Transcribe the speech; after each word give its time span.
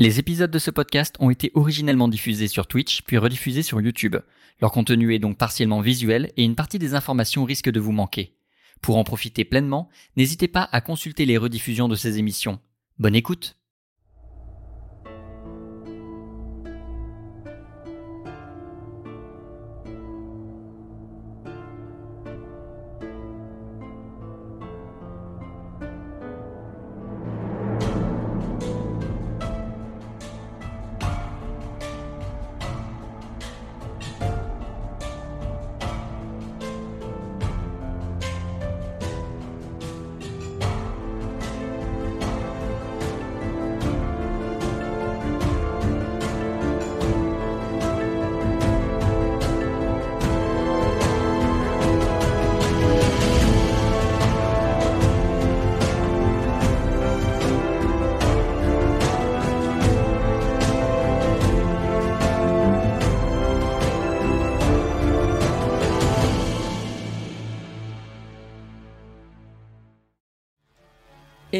Les 0.00 0.20
épisodes 0.20 0.52
de 0.52 0.60
ce 0.60 0.70
podcast 0.70 1.16
ont 1.18 1.28
été 1.28 1.50
originellement 1.54 2.06
diffusés 2.06 2.46
sur 2.46 2.68
Twitch 2.68 3.02
puis 3.02 3.18
rediffusés 3.18 3.64
sur 3.64 3.80
YouTube. 3.80 4.14
Leur 4.60 4.70
contenu 4.70 5.12
est 5.12 5.18
donc 5.18 5.36
partiellement 5.36 5.80
visuel 5.80 6.30
et 6.36 6.44
une 6.44 6.54
partie 6.54 6.78
des 6.78 6.94
informations 6.94 7.42
risque 7.42 7.68
de 7.68 7.80
vous 7.80 7.90
manquer. 7.90 8.36
Pour 8.80 8.96
en 8.96 9.02
profiter 9.02 9.44
pleinement, 9.44 9.88
n'hésitez 10.16 10.46
pas 10.46 10.68
à 10.70 10.80
consulter 10.80 11.24
les 11.24 11.36
rediffusions 11.36 11.88
de 11.88 11.96
ces 11.96 12.18
émissions. 12.18 12.60
Bonne 13.00 13.16
écoute 13.16 13.57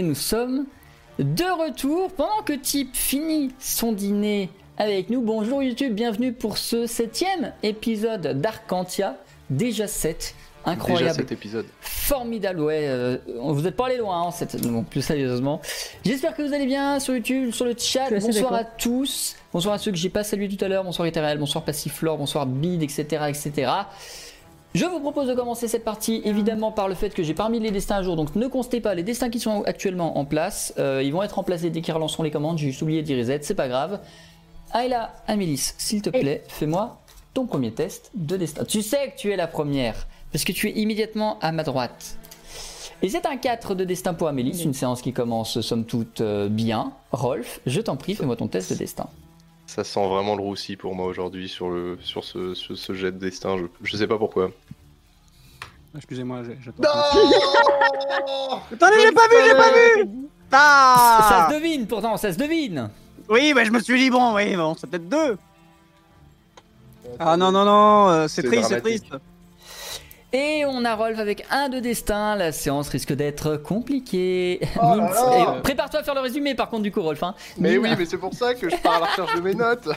nous 0.09 0.14
sommes 0.14 0.64
de 1.19 1.45
retour 1.45 2.11
pendant 2.12 2.42
que 2.42 2.55
Type 2.55 2.97
finit 2.97 3.51
son 3.59 3.92
dîner 3.92 4.48
avec 4.78 5.11
nous. 5.11 5.20
Bonjour 5.20 5.62
YouTube, 5.62 5.92
bienvenue 5.92 6.33
pour 6.33 6.56
ce 6.56 6.87
septième 6.87 7.53
épisode 7.62 8.41
d'Arcantia. 8.41 9.19
Déjà 9.50 9.87
7. 9.87 10.34
Incroyable. 10.65 11.05
Déjà 11.05 11.15
cet 11.15 11.33
épisode. 11.33 11.67
Formidable, 11.83 12.61
ouais. 12.61 12.87
euh, 12.89 13.19
vous 13.39 13.67
êtes 13.67 13.77
pas 13.77 13.89
allé 13.89 13.98
loin, 13.98 14.28
hein, 14.28 14.31
cette... 14.31 14.67
bon, 14.67 14.83
plus 14.83 15.03
sérieusement. 15.03 15.61
J'espère 16.06 16.34
que 16.34 16.41
vous 16.41 16.55
allez 16.55 16.67
bien 16.67 17.00
sur 17.00 17.15
YouTube, 17.15 17.50
sur 17.53 17.67
le 17.67 17.75
chat. 17.77 18.05
Je 18.05 18.06
suis 18.06 18.15
assez 18.17 18.27
Bonsoir 18.28 18.55
à 18.55 18.59
d'accord. 18.62 18.77
tous. 18.78 19.37
Bonsoir 19.53 19.75
à 19.75 19.78
ceux 19.78 19.91
que 19.91 19.98
j'ai 19.98 20.09
pas 20.09 20.25
salués 20.25 20.48
tout 20.48 20.65
à 20.65 20.69
l'heure. 20.69 20.84
Bonsoir 20.84 21.06
Ethereal, 21.06 21.37
bonsoir 21.37 21.65
Passiflore, 21.65 22.17
bonsoir 22.17 22.47
Bid, 22.47 22.83
etc., 22.83 23.05
etc. 23.28 23.72
Je 24.75 24.85
vous 24.85 25.01
propose 25.01 25.29
de 25.29 25.35
commencer 25.35 25.67
cette 25.67 25.85
partie 25.85 26.21
évidemment 26.25 26.73
par 26.73 26.89
le 26.89 26.95
fait 26.95 27.11
que 27.11 27.23
j'ai 27.23 27.33
parmi 27.33 27.59
les 27.59 27.71
destins 27.71 27.97
à 27.97 28.03
jour, 28.03 28.17
donc 28.17 28.37
ne 28.37 28.47
constatez 28.49 28.81
pas 28.81 28.95
les 28.95 29.03
destins 29.03 29.31
qui 29.31 29.41
sont 29.41 29.63
actuellement 29.63 30.19
en 30.19 30.27
place, 30.27 30.75
euh, 30.79 31.03
ils 31.03 31.13
vont 31.13 31.23
être 31.23 31.37
remplacés 31.37 31.71
dès 31.71 31.81
qu'ils 31.81 31.95
relanceront 31.95 32.23
les 32.23 32.31
commandes, 32.31 32.59
j'ai 32.59 32.67
juste 32.67 32.83
oublié 32.83 33.03
d'y 33.03 33.19
reset, 33.19 33.41
c'est 33.43 33.55
pas 33.55 33.69
grave. 33.69 33.99
Ayla, 34.75 35.15
Amélis, 35.27 35.73
s'il 35.79 36.03
te 36.03 36.11
plaît, 36.11 36.43
fais-moi 36.49 36.99
ton 37.33 37.47
premier 37.47 37.73
test 37.73 38.11
de 38.15 38.37
destin. 38.37 38.65
Tu 38.65 38.83
sais 38.83 39.13
que 39.13 39.17
tu 39.17 39.33
es 39.33 39.37
la 39.37 39.47
première, 39.47 40.07
parce 40.33 40.45
que 40.45 40.53
tu 40.53 40.69
es 40.69 40.73
immédiatement 40.73 41.39
à 41.41 41.51
ma 41.51 41.63
droite. 41.63 42.19
Et 43.01 43.09
c'est 43.09 43.25
un 43.27 43.37
4 43.37 43.75
de 43.75 43.85
destin 43.85 44.13
pour 44.13 44.29
Amélis, 44.29 44.65
une 44.65 44.75
séance 44.75 45.01
qui 45.01 45.15
commence 45.15 45.61
somme 45.63 45.87
toute 45.87 46.21
euh, 46.21 46.49
bien. 46.49 46.93
Rolf, 47.13 47.61
je 47.65 47.81
t'en 47.81 47.97
prie, 47.97 48.15
fais-moi 48.15 48.37
ton 48.37 48.49
test 48.49 48.73
de 48.73 48.77
destin. 48.77 49.09
Ça 49.69 49.84
sent 49.84 50.09
vraiment 50.09 50.34
le 50.34 50.41
roussi 50.43 50.77
pour 50.77 50.95
moi 50.95 51.05
aujourd'hui 51.06 51.47
sur, 51.47 51.69
le, 51.69 51.99
sur 52.03 52.25
ce, 52.25 52.55
ce, 52.55 52.75
ce 52.75 52.95
jet 52.95 53.12
de 53.12 53.19
destin. 53.19 53.59
Je, 53.59 53.65
je 53.83 53.97
sais 53.99 54.06
pas 54.06 54.17
pourquoi. 54.17 54.51
Excusez-moi, 55.95 56.43
j'ai- 56.45 56.59
j'attends. 56.65 56.83
Non 56.83 56.89
Attendez, 58.73 58.97
j'ai 59.03 59.12
pas 59.12 59.28
vu, 59.28 59.37
j'ai 59.45 59.55
pas 59.55 59.71
vu 59.73 60.09
Ça 60.51 60.59
Ah 60.59 61.49
se 61.51 61.55
devine 61.55 61.87
pourtant, 61.87 62.17
ça 62.17 62.33
se 62.33 62.39
devine 62.39 62.89
Oui, 63.28 63.53
bah 63.53 63.65
je 63.65 63.71
me 63.71 63.78
suis 63.81 63.99
dit, 63.99 64.09
bon, 64.09 64.34
oui, 64.34 64.57
bon, 64.57 64.75
c'est 64.75 64.87
peut-être 64.89 65.09
deux 65.09 65.37
Ah 67.19 67.37
non, 67.37 67.53
non, 67.53 67.65
non, 67.67 68.09
euh, 68.09 68.27
c'est 68.28 68.43
triste, 68.45 68.69
c'est 68.71 68.81
triste 68.81 69.05
Et 70.33 70.65
on 70.66 70.84
a 70.84 70.94
Rolf 70.94 71.19
avec 71.19 71.47
un 71.50 71.71
de 71.71 71.81
destin. 71.81 72.37
La 72.37 72.53
séance 72.53 72.91
risque 72.91 73.15
d'être 73.15 73.56
compliquée. 73.56 74.61
Oh 74.77 74.81
là 74.83 74.97
Mint. 74.97 75.11
là. 75.15 75.56
Et 75.59 75.62
prépare-toi 75.62 76.00
à 76.00 76.03
faire 76.03 76.15
le 76.15 76.21
résumé 76.21 76.55
par 76.55 76.69
contre 76.69 76.83
du 76.83 76.93
coup 76.93 77.00
Rolf. 77.00 77.22
Hein. 77.22 77.34
Mais 77.56 77.71
Mine, 77.78 77.81
oui, 77.83 77.91
mais 77.99 78.05
c'est 78.05 78.19
pour 78.19 78.34
ça 78.34 78.53
que 78.55 78.69
je 78.69 78.77
pars 78.77 78.97
à 78.97 79.00
la 79.00 79.06
recherche 79.06 79.34
de 79.37 79.41
mes 79.41 79.55
notes. 79.55 79.89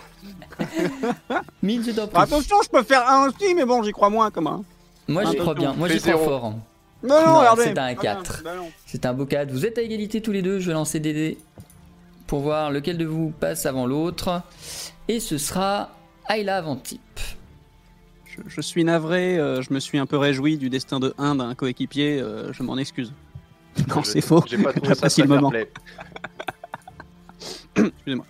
Mine, 1.62 1.84
je 1.86 1.92
t'en 1.92 2.08
prie. 2.08 2.22
Attention, 2.22 2.58
je 2.64 2.69
peux 2.69 2.84
faire 2.84 3.08
un 3.09 3.28
aussi, 3.28 3.53
mais 3.56 3.66
bon, 3.66 3.84
j'y 3.84 3.92
crois 3.92 4.09
moins, 4.09 4.31
comme 4.31 4.47
un. 4.47 4.64
Moi 5.08 5.25
j'y 5.25 5.36
crois 5.36 5.53
bien. 5.53 5.74
Moi 5.74 5.90
j'y 5.90 6.00
crois 6.00 6.18
fort. 6.18 6.53
Non, 7.03 7.16
non, 7.19 7.25
Non, 7.25 7.40
regardez 7.40 7.63
c'est 7.63 7.78
un 7.80 7.84
Ah, 7.86 7.96
4. 7.96 8.42
bah 8.44 8.52
non. 8.56 8.69
C'est 8.86 9.06
un 9.06 9.13
beau 9.13 9.25
cadre. 9.25 9.52
Vous 9.52 9.66
êtes 9.66 9.78
à 9.78 9.81
égalité 9.81 10.22
tous 10.22 10.31
les 10.31 10.42
deux. 10.42 10.59
Je 10.59 10.68
vais 10.68 10.74
lancer 10.74 11.00
des 11.00 11.13
dés 11.13 11.38
pour 12.28 12.40
voir 12.42 12.72
lequel 12.72 12.98
de 12.98 13.06
vous 13.06 13.34
passe 13.38 13.66
avant 13.66 13.86
l'autre. 13.86 14.42
Et 15.08 15.19
ce 15.19 15.38
sera 15.38 15.90
Ayla 16.30 16.58
avant 16.58 16.75
type. 16.78 17.02
Je, 18.31 18.42
je 18.47 18.62
suis 18.62 18.84
navré, 18.86 19.38
euh, 19.38 19.62
je 19.62 19.74
me 19.74 19.80
suis 19.80 19.97
un 19.97 20.06
peu 20.06 20.16
réjoui 20.18 20.58
du 20.58 20.69
destin 20.69 21.02
de 21.02 21.14
1 21.18 21.36
d'un 21.36 21.53
coéquipier, 21.53 22.22
euh, 22.22 22.53
je 22.53 22.64
m'en 22.64 22.78
excuse. 22.78 23.14
Non, 23.90 24.03
c'est 24.03 24.22
faux. 24.22 24.44
J'ai 24.47 24.58
pas 24.58 24.72
trouvé 24.74 24.96
ça 24.96 25.09
très 25.09 25.22
le 25.22 25.28
moment. 25.28 25.52
Excusez-moi. 27.75 28.25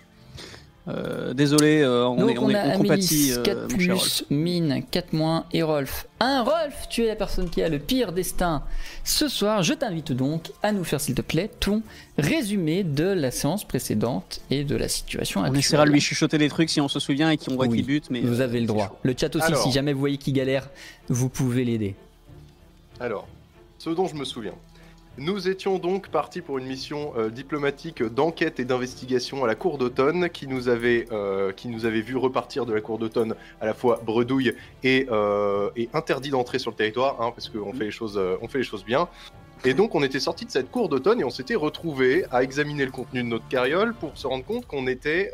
Euh, 0.88 1.32
désolé, 1.32 1.80
euh, 1.82 2.08
on, 2.08 2.16
Donc 2.16 2.30
est, 2.32 2.38
on, 2.38 2.44
on, 2.46 2.50
est, 2.50 2.56
a 2.56 2.66
on 2.74 2.78
compatit, 2.78 3.32
Amélis 3.34 3.38
euh, 3.38 3.42
4 3.44 3.72
mon 3.72 3.78
cher 3.78 3.96
Rolf. 3.96 4.22
plus, 4.26 4.34
Mine 4.34 4.82
4 4.90 5.12
moins 5.12 5.44
et 5.52 5.62
Rolf 5.62 6.08
1. 6.18 6.42
Rolf, 6.42 6.88
tu 6.90 7.04
es 7.04 7.06
la 7.06 7.14
personne 7.14 7.48
qui 7.50 7.62
a 7.62 7.68
le 7.68 7.78
pire 7.78 8.12
destin 8.12 8.64
ce 9.04 9.28
soir. 9.28 9.62
Je 9.62 9.74
t'invite 9.74 10.10
donc 10.10 10.50
à 10.60 10.72
nous 10.72 10.82
faire 10.82 11.00
s'il 11.00 11.14
te 11.14 11.22
plaît 11.22 11.48
ton 11.60 11.82
résumé 12.18 12.82
de 12.82 13.04
la 13.04 13.30
séance 13.30 13.62
précédente 13.64 14.40
et 14.50 14.64
de 14.64 14.74
la 14.74 14.88
situation 14.88 15.40
On 15.40 15.44
actuelle. 15.44 15.60
essaiera 15.60 15.84
de 15.84 15.90
lui 15.90 16.00
chuchoter 16.00 16.36
des 16.38 16.48
trucs 16.48 16.68
si 16.68 16.80
on 16.80 16.88
se 16.88 16.98
souvient 16.98 17.30
et 17.30 17.36
qu'on 17.36 17.54
voit 17.54 17.66
Oui, 17.68 17.76
qui 17.78 17.82
bute, 17.84 18.10
mais 18.10 18.20
Vous 18.20 18.40
euh, 18.40 18.44
avez 18.44 18.58
le 18.58 18.66
c'est 18.66 18.72
droit. 18.72 18.88
chaud. 18.88 18.96
Le 19.04 19.14
chat 19.16 19.36
aussi, 19.36 19.46
Alors. 19.46 19.62
si 19.62 19.70
jamais 19.70 19.92
vous 19.92 20.00
voyez 20.00 20.16
qu'il 20.18 20.34
galère, 20.34 20.68
vous 21.08 21.28
pouvez 21.28 21.64
l'aider. 21.64 21.94
Alors, 22.98 23.28
ce 23.78 23.90
dont 23.90 24.08
je 24.08 24.16
me 24.16 24.24
souviens. 24.24 24.54
Nous 25.18 25.46
étions 25.46 25.78
donc 25.78 26.08
partis 26.08 26.40
pour 26.40 26.56
une 26.56 26.64
mission 26.64 27.12
euh, 27.18 27.28
diplomatique 27.28 28.02
d'enquête 28.02 28.58
et 28.60 28.64
d'investigation 28.64 29.44
à 29.44 29.46
la 29.46 29.54
cour 29.54 29.76
d'automne 29.76 30.30
qui 30.30 30.46
nous 30.46 30.70
avait 30.70 31.04
euh, 31.12 31.52
qui 31.52 31.68
nous 31.68 31.84
avait 31.84 32.00
vu 32.00 32.16
repartir 32.16 32.64
de 32.64 32.72
la 32.72 32.80
cour 32.80 32.96
d'automne 32.96 33.34
à 33.60 33.66
la 33.66 33.74
fois 33.74 34.00
bredouille 34.02 34.54
et, 34.82 35.06
euh, 35.10 35.68
interdit 35.92 36.30
d'entrer 36.30 36.58
sur 36.58 36.70
le 36.70 36.78
territoire 36.78 37.20
hein, 37.20 37.30
parce 37.30 37.50
qu'on 37.50 37.74
fait 37.74 37.84
les 37.84 37.90
choses 37.90 38.16
euh, 38.16 38.38
fait 38.48 38.58
les 38.58 38.64
choses 38.64 38.86
bien. 38.86 39.06
Et 39.66 39.74
donc 39.74 39.94
on 39.94 40.02
était 40.02 40.18
sorti 40.18 40.46
de 40.46 40.50
cette 40.50 40.70
cour 40.70 40.88
d'automne 40.88 41.20
et 41.20 41.24
on 41.24 41.30
s'était 41.30 41.56
retrouvé 41.56 42.24
à 42.30 42.42
examiner 42.42 42.86
le 42.86 42.90
contenu 42.90 43.22
de 43.22 43.28
notre 43.28 43.46
carriole 43.48 43.92
pour 43.92 44.16
se 44.16 44.26
rendre 44.26 44.44
compte 44.46 44.66
qu'on 44.66 44.86
était 44.86 45.30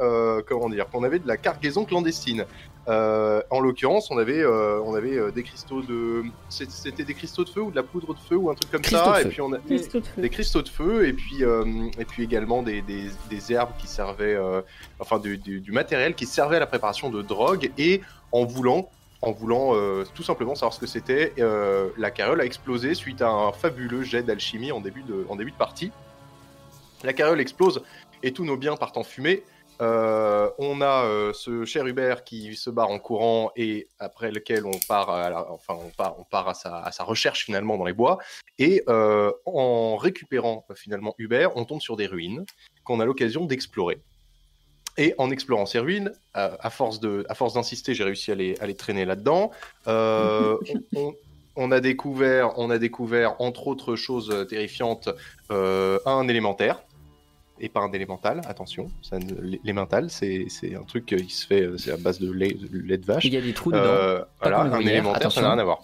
comment 0.46 0.68
dire 0.68 0.86
qu'on 0.90 1.02
avait 1.02 1.18
de 1.18 1.26
la 1.26 1.38
cargaison 1.38 1.84
clandestine. 1.84 2.44
Euh, 2.88 3.42
en 3.50 3.60
l'occurrence, 3.60 4.10
on 4.10 4.16
avait, 4.16 4.40
euh, 4.40 4.80
on 4.82 4.94
avait 4.94 5.18
euh, 5.18 5.30
des 5.30 5.42
cristaux 5.42 5.82
de, 5.82 6.22
c'était 6.48 7.04
des 7.04 7.12
cristaux 7.12 7.44
de 7.44 7.50
feu 7.50 7.60
ou 7.60 7.70
de 7.70 7.76
la 7.76 7.82
poudre 7.82 8.14
de 8.14 8.18
feu 8.18 8.36
ou 8.36 8.48
un 8.48 8.54
truc 8.54 8.70
comme 8.70 8.80
Cristaux 8.80 9.04
ça. 9.04 9.22
de 9.22 9.26
Et 9.26 9.30
puis 9.30 9.40
on 9.42 9.52
a 9.52 9.58
Cristaux 9.58 10.00
de 10.00 10.06
feu. 10.06 10.22
des 10.22 10.30
cristaux 10.30 10.62
de 10.62 10.68
feu 10.70 11.06
et 11.06 11.12
puis 11.12 11.44
euh, 11.44 11.64
et 11.98 12.06
puis 12.06 12.22
également 12.24 12.62
des, 12.62 12.80
des, 12.80 13.10
des 13.28 13.52
herbes 13.52 13.72
qui 13.78 13.86
servaient, 13.88 14.34
euh, 14.34 14.62
enfin 15.00 15.18
du, 15.18 15.36
du, 15.36 15.60
du 15.60 15.70
matériel 15.70 16.14
qui 16.14 16.24
servait 16.24 16.56
à 16.56 16.60
la 16.60 16.66
préparation 16.66 17.10
de 17.10 17.20
drogue. 17.20 17.70
Et 17.76 18.00
en 18.32 18.46
voulant, 18.46 18.88
en 19.20 19.32
voulant 19.32 19.74
euh, 19.74 20.04
tout 20.14 20.22
simplement 20.22 20.54
savoir 20.54 20.72
ce 20.72 20.80
que 20.80 20.86
c'était, 20.86 21.34
euh, 21.38 21.90
la 21.98 22.10
carriole 22.10 22.40
a 22.40 22.46
explosé 22.46 22.94
suite 22.94 23.20
à 23.20 23.28
un 23.28 23.52
fabuleux 23.52 24.02
jet 24.02 24.22
d'alchimie 24.22 24.72
en 24.72 24.80
début 24.80 25.02
de, 25.02 25.26
en 25.28 25.36
début 25.36 25.50
de 25.50 25.56
partie. 25.56 25.92
La 27.04 27.12
carriole 27.12 27.40
explose 27.40 27.82
et 28.22 28.32
tous 28.32 28.44
nos 28.46 28.56
biens 28.56 28.76
partent 28.76 28.96
en 28.96 29.04
fumée. 29.04 29.42
Euh, 29.80 30.50
on 30.58 30.80
a 30.80 31.04
euh, 31.04 31.32
ce 31.32 31.64
cher 31.64 31.86
Hubert 31.86 32.24
qui 32.24 32.56
se 32.56 32.68
barre 32.70 32.90
en 32.90 32.98
courant 32.98 33.52
et 33.56 33.88
après 33.98 34.30
lequel 34.32 34.66
on 34.66 34.78
part, 34.88 35.08
à 35.10 35.30
la- 35.30 35.50
enfin 35.52 35.74
on 35.80 35.90
part, 35.90 36.16
on 36.18 36.24
part 36.24 36.48
à, 36.48 36.54
sa, 36.54 36.78
à 36.80 36.90
sa 36.92 37.04
recherche 37.04 37.44
finalement 37.44 37.76
dans 37.76 37.84
les 37.84 37.92
bois. 37.92 38.18
Et 38.58 38.82
euh, 38.88 39.30
en 39.46 39.96
récupérant 39.96 40.66
finalement 40.74 41.14
Hubert, 41.18 41.56
on 41.56 41.64
tombe 41.64 41.80
sur 41.80 41.96
des 41.96 42.06
ruines 42.06 42.44
qu'on 42.84 43.00
a 43.00 43.04
l'occasion 43.04 43.44
d'explorer. 43.44 44.00
Et 44.96 45.14
en 45.18 45.30
explorant 45.30 45.64
ces 45.66 45.78
ruines, 45.78 46.12
à 46.34 46.70
force 46.70 46.98
de, 46.98 47.24
à 47.28 47.34
force 47.36 47.54
d'insister, 47.54 47.94
j'ai 47.94 48.02
réussi 48.02 48.32
à 48.32 48.34
les, 48.34 48.58
à 48.58 48.66
les 48.66 48.74
traîner 48.74 49.04
là-dedans. 49.04 49.52
On, 49.86 50.58
on- 50.96 51.14
on 51.60 51.72
a 51.72 51.80
découvert, 51.80 52.56
on 52.56 52.70
a 52.70 52.78
découvert 52.78 53.40
entre 53.40 53.66
autres 53.66 53.96
choses 53.96 54.46
terrifiantes, 54.48 55.08
euh, 55.50 55.98
un 56.06 56.28
élémentaire 56.28 56.82
et 57.60 57.68
pas 57.68 57.80
un 57.80 57.92
élémental. 57.92 58.40
Attention, 58.46 58.90
ça 59.02 59.18
l'élémental, 59.40 60.10
c'est 60.10 60.46
c'est 60.48 60.74
un 60.74 60.82
truc 60.82 61.06
qui 61.06 61.30
se 61.30 61.46
fait, 61.46 61.62
euh, 61.62 61.78
c'est 61.78 61.92
à 61.92 61.96
base 61.96 62.18
de 62.18 62.30
lait, 62.30 62.54
de 62.54 62.78
lait 62.78 62.98
de 62.98 63.06
vache. 63.06 63.24
Il 63.24 63.34
y 63.34 63.36
a 63.36 63.40
des 63.40 63.52
trous 63.52 63.72
dedans. 63.72 63.82
Euh, 63.84 64.24
voilà, 64.40 64.60
un 64.60 64.80
élémentaire, 64.80 65.32
ça 65.32 65.42
n'a 65.42 65.50
rien 65.50 65.58
à 65.58 65.64
voir. 65.64 65.80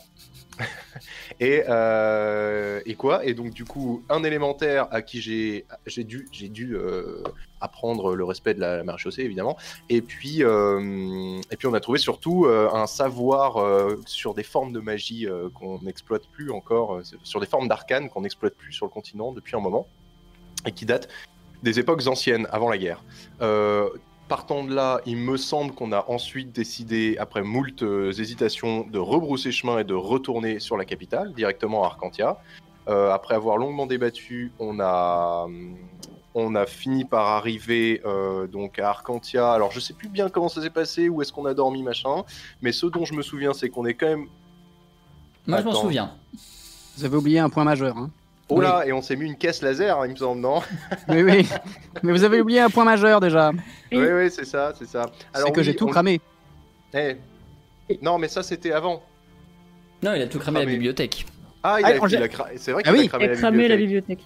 et, 1.41 1.65
euh, 1.69 2.81
et 2.87 2.95
quoi? 2.95 3.25
Et 3.25 3.35
donc 3.35 3.53
du 3.53 3.65
coup, 3.65 4.05
un 4.09 4.23
élémentaire 4.23 4.89
à 4.91 5.03
qui 5.03 5.21
j'ai 5.21 5.67
j'ai 5.87 6.05
dû 6.05 6.29
j'ai 6.33 6.49
dû 6.49 6.77
euh, 6.77 7.23
apprendre 7.61 8.15
le 8.15 8.25
respect 8.25 8.55
de 8.55 8.61
la 8.61 8.85
marechaussée 8.85 9.23
évidemment. 9.23 9.57
Et 9.89 10.01
puis 10.01 10.43
euh, 10.43 11.41
et 11.51 11.57
puis 11.57 11.67
on 11.67 11.75
a 11.75 11.81
trouvé 11.81 11.99
surtout 11.99 12.45
euh, 12.45 12.71
un 12.73 12.87
savoir 12.87 13.57
euh, 13.57 14.01
sur 14.07 14.35
des 14.35 14.43
formes 14.43 14.73
de 14.73 14.81
magie 14.81 15.27
euh, 15.27 15.49
qu'on 15.51 15.81
n'exploite 15.83 16.27
plus 16.29 16.51
encore, 16.51 16.97
euh, 16.97 17.03
sur 17.23 17.41
des 17.41 17.47
formes 17.47 17.69
d'arcane 17.69 18.09
qu'on 18.09 18.23
n'exploite 18.23 18.55
plus 18.55 18.73
sur 18.73 18.87
le 18.87 18.91
continent 18.91 19.33
depuis 19.33 19.57
un 19.57 19.61
moment 19.61 19.87
et 20.67 20.73
qui 20.73 20.87
datent 20.87 21.09
des 21.65 21.81
époques 21.81 22.07
anciennes 22.07 22.47
avant 22.53 22.69
la 22.69 22.79
guerre. 22.79 23.03
Euh, 23.43 23.89
Partant 24.29 24.65
de 24.65 24.75
là, 24.75 25.03
il 25.05 25.19
me 25.19 25.37
semble 25.37 25.75
qu'on 25.75 25.93
a 25.93 26.07
ensuite 26.09 26.51
décidé, 26.51 27.17
après 27.19 27.43
moult 27.43 27.83
euh, 27.83 28.11
hésitations, 28.11 28.87
de 28.91 28.99
rebrousser 28.99 29.53
chemin 29.53 29.79
et 29.81 29.85
de 29.85 29.93
retourner 29.93 30.61
sur 30.61 30.79
la 30.79 30.87
capitale, 30.87 31.35
directement 31.35 31.85
à 31.85 31.89
Arcantia. 31.89 32.39
Euh, 32.89 33.13
après 33.13 33.35
avoir 33.35 33.59
longuement 33.59 33.85
débattu, 33.85 34.51
on 34.59 34.81
a, 34.81 35.47
on 36.35 36.55
a 36.55 36.65
fini 36.65 37.05
par 37.05 37.27
arriver 37.27 38.01
euh, 38.07 38.47
donc 38.47 38.79
à 38.79 38.89
Arcantia. 38.89 39.53
Alors 39.53 39.73
je 39.73 39.81
sais 39.81 39.93
plus 39.93 40.09
bien 40.09 40.31
comment 40.31 40.49
ça 40.49 40.63
s'est 40.63 40.71
passé, 40.71 41.11
où 41.11 41.21
est-ce 41.21 41.33
qu'on 41.33 41.45
a 41.45 41.53
dormi, 41.53 41.83
machin. 41.83 42.25
Mais 42.63 42.73
ce 42.73 42.87
dont 42.87 43.05
je 43.05 43.13
me 43.13 43.21
souviens, 43.23 43.53
c'est 43.53 43.69
qu'on 43.69 43.85
est 43.85 43.95
quand 43.95 44.09
même. 44.09 44.27
Moi, 45.47 45.61
je 45.61 45.65
m'en 45.67 45.75
souviens. 45.75 46.15
Vous 46.97 47.05
avez 47.05 47.17
oublié 47.17 47.41
un 47.41 47.51
point 47.51 47.65
majeur. 47.65 47.99
Hein. 47.99 48.11
Oh 48.51 48.61
là, 48.61 48.85
et 48.87 48.93
on 48.93 49.01
s'est 49.01 49.17
mis 49.17 49.27
une 49.27 49.37
caisse 49.37 49.63
laser, 49.63 49.99
hein, 49.99 50.07
il 50.07 50.13
me 50.13 50.17
semble, 50.17 50.41
non 50.41 50.61
oui, 51.09 51.23
oui. 51.23 51.49
Mais 52.03 52.13
vous 52.13 52.25
avez 52.25 52.41
oublié 52.43 52.61
un 52.61 52.69
point 52.71 52.85
majeur 52.85 53.19
déjà. 53.21 53.51
Oui. 53.91 53.99
Oui, 54.07 54.31
c'est 54.31 54.45
ça, 54.45 54.73
c'est 54.79 54.87
ça. 54.87 55.11
C'est 55.35 55.51
que 55.51 55.61
oui, 55.61 55.65
j'ai 55.65 55.75
tout 55.75 55.87
on- 55.87 55.91
cramé. 55.91 56.21
Eh. 56.93 57.17
Non, 58.03 58.19
mais 58.19 58.29
ça 58.29 58.43
c'était 58.43 58.73
avant. 58.73 59.03
Non, 60.03 60.13
il 60.15 60.23
a 60.23 60.27
tout 60.27 60.39
cramé 60.39 60.59
à 60.59 60.61
la 60.61 60.65
Ah, 60.65 60.67
mais- 60.67 60.73
bibliothèque. 60.75 61.25
Ah, 61.63 61.77
il 61.81 61.85
Ah, 61.87 61.89
a, 61.89 61.93
quand 61.99 62.07
j'ai- 62.09 62.17
il 62.19 62.23
a 62.23 62.29
cra- 62.29 62.49
c'est 62.57 62.73
vrai 62.73 62.83
Ah 62.85 62.93
oui. 62.93 63.07
a 63.07 63.09
cramé 63.09 63.27
la 63.29 63.35
la 63.35 63.51
bibliothèque. 63.51 63.79
bibliothèque. 63.79 64.25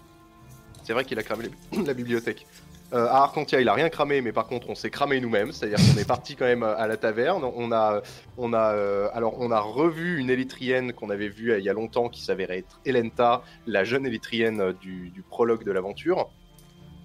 C'est 0.82 0.92
vrai 0.92 1.04
qu'il 1.04 1.18
a 1.18 1.22
cramé 1.22 1.44
la, 1.72 1.82
la 1.86 1.94
bibliothèque. 1.94 2.46
Euh, 2.94 3.06
à 3.06 3.18
Arcantia, 3.18 3.60
il 3.60 3.68
a 3.68 3.74
rien 3.74 3.90
cramé, 3.90 4.22
mais 4.22 4.32
par 4.32 4.46
contre, 4.46 4.70
on 4.70 4.74
s'est 4.74 4.88
cramé 4.88 5.20
nous-mêmes. 5.20 5.52
C'est-à-dire 5.52 5.78
qu'on 5.78 5.98
est 6.00 6.06
parti 6.08 6.36
quand 6.36 6.46
même 6.46 6.62
à 6.62 6.86
la 6.86 6.96
taverne. 6.96 7.44
On 7.44 7.70
a, 7.70 8.00
on 8.38 8.52
a, 8.52 8.72
euh, 8.72 9.08
alors, 9.12 9.38
on 9.38 9.50
a 9.50 9.60
revu 9.60 10.18
une 10.18 10.30
élytrienne 10.30 10.92
qu'on 10.94 11.10
avait 11.10 11.28
vue 11.28 11.52
euh, 11.52 11.58
il 11.58 11.64
y 11.64 11.68
a 11.68 11.74
longtemps, 11.74 12.08
qui 12.08 12.22
s'avérait 12.22 12.58
être 12.58 12.80
Elenta, 12.86 13.42
la 13.66 13.84
jeune 13.84 14.06
élytrienne 14.06 14.60
euh, 14.60 14.72
du, 14.72 15.10
du 15.10 15.22
prologue 15.22 15.64
de 15.64 15.72
l'aventure, 15.72 16.30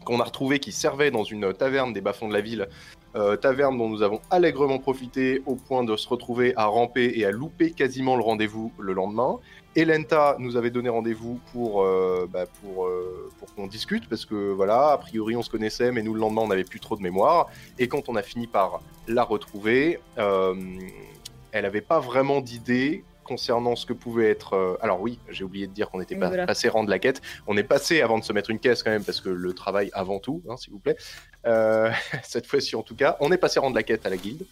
qu'on 0.06 0.22
a 0.22 0.24
retrouvé 0.24 0.60
qui 0.60 0.72
servait 0.72 1.12
dans 1.12 1.24
une 1.24 1.54
taverne 1.54 1.92
des 1.92 2.02
bas-fonds 2.02 2.30
de 2.30 2.34
la 2.34 2.42
ville. 2.42 2.70
Euh, 3.16 3.36
taverne 3.36 3.78
dont 3.78 3.90
nous 3.90 4.02
avons 4.02 4.22
allègrement 4.32 4.80
profité 4.80 5.44
au 5.46 5.56
point 5.56 5.84
de 5.84 5.96
se 5.96 6.08
retrouver 6.08 6.54
à 6.56 6.66
ramper 6.66 7.14
et 7.16 7.26
à 7.26 7.32
louper 7.32 7.70
quasiment 7.70 8.16
le 8.16 8.24
rendez-vous 8.24 8.72
le 8.80 8.94
lendemain. 8.94 9.38
Elenta 9.76 10.36
nous 10.40 10.58
avait 10.58 10.72
donné 10.72 10.90
rendez-vous 10.90 11.40
pour, 11.52 11.84
euh, 11.84 12.28
bah, 12.32 12.46
pour, 12.62 12.88
euh, 12.88 13.30
pour 13.38 13.54
qu'on 13.54 13.68
discute, 13.68 14.10
parce 14.10 14.26
que 14.26 14.52
voilà, 14.52 14.94
a 14.94 14.98
priori 14.98 15.36
on 15.36 15.44
se 15.44 15.52
connaissait, 15.52 15.92
mais 15.92 16.02
nous 16.02 16.16
le 16.16 16.20
lendemain 16.20 16.42
on 16.42 16.48
n'avait 16.48 16.64
plus 16.64 16.80
trop 16.80 16.96
de 16.96 17.04
mémoire. 17.04 17.52
Et 17.78 17.88
quand 17.88 18.10
on 18.10 18.16
a 18.16 18.24
fini 18.24 18.48
par 18.48 18.82
la 19.08 19.24
retrouver, 19.24 20.00
elle 20.18 21.62
n'avait 21.62 21.82
pas 21.82 22.00
vraiment 22.00 22.42
d'idée 22.42 23.04
concernant 23.24 23.76
ce 23.76 23.86
que 23.86 23.94
pouvait 23.94 24.30
être. 24.30 24.54
euh, 24.54 24.76
Alors 24.82 25.02
oui, 25.02 25.20
j'ai 25.30 25.44
oublié 25.44 25.68
de 25.68 25.74
dire 25.74 25.90
qu'on 25.90 26.02
était 26.02 26.16
Oui, 26.16 26.22
pas 26.22 26.28
voilà. 26.28 26.46
passé 26.46 26.70
rang 26.70 26.84
de 26.84 26.90
la 26.90 27.00
quête. 27.00 27.22
On 27.48 27.58
est 27.58 27.64
passé 27.64 28.02
avant 28.02 28.20
de 28.20 28.24
se 28.24 28.34
mettre 28.34 28.50
une 28.50 28.60
caisse 28.60 28.84
quand 28.84 28.92
même, 28.92 29.04
parce 29.04 29.22
que 29.22 29.30
le 29.30 29.54
travail 29.54 29.90
avant 29.94 30.20
tout, 30.20 30.42
hein, 30.50 30.58
s'il 30.58 30.74
vous 30.74 30.80
plaît. 30.80 30.98
Euh, 31.46 31.92
cette 32.24 32.46
fois-ci 32.48 32.76
en 32.76 32.84
tout 32.84 32.96
cas, 32.96 33.18
on 33.20 33.32
est 33.32 33.38
passé 33.38 33.60
rang 33.60 33.70
de 33.72 33.76
la 33.76 33.84
quête 33.84 34.06
à 34.06 34.10
la 34.10 34.18
guilde, 34.18 34.46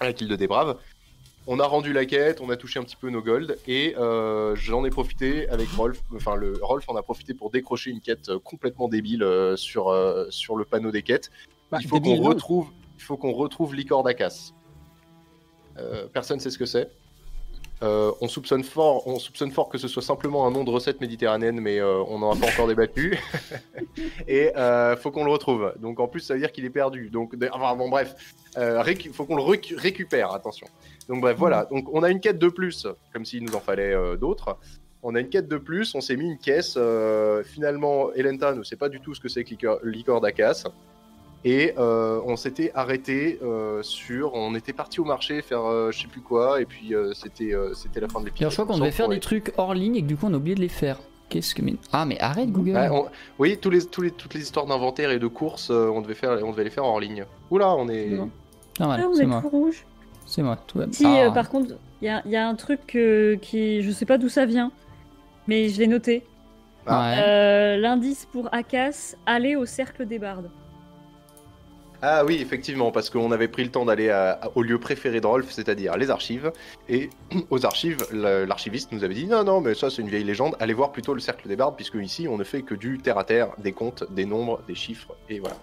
à 0.00 0.04
la 0.06 0.12
guilde 0.12 0.32
des 0.32 0.46
braves. 0.46 0.76
On 1.48 1.58
a 1.58 1.66
rendu 1.66 1.92
la 1.92 2.04
quête, 2.06 2.40
on 2.40 2.50
a 2.50 2.56
touché 2.56 2.78
un 2.78 2.84
petit 2.84 2.94
peu 2.94 3.10
nos 3.10 3.20
golds 3.20 3.56
et 3.66 3.96
euh, 3.98 4.54
j'en 4.54 4.84
ai 4.84 4.90
profité 4.90 5.48
avec 5.48 5.68
Rolf. 5.70 6.00
Enfin, 6.14 6.36
le 6.36 6.54
Rolf 6.62 6.88
en 6.88 6.94
a 6.94 7.02
profité 7.02 7.34
pour 7.34 7.50
décrocher 7.50 7.90
une 7.90 8.00
quête 8.00 8.36
complètement 8.44 8.86
débile 8.86 9.24
euh, 9.24 9.56
sur, 9.56 9.88
euh, 9.88 10.26
sur 10.30 10.54
le 10.54 10.64
panneau 10.64 10.92
des 10.92 11.02
quêtes. 11.02 11.30
Bah, 11.72 11.78
il 11.80 11.88
faut 11.88 12.00
qu'on 12.00 12.16
non. 12.16 12.22
retrouve, 12.22 12.68
il 12.96 13.02
faut 13.02 13.16
qu'on 13.16 13.32
retrouve 13.32 13.74
Licor 13.74 14.04
d'Acas. 14.04 14.52
Euh, 15.78 16.06
personne 16.12 16.38
sait 16.38 16.50
ce 16.50 16.58
que 16.58 16.66
c'est. 16.66 16.92
Euh, 17.82 18.12
on 18.20 18.28
soupçonne 18.28 18.62
fort, 18.62 19.06
on 19.08 19.18
soupçonne 19.18 19.50
fort 19.50 19.68
que 19.68 19.76
ce 19.78 19.88
soit 19.88 20.02
simplement 20.02 20.46
un 20.46 20.50
nom 20.52 20.62
de 20.62 20.70
recette 20.70 21.00
méditerranéenne, 21.00 21.60
mais 21.60 21.80
euh, 21.80 22.02
on 22.06 22.20
n'en 22.20 22.32
a 22.32 22.36
pas 22.36 22.46
encore 22.46 22.68
débattu. 22.68 23.18
et 24.28 24.56
euh, 24.56 24.96
faut 24.96 25.10
qu'on 25.10 25.24
le 25.24 25.32
retrouve. 25.32 25.72
Donc 25.80 25.98
en 25.98 26.06
plus, 26.06 26.20
ça 26.20 26.34
veut 26.34 26.40
dire 26.40 26.52
qu'il 26.52 26.64
est 26.64 26.70
perdu. 26.70 27.10
Donc 27.10 27.34
enfin, 27.50 27.74
bon 27.74 27.88
bref, 27.88 28.14
récu- 28.56 29.12
faut 29.12 29.24
qu'on 29.24 29.36
le 29.36 29.42
récu- 29.42 29.76
récupère. 29.76 30.32
Attention. 30.32 30.66
Donc 31.08 31.20
bref, 31.20 31.36
voilà. 31.36 31.64
Donc 31.64 31.88
on 31.92 32.02
a 32.02 32.10
une 32.10 32.20
quête 32.20 32.38
de 32.38 32.48
plus, 32.48 32.86
comme 33.12 33.24
s'il 33.24 33.44
nous 33.44 33.54
en 33.56 33.60
fallait 33.60 33.94
d'autres. 34.16 34.56
On 35.02 35.16
a 35.16 35.20
une 35.20 35.28
quête 35.28 35.48
de 35.48 35.56
plus. 35.58 35.94
On 35.96 36.00
s'est 36.00 36.14
mis 36.16 36.26
une 36.30 36.38
caisse. 36.38 36.78
finalement, 37.44 38.12
Elenta 38.12 38.54
ne 38.54 38.62
sait 38.62 38.76
pas 38.76 38.88
du 38.88 39.00
tout 39.00 39.14
ce 39.14 39.20
que 39.20 39.28
c'est 39.28 39.42
que 39.42 39.50
Licor, 39.50 39.78
Licor 39.82 40.20
d'Acas. 40.20 40.64
Et 41.44 41.74
euh, 41.76 42.20
on 42.24 42.36
s'était 42.36 42.70
arrêté 42.74 43.40
euh, 43.42 43.82
sur. 43.82 44.34
On 44.34 44.54
était 44.54 44.72
parti 44.72 45.00
au 45.00 45.04
marché 45.04 45.42
faire 45.42 45.64
euh, 45.64 45.90
je 45.90 46.02
sais 46.02 46.06
plus 46.08 46.20
quoi, 46.20 46.60
et 46.60 46.66
puis 46.66 46.94
euh, 46.94 47.12
c'était 47.14 47.52
euh, 47.52 47.74
c'était 47.74 47.98
la 48.00 48.08
fin 48.08 48.20
de 48.20 48.26
l'épisode. 48.26 48.50
Je 48.50 48.54
crois 48.54 48.66
qu'on 48.66 48.78
devait 48.78 48.92
faire 48.92 49.08
des 49.08 49.18
trucs 49.18 49.52
hors 49.56 49.74
ligne 49.74 49.96
et 49.96 50.02
que 50.02 50.06
du 50.06 50.16
coup, 50.16 50.26
on 50.28 50.34
a 50.34 50.36
oublié 50.36 50.54
de 50.54 50.60
les 50.60 50.68
faire. 50.68 50.98
Qu'est-ce 51.28 51.54
que. 51.54 51.62
Ah, 51.92 52.04
mais 52.04 52.20
arrête, 52.20 52.50
Google. 52.52 52.72
Ouais, 52.74 52.88
on- 52.90 53.06
Oui, 53.38 53.56
tous 53.60 53.70
les, 53.70 53.84
tous 53.84 54.02
les, 54.02 54.10
toutes 54.12 54.34
les 54.34 54.42
histoires 54.42 54.66
d'inventaire 54.66 55.10
et 55.10 55.18
de 55.18 55.26
courses, 55.26 55.70
euh, 55.70 55.88
on, 55.88 56.00
devait 56.02 56.14
faire, 56.14 56.38
on 56.44 56.50
devait 56.52 56.64
les 56.64 56.70
faire 56.70 56.84
hors 56.84 57.00
ligne. 57.00 57.24
Oula, 57.50 57.74
on 57.74 57.88
est. 57.88 58.10
Non. 58.10 58.30
Ah, 58.78 58.84
voilà, 58.84 59.02
Ah, 59.04 59.08
on 59.10 59.14
c'est 59.14 59.22
est 59.22 59.26
moi. 59.26 59.40
tout 59.40 59.48
rouge. 59.48 59.84
C'est 60.26 60.42
moi. 60.42 60.56
Tout 60.66 60.78
va 60.78 60.84
Si, 60.92 61.04
Ah. 61.06 61.24
euh, 61.26 61.30
par 61.30 61.48
contre, 61.48 61.74
il 62.02 62.04
y 62.06 62.08
a, 62.08 62.22
il 62.26 62.30
y 62.30 62.36
a 62.36 62.46
un 62.46 62.54
truc 62.54 62.94
euh, 62.94 63.36
qui. 63.36 63.82
Je 63.82 63.90
sais 63.90 64.04
pas 64.06 64.18
d'où 64.18 64.28
ça 64.28 64.44
vient, 64.46 64.70
mais 65.48 65.70
je 65.70 65.78
l'ai 65.80 65.86
noté. 65.88 66.22
Ah. 66.86 67.14
Ouais. 67.16 67.78
L'indice 67.78 68.28
pour 68.30 68.48
Akas, 68.54 69.16
aller 69.26 69.56
au 69.56 69.64
cercle 69.66 70.06
des 70.06 70.18
bardes. 70.20 70.50
Ah 72.04 72.24
oui, 72.24 72.38
effectivement, 72.40 72.90
parce 72.90 73.10
qu'on 73.10 73.30
avait 73.30 73.46
pris 73.46 73.62
le 73.62 73.70
temps 73.70 73.84
d'aller 73.84 74.10
au 74.56 74.62
lieu 74.62 74.80
préféré 74.80 75.20
de 75.20 75.26
Rolf, 75.26 75.52
c'est-à-dire 75.52 75.96
les 75.96 76.10
archives. 76.10 76.50
Et 76.88 77.10
aux 77.50 77.64
archives, 77.64 78.04
la- 78.12 78.44
l'archiviste 78.44 78.90
nous 78.90 79.04
avait 79.04 79.14
dit 79.14 79.26
non, 79.26 79.44
non, 79.44 79.60
mais 79.60 79.74
ça 79.74 79.88
c'est 79.88 80.02
une 80.02 80.08
vieille 80.08 80.24
légende, 80.24 80.56
allez 80.58 80.74
voir 80.74 80.90
plutôt 80.90 81.14
le 81.14 81.20
cercle 81.20 81.46
des 81.46 81.54
bardes, 81.54 81.76
puisque 81.76 81.94
ici 81.94 82.26
on 82.26 82.36
ne 82.36 82.42
fait 82.44 82.62
que 82.62 82.74
du 82.74 82.98
terre 82.98 83.18
à 83.18 83.24
terre, 83.24 83.50
des 83.58 83.70
comptes, 83.72 84.04
des 84.12 84.24
nombres, 84.24 84.60
des 84.66 84.74
chiffres, 84.74 85.14
et 85.28 85.38
voilà. 85.38 85.56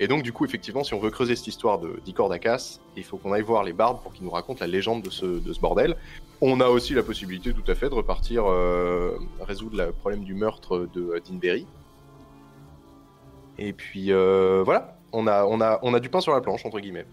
Et 0.00 0.08
donc, 0.08 0.22
du 0.24 0.32
coup, 0.32 0.44
effectivement, 0.44 0.82
si 0.82 0.92
on 0.92 0.98
veut 0.98 1.10
creuser 1.10 1.36
cette 1.36 1.46
histoire 1.46 1.78
de 1.78 2.00
d'Icor 2.04 2.28
d'Acas, 2.28 2.80
il 2.96 3.04
faut 3.04 3.16
qu'on 3.16 3.32
aille 3.32 3.42
voir 3.42 3.62
les 3.62 3.72
bardes 3.72 4.02
pour 4.02 4.12
qu'ils 4.12 4.24
nous 4.24 4.30
racontent 4.30 4.58
la 4.60 4.66
légende 4.66 5.02
de 5.02 5.08
ce, 5.10 5.24
de 5.24 5.52
ce 5.52 5.60
bordel. 5.60 5.96
On 6.40 6.60
a 6.60 6.66
aussi 6.66 6.94
la 6.94 7.04
possibilité, 7.04 7.52
tout 7.54 7.70
à 7.70 7.76
fait, 7.76 7.88
de 7.88 7.94
repartir 7.94 8.44
euh, 8.46 9.16
résoudre 9.40 9.78
le 9.82 9.92
problème 9.92 10.24
du 10.24 10.34
meurtre 10.34 10.88
de 10.92 11.00
euh, 11.14 11.20
Dinberry. 11.20 11.64
Et 13.56 13.72
puis, 13.72 14.12
euh, 14.12 14.62
voilà, 14.64 14.98
on 15.14 15.26
a, 15.26 15.44
on, 15.44 15.60
a, 15.60 15.78
on 15.82 15.94
a 15.94 16.00
du 16.00 16.08
pain 16.10 16.20
sur 16.20 16.32
la 16.32 16.40
planche, 16.40 16.64
entre 16.66 16.80
guillemets. 16.80 17.06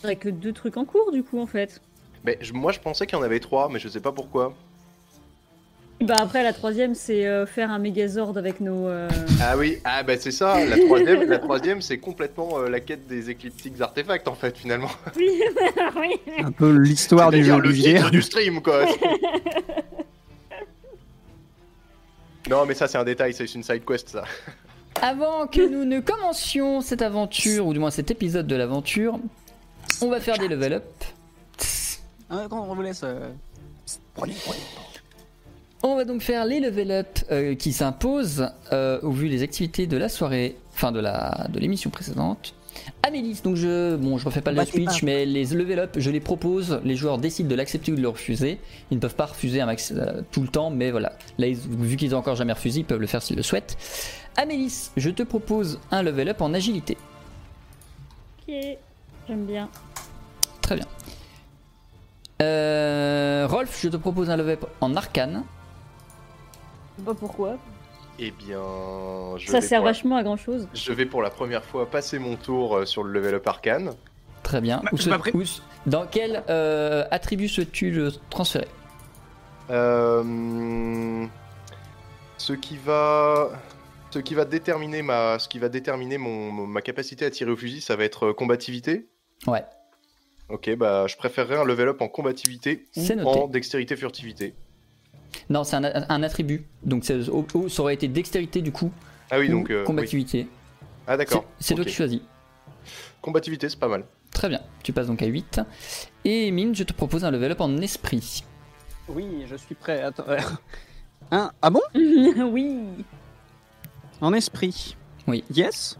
Il 0.00 0.02
y 0.02 0.06
aurait 0.06 0.16
que 0.16 0.28
deux 0.30 0.52
trucs 0.52 0.76
en 0.76 0.84
cours, 0.84 1.12
du 1.12 1.22
coup, 1.22 1.38
en 1.40 1.46
fait. 1.46 1.80
Mais 2.24 2.38
je- 2.40 2.52
moi, 2.52 2.72
je 2.72 2.80
pensais 2.80 3.06
qu'il 3.06 3.16
y 3.16 3.20
en 3.20 3.24
avait 3.24 3.38
trois, 3.40 3.68
mais 3.68 3.78
je 3.78 3.86
sais 3.88 4.00
pas 4.00 4.12
pourquoi. 4.12 4.54
Bah 6.00 6.16
après, 6.18 6.42
la 6.42 6.52
troisième, 6.52 6.96
c'est 6.96 7.26
euh, 7.28 7.46
faire 7.46 7.70
un 7.70 7.78
Megazord 7.78 8.36
avec 8.36 8.60
nos... 8.60 8.88
euh, 8.88 9.08
Ah 9.40 9.56
oui, 9.56 9.78
ah 9.84 10.02
bah 10.02 10.16
c'est 10.18 10.32
ça, 10.32 10.64
la 10.64 10.76
troisième, 10.76 11.28
la 11.30 11.38
troisième 11.38 11.80
c'est 11.80 11.98
complètement 11.98 12.58
euh, 12.58 12.68
la 12.68 12.80
quête 12.80 13.06
des 13.06 13.30
écliptiques 13.30 13.80
artefacts, 13.80 14.26
en 14.26 14.34
fait, 14.34 14.58
finalement. 14.58 14.90
Oui, 15.16 15.30
oui. 15.96 16.18
Un 16.42 16.50
peu 16.50 16.72
l'histoire 16.76 17.30
du 17.30 17.44
C'est-à-dire 17.44 17.56
jeu 17.64 17.70
le 17.70 17.72
titre 17.72 18.10
du 18.10 18.20
stream, 18.22 18.60
quoi. 18.62 18.84
non, 22.50 22.66
mais 22.66 22.74
ça, 22.74 22.88
c'est 22.88 22.98
un 22.98 23.04
détail, 23.04 23.32
c'est 23.32 23.44
une 23.54 23.62
side 23.62 23.84
quest, 23.84 24.08
ça. 24.08 24.24
Avant 25.00 25.46
que 25.46 25.66
nous 25.70 25.84
ne 25.84 26.00
commencions 26.00 26.80
cette 26.80 27.02
aventure, 27.02 27.66
ou 27.66 27.72
du 27.72 27.78
moins 27.78 27.90
cet 27.90 28.10
épisode 28.10 28.46
de 28.46 28.56
l'aventure, 28.56 29.18
on 30.00 30.08
va 30.08 30.20
faire 30.20 30.38
des 30.38 30.48
level 30.48 30.74
up. 30.74 30.84
Ah, 32.30 32.46
quand 32.48 32.60
on 32.68 32.74
vous 32.74 32.82
laisse. 32.82 33.02
euh, 33.04 33.30
Prenez, 34.14 34.34
prenez. 34.44 34.58
On 35.82 35.96
va 35.96 36.04
donc 36.04 36.22
faire 36.22 36.44
les 36.44 36.60
level 36.60 36.90
up 36.92 37.18
euh, 37.30 37.54
qui 37.54 37.72
s'imposent 37.72 38.48
euh, 38.72 39.00
au 39.02 39.10
vu 39.10 39.28
des 39.28 39.42
activités 39.42 39.86
de 39.86 39.96
la 39.96 40.08
soirée, 40.08 40.56
enfin 40.72 40.92
de 40.92 41.00
la 41.00 41.46
de 41.50 41.58
l'émission 41.58 41.90
précédente. 41.90 42.54
Amélis, 43.02 43.40
donc 43.42 43.56
je 43.56 43.96
bon 43.96 44.16
je 44.18 44.24
refais 44.24 44.40
pas 44.40 44.50
le 44.52 44.58
Bah, 44.58 44.64
speech, 44.66 45.00
pas- 45.00 45.06
mais 45.06 45.24
les 45.26 45.44
level 45.46 45.78
up, 45.80 45.94
je 45.96 46.10
les 46.10 46.20
propose, 46.20 46.80
les 46.84 46.94
joueurs 46.96 47.18
décident 47.18 47.48
de 47.48 47.54
l'accepter 47.54 47.92
ou 47.92 47.96
de 47.96 48.00
le 48.00 48.08
refuser. 48.08 48.58
Ils 48.90 48.94
ne 48.96 49.00
peuvent 49.00 49.14
pas 49.16 49.26
refuser 49.26 49.60
un 49.60 49.66
max 49.66 49.92
euh, 49.96 50.22
tout 50.30 50.40
le 50.42 50.48
temps, 50.48 50.70
mais 50.70 50.90
voilà. 50.90 51.12
Là, 51.38 51.48
ils- 51.48 51.56
vu 51.56 51.96
qu'ils 51.96 52.14
ont 52.14 52.18
encore 52.18 52.36
jamais 52.36 52.52
refusé, 52.52 52.80
ils 52.80 52.84
peuvent 52.84 53.00
le 53.00 53.06
faire 53.06 53.22
s'ils 53.22 53.36
le 53.36 53.42
souhaitent. 53.42 53.76
Amélis, 54.36 54.90
je 54.96 55.10
te 55.10 55.22
propose 55.24 55.80
un 55.90 56.02
level 56.02 56.28
up 56.30 56.40
en 56.40 56.54
agilité. 56.54 56.96
Ok, 58.48 58.54
j'aime 59.28 59.44
bien. 59.46 59.68
Très 60.60 60.76
bien. 60.76 60.86
Euh, 62.40 63.46
Rolf, 63.48 63.78
je 63.82 63.88
te 63.88 63.96
propose 63.96 64.30
un 64.30 64.36
level 64.36 64.54
up 64.54 64.66
en 64.80 64.96
arcane. 64.96 65.44
Je 66.96 67.00
sais 67.02 67.06
pas 67.06 67.14
pourquoi? 67.14 67.56
Eh 68.24 68.30
bien, 68.30 68.62
je 69.36 69.46
Ça 69.50 69.58
vais 69.58 69.66
sert 69.66 69.80
pour 69.80 69.86
la- 69.86 69.90
vachement 69.92 70.16
à 70.16 70.22
grand 70.22 70.36
chose. 70.36 70.68
Je 70.74 70.92
vais 70.92 71.06
pour 71.06 71.22
la 71.22 71.30
première 71.30 71.64
fois 71.64 71.90
passer 71.90 72.20
mon 72.20 72.36
tour 72.36 72.76
euh, 72.76 72.84
sur 72.86 73.02
le 73.02 73.10
level 73.12 73.34
up 73.34 73.46
arcane. 73.48 73.90
Très 74.44 74.60
bien. 74.60 74.80
Bah, 74.84 74.90
Où 74.92 74.96
j'ai 74.96 75.02
se- 75.04 75.08
pas 75.10 75.18
pris. 75.18 75.32
où 75.34 75.44
se- 75.44 75.60
dans 75.86 76.06
quel 76.06 76.44
euh, 76.48 77.04
attribut 77.10 77.48
souhaites-tu 77.48 77.90
le 77.90 78.12
transférer? 78.30 78.68
Euh, 79.70 81.26
ce 82.38 82.52
qui 82.52 82.76
va, 82.76 83.50
ce 84.10 84.20
qui 84.20 84.34
va 84.36 84.44
déterminer 84.44 85.02
ma, 85.02 85.40
ce 85.40 85.48
qui 85.48 85.58
va 85.58 85.68
déterminer 85.68 86.18
mon, 86.18 86.52
mon- 86.52 86.66
ma 86.66 86.80
capacité 86.82 87.24
à 87.24 87.30
tirer 87.30 87.50
au 87.50 87.56
fusil, 87.56 87.80
ça 87.80 87.96
va 87.96 88.04
être 88.04 88.30
combativité. 88.32 89.08
Ouais. 89.48 89.64
Ok, 90.48 90.70
bah 90.76 91.06
je 91.08 91.16
préférerais 91.16 91.56
un 91.56 91.64
level 91.64 91.88
up 91.88 92.02
en 92.02 92.08
combativité 92.08 92.86
ou 92.96 93.00
en 93.28 93.46
dextérité 93.48 93.96
furtivité. 93.96 94.54
Non, 95.50 95.64
c'est 95.64 95.76
un, 95.76 95.84
un 95.84 96.22
attribut. 96.22 96.64
Donc 96.82 97.04
oh, 97.30 97.46
oh, 97.54 97.68
ça 97.68 97.82
aurait 97.82 97.94
été 97.94 98.08
dextérité 98.08 98.62
du 98.62 98.72
coup. 98.72 98.90
Ah 99.30 99.38
oui, 99.38 99.48
ou 99.48 99.52
donc 99.52 99.70
euh, 99.70 99.80
oui. 99.80 99.84
combativité. 99.84 100.48
Ah 101.06 101.16
d'accord. 101.16 101.44
C'est 101.58 101.74
toi 101.74 101.84
qui 101.84 101.92
choisis. 101.92 102.20
Combativité, 103.20 103.68
c'est 103.68 103.78
pas 103.78 103.88
mal. 103.88 104.04
Très 104.30 104.48
bien. 104.48 104.60
Tu 104.82 104.92
passes 104.92 105.06
donc 105.06 105.22
à 105.22 105.26
8. 105.26 105.60
Et 106.24 106.50
Mine, 106.50 106.74
je 106.74 106.84
te 106.84 106.92
propose 106.92 107.24
un 107.24 107.30
level 107.30 107.52
up 107.52 107.60
en 107.60 107.76
esprit. 107.78 108.44
Oui, 109.08 109.44
je 109.48 109.56
suis 109.56 109.74
prêt. 109.74 110.02
Attends. 110.02 110.24
Hein 111.30 111.50
ah 111.62 111.70
bon? 111.70 111.80
Oui. 111.94 112.78
En 114.20 114.34
esprit. 114.34 114.96
Oui. 115.26 115.44
Yes. 115.54 115.98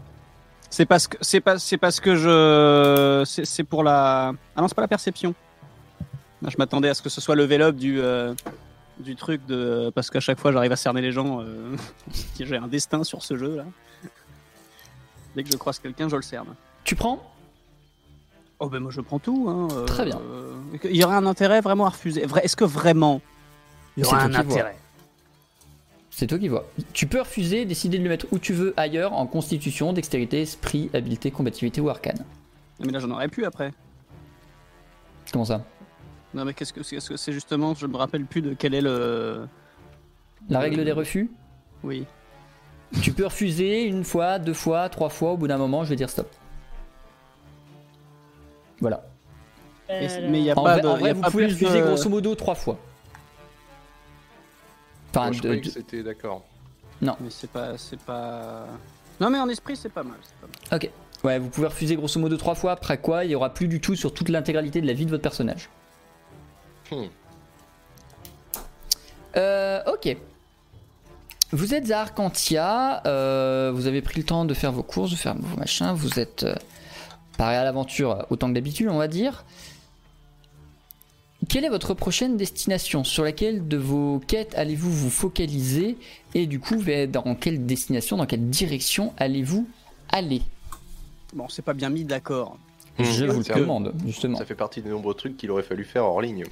C'est 0.69 0.85
parce 0.85 1.07
que 1.07 1.17
c'est 1.21 1.39
pas 1.39 1.57
c'est 1.59 1.77
parce 1.77 1.99
que 1.99 2.15
je 2.15 3.23
c'est 3.25 3.45
c'est 3.45 3.63
pour 3.63 3.83
la 3.83 4.33
ah 4.55 4.61
non 4.61 4.67
c'est 4.67 4.75
pas 4.75 4.81
la 4.81 4.87
perception. 4.87 5.33
Je 6.41 6.55
m'attendais 6.57 6.89
à 6.89 6.93
ce 6.93 7.01
que 7.01 7.09
ce 7.09 7.21
soit 7.21 7.35
level 7.35 7.61
up 7.61 7.75
du 7.75 8.01
euh, 8.01 8.33
du 8.99 9.15
truc 9.15 9.45
de 9.45 9.91
parce 9.95 10.09
qu'à 10.09 10.19
chaque 10.19 10.39
fois 10.39 10.51
j'arrive 10.51 10.71
à 10.71 10.75
cerner 10.75 11.01
les 11.01 11.11
gens. 11.11 11.41
euh, 11.41 11.75
J'ai 12.39 12.57
un 12.57 12.67
destin 12.67 13.03
sur 13.03 13.23
ce 13.23 13.37
jeu 13.37 13.57
là. 13.57 13.65
Dès 15.35 15.43
que 15.43 15.51
je 15.51 15.57
croise 15.57 15.79
quelqu'un, 15.79 16.09
je 16.09 16.15
le 16.15 16.21
cerne. 16.21 16.55
Tu 16.83 16.95
prends? 16.95 17.31
Oh 18.59 18.69
ben 18.69 18.79
moi 18.79 18.91
je 18.91 19.01
prends 19.01 19.19
tout. 19.19 19.47
Hein, 19.49 19.67
euh, 19.75 19.85
Très 19.85 20.05
bien. 20.05 20.19
euh, 20.19 20.53
Il 20.83 20.95
y 20.95 21.03
aurait 21.03 21.15
un 21.15 21.25
intérêt 21.25 21.59
vraiment 21.61 21.85
à 21.85 21.89
refuser. 21.89 22.23
Est-ce 22.43 22.55
que 22.55 22.65
vraiment 22.65 23.19
il 23.97 24.03
y 24.03 24.07
toi 24.07 24.19
un 24.19 24.29
qui 24.29 24.31
vois. 24.31 24.39
intérêt 24.39 24.77
C'est 26.11 26.27
toi 26.27 26.37
qui 26.37 26.47
vois. 26.47 26.65
Tu 26.93 27.07
peux 27.07 27.19
refuser, 27.19 27.65
décider 27.65 27.97
de 27.97 28.03
le 28.03 28.09
mettre 28.09 28.27
où 28.31 28.37
tu 28.39 28.53
veux 28.53 28.73
ailleurs 28.77 29.13
en 29.13 29.25
constitution, 29.25 29.91
dextérité, 29.93 30.41
esprit, 30.43 30.89
habileté, 30.93 31.31
combativité 31.31 31.81
ou 31.81 31.89
arcane. 31.89 32.23
Mais 32.79 32.91
là 32.91 32.99
j'en 32.99 33.09
aurais 33.11 33.27
plus 33.27 33.45
après. 33.45 33.73
Comment 35.31 35.45
ça? 35.45 35.63
Non 36.33 36.45
mais 36.45 36.53
qu'est-ce 36.53 36.73
que 36.73 36.81
c'est 36.83 36.97
-ce 36.97 37.09
que 37.09 37.17
c'est 37.17 37.31
justement 37.33 37.73
Je 37.75 37.85
me 37.87 37.95
rappelle 37.97 38.25
plus 38.25 38.41
de 38.41 38.53
quel 38.53 38.73
est 38.73 38.81
le. 38.81 39.47
La 40.49 40.59
règle 40.59 40.83
des 40.83 40.91
refus 40.91 41.29
Oui. 41.83 42.05
Tu 43.01 43.11
peux 43.13 43.25
refuser 43.25 43.83
une 43.85 44.03
fois, 44.03 44.39
deux 44.39 44.53
fois, 44.53 44.89
trois 44.89 45.09
fois, 45.09 45.31
au 45.33 45.37
bout 45.37 45.47
d'un 45.47 45.57
moment, 45.57 45.83
je 45.83 45.89
vais 45.89 45.95
dire 45.95 46.09
stop. 46.09 46.29
Voilà. 48.79 49.03
Et 49.89 50.07
mais 50.29 50.39
il 50.39 50.45
y 50.45 50.51
a 50.51 50.57
En 50.57 50.63
pas 50.63 50.73
vrai, 50.73 50.81
de. 50.81 50.87
en 50.87 50.97
y 50.97 50.99
vrai, 51.01 51.09
a 51.09 51.13
vous 51.13 51.21
pas 51.21 51.31
pouvez 51.31 51.45
refuser 51.45 51.79
de- 51.81 51.85
grosso 51.85 52.09
modo 52.09 52.35
trois 52.35 52.55
fois. 52.55 52.77
Enfin, 55.11 55.25
Moi, 55.25 55.31
je 55.33 55.37
de- 55.37 55.43
croyais 55.43 55.61
de- 55.61 55.65
que 55.67 55.71
c'était 55.71 56.03
d'accord. 56.03 56.43
Mais 57.01 57.11
c'est 57.29 57.49
pas, 57.49 57.77
c'est 57.77 57.99
pas. 57.99 58.65
Non 59.19 59.29
mais 59.29 59.39
en 59.39 59.49
esprit 59.49 59.75
c'est 59.75 59.89
pas 59.89 60.03
mal. 60.03 60.17
pas 60.41 60.47
mal. 60.47 60.79
Ok. 60.81 60.89
Ouais, 61.23 61.37
vous 61.39 61.49
pouvez 61.49 61.67
refuser 61.67 61.95
grosso 61.95 62.19
modo 62.19 62.35
trois 62.37 62.55
fois, 62.55 62.71
après 62.71 62.97
quoi 62.97 63.23
il 63.25 63.31
y 63.31 63.35
aura 63.35 63.53
plus 63.53 63.67
du 63.67 63.79
tout 63.79 63.95
sur 63.95 64.13
toute 64.13 64.29
l'intégralité 64.29 64.81
de 64.81 64.87
la 64.87 64.93
vie 64.93 65.05
de 65.05 65.11
votre 65.11 65.21
personnage. 65.23 65.69
Hmm. 66.93 67.07
Euh, 69.35 69.81
ok. 69.87 70.15
Vous 71.51 71.73
êtes 71.73 71.91
à 71.91 72.01
Arcantia, 72.01 73.05
euh, 73.05 73.71
vous 73.73 73.85
avez 73.85 74.01
pris 74.01 74.19
le 74.19 74.25
temps 74.25 74.43
de 74.43 74.53
faire 74.53 74.71
vos 74.71 74.81
courses, 74.81 75.11
de 75.11 75.15
faire 75.15 75.35
vos 75.37 75.57
machins, 75.57 75.93
vous 75.93 76.19
êtes 76.19 76.43
euh, 76.43 76.55
paré 77.37 77.55
à 77.55 77.63
l'aventure 77.63 78.25
autant 78.31 78.49
que 78.49 78.53
d'habitude, 78.53 78.87
on 78.87 78.97
va 78.97 79.07
dire. 79.07 79.45
Quelle 81.49 81.65
est 81.65 81.69
votre 81.69 81.93
prochaine 81.93 82.37
destination? 82.37 83.03
Sur 83.03 83.23
laquelle 83.23 83.67
de 83.67 83.77
vos 83.77 84.19
quêtes 84.27 84.55
allez-vous 84.55 84.91
vous 84.91 85.09
focaliser? 85.11 85.97
Et 86.33 86.47
du 86.47 86.59
coup, 86.59 86.81
dans 87.09 87.35
quelle 87.35 87.65
destination, 87.65 88.17
dans 88.17 88.25
quelle 88.25 88.49
direction 88.49 89.13
allez-vous 89.17 89.67
aller? 90.09 90.41
Bon 91.33 91.47
c'est 91.49 91.61
pas 91.61 91.73
bien 91.73 91.89
mis 91.89 92.03
d'accord. 92.03 92.57
Je 92.97 93.25
vous 93.25 93.39
le 93.39 93.59
demande, 93.59 93.93
justement. 94.05 94.37
Ça 94.37 94.45
fait 94.45 94.55
partie 94.55 94.81
des 94.81 94.89
nombreux 94.89 95.15
trucs 95.15 95.35
qu'il 95.37 95.51
aurait 95.51 95.63
fallu 95.63 95.83
faire 95.83 96.05
hors 96.05 96.21
ligne. 96.21 96.45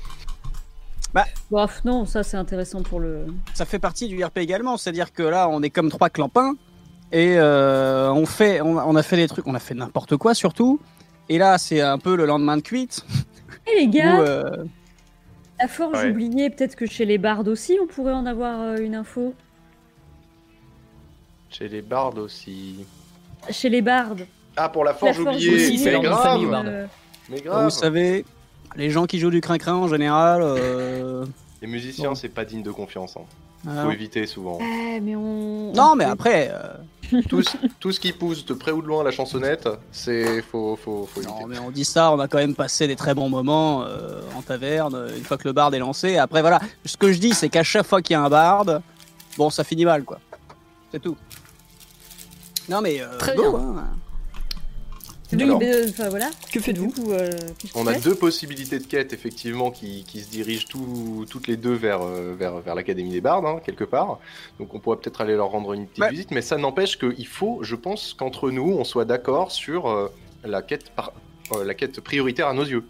Bof, 1.49 1.83
non, 1.83 2.05
ça 2.05 2.23
c'est 2.23 2.37
intéressant 2.37 2.81
pour 2.83 2.99
le. 2.99 3.25
Ça 3.53 3.65
fait 3.65 3.79
partie 3.79 4.07
du 4.07 4.23
RP 4.23 4.37
également, 4.37 4.77
c'est-à-dire 4.77 5.11
que 5.11 5.23
là 5.23 5.49
on 5.49 5.61
est 5.61 5.69
comme 5.69 5.89
trois 5.89 6.09
clampins 6.09 6.53
et 7.11 7.35
euh, 7.37 8.09
on 8.13 8.25
fait, 8.25 8.61
on, 8.61 8.77
a- 8.77 8.85
on 8.85 8.95
a 8.95 9.03
fait 9.03 9.17
des 9.17 9.27
trucs, 9.27 9.45
on 9.47 9.53
a 9.55 9.59
fait 9.59 9.73
n'importe 9.73 10.15
quoi 10.17 10.33
surtout. 10.33 10.79
Et 11.27 11.37
là 11.37 11.57
c'est 11.57 11.81
un 11.81 11.97
peu 11.97 12.15
le 12.15 12.25
lendemain 12.25 12.57
de 12.57 12.61
cuite. 12.61 13.05
Eh 13.67 13.81
les 13.81 13.87
où, 13.87 13.91
gars, 13.91 14.19
euh, 14.21 14.63
la 15.59 15.67
forge 15.67 16.01
Ouais. 16.03 16.09
oubliée, 16.09 16.49
peut-être 16.49 16.75
que 16.75 16.87
chez 16.87 17.05
les 17.05 17.19
bardes 17.19 17.47
aussi, 17.47 17.77
on 17.81 17.85
pourrait 17.85 18.13
en 18.13 18.25
avoir 18.25 18.59
euh, 18.59 18.77
une 18.77 18.95
info. 18.95 19.35
Chez 21.49 21.67
les 21.67 21.81
bardes 21.83 22.17
aussi. 22.17 22.85
Chez 23.51 23.69
les 23.69 23.81
bardes. 23.81 24.25
Ah, 24.57 24.67
pour 24.69 24.83
la 24.83 24.93
forge 24.93 25.17
La 25.19 25.23
forge 25.25 25.35
oubliée 25.35 25.77
c'est 25.77 25.91
famille, 25.91 26.01
grave. 26.47 26.65
Euh, 26.65 26.85
Mais 27.29 27.41
grave 27.41 27.63
vous 27.65 27.69
savez, 27.69 28.25
les 28.75 28.89
gens 28.89 29.05
qui 29.05 29.19
jouent 29.19 29.29
du 29.29 29.41
crin-crin 29.41 29.75
en 29.75 29.87
général. 29.87 30.41
euh, 30.43 31.25
Les 31.61 31.67
musiciens, 31.67 32.09
Bon. 32.09 32.15
c'est 32.15 32.29
pas 32.29 32.45
digne 32.45 32.63
de 32.63 32.71
confiance. 32.71 33.15
Hein. 33.17 33.21
voilà. 33.63 33.83
Faut 33.83 33.91
éviter 33.91 34.25
souvent. 34.27 34.57
eh, 34.61 34.99
mais 34.99 35.15
on. 35.15 35.71
Non 35.73 35.91
on 35.91 35.95
mais 35.95 36.05
après. 36.05 36.51
euh, 36.53 37.21
tout, 37.29 37.43
ce, 37.43 37.57
tout 37.79 37.91
ce 37.91 37.99
qui 37.99 38.13
pousse 38.13 38.45
de 38.45 38.53
près 38.53 38.71
ou 38.71 38.81
de 38.81 38.87
loin 38.87 39.01
à 39.01 39.03
la 39.03 39.11
chansonnette, 39.11 39.67
c'est 39.91 40.41
faut, 40.43 40.77
faut, 40.81 41.05
faut 41.13 41.21
éviter. 41.21 41.41
Non, 41.41 41.47
mais 41.47 41.59
on 41.59 41.69
dit 41.69 41.83
ça, 41.83 42.11
on 42.13 42.19
a 42.19 42.27
quand 42.29 42.37
même 42.37 42.55
passé 42.55 42.87
des 42.87 42.95
très 42.95 43.13
bons 43.13 43.27
moments 43.29 43.83
euh, 43.83 44.21
en 44.37 44.41
taverne, 44.41 45.07
une 45.17 45.23
fois 45.25 45.37
que 45.37 45.45
le 45.47 45.51
bard 45.53 45.73
est 45.73 45.79
lancé. 45.79 46.17
Après, 46.17 46.39
voilà, 46.41 46.59
ce 46.85 46.95
que 46.95 47.11
je 47.11 47.19
dis, 47.19 47.33
c'est 47.33 47.49
qu'à 47.49 47.63
chaque 47.63 47.85
fois 47.85 48.01
qu'il 48.01 48.13
y 48.13 48.17
a 48.17 48.21
un 48.21 48.29
bard, 48.29 48.65
bon, 49.37 49.49
ça 49.49 49.63
finit 49.65 49.83
mal, 49.83 50.03
quoi. 50.05 50.19
C'est 50.91 51.01
tout. 51.01 51.17
Non, 52.69 52.79
mais. 52.81 53.01
euh, 53.01 53.17
Très 53.17 53.35
bien. 53.35 53.53
hein. 53.53 53.83
Alors. 55.39 55.59
euh, 55.63 55.85
enfin, 55.89 56.09
voilà. 56.09 56.29
Que 56.51 56.59
faites-vous 56.59 56.93
euh, 57.09 57.29
On 57.75 57.87
a 57.87 57.97
deux 57.99 58.15
possibilités 58.15 58.79
de 58.79 58.85
quête 58.85 59.13
effectivement 59.13 59.71
qui, 59.71 60.03
qui 60.03 60.19
se 60.21 60.29
dirigent 60.29 60.67
tout- 60.69 61.25
toutes 61.29 61.47
les 61.47 61.57
deux 61.57 61.73
vers, 61.73 62.01
euh, 62.01 62.35
vers, 62.37 62.57
vers 62.59 62.75
l'Académie 62.75 63.11
des 63.11 63.21
Bardes, 63.21 63.45
hein, 63.45 63.59
quelque 63.65 63.83
part. 63.83 64.19
Donc 64.59 64.73
on 64.73 64.79
pourrait 64.79 64.97
peut-être 64.97 65.21
aller 65.21 65.35
leur 65.35 65.49
rendre 65.49 65.73
une 65.73 65.87
petite 65.87 66.03
Ouais. 66.03 66.09
visite, 66.11 66.31
mais 66.31 66.41
ça 66.41 66.57
n'empêche 66.57 66.97
qu'il 66.99 67.27
faut, 67.27 67.59
je 67.61 67.75
pense, 67.75 68.13
qu'entre 68.13 68.51
nous, 68.51 68.73
on 68.77 68.83
soit 68.83 69.05
d'accord 69.05 69.51
sur 69.51 69.87
euh, 69.89 70.07
la, 70.43 70.61
quête 70.61 70.89
par- 70.91 71.13
euh, 71.53 71.63
la 71.63 71.73
quête 71.73 72.01
prioritaire 72.01 72.47
à 72.47 72.53
nos 72.53 72.65
yeux. 72.65 72.83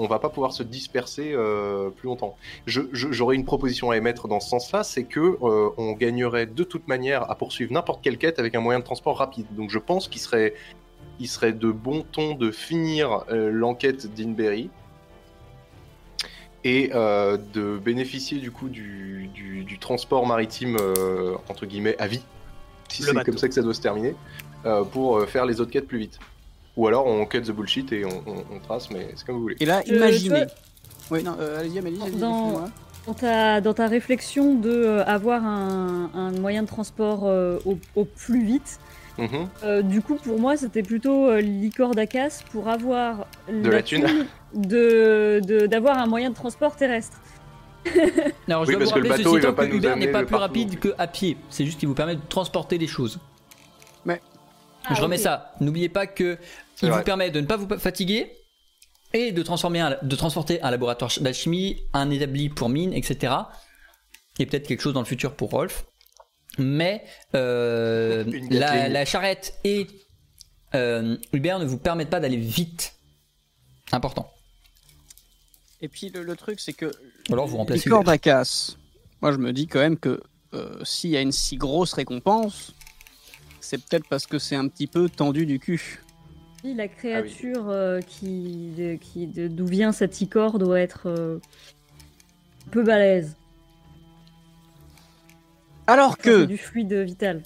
On 0.00 0.06
va 0.06 0.20
pas 0.20 0.28
pouvoir 0.28 0.52
se 0.52 0.62
disperser 0.62 1.32
euh, 1.32 1.90
plus 1.90 2.06
longtemps. 2.06 2.36
J'aurais 2.66 3.34
une 3.34 3.44
proposition 3.44 3.90
à 3.90 3.96
émettre 3.96 4.28
dans 4.28 4.38
ce 4.38 4.48
sens-là, 4.48 4.84
c'est 4.84 5.02
que 5.02 5.18
euh, 5.42 5.70
on 5.76 5.92
gagnerait 5.92 6.46
de 6.46 6.62
toute 6.62 6.86
manière 6.86 7.28
à 7.28 7.34
poursuivre 7.34 7.72
n'importe 7.72 8.00
quelle 8.04 8.16
quête 8.16 8.38
avec 8.38 8.54
un 8.54 8.60
moyen 8.60 8.78
de 8.78 8.84
transport 8.84 9.16
rapide. 9.18 9.46
Donc 9.56 9.70
je 9.70 9.78
pense 9.80 10.06
qu'il 10.06 10.20
serait 10.20 10.54
il 11.20 11.28
serait 11.28 11.52
de 11.52 11.70
bon 11.70 12.04
ton 12.12 12.34
de 12.34 12.50
finir 12.50 13.24
euh, 13.30 13.50
l'enquête 13.50 14.12
d'Inberry 14.14 14.70
et 16.64 16.90
euh, 16.94 17.36
de 17.54 17.78
bénéficier 17.78 18.38
du 18.38 18.50
coup 18.50 18.68
du, 18.68 19.28
du- 19.34 19.64
du 19.64 19.78
transport 19.78 20.26
maritime 20.26 20.76
euh, 20.80 21.34
entre 21.48 21.66
guillemets 21.66 21.96
à 21.98 22.06
vie, 22.08 22.22
si 22.88 23.02
c'est 23.02 23.14
comme 23.24 23.38
ça 23.38 23.48
que 23.48 23.54
ça 23.54 23.62
doit 23.62 23.74
se 23.74 23.80
terminer, 23.80 24.14
euh, 24.66 24.82
pour 24.84 25.18
euh, 25.18 25.26
faire 25.26 25.46
les 25.46 25.60
autres 25.60 25.70
quêtes 25.70 25.86
plus 25.86 25.98
vite. 25.98 26.18
Ou 26.76 26.86
alors 26.86 27.06
on 27.06 27.24
cut 27.26 27.42
the 27.42 27.50
bullshit 27.52 27.92
et 27.92 28.04
on, 28.04 28.22
on- 28.26 28.44
on 28.56 28.58
trace, 28.60 28.90
mais 28.90 29.08
c'est 29.16 29.24
comme 29.26 29.36
vous 29.36 29.42
voulez. 29.42 29.56
Et 29.60 29.66
là, 29.66 29.82
imaginez. 29.86 30.46
toi- 30.46 30.54
Oui, 31.10 31.22
non, 31.22 31.36
euh, 31.40 31.58
allez-y, 31.60 31.78
Amélie, 31.78 32.00
allez-y, 32.02 32.18
Dans- 32.20 32.64
ta, 33.18 33.60
dans 33.62 33.72
ta 33.72 33.86
réflexion 33.86 34.54
de 34.54 34.68
euh, 34.70 35.04
avoir 35.06 35.42
un, 35.44 36.10
un 36.14 36.32
moyen 36.32 36.62
de 36.62 36.68
transport 36.68 37.22
euh, 37.24 37.58
au, 37.64 37.78
au 37.96 38.04
plus 38.04 38.44
vite, 38.44 38.78
Mhm. 39.18 39.48
euh, 39.64 39.82
du 39.82 40.00
coup 40.00 40.14
pour 40.14 40.38
moi 40.38 40.56
c'était 40.56 40.82
plutôt 40.82 41.28
euh, 41.28 41.40
l'icor 41.40 41.94
d'Acas 41.94 42.42
pour 42.52 42.68
avoir 42.68 43.26
De 43.52 43.68
la 43.68 43.82
thune. 43.82 44.06
de 44.54 45.40
de- 45.44 45.66
d'avoir 45.66 45.98
un 45.98 46.06
moyen 46.06 46.30
de 46.30 46.34
transport 46.34 46.76
terrestre. 46.76 47.18
Alors, 48.48 48.64
je 48.64 48.70
Oui, 48.70 48.74
dois 48.74 48.78
parce 48.78 48.90
vous 48.90 48.94
que 48.96 49.00
le 49.00 49.08
rappeler, 49.08 49.08
bateau, 49.08 49.16
ceci 49.16 49.28
il 49.28 49.32
va 49.32 49.38
étant 49.38 49.54
pas 49.54 49.66
que 49.66 49.70
nous 49.72 49.76
Uber 49.78 49.88
amener 49.88 50.06
n'est 50.06 50.12
pas 50.12 50.18
plus 50.20 50.26
partout 50.26 50.40
rapide 50.42 50.78
que 50.78 50.94
à 50.98 51.06
pied. 51.06 51.36
C'est 51.48 51.64
juste 51.64 51.78
qu'il 51.78 51.88
vous 51.88 51.94
permet 51.94 52.16
de 52.16 52.20
transporter 52.28 52.76
des 52.78 52.86
choses. 52.86 53.18
je 54.06 54.14
Ah, 54.84 54.94
remets 54.94 55.16
ok. 55.16 55.22
ça. 55.22 55.52
N'oubliez 55.60 55.88
pas 55.88 56.06
que 56.06 56.38
il 56.82 56.90
vous 56.90 57.02
permet 57.02 57.30
de 57.30 57.40
ne 57.40 57.46
pas 57.46 57.56
vous 57.56 57.68
fatiguer 57.78 58.30
et 59.14 59.32
de 59.32 59.42
transformer, 59.42 59.80
un- 59.80 59.96
de 60.02 60.16
transporter 60.16 60.60
un 60.62 60.70
laboratoire 60.70 61.10
d'alchimie, 61.20 61.82
un 61.92 62.10
établi 62.10 62.48
pour 62.50 62.68
mine, 62.68 62.92
etc. 62.92 63.32
Et 64.38 64.46
peut-être 64.46 64.66
quelque 64.68 64.80
chose 64.82 64.92
dans 64.94 65.00
le 65.00 65.06
futur 65.06 65.34
pour 65.34 65.50
Rolf. 65.50 65.84
Mais 66.58 67.04
euh, 67.34 68.24
la, 68.50 69.04
charrette 69.04 69.54
et 69.64 69.86
euh, 70.74 71.16
Uber 71.32 71.56
ne 71.60 71.64
vous 71.64 71.78
permettent 71.78 72.10
pas 72.10 72.20
d'aller 72.20 72.36
vite. 72.36 72.94
Important. 73.92 74.30
Et 75.80 75.88
puis 75.88 76.10
le, 76.10 76.22
le 76.22 76.36
truc, 76.36 76.60
c'est 76.60 76.72
que. 76.72 76.86
Ou 77.30 77.32
alors 77.32 77.46
vous 77.46 77.56
remplacez 77.58 77.84
L'icor 77.84 78.00
Uber. 78.02 78.10
d'Acas, 78.12 78.76
moi 79.22 79.32
je 79.32 79.38
me 79.38 79.52
dis 79.52 79.66
quand 79.66 79.78
même 79.78 79.96
que 79.98 80.20
euh, 80.54 80.82
s'il 80.84 81.10
y 81.10 81.16
a 81.16 81.20
une 81.20 81.32
si 81.32 81.56
grosse 81.56 81.92
récompense, 81.92 82.74
c'est 83.60 83.78
peut-être 83.78 84.08
parce 84.08 84.26
que 84.26 84.38
c'est 84.38 84.56
un 84.56 84.66
petit 84.68 84.86
peu 84.86 85.08
tendu 85.08 85.46
du 85.46 85.58
cul. 85.58 86.02
La 86.64 86.88
créature 86.88 87.68
euh, 87.70 88.00
qui, 88.00 88.72
de- 88.76 88.96
qui, 88.96 89.26
de- 89.28 89.46
d'où 89.46 89.66
vient 89.66 89.92
cet 89.92 90.20
icor 90.20 90.58
doit 90.58 90.80
être 90.80 91.02
euh, 91.06 91.38
un 92.66 92.70
peu 92.70 92.82
balèze. 92.82 93.36
Alors 95.88 96.18
que, 96.18 96.44
du 96.44 96.58
fluide 96.58 96.92
vital. 96.92 97.42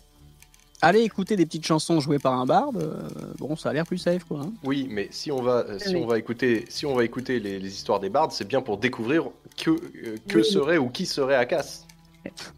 aller 0.82 1.00
écouter 1.02 1.36
des 1.36 1.46
petites 1.46 1.64
chansons 1.64 2.00
jouées 2.00 2.18
par 2.18 2.32
un 2.34 2.44
barde, 2.44 2.76
euh, 2.76 3.08
bon, 3.38 3.54
ça 3.56 3.70
a 3.70 3.72
l'air 3.72 3.86
plus 3.86 3.98
safe, 3.98 4.24
quoi. 4.24 4.40
hein. 4.40 4.52
Oui, 4.64 4.88
mais 4.90 5.06
si 5.12 5.30
on 5.30 5.40
va, 5.40 5.58
euh, 5.68 5.78
si 5.78 5.94
Oui. 5.94 6.00
on 6.02 6.06
va 6.06 6.18
écouter, 6.18 6.64
si 6.68 6.84
on 6.84 6.94
va 6.94 7.04
écouter 7.04 7.38
les, 7.38 7.60
les 7.60 7.72
histoires 7.72 8.00
des 8.00 8.08
bardes, 8.10 8.32
c'est 8.32 8.46
bien 8.46 8.60
pour 8.60 8.78
découvrir 8.78 9.28
que, 9.56 9.70
euh, 9.70 10.16
que 10.28 10.38
Oui. 10.38 10.44
serait 10.44 10.78
ou 10.78 10.88
qui 10.88 11.06
serait 11.06 11.36
Akas. 11.36 11.84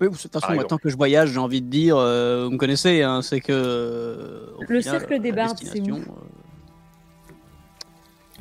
Oui, 0.00 0.08
de 0.10 0.16
toute 0.16 0.20
façon, 0.32 0.40
Par 0.40 0.50
moi, 0.50 0.54
exemple. 0.56 0.68
tant 0.70 0.78
que 0.78 0.88
je 0.88 0.96
voyage, 0.96 1.30
j'ai 1.32 1.38
envie 1.38 1.60
de 1.62 1.68
dire, 1.68 1.96
euh, 1.98 2.44
vous 2.46 2.52
me 2.52 2.58
connaissez, 2.58 3.02
hein, 3.02 3.20
c'est 3.22 3.40
que. 3.40 3.52
euh, 3.52 4.46
au 4.58 4.60
Le 4.68 4.80
final, 4.80 5.00
cercle 5.00 5.20
des 5.20 5.30
la 5.30 5.36
bardes, 5.36 5.58
c'est 5.58 5.64
destination, 5.80 5.96
où 5.96 6.12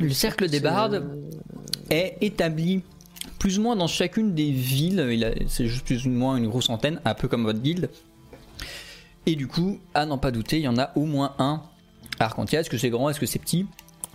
euh, 0.01 0.03
Le 0.05 0.09
cercle 0.09 0.50
des 0.50 0.59
bardes 0.62 1.05
est 1.89 2.17
établi 2.21 2.83
plus 3.43 3.59
ou 3.59 3.62
moins 3.62 3.75
dans 3.75 3.88
chacune 3.88 4.33
des 4.33 4.51
villes. 4.51 5.35
C'est 5.50 5.67
juste 5.67 5.85
plus 5.85 6.05
ou 6.07 6.09
moins 6.09 6.38
une 6.38 6.47
grosse 6.47 6.69
antenne, 6.69 7.01
un 7.03 7.13
peu 7.13 7.27
comme 7.27 7.43
votre 7.43 7.59
guilde. 7.59 7.89
Et 9.25 9.35
du 9.35 9.47
coup, 9.47 9.79
à 9.93 10.05
n'en 10.05 10.17
pas 10.17 10.31
douter, 10.31 10.59
il 10.59 10.63
y 10.63 10.67
en 10.69 10.77
a 10.77 10.91
au 10.95 11.03
moins 11.03 11.33
un 11.39 11.62
à 12.19 12.23
Arcantia. 12.23 12.62
Est-ce 12.62 12.69
que 12.69 12.77
c'est 12.77 12.89
grand 12.89 13.09
Est-ce 13.09 13.19
que 13.19 13.25
c'est 13.25 13.39
petit? 13.39 13.65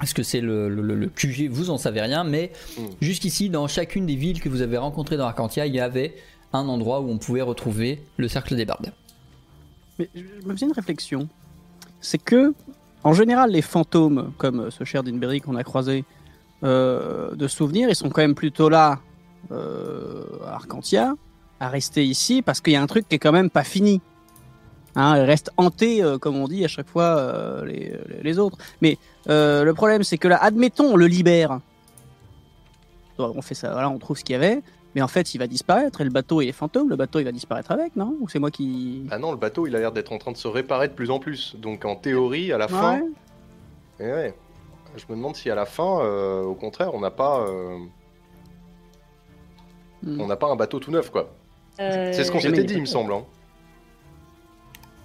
Est-ce 0.02 0.14
que 0.14 0.22
c'est 0.22 0.40
le, 0.40 0.70
le- 0.70 0.80
le- 0.80 0.94
le 0.94 1.08
QG? 1.08 1.48
Vous 1.50 1.68
en 1.68 1.76
savez 1.76 2.00
rien, 2.00 2.24
mais 2.24 2.52
Mm. 2.78 2.82
jusqu'ici, 3.02 3.50
dans 3.50 3.68
chacune 3.68 4.06
des 4.06 4.16
villes 4.16 4.40
que 4.40 4.48
vous 4.48 4.62
avez 4.62 4.78
rencontrées 4.78 5.18
dans 5.18 5.26
Arcantia, 5.26 5.66
il 5.66 5.74
y 5.74 5.80
avait 5.80 6.14
un 6.54 6.66
endroit 6.66 7.00
où 7.02 7.10
on 7.10 7.18
pouvait 7.18 7.42
retrouver 7.42 8.00
le 8.16 8.28
cercle 8.28 8.56
des 8.56 8.64
bardes. 8.64 8.92
Mais 9.98 10.08
je 10.14 10.22
me 10.46 10.54
faisais 10.54 10.64
une 10.64 10.72
réflexion. 10.72 11.28
C'est 12.00 12.16
que, 12.16 12.54
en 13.04 13.12
général, 13.12 13.50
les 13.50 13.60
fantômes, 13.60 14.32
comme 14.38 14.70
ce 14.70 14.84
cher 14.84 15.02
Dinberry 15.02 15.42
qu'on 15.42 15.56
a 15.56 15.64
croisé, 15.64 16.04
euh, 16.64 17.34
de 17.34 17.46
souvenirs, 17.46 17.90
ils 17.90 17.94
sont 17.94 18.08
quand 18.08 18.22
même 18.22 18.34
plutôt 18.34 18.70
là, 18.70 19.00
à 19.50 20.54
Arcantia, 20.54 21.14
à 21.60 21.68
rester 21.68 22.04
ici, 22.04 22.42
parce 22.42 22.60
qu'il 22.60 22.72
y 22.72 22.76
a 22.76 22.82
un 22.82 22.86
truc 22.86 23.08
qui 23.08 23.16
est 23.16 23.18
quand 23.18 23.32
même 23.32 23.50
pas 23.50 23.64
fini. 23.64 24.00
Hein, 24.94 25.16
ils 25.16 25.22
restent 25.22 25.52
hantés, 25.56 26.02
euh, 26.02 26.18
comme 26.18 26.36
on 26.36 26.48
dit 26.48 26.64
à 26.64 26.68
chaque 26.68 26.88
fois, 26.88 27.18
euh, 27.18 27.64
les, 28.22 28.38
autres. 28.38 28.58
Mais 28.80 28.98
euh, 29.28 29.62
le 29.62 29.74
problème, 29.74 30.02
c'est 30.02 30.18
que 30.18 30.26
là, 30.28 30.38
admettons, 30.42 30.92
on 30.92 30.96
le 30.96 31.06
libère. 31.06 31.60
On 33.18 33.42
fait 33.42 33.54
ça, 33.54 33.72
voilà, 33.72 33.90
on 33.90 33.98
trouve 33.98 34.18
ce 34.18 34.24
qu'il 34.24 34.32
y 34.32 34.36
avait. 34.36 34.62
Mais 34.94 35.02
en 35.02 35.08
fait, 35.08 35.34
il 35.34 35.38
va 35.38 35.46
disparaître 35.46 36.00
et 36.00 36.04
le 36.04 36.10
bateau 36.10 36.40
il 36.40 36.48
est 36.48 36.52
fantôme. 36.52 36.88
Le 36.88 36.96
bateau 36.96 37.18
il 37.18 37.24
va 37.24 37.32
disparaître 37.32 37.70
avec, 37.70 37.94
non? 37.94 38.16
Ou 38.20 38.28
c'est 38.28 38.38
moi 38.38 38.50
qui. 38.50 39.06
Ah 39.10 39.18
non, 39.18 39.30
le 39.30 39.36
bateau, 39.36 39.66
il 39.66 39.76
a 39.76 39.78
l'air 39.78 39.92
d'être 39.92 40.12
en 40.12 40.18
train 40.18 40.32
de 40.32 40.36
se 40.36 40.48
réparer 40.48 40.88
de 40.88 40.94
plus 40.94 41.10
en 41.10 41.18
plus. 41.18 41.54
Donc 41.56 41.84
en 41.84 41.94
théorie, 41.94 42.52
à 42.52 42.58
la 42.58 42.68
fin, 42.68 43.00
Ouais. 43.00 43.04
Eh 44.00 44.04
ouais. 44.04 44.34
je 44.96 45.04
me 45.08 45.16
demande 45.16 45.36
si 45.36 45.50
à 45.50 45.54
la 45.54 45.66
fin, 45.66 46.00
euh, 46.00 46.42
au 46.42 46.54
contraire, 46.54 46.94
on 46.94 47.00
n'a 47.00 47.10
pas, 47.10 47.40
euh, 47.40 47.78
Hmm. 50.02 50.20
on 50.20 50.26
n'a 50.26 50.36
pas 50.36 50.46
un 50.48 50.56
bateau 50.56 50.78
tout 50.78 50.90
neuf, 50.90 51.10
quoi. 51.10 51.34
C'est 51.76 52.24
ce 52.24 52.30
qu'on 52.30 52.38
Euh, 52.38 52.40
s'était 52.40 52.64
dit, 52.64 52.74
il 52.74 52.80
me 52.80 52.86
semble. 52.86 53.12
hein. 53.12 53.24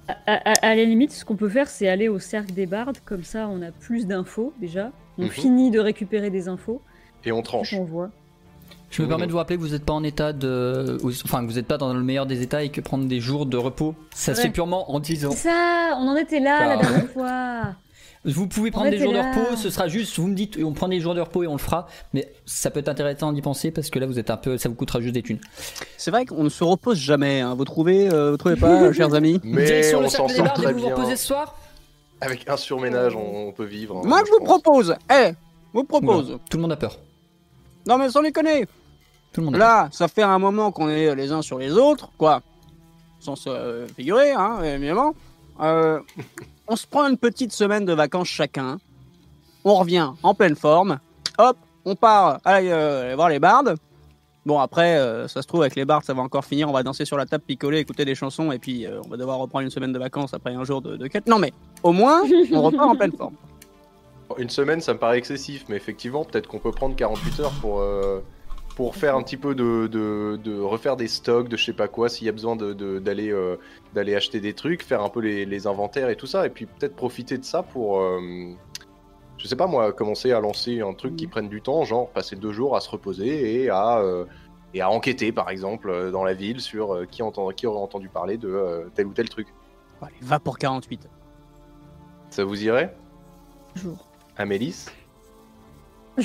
À, 0.07 0.15
à- 0.51 0.53
à 0.71 0.75
la 0.75 0.83
limite, 0.83 1.12
ce 1.13 1.23
qu'on 1.23 1.35
peut 1.38 1.47
faire, 1.50 1.67
c'est 1.69 1.88
aller 1.88 2.09
au 2.09 2.19
cercle 2.19 2.51
des 2.53 2.65
bardes, 2.65 2.97
comme 3.05 3.23
ça 3.23 3.47
on 3.47 3.62
a 3.62 3.71
plus 3.71 4.05
d'infos 4.05 4.53
déjà. 4.59 4.91
On 5.17 5.23
Mhm. 5.23 5.29
finit 5.29 5.71
de 5.71 5.79
récupérer 5.79 6.29
des 6.29 6.47
infos, 6.50 6.81
Et 7.23 7.31
on 7.31 7.41
tranche. 7.41 7.73
on 7.73 7.85
voit. 7.85 8.09
Je 8.89 9.01
me 9.01 9.07
permets 9.07 9.25
de 9.27 9.31
vous 9.31 9.38
rappeler 9.38 9.55
que 9.55 9.62
vous 9.62 9.69
n'êtes 9.69 9.85
pas 9.85 9.93
en 9.93 10.03
état 10.03 10.33
de. 10.33 10.97
Enfin, 11.25 11.41
que 11.41 11.47
vous 11.50 11.55
n'êtes 11.55 11.67
pas 11.67 11.77
dans 11.77 11.93
le 11.93 12.03
meilleur 12.03 12.25
des 12.25 12.41
états 12.41 12.63
et 12.63 12.69
que 12.69 12.81
prendre 12.81 13.05
des 13.05 13.19
jours 13.19 13.45
de 13.45 13.57
repos, 13.57 13.95
ça 14.13 14.33
se 14.35 14.39
Ouais. 14.41 14.47
fait 14.47 14.51
purement 14.53 14.91
en 14.91 15.00
10 15.00 15.25
ans. 15.25 15.31
C'est 15.31 15.50
ça, 15.50 15.97
on 16.00 16.07
en 16.07 16.15
était 16.15 16.39
là 16.39 16.57
Ah. 16.62 16.67
la 16.67 16.77
dernière 16.77 17.09
fois. 17.09 17.62
Vous 18.25 18.47
pouvez 18.47 18.71
prendre 18.71 18.89
des 18.89 18.99
jours 18.99 19.11
de 19.11 19.17
repos, 19.17 19.57
ce 19.57 19.69
sera 19.69 19.89
juste, 19.89 20.17
vous 20.17 20.27
me 20.27 20.33
dites, 20.35 20.57
on 20.63 20.71
prend 20.71 20.87
des 20.87 21.01
jours 21.01 21.13
de 21.13 21.19
repos 21.19 21.43
et 21.43 21.47
on 21.47 21.53
le 21.53 21.57
fera, 21.57 21.87
mais 22.13 22.31
ça 22.45 22.71
peut 22.71 22.79
être 22.79 22.87
intéressant 22.87 23.33
d'y 23.33 23.41
penser 23.41 23.69
parce 23.69 23.89
que 23.89 23.99
là 23.99 24.05
vous 24.05 24.17
êtes 24.17 24.29
un 24.29 24.37
peu, 24.37 24.57
ça 24.57 24.69
vous 24.69 24.75
coûtera 24.75 25.01
juste 25.01 25.13
des 25.13 25.21
thunes. 25.23 25.41
C'est 25.97 26.09
vrai 26.09 26.25
qu'on 26.25 26.43
ne 26.43 26.49
se 26.49 26.63
repose 26.63 26.97
jamais. 26.97 27.41
hein. 27.41 27.53
Vous 27.53 27.65
trouvez, 27.65 28.09
euh, 28.13 28.31
vous 28.31 28.37
trouvez 28.37 28.55
pas, 28.55 28.93
chers 28.93 29.13
amis 29.13 29.41
Mais 29.43 29.65
Direction 29.65 29.99
on 29.99 30.07
s'en 30.09 30.27
sort 30.29 30.53
très 30.53 30.71
vous 30.71 30.79
vous 30.79 30.86
bien. 30.86 30.95
reposez 30.95 31.17
ce 31.17 31.25
soir? 31.27 31.55
Avec 32.21 32.47
un 32.49 32.55
surménage, 32.55 33.13
on, 33.17 33.47
on 33.49 33.51
peut 33.51 33.65
vivre. 33.65 33.97
hein, 33.97 34.01
Moi, 34.05 34.21
je 34.25 34.31
vous 34.31 34.39
pense. 34.45 34.62
propose. 34.62 34.95
Eh, 35.12 35.31
vous 35.73 35.83
propose. 35.83 36.29
Oula, 36.29 36.39
Tout 36.49 36.57
le 36.57 36.62
monde 36.62 36.71
a 36.71 36.77
peur. 36.77 36.99
Non, 37.86 37.97
mais 37.97 38.09
sans 38.09 38.21
déconner. 38.21 38.65
Tout 39.33 39.41
le 39.41 39.45
monde 39.47 39.55
a 39.55 39.59
peur. 39.59 39.67
Là, 39.67 39.89
ça 39.91 40.07
fait 40.07 40.21
un 40.23 40.39
moment 40.39 40.71
qu'on 40.71 40.88
est 40.88 41.13
les 41.15 41.33
uns 41.33 41.41
sur 41.41 41.59
les 41.59 41.73
autres, 41.73 42.09
quoi. 42.17 42.41
Sans 43.19 43.36
se 43.36 43.49
euh, 43.49 43.86
figurer, 43.88 44.31
hein, 44.31 44.63
évidemment. 44.63 45.13
Euh, 45.59 45.99
on 46.67 46.76
se 46.76 46.88
prend 46.88 47.08
une 47.08 47.17
petite 47.17 47.52
semaine 47.52 47.86
de 47.86 47.93
vacances 47.93 48.28
chacun. 48.28 48.78
On 49.63 49.76
revient 49.76 50.12
en 50.23 50.34
pleine 50.34 50.56
forme. 50.56 50.99
Hop, 51.38 51.58
on 51.86 51.95
part 51.95 52.39
aller 52.45 52.69
euh, 52.71 53.13
voir 53.15 53.30
les 53.30 53.39
bardes. 53.39 53.76
Bon, 54.45 54.60
après, 54.60 54.97
euh, 54.97 55.28
ça 55.30 55.41
se 55.41 55.47
trouve, 55.47 55.62
avec 55.62 55.76
les 55.76 55.86
bardes, 55.86 56.04
ça 56.04 56.13
va 56.13 56.21
encore 56.21 56.43
finir. 56.43 56.69
On 56.69 56.73
va 56.73 56.84
danser 56.84 57.06
sur 57.06 57.15
la 57.15 57.26
table, 57.26 57.43
picoler, 57.47 57.80
écouter 57.80 58.04
des 58.04 58.15
chansons, 58.15 58.52
et 58.52 58.60
puis 58.60 58.86
euh, 58.86 58.99
on 59.06 59.10
va 59.10 59.15
devoir 59.15 59.38
reprendre 59.38 59.63
une 59.63 59.71
semaine 59.71 59.93
de 59.93 59.99
vacances 59.99 60.34
après 60.34 60.54
un 60.54 60.65
jour 60.65 60.82
de, 60.82 61.08
quête. 61.08 61.28
Non, 61.28 61.39
mais 61.39 61.54
au 61.82 61.93
moins, 61.93 62.23
on 62.52 62.62
repart 62.62 62.89
en 62.89 62.95
pleine 62.95 63.13
forme. 63.13 63.36
Une 64.38 64.49
semaine, 64.49 64.82
ça 64.82 64.93
me 64.93 64.99
paraît 64.99 65.17
excessif, 65.17 65.65
mais 65.69 65.78
effectivement, 65.78 66.26
peut-être 66.26 66.47
qu'on 66.47 66.60
peut 66.60 66.71
prendre 66.71 66.95
48 66.95 67.39
heures 67.39 67.54
pour, 67.62 67.84
pour 68.75 68.95
faire 68.95 69.15
un 69.15 69.21
petit 69.21 69.38
peu 69.38 69.53
de, 69.55 69.88
de, 69.88 70.39
de 70.43 70.59
refaire 70.59 70.95
des 70.95 71.07
stocks, 71.07 71.47
de 71.47 71.55
je 71.57 71.63
sais 71.65 71.73
pas 71.73 71.88
quoi, 71.88 72.09
s'il 72.09 72.25
y 72.25 72.29
a 72.29 72.31
besoin 72.31 72.55
de- 72.55 72.73
de- 72.73 72.97
d'aller 72.99 73.29
euh, 73.31 73.57
d'aller 73.93 74.15
acheter 74.15 74.39
des 74.39 74.53
trucs, 74.53 74.81
faire 74.83 75.03
un 75.03 75.09
peu 75.09 75.19
les, 75.19 75.45
les 75.45 75.67
inventaires 75.67 76.09
et 76.09 76.15
tout 76.15 76.25
ça, 76.27 76.45
et 76.47 76.49
puis 76.49 76.65
peut-être 76.65 76.95
profiter 76.95 77.38
de 77.38 77.45
ça 77.45 77.62
pour, 77.62 77.99
euh, 78.01 78.19
je 79.38 79.47
sais 79.47 79.55
pas 79.55 79.67
moi, 79.67 79.93
commencer 79.93 80.31
à 80.31 80.39
lancer 80.39 80.81
un 80.81 80.93
truc 80.93 81.15
qui 81.15 81.27
prenne 81.27 81.49
du 81.49 81.62
temps, 81.62 81.83
genre 81.86 82.09
passer 82.09 82.36
deux 82.36 82.51
jours 82.51 82.75
à 82.75 82.79
se 82.81 82.89
reposer 82.89 83.62
et 83.63 83.69
à, 83.69 83.99
euh, 83.99 84.25
et 84.73 84.81
à 84.81 84.89
enquêter, 84.89 85.31
par 85.31 85.49
exemple, 85.51 86.09
dans 86.12 86.23
la 86.23 86.33
ville 86.33 86.59
sur 86.59 86.95
euh, 86.95 87.05
qui, 87.05 87.21
entend, 87.21 87.49
qui 87.49 87.67
aurait 87.67 87.79
entendu 87.81 88.09
parler 88.09 88.38
de 88.38 88.47
euh, 88.49 88.86
tel 88.95 89.05
ou 89.05 89.13
tel 89.13 89.29
truc. 89.29 89.47
Allez, 90.01 90.15
va 90.21 90.39
pour 90.39 90.57
48. 90.57 91.07
Ça 92.31 92.43
vous 92.43 92.63
irait? 92.63 92.95
Jour. 93.75 94.07
Amélis? 94.36 94.88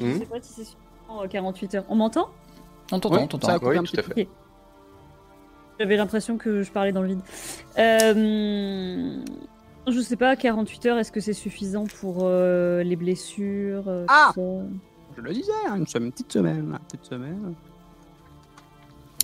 Je 0.00 0.04
Je 0.06 0.10
Hmm 0.10 0.18
sais 0.18 0.26
pas 0.26 0.36
si 0.42 0.52
c'est 0.52 0.64
suffisant, 0.64 1.22
euh, 1.22 1.26
48 1.28 1.74
heures. 1.76 1.84
On 1.88 1.94
m'entend? 1.96 2.28
On 2.92 3.00
t'entend, 3.00 3.22
on 3.22 3.26
t'entend. 3.26 3.46
ça 3.48 3.54
a 3.54 3.58
coupé 3.58 3.70
Oui, 3.72 3.78
un 3.78 3.82
tout 3.82 3.92
petit 3.96 4.00
à 4.00 4.02
fait. 4.14 4.28
J'avais 5.78 5.96
l'impression 5.96 6.36
que 6.38 6.62
je 6.62 6.70
parlais 6.72 6.90
dans 6.92 7.02
le 7.02 7.08
vide. 7.08 7.20
Euh, 7.78 9.16
je 9.86 10.00
sais 10.00 10.16
pas, 10.16 10.34
48 10.36 10.86
heures, 10.86 10.98
est-ce 10.98 11.12
que 11.12 11.20
c'est 11.20 11.32
suffisant 11.32 11.84
pour 12.00 12.18
euh, 12.22 12.82
les 12.82 12.96
blessures 12.96 13.84
euh, 13.88 14.04
Ah 14.08 14.32
Je 14.36 15.20
le 15.20 15.32
disais, 15.32 15.52
hein, 15.68 15.76
une, 15.76 15.86
semaine- 15.86 16.06
une 16.06 16.12
petite 16.12 16.32
semaine, 16.32 16.58
une 16.72 16.78
petite 16.88 17.04
semaine. 17.04 17.54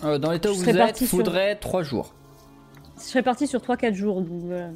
Euh, 0.04 0.18
dans 0.18 0.30
l'état 0.30 0.50
où 0.50 0.54
vous 0.54 0.68
êtes, 0.68 0.96
sur- 0.96 1.06
faudrait 1.08 1.56
3 1.56 1.82
jours. 1.82 2.12
Je 2.98 3.02
serais 3.02 3.22
parti 3.22 3.46
sur 3.46 3.60
3-4 3.60 3.94
jours. 3.94 4.20
donc 4.22 4.42
voilà. 4.42 4.68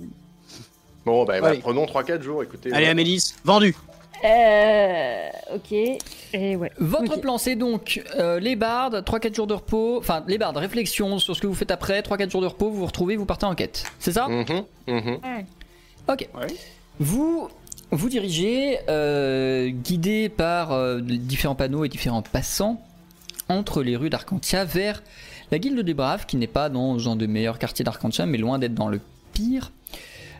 Bon, 1.06 1.24
bah, 1.24 1.40
bah, 1.40 1.48
Allez. 1.48 1.58
prenons 1.60 1.86
3-4 1.86 2.22
jours, 2.22 2.42
écoutez. 2.42 2.70
Allez, 2.70 2.80
voilà. 2.80 2.90
Amélis, 2.90 3.34
vendu. 3.44 3.74
Euh, 4.24 5.28
ok. 5.54 5.72
Et 6.32 6.56
ouais. 6.56 6.70
Votre 6.78 7.20
plan 7.20 7.38
c'est 7.38 7.56
donc 7.56 8.02
euh, 8.16 8.40
les 8.40 8.56
bardes, 8.56 9.04
3-4 9.04 9.34
jours 9.34 9.46
de 9.46 9.54
repos, 9.54 9.98
enfin 9.98 10.24
les 10.26 10.38
bardes, 10.38 10.56
réflexion 10.56 11.18
sur 11.18 11.36
ce 11.36 11.40
que 11.40 11.46
vous 11.46 11.54
faites 11.54 11.70
après, 11.70 12.00
3-4 12.00 12.30
jours 12.30 12.42
de 12.42 12.46
repos, 12.46 12.70
vous 12.70 12.78
vous 12.78 12.86
retrouvez, 12.86 13.16
vous 13.16 13.26
partez 13.26 13.46
en 13.46 13.54
quête. 13.54 13.84
C'est 13.98 14.12
ça? 14.12 14.28
Ouais. 14.28 14.44
Ok. 16.08 16.28
Ouais. 16.34 16.46
Vous 16.98 17.48
vous 17.90 18.08
dirigez, 18.10 18.78
euh, 18.90 19.70
guidé 19.70 20.28
par 20.28 20.72
euh, 20.72 21.00
différents 21.00 21.54
panneaux 21.54 21.84
et 21.84 21.88
différents 21.88 22.22
passants, 22.22 22.82
entre 23.48 23.82
les 23.82 23.96
rues 23.96 24.10
d'Arcantia 24.10 24.64
vers 24.64 25.02
la 25.50 25.58
Guilde 25.58 25.80
des 25.80 25.94
Braves, 25.94 26.26
qui 26.26 26.36
n'est 26.36 26.46
pas 26.46 26.68
dans 26.68 27.08
un 27.08 27.16
des 27.16 27.26
meilleurs 27.26 27.58
quartiers 27.58 27.84
d'Arcantia, 27.84 28.26
mais 28.26 28.36
loin 28.36 28.58
d'être 28.58 28.74
dans 28.74 28.88
le 28.88 29.00
pire. 29.32 29.72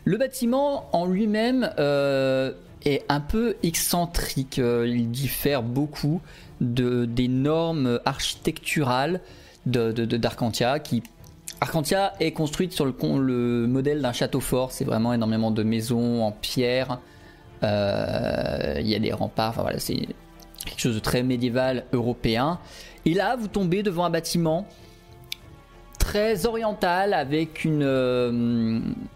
Le 0.05 0.17
bâtiment 0.17 0.89
en 0.93 1.07
lui-même 1.07 1.73
euh, 1.79 2.51
est 2.85 3.03
un 3.09 3.19
peu 3.19 3.55
excentrique. 3.63 4.59
euh, 4.59 4.87
il 4.87 5.09
diffère 5.11 5.63
beaucoup 5.63 6.21
de, 6.61 7.05
des 7.05 7.27
normes 7.27 7.99
architecturales 8.05 9.21
de, 9.65 9.91
de- 9.91 10.17
d'Arcantia, 10.17 10.79
qui 10.79 11.03
Arcantia 11.61 12.13
est 12.19 12.31
construite 12.31 12.71
sur 12.71 12.85
le, 12.85 12.93
le 13.19 13.67
modèle 13.67 14.01
d'un 14.01 14.13
château 14.13 14.39
fort. 14.39 14.71
C'est 14.71 14.85
vraiment 14.85 15.13
énormément 15.13 15.51
de 15.51 15.63
maisons 15.63 16.23
en 16.23 16.31
pierre. 16.31 16.99
Euh, 17.63 18.75
Il 18.79 18.87
y 18.87 18.95
a 18.95 18.99
des 18.99 19.11
remparts. 19.11 19.49
Enfin 19.49 19.61
voilà, 19.63 19.79
c'est 19.79 20.07
quelque 20.65 20.79
chose 20.79 20.95
de 20.95 20.99
très 20.99 21.23
médiéval 21.23 21.85
européen. 21.93 22.59
Et 23.05 23.13
là, 23.13 23.35
vous 23.35 23.47
tombez 23.47 23.83
devant 23.83 24.05
un 24.05 24.09
bâtiment 24.09 24.67
très 26.09 26.47
oriental 26.47 27.13
avec 27.13 27.63
une, 27.65 27.83
euh, 27.83 28.31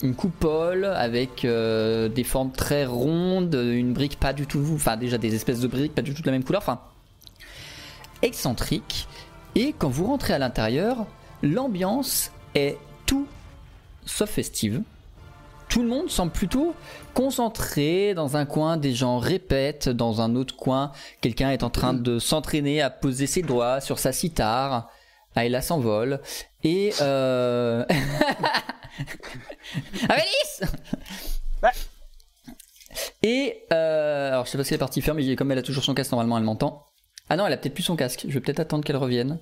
une 0.04 0.16
coupole, 0.16 0.86
avec 0.86 1.44
euh, 1.44 2.08
des 2.08 2.24
formes 2.24 2.52
très 2.52 2.86
rondes, 2.86 3.56
une 3.56 3.94
brique 3.94 4.20
pas 4.20 4.32
du 4.32 4.46
tout, 4.46 4.64
enfin 4.76 4.96
déjà 4.96 5.18
des 5.18 5.34
espèces 5.34 5.60
de 5.60 5.68
briques 5.68 5.96
pas 5.96 6.04
du 6.04 6.14
tout 6.14 6.22
de 6.22 6.28
la 6.28 6.34
même 6.34 6.44
couleur, 6.44 6.62
enfin 6.62 6.82
excentrique. 8.22 9.08
Et 9.56 9.74
quand 9.76 9.90
vous 9.90 10.06
rentrez 10.06 10.36
à 10.36 10.38
l'intérieur, 10.38 11.08
l'ambiance 11.42 12.30
est 12.54 12.78
tout 13.08 13.26
sauf 14.06 14.30
festive, 14.30 14.84
tout 15.70 15.82
le 15.82 15.90
monde 15.90 16.12
semble 16.12 16.32
plutôt 16.32 16.76
concentré 17.16 18.14
dans 18.14 18.38
un 18.38 18.46
coin, 18.46 18.78
des 18.78 18.94
gens 18.94 19.18
répètent, 19.18 19.90
dans 19.90 20.22
un 20.22 20.36
autre 20.36 20.56
coin, 20.56 20.92
quelqu'un 21.22 21.50
est 21.50 21.64
en 21.64 21.72
train 21.72 21.96
de 21.96 22.20
s'entraîner 22.20 22.84
à 22.84 22.92
poser 22.92 23.26
ses 23.26 23.42
doigts 23.42 23.82
sur 23.82 23.98
sa 23.98 24.12
cithare. 24.12 24.92
Ayla 25.36 25.62
s'envole. 25.62 26.22
Et 26.64 26.94
euh... 27.02 27.86
Amélis 30.10 30.62
Ouais. 31.62 31.72
Et 33.24 33.64
euh... 33.72 34.30
alors 34.30 34.46
je 34.46 34.52
sais 34.52 34.58
pas 34.58 34.64
si 34.64 34.74
elle 34.74 34.76
est 34.76 34.80
partie 34.80 35.02
faire, 35.02 35.16
mais 35.16 35.36
comme 35.36 35.52
elle 35.52 35.58
a 35.58 35.64
toujours 35.64 35.84
son 35.84 35.94
casque, 35.94 36.12
normalement 36.12 36.38
elle 36.38 36.44
m'entend. 36.44 36.86
Ah 37.30 37.36
non, 37.36 37.48
elle 37.48 37.54
a 37.54 37.58
peut-être 37.58 37.74
plus 37.74 37.84
son 37.84 37.96
casque. 37.96 38.26
Je 38.28 38.34
vais 38.34 38.42
peut-être 38.42 38.60
attendre 38.60 38.84
qu'elle 38.84 38.98
revienne. 38.98 39.40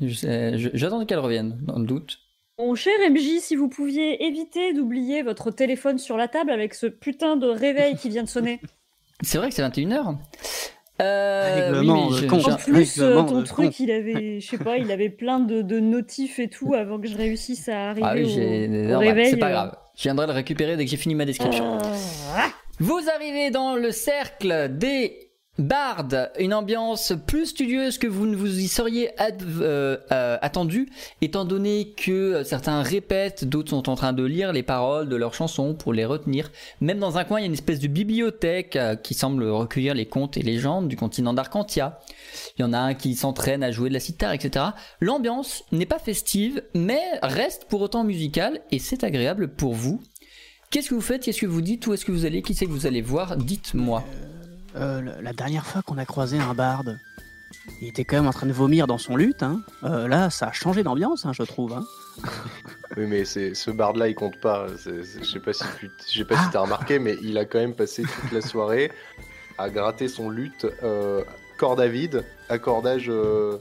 J'attends 0.00 1.04
qu'elle 1.04 1.18
revienne, 1.18 1.58
dans 1.62 1.78
le 1.78 1.86
doute. 1.86 2.18
Mon 2.58 2.74
cher 2.74 2.92
MJ, 3.10 3.40
si 3.40 3.56
vous 3.56 3.68
pouviez 3.68 4.26
éviter 4.26 4.72
d'oublier 4.72 5.22
votre 5.22 5.50
téléphone 5.50 5.98
sur 5.98 6.16
la 6.16 6.28
table 6.28 6.50
avec 6.50 6.74
ce 6.74 6.86
putain 6.86 7.36
de 7.36 7.48
réveil 7.48 7.96
qui 7.96 8.08
vient 8.08 8.22
de 8.22 8.28
sonner. 8.28 8.60
C'est 9.22 9.38
vrai 9.38 9.48
que 9.48 9.54
c'est 9.54 9.62
21h. 9.62 10.16
Euh, 11.02 11.56
oui, 11.56 11.60
Règlement 11.72 12.06
oui, 12.08 12.12
de 12.14 12.18
je- 12.22 12.26
compte. 12.26 12.40
je- 12.42 12.50
En 12.50 12.56
plus, 12.56 13.00
euh, 13.00 13.04
Règlement 13.06 13.24
ton 13.24 13.40
de 13.40 13.44
truc, 13.46 13.80
il 13.80 13.90
avait, 13.90 14.40
je 14.40 14.46
sais 14.46 14.58
pas, 14.58 14.76
il 14.78 14.92
avait 14.92 15.08
plein 15.08 15.40
de, 15.40 15.60
de 15.62 15.80
notifs 15.80 16.38
et 16.38 16.48
tout 16.48 16.74
avant 16.74 17.00
que 17.00 17.08
je 17.08 17.16
réussisse 17.16 17.68
à 17.68 17.90
arriver 17.90 18.06
Ah 18.08 18.14
oui, 18.14 18.24
au, 18.24 18.28
j'ai. 18.28 18.94
au 18.94 18.98
réveil. 19.00 19.30
c'est 19.30 19.36
pas 19.38 19.48
euh. 19.48 19.52
grave. 19.52 19.76
Je 19.96 20.02
viendrai 20.04 20.26
le 20.26 20.32
récupérer 20.32 20.76
dès 20.76 20.84
que 20.84 20.90
j'ai 20.90 20.96
fini 20.96 21.14
ma 21.16 21.24
description. 21.24 21.78
Ah. 22.36 22.46
Vous 22.80 23.00
arrivez 23.14 23.50
dans 23.50 23.74
le 23.76 23.90
cercle 23.92 24.68
des 24.70 25.23
bardes, 25.58 26.30
une 26.38 26.52
ambiance 26.52 27.12
plus 27.26 27.46
studieuse 27.46 27.98
que 27.98 28.06
vous 28.06 28.26
ne 28.26 28.34
vous 28.34 28.58
y 28.58 28.66
seriez 28.66 29.10
euh, 29.20 29.96
euh, 30.10 30.36
attendu, 30.42 30.88
étant 31.20 31.44
donné 31.44 31.92
que 31.96 32.42
certains 32.42 32.82
répètent, 32.82 33.44
d'autres 33.44 33.70
sont 33.70 33.88
en 33.88 33.94
train 33.94 34.12
de 34.12 34.24
lire 34.24 34.52
les 34.52 34.62
paroles 34.62 35.08
de 35.08 35.16
leurs 35.16 35.34
chansons 35.34 35.74
pour 35.74 35.92
les 35.92 36.04
retenir. 36.04 36.50
Même 36.80 36.98
dans 36.98 37.18
un 37.18 37.24
coin, 37.24 37.38
il 37.38 37.42
y 37.42 37.44
a 37.44 37.46
une 37.46 37.52
espèce 37.52 37.78
de 37.78 37.86
bibliothèque 37.88 38.76
euh, 38.76 38.96
qui 38.96 39.14
semble 39.14 39.44
recueillir 39.44 39.94
les 39.94 40.06
contes 40.06 40.36
et 40.36 40.42
légendes 40.42 40.88
du 40.88 40.96
continent 40.96 41.32
d'Arcantia. 41.32 42.00
Il 42.58 42.62
y 42.62 42.64
en 42.64 42.72
a 42.72 42.78
un 42.78 42.94
qui 42.94 43.14
s'entraîne 43.14 43.62
à 43.62 43.70
jouer 43.70 43.88
de 43.88 43.94
la 43.94 44.00
cithare, 44.00 44.32
etc. 44.32 44.66
L'ambiance 45.00 45.64
n'est 45.70 45.86
pas 45.86 45.98
festive, 45.98 46.62
mais 46.74 47.02
reste 47.22 47.66
pour 47.68 47.80
autant 47.80 48.04
musicale 48.04 48.60
et 48.72 48.78
c'est 48.78 49.04
agréable 49.04 49.48
pour 49.48 49.74
vous. 49.74 50.02
Qu'est-ce 50.70 50.88
que 50.88 50.94
vous 50.94 51.00
faites? 51.00 51.22
Qu'est-ce 51.22 51.40
que 51.40 51.46
vous 51.46 51.60
dites? 51.60 51.86
Où 51.86 51.94
est-ce 51.94 52.04
que 52.04 52.10
vous 52.10 52.24
allez? 52.24 52.42
Qui 52.42 52.54
c'est 52.54 52.66
que 52.66 52.72
vous 52.72 52.86
allez 52.86 53.02
voir? 53.02 53.36
Dites-moi. 53.36 54.02
Euh, 54.76 55.02
la- 55.22 55.32
dernière 55.32 55.66
fois 55.66 55.82
qu'on 55.82 55.98
a 55.98 56.04
croisé 56.04 56.38
un 56.38 56.54
barde, 56.54 56.98
il 57.80 57.88
était 57.88 58.04
quand 58.04 58.16
même 58.16 58.26
en 58.26 58.32
train 58.32 58.46
de 58.46 58.52
vomir 58.52 58.86
dans 58.86 58.98
son 58.98 59.16
luth. 59.16 59.42
Hein. 59.42 59.60
Euh, 59.84 60.08
là, 60.08 60.30
ça 60.30 60.48
a 60.48 60.52
changé 60.52 60.82
d'ambiance, 60.82 61.24
hein, 61.26 61.32
je 61.32 61.42
trouve. 61.42 61.72
Hein. 61.72 61.84
Oui, 62.96 63.06
mais 63.08 63.24
c'est 63.24 63.54
ce 63.54 63.72
bard 63.72 63.94
là, 63.94 64.06
il 64.06 64.14
compte 64.14 64.38
pas. 64.40 64.66
Je 64.84 65.02
sais 65.24 65.40
pas 65.40 65.52
si 65.52 65.64
tu 66.08 66.24
pas 66.24 66.36
Ah. 66.38 66.44
si 66.44 66.50
t'as 66.52 66.60
remarqué, 66.60 67.00
mais 67.00 67.16
il 67.22 67.36
a 67.38 67.44
quand 67.44 67.58
même 67.58 67.74
passé 67.74 68.02
toute 68.02 68.30
la 68.30 68.40
soirée 68.40 68.92
à 69.58 69.68
gratter 69.68 70.06
son 70.06 70.30
luth 70.30 70.64
euh, 70.84 71.24
corde 71.58 71.80
à 71.80 71.88
vide, 71.88 72.24
accordage 72.48 73.06
euh, 73.08 73.58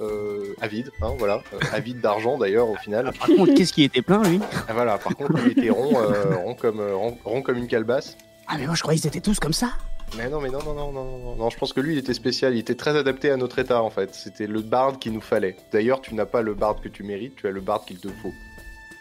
euh, 0.00 0.54
à 0.60 0.68
vide, 0.68 0.90
hein, 1.00 1.12
voilà, 1.18 1.42
euh, 1.54 1.58
à 1.72 1.80
vide 1.80 2.02
d'argent 2.02 2.36
d'ailleurs 2.36 2.68
au 2.68 2.76
final. 2.76 3.10
Par 3.18 3.28
contre, 3.28 3.54
qu'est-ce 3.54 3.72
qui 3.72 3.84
était 3.84 4.02
plein, 4.02 4.22
lui? 4.22 4.38
Ah, 4.68 4.74
voilà, 4.74 4.98
par 4.98 5.16
contre, 5.16 5.32
il 5.46 5.52
était 5.58 5.70
rond, 5.70 5.98
euh, 5.98 6.36
rond 6.36 6.54
comme 6.54 6.80
euh, 6.80 6.94
rond, 6.94 7.16
rond 7.24 7.40
comme 7.40 7.56
une 7.56 7.68
calebasse. 7.68 8.18
Ah, 8.48 8.56
mais 8.58 8.66
moi, 8.66 8.74
je 8.74 8.82
croyais 8.82 8.98
qu'ils 9.00 9.08
étaient 9.08 9.20
tous 9.22 9.40
comme 9.40 9.54
ça. 9.54 9.70
Mais 10.16 10.28
non, 10.28 10.40
mais 10.40 10.48
non, 10.50 10.62
non, 10.62 10.74
non, 10.74 10.92
non, 10.92 11.18
non, 11.18 11.36
non, 11.36 11.50
je 11.50 11.56
pense 11.58 11.72
que 11.72 11.80
lui, 11.80 11.94
il 11.94 11.98
était 11.98 12.14
spécial, 12.14 12.54
il 12.54 12.60
était 12.60 12.76
très 12.76 12.96
adapté 12.96 13.30
à 13.30 13.36
notre 13.36 13.58
état 13.58 13.82
en 13.82 13.90
fait. 13.90 14.14
C'était 14.14 14.46
le 14.46 14.60
bard 14.60 14.98
qu'il 14.98 15.12
nous 15.12 15.20
fallait. 15.20 15.56
D'ailleurs, 15.72 16.00
tu 16.00 16.14
n'as 16.14 16.26
pas 16.26 16.42
le 16.42 16.54
bard 16.54 16.80
que 16.80 16.88
tu 16.88 17.02
mérites, 17.02 17.34
tu 17.36 17.48
as 17.48 17.50
le 17.50 17.60
bard 17.60 17.84
qu'il 17.84 17.98
te 17.98 18.08
faut. 18.08 18.32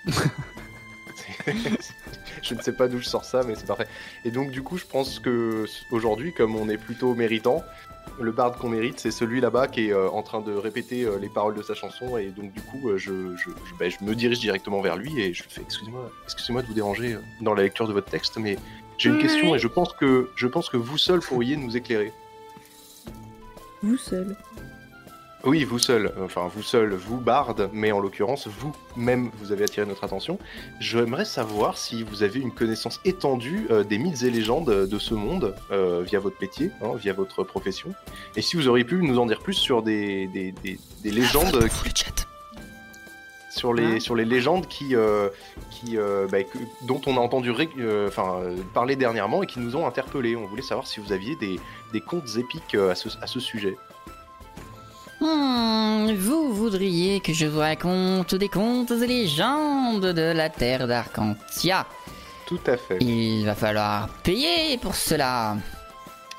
Je 2.42 2.56
ne 2.56 2.62
sais 2.62 2.74
pas 2.74 2.88
d'où 2.88 3.00
je 3.00 3.06
sors 3.06 3.24
ça, 3.24 3.44
mais 3.44 3.56
c'est 3.56 3.66
parfait. 3.68 3.88
Et 4.26 4.32
donc, 4.32 4.52
du 4.52 4.62
coup, 4.64 4.78
je 4.78 4.86
pense 4.86 5.20
que 5.20 5.66
aujourd'hui, 5.92 6.34
comme 6.34 6.56
on 6.56 6.68
est 6.68 6.78
plutôt 6.78 7.14
méritant, 7.14 7.64
le 8.20 8.32
bard 8.32 8.58
qu'on 8.58 8.70
mérite, 8.70 9.00
c'est 9.00 9.12
celui 9.12 9.40
là-bas 9.40 9.68
qui 9.68 9.88
est 9.88 9.94
euh, 9.94 10.10
en 10.10 10.22
train 10.24 10.42
de 10.42 10.52
répéter 10.54 11.04
euh, 11.04 11.18
les 11.20 11.30
paroles 11.30 11.56
de 11.56 11.62
sa 11.64 11.74
chanson. 11.74 12.18
Et 12.18 12.28
donc, 12.28 12.52
du 12.52 12.62
coup, 12.62 12.90
euh, 12.90 12.98
je, 12.98 13.36
je, 13.38 13.50
je- 13.50 13.74
bah, 13.80 13.88
je 13.90 14.04
me 14.04 14.14
dirige 14.14 14.40
directement 14.40 14.82
vers 14.82 14.98
lui 14.98 15.20
et 15.22 15.34
je 15.34 15.44
lui 15.44 15.50
fais 15.50 15.62
Excusez-moi, 15.62 16.12
excusez-moi 16.26 16.62
de 16.64 16.68
vous 16.68 16.74
déranger 16.74 17.18
dans 17.42 17.54
la 17.54 17.64
lecture 17.64 17.88
de 17.88 17.94
votre 17.94 18.10
texte, 18.10 18.38
mais 18.38 18.58
j'ai 18.98 19.10
une 19.10 19.20
question 19.20 19.56
et 19.56 19.60
je 19.60 19.68
pense 19.68 19.94
que 19.94 20.30
je 20.36 20.48
pense 20.48 20.70
que 20.70 20.78
vous 20.78 20.98
seul 20.98 21.20
pourriez 21.20 21.56
nous 21.58 21.76
éclairer. 21.78 22.12
Vous 23.82 23.98
seul. 23.98 24.36
Oui, 25.46 25.66
vous 25.66 25.78
seul, 25.78 26.14
enfin 26.24 26.50
vous 26.56 26.64
seul, 26.64 26.94
vous 26.94 27.18
barde, 27.18 27.70
mais 27.74 27.92
en 27.92 28.00
l'occurrence 28.00 28.48
vous-même 28.48 29.30
vous 29.40 29.52
avez 29.52 29.66
attiré 29.66 29.86
notre 29.86 30.06
attention. 30.06 30.40
J'aimerais 30.80 31.26
savoir 31.26 31.78
si 31.78 32.02
vous 32.02 32.24
avez 32.24 32.40
une 32.40 32.52
connaissance 32.54 33.02
étendue 33.04 33.68
euh, 33.70 33.84
des 33.84 33.98
mythes 33.98 34.24
et 34.24 34.30
légendes 34.32 34.88
de 34.88 35.00
ce 35.00 35.14
monde 35.14 35.54
euh, 35.74 36.02
via 36.06 36.20
votre 36.22 36.38
métier, 36.40 36.72
hein, 36.82 36.92
via 36.96 37.12
votre 37.12 37.44
profession, 37.44 37.94
et 38.38 38.42
si 38.42 38.56
vous 38.56 38.70
auriez 38.70 38.86
pu 38.86 38.96
nous 39.04 39.20
en 39.20 39.26
dire 39.26 39.40
plus 39.40 39.56
sur 39.56 39.84
des, 39.84 40.28
des, 40.28 40.54
des- 40.64 40.80
des 41.04 41.12
légendes, 41.12 41.52
Pour 41.52 41.62
le 41.84 41.92
chat. 41.94 42.26
Sur 43.56 43.74
les 43.74 43.84
Hein 43.98 44.00
sur 44.00 44.16
les 44.16 44.26
légendes 44.26 44.68
qui 44.68 44.96
euh, 44.96 45.30
qui 45.70 45.98
euh, 45.98 46.28
bah, 46.32 46.44
que- 46.44 46.58
dont 46.82 47.02
on 47.06 47.18
a 47.18 47.20
entendu 47.20 47.52
ré- 47.52 47.70
euh, 47.80 48.08
enfin 48.08 48.38
euh, 48.42 48.56
parler 48.74 48.96
dernièrement 48.96 49.44
et 49.44 49.48
qui 49.48 49.60
nous 49.60 49.76
ont 49.76 49.86
interpellés. 49.86 50.36
On 50.36 50.46
voulait 50.48 50.62
savoir 50.64 50.88
si 50.88 51.00
vous 51.00 51.12
aviez 51.12 51.36
des, 51.36 51.60
des 51.92 52.02
contes 52.02 52.36
épiques 52.38 52.76
euh, 52.76 52.92
à 52.92 52.96
ce, 52.96 53.10
à 53.22 53.28
ce 53.28 53.40
sujet. 53.40 53.76
Hmm, 55.22 56.12
vous 56.18 56.54
voudriez 56.54 57.20
que 57.22 57.32
je 57.34 57.46
vous 57.46 57.60
raconte 57.60 58.36
des 58.36 58.50
contes 58.50 58.92
et 58.92 59.08
légendes 59.08 60.06
de 60.08 60.32
la 60.34 60.50
terre 60.50 60.88
d'Arcantia. 60.88 61.86
Tout 62.46 62.60
à 62.68 62.76
fait. 62.76 62.98
Il 63.02 63.46
va 63.46 63.56
falloir 63.56 64.10
payer 64.24 64.78
pour 64.78 64.96
cela. 64.96 65.56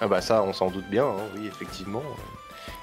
Ah 0.00 0.08
bah 0.08 0.20
ça, 0.20 0.42
on 0.42 0.52
s'en 0.52 0.68
doute 0.70 0.84
bien, 0.90 1.06
hein, 1.06 1.22
oui, 1.36 1.46
effectivement. 1.46 2.02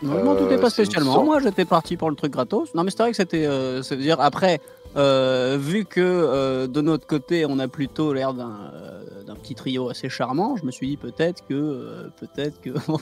Non, 0.01 0.19
je 0.19 0.23
m'en 0.25 0.35
doutais 0.35 0.55
Euh, 0.55 0.59
pas 0.61 0.69
spécialement. 0.69 1.23
Moi, 1.23 1.39
j'étais 1.39 1.65
parti 1.65 1.97
pour 1.97 2.09
le 2.09 2.15
truc 2.15 2.31
gratos. 2.31 2.73
Non, 2.73 2.83
mais 2.83 2.91
c'est 2.91 2.99
vrai 3.03 3.11
que 3.11 3.17
c'était. 3.17 3.45
euh, 3.45 3.81
c'est 3.83 3.97
dire 3.97 4.19
après, 4.19 4.59
euh, 4.97 5.57
vu 5.59 5.85
que 5.85 5.99
euh, 6.01 6.67
de 6.67 6.81
notre 6.81 7.05
côté, 7.07 7.45
on 7.47 7.59
a 7.59 7.67
plutôt 7.67 8.13
l'air 8.13 8.33
d'un 8.33 8.71
euh, 8.73 9.01
petit 9.41 9.55
trio 9.55 9.89
assez 9.89 10.09
charmant, 10.09 10.55
je 10.55 10.65
me 10.65 10.71
suis 10.71 10.87
dit 10.87 10.97
peut-être 10.97 11.45
que 11.47 11.53
euh, 11.53 12.09
peut-être 12.19 12.61
que 12.61 12.69
vous 12.87 12.99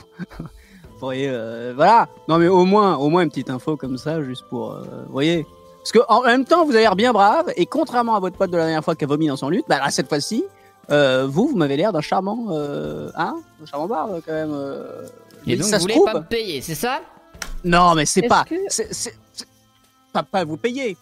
euh, 1.02 1.72
voilà. 1.74 2.08
Non, 2.28 2.38
mais 2.38 2.48
au 2.48 2.64
moins, 2.64 2.96
au 2.96 3.08
moins 3.08 3.22
une 3.22 3.28
petite 3.28 3.50
info 3.50 3.76
comme 3.76 3.98
ça, 3.98 4.22
juste 4.22 4.44
pour, 4.48 4.72
euh, 4.72 4.82
vous 5.06 5.12
voyez. 5.12 5.46
Parce 5.78 5.92
que 5.92 5.98
en 6.08 6.22
même 6.22 6.44
temps, 6.44 6.64
vous 6.64 6.72
avez 6.72 6.82
l'air 6.82 6.96
bien 6.96 7.12
brave, 7.12 7.52
et 7.56 7.66
contrairement 7.66 8.14
à 8.16 8.20
votre 8.20 8.36
pote 8.36 8.50
de 8.50 8.56
la 8.56 8.64
dernière 8.64 8.84
fois 8.84 8.94
qui 8.94 9.04
a 9.04 9.06
vomi 9.06 9.28
dans 9.28 9.36
son 9.36 9.48
lutte, 9.48 9.64
bah 9.68 9.78
là, 9.78 9.90
cette 9.90 10.08
fois-ci, 10.08 10.44
euh, 10.90 11.26
vous, 11.26 11.48
vous 11.48 11.56
m'avez 11.56 11.76
l'air 11.76 11.92
d'un 11.92 12.02
charmant, 12.02 12.48
euh, 12.50 13.10
hein, 13.16 13.36
un 13.62 13.66
charmant 13.66 13.86
barbe 13.86 14.20
quand 14.26 14.32
même. 14.32 14.52
Et 15.46 15.50
Mais 15.52 15.56
donc 15.56 15.66
ça 15.68 15.76
vous 15.78 15.82
voulez 15.82 15.94
trouve- 15.94 16.06
pas 16.06 16.20
me 16.20 16.24
payer, 16.24 16.60
c'est 16.60 16.74
ça? 16.74 17.00
Non, 17.64 17.94
mais 17.94 18.06
c'est 18.06 18.22
pas. 18.22 18.44
que- 18.44 18.54
Pas, 20.12 20.22
pas 20.22 20.44
vous 20.44 20.56
payer. 20.56 20.96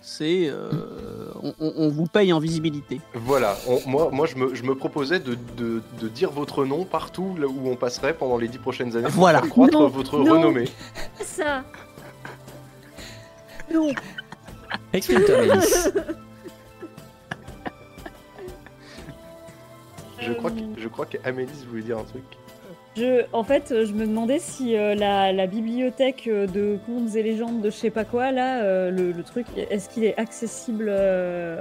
C'est. 0.00 0.46
euh, 0.48 0.70
on, 1.60 1.88
vous 1.88 2.06
paye 2.06 2.32
en 2.32 2.38
visibilité. 2.38 3.00
Voilà, 3.14 3.56
on- 3.66 3.80
moi, 3.88 4.10
moi 4.12 4.26
je, 4.26 4.36
me, 4.36 4.54
je 4.54 4.62
me 4.62 4.74
proposais 4.74 5.18
de, 5.18 5.36
de, 5.56 5.82
de 6.00 6.08
dire 6.08 6.30
votre 6.30 6.64
nom 6.64 6.84
partout 6.84 7.34
là 7.38 7.46
où 7.46 7.68
on 7.68 7.74
passerait 7.76 8.14
pendant 8.14 8.36
les 8.36 8.48
dix 8.48 8.58
prochaines 8.58 8.94
années 8.96 9.04
pour 9.08 9.14
Voilà. 9.20 9.40
faire 9.40 9.50
croître 9.50 9.72
Non, 9.80 9.88
votre 9.88 10.18
non. 10.18 10.32
renommée. 10.34 10.68
Ça. 11.24 11.64
Non. 13.72 13.90
Explique-toi. 14.92 15.36
Je 20.20 20.32
crois 20.32 20.50
que- 20.50 20.80
je 20.80 20.88
crois 20.88 21.06
qu'Amélis 21.06 21.64
voulait 21.68 21.82
dire 21.82 21.98
un 21.98 22.04
truc. 22.04 22.22
Je, 22.96 23.24
en 23.32 23.42
fait, 23.42 23.72
euh, 23.72 23.86
je 23.86 23.92
me 23.92 24.06
demandais 24.06 24.38
si 24.38 24.76
euh, 24.76 24.94
la, 24.94 25.32
la 25.32 25.46
bibliothèque 25.48 26.28
euh, 26.28 26.46
de 26.46 26.78
contes 26.86 27.14
et 27.16 27.22
légendes 27.24 27.60
de 27.60 27.70
je 27.70 27.74
sais 27.76 27.90
pas 27.90 28.04
quoi, 28.04 28.30
là, 28.30 28.62
euh, 28.62 28.90
le, 28.90 29.10
le 29.10 29.22
truc, 29.24 29.46
est-ce 29.56 29.88
qu'il 29.88 30.04
est 30.04 30.16
accessible 30.16 30.86
euh, 30.88 31.60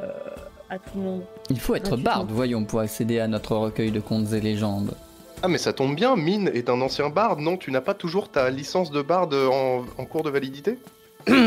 à 0.69 0.77
tout 0.77 0.91
le 0.95 1.01
monde? 1.01 1.21
Il 1.49 1.59
faut 1.59 1.73
être 1.75 1.97
barde, 1.97 2.29
voyons, 2.31 2.63
pour 2.65 2.81
accéder 2.81 3.19
à 3.19 3.27
notre 3.27 3.55
recueil 3.55 3.89
de 3.91 3.99
contes 3.99 4.31
et 4.33 4.41
légendes. 4.41 4.93
Ah 5.41 5.47
mais 5.47 5.57
ça 5.57 5.73
tombe 5.73 5.95
bien, 5.95 6.15
Mine 6.15 6.51
est 6.53 6.69
un 6.69 6.79
ancien 6.81 7.09
barde, 7.09 7.39
non? 7.39 7.57
Tu 7.57 7.71
n'as 7.71 7.81
pas 7.81 7.95
toujours 7.95 8.29
ta 8.29 8.49
licence 8.51 8.91
de 8.91 9.01
barde 9.01 9.33
en, 9.33 9.83
en 9.97 10.05
cours 10.05 10.23
de 10.23 10.29
validité? 10.29 10.77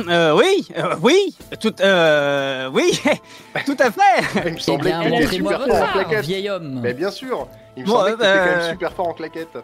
Euh, 0.09 0.35
oui, 0.35 0.67
euh, 0.79 0.95
oui, 1.03 1.37
tout, 1.61 1.75
euh, 1.83 2.71
oui, 2.73 2.99
tout 3.67 3.77
à 3.79 3.91
fait. 3.91 4.41
Il 4.47 4.53
me 4.53 4.57
Eh 4.57 4.61
semblait 4.61 4.91
bien, 4.91 5.03
que 5.03 5.09
tu 5.09 5.13
étais 5.13 5.21
montrez-moi 5.43 5.53
super 5.53 5.67
fort 5.77 5.89
en 5.89 5.93
claquette. 5.93 6.25
vieil 6.25 6.49
homme. 6.49 6.81
Mais 6.83 6.95
bien 6.95 7.11
sûr 7.11 7.47
Il 7.77 7.83
me 7.83 7.89
Bon, 7.89 7.97
semblait 7.99 8.13
que 8.13 8.17
tu 8.19 8.25
étais 8.25 8.39
quand 8.39 8.57
même 8.63 8.71
super 8.71 8.93
fort 8.95 9.09
en 9.09 9.13
claquette. 9.13 9.59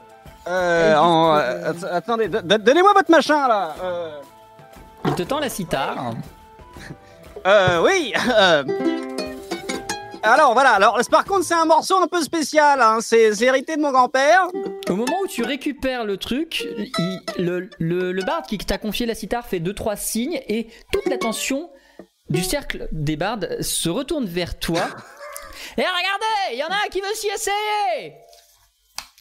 Euh, 0.49 0.97
en- 0.97 1.37
euh, 1.37 1.71
att- 1.71 1.85
attendez, 1.85 2.29
d- 2.29 2.41
d- 2.43 2.59
donnez-moi 2.59 2.93
votre 2.95 3.11
machin 3.11 3.47
là. 3.49 3.75
Euh, 3.83 4.11
Il 5.05 5.15
te 5.15 5.23
tend 5.23 5.39
la 5.41 5.49
cithare. 5.49 6.13
euh, 7.47 7.83
oui. 7.85 8.13
euh. 8.39 8.65
Alors 10.25 10.53
voilà. 10.55 10.71
Alors 10.73 10.99
par 11.11 11.25
contre, 11.25 11.45
c'est 11.45 11.55
un 11.55 11.65
morceau 11.65 11.97
un 12.03 12.07
peu 12.07 12.23
spécial. 12.23 12.81
Hein. 12.81 12.99
C'est 13.01 13.35
c'est 13.35 13.45
hérité 13.47 13.77
de 13.77 13.83
mon 13.83 13.91
grand-père. 13.93 14.47
Au 14.89 14.95
moment 14.95 15.19
où 15.25 15.27
tu 15.27 15.43
récupères 15.45 16.05
le 16.05 16.17
truc, 16.17 16.65
il- 16.99 17.21
le, 17.39 17.69
le, 17.79 18.13
le 18.13 18.23
barde 18.23 18.47
qui 18.47 18.59
t'a 18.59 18.79
confié 18.79 19.07
la 19.07 19.15
cithare 19.15 19.45
fait 19.47 19.59
deux 19.61 19.75
trois 19.75 19.97
signes 19.97 20.41
et 20.49 20.69
toute 20.93 21.07
l'attention 21.07 21.71
du 22.31 22.43
cercle 22.43 22.89
des 22.93 23.17
bardes 23.17 23.61
se 23.61 23.89
retourne 23.91 24.25
vers 24.27 24.59
toi. 24.59 24.83
Et 25.77 25.83
regardez, 25.83 26.53
il 26.53 26.59
y 26.59 26.65
en 26.65 26.69
a 26.69 26.75
un 26.87 26.89
qui 26.91 27.01
veut 27.01 27.15
s'y 27.15 27.29
essayer 27.29 28.15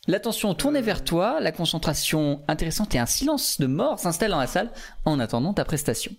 L'attention 0.08 0.56
tournée 0.56 0.82
vers 0.82 1.04
toi, 1.04 1.40
la 1.40 1.52
concentration 1.52 2.42
intéressante 2.48 2.96
et 2.96 3.00
un 3.00 3.06
silence 3.06 3.62
de 3.62 3.68
mort 3.68 4.00
s'installe 4.00 4.32
dans 4.32 4.40
la 4.40 4.48
salle 4.48 4.72
en 5.06 5.20
attendant 5.20 5.54
ta 5.54 5.64
prestation. 5.64 6.12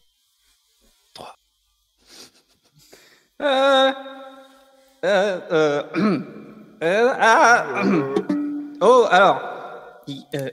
Euh, 3.40 3.92
euh, 5.04 5.40
euh, 5.50 5.82
euh, 6.84 7.12
ah, 7.18 7.82
oh, 8.80 9.06
alors. 9.10 9.42
il, 10.06 10.24
euh, 10.36 10.48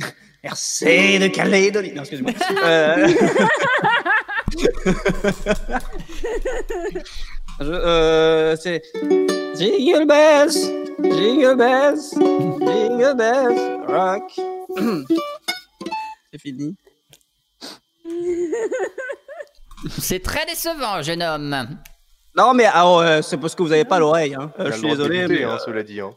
RC 0.42 1.18
de 1.18 1.28
Calédonie. 1.28 1.92
Non, 1.92 2.02
excuse-moi. 2.02 2.32
Euh, 7.62 7.64
euh, 7.84 8.56
c'est. 8.56 8.82
Jingle 9.56 10.06
bells, 10.06 10.52
jingle 11.02 11.56
bells, 11.56 12.00
jingle 12.60 13.14
bells, 13.16 13.80
rock. 13.86 14.40
C'est 16.32 16.40
fini. 16.40 16.76
C'est 19.98 20.22
très 20.22 20.46
décevant, 20.46 21.02
jeune 21.02 21.22
homme. 21.22 21.68
Non, 22.36 22.54
mais 22.54 22.66
ah, 22.72 22.96
ouais, 22.96 23.22
c'est 23.22 23.36
parce 23.38 23.54
que 23.56 23.62
vous 23.62 23.72
avez 23.72 23.84
pas 23.84 23.98
l'oreille. 23.98 24.34
Hein. 24.34 24.52
Euh, 24.60 24.66
je 24.70 24.78
suis 24.78 24.88
désolé. 24.88 25.22
débuter, 25.22 25.40
mais, 25.44 25.50
hein, 25.50 25.56
euh, 25.56 25.64
cela 25.64 25.82
dit. 25.82 26.00
hein. 26.00 26.12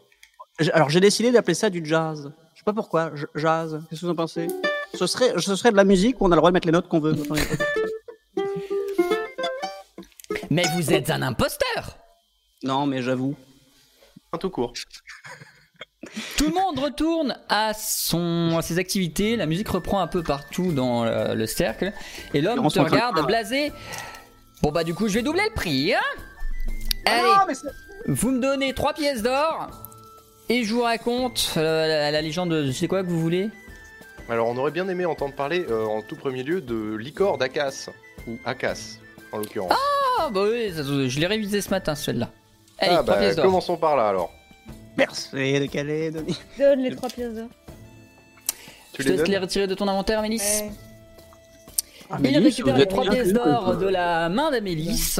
Alors 0.73 0.89
j'ai 0.89 0.99
décidé 0.99 1.31
d'appeler 1.31 1.55
ça 1.55 1.69
du 1.71 1.83
jazz. 1.83 2.31
Je 2.53 2.59
sais 2.59 2.63
pas 2.65 2.73
pourquoi. 2.73 3.11
j- 3.15 3.25
jazz. 3.35 3.79
Qu'est-ce 3.89 4.01
que 4.01 4.05
vous 4.05 4.11
en 4.11 4.15
pensez? 4.15 4.47
Ce 4.93 5.07
serait, 5.07 5.33
ce 5.39 5.55
serait 5.55 5.71
de 5.71 5.75
la 5.77 5.83
musique 5.85 6.21
où 6.21 6.25
on 6.25 6.31
a 6.31 6.35
le 6.35 6.39
droit 6.39 6.51
de 6.51 6.53
mettre 6.53 6.67
les 6.67 6.71
notes 6.71 6.87
qu'on 6.87 6.99
veut. 6.99 7.15
Mais 10.53 10.65
vous 10.75 10.93
êtes 10.93 11.09
un 11.09 11.23
imposteur 11.23 11.97
Non, 12.61 12.85
mais 12.85 13.01
j'avoue. 13.01 13.35
Un 14.31 14.37
tout 14.37 14.51
court. 14.51 14.73
Tout 16.37 16.47
le 16.49 16.53
monde 16.53 16.77
retourne 16.77 17.35
à, 17.49 17.73
son, 17.73 18.55
à 18.57 18.61
ses 18.61 18.77
activités, 18.77 19.35
la 19.35 19.45
musique 19.47 19.69
reprend 19.69 19.99
un 20.01 20.07
peu 20.07 20.21
partout 20.21 20.71
dans 20.71 21.05
le 21.05 21.47
cercle, 21.47 21.91
et 22.35 22.41
l'homme 22.41 22.67
te 22.67 22.77
regarde 22.79 23.25
blasé. 23.25 23.71
Bon 24.61 24.71
bah 24.71 24.83
du 24.83 24.93
coup 24.93 25.07
je 25.07 25.13
vais 25.15 25.21
doubler 25.23 25.41
le 25.47 25.53
prix, 25.55 25.93
hein 25.95 25.99
Allez, 27.05 27.29
Ah, 27.33 27.45
mais 27.47 27.55
c'est- 27.55 27.67
vous 28.07 28.31
me 28.31 28.39
donnez 28.41 28.73
3 28.73 28.93
pièces 28.93 29.23
d'or, 29.23 29.69
et 30.49 30.63
je 30.65 30.73
vous 30.73 30.81
raconte 30.83 31.53
euh, 31.57 31.87
la, 31.87 32.11
la 32.11 32.21
légende 32.21 32.49
de 32.51 32.65
je 32.67 32.71
sais 32.73 32.87
quoi 32.87 33.01
que 33.01 33.07
vous 33.07 33.19
voulez 33.21 33.49
Alors, 34.29 34.49
on 34.49 34.57
aurait 34.57 34.71
bien 34.71 34.87
aimé 34.89 35.05
entendre 35.05 35.33
parler, 35.33 35.65
euh, 35.69 35.85
en 35.85 36.01
tout 36.03 36.17
premier 36.17 36.43
lieu, 36.43 36.59
de 36.61 36.95
l'icor 36.95 37.37
d'Akas. 37.37 37.89
Ou 38.27 38.37
Akas, 38.45 38.97
en 39.31 39.37
l'occurrence. 39.37 39.71
Ah 39.73 40.02
bah 40.31 40.41
oui, 40.49 40.71
ça- 40.75 40.83
je 40.83 41.19
l'ai 41.19 41.27
révisé 41.27 41.61
ce 41.61 41.69
matin 41.69 41.95
celle-là. 41.95 42.29
Allez, 42.79 42.91
Ah, 42.95 43.03
3 43.03 43.13
bah, 43.15 43.19
pièces 43.19 43.35
d'or. 43.35 43.45
commençons 43.45 43.77
par 43.77 43.95
là 43.95 44.09
alors. 44.09 44.31
Percé 44.95 45.59
de 45.59 45.65
Calédonie. 45.65 46.37
Donne 46.59 46.79
les 46.81 46.95
trois 46.95 47.09
pièces 47.09 47.33
d'or. 47.33 47.47
Tu 48.93 49.01
Je 49.01 49.07
te 49.07 49.09
les 49.11 49.17
laisse 49.17 49.27
les 49.27 49.33
donnes 49.33 49.41
retirer 49.43 49.67
de 49.67 49.73
ton 49.73 49.87
inventaire, 49.87 50.21
Mélisse. 50.21 50.61
Ouais. 50.61 50.71
Ah, 52.11 52.17
Il 52.23 52.37
récupère 52.37 52.75
les 52.75 52.83
êtes 52.83 52.89
3 52.89 53.03
bien 53.03 53.11
pièces 53.13 53.33
d'or 53.33 53.77
de 53.77 53.87
la 53.87 54.29
main 54.29 54.51
d'Amélis 54.51 55.17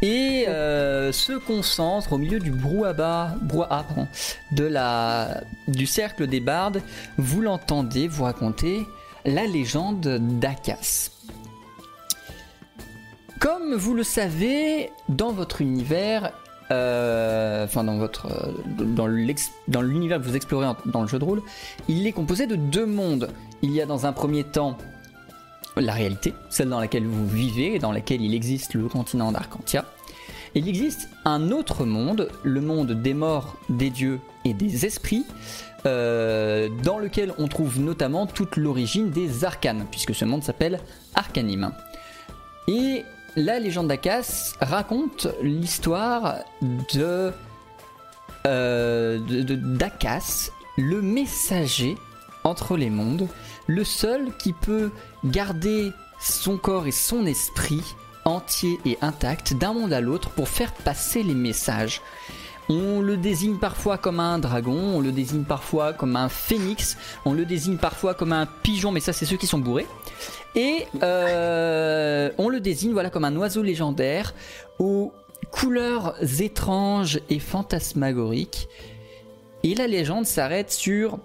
et 0.00 0.46
euh, 0.48 1.12
se 1.12 1.32
concentre 1.32 2.14
au 2.14 2.18
milieu 2.18 2.38
du 2.38 2.50
brouhaha, 2.50 3.34
brouhaha 3.42 3.84
pardon, 3.84 4.08
de 4.52 4.64
la, 4.64 5.42
du 5.68 5.86
cercle 5.86 6.26
des 6.26 6.40
bardes. 6.40 6.80
Vous 7.18 7.42
l'entendez 7.42 8.08
vous 8.08 8.24
raconter 8.24 8.86
la 9.26 9.44
légende 9.46 10.00
d'Akas. 10.40 11.10
Comme 13.44 13.74
vous 13.74 13.92
le 13.92 14.04
savez, 14.04 14.90
dans 15.10 15.30
votre 15.30 15.60
univers, 15.60 16.32
euh, 16.70 17.66
enfin 17.66 17.84
dans 17.84 17.98
votre 17.98 18.24
euh, 18.24 18.86
dans 18.88 19.82
l'univers 19.82 20.18
que 20.18 20.24
vous 20.24 20.34
explorez 20.34 20.66
dans 20.86 21.02
le 21.02 21.08
jeu 21.08 21.18
de 21.18 21.24
rôle, 21.26 21.42
il 21.86 22.06
est 22.06 22.12
composé 22.12 22.46
de 22.46 22.56
deux 22.56 22.86
mondes. 22.86 23.28
Il 23.60 23.72
y 23.72 23.82
a 23.82 23.86
dans 23.86 24.06
un 24.06 24.14
premier 24.14 24.44
temps 24.44 24.78
la 25.76 25.92
réalité, 25.92 26.32
celle 26.48 26.70
dans 26.70 26.80
laquelle 26.80 27.04
vous 27.04 27.28
vivez 27.28 27.74
et 27.74 27.78
dans 27.78 27.92
laquelle 27.92 28.22
il 28.22 28.32
existe 28.34 28.72
le 28.72 28.88
continent 28.88 29.30
d'Arcantia. 29.30 29.84
Il 30.54 30.66
existe 30.66 31.10
un 31.26 31.50
autre 31.50 31.84
monde, 31.84 32.30
le 32.44 32.62
monde 32.62 32.92
des 32.92 33.12
morts, 33.12 33.58
des 33.68 33.90
dieux 33.90 34.20
et 34.46 34.54
des 34.54 34.86
esprits, 34.86 35.26
euh, 35.84 36.70
dans 36.82 36.98
lequel 36.98 37.34
on 37.36 37.46
trouve 37.48 37.78
notamment 37.78 38.26
toute 38.26 38.56
l'origine 38.56 39.10
des 39.10 39.44
arcanes, 39.44 39.84
puisque 39.90 40.14
ce 40.14 40.24
monde 40.24 40.42
s'appelle 40.42 40.80
Arcanim. 41.14 41.74
Et 42.68 43.04
la 43.36 43.58
légende 43.58 43.88
d'Akas 43.88 44.54
raconte 44.60 45.28
l'histoire 45.42 46.36
de 46.62 47.32
euh, 48.46 49.18
d'Akas, 49.18 50.50
le 50.76 51.00
messager 51.00 51.96
entre 52.44 52.76
les 52.76 52.90
mondes, 52.90 53.28
le 53.66 53.84
seul 53.84 54.36
qui 54.38 54.52
peut 54.52 54.90
garder 55.24 55.92
son 56.20 56.58
corps 56.58 56.86
et 56.86 56.92
son 56.92 57.26
esprit 57.26 57.82
entier 58.24 58.78
et 58.84 58.98
intact 59.02 59.54
d'un 59.54 59.72
monde 59.72 59.92
à 59.92 60.00
l'autre 60.00 60.30
pour 60.30 60.48
faire 60.48 60.72
passer 60.72 61.22
les 61.22 61.34
messages. 61.34 62.00
On 62.68 63.00
le 63.00 63.18
désigne 63.18 63.56
parfois 63.56 63.98
comme 63.98 64.20
un 64.20 64.38
dragon, 64.38 64.78
on 64.94 65.00
le 65.00 65.12
désigne 65.12 65.44
parfois 65.44 65.92
comme 65.92 66.16
un 66.16 66.30
phénix, 66.30 66.96
on 67.26 67.34
le 67.34 67.44
désigne 67.44 67.76
parfois 67.76 68.14
comme 68.14 68.32
un 68.32 68.46
pigeon, 68.46 68.90
mais 68.90 69.00
ça 69.00 69.12
c'est 69.12 69.26
ceux 69.26 69.36
qui 69.36 69.46
sont 69.46 69.58
bourrés. 69.58 69.86
Et 70.54 70.86
euh, 71.02 72.30
on 72.38 72.48
le 72.48 72.60
désigne 72.60 72.92
voilà 72.92 73.10
comme 73.10 73.24
un 73.24 73.36
oiseau 73.36 73.62
légendaire 73.62 74.34
aux 74.78 75.12
couleurs 75.50 76.14
étranges 76.40 77.20
et 77.28 77.38
fantasmagoriques. 77.38 78.68
Et 79.62 79.74
la 79.74 79.86
légende 79.86 80.26
s'arrête 80.26 80.70
sur 80.70 81.18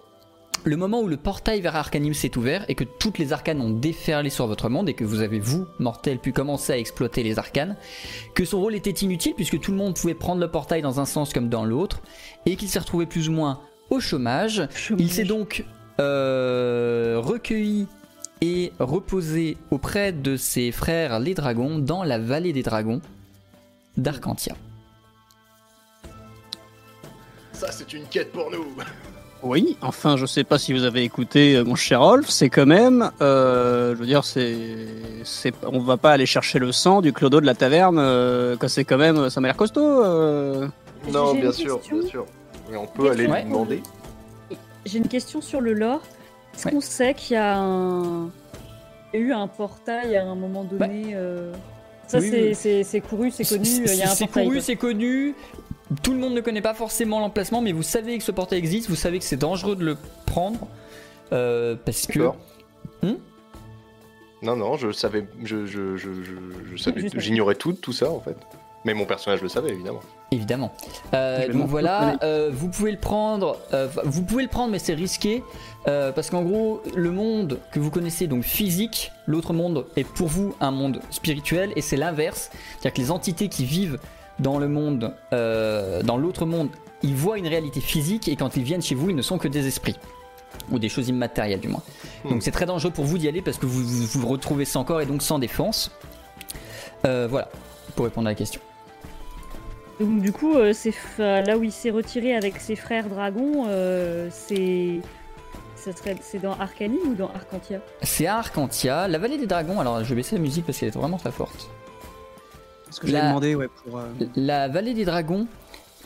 le 0.63 0.75
moment 0.77 1.01
où 1.01 1.07
le 1.07 1.17
portail 1.17 1.61
vers 1.61 1.75
Arcanim 1.75 2.13
s'est 2.13 2.37
ouvert 2.37 2.65
et 2.67 2.75
que 2.75 2.83
toutes 2.83 3.17
les 3.17 3.33
arcanes 3.33 3.61
ont 3.61 3.69
déferlé 3.69 4.29
sur 4.29 4.47
votre 4.47 4.69
monde 4.69 4.89
et 4.89 4.93
que 4.93 5.03
vous 5.03 5.21
avez, 5.21 5.39
vous, 5.39 5.67
mortels, 5.79 6.19
pu 6.19 6.33
commencer 6.33 6.73
à 6.73 6.77
exploiter 6.77 7.23
les 7.23 7.39
arcanes, 7.39 7.75
que 8.35 8.45
son 8.45 8.59
rôle 8.59 8.75
était 8.75 8.91
inutile 8.91 9.33
puisque 9.35 9.59
tout 9.59 9.71
le 9.71 9.77
monde 9.77 9.95
pouvait 9.95 10.13
prendre 10.13 10.41
le 10.41 10.49
portail 10.49 10.81
dans 10.81 10.99
un 10.99 11.05
sens 11.05 11.33
comme 11.33 11.49
dans 11.49 11.65
l'autre 11.65 12.01
et 12.45 12.55
qu'il 12.55 12.67
s'est 12.67 12.79
retrouvé 12.79 13.05
plus 13.05 13.29
ou 13.29 13.31
moins 13.31 13.61
au 13.89 13.99
chômage. 13.99 14.67
Il 14.97 15.11
s'est 15.11 15.23
donc 15.23 15.65
euh, 15.99 17.19
recueilli 17.23 17.87
et 18.41 18.71
reposé 18.79 19.57
auprès 19.71 20.11
de 20.11 20.37
ses 20.37 20.71
frères 20.71 21.19
les 21.19 21.33
dragons 21.33 21.77
dans 21.79 22.03
la 22.03 22.17
vallée 22.19 22.53
des 22.53 22.63
dragons 22.63 23.01
d'Arcantia. 23.97 24.55
Ça, 27.53 27.71
c'est 27.71 27.91
une 27.93 28.05
quête 28.05 28.31
pour 28.31 28.49
nous. 28.51 28.65
Oui, 29.41 29.77
enfin, 29.81 30.17
je 30.17 30.25
sais 30.25 30.43
pas 30.43 30.57
si 30.57 30.73
vous 30.73 30.83
avez 30.83 31.03
écouté 31.03 31.55
euh, 31.55 31.63
mon 31.63 31.75
cher 31.75 32.01
Rolf, 32.01 32.27
c'est 32.29 32.49
quand 32.49 32.65
même, 32.65 33.09
euh, 33.21 33.93
je 33.95 33.99
veux 33.99 34.05
dire, 34.05 34.25
c'est, 34.25 34.57
c'est, 35.23 35.53
on 35.63 35.79
va 35.79 35.95
pas 35.95 36.11
aller 36.11 36.25
chercher 36.25 36.59
le 36.59 36.73
sang 36.73 37.01
du 37.01 37.13
clodo 37.13 37.39
de 37.39 37.45
la 37.45 37.55
taverne, 37.55 37.99
euh, 37.99 38.57
que 38.57 38.67
c'est 38.67 38.83
quand 38.83 38.97
même, 38.97 39.29
ça 39.29 39.39
m'a 39.39 39.47
l'air 39.47 39.55
costaud. 39.55 40.03
euh. 40.03 40.67
Non, 41.11 41.33
bien 41.35 41.53
sûr, 41.53 41.77
question. 41.79 41.99
bien 41.99 42.09
sûr. 42.09 42.25
Mais 42.69 42.75
on 42.77 42.85
peut 42.87 43.09
aller 43.11 43.27
Ouais. 43.27 43.43
lui 43.43 43.49
demander. 43.49 43.81
J'ai 44.85 44.97
une 44.97 45.07
question 45.07 45.41
sur 45.41 45.61
le 45.61 45.73
lore. 45.73 46.01
Est-ce 46.59 46.65
Ouais. 46.67 46.71
qu'on 46.73 46.81
sait 46.81 47.13
qu'il 47.13 47.35
y 47.35 47.37
a 47.37 47.57
un... 47.57 48.29
il 49.13 49.19
y 49.19 49.23
a 49.23 49.25
eu 49.27 49.31
un 49.31 49.47
portail 49.47 50.17
à 50.17 50.25
un 50.25 50.35
moment 50.35 50.65
donné 50.65 51.11
euh, 51.13 51.53
Ça, 52.07 52.19
Oui, 52.19 52.53
c'est 52.53 53.01
couru, 53.01 53.31
c'est 53.31 53.47
connu, 53.47 53.65
C'est 53.87 54.27
couru, 54.27 54.59
c'est 54.61 54.75
connu. 54.75 55.35
Tout 56.03 56.11
le 56.11 56.19
monde 56.19 56.33
ne 56.33 56.41
connaît 56.41 56.61
pas 56.61 56.73
forcément 56.73 57.19
l'emplacement, 57.21 57.61
mais 57.61 57.71
vous 57.71 57.81
savez 57.81 58.17
que 58.17 58.23
ce 58.23 58.31
portail 58.31 58.59
existe, 58.59 58.89
vous 58.89 58.95
savez 58.97 59.19
que 59.19 59.25
c'est 59.25 59.37
dangereux 59.37 59.75
de 59.75 59.83
le 59.85 59.97
prendre. 60.25 60.67
euh, 61.31 61.75
parce 61.85 62.05
que. 62.07 62.19
Hmm 63.03 63.15
non, 64.41 64.55
non, 64.55 64.77
je 64.77 64.91
savais, 64.91 65.27
je, 65.43 65.65
je, 65.65 65.97
je, 65.97 66.09
je, 66.23 66.31
je 66.71 66.77
savais, 66.77 67.01
Juste- 67.01 67.19
j'ignorais 67.19 67.55
tout, 67.55 67.73
tout 67.73 67.91
ça 67.93 68.09
en 68.09 68.19
fait. 68.21 68.37
Mais 68.85 68.93
mon 68.93 69.05
personnage 69.05 69.41
le 69.41 69.49
savait 69.49 69.71
évidemment. 69.71 69.99
Évidemment. 70.31 70.71
Euh, 71.13 71.51
donc 71.51 71.67
voilà, 71.67 72.17
euh, 72.23 72.49
vous 72.53 72.69
pouvez 72.69 72.91
le 72.91 72.97
prendre. 72.97 73.57
euh, 73.73 73.87
vous 74.05 74.23
pouvez 74.23 74.43
le 74.43 74.49
prendre, 74.49 74.71
mais 74.71 74.79
c'est 74.79 74.93
risqué 74.93 75.43
euh, 75.87 76.11
parce 76.13 76.29
qu'en 76.29 76.43
gros, 76.43 76.81
le 76.95 77.11
monde 77.11 77.59
que 77.71 77.79
vous 77.79 77.91
connaissez, 77.91 78.27
donc 78.27 78.43
physique, 78.43 79.11
l'autre 79.27 79.51
monde 79.53 79.85
est 79.97 80.05
pour 80.05 80.27
vous 80.27 80.55
un 80.61 80.71
monde 80.71 81.01
spirituel 81.09 81.73
et 81.75 81.81
c'est 81.81 81.97
l'inverse. 81.97 82.51
C'est-à-dire 82.53 82.93
que 82.93 83.01
les 83.01 83.11
entités 83.11 83.49
qui 83.49 83.65
vivent 83.65 83.99
dans 84.39 84.59
le 84.59 84.69
monde, 84.69 85.13
euh, 85.33 86.01
dans 86.03 86.15
l'autre 86.15 86.45
monde, 86.45 86.69
ils 87.03 87.15
voient 87.15 87.37
une 87.37 87.47
réalité 87.47 87.81
physique 87.81 88.27
et 88.29 88.35
quand 88.37 88.55
ils 88.55 88.63
viennent 88.63 88.81
chez 88.81 88.95
vous, 88.95 89.09
ils 89.09 89.15
ne 89.15 89.21
sont 89.21 89.37
que 89.39 89.47
des 89.49 89.67
esprits 89.67 89.97
ou 90.71 90.79
des 90.79 90.89
choses 90.89 91.09
immatérielles 91.09 91.59
du 91.59 91.67
moins. 91.67 91.83
Hmm. 92.23 92.29
Donc 92.29 92.43
c'est 92.43 92.51
très 92.51 92.65
dangereux 92.65 92.91
pour 92.91 93.03
vous 93.05 93.17
d'y 93.17 93.27
aller 93.27 93.41
parce 93.41 93.57
que 93.57 93.65
vous 93.65 93.83
vous, 93.83 94.19
vous 94.21 94.27
retrouvez 94.27 94.63
sans 94.65 94.85
corps 94.85 95.01
et 95.01 95.05
donc 95.05 95.21
sans 95.21 95.39
défense. 95.39 95.91
Euh, 97.05 97.27
voilà, 97.29 97.49
pour 97.95 98.05
répondre 98.05 98.27
à 98.27 98.31
la 98.31 98.35
question. 98.35 98.61
Donc 99.99 100.21
du 100.21 100.31
coup, 100.31 100.55
euh, 100.55 100.71
c'est 100.73 100.91
f- 100.91 101.45
là 101.45 101.57
où 101.57 101.63
il 101.63 101.71
s'est 101.71 101.89
retiré 101.89 102.35
avec 102.35 102.57
ses 102.59 102.75
frères 102.75 103.09
dragons, 103.09 103.65
euh, 103.67 104.29
c'est 104.31 105.01
c'est 106.21 106.39
dans 106.41 106.53
Arcanim 106.59 106.99
ou 107.05 107.13
dans 107.15 107.29
Arcantia? 107.29 107.79
C'est 108.01 108.27
à 108.27 108.37
Arcantia, 108.37 109.07
la 109.07 109.17
vallée 109.17 109.37
des 109.37 109.47
dragons. 109.47 109.79
Alors 109.79 110.03
je 110.03 110.09
vais 110.09 110.15
baisser 110.15 110.35
la 110.35 110.41
musique 110.41 110.65
parce 110.65 110.77
qu'elle 110.77 110.89
est 110.89 110.97
vraiment 110.97 111.17
très 111.17 111.31
forte. 111.31 111.69
Ce 112.91 112.99
que 112.99 113.07
j'avais 113.07 113.21
La- 113.21 113.27
demandé, 113.29 113.55
ouais, 113.55 113.67
pour. 113.69 113.97
euh, 113.97 114.07
La 114.35 114.67
vallée 114.67 114.93
des 114.93 115.05
dragons. 115.05 115.47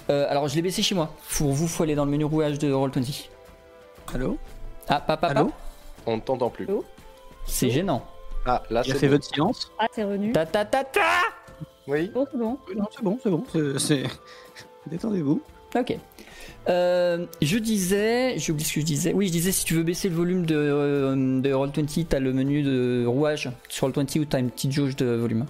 euh, 0.09 0.27
alors 0.29 0.47
je 0.47 0.55
l'ai 0.55 0.61
baissé 0.61 0.81
chez 0.83 0.93
moi. 0.95 1.11
Pour 1.37 1.51
vous, 1.53 1.67
faut 1.67 1.83
aller 1.83 1.95
dans 1.95 2.05
le 2.05 2.11
menu 2.11 2.23
rouage 2.25 2.59
de 2.59 2.71
Roll20. 2.71 3.29
Allô? 4.13 4.37
Ah, 4.87 4.99
papa, 4.99 5.27
Allô? 5.27 5.51
On 6.05 6.17
ne 6.17 6.21
t'entend 6.21 6.49
plus. 6.49 6.67
C'est 7.47 7.69
gênant. 7.69 8.05
Ah, 8.45 8.61
là, 8.69 8.81
Il 8.85 8.91
a 8.91 8.93
c'est 8.93 8.99
fait 8.99 9.07
votre 9.07 9.23
silence? 9.25 9.71
Ah, 9.79 9.87
t'es 9.93 10.03
revenu. 10.03 10.33
Ta 10.33 10.45
ta 10.45 10.65
ta 10.65 10.83
ta 10.83 11.01
Oui. 11.87 12.09
Bon, 12.13 12.25
c'est 12.31 12.37
bon. 12.37 12.57
Non, 12.75 12.85
c'est 12.95 13.03
bon, 13.03 13.19
c'est 13.21 13.29
bon. 13.29 13.43
c'est- 13.51 13.79
C'est. 13.79 14.03
Détendez-vous. 14.89 15.41
Ok. 15.75 15.97
Euh, 16.69 17.25
je 17.41 17.57
disais, 17.57 18.35
j'ai 18.37 18.51
oublié 18.53 18.67
ce 18.67 18.73
que 18.75 18.79
je 18.79 18.85
disais. 18.85 19.11
Oui, 19.13 19.27
je 19.27 19.31
disais 19.33 19.51
si 19.51 19.65
tu 19.65 19.73
veux 19.73 19.83
baisser 19.83 20.07
le 20.07 20.15
volume 20.15 20.45
de, 20.45 20.55
euh, 20.55 21.41
de 21.41 21.49
Roll20, 21.51 22.05
t'as 22.07 22.19
le 22.19 22.31
menu 22.31 22.63
de 22.63 23.05
rouage 23.05 23.49
sur 23.69 23.89
Roll20 23.89 24.19
où 24.19 24.25
t'as 24.25 24.39
une 24.39 24.49
petite 24.49 24.71
jauge 24.71 24.95
de 24.95 25.05
volume. 25.05 25.45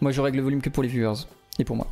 Moi, 0.00 0.12
je 0.12 0.20
règle 0.20 0.36
le 0.38 0.42
volume 0.42 0.60
que 0.60 0.68
pour 0.68 0.82
les 0.82 0.88
viewers 0.90 1.24
et 1.58 1.64
pour 1.64 1.76
moi. 1.76 1.86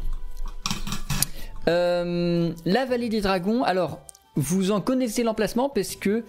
Euh, 1.68 2.52
la 2.66 2.84
vallée 2.84 3.08
des 3.08 3.20
dragons. 3.22 3.62
Alors, 3.62 4.00
vous 4.36 4.70
en 4.70 4.80
connaissez 4.80 5.22
l'emplacement 5.22 5.68
parce 5.70 5.96
que 5.96 6.24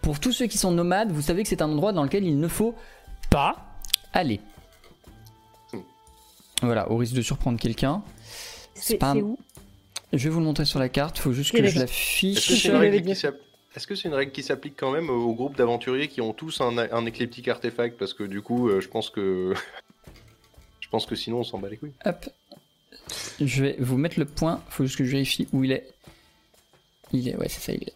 pour 0.00 0.18
tous 0.18 0.32
ceux 0.32 0.46
qui 0.46 0.58
sont 0.58 0.72
nomades, 0.72 1.12
vous 1.12 1.22
savez 1.22 1.42
que 1.44 1.48
c'est 1.48 1.62
un 1.62 1.70
endroit 1.70 1.92
dans 1.92 2.02
lequel 2.02 2.24
il 2.24 2.38
ne 2.40 2.48
faut 2.48 2.74
pas 3.30 3.56
aller. 4.12 4.40
Voilà, 6.62 6.90
au 6.90 6.96
risque 6.96 7.14
de 7.14 7.22
surprendre 7.22 7.58
quelqu'un. 7.58 8.02
C'est 8.74 8.96
pas 8.98 9.14
où? 9.14 9.38
Je 10.12 10.24
vais 10.24 10.30
vous 10.30 10.40
le 10.40 10.46
montrer 10.46 10.64
sur 10.64 10.78
la 10.78 10.88
carte, 10.88 11.18
faut 11.18 11.32
juste 11.32 11.52
que 11.52 11.66
je 11.66 11.78
l'affiche. 11.78 12.50
est-ce 12.50 13.86
que 13.86 13.94
c'est 13.94 14.08
une 14.08 14.14
règle 14.14 14.32
qui 14.32 14.42
s'applique 14.42 14.74
quand 14.76 14.90
même 14.90 15.08
au 15.08 15.32
groupe 15.34 15.56
d'aventuriers 15.56 16.08
qui 16.08 16.20
ont 16.20 16.32
tous 16.34 16.60
un, 16.60 16.76
un 16.76 17.06
artefact? 17.48 17.98
Parce 17.98 18.12
que 18.12 18.24
du 18.24 18.42
coup, 18.42 18.68
euh, 18.68 18.80
je 18.80 18.88
pense 18.88 19.08
que. 19.10 19.54
je 20.80 20.88
pense 20.88 21.06
que 21.06 21.14
sinon, 21.14 21.38
on 21.38 21.44
s'en 21.44 21.58
bat 21.58 21.70
les 21.70 21.78
couilles. 21.78 21.94
Hop. 22.04 22.28
Je 23.40 23.64
vais 23.64 23.76
vous 23.78 23.96
mettre 23.96 24.18
le 24.18 24.26
point. 24.26 24.62
Faut 24.68 24.84
juste 24.84 24.98
que 24.98 25.04
je 25.04 25.12
vérifie 25.12 25.48
où 25.52 25.64
il 25.64 25.72
est. 25.72 25.88
Il 27.12 27.28
est, 27.28 27.36
ouais, 27.36 27.48
c'est 27.48 27.60
ça, 27.60 27.72
il 27.72 27.82
est. 27.82 27.94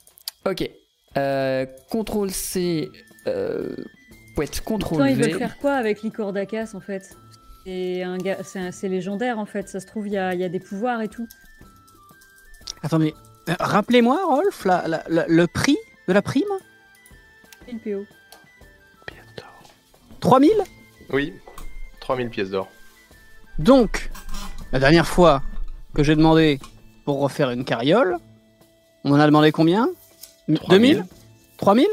Ok. 0.48 0.68
Euh, 1.16 1.66
contrôle 1.90 2.30
C. 2.30 2.90
Euh, 3.26 3.76
ouais, 4.36 4.46
Attends, 4.46 4.64
contrôle 4.64 5.08
ils 5.08 5.16
V. 5.16 5.28
veulent 5.28 5.38
faire 5.38 5.58
quoi 5.58 5.74
avec 5.74 6.02
l'icor 6.02 6.32
d'Akas 6.32 6.72
en 6.74 6.80
fait? 6.80 7.16
C'est 7.66 8.04
un 8.04 8.16
gars, 8.18 8.38
c'est 8.44 8.60
un- 8.60 8.70
c'est 8.70 8.88
légendaire 8.88 9.40
en 9.40 9.44
fait. 9.46 9.68
Ça 9.68 9.80
se 9.80 9.86
trouve, 9.86 10.06
il 10.06 10.12
y 10.12 10.16
a, 10.18 10.32
il 10.34 10.40
y 10.40 10.44
a 10.44 10.48
des 10.48 10.60
pouvoirs 10.60 11.02
et 11.02 11.08
tout. 11.08 11.26
Attends, 12.82 13.00
mais. 13.00 13.12
euh, 13.48 13.54
Rappelez-moi, 13.58 14.18
Rolf, 14.24 14.64
la- 14.64 14.86
la- 14.86 15.02
la- 15.08 15.26
le 15.26 15.46
prix 15.48 15.76
de 16.06 16.12
la 16.12 16.22
prime? 16.22 16.44
Une 17.68 17.80
PO. 17.80 18.04
3000 20.20 20.52
Oui, 21.10 21.32
3000 22.00 22.30
pièces 22.30 22.50
d'or. 22.50 22.68
Donc, 23.58 24.10
la 24.72 24.78
dernière 24.80 25.06
fois 25.06 25.42
que 25.94 26.02
j'ai 26.02 26.14
demandé 26.16 26.58
pour 27.04 27.20
refaire 27.20 27.50
une 27.50 27.64
carriole, 27.64 28.16
on 29.04 29.12
en 29.12 29.20
a 29.20 29.26
demandé 29.26 29.50
combien? 29.52 29.88
2000 30.68 31.04
3000 31.58 31.88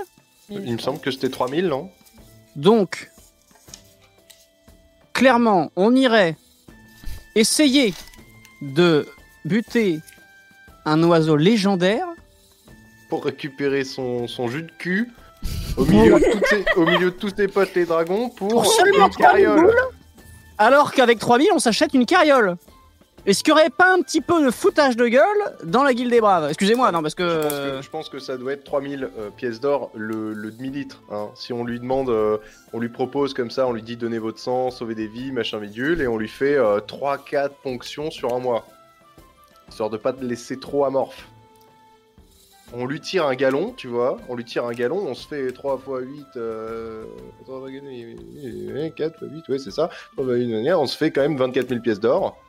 Il 0.49 0.73
me 0.73 0.77
semble 0.79 0.99
que 0.99 1.09
c'était 1.11 1.29
3000, 1.29 1.67
non? 1.67 1.89
Donc, 2.55 3.11
clairement, 5.13 5.71
on 5.75 5.95
irait 5.95 6.35
essayer 7.35 7.93
de 8.61 9.07
buter 9.45 9.99
un 10.85 11.01
oiseau 11.03 11.35
légendaire. 11.35 12.07
Pour 13.09 13.25
récupérer 13.25 13.83
son, 13.83 14.27
son 14.27 14.47
jus 14.47 14.63
de 14.63 14.71
cul 14.79 15.09
au 15.77 15.85
milieu, 15.85 16.19
de 16.19 16.31
toutes 16.31 16.45
ses- 16.47 16.65
au 16.75 16.85
milieu 16.85 17.11
de 17.11 17.15
tous 17.15 17.31
ses 17.35 17.47
potes 17.47 17.73
les 17.75 17.85
dragons 17.85 18.29
pour, 18.29 18.49
Pour 18.49 18.65
seulement 18.65 19.05
une 19.07 19.11
3000 19.11 19.17
carriole. 19.17 19.75
Alors 20.57 20.91
qu'avec 20.93 21.19
3000, 21.19 21.49
on 21.53 21.59
s'achète 21.59 21.93
une 21.93 22.05
carriole. 22.05 22.55
Est-ce 23.25 23.41
qu'il 23.41 23.53
n'y 23.53 23.59
aurait 23.61 23.69
pas 23.69 23.93
un 23.93 24.01
petit 24.01 24.19
peu 24.19 24.43
de 24.43 24.51
foutage 24.51 24.97
de 24.97 25.07
gueule 25.07 25.55
dans 25.63 25.83
la 25.83 25.93
guilde 25.93 26.11
des 26.11 26.19
braves? 26.19 26.49
Excusez-moi, 26.49 26.91
non, 26.91 27.01
parce 27.01 27.15
que. 27.15 27.79
Je 27.81 27.89
pense 27.89 28.09
que, 28.09 28.19
ça 28.19 28.35
doit 28.35 28.51
être 28.53 28.65
3000 28.65 29.03
euh, 29.17 29.29
pièces 29.29 29.61
d'or 29.61 29.91
le, 29.95 30.33
demi-litre. 30.51 31.01
hein. 31.09 31.29
Si 31.35 31.53
on 31.53 31.63
lui 31.63 31.79
demande, 31.79 32.09
euh, 32.09 32.37
on 32.73 32.79
lui 32.79 32.89
propose 32.89 33.33
comme 33.33 33.49
ça, 33.49 33.65
on 33.65 33.71
lui 33.71 33.81
dit 33.81 33.95
donnez 33.95 34.19
votre 34.19 34.39
sang, 34.39 34.71
sauvez 34.71 34.95
des 34.95 35.07
vies, 35.07 35.31
machin 35.31 35.59
bidule, 35.59 36.01
et 36.01 36.07
on 36.07 36.17
lui 36.17 36.27
fait 36.27 36.57
3-4 36.57 37.51
ponctions 37.63 38.11
sur 38.11 38.33
un 38.33 38.39
mois. 38.39 38.65
Histoire 39.69 39.89
de 39.89 39.97
pas 39.97 40.11
te 40.11 40.23
laisser 40.23 40.59
trop 40.59 40.83
amorphe. 40.83 41.27
On 42.75 42.85
lui 42.85 42.99
tire 42.99 43.27
un 43.27 43.35
galon, 43.35 43.71
tu 43.77 43.87
vois, 43.87 44.17
on 44.29 44.35
lui 44.35 44.43
tire 44.43 44.65
un 44.65 44.73
galon, 44.73 44.97
on 44.97 45.13
se 45.13 45.27
fait 45.27 45.51
3 45.51 45.75
x 45.75 45.85
8, 45.87 46.25
euh, 46.37 47.03
3 47.45 47.69
x 47.69 48.95
4 48.95 49.23
x 49.23 49.31
8, 49.31 49.49
ouais 49.49 49.59
c'est 49.59 49.71
ça, 49.71 49.89
3 50.17 50.37
x 50.37 50.47
8, 50.47 50.73
on 50.73 50.87
se 50.87 50.97
fait 50.97 51.11
quand 51.11 51.21
même 51.21 51.37
24 51.37 51.69
000 51.69 51.81
pièces 51.81 51.99
d'or. 51.99 52.42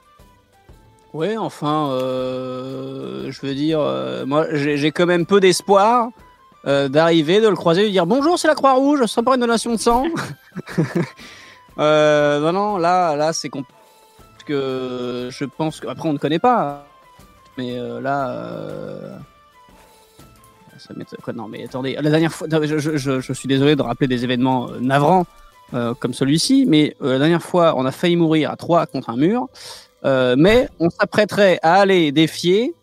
Ouais, 1.14 1.36
enfin, 1.36 1.90
euh, 1.92 3.30
je 3.30 3.46
veux 3.46 3.54
dire, 3.54 3.78
euh, 3.80 4.26
moi, 4.26 4.46
j'ai 4.52 4.90
quand 4.90 5.06
même 5.06 5.26
peu 5.26 5.38
d'espoir 5.38 6.08
euh, 6.66 6.88
d'arriver, 6.88 7.40
de 7.40 7.46
le 7.46 7.54
croiser, 7.54 7.84
de 7.84 7.90
dire 7.90 8.04
bonjour, 8.04 8.36
c'est 8.36 8.48
la 8.48 8.56
Croix-Rouge, 8.56 9.06
serait 9.06 9.22
pas 9.22 9.36
une 9.36 9.40
donation 9.40 9.70
de 9.70 9.76
sang. 9.76 10.06
non, 11.78 12.52
non, 12.52 12.78
là, 12.78 13.14
là, 13.14 13.32
c'est 13.32 13.48
compliqué. 13.48 13.72
Que 14.44 15.28
je 15.30 15.44
pense 15.46 15.80
que 15.80 15.86
après 15.86 16.06
on 16.06 16.12
ne 16.12 16.18
connaît 16.18 16.38
pas, 16.38 16.84
mais 17.56 17.78
là. 18.02 19.16
Ça 20.76 20.92
non, 21.32 21.48
mais 21.48 21.64
attendez, 21.64 21.94
la 21.98 22.10
dernière 22.10 22.30
fois, 22.30 22.46
je, 22.50 22.76
je- 22.98 23.32
suis 23.32 23.48
désolé 23.48 23.74
de 23.74 23.80
rappeler 23.80 24.06
des 24.06 24.22
événements 24.22 24.68
navrants 24.80 25.24
comme 25.72 26.12
celui-ci, 26.12 26.66
mais 26.68 26.94
la 27.00 27.18
dernière 27.18 27.42
fois, 27.42 27.72
on 27.78 27.86
a 27.86 27.90
failli 27.90 28.16
mourir 28.16 28.50
à 28.50 28.56
trois 28.56 28.84
contre 28.84 29.08
un 29.08 29.16
mur. 29.16 29.48
Euh, 30.04 30.34
mais 30.38 30.68
on 30.80 30.90
s'apprêterait 30.90 31.58
à 31.62 31.74
aller 31.76 32.12
défier 32.12 32.74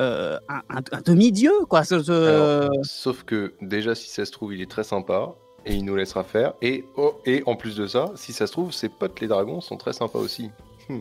euh, 0.00 0.38
un, 0.48 0.60
un- 0.76 0.82
un 0.92 1.00
demi-dieu, 1.00 1.52
quoi. 1.68 1.84
ce- 1.84 2.02
ce- 2.02 2.12
Alors, 2.12 2.70
Sauf 2.84 3.22
que 3.24 3.54
déjà, 3.62 3.94
si 3.94 4.08
ça 4.10 4.24
se 4.26 4.32
trouve, 4.32 4.52
il 4.54 4.60
est 4.60 4.70
très 4.70 4.84
sympa 4.84 5.34
et 5.64 5.74
il 5.74 5.84
nous 5.84 5.96
laissera 5.96 6.24
faire. 6.24 6.54
Et, 6.62 6.84
oh, 6.96 7.14
et 7.24 7.42
en 7.46 7.54
plus 7.56 7.76
de 7.76 7.86
ça, 7.86 8.12
si 8.16 8.32
ça 8.32 8.46
se 8.46 8.52
trouve, 8.52 8.72
ses 8.72 8.88
potes 8.88 9.20
les 9.20 9.28
dragons 9.28 9.60
sont 9.60 9.76
très 9.76 9.92
sympas 9.92 10.18
aussi. 10.18 10.50
Hmm. 10.88 11.00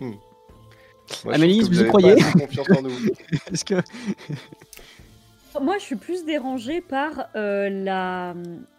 Hmm. 0.00 0.12
Moi, 1.24 1.34
Amélie, 1.34 1.60
vous 1.60 1.80
y 1.82 1.86
croyez 1.86 2.16
pas 2.16 2.22
assez 2.26 2.38
confiance 2.46 2.70
en 2.78 2.82
nous. 2.82 2.90
Est-ce 3.52 3.64
que 3.64 3.74
Moi, 5.60 5.78
je 5.78 5.84
suis 5.84 5.96
plus 5.96 6.24
dérangée 6.24 6.80
par 6.80 7.26
euh, 7.36 7.68
la, 7.70 8.34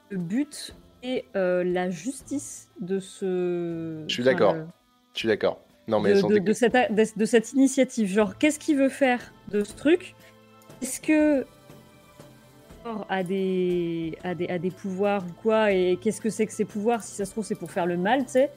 le 0.09 0.17
but 0.17 0.75
et 1.03 1.23
euh, 1.35 1.63
la 1.63 1.89
justice 1.89 2.67
de 2.81 2.99
ce. 2.99 4.03
Je 4.07 4.13
suis 4.13 4.23
d'accord. 4.23 4.53
euh, 4.55 4.63
Je 5.13 5.19
suis 5.19 5.27
d'accord. 5.29 5.59
Non, 5.87 5.99
mais 5.99 6.13
de, 6.13 6.53
cette, 6.53 6.73
de, 6.73 7.05
de 7.19 7.25
cette 7.25 7.53
initiative. 7.53 8.07
Genre, 8.07 8.37
qu'est-ce 8.37 8.57
qu'il 8.59 8.77
veut 8.77 8.89
faire 8.89 9.33
de 9.49 9.63
ce 9.63 9.73
truc? 9.75 10.15
Est-ce 10.81 10.99
que 10.99 11.45
a 13.09 13.23
des, 13.23 14.17
a 14.23 14.35
des, 14.35 14.47
a 14.47 14.57
des 14.59 14.71
pouvoirs 14.71 15.23
ou 15.27 15.41
quoi? 15.41 15.71
Et 15.71 15.97
qu'est-ce 16.01 16.21
que 16.21 16.29
c'est 16.29 16.45
que 16.45 16.53
ces 16.53 16.65
pouvoirs? 16.65 17.03
Si 17.03 17.15
ça 17.15 17.25
se 17.25 17.31
trouve, 17.31 17.45
c'est 17.45 17.55
pour 17.55 17.71
faire 17.71 17.85
le 17.85 17.97
mal, 17.97 18.25
tu 18.25 18.31
sais. 18.33 18.51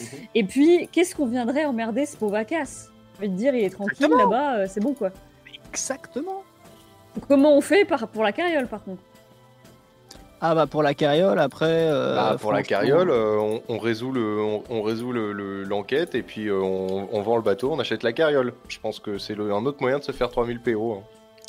Mhm. 0.00 0.06
Et 0.34 0.44
puis, 0.44 0.88
qu'est-ce 0.92 1.14
qu'on 1.14 1.26
viendrait 1.26 1.64
emmerder 1.64 2.06
ce 2.06 2.16
pauvre 2.16 2.36
Acas 2.36 2.88
J'ai 3.18 3.26
envie 3.26 3.28
de 3.34 3.36
dire, 3.36 3.54
il 3.54 3.64
est 3.64 3.70
tranquille 3.70 3.96
Exactement. 4.04 4.30
là-bas, 4.30 4.54
euh, 4.58 4.66
c'est 4.68 4.80
bon 4.80 4.94
quoi. 4.94 5.10
exactement 5.68 6.42
Comment 7.28 7.56
on 7.56 7.60
fait 7.60 7.84
par, 7.84 8.08
pour 8.08 8.22
la 8.22 8.32
carriole 8.32 8.66
par 8.68 8.84
contre? 8.84 9.02
Ah 10.42 10.54
bah 10.54 10.66
pour 10.66 10.82
la 10.82 10.94
carriole 10.94 11.38
après. 11.38 11.66
euh, 11.68 12.14
Bah, 12.16 12.36
pour 12.40 12.52
la 12.52 12.62
carriole, 12.62 13.10
euh, 13.10 13.36
on, 13.38 13.62
on 13.68 13.78
résout 13.78 14.10
le, 14.12 14.40
on, 14.40 14.62
on 14.70 14.82
résout 14.82 15.12
le- 15.12 15.32
le- 15.32 15.64
l'enquête 15.64 16.14
et 16.14 16.22
puis 16.22 16.46
euh, 16.48 16.58
on, 16.60 17.08
on 17.12 17.22
vend 17.22 17.36
le 17.36 17.42
bateau, 17.42 17.70
on 17.72 17.78
achète 17.78 18.02
la 18.02 18.12
carriole. 18.12 18.54
Je 18.68 18.78
pense 18.80 19.00
que 19.00 19.18
c'est 19.18 19.34
un 19.38 19.66
autre 19.66 19.78
moyen 19.80 19.98
de 19.98 20.04
se 20.04 20.12
faire 20.12 20.30
3000 20.30 20.60
PO. 20.60 20.94
hein. 20.94 21.02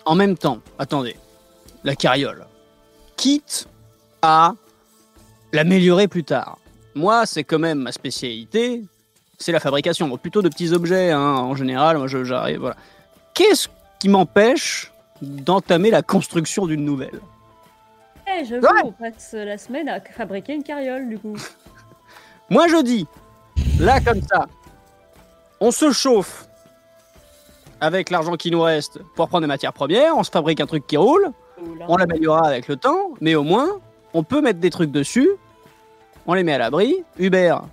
En 0.05 0.15
même 0.15 0.37
temps, 0.37 0.59
attendez, 0.77 1.15
la 1.85 1.95
carriole, 1.95 2.45
quitte 3.15 3.67
à 4.21 4.53
l'améliorer 5.53 6.07
plus 6.07 6.23
tard. 6.23 6.57
Moi, 6.95 7.25
c'est 7.25 7.43
quand 7.45 7.59
même 7.59 7.79
ma 7.79 7.91
spécialité, 7.93 8.81
c'est 9.37 9.51
la 9.53 9.59
fabrication, 9.61 10.07
Bon, 10.09 10.17
plutôt 10.17 10.41
de 10.41 10.49
petits 10.49 10.73
objets 10.73 11.11
hein, 11.11 11.19
en 11.37 11.55
général. 11.55 11.97
Moi, 11.97 12.07
j'arrive, 12.07 12.59
voilà. 12.59 12.75
Qu'est-ce 13.33 13.69
qui 13.99 14.09
m'empêche 14.09 14.91
d'entamer 15.21 15.91
la 15.91 16.01
construction 16.01 16.65
d'une 16.65 16.83
nouvelle? 16.83 17.19
Eh, 18.39 18.45
j'avoue, 18.45 18.65
Ouais. 18.65 18.81
on 18.85 18.91
passe 18.91 19.33
la 19.33 19.57
semaine 19.57 19.89
à 19.89 19.99
fabriquer 20.01 20.53
une 20.53 20.63
carriole 20.63 21.09
du 21.09 21.17
coup. 21.19 21.35
Moi, 22.49 22.67
je 22.67 22.81
dis, 22.83 23.07
là 23.79 23.99
comme 24.01 24.21
ça, 24.21 24.47
on 25.59 25.71
se 25.71 25.91
chauffe 25.91 26.47
avec 27.79 28.09
l'argent 28.09 28.35
qui 28.35 28.51
nous 28.51 28.61
reste 28.61 28.99
pour 29.15 29.27
prendre 29.27 29.41
des 29.41 29.47
matières 29.47 29.73
premières, 29.73 30.15
on 30.17 30.23
se 30.23 30.29
fabrique 30.31 30.59
un 30.61 30.65
truc 30.67 30.85
qui 30.85 30.97
roule, 30.97 31.31
on 31.87 31.97
l'améliorera 31.97 32.47
avec 32.47 32.67
le 32.67 32.75
temps, 32.75 33.11
mais 33.21 33.35
au 33.35 33.43
moins, 33.43 33.67
on 34.13 34.23
peut 34.23 34.41
mettre 34.41 34.59
des 34.59 34.69
trucs 34.69 34.91
dessus, 34.91 35.29
on 36.27 36.33
les 36.33 36.43
met 36.43 36.53
à 36.53 36.57
l'abri. 36.57 37.03
Hubert, 37.17 37.63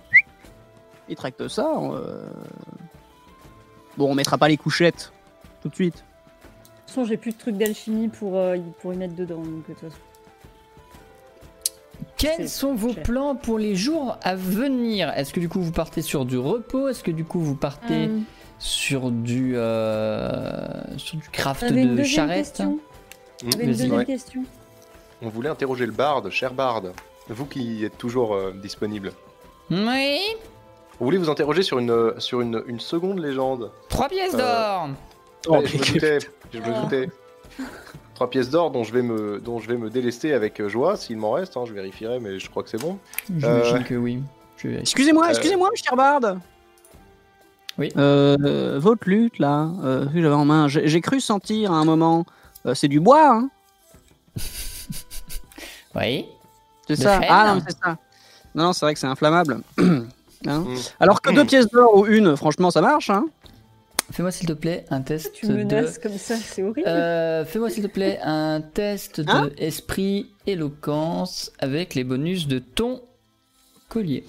il 1.09 1.15
tracte 1.15 1.47
ça. 1.47 1.67
on, 1.67 1.95
euh, 1.95 2.27
Bon, 3.97 4.09
on 4.11 4.15
mettra 4.15 4.37
pas 4.37 4.47
les 4.47 4.55
couchettes 4.57 5.11
tout 5.61 5.67
de 5.67 5.75
suite. 5.75 5.95
De 5.95 5.99
toute 5.99 6.87
façon, 6.87 7.03
j'ai 7.05 7.17
plus 7.17 7.33
de 7.33 7.37
trucs 7.37 7.57
d'alchimie 7.57 8.07
pour, 8.07 8.37
euh, 8.37 8.55
y- 8.55 8.71
pour 8.81 8.93
y 8.93 8.97
mettre 8.97 9.15
dedans. 9.15 9.37
Donc, 9.41 9.67
de 9.67 9.73
toute 9.73 9.79
façon. 9.79 9.97
Quels 12.19 12.49
sont 12.49 12.75
vos 12.75 12.93
plans 12.93 13.35
pour 13.35 13.57
les 13.57 13.75
jours 13.75 14.17
à 14.21 14.35
venir? 14.35 15.09
Est-ce 15.15 15.33
que 15.33 15.39
du 15.39 15.47
coup 15.49 15.61
vous 15.61 15.71
partez 15.71 16.01
sur 16.01 16.25
du 16.25 16.37
repos? 16.37 16.89
Est-ce 16.89 17.01
que 17.03 17.11
du 17.11 17.23
coup 17.25 17.39
vous 17.39 17.55
partez 17.55 18.05
Euh, 18.07 18.19
sur 18.59 19.09
du 19.09 19.53
euh, 19.55 20.67
sur 20.97 21.17
du 21.17 21.29
craft 21.29 21.71
de 21.71 22.03
charrette 22.03 22.61
une 23.41 23.65
deuxième 23.67 23.93
Ouais. 23.93 24.05
question. 24.05 24.43
On 25.21 25.29
voulait 25.29 25.47
interroger 25.49 25.85
le 25.85 25.93
barde, 25.93 26.29
cher 26.29 26.53
barde. 26.53 26.91
Vous 27.29 27.45
qui 27.45 27.85
êtes 27.85 27.97
toujours 27.97 28.33
euh, 28.35 28.51
disponible. 28.61 29.13
Oui. 29.71 30.19
Vous 30.99 31.05
voulez 31.05 31.17
vous 31.17 31.29
interroger 31.29 31.61
sur 31.63 31.79
une, 31.79 32.13
sur 32.19 32.41
une, 32.41 32.61
une 32.67 32.81
seconde 32.81 33.19
légende 33.19 33.71
Trois 33.87 34.09
pièces 34.09 34.33
Euh, 34.33 34.37
d'or. 34.37 34.89
Oh, 35.47 35.59
je 35.63 35.77
me 35.77 35.81
mais- 35.81 35.91
doutais, 35.93 36.19
je 36.53 36.59
me 36.59 36.81
doutais. 36.83 37.09
Trois 38.19 38.29
pièces 38.29 38.49
d'or 38.49 38.69
dont 38.71 38.83
je 38.83 38.91
vais 38.91 39.01
me 39.01 39.39
dont 39.39 39.59
je 39.59 39.69
vais 39.69 39.77
me 39.77 39.89
délester 39.89 40.33
avec 40.33 40.59
euh, 40.59 40.67
joie 40.67 40.97
s'il 40.97 41.15
m'en 41.15 41.31
reste. 41.31 41.55
hein, 41.55 41.63
je 41.65 41.71
vérifierai, 41.71 42.19
mais 42.19 42.37
je 42.37 42.49
crois 42.49 42.63
que 42.63 42.69
c'est 42.69 42.77
bon. 42.77 42.99
J'imagine 43.33 43.77
euh, 43.77 43.79
que 43.83 43.95
oui. 43.95 44.21
Excusez-moi, 44.61 45.27
Euh, 45.27 45.29
excusez-moi, 45.29 45.69
cher 45.73 45.95
Bard. 45.95 46.35
Oui. 47.77 47.93
Euh, 47.95 48.77
votre 48.77 49.07
lutte, 49.09 49.39
là, 49.39 49.69
euh, 49.85 50.05
que 50.07 50.21
j'avais 50.21 50.35
en 50.35 50.43
main, 50.43 50.67
j'ai 50.67 50.85
j'ai 50.89 50.99
cru 50.99 51.21
sentir 51.21 51.71
à 51.71 51.75
un 51.75 51.85
moment. 51.85 52.25
euh, 52.65 52.73
c'est 52.75 52.89
du 52.89 52.99
bois, 52.99 53.25
hein 53.37 53.49
Oui. 55.95 56.25
C'est 56.89 56.97
ça 56.97 57.21
chêne 57.21 57.29
Ah 57.31 57.53
non, 57.55 57.61
c'est 57.65 57.77
ça. 57.81 57.97
Non, 58.53 58.63
non, 58.65 58.73
c'est 58.73 58.85
vrai 58.85 58.93
que 58.95 58.99
c'est 58.99 59.07
inflammable. 59.07 59.61
Hein 60.47 60.59
Mm. 60.67 60.75
Alors 61.01 61.21
que 61.21 61.31
deux 61.31 61.43
Mm. 61.43 61.47
pièces 61.47 61.67
d'or 61.69 61.95
ou 61.97 62.05
une, 62.05 62.35
franchement, 62.37 62.69
ça 62.71 62.79
marche, 62.81 63.09
hein 63.09 63.25
Fais-moi 64.11 64.31
s'il 64.31 64.47
te 64.47 64.53
plaît 64.53 64.85
un 64.89 65.01
test 65.01 65.33
Tu 65.33 65.47
de. 65.47 65.53
menaces 65.53 65.99
comme 65.99 66.17
ça, 66.17 66.35
c'est 66.35 66.63
horrible. 66.63 66.87
Euh, 66.87 67.45
Fais-moi 67.45 67.69
s'il 67.69 67.83
te 67.83 67.87
plaît 67.87 68.19
un 68.23 68.59
test 68.61 69.21
de 69.21 69.29
Hein 69.29 69.49
esprit 69.57 70.31
éloquence 70.47 71.51
avec 71.59 71.93
les 71.95 72.03
bonus 72.03 72.47
de 72.47 72.59
ton 72.59 73.01
collier. 73.87 74.23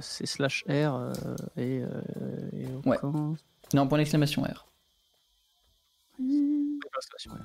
C'est 0.00 0.26
slash 0.26 0.64
R 0.68 0.70
euh, 0.70 1.12
et. 1.56 1.80
Euh, 1.82 1.88
et 2.52 2.88
Ouais. 2.88 2.98
Non, 3.74 3.86
point 3.86 3.98
d'exclamation 3.98 4.42
R. 4.42 4.66
pas 6.18 7.00
slash 7.00 7.28
R. 7.28 7.38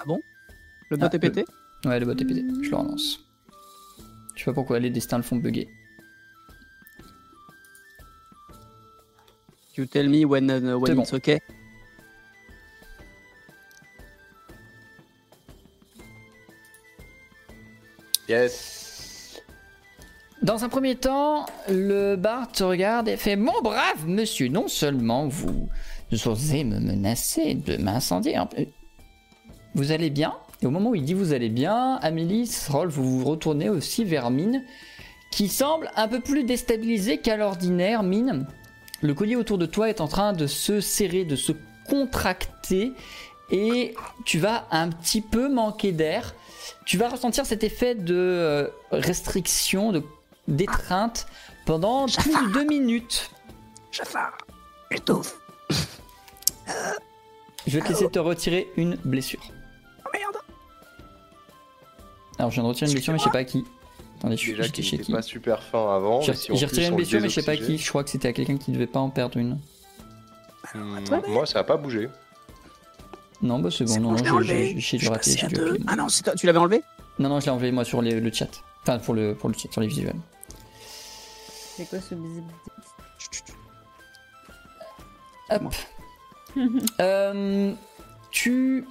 Ah 0.00 0.04
bon? 0.06 0.18
Le 0.90 0.96
bot 0.98 1.06
Ah, 1.10 1.14
est 1.16 1.18
pété? 1.18 1.44
Ouais, 1.84 1.98
le 1.98 2.06
bot 2.06 2.12
est 2.12 2.24
pété. 2.24 2.44
Je 2.62 2.70
le 2.70 2.76
relance. 2.76 3.20
Je 4.34 4.40
sais 4.40 4.44
pas 4.46 4.52
pourquoi 4.52 4.78
les 4.78 4.90
destins 4.90 5.16
le 5.16 5.22
font 5.22 5.36
bugger. 5.36 5.68
You 9.76 9.86
tell 9.86 10.08
me 10.08 10.24
when, 10.24 10.50
uh, 10.50 10.78
when 10.78 10.94
bon. 10.94 11.02
it's 11.02 11.12
okay. 11.12 11.40
Yes. 18.28 19.42
Dans 20.42 20.64
un 20.64 20.68
premier 20.68 20.96
temps, 20.96 21.46
le 21.68 22.16
bar 22.16 22.50
te 22.50 22.62
regarde 22.62 23.08
et 23.08 23.16
fait 23.16 23.36
Mon 23.36 23.60
brave 23.62 24.06
monsieur, 24.06 24.48
non 24.48 24.68
seulement 24.68 25.28
vous 25.28 25.68
osez 26.24 26.64
me 26.64 26.78
menacer 26.78 27.54
de 27.54 27.76
m'incendier, 27.76 28.38
en 28.38 28.46
plus- 28.46 28.68
vous 29.74 29.92
allez 29.92 30.10
bien? 30.10 30.34
Et 30.62 30.66
au 30.66 30.70
moment 30.70 30.90
où 30.90 30.94
il 30.94 31.04
dit 31.04 31.14
vous 31.14 31.32
allez 31.32 31.50
bien, 31.50 31.96
Amélie, 31.96 32.50
Rolf, 32.68 32.94
vous 32.94 33.18
vous 33.18 33.24
retournez 33.24 33.68
aussi 33.68 34.04
vers 34.04 34.30
Mine, 34.30 34.62
qui 35.30 35.48
semble 35.48 35.90
un 35.96 36.08
peu 36.08 36.20
plus 36.20 36.44
déstabilisée 36.44 37.18
qu'à 37.18 37.36
l'ordinaire. 37.36 38.02
Mine, 38.02 38.46
le 39.02 39.14
collier 39.14 39.36
autour 39.36 39.58
de 39.58 39.66
toi 39.66 39.88
est 39.88 40.00
en 40.00 40.08
train 40.08 40.32
de 40.32 40.46
se 40.46 40.80
serrer, 40.80 41.24
de 41.24 41.36
se 41.36 41.52
contracter, 41.88 42.92
et 43.50 43.94
tu 44.24 44.38
vas 44.38 44.66
un 44.70 44.88
petit 44.88 45.20
peu 45.20 45.48
manquer 45.48 45.92
d'air. 45.92 46.34
Tu 46.84 46.98
vas 46.98 47.08
ressentir 47.08 47.46
cet 47.46 47.62
effet 47.62 47.94
de 47.94 48.14
euh, 48.14 48.68
restriction, 48.90 49.92
de 49.92 50.02
d'étreinte 50.48 51.26
pendant 51.64 52.06
plus 52.06 52.32
de 52.32 52.52
deux 52.52 52.64
minutes. 52.64 53.30
Jafar, 53.90 54.36
étouffe. 54.90 55.38
Je 57.66 57.78
vais 57.78 57.80
te 57.80 57.88
laisser 57.88 58.08
te 58.08 58.18
retirer 58.18 58.68
une 58.76 58.96
blessure. 59.04 59.42
Oh 60.04 60.08
merde 60.12 60.36
Alors 62.38 62.50
je 62.50 62.54
viens 62.54 62.62
de 62.62 62.68
retirer 62.68 62.86
une 62.86 62.94
blessure 62.94 63.12
mais 63.12 63.18
je 63.18 63.24
sais 63.24 63.30
pas 63.30 63.38
à 63.38 63.44
qui. 63.44 63.64
Attendez, 64.18 64.36
je 64.36 64.50
Déjà 64.50 64.62
n'était 64.64 64.82
qui 64.82 65.12
pas 65.12 65.22
super 65.22 65.62
fin 65.62 65.94
avant. 65.94 66.20
J'ai 66.20 66.34
si 66.34 66.52
retiré 66.52 66.86
une 66.86 66.96
blessure 66.96 67.20
mais 67.20 67.28
je 67.28 67.34
sais 67.34 67.42
pas 67.44 67.52
à 67.52 67.56
qui. 67.56 67.76
Je 67.78 67.88
crois 67.88 68.02
que 68.04 68.10
c'était 68.10 68.28
à 68.28 68.32
quelqu'un 68.32 68.56
qui 68.56 68.72
devait 68.72 68.86
pas 68.86 69.00
en 69.00 69.10
perdre 69.10 69.36
une. 69.38 69.58
hmm, 70.74 70.98
moi, 71.28 71.46
ça 71.46 71.60
a 71.60 71.64
pas 71.64 71.76
bougé. 71.76 72.08
Non 73.42 73.58
bah 73.58 73.68
c'est 73.70 73.84
bon, 73.84 73.92
C'est 73.92 74.00
non, 74.00 74.12
non, 74.12 74.40
j'ai- 74.40 74.72
dû 74.72 74.80
suis 74.80 75.08
rater. 75.08 75.36
Ah 75.86 75.94
non, 75.96 76.08
c'est 76.08 76.22
toi- 76.22 76.34
tu 76.34 76.46
l'avais 76.46 76.58
enlevé? 76.58 76.80
Non, 77.18 77.28
non, 77.28 77.38
je 77.40 77.44
l'ai 77.44 77.50
enlevé 77.50 77.70
moi 77.70 77.84
sur 77.84 78.00
les- 78.00 78.18
le 78.18 78.32
chat. 78.32 78.48
Enfin 78.82 78.98
pour 78.98 79.14
le, 79.14 79.34
pour 79.34 79.50
le 79.50 79.54
chat, 79.54 79.70
sur 79.70 79.82
les 79.82 79.86
visuels. 79.88 80.16
C'est 81.76 81.84
quoi 81.88 81.98
ce 82.00 82.14
Hop. 85.50 85.74
Euh, 87.00 87.72
tu 88.30 88.86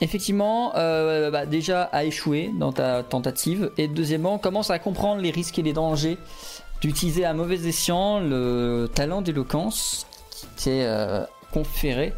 effectivement 0.00 0.72
euh, 0.76 1.30
bah, 1.30 1.46
déjà 1.46 1.82
a 1.82 2.04
échoué 2.04 2.50
dans 2.58 2.72
ta 2.72 3.02
tentative 3.02 3.70
et 3.78 3.88
deuxièmement 3.88 4.38
commence 4.38 4.70
à 4.70 4.78
comprendre 4.78 5.20
les 5.20 5.30
risques 5.30 5.58
et 5.58 5.62
les 5.62 5.72
dangers 5.72 6.18
d'utiliser 6.80 7.24
à 7.24 7.34
mauvais 7.34 7.66
escient 7.66 8.20
le 8.20 8.88
talent 8.94 9.20
d'éloquence 9.22 10.06
qui 10.30 10.46
t'est 10.64 10.84
euh, 10.84 11.24
conféré 11.52 12.14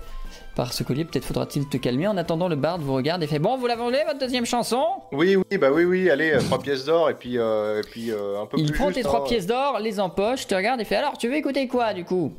par 0.55 0.73
ce 0.73 0.85
collier. 0.85 1.05
Peut-être 1.07 1.25
faudra-t-il 1.25 1.67
te 1.67 1.79
calmer. 1.79 2.07
En 2.07 2.17
attendant, 2.19 2.47
le 2.47 2.57
barde 2.57 2.83
vous 2.83 2.93
regarde 2.95 3.23
et 3.23 3.27
fait 3.27 3.39
Bon, 3.39 3.57
vous 3.57 3.67
l'avez 3.67 3.81
enlevé 3.83 4.05
votre 4.07 4.19
deuxième 4.19 4.45
chanson? 4.45 4.85
Oui, 5.11 5.35
oui, 5.35 5.59
bah 5.59 5.71
oui, 5.73 5.85
oui. 5.85 6.11
Allez, 6.11 6.31
euh, 6.33 6.41
trois 6.41 6.59
pièces 6.61 6.85
d'or 6.85 7.09
et 7.11 7.15
puis, 7.15 7.39
euh, 7.39 7.81
et 7.81 7.87
puis 7.89 8.11
un 8.13 8.47
peu 8.47 8.59
Il 8.59 8.67
plus. 8.67 8.75
prend 8.75 8.89
juste, 8.89 8.99
tes 8.99 9.03
trois 9.03 9.21
hein. 9.21 9.25
pièces 9.27 9.47
d'or, 9.47 9.79
les 9.81 9.99
empoche, 9.99 10.47
te 10.47 10.55
regarde 10.55 10.81
et 10.81 10.85
fait 10.85 10.97
Alors, 10.97 11.17
tu 11.19 11.27
veux 11.29 11.37
écouter 11.37 11.67
quoi 11.69 11.95
du 11.95 12.05
coup? 12.05 12.33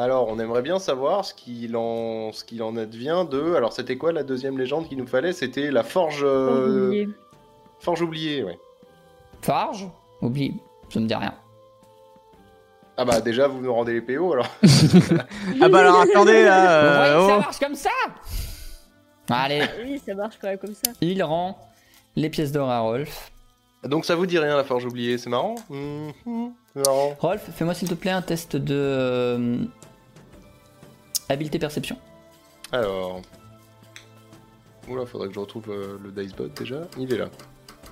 Alors, 0.00 0.28
on 0.28 0.38
aimerait 0.38 0.62
bien 0.62 0.78
savoir 0.78 1.26
ce 1.26 1.34
qu'il 1.34 1.76
en, 1.76 2.32
ce 2.32 2.42
qu'il 2.42 2.62
en 2.62 2.74
advient 2.78 3.26
de. 3.30 3.54
Alors, 3.54 3.74
c'était 3.74 3.96
quoi 3.98 4.12
la 4.12 4.22
deuxième 4.22 4.56
légende 4.58 4.88
qu'il 4.88 4.96
nous 4.96 5.06
fallait? 5.06 5.34
C'était 5.34 5.70
la 5.70 5.82
forge. 5.82 6.22
euh, 6.24 6.86
Oublié. 6.86 7.08
Forge 7.80 8.00
oubliée, 8.00 8.42
ouais. 8.42 8.58
Farge 9.42 9.88
Oublie, 10.22 10.54
ça 10.88 11.00
me 11.00 11.06
dit 11.06 11.14
rien. 11.14 11.34
Ah 12.96 13.04
bah 13.04 13.20
déjà, 13.20 13.46
vous 13.46 13.60
nous 13.60 13.72
rendez 13.72 13.92
les 13.94 14.00
PO 14.00 14.32
alors. 14.32 14.48
Ah 15.62 15.68
bah 15.68 15.80
alors 15.80 16.00
attendez 16.00 16.40
Vous 16.40 16.48
là 16.48 16.96
voyez 16.96 17.12
euh, 17.12 17.20
que 17.20 17.28
ça 17.28 17.36
oh. 17.36 17.40
marche 17.40 17.58
comme 17.58 17.74
ça 17.74 17.90
Allez, 19.30 19.62
Oui, 19.84 20.00
ça 20.04 20.14
marche 20.14 20.36
quand 20.40 20.48
même 20.48 20.58
comme 20.58 20.74
ça. 20.74 20.92
il 21.00 21.22
rend 21.22 21.58
les 22.16 22.28
pièces 22.30 22.52
d'or 22.52 22.68
à 22.70 22.80
Rolf. 22.80 23.30
Donc, 23.84 24.04
ça 24.04 24.14
vous 24.16 24.26
dit 24.26 24.38
rien 24.38 24.56
la 24.56 24.64
forge 24.64 24.84
oubliée, 24.84 25.16
c'est 25.16 25.30
marrant? 25.30 25.54
Mhm, 25.70 26.12
c'est 26.74 26.86
marrant. 26.86 27.16
Rolf, 27.18 27.48
fais-moi 27.54 27.72
s'il 27.74 27.88
te 27.88 27.94
plaît 27.94 28.10
un 28.10 28.20
test 28.22 28.56
de 28.56 28.74
euh, 28.74 29.56
habileté 31.32 31.58
perception. 31.58 31.96
Alors. 32.72 33.22
Oula, 34.88 35.06
faudrait 35.06 35.28
que 35.28 35.34
je 35.34 35.40
retrouve 35.40 35.70
euh, 35.70 35.98
le 36.02 36.10
dicebot 36.10 36.48
déjà. 36.48 36.82
Il 36.98 37.12
est 37.12 37.18
là. 37.18 37.28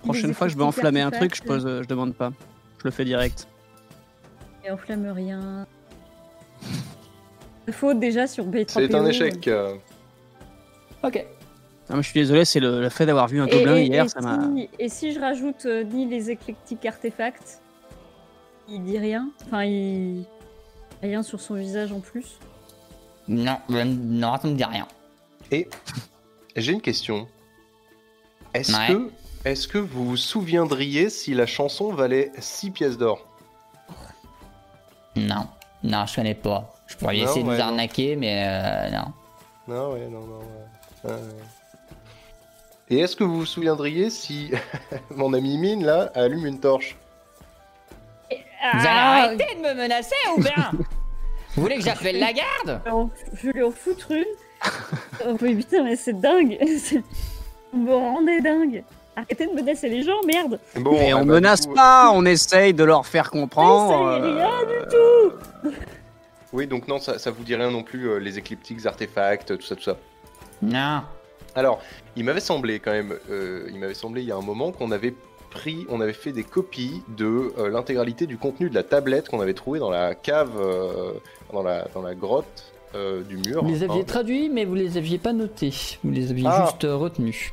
Prochaine 0.02 0.32
fois 0.34 0.46
que 0.46 0.52
je 0.52 0.58
veux 0.58 0.64
enflammer 0.64 1.00
un 1.00 1.10
truc, 1.10 1.34
je 1.36 1.42
pose, 1.42 1.66
euh, 1.66 1.82
je 1.82 1.88
demande 1.88 2.14
pas. 2.14 2.32
Je 2.78 2.84
le 2.84 2.90
fais 2.90 3.04
direct. 3.04 3.46
Et 4.64 4.70
enflamme 4.70 5.06
rien. 5.10 5.66
Faute 7.70 7.98
déjà 8.00 8.26
sur 8.26 8.46
B3PO. 8.46 8.70
C'est 8.74 8.94
un 8.94 9.06
échec. 9.06 9.46
euh, 9.48 9.74
Ok. 11.02 11.24
Non, 11.90 11.96
mais 11.96 12.02
je 12.02 12.08
suis 12.10 12.20
désolé, 12.20 12.44
c'est 12.44 12.60
le, 12.60 12.80
le 12.80 12.88
fait 12.88 13.06
d'avoir 13.06 13.28
vu 13.28 13.40
un 13.40 13.46
gobelin 13.46 13.76
et- 13.76 13.84
hier, 13.86 14.04
et 14.04 14.08
ça 14.08 14.20
m'a. 14.20 14.40
si, 14.54 14.68
et 14.78 14.88
si 14.88 15.12
je 15.12 15.20
rajoute 15.20 15.64
euh, 15.66 15.84
ni 15.84 16.06
les 16.06 16.30
éclectiques 16.30 16.84
artefacts, 16.86 17.60
il 18.68 18.82
dit 18.84 18.98
rien 18.98 19.30
Enfin, 19.46 19.64
il. 19.64 20.24
Rien 21.02 21.22
sur 21.22 21.40
son 21.40 21.54
visage 21.54 21.92
en 21.92 22.00
plus 22.00 22.38
Non, 23.28 23.58
je- 23.68 23.76
non, 23.84 24.36
ça 24.40 24.48
me 24.48 24.54
dit 24.54 24.64
rien. 24.64 24.86
Et 25.50 25.68
j'ai 26.56 26.72
une 26.72 26.80
question. 26.80 27.28
Est-ce 28.54 28.72
Ouais. 28.72 28.86
que, 28.88 29.10
est-ce 29.44 29.68
que 29.68 29.78
vous 29.78 30.04
vous 30.06 30.16
souviendriez 30.16 31.10
si 31.10 31.34
la 31.34 31.46
chanson 31.46 31.92
valait 31.92 32.32
6 32.38 32.70
pièces 32.70 32.96
d'or? 32.98 33.24
Non, 35.16 35.46
non, 35.82 36.06
je 36.06 36.14
connais 36.16 36.34
pas. 36.34 36.74
Je 36.86 36.96
pourrais 36.96 37.16
Non, 37.18 37.24
essayer 37.24 37.42
de 37.42 37.48
vous 37.50 37.54
non. 37.56 37.60
arnaquer, 37.60 38.16
mais 38.16 38.44
euh, 38.46 38.90
non. 38.90 39.12
Non, 39.74 39.92
ouais, 39.92 40.08
non, 40.08 40.20
non. 40.26 40.40
ouais. 41.04 41.18
Et 42.90 43.00
est-ce 43.00 43.14
que 43.16 43.24
vous 43.24 43.40
vous 43.40 43.46
souviendriez 43.46 44.08
si 44.08 44.50
mon 45.14 45.34
ami 45.34 45.58
Mine 45.58 45.84
là 45.84 46.10
allume 46.14 46.46
une 46.46 46.58
torche? 46.60 46.96
Vous 48.30 48.36
allez 48.80 48.86
Ah 48.88 49.22
arrêter 49.24 49.54
de 49.56 49.60
me 49.60 49.74
menacer 49.74 50.14
ou 50.36 50.40
bien 50.40 50.70
Vous 51.58 51.64
voulez 51.64 51.78
que 51.78 51.82
j'appelle 51.82 52.20
la 52.20 52.32
garde? 52.32 52.80
Je 53.34 53.48
vais 53.48 53.52
lui 53.52 53.64
en 53.64 53.72
foutre 53.72 54.12
une. 54.12 54.24
oh, 55.26 55.36
mais 55.40 55.56
putain, 55.56 55.82
mais 55.82 55.96
c'est 55.96 56.20
dingue 56.20 56.56
Vous 57.72 57.80
me 57.80 57.94
rendez 57.94 58.40
dingue 58.40 58.84
Arrêtez 59.16 59.48
de 59.48 59.52
menacer 59.52 59.88
les 59.88 60.04
gens, 60.04 60.20
merde 60.24 60.60
Bon, 60.76 60.92
Mais 60.92 61.12
on 61.14 61.26
bah, 61.26 61.34
menace 61.34 61.62
du 61.62 61.68
coup, 61.68 61.74
pas, 61.74 62.12
on 62.14 62.24
essaye 62.24 62.74
de 62.74 62.84
leur 62.84 63.04
faire 63.06 63.32
comprendre. 63.32 64.20
Mais 64.20 64.20
ça 64.20 64.28
y 64.28 64.30
est, 64.30 64.34
rien 64.34 64.84
euh, 64.94 65.30
Oui, 66.52 66.68
donc 66.68 66.86
non, 66.86 67.00
ça, 67.00 67.18
ça 67.18 67.32
vous 67.32 67.42
dit 67.42 67.56
rien 67.56 67.72
non 67.72 67.82
plus, 67.82 68.08
euh, 68.08 68.18
les 68.18 68.38
écliptiques, 68.38 68.86
artefacts, 68.86 69.58
tout 69.58 69.66
ça, 69.66 69.74
tout 69.74 69.82
ça. 69.82 69.96
Non. 70.62 71.02
Alors, 71.56 71.80
il 72.14 72.24
m'avait 72.24 72.38
semblé 72.38 72.78
quand 72.78 72.92
même, 72.92 73.18
euh, 73.30 73.68
il 73.68 73.80
m'avait 73.80 73.94
semblé 73.94 74.22
il 74.22 74.28
y 74.28 74.32
a 74.32 74.36
un 74.36 74.42
moment 74.42 74.70
qu'on 74.70 74.92
avait 74.92 75.14
pris, 75.48 75.86
on 75.88 76.00
avait 76.00 76.12
fait 76.12 76.32
des 76.32 76.44
copies 76.44 77.02
de 77.08 77.52
euh, 77.58 77.70
l'intégralité 77.70 78.26
du 78.26 78.38
contenu 78.38 78.70
de 78.70 78.74
la 78.74 78.82
tablette 78.82 79.28
qu'on 79.28 79.40
avait 79.40 79.54
trouvé 79.54 79.78
dans 79.78 79.90
la 79.90 80.14
cave, 80.14 80.52
euh, 80.58 81.12
dans, 81.52 81.62
la, 81.62 81.86
dans 81.94 82.02
la 82.02 82.14
grotte 82.14 82.72
euh, 82.94 83.22
du 83.22 83.36
mur. 83.36 83.62
Vous 83.64 83.70
les 83.70 83.82
aviez 83.82 84.00
hein. 84.00 84.04
traduits, 84.06 84.48
mais 84.48 84.64
vous 84.64 84.74
les 84.74 84.96
aviez 84.96 85.18
pas 85.18 85.32
notés. 85.32 85.72
Vous 86.04 86.10
les 86.10 86.30
aviez 86.30 86.46
Ah. 86.48 86.66
juste 86.66 86.84
euh, 86.84 86.96
retenus. 86.96 87.52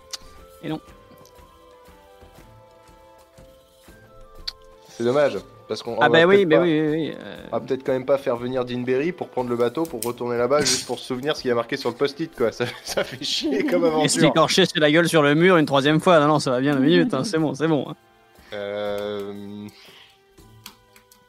C'est 4.89 5.03
dommage, 5.03 5.37
parce 5.67 5.83
qu'on 5.83 5.97
Ah 5.99 6.07
bah 6.07 6.25
oui, 6.25 6.45
bah 6.45 6.57
pas- 6.57 6.63
oui, 6.63 6.79
oui, 6.81 6.89
oui. 6.89 7.13
euh, 7.19 7.37
On 7.51 7.57
va 7.57 7.59
peut-être 7.59 7.83
quand 7.83 7.91
même 7.91 8.05
pas 8.05 8.17
faire 8.17 8.37
venir 8.37 8.63
Deanberry 8.63 9.11
pour 9.11 9.27
prendre 9.27 9.49
le 9.49 9.57
bateau, 9.57 9.83
pour 9.83 10.01
retourner 10.01 10.37
là-bas, 10.37 10.61
juste 10.61 10.85
pour 10.87 10.99
se 10.99 11.05
souvenir 11.05 11.35
ce 11.35 11.41
qu'il 11.41 11.49
y 11.49 11.51
a 11.51 11.55
marqué 11.55 11.75
sur 11.75 11.89
le 11.89 11.95
post-it, 11.95 12.33
quoi. 12.33 12.51
Ça, 12.53 12.65
ça 12.83 13.03
fait 13.03 13.21
chier 13.23 13.65
comme 13.65 13.83
Et 14.03 14.07
se 14.07 14.19
aventure. 14.19 14.29
écorcher 14.29 14.65
sur 14.65 14.79
la 14.79 14.89
gueule 14.91 15.09
sur 15.09 15.21
le 15.21 15.35
mur 15.35 15.57
une 15.57 15.65
troisième 15.65 15.99
fois. 15.99 16.19
Non, 16.19 16.27
non, 16.27 16.39
ça 16.39 16.51
va 16.51 16.61
bien, 16.61 16.73
la 16.75 16.79
minute, 16.79 17.13
hein, 17.13 17.23
c'est 17.25 17.37
bon, 17.39 17.53
c'est 17.53 17.67
bon. 17.67 17.85
hein. 17.89 17.95
Euh, 18.53 19.67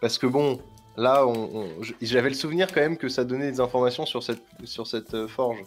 Parce 0.00 0.18
que 0.18 0.26
bon, 0.28 0.60
là, 0.96 1.26
on- 1.26 1.50
on- 1.54 1.68
j'avais 2.02 2.28
le 2.28 2.34
souvenir 2.34 2.68
quand 2.72 2.80
même 2.80 2.96
que 2.96 3.08
ça 3.08 3.24
donnait 3.24 3.50
des 3.50 3.60
informations 3.60 4.06
sur 4.06 4.22
cette, 4.22 4.42
sur 4.64 4.86
cette 4.86 5.14
euh, 5.14 5.28
forge. 5.28 5.58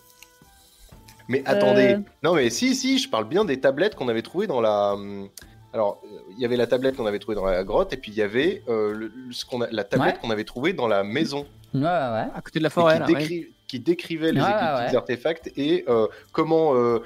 Mais 1.27 1.43
attendez, 1.45 1.93
Euh. 1.95 1.99
non 2.23 2.33
mais 2.33 2.49
si, 2.49 2.73
si, 2.75 2.97
je 2.97 3.07
parle 3.09 3.25
bien 3.27 3.45
des 3.45 3.59
tablettes 3.59 3.95
qu'on 3.95 4.07
avait 4.07 4.21
trouvées 4.23 4.47
dans 4.47 4.61
la... 4.61 4.93
hum, 4.93 5.29
Alors, 5.71 6.01
euh, 6.03 6.17
il 6.31 6.39
y 6.39 6.45
avait 6.45 6.57
la 6.57 6.65
tablette 6.65 6.95
qu'on 6.97 7.05
avait 7.05 7.19
trouvée 7.19 7.35
dans 7.35 7.45
la 7.45 7.63
grotte, 7.63 7.93
et 7.93 7.97
puis 7.97 8.11
il 8.11 8.17
y 8.17 8.23
avait 8.23 8.63
euh, 8.69 8.91
le- 8.91 9.11
le- 9.15 9.31
ce 9.31 9.45
qu'on 9.45 9.61
a- 9.61 9.69
la 9.69 9.83
tablette 9.83 10.15
Ouais. 10.15 10.21
qu'on 10.21 10.31
avait 10.31 10.43
trouvée 10.43 10.73
dans 10.73 10.87
la 10.87 11.03
maison. 11.03 11.45
Ouais, 11.75 11.81
ouais, 11.81 11.87
ouais. 11.87 12.25
À 12.33 12.41
côté 12.43 12.57
de 12.57 12.63
la 12.63 12.71
forêt, 12.71 12.99
qui, 13.05 13.13
là. 13.13 13.19
ouais. 13.19 13.49
qui 13.67 13.79
décrivait 13.79 14.31
les 14.31 14.41
Ouais, 14.41 14.49
équipes 14.49 14.77
ouais. 14.79 14.89
des 14.89 14.95
artefacts 14.95 15.51
et 15.55 15.85
euh, 15.87 16.07
comment, 16.31 16.73
euh, 16.73 17.03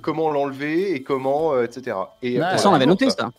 comment 0.00 0.30
l'enlever 0.30 0.92
et 0.94 1.02
comment, 1.02 1.52
euh, 1.52 1.64
etc. 1.64 1.94
Et, 2.22 2.38
Ouais, 2.40 2.44
euh, 2.46 2.56
Ça, 2.56 2.70
on 2.70 2.72
avait 2.72 2.86
noté 2.86 3.10
ça. 3.10 3.30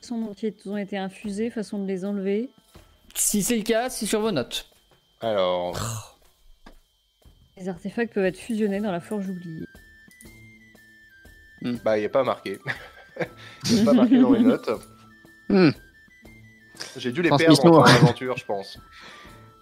façon 0.00 0.32
ils 0.42 0.70
ont 0.70 0.76
été 0.78 0.96
infusés, 0.96 1.50
façon 1.50 1.78
de 1.78 1.86
les 1.86 2.06
enlever. 2.06 2.48
Si 3.14 3.42
c'est 3.42 3.56
le 3.56 3.62
cas, 3.62 3.90
c'est 3.90 4.06
sur 4.06 4.20
vos 4.20 4.30
notes. 4.30 4.68
Alors, 5.20 6.18
Les 7.56 7.68
artefacts 7.68 8.14
peuvent 8.14 8.24
être 8.24 8.38
fusionnés 8.38 8.80
dans 8.80 8.92
la 8.92 9.00
forge 9.00 9.28
oubliée. 9.28 9.66
bah, 11.84 11.96
il 11.96 12.00
n'y 12.00 12.06
a 12.06 12.10
pas 12.10 12.24
marqué. 12.24 12.58
Il 13.66 13.74
n'y 13.74 13.80
a 13.82 13.84
pas 13.84 13.92
marqué 13.92 14.18
dans 14.18 14.32
les 14.32 14.40
notes. 14.40 14.70
Hmm. 15.48 15.70
J'ai 16.96 17.12
dû 17.12 17.22
les 17.22 17.28
perdre 17.28 17.44
Transmission. 17.44 17.74
en 17.74 17.84
aventure, 17.84 18.36
je 18.36 18.44
pense. 18.46 18.78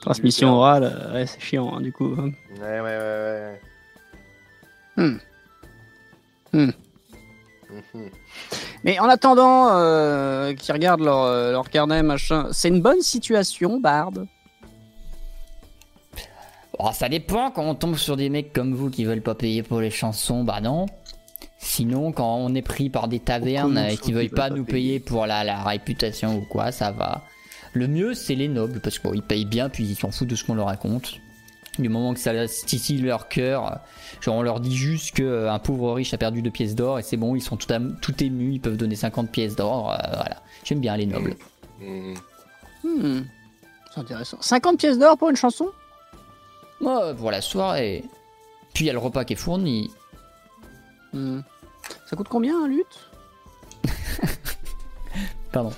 Transmission 0.00 0.52
orale, 0.54 0.84
euh, 0.84 1.12
ouais, 1.12 1.26
c'est 1.26 1.40
chiant, 1.40 1.74
hein, 1.74 1.80
du 1.80 1.92
coup. 1.92 2.14
Ouais, 2.14 2.32
ouais, 2.60 2.80
ouais, 2.80 2.90
ouais. 2.90 3.60
Hmm. 4.96 5.18
Hmm. 6.52 6.70
Mhm. 7.70 8.10
Mais 8.84 8.98
en 8.98 9.08
attendant 9.08 9.68
euh, 9.72 10.54
qu'ils 10.54 10.72
regardent 10.72 11.02
leur, 11.02 11.22
euh, 11.24 11.52
leur 11.52 11.68
carnet, 11.68 12.02
machin, 12.02 12.48
c'est 12.52 12.68
une 12.68 12.80
bonne 12.80 13.02
situation, 13.02 13.78
Bard. 13.80 14.12
Oh, 16.78 16.88
ça 16.92 17.08
dépend 17.08 17.50
quand 17.50 17.64
on 17.64 17.74
tombe 17.74 17.96
sur 17.96 18.16
des 18.16 18.30
mecs 18.30 18.52
comme 18.52 18.74
vous 18.74 18.88
qui 18.88 19.04
veulent 19.04 19.22
pas 19.22 19.34
payer 19.34 19.62
pour 19.62 19.80
les 19.80 19.90
chansons, 19.90 20.44
bah 20.44 20.60
non. 20.62 20.86
Sinon, 21.58 22.10
quand 22.12 22.36
on 22.36 22.54
est 22.54 22.62
pris 22.62 22.88
par 22.88 23.06
des 23.06 23.20
tavernes 23.20 23.76
et 23.76 23.96
qui 23.96 23.98
qu'ils 23.98 24.14
veulent 24.14 24.24
veulent 24.28 24.30
pas 24.30 24.48
pas 24.48 24.54
nous 24.54 24.64
payer 24.64 24.98
payer 24.98 25.00
pour 25.00 25.26
la, 25.26 25.44
la 25.44 25.62
réputation 25.62 26.38
ou 26.38 26.46
quoi, 26.50 26.72
ça 26.72 26.90
va. 26.90 27.22
Le 27.74 27.86
mieux, 27.86 28.14
c'est 28.14 28.34
les 28.34 28.48
nobles, 28.48 28.80
parce 28.80 28.98
qu'ils 28.98 29.22
payent 29.22 29.44
bien, 29.44 29.68
puis 29.68 29.84
ils 29.84 29.94
s'en 29.94 30.10
foutent 30.10 30.28
de 30.28 30.34
ce 30.34 30.44
qu'on 30.44 30.54
leur 30.54 30.66
raconte. 30.66 31.20
Du 31.78 31.88
moment 31.88 32.12
que 32.14 32.20
ça 32.20 32.32
titille 32.46 33.00
leur 33.00 33.28
cœur, 33.28 33.78
genre 34.20 34.36
on 34.36 34.42
leur 34.42 34.60
dit 34.60 34.76
juste 34.76 35.16
qu'un 35.16 35.58
pauvre 35.60 35.94
riche 35.94 36.12
a 36.12 36.18
perdu 36.18 36.42
deux 36.42 36.50
pièces 36.50 36.74
d'or 36.74 36.98
et 36.98 37.02
c'est 37.02 37.16
bon, 37.16 37.36
ils 37.36 37.40
sont 37.40 37.56
tout, 37.56 37.68
tout 38.02 38.24
émus, 38.24 38.54
ils 38.54 38.60
peuvent 38.60 38.76
donner 38.76 38.96
50 38.96 39.30
pièces 39.30 39.56
d'or, 39.56 39.92
euh, 39.92 39.96
voilà. 40.14 40.42
J'aime 40.64 40.80
bien 40.80 40.96
les 40.96 41.06
nobles. 41.06 41.36
Mhm. 41.80 42.14
Hmm. 42.82 43.20
C'est 43.94 44.00
intéressant. 44.00 44.38
50 44.40 44.78
pièces 44.78 44.98
d'or 44.98 45.16
pour 45.16 45.30
une 45.30 45.36
chanson? 45.36 45.70
Ouais, 46.80 47.14
pour 47.14 47.30
la 47.30 47.40
soirée. 47.40 48.04
Puis 48.74 48.84
il 48.84 48.86
y 48.86 48.90
a 48.90 48.92
le 48.92 48.98
repas 48.98 49.24
qui 49.24 49.34
est 49.34 49.36
fourni. 49.36 49.90
Hmm. 51.12 51.40
Ça 52.06 52.16
coûte 52.16 52.28
combien 52.28 52.64
un 52.64 52.68
lutte 52.68 53.10
Pardon. 55.52 55.72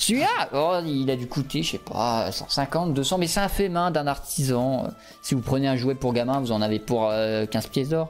Celui-là, 0.00 0.48
oh, 0.54 0.78
il 0.86 1.10
a 1.10 1.16
dû 1.16 1.26
coûter, 1.26 1.62
je 1.64 1.72
sais 1.72 1.78
pas, 1.78 2.30
150, 2.30 2.94
200, 2.94 3.18
mais 3.18 3.26
c'est 3.26 3.40
un 3.40 3.48
fait 3.48 3.68
main 3.68 3.90
d'un 3.90 4.06
artisan. 4.06 4.84
Euh, 4.86 4.88
Si 5.22 5.34
vous 5.34 5.40
prenez 5.42 5.66
un 5.68 5.76
jouet 5.76 5.96
pour 5.96 6.12
gamin, 6.12 6.38
vous 6.40 6.52
en 6.52 6.62
avez 6.62 6.78
pour 6.78 7.08
euh, 7.10 7.46
15 7.46 7.66
pièces 7.66 7.88
d'or. 7.88 8.08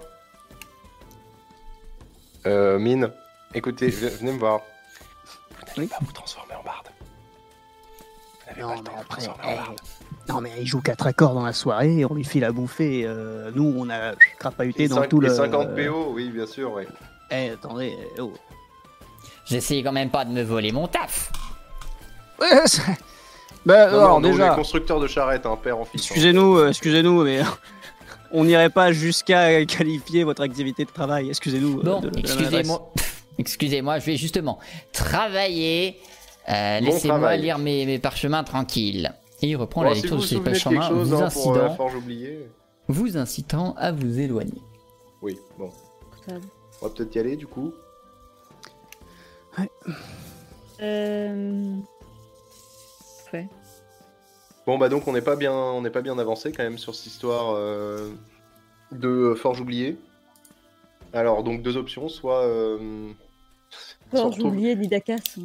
Euh, 2.47 2.78
Mine, 2.78 3.11
écoutez, 3.55 3.89
venez 3.89 4.32
me 4.32 4.39
voir. 4.39 4.61
Vous 5.51 5.66
n'allez 5.76 5.89
pas 5.89 5.97
vous 6.01 6.12
transformer 6.12 6.55
en 6.55 6.62
barde. 6.62 6.89
Vous 8.41 8.47
n'avez 8.49 8.62
Non, 8.62 8.68
pas 8.68 8.74
le 8.74 8.82
mais 8.82 8.84
temps 8.84 8.91
de 8.91 8.97
vous 8.97 9.01
après, 9.03 9.22
transformer 9.22 9.53
en 9.53 9.57
barde. 9.64 9.80
Non, 10.28 10.41
mais 10.43 10.53
il 10.61 10.66
joue 10.66 10.80
4 10.82 11.07
accords 11.07 11.32
dans 11.34 11.45
la 11.45 11.53
soirée, 11.55 12.05
on 12.05 12.14
lui 12.14 12.24
file 12.24 12.45
à 12.45 12.53
bouffer. 12.53 13.05
euh, 13.07 13.51
nous, 13.55 13.74
on 13.78 13.89
a 13.89 14.12
crapahuté 14.39 14.84
Et 14.84 14.89
dans 14.89 14.97
cinq- 14.97 15.09
tout 15.09 15.22
et 15.22 15.28
le. 15.28 15.34
50 15.34 15.74
PO, 15.74 16.12
oui, 16.12 16.28
bien 16.30 16.47
sûr, 16.47 16.72
oui. 16.74 16.84
Eh, 17.30 17.51
attendez, 17.51 17.97
eh, 18.16 18.20
oh. 18.20 18.32
J'essaye 19.47 19.82
quand 19.82 19.93
même 19.93 20.11
pas 20.11 20.26
de 20.26 20.30
me 20.32 20.43
voler 20.43 20.70
mon 20.72 20.86
taf. 20.86 21.30
Ouais, 22.41 22.49
bah, 23.66 23.91
Non, 23.91 23.99
alors 23.99 24.20
non, 24.20 24.20
nous, 24.20 24.28
on 24.28 24.32
déjà, 24.32 24.53
est 24.53 24.57
constructeur 24.57 25.01
de 25.01 25.07
charrettes, 25.07 25.47
hein, 25.47 25.59
père 25.62 25.78
en 25.78 25.84
fils. 25.84 26.01
hein. 26.03 26.05
excusez-nous, 26.05 26.57
euh, 26.59 26.68
excusez-nous, 26.68 27.22
mais 27.24 27.41
on 28.32 28.45
n'irait 28.45 28.70
pas 28.70 28.93
jusqu'à 28.93 29.64
qualifier 29.66 30.24
votre 30.24 30.43
activité 30.43 30.84
de 30.84 30.91
travail. 30.91 31.28
Excusez-nous. 31.28 31.80
euh, 31.80 31.82
Bon, 31.82 32.03
excusez-moi. 32.16 32.93
Excusez-moi, 33.39 33.99
je 34.01 34.07
vais 34.07 34.16
justement 34.16 34.59
travailler. 34.93 35.99
Euh, 36.49 36.80
Bon 36.80 36.86
Laissez-moi 36.86 37.36
lire 37.36 37.59
mes, 37.59 37.84
mes 37.86 37.99
parchemins 37.99 38.43
tranquilles. 38.43 39.12
Et 39.43 39.49
il 39.49 39.57
reprend 39.57 39.82
Bon, 39.82 39.89
la 39.91 39.95
si 39.95 40.03
lecture 40.03 40.16
vous 40.16 40.22
de 40.22 40.26
ses 40.28 40.41
parchemins, 40.41 40.89
chose 40.89 41.09
vous, 41.11 41.22
hein, 41.22 41.26
incitant, 41.26 41.76
vous 42.89 43.16
incitant 43.18 43.74
à 43.78 43.93
vous 43.93 44.18
éloigner. 44.18 44.61
Oui, 45.22 45.39
bon. 45.59 45.70
On 46.80 46.86
va 46.86 46.93
peut-être 46.95 47.14
y 47.14 47.18
aller, 47.18 47.36
du 47.36 47.47
coup. 47.47 47.72
Euh... 50.80 51.74
Parfait. 53.31 53.49
Bon, 54.66 54.79
bah 54.79 54.89
donc, 54.89 55.07
on 55.09 55.12
n'est 55.12 55.22
pas 55.22 55.37
bien, 55.37 55.53
on 55.53 55.83
n'est 55.83 55.91
pas 55.91 56.03
bien 56.03 56.18
avancé 56.18 56.53
quand 56.53 56.62
même 56.62 56.79
sur 56.79 56.95
cette 56.95 57.07
histoire 57.07 57.55
euh, 57.57 58.11
de 58.93 59.35
forge 59.35 59.61
oubliée. 59.61 59.97
Alors, 61.12 61.43
donc, 61.43 61.62
deux 61.62 61.76
options. 61.76 62.09
Soit, 62.09 62.43
euh, 62.45 63.11
Forge 64.11 64.35
retrouve, 64.35 64.53
oubliée 64.53 64.76
d'Idakas. 64.76 65.37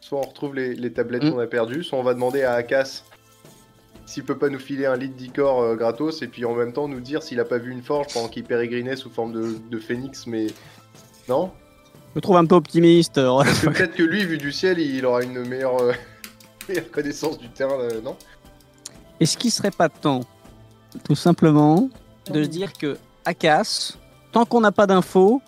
soit 0.00 0.18
on 0.18 0.22
retrouve 0.22 0.54
les, 0.54 0.74
les 0.74 0.92
tablettes 0.92 1.24
Mm. 1.24 1.30
qu'on 1.32 1.38
a 1.38 1.46
perdues, 1.46 1.82
soit 1.84 1.98
on 1.98 2.02
va 2.02 2.14
demander 2.14 2.42
à 2.42 2.54
Akas 2.54 3.04
s'il 4.04 4.24
peut 4.24 4.36
pas 4.36 4.48
nous 4.48 4.58
filer 4.58 4.84
un 4.84 4.96
litre 4.96 5.14
d'icor 5.14 5.62
euh, 5.62 5.76
gratos 5.76 6.22
et 6.22 6.26
puis 6.26 6.44
en 6.44 6.54
même 6.54 6.72
temps 6.72 6.88
nous 6.88 7.00
dire 7.00 7.22
s'il 7.22 7.38
a 7.40 7.44
pas 7.44 7.58
vu 7.58 7.70
une 7.70 7.82
forge 7.82 8.12
pendant 8.12 8.28
qu'il 8.28 8.42
pérégrinait 8.44 8.96
sous 8.96 9.08
forme 9.10 9.32
de, 9.32 9.56
de 9.70 9.78
phénix, 9.78 10.26
mais 10.26 10.48
non? 11.28 11.52
Je 12.10 12.16
me 12.16 12.20
trouve 12.20 12.36
un 12.36 12.44
peu 12.44 12.56
optimiste. 12.56 13.14
Parce 13.22 13.60
que 13.60 13.68
peut-être 13.68 13.94
que 13.94 14.02
lui, 14.02 14.24
vu 14.26 14.38
du 14.38 14.50
ciel, 14.52 14.78
il 14.80 15.06
aura 15.06 15.22
une 15.22 15.46
meilleure, 15.46 15.76
euh, 16.70 16.72
meilleure 16.74 16.90
connaissance 16.90 17.38
du 17.38 17.48
terrain, 17.48 17.78
euh, 17.80 18.00
non 18.00 18.16
Est-ce 19.20 19.36
qu'il 19.36 19.50
serait 19.50 19.70
pas 19.70 19.88
temps, 19.88 20.20
tout 21.04 21.14
simplement, 21.14 21.88
de 22.26 22.42
se 22.44 22.48
dire 22.48 22.72
que 22.72 22.98
Akas, 23.24 23.96
tant 24.32 24.44
qu'on 24.44 24.60
n'a 24.60 24.72
pas 24.72 24.86
d'infos, 24.86 25.40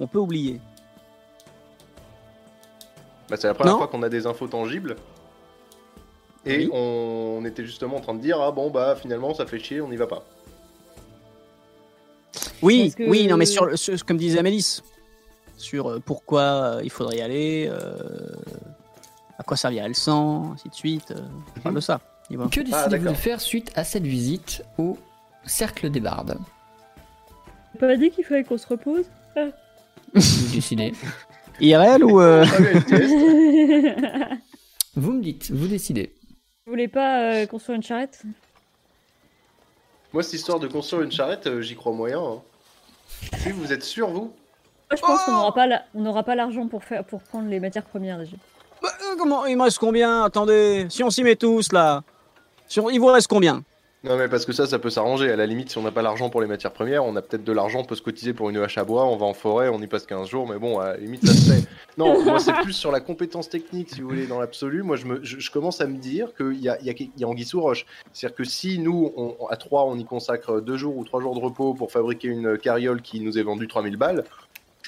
on 0.00 0.06
peut 0.06 0.18
oublier 0.18 0.60
bah, 3.28 3.36
C'est 3.38 3.46
la 3.46 3.54
première 3.54 3.72
Non. 3.74 3.78
fois 3.78 3.88
qu'on 3.88 4.02
a 4.02 4.08
des 4.08 4.26
infos 4.26 4.46
tangibles. 4.48 4.96
Et 6.46 6.66
Oui. 6.66 6.70
on 6.74 7.42
était 7.46 7.64
justement 7.64 7.96
en 7.96 8.00
train 8.00 8.12
de 8.14 8.20
dire 8.20 8.38
ah 8.38 8.52
bon 8.52 8.70
bah 8.70 8.96
finalement 9.00 9.32
ça 9.32 9.46
fait 9.46 9.58
chier 9.58 9.80
on 9.80 9.88
n'y 9.88 9.96
va 9.96 10.06
pas. 10.06 10.22
Oui, 12.60 12.92
que- 12.96 13.02
oui, 13.08 13.26
non, 13.26 13.36
mais 13.38 13.46
sur, 13.46 13.64
le- 13.64 13.76
sur- 13.78 14.04
comme 14.04 14.18
disait 14.18 14.38
Amélis, 14.40 14.82
sur 15.56 15.88
euh, 15.90 16.00
pourquoi 16.04 16.40
euh, 16.42 16.80
il 16.84 16.90
faudrait 16.90 17.16
y 17.16 17.22
aller, 17.22 17.66
euh, 17.70 17.96
à 19.38 19.42
quoi 19.42 19.56
servirait 19.56 19.88
le 19.88 19.94
sang, 19.94 20.52
ainsi 20.54 20.68
de 20.68 20.74
suite. 20.74 21.10
euh, 21.10 21.20
on 21.56 21.60
parle 21.60 21.74
de 21.76 21.80
ça. 21.80 22.00
Il 22.30 22.38
va. 22.38 22.44
Que 22.44 22.60
décidez-vous 22.60 22.74
Ah, 22.76 22.88
d'accord. 22.88 23.12
de 23.12 23.16
faire 23.16 23.40
suite 23.40 23.70
à 23.76 23.84
cette 23.84 24.04
visite 24.04 24.62
au 24.78 24.96
Cercle 25.44 25.90
des 25.90 26.00
Bardes 26.00 26.38
T'as 27.78 27.86
pas 27.86 27.96
dit 27.96 28.10
qu'il 28.10 28.24
fallait 28.24 28.44
qu'on 28.44 28.56
se 28.58 28.66
repose 28.66 29.04
Vous 30.14 30.54
décidez. 30.54 30.92
IRL 31.60 32.04
ou 32.04 32.20
euh, 32.20 32.44
Ah. 32.46 34.34
Vous 34.96 35.12
me 35.12 35.22
dites, 35.22 35.50
vous 35.50 35.66
décidez. 35.66 36.14
Vous 36.66 36.72
voulez 36.72 36.86
pas 36.88 37.20
euh, 37.34 37.46
construire 37.46 37.76
une 37.76 37.82
charrette? 37.82 38.22
Moi 40.12 40.22
cette 40.22 40.34
histoire 40.34 40.60
de 40.60 40.68
construire 40.68 41.02
une 41.02 41.10
charrette, 41.10 41.46
euh, 41.48 41.60
j'y 41.62 41.74
crois 41.74 41.92
moyen. 41.92 42.20
hein. 42.22 42.40
Vous 43.54 43.72
êtes 43.72 43.82
sûr 43.82 44.08
vous? 44.08 44.32
Moi, 44.90 44.96
je 44.96 45.00
pense 45.00 45.22
qu'on 45.24 45.32
n'aura 45.32 45.52
pas 45.52 45.66
la- 45.66 45.84
on 45.94 46.02
n'aura 46.02 46.22
pas 46.22 46.34
l'argent 46.36 46.68
pour 46.68 46.84
faire 46.84 47.04
pour 47.04 47.22
prendre 47.22 47.48
les 47.48 47.58
matières 47.58 47.84
premières 47.84 48.18
déjà. 48.18 48.36
Bah, 48.84 48.90
euh, 49.00 49.16
comment 49.16 49.46
Il 49.46 49.56
me 49.56 49.62
reste 49.62 49.78
combien? 49.78 50.24
Attendez, 50.24 50.86
si 50.90 51.02
on 51.02 51.08
s'y 51.08 51.24
met 51.24 51.36
tous 51.36 51.72
là, 51.72 52.02
il 52.92 53.00
vous 53.00 53.06
reste 53.06 53.28
combien? 53.28 53.62
Non 54.02 54.18
mais 54.18 54.28
parce 54.28 54.44
que 54.44 54.52
ça, 54.52 54.66
ça 54.66 54.78
peut 54.78 54.90
s'arranger. 54.90 55.32
À 55.32 55.36
la 55.36 55.46
limite, 55.46 55.70
si 55.70 55.78
on 55.78 55.82
n'a 55.82 55.90
pas 55.90 56.02
l'argent 56.02 56.28
pour 56.28 56.42
les 56.42 56.46
matières 56.46 56.72
premières, 56.72 57.02
on 57.06 57.16
a 57.16 57.22
peut-être 57.22 57.44
de 57.44 57.52
l'argent, 57.52 57.78
on 57.78 57.84
peut 57.86 57.94
se 57.94 58.02
cotiser 58.02 58.34
pour 58.34 58.50
une 58.50 58.58
hache 58.58 58.76
à 58.76 58.84
bois, 58.84 59.06
on 59.06 59.16
va 59.16 59.24
en 59.24 59.32
forêt, 59.32 59.70
on 59.70 59.80
y 59.80 59.86
passe 59.86 60.04
15 60.04 60.28
jours, 60.28 60.46
mais 60.46 60.58
bon, 60.58 60.78
à 60.78 60.88
la 60.88 60.96
limite, 60.98 61.26
ça 61.26 61.32
se 61.32 61.50
fait. 61.50 61.66
Non, 61.96 62.22
moi 62.24 62.40
c'est 62.40 62.52
plus 62.52 62.72
sur 62.74 62.90
la 62.90 63.00
compétence 63.00 63.48
technique, 63.48 63.88
si 63.90 64.02
vous 64.02 64.08
voulez, 64.08 64.26
dans 64.26 64.40
l'absolu. 64.40 64.82
Moi, 64.82 64.96
je, 64.96 65.06
me, 65.06 65.24
je, 65.24 65.38
je 65.38 65.50
commence 65.50 65.80
à 65.80 65.86
me 65.86 65.96
dire 65.96 66.34
qu'il 66.34 66.60
y 66.60 66.68
a, 66.68 66.78
y, 66.82 66.90
a, 66.90 66.92
il 66.92 67.10
y 67.16 67.24
a 67.24 67.28
anguille 67.28 67.46
sous 67.46 67.62
roche. 67.62 67.86
C'est-à-dire 68.12 68.36
que 68.36 68.44
si 68.44 68.80
nous, 68.80 69.12
on, 69.16 69.46
à 69.48 69.56
3, 69.56 69.84
on 69.84 69.96
y 69.96 70.04
consacre 70.04 70.60
2 70.60 70.76
jours 70.76 70.98
ou 70.98 71.04
3 71.04 71.22
jours 71.22 71.34
de 71.34 71.40
repos 71.40 71.72
pour 71.72 71.90
fabriquer 71.92 72.28
une 72.28 72.58
carriole 72.58 73.00
qui 73.00 73.20
nous 73.20 73.38
est 73.38 73.42
vendue 73.42 73.68
3000 73.68 73.96
balles, 73.96 74.24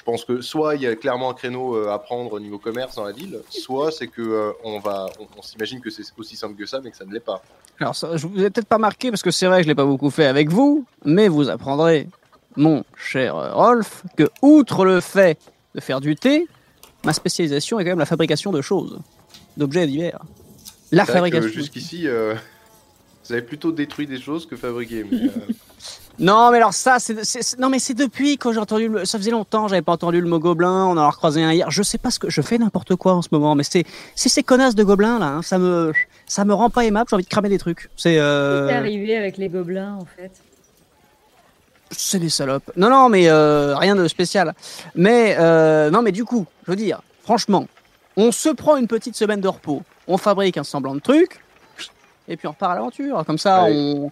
pense 0.07 0.23
que 0.23 0.39
soit 0.39 0.75
il 0.75 0.83
y 0.83 0.87
a 0.87 0.95
clairement 0.95 1.29
un 1.31 1.33
créneau 1.33 1.75
euh, 1.75 1.91
à 1.91 1.99
prendre 1.99 2.31
au 2.31 2.39
niveau 2.39 2.57
commerce 2.57 2.95
dans 2.95 3.03
la 3.03 3.11
ville, 3.11 3.41
soit 3.49 3.91
c'est 3.91 4.07
que 4.07 4.21
euh, 4.21 4.51
on 4.63 4.79
va, 4.79 5.07
on, 5.19 5.27
on 5.37 5.41
s'imagine 5.41 5.81
que 5.81 5.89
c'est 5.89 6.03
aussi 6.17 6.37
simple 6.37 6.55
que 6.55 6.65
ça, 6.65 6.79
mais 6.81 6.91
que 6.91 6.97
ça 6.97 7.03
ne 7.03 7.13
l'est 7.13 7.19
pas. 7.19 7.43
Alors, 7.81 7.93
ça, 7.93 8.15
je 8.15 8.25
vous 8.25 8.41
ai 8.41 8.49
peut-être 8.49 8.67
pas 8.67 8.77
marqué 8.77 9.09
parce 9.11 9.21
que 9.21 9.31
c'est 9.31 9.47
vrai 9.47 9.57
que 9.57 9.63
je 9.63 9.67
l'ai 9.67 9.75
pas 9.75 9.85
beaucoup 9.85 10.09
fait 10.09 10.25
avec 10.25 10.49
vous, 10.49 10.85
mais 11.03 11.27
vous 11.27 11.49
apprendrez, 11.49 12.07
mon 12.55 12.85
cher 12.95 13.35
euh, 13.35 13.53
Rolf, 13.53 14.03
que 14.15 14.29
outre 14.41 14.85
le 14.85 15.01
fait 15.01 15.37
de 15.75 15.81
faire 15.81 15.99
du 15.99 16.15
thé, 16.15 16.47
ma 17.05 17.11
spécialisation 17.11 17.77
est 17.79 17.83
quand 17.83 17.91
même 17.91 17.99
la 17.99 18.05
fabrication 18.05 18.51
de 18.51 18.61
choses, 18.61 18.99
d'objets 19.57 19.87
divers. 19.87 20.21
La 20.91 21.05
fabrication. 21.05 21.49
Jusqu'ici, 21.49 22.07
euh, 22.07 22.33
vous 23.25 23.33
avez 23.33 23.41
plutôt 23.41 23.73
détruit 23.73 24.07
des 24.07 24.21
choses 24.21 24.45
que 24.45 24.55
fabriqué. 24.55 25.03
mais, 25.03 25.23
euh, 25.23 25.29
Non, 26.19 26.49
mais 26.51 26.57
alors 26.57 26.73
ça, 26.73 26.97
c'est, 26.99 27.23
c'est- 27.23 27.43
c'est- 27.43 27.59
non, 27.59 27.69
mais 27.69 27.77
c'est 27.79 27.93
depuis 27.93 28.37
que 28.39 28.51
j'ai 28.51 28.59
entendu. 28.59 28.87
Le... 28.89 29.05
Ça 29.05 29.17
faisait 29.19 29.29
longtemps, 29.31 29.67
j'avais 29.67 29.83
pas 29.83 29.91
entendu 29.91 30.19
le 30.19 30.27
mot 30.27 30.39
gobelin. 30.39 30.85
On 30.85 30.91
en 30.91 30.97
a 30.97 31.09
recroisé 31.09 31.43
un 31.43 31.51
hier. 31.53 31.69
Je 31.69 31.83
sais 31.83 31.99
pas 31.99 32.09
ce 32.09 32.17
que 32.17 32.29
je 32.29 32.41
fais 32.41 32.57
n'importe 32.57 32.95
quoi 32.95 33.13
en 33.13 33.21
ce 33.21 33.27
moment, 33.31 33.53
mais 33.53 33.63
c'est, 33.63 33.83
c'est 34.15 34.29
ces 34.29 34.41
connasses 34.41 34.73
de 34.75 34.83
gobelins 34.83 35.19
là. 35.19 35.27
hein, 35.27 35.41
Ça 35.43 35.59
me, 35.59 35.93
ça 36.25 36.43
me 36.43 36.53
rend 36.55 36.69
pas 36.71 36.85
aimable. 36.85 37.07
J'ai 37.09 37.15
envie 37.15 37.23
de 37.23 37.29
cramer 37.29 37.49
des 37.49 37.59
trucs. 37.59 37.89
C'est, 37.95 38.17
euh, 38.17 38.67
arrivé 38.69 39.15
avec 39.15 39.37
les 39.37 39.47
gobelins 39.49 39.93
en 40.01 40.05
fait? 40.05 40.31
c'est 41.91 42.19
des 42.19 42.29
salopes. 42.29 42.69
Non, 42.75 42.89
non, 42.89 43.07
mais 43.09 43.29
euh, 43.29 43.75
rien 43.77 43.95
de 43.95 44.07
spécial. 44.09 44.53
Mais 44.95 45.37
euh, 45.39 45.89
non, 45.89 46.01
mais 46.01 46.11
du 46.11 46.25
coup, 46.25 46.45
je 46.65 46.71
veux 46.71 46.75
dire, 46.75 47.01
franchement, 47.23 47.65
on 48.17 48.31
se 48.33 48.49
prend 48.49 48.75
une 48.75 48.87
petite 48.87 49.15
semaine 49.15 49.39
de 49.39 49.47
repos. 49.47 49.83
On 50.07 50.17
fabrique 50.17 50.57
un 50.57 50.65
semblant 50.65 50.95
de 50.95 50.99
truc, 50.99 51.39
et 52.27 52.35
puis 52.35 52.45
on 52.47 52.51
repart 52.51 52.73
à 52.73 52.75
l'aventure. 52.75 53.23
Comme 53.25 53.37
ça, 53.37 53.63
Ouais. 53.63 53.71
on, 53.73 54.11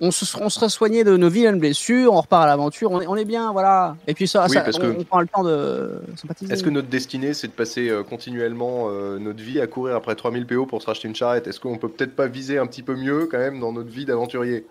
on 0.00 0.10
se, 0.10 0.24
on 0.40 0.48
sera 0.48 0.68
soigné 0.68 1.04
de 1.04 1.16
nos 1.16 1.28
vilaines 1.28 1.58
blessures. 1.58 2.12
On 2.12 2.20
repart 2.20 2.44
à 2.44 2.46
l'aventure. 2.46 2.90
On 2.92 3.00
est, 3.00 3.06
on 3.06 3.16
est 3.16 3.24
bien, 3.24 3.52
voilà. 3.52 3.96
Et 4.06 4.14
puis 4.14 4.28
ça, 4.28 4.44
Oui, 4.48 4.54
ça 4.54 4.60
parce 4.62 4.76
on, 4.78 4.80
que- 4.80 4.96
on 5.00 5.04
prend 5.04 5.20
le 5.20 5.26
temps 5.26 5.44
de 5.44 6.00
sympathiser. 6.16 6.52
Est-ce 6.52 6.62
que 6.62 6.70
notre 6.70 6.88
destinée, 6.88 7.34
c'est 7.34 7.46
de 7.48 7.52
passer 7.52 7.88
euh, 7.88 8.02
continuellement 8.02 8.88
euh, 8.90 9.18
notre 9.18 9.42
vie 9.42 9.60
à 9.60 9.66
courir 9.66 9.96
après 9.96 10.14
3000 10.14 10.46
PO 10.46 10.66
pour 10.66 10.82
se 10.82 10.86
racheter 10.86 11.08
une 11.08 11.14
charrette? 11.16 11.46
Est-ce 11.46 11.60
qu'on 11.60 11.78
peut 11.78 11.88
peut-être 11.88 12.14
pas 12.16 12.26
viser 12.26 12.58
un 12.58 12.66
petit 12.66 12.82
peu 12.82 12.94
mieux 12.96 13.26
quand 13.30 13.38
même 13.38 13.60
dans 13.60 13.72
notre 13.72 13.90
vie 13.90 14.04
d'aventurier? 14.04 14.66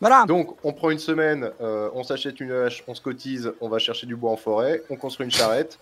Voilà. 0.00 0.24
Donc, 0.26 0.56
on 0.64 0.72
prend 0.72 0.90
une 0.90 0.98
semaine, 0.98 1.50
euh, 1.60 1.88
on 1.94 2.02
s'achète 2.02 2.40
une 2.40 2.50
hache, 2.50 2.82
on 2.88 2.94
se 2.94 3.00
cotise, 3.00 3.52
on 3.60 3.68
va 3.68 3.78
chercher 3.78 4.06
du 4.06 4.16
bois 4.16 4.32
en 4.32 4.36
forêt, 4.36 4.82
on 4.90 4.96
construit 4.96 5.24
une 5.24 5.30
charrette, 5.30 5.78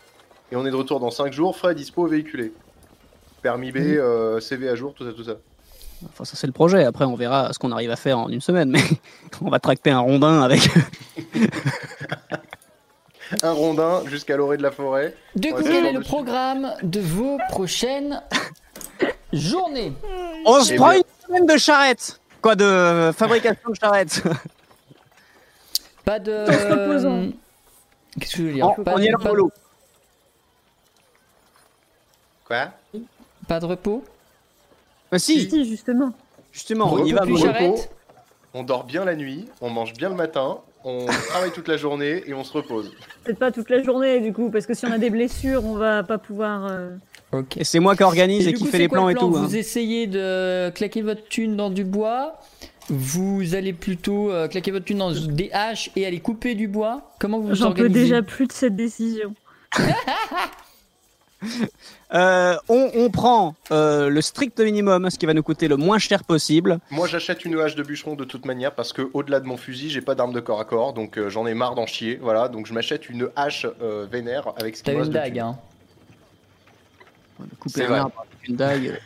et 0.53 0.57
on 0.57 0.67
est 0.67 0.71
de 0.71 0.77
retour 0.77 1.01
dans 1.01 1.11
5 1.11 1.33
jours, 1.33 1.57
frais, 1.57 1.75
dispo, 1.75 2.07
véhiculé. 2.07 2.53
Permis 3.41 3.73
B, 3.73 3.79
euh, 3.79 4.39
CV 4.39 4.69
à 4.69 4.75
jour, 4.75 4.93
tout 4.93 5.07
ça, 5.07 5.15
tout 5.15 5.25
ça. 5.25 5.37
Enfin, 6.09 6.25
ça 6.25 6.35
c'est 6.37 6.47
le 6.47 6.53
projet. 6.53 6.85
Après, 6.85 7.05
on 7.05 7.15
verra 7.15 7.53
ce 7.53 7.59
qu'on 7.59 7.73
arrive 7.73 7.91
à 7.91 7.97
faire 7.97 8.19
en 8.19 8.29
une 8.29 8.41
semaine. 8.41 8.71
Mais 8.71 8.81
on 9.43 9.51
va 9.51 9.59
tracter 9.61 9.91
un 9.91 10.01
rondin 10.01 10.43
avec. 10.43 10.69
Un 13.43 13.53
rondin 13.53 14.03
jusqu'à 14.07 14.37
l'orée 14.37 14.57
de 14.57 14.63
la 14.65 14.73
forêt. 14.73 15.15
Du 15.37 15.49
Ouais, 15.49 15.55
coup, 15.55 15.63
c'est 15.63 15.71
quel 15.71 15.83
le 15.85 15.89
est 15.91 15.93
le 15.93 15.99
dessus. 16.01 16.09
programme 16.11 16.75
de 16.83 16.99
vos 17.01 17.39
prochaines 17.49 18.21
journées 19.33 19.93
On 20.45 20.61
se 20.61 20.73
Eh 20.73 20.77
prend 20.77 20.89
bien- 20.91 20.99
une 20.99 21.27
semaine 21.27 21.47
de 21.47 21.57
charrette. 21.57 22.21
Quoi 22.43 22.57
de 22.57 22.65
euh, 22.65 23.13
fabrication 23.13 23.71
de 23.71 23.77
charrette. 23.77 24.25
Pas 26.05 26.19
de. 26.19 26.33
Reposant. 26.73 27.27
Qu'est-ce 28.19 28.33
que 28.33 28.39
je 28.39 28.43
veux 28.49 28.53
dire 28.55 28.67
On, 28.77 28.83
pas, 28.83 28.95
on 28.97 28.99
y 28.99 29.07
est 29.07 29.13
de, 29.13 29.17
mollo. 29.23 29.53
Quoi? 32.45 32.71
Pas 33.47 33.61
de 33.61 33.67
repos? 33.67 34.03
Bah 35.11 35.19
si, 35.19 35.49
Si, 35.51 35.65
justement. 35.65 36.13
justement, 36.53 36.93
on 36.93 37.05
y 37.05 37.13
va. 37.13 37.23
On 38.53 38.63
dort 38.65 38.85
bien 38.85 39.05
la 39.05 39.15
nuit, 39.15 39.47
on 39.61 39.71
mange 39.71 39.93
bien 39.93 40.09
le 40.09 40.17
matin, 40.17 40.59
on 40.85 41.07
travaille 41.29 41.53
toute 41.53 41.69
la 41.69 41.77
journée 41.77 42.25
et 42.27 42.35
on 42.35 42.43
se 42.43 42.53
repose. 42.53 42.91
Peut-être 43.25 43.39
pas 43.39 43.53
toute 43.53 43.71
la 43.71 43.83
journée 43.83 44.21
du 44.21 44.33
coup, 44.33 44.51
parce 44.51 44.67
que 44.67 44.75
si 44.75 44.87
on 44.87 44.91
a 44.91 44.99
des 44.99 45.11
blessures, 45.11 45.65
on 45.65 45.75
va 45.75 46.03
pas 46.03 46.19
pouvoir. 46.19 46.67
euh, 46.67 46.91
Ok. 47.33 47.59
C'est 47.63 47.79
moi 47.79 47.95
qui 47.95 48.03
organise 48.03 48.49
et, 48.49 48.53
qui 48.53 48.65
coup, 48.65 48.71
fait 48.71 48.79
les 48.79 48.89
plans 48.89 49.07
le 49.07 49.13
et 49.13 49.15
tout. 49.15 49.27
hein. 49.37 49.43
Vous 49.47 49.55
essayez 49.57 50.09
de 50.09 50.71
claquer 50.71 51.03
votre 51.03 51.29
thune 51.29 51.57
dans 51.57 51.71
du 51.71 51.85
bois. 51.85 52.41
Vous 52.89 53.55
allez 53.55 53.73
plutôt 53.73 54.33
euh, 54.33 54.49
claquer 54.49 54.73
votre 54.73 54.85
thune 54.87 54.99
dans 54.99 55.13
des 55.13 55.49
haches 55.53 55.93
et 55.95 56.07
aller 56.07 56.19
couper 56.19 56.57
du 56.57 56.67
bois. 56.67 57.13
Comment 57.21 57.39
vous 57.39 57.49
vous 57.49 57.55
J'en 57.55 57.73
peux 57.73 57.89
déjà 57.89 58.23
plus 58.23 58.49
de 58.49 58.53
cette 58.53 58.75
décision. 58.75 59.33
Euh, 62.13 62.57
on, 62.69 62.91
on 62.97 63.09
prend 63.09 63.55
euh, 63.71 64.09
le 64.09 64.21
strict 64.21 64.59
minimum, 64.59 65.09
ce 65.11 65.17
qui 65.17 65.27
va 65.27 65.33
nous 65.33 65.45
coûter 65.45 65.69
le 65.69 65.77
moins 65.77 65.99
cher 65.99 66.25
possible. 66.25 66.81
Moi 66.91 67.07
j'achète 67.07 67.45
une 67.45 67.57
hache 67.61 67.77
de 67.77 67.85
bûcheron 67.85 68.17
de 68.17 68.25
toute 68.25 68.45
manière 68.47 68.75
parce 68.75 68.93
que 68.93 69.09
au-delà 69.15 69.39
de 69.39 69.47
mon 69.47 69.57
fusil, 69.57 69.91
j'ai 69.91 70.01
pas 70.01 70.17
d'arme 70.17 70.33
de 70.33 70.41
corps 70.41 70.59
à 70.59 70.65
corps, 70.65 70.93
donc 70.93 71.17
euh, 71.19 71.31
j'en 71.31 71.47
ai 71.47 71.55
marre 71.55 71.77
d'en 71.77 71.87
chier. 71.87 72.19
Voilà, 72.21 72.49
donc 72.49 72.67
je 72.67 72.75
m'achète 72.75 73.09
une 73.09 73.31
hache 73.37 73.65
euh, 73.81 74.09
vénère 74.11 74.53
avec 74.61 74.77
ce 74.77 74.83
qui 74.83 74.91
T'as 74.91 74.99
me 74.99 75.05
une 75.05 75.13
dague, 75.13 75.39
hein. 75.39 75.57
Couper 77.61 77.85
avec 77.85 78.03
une 78.49 78.57
dague. 78.57 79.01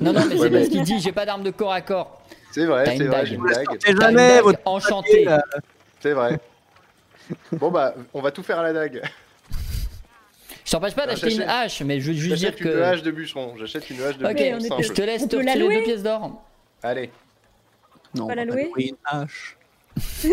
Non, 0.00 0.14
non, 0.14 0.22
mais 0.26 0.38
c'est 0.38 0.50
parce 0.50 0.68
qu'il 0.68 0.82
dit 0.82 0.98
j'ai 0.98 1.12
pas 1.12 1.26
d'arme 1.26 1.42
de 1.42 1.50
corps 1.50 1.72
à 1.74 1.82
corps. 1.82 2.22
C'est 2.52 2.64
vrai, 2.64 2.96
c'est 2.96 3.04
vrai, 3.04 3.26
j'ai 3.26 3.34
une 3.34 3.44
dague. 3.44 3.78
Jamais 4.00 4.28
dague 4.36 4.44
votre 4.44 4.60
enchantée. 4.64 5.28
euh, 5.28 5.36
C'est 6.00 6.12
vrai. 6.14 6.40
Bon 7.52 7.70
bah, 7.70 7.94
on 8.14 8.22
va 8.22 8.30
tout 8.30 8.42
faire 8.42 8.58
à 8.60 8.62
la 8.62 8.72
dague. 8.72 9.02
Je 10.66 10.70
t'empêche 10.72 10.94
pas 10.94 11.06
d'acheter 11.06 11.32
une 11.34 11.42
hache, 11.42 11.80
mais 11.82 12.00
je 12.00 12.08
veux 12.10 12.16
juste 12.18 12.36
dire 12.36 12.48
J'achète 12.50 12.60
une 12.60 12.66
que. 12.72 12.82
hache 12.82 13.02
de 13.02 13.10
bûcheron. 13.12 13.54
J'achète 13.56 13.88
une 13.88 14.02
hache 14.02 14.18
de 14.18 14.26
Ok, 14.26 14.32
bûcheron 14.34 14.56
on 14.56 14.58
est- 14.64 14.68
simple. 14.68 14.82
je 14.82 14.92
te 14.92 15.02
laisse 15.02 15.22
On 15.22 15.28
te 15.28 15.36
la 15.36 15.42
retirer 15.52 15.58
louer 15.64 15.76
deux 15.78 15.82
pièces 15.84 16.02
d'or. 16.02 16.42
Allez. 16.82 17.10
Non, 18.14 18.26
la 18.28 18.32
on 18.32 18.36
va 18.36 18.44
louer 18.44 18.64
louer 18.74 18.88
une 18.88 18.96
hache. 19.04 19.56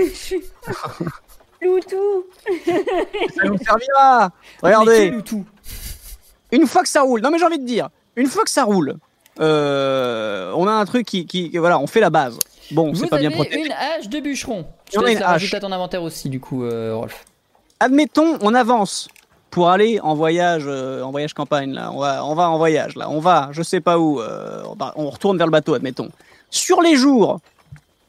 Loutou 1.62 2.26
Ça 2.66 3.44
nous 3.46 3.58
servira. 3.58 4.32
Regardez, 4.62 4.98
quel 5.10 5.16
ou 5.16 5.22
tout? 5.22 5.46
Une 6.52 6.68
fois 6.68 6.82
que 6.84 6.90
ça 6.90 7.02
roule. 7.02 7.22
Non 7.22 7.32
mais 7.32 7.40
j'ai 7.40 7.46
envie 7.46 7.60
de 7.60 7.66
dire, 7.66 7.90
une 8.16 8.28
fois 8.28 8.44
que 8.44 8.50
ça 8.50 8.64
roule, 8.64 8.98
euh, 9.40 10.52
on 10.56 10.68
a 10.68 10.72
un 10.72 10.86
truc 10.86 11.06
qui, 11.08 11.26
qui, 11.26 11.58
voilà, 11.58 11.80
on 11.80 11.88
fait 11.88 12.00
la 12.02 12.10
base. 12.10 12.38
Bon, 12.72 12.94
c'est 12.96 13.08
pas 13.08 13.18
bien 13.18 13.28
avez 13.30 13.36
protégé. 13.36 13.66
une 13.66 13.72
hache 13.72 14.10
de 14.10 14.20
bûcheron. 14.20 14.66
Je 14.92 15.00
On 15.00 15.04
a 15.06 15.12
une 15.12 15.20
la 15.20 15.28
rajouter 15.28 15.56
hache. 15.56 15.64
à 15.64 15.66
ton 15.68 15.72
inventaire 15.72 16.04
aussi, 16.04 16.30
du 16.30 16.40
coup, 16.40 16.64
euh, 16.64 16.96
Rolf. 16.96 17.24
Admettons, 17.80 18.38
on 18.42 18.54
avance 18.54 19.08
pour 19.54 19.70
aller 19.70 20.00
en 20.00 20.16
voyage, 20.16 20.64
euh, 20.66 21.04
en 21.04 21.12
voyage 21.12 21.36
campagne 21.36 21.74
là. 21.74 21.92
On 21.94 22.00
va, 22.00 22.26
on 22.26 22.34
va 22.34 22.50
en 22.50 22.58
voyage 22.58 22.96
là. 22.96 23.08
On 23.12 23.20
va, 23.20 23.50
je 23.52 23.62
sais 23.62 23.82
pas 23.82 24.00
où. 24.00 24.20
euh, 24.20 24.64
on, 24.96 25.12
retourne 25.12 25.38
vers 25.38 25.46
le 25.46 25.52
bateau, 25.52 25.76
admettons. 25.76 26.10
Sur 26.50 26.82
les 26.82 26.96
jours 26.96 27.40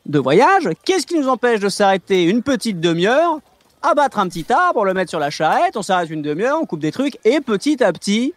de 0.06 0.18
voyage, 0.18 0.70
qu'est-ce 0.86 1.06
qui 1.06 1.18
nous 1.18 1.28
empêche 1.28 1.60
de 1.60 1.68
s'arrêter 1.68 2.22
une 2.24 2.42
petite 2.42 2.80
demi-heure, 2.80 3.40
abattre 3.82 4.20
un 4.20 4.28
petit 4.28 4.46
arbre, 4.50 4.86
le 4.86 4.94
mettre 4.94 5.10
sur 5.10 5.18
la 5.20 5.28
charrette, 5.28 5.76
on 5.76 5.82
s'arrête 5.82 6.08
une 6.08 6.22
demi-heure, 6.22 6.58
on 6.62 6.64
coupe 6.64 6.80
des 6.80 6.92
trucs 6.92 7.18
et 7.26 7.42
petit 7.42 7.84
à 7.84 7.92
petit, 7.92 8.32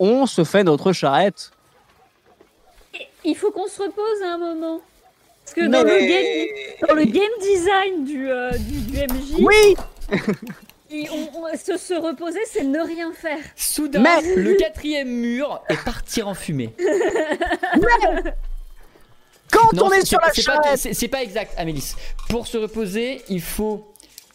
on 0.00 0.26
se 0.26 0.42
fait 0.42 0.64
notre 0.64 0.92
charrette. 0.92 1.52
Il 3.24 3.36
faut 3.36 3.52
qu'on 3.52 3.68
se 3.68 3.82
repose 3.82 4.22
à 4.26 4.34
un 4.34 4.38
moment. 4.38 4.80
Parce 5.44 5.54
que 5.54 5.60
Mais- 5.60 5.68
dans, 5.68 5.84
le 5.84 5.98
game, 6.00 6.88
dans 6.88 6.94
le 6.96 7.04
game 7.04 7.22
design 7.40 8.04
du, 8.04 8.28
euh, 8.28 8.50
du, 8.58 8.80
du 8.80 8.96
MJ, 8.98 9.34
Oui, 9.38 9.76
on- 11.10 11.30
on- 11.44 11.56
se, 11.56 11.76
se 11.78 11.94
reposer, 11.94 12.40
c'est 12.46 12.64
ne 12.64 12.80
rien 12.80 13.12
faire. 13.12 13.38
Soudain, 13.56 14.00
Mais- 14.02 14.34
le 14.36 14.54
quatrième 14.54 15.08
mur 15.08 15.60
est 15.68 15.82
partir 15.84 16.28
en 16.28 16.34
fumée. 16.34 16.74
quand 19.50 19.72
Non, 19.74 19.84
on 19.86 19.92
est 19.92 20.00
c'est- 20.00 20.06
sur 20.06 20.20
la 20.20 20.32
charrette, 20.32 20.78
c'est- 20.94 21.08
pas 21.08 21.22
exact, 21.22 21.54
Amélis. 21.58 21.94
Pour 22.28 22.46
se 22.46 22.56
reposer, 22.58 23.22
il 23.28 23.40
faut. 23.40 23.86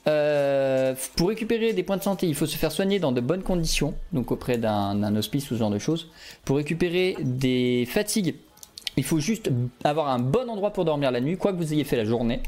euh, 0.07 0.95
pour 1.17 1.27
récupérer 1.27 1.73
des 1.73 1.83
points 1.83 1.97
de 1.97 2.03
santé, 2.03 2.27
il 2.27 2.35
faut 2.35 2.45
se 2.45 2.55
faire 2.57 2.71
soigner 2.71 2.97
dans 2.97 3.11
de 3.11 3.19
bonnes 3.19 3.43
conditions, 3.43 3.93
donc 4.13 4.31
auprès 4.31 4.57
d'un 4.57 4.95
d'un 4.95 5.13
hospice 5.17 5.45
ou 5.51 5.55
ce 5.55 5.59
genre 5.59 5.69
de 5.69 5.79
choses. 5.79 6.09
Pour 6.45 6.55
récupérer 6.57 7.17
des 7.19 7.85
fatigues, 7.91 8.35
il 8.95 9.03
faut 9.03 9.19
juste 9.19 9.49
avoir 9.83 10.07
un 10.07 10.19
bon 10.19 10.49
endroit 10.49 10.71
pour 10.71 10.85
dormir 10.85 11.11
la 11.11 11.19
nuit, 11.19 11.35
quoi 11.37 11.51
que 11.51 11.57
vous 11.57 11.73
ayez 11.73 11.83
fait 11.83 11.97
la 11.97 12.05
journée. 12.05 12.41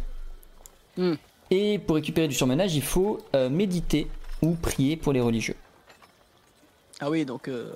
Hmm. 0.96 1.16
Et 1.52 1.80
pour 1.80 1.96
récupérer 1.96 2.28
du 2.28 2.36
surmenage, 2.36 2.76
il 2.76 2.82
faut 2.84 3.20
euh, 3.36 3.50
méditer 3.50 4.08
ou 4.42 4.52
prier 4.54 4.96
pour 4.98 5.14
les 5.14 5.22
religieux. 5.22 5.56
Ah 7.02 7.10
oui, 7.10 7.26
donc 7.26 7.48
euh, 7.48 7.72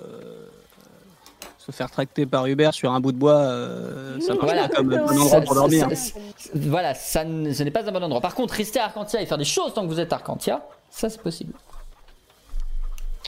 se 1.58 1.72
faire 1.72 1.90
tracter 1.90 2.26
par 2.26 2.46
Uber 2.46 2.70
sur 2.72 2.92
un 2.92 3.00
bout 3.00 3.10
de 3.12 3.16
bois, 3.16 3.36
euh, 3.40 4.20
ça 4.20 4.34
marche 4.34 4.44
Voilà. 4.44 4.68
pas 4.68 4.76
comme 4.76 4.88
bon 4.90 5.06
Ça- 5.08 5.14
endroit 5.14 5.40
pour 5.40 5.54
dormir. 5.54 5.88
ça- 5.90 5.96
ça- 5.96 6.50
Voilà, 6.54 6.94
ça, 6.94 7.24
ne- 7.24 7.52
ce 7.52 7.62
n'est 7.62 7.70
pas 7.70 7.88
un 7.88 7.90
bon 7.92 8.02
endroit. 8.04 8.20
Par 8.20 8.34
contre, 8.34 8.54
rester 8.54 8.78
à 8.78 8.84
Arcantia 8.84 9.20
et 9.22 9.26
faire 9.26 9.38
des 9.38 9.44
choses 9.44 9.72
tant 9.74 9.82
que 9.82 9.88
vous 9.88 9.98
êtes 10.00 10.12
à 10.12 10.16
Arcantia, 10.16 10.62
ça 10.90 11.08
c'est 11.08 11.20
possible. 11.20 11.54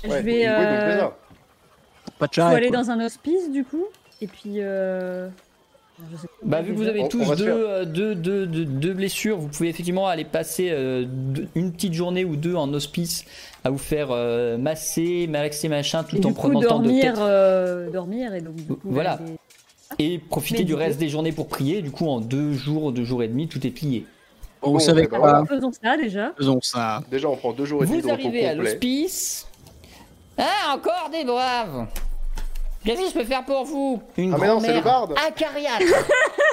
Je 0.05 0.09
vais 0.11 0.23
oui, 0.23 0.45
donc 0.45 0.53
euh, 0.55 1.09
c'est. 2.07 2.13
Pas 2.19 2.27
de 2.27 2.31
faut 2.31 2.35
charrette, 2.35 2.57
aller 2.59 2.69
quoi. 2.69 2.79
dans 2.83 2.91
un 2.91 3.05
hospice 3.05 3.51
du 3.51 3.65
coup. 3.65 3.87
Et 4.21 4.27
puis. 4.29 4.57
Bah, 6.45 6.63
vu 6.63 6.73
que 6.73 6.79
vous 6.79 6.87
avez 6.89 7.01
On- 7.03 7.05
on 7.07 7.09
tous 7.09 7.35
deux, 7.37 7.47
euh, 7.49 7.85
deux, 7.85 8.15
deux- 8.15 8.47
deux- 8.47 8.65
deux 8.65 8.93
blessures, 8.95 9.39
vous 9.39 9.49
pouvez 9.49 9.69
effectivement 9.71 10.07
aller 10.07 10.25
passer 10.25 10.69
euh, 10.71 11.07
une 11.55 11.73
petite 11.73 11.95
journée 11.95 12.25
ou 12.25 12.37
deux 12.37 12.55
en 12.55 12.73
hospice 12.75 13.25
à 13.65 13.71
vous 13.71 13.79
faire 13.79 14.09
euh, 14.11 14.59
masser, 14.59 15.27
malaxer 15.27 15.69
machin, 15.69 16.05
tout 16.05 16.17
Et 16.17 16.19
en 16.25 16.29
du 16.29 16.35
coup, 16.35 16.41
prenant 16.43 16.61
le 16.61 16.67
temps 16.67 16.79
de 16.81 16.91
euh, 17.19 17.91
dormir 17.91 18.35
et 18.35 18.41
donc 18.41 18.55
du 18.57 18.65
coup, 18.65 18.79
Voilà. 18.85 19.13
aller- 19.13 19.37
et 19.99 20.19
profiter 20.19 20.65
du 20.65 20.75
reste 20.75 20.99
des 20.99 21.09
journées 21.09 21.33
pour 21.33 21.49
prier. 21.49 21.81
Du 21.81 21.91
coup, 21.91 22.07
en 22.09 22.21
deux 22.21 22.53
jours, 22.53 22.93
deux 22.93 23.05
jours 23.05 23.23
et 23.23 23.29
demi, 23.29 23.49
tout 23.49 23.65
est 23.67 23.71
plié. 23.71 24.05
Bon, 24.63 24.73
vous 24.73 24.81
savez 24.81 25.03
ben 25.03 25.09
quoi 25.09 25.19
voilà. 25.19 25.45
Faisons 25.47 25.71
ça 25.71 25.97
déjà. 25.97 26.33
Faisons 26.37 26.59
ça. 26.61 27.03
Déjà, 27.11 27.29
on 27.29 27.37
prend 27.37 27.53
deux 27.53 27.65
jours 27.65 27.83
et 27.85 27.87
demi 27.87 27.99
de 27.99 28.03
Vous 28.03 28.11
arrivez 28.11 28.47
à 28.47 28.55
l'hospice. 28.55 29.47
Ah, 30.39 30.75
encore 30.75 31.09
des 31.13 31.25
braves. 31.25 31.87
Qu'est-ce 32.87 33.01
que 33.03 33.09
je 33.09 33.13
peux 33.15 33.25
faire 33.25 33.45
pour 33.45 33.65
vous? 33.65 34.03
Une 34.17 34.33
Ah, 34.35 34.39
grand-mère 34.39 34.87
acariâtre. 35.27 35.85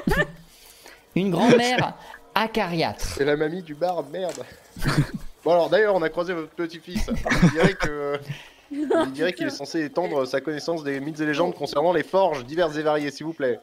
Une 1.15 1.29
grand-mère 1.31 1.93
acariâtre. 2.33 3.05
C'est 3.17 3.25
la 3.25 3.35
mamie 3.35 3.61
du 3.61 3.75
barde, 3.75 4.07
merde. 4.11 4.43
bon 5.43 5.51
alors 5.51 5.69
d'ailleurs, 5.69 5.93
on 5.95 6.01
a 6.01 6.09
croisé 6.09 6.33
votre 6.33 6.49
petit-fils. 6.49 7.05
Il 7.43 7.49
dirait 7.51 7.73
que 7.75 8.19
il 8.71 9.11
dirait 9.11 9.33
qu'il 9.33 9.45
est 9.45 9.51
censé 9.51 9.83
étendre 9.85 10.25
sa 10.25 10.41
connaissance 10.41 10.83
des 10.83 10.99
mythes 10.99 11.19
et 11.19 11.25
légendes 11.27 11.53
concernant 11.53 11.93
les 11.93 12.01
forges 12.03 12.43
diverses 12.45 12.75
et 12.77 12.81
variées, 12.81 13.11
s'il 13.11 13.27
vous 13.27 13.33
plaît. 13.33 13.59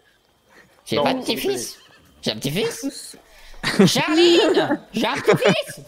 J'ai 0.86 0.96
pas 0.96 1.12
de 1.12 1.20
petit-fils. 1.20 1.78
J'ai 2.22 2.30
un 2.30 2.36
petit-fils. 2.36 3.16
Charline 3.86 4.80
J'ai 4.92 5.06
un 5.06 5.14
petit-fils. 5.14 5.80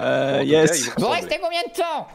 Euh, 0.00 0.42
yes. 0.44 0.90
vous 0.96 1.08
restez 1.08 1.38
combien 1.42 1.60
de 1.62 1.72
temps? 1.76 2.06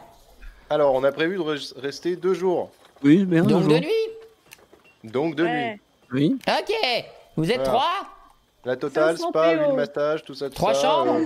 Alors, 0.70 0.94
on 0.94 1.04
a 1.04 1.12
prévu 1.12 1.36
de 1.36 1.42
re- 1.42 1.80
rester 1.80 2.16
deux 2.16 2.34
jours, 2.34 2.70
Oui, 3.02 3.24
bien. 3.24 3.42
Donc 3.44 3.68
de 3.68 3.78
nuit 3.78 3.90
donc 5.04 5.36
deux 5.36 5.44
nuits. 5.46 5.52
Ouais. 5.52 5.80
Oui. 6.12 6.38
Ok. 6.48 6.72
Vous 7.36 7.48
êtes 7.50 7.56
Voilà. 7.58 7.70
trois 7.70 7.92
La 8.64 8.76
totale, 8.76 9.16
500 9.16 9.28
spa, 9.28 9.54
PO. 9.56 9.60
huile 9.62 9.72
massage, 9.74 10.24
tout 10.24 10.34
ça, 10.34 10.48
tout 10.48 10.54
Trois 10.56 10.74
ça. 10.74 10.80
chambres 10.82 11.20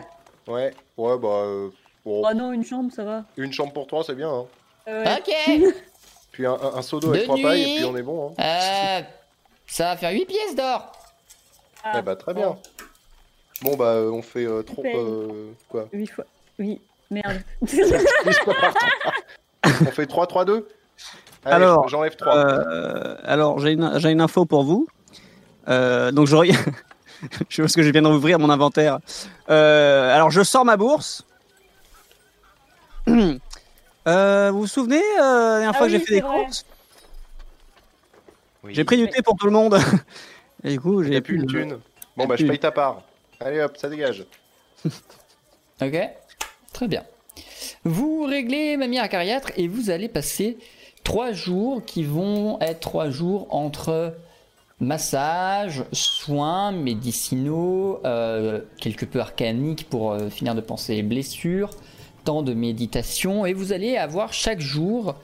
euh, 0.49 0.53
Ouais, 0.53 0.75
ouais, 0.99 1.19
bah 1.19 1.29
euh, 1.29 1.71
bon, 2.05 2.23
Oh 2.29 2.35
non, 2.35 2.53
une 2.53 2.65
chambre, 2.65 2.93
ça 2.93 3.05
va. 3.05 3.25
une 3.39 3.53
chambre 3.53 3.73
pour 3.73 3.87
trois, 3.87 4.05
c'est 4.05 4.15
bien. 4.15 4.29
Hein. 4.31 4.47
Euh, 4.89 5.05
ouais. 5.05 5.19
Ok. 5.19 5.75
Puis 6.33 6.45
un, 6.47 6.53
un, 6.53 6.75
un 6.77 6.83
seau 6.83 7.01
d'eau 7.01 7.09
avec 7.11 7.23
De 7.23 7.25
trois 7.27 7.37
pailles, 7.41 7.63
nuit. 7.65 7.73
et 7.73 7.77
puis 7.77 7.85
on 7.87 7.97
est 7.97 8.03
bon. 8.03 8.35
Hein. 8.39 8.43
Euh, 8.43 9.01
ça 9.67 9.85
va 9.87 9.97
faire 9.97 10.11
8 10.13 10.27
pièces 10.27 10.55
d'or. 10.55 10.93
Ah, 11.83 11.93
eh 11.99 12.03
bah 12.03 12.17
très 12.17 12.35
bien. 12.35 12.59
Bon 13.63 13.77
bah 13.77 13.93
euh, 13.95 14.11
on 14.11 14.21
fait 14.23 14.45
euh, 14.45 14.63
trop... 14.63 14.85
euh, 14.85 15.53
quoi 15.71 15.87
Huit 15.93 16.07
fois. 16.09 16.25
Oui, 16.59 16.81
merde. 17.11 17.43
On 19.65 19.91
fait 19.91 20.11
3-3-2 20.11 20.65
Allez, 21.45 21.55
Alors, 21.55 21.89
j'enlève 21.89 22.17
3. 22.17 22.37
Euh, 22.37 23.17
alors, 23.25 23.59
j'ai 23.61 23.73
une, 23.73 23.99
j'ai 23.99 24.11
une 24.11 24.21
info 24.21 24.45
pour 24.45 24.65
vous. 24.65 24.87
Euh, 25.69 26.11
donc, 26.13 26.27
je 26.27 26.37
regarde. 26.37 26.67
je 27.49 27.63
pense 27.63 27.75
que 27.75 27.83
je 27.83 27.91
viens 27.91 28.03
d'ouvrir 28.03 28.39
mon 28.39 28.51
inventaire. 28.51 28.99
Euh, 29.49 30.15
alors, 30.15 30.31
je 30.31 30.43
sors 30.43 30.65
ma 30.65 30.77
bourse. 30.77 31.25
Euh, 34.09 34.51
vous 34.51 34.61
vous 34.61 34.67
souvenez, 34.67 35.03
euh, 35.21 35.21
la 35.21 35.51
dernière 35.59 35.71
Ah 35.75 35.77
fois 35.77 35.87
que 35.87 35.93
j'ai 35.93 35.99
fait 35.99 36.15
des 36.15 36.21
vrai. 36.23 36.45
courses 36.45 36.65
J'ai 38.71 38.83
pris 38.83 38.97
du 38.97 39.07
thé 39.11 39.21
pour 39.21 39.37
tout 39.37 39.45
le 39.45 39.53
monde. 39.53 39.79
Et 40.65 40.71
du 40.71 40.81
coup, 40.81 41.03
j'ai 41.03 41.21
plus 41.21 41.37
une 41.37 41.47
thune. 41.47 41.79
Bon 42.17 42.27
bah 42.27 42.37
je 42.37 42.47
paye 42.47 42.59
ta 42.59 42.71
part. 42.71 43.03
Allez 43.41 43.61
hop, 43.61 43.77
ça 43.77 43.91
dégage. 43.91 44.25
Ok. 45.83 46.11
Très 46.81 46.89
bien. 46.89 47.05
Vous 47.85 48.23
réglez 48.23 48.79
Mamie 48.79 48.99
Acariâtre 48.99 49.53
et 49.59 49.69
vous 49.69 49.91
allez 49.91 50.09
passer 50.09 50.57
trois 51.05 51.33
jours 51.33 51.85
qui 51.85 52.05
vont 52.05 52.59
être 52.63 52.81
trois 52.81 53.11
jours 53.11 53.49
entre 53.51 54.15
massage, 54.81 55.85
soins 55.93 56.73
médicinaux, 56.73 58.01
euh, 58.07 58.63
quelque 58.79 59.05
peu 59.05 59.21
arcaniques 59.21 59.91
pour 59.91 60.13
euh, 60.13 60.31
finir 60.31 60.55
de 60.55 60.63
penser 60.63 60.95
les 60.95 61.03
blessures, 61.03 61.69
temps 62.25 62.43
de 62.43 62.55
méditation 62.55 63.45
et 63.45 63.53
vous 63.53 63.75
allez 63.75 63.99
avoir 63.99 64.33
chaque 64.33 64.61
jour 64.61 65.17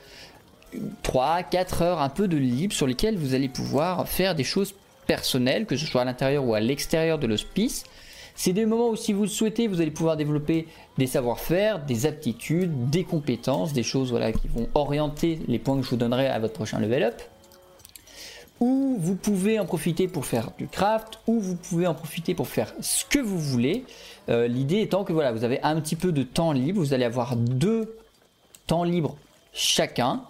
3, 1.04 1.42
4 1.42 1.80
heures 1.80 2.02
un 2.02 2.10
peu 2.10 2.28
de 2.28 2.36
libre 2.36 2.74
sur 2.74 2.86
lesquelles 2.86 3.16
vous 3.16 3.32
allez 3.32 3.48
pouvoir 3.48 4.06
faire 4.06 4.34
des 4.34 4.44
choses 4.44 4.74
personnelles, 5.06 5.64
que 5.64 5.78
ce 5.78 5.86
soit 5.86 6.02
à 6.02 6.04
l'intérieur 6.04 6.44
ou 6.44 6.52
à 6.52 6.60
l'extérieur 6.60 7.18
de 7.18 7.26
l'hospice. 7.26 7.84
C'est 8.36 8.52
des 8.52 8.66
moments 8.66 8.90
où 8.90 8.96
si 8.96 9.14
vous 9.14 9.22
le 9.22 9.28
souhaitez, 9.28 9.66
vous 9.66 9.80
allez 9.80 9.90
pouvoir 9.90 10.16
développer 10.16 10.68
des 10.98 11.06
savoir-faire, 11.06 11.84
des 11.84 12.04
aptitudes, 12.04 12.90
des 12.90 13.02
compétences, 13.02 13.72
des 13.72 13.82
choses 13.82 14.10
voilà, 14.10 14.30
qui 14.30 14.46
vont 14.46 14.68
orienter 14.74 15.40
les 15.48 15.58
points 15.58 15.76
que 15.78 15.82
je 15.82 15.90
vous 15.90 15.96
donnerai 15.96 16.28
à 16.28 16.38
votre 16.38 16.52
prochain 16.52 16.78
level 16.78 17.02
up. 17.02 17.22
Ou 18.60 18.98
vous 19.00 19.16
pouvez 19.16 19.58
en 19.58 19.66
profiter 19.66 20.06
pour 20.06 20.26
faire 20.26 20.50
du 20.58 20.68
craft, 20.68 21.18
ou 21.26 21.40
vous 21.40 21.56
pouvez 21.56 21.86
en 21.86 21.94
profiter 21.94 22.34
pour 22.34 22.46
faire 22.46 22.72
ce 22.80 23.04
que 23.06 23.18
vous 23.18 23.38
voulez. 23.38 23.84
Euh, 24.28 24.46
L'idée 24.46 24.80
étant 24.80 25.04
que 25.04 25.12
voilà, 25.12 25.32
vous 25.32 25.44
avez 25.44 25.60
un 25.62 25.80
petit 25.80 25.96
peu 25.96 26.12
de 26.12 26.22
temps 26.22 26.52
libre, 26.52 26.80
vous 26.80 26.94
allez 26.94 27.04
avoir 27.04 27.36
deux 27.36 27.96
temps 28.66 28.84
libres 28.84 29.16
chacun. 29.52 30.22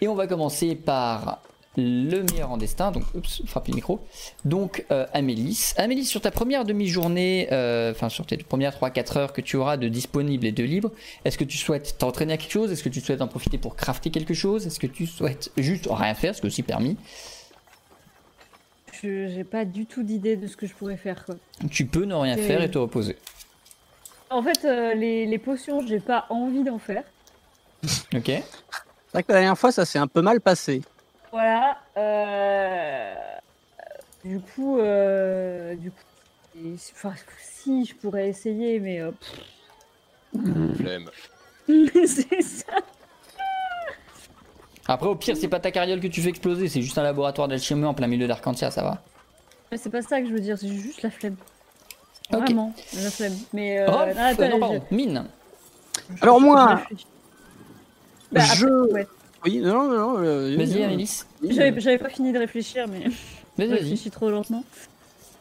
Et 0.00 0.06
on 0.06 0.14
va 0.14 0.28
commencer 0.28 0.76
par 0.76 1.40
le 1.78 2.22
meilleur 2.24 2.50
en 2.50 2.56
destin. 2.56 2.90
Donc, 2.90 3.04
oups, 3.14 3.42
frappez 3.46 3.72
le 3.72 3.76
micro. 3.76 4.00
Donc, 4.44 4.84
euh, 4.90 5.06
Amélis. 5.12 5.72
Amélis, 5.76 6.04
sur 6.04 6.20
ta 6.20 6.30
première 6.30 6.64
demi-journée, 6.64 7.48
euh, 7.52 7.92
enfin, 7.92 8.08
sur 8.08 8.26
tes 8.26 8.36
premières 8.36 8.74
3-4 8.74 9.18
heures 9.18 9.32
que 9.32 9.40
tu 9.40 9.56
auras 9.56 9.76
de 9.76 9.88
disponible 9.88 10.46
et 10.46 10.52
de 10.52 10.64
libre, 10.64 10.90
est-ce 11.24 11.38
que 11.38 11.44
tu 11.44 11.56
souhaites 11.56 11.96
t'entraîner 11.98 12.34
à 12.34 12.36
quelque 12.36 12.52
chose? 12.52 12.72
Est-ce 12.72 12.82
que 12.82 12.88
tu 12.88 13.00
souhaites 13.00 13.22
en 13.22 13.28
profiter 13.28 13.58
pour 13.58 13.76
crafter 13.76 14.10
quelque 14.10 14.34
chose? 14.34 14.66
Est-ce 14.66 14.78
que 14.78 14.86
tu 14.86 15.06
souhaites 15.06 15.50
juste 15.56 15.88
rien 15.90 16.14
faire 16.14 16.34
Ce 16.34 16.42
que 16.42 16.48
aussi 16.48 16.62
permis? 16.62 16.96
Je 19.00 19.28
j'ai 19.28 19.44
pas 19.44 19.64
du 19.64 19.86
tout 19.86 20.02
d'idée 20.02 20.36
de 20.36 20.48
ce 20.48 20.56
que 20.56 20.66
je 20.66 20.74
pourrais 20.74 20.96
faire. 20.96 21.24
Quoi. 21.24 21.36
Tu 21.70 21.86
peux 21.86 22.04
ne 22.04 22.14
rien 22.14 22.36
faire 22.36 22.62
et 22.62 22.70
te 22.70 22.78
reposer. 22.78 23.16
En 24.30 24.42
fait, 24.42 24.64
euh, 24.64 24.94
les, 24.94 25.24
les 25.24 25.38
potions, 25.38 25.86
j'ai 25.86 26.00
pas 26.00 26.26
envie 26.30 26.64
d'en 26.64 26.78
faire. 26.78 27.04
Ok 28.14 28.24
C'est 28.26 28.42
vrai 29.12 29.22
que 29.22 29.32
la 29.32 29.38
dernière 29.38 29.58
fois, 29.58 29.70
ça 29.72 29.84
s'est 29.84 29.98
un 29.98 30.08
peu 30.08 30.20
mal 30.20 30.40
passé. 30.40 30.82
Voilà. 31.32 31.78
euh, 31.96 33.14
Du 34.24 34.40
coup, 34.40 34.78
euh, 34.78 35.74
du 35.76 35.90
coup, 35.90 36.02
enfin, 36.92 37.14
si 37.40 37.84
je 37.84 37.94
pourrais 37.94 38.28
essayer, 38.28 38.80
mais 38.80 39.00
euh, 39.00 39.12
Flemme. 40.76 41.10
c'est 42.06 42.42
ça. 42.42 42.72
Après, 44.90 45.06
au 45.08 45.14
pire, 45.16 45.36
c'est 45.36 45.48
pas 45.48 45.60
ta 45.60 45.70
carriole 45.70 46.00
que 46.00 46.06
tu 46.06 46.22
fais 46.22 46.30
exploser, 46.30 46.68
c'est 46.68 46.80
juste 46.80 46.96
un 46.96 47.02
laboratoire 47.02 47.46
d'alchimie 47.46 47.84
en 47.84 47.92
plein 47.94 48.06
milieu 48.06 48.26
d'Arcantia, 48.26 48.70
ça 48.70 48.82
va. 48.82 49.02
Mais 49.70 49.76
c'est 49.76 49.90
pas 49.90 50.00
ça 50.00 50.20
que 50.22 50.26
je 50.28 50.32
veux 50.32 50.40
dire, 50.40 50.56
c'est 50.58 50.68
juste 50.68 51.02
la 51.02 51.10
flemme. 51.10 51.36
Ok. 52.32 52.40
Vraiment, 52.40 52.72
la 52.94 53.10
flemme. 53.10 53.36
Mais 53.52 53.78
euh, 53.80 53.86
non, 53.86 53.98
attends, 53.98 54.42
euh, 54.42 54.50
je- 54.54 54.58
pardon, 54.58 54.82
mine. 54.90 55.24
Alors 56.22 56.40
moi, 56.40 56.80
je. 56.90 56.96
Bah, 58.32 58.40
après, 58.44 58.56
je- 58.56 58.92
ouais. 58.92 59.06
Oui, 59.44 59.58
non, 59.58 59.88
non, 59.88 59.96
non. 59.98 60.18
euh, 60.18 60.56
Vas-y, 60.56 60.82
Amélis. 60.82 61.22
J'avais 61.42 61.80
j'avais 61.80 61.98
pas 61.98 62.08
fini 62.08 62.32
de 62.32 62.38
réfléchir, 62.38 62.86
mais 62.88 63.00
Vas-y, 63.00 63.12
je 63.58 63.64
vas-y. 63.64 63.72
réfléchis 63.74 64.10
trop 64.10 64.30
lentement. 64.30 64.64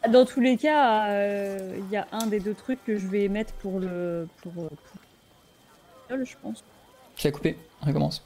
Dans 0.10 0.26
tous 0.26 0.40
les 0.40 0.56
cas, 0.58 1.10
euh, 1.10 1.76
il 1.78 1.90
y 1.92 1.98
a 1.98 2.08
un 2.12 2.28
des 2.28 2.40
deux 2.40 2.54
trucs 2.54 2.84
que 2.86 2.98
je 2.98 3.08
vais 3.08 3.28
mettre 3.28 3.54
pour 3.56 3.80
le. 3.80 4.28
pour. 4.44 4.54
euh, 4.66 4.70
pour... 6.10 6.18
je 6.26 6.36
pense. 6.42 6.64
Tu 7.16 7.28
as 7.28 7.32
coupé, 7.32 7.58
recommence. 7.82 8.24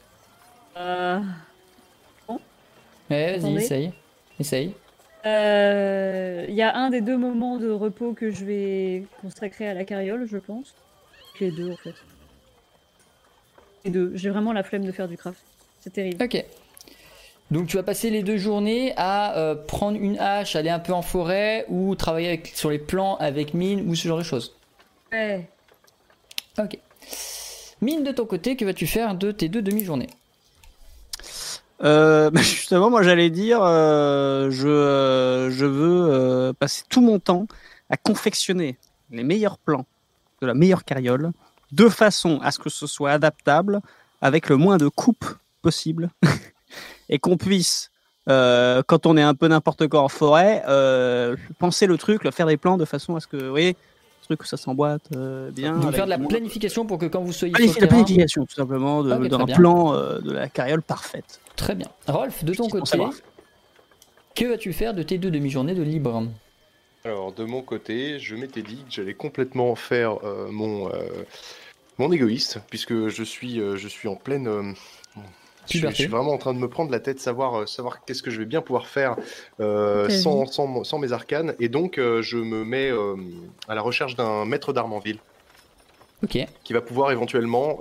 Euh, 0.76 1.20
Ouais, 2.28 3.32
vas-y, 3.32 3.38
Attendez. 3.40 3.62
essaye. 3.62 3.92
Essaye. 4.40 4.74
euh, 5.26 6.46
Il 6.48 6.54
y 6.54 6.62
a 6.62 6.74
un 6.76 6.88
des 6.90 7.00
deux 7.02 7.16
moments 7.18 7.58
de 7.58 7.68
repos 7.70 8.12
que 8.14 8.30
je 8.30 8.44
vais 8.44 9.04
consacrer 9.20 9.66
à 9.68 9.74
la 9.74 9.84
carriole, 9.84 10.26
je 10.26 10.38
pense. 10.38 10.74
Les 11.40 11.50
deux, 11.50 11.70
en 11.70 11.76
fait. 11.76 11.94
Les 13.84 13.90
deux. 13.90 14.12
J'ai 14.14 14.30
vraiment 14.30 14.52
la 14.52 14.62
flemme 14.62 14.84
de 14.84 14.92
faire 14.92 15.08
du 15.08 15.16
craft. 15.16 15.42
C'est 15.82 15.92
terrible. 15.92 16.22
Ok. 16.22 16.44
Donc 17.50 17.66
tu 17.66 17.76
vas 17.76 17.82
passer 17.82 18.08
les 18.08 18.22
deux 18.22 18.38
journées 18.38 18.94
à 18.96 19.36
euh, 19.36 19.54
prendre 19.54 19.98
une 20.00 20.18
hache, 20.18 20.56
aller 20.56 20.70
un 20.70 20.78
peu 20.78 20.92
en 20.94 21.02
forêt 21.02 21.66
ou 21.68 21.94
travailler 21.94 22.28
avec- 22.28 22.52
sur 22.54 22.70
les 22.70 22.78
plans 22.78 23.16
avec 23.16 23.52
mine 23.52 23.88
ou 23.90 23.94
ce 23.94 24.08
genre 24.08 24.16
de 24.18 24.22
choses. 24.22 24.54
Ouais. 25.12 25.46
Ok. 26.58 26.78
Mine 27.82 28.04
de 28.04 28.12
ton 28.12 28.24
côté, 28.24 28.56
que 28.56 28.64
vas-tu 28.64 28.86
faire 28.86 29.14
de 29.14 29.32
tes 29.32 29.48
deux 29.48 29.60
demi-journées? 29.60 30.08
Euh, 31.82 32.30
bah, 32.32 32.40
justement, 32.40 32.88
moi 32.90 33.02
j'allais 33.02 33.28
dire, 33.28 33.60
euh, 33.62 34.50
je, 34.50 34.68
euh, 34.68 35.50
je 35.50 35.66
veux 35.66 36.10
euh, 36.10 36.52
passer 36.52 36.84
tout 36.88 37.00
mon 37.00 37.18
temps 37.18 37.46
à 37.90 37.96
confectionner 37.96 38.78
les 39.10 39.24
meilleurs 39.24 39.58
plans 39.58 39.84
de 40.40 40.46
la 40.46 40.54
meilleure 40.54 40.84
carriole, 40.84 41.32
de 41.72 41.88
façon 41.88 42.40
à 42.42 42.50
ce 42.50 42.58
que 42.58 42.70
ce 42.70 42.86
soit 42.86 43.10
adaptable, 43.10 43.80
avec 44.22 44.48
le 44.48 44.56
moins 44.56 44.78
de 44.78 44.88
coupes 44.88 45.26
possible, 45.62 46.10
et 47.08 47.18
qu'on 47.18 47.36
puisse, 47.36 47.90
euh, 48.28 48.82
quand 48.86 49.06
on 49.06 49.16
est 49.16 49.22
un 49.22 49.34
peu 49.34 49.48
n'importe 49.48 49.88
quoi 49.88 50.02
en 50.02 50.08
forêt, 50.08 50.62
euh, 50.68 51.36
penser 51.58 51.86
le 51.86 51.96
truc, 51.96 52.24
le 52.24 52.30
faire 52.30 52.46
des 52.46 52.56
plans 52.56 52.76
de 52.76 52.84
façon 52.84 53.16
à 53.16 53.20
ce 53.20 53.26
que, 53.26 53.36
vous 53.36 53.50
voyez, 53.50 53.76
ce 54.20 54.26
truc 54.26 54.40
que 54.40 54.46
ça 54.46 54.56
s'emboîte 54.56 55.02
euh, 55.16 55.50
bien. 55.50 55.78
Donc 55.78 55.94
faire 55.94 56.04
de 56.04 56.10
la 56.10 56.18
planification 56.18 56.86
pour 56.86 56.98
que 56.98 57.06
quand 57.06 57.22
vous 57.22 57.32
soyez 57.32 57.54
Planifi- 57.54 57.72
sur 57.72 57.80
la 57.80 57.86
terrain... 57.88 58.02
planification, 58.02 58.44
tout 58.44 58.54
simplement, 58.54 59.02
d'un 59.02 59.18
bien. 59.18 59.56
plan 59.56 59.94
euh, 59.94 60.20
de 60.20 60.32
la 60.32 60.48
carriole 60.48 60.82
parfaite. 60.82 61.40
Très 61.56 61.74
bien. 61.74 61.88
Rolf, 62.06 62.44
de 62.44 62.54
ton 62.54 62.68
côté, 62.68 62.86
savoir. 62.86 63.12
Que 64.34 64.46
vas-tu 64.46 64.72
faire 64.72 64.94
de 64.94 65.02
tes 65.02 65.18
deux 65.18 65.30
demi-journées 65.30 65.74
de 65.74 65.82
libre? 65.82 66.26
Alors, 67.04 67.32
de 67.32 67.44
mon 67.44 67.62
côté, 67.62 68.20
je 68.20 68.36
m'étais 68.36 68.62
dit 68.62 68.76
que 68.76 68.90
j'allais 68.90 69.14
complètement 69.14 69.74
faire 69.74 70.24
euh, 70.24 70.48
mon, 70.50 70.88
euh, 70.88 71.24
mon 71.98 72.12
égoïste, 72.12 72.60
puisque 72.70 73.08
je 73.08 73.22
suis, 73.24 73.60
euh, 73.60 73.76
je 73.76 73.88
suis 73.88 74.06
en 74.08 74.14
pleine. 74.14 74.74
Je, 75.64 75.68
suis- 75.68 75.78
je 75.78 75.82
Puberté. 75.84 76.02
suis 76.02 76.10
vraiment 76.10 76.32
en 76.32 76.38
train 76.38 76.54
de 76.54 76.58
me 76.58 76.68
prendre 76.68 76.90
la 76.90 77.00
tête, 77.00 77.20
savoir, 77.20 77.60
euh, 77.60 77.66
savoir 77.66 78.04
qu'est-ce 78.04 78.22
que 78.22 78.30
je 78.30 78.38
vais 78.38 78.46
bien 78.46 78.62
pouvoir 78.62 78.86
faire 78.86 79.16
euh, 79.60 80.08
sans, 80.08 80.46
sans, 80.46 80.98
mes 80.98 81.12
arcanes. 81.12 81.54
Et 81.60 81.68
donc, 81.68 81.98
euh, 81.98 82.22
je 82.22 82.36
me 82.38 82.64
mets 82.64 82.90
euh, 82.90 83.16
à 83.68 83.74
la 83.74 83.82
recherche 83.82 84.16
d'un 84.16 84.44
maître 84.44 84.72
d'armes 84.72 84.92
en 84.92 84.98
ville 84.98 85.18
Ok. 86.24 86.38
qui 86.64 86.72
va 86.72 86.80
pouvoir 86.80 87.10
éventuellement, 87.10 87.78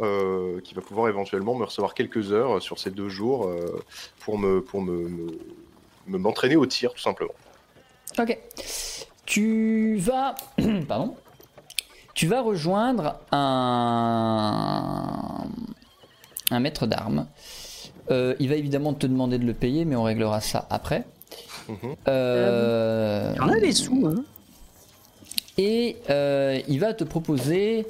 qui 0.64 0.74
va 0.74 0.82
pouvoir 0.82 1.10
éventuellement 1.10 1.54
me 1.54 1.64
recevoir 1.66 1.94
quelques 1.94 2.32
heures 2.32 2.60
sur 2.62 2.80
ces 2.80 2.90
deux 2.90 3.08
jours 3.10 3.48
pour 4.20 4.40
me, 4.40 4.62
pour 4.64 4.82
me, 4.82 5.08
me- 5.08 5.40
me- 6.08 6.18
m'entraîner 6.18 6.56
au 6.56 6.66
tir, 6.66 6.92
tout 6.94 7.02
simplement. 7.02 7.34
Ok. 8.20 8.36
Tu 9.28 9.96
vas. 9.98 10.34
Pardon. 10.88 11.16
Tu 12.16 12.26
vas 12.28 12.42
rejoindre 12.42 13.20
un. 13.32 15.46
Un 16.50 16.60
maître 16.60 16.88
d'armes. 16.88 17.28
Euh, 18.12 18.36
il 18.40 18.50
va 18.50 18.56
évidemment 18.56 18.94
te 18.94 19.08
demander 19.08 19.38
de 19.38 19.46
le 19.46 19.54
payer, 19.54 19.86
mais 19.86 19.96
on 19.96 20.04
réglera 20.04 20.42
ça 20.42 20.68
après. 20.70 21.06
Mhm. 21.70 21.96
Euh, 22.08 23.32
Il 23.36 23.38
y 23.38 23.40
en 23.42 23.50
a 23.50 23.60
des 23.60 23.72
sous, 23.72 24.06
hein. 24.08 24.24
Et 25.58 25.98
euh, 26.10 26.60
il 26.68 26.80
va 26.80 26.94
te 26.94 27.04
proposer 27.04 27.86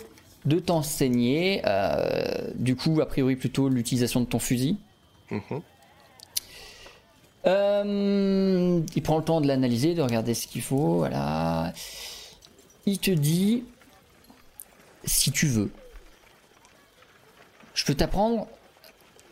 de 0.46 0.60
t'enseigner, 0.60 1.62
euh, 1.66 2.50
du 2.56 2.76
coup, 2.76 3.00
a 3.02 3.06
priori 3.06 3.36
plutôt 3.36 3.70
l'utilisation 3.70 4.20
de 4.20 4.26
ton 4.26 4.40
fusil. 4.40 4.78
Mhm. 5.30 5.62
Euh, 7.48 8.82
il 8.96 9.02
prend 9.02 9.18
le 9.18 9.24
temps 9.24 9.42
de 9.42 9.48
l'analyser, 9.48 9.96
de 9.96 10.02
regarder 10.02 10.34
ce 10.34 10.48
qu'il 10.48 10.62
faut, 10.62 10.98
voilà. 10.98 11.74
Il 12.86 13.00
te 13.00 13.12
dit, 13.12 13.64
si 15.04 15.32
tu 15.32 15.48
veux, 15.48 15.72
je 17.74 17.86
peux 17.86 17.96
t'apprendre 17.96 18.48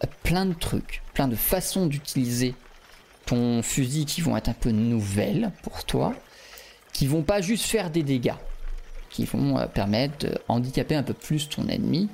plein 0.07 0.45
de 0.45 0.53
trucs, 0.53 1.01
plein 1.13 1.27
de 1.27 1.35
façons 1.35 1.87
d'utiliser 1.87 2.55
ton 3.25 3.61
fusil 3.61 4.05
qui 4.05 4.21
vont 4.21 4.35
être 4.37 4.49
un 4.49 4.53
peu 4.53 4.71
nouvelles 4.71 5.51
pour 5.61 5.83
toi, 5.83 6.13
qui 6.93 7.07
vont 7.07 7.21
pas 7.21 7.41
juste 7.41 7.65
faire 7.65 7.89
des 7.89 8.03
dégâts, 8.03 8.33
qui 9.09 9.25
vont 9.25 9.57
euh, 9.57 9.65
permettre 9.67 10.27
de 10.27 10.37
handicaper 10.47 10.95
un 10.95 11.03
peu 11.03 11.13
plus 11.13 11.49
ton 11.49 11.67
ennemi. 11.67 12.09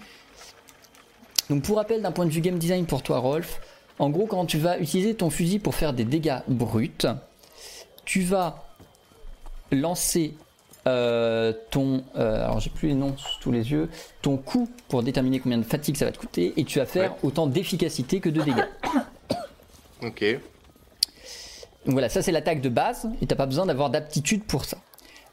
Donc 1.49 1.63
pour 1.63 1.77
rappel, 1.77 2.01
d'un 2.01 2.11
point 2.11 2.25
de 2.25 2.31
vue 2.31 2.41
game 2.41 2.57
design 2.57 2.85
pour 2.85 3.03
toi, 3.03 3.19
Rolf, 3.19 3.61
en 3.99 4.09
gros, 4.09 4.25
quand 4.25 4.45
tu 4.45 4.57
vas 4.57 4.77
utiliser 4.79 5.15
ton 5.15 5.29
fusil 5.29 5.59
pour 5.59 5.75
faire 5.75 5.93
des 5.93 6.03
dégâts 6.03 6.39
bruts, 6.47 6.91
tu 8.03 8.21
vas 8.21 8.65
lancer 9.71 10.33
euh, 10.87 11.53
ton. 11.71 12.03
euh, 12.15 12.43
alors, 12.45 12.59
j'ai 12.59 12.69
plus 12.69 12.87
les 12.89 12.93
noms 12.95 13.15
sous 13.41 13.51
les 13.51 13.71
yeux. 13.71 13.89
Ton 14.21 14.37
coup 14.37 14.69
pour 14.87 15.01
déterminer 15.03 15.39
combien 15.39 15.57
de 15.57 15.63
fatigue 15.63 15.97
ça 15.97 16.05
va 16.05 16.11
te 16.11 16.17
coûter, 16.19 16.53
et 16.57 16.63
tu 16.63 16.79
vas 16.79 16.85
faire 16.85 17.11
Ouais. 17.13 17.17
autant 17.23 17.47
d'efficacité 17.47 18.19
que 18.19 18.29
de 18.29 18.41
dégâts. 18.41 18.65
Ok. 20.03 20.23
Donc 21.85 21.93
voilà, 21.93 22.09
ça 22.09 22.21
c'est 22.21 22.31
l'attaque 22.31 22.61
de 22.61 22.69
base, 22.69 23.07
et 23.21 23.25
t'as 23.27 23.35
pas 23.35 23.45
besoin 23.45 23.65
d'avoir 23.65 23.89
d'aptitude 23.89 24.43
pour 24.43 24.65
ça. 24.65 24.77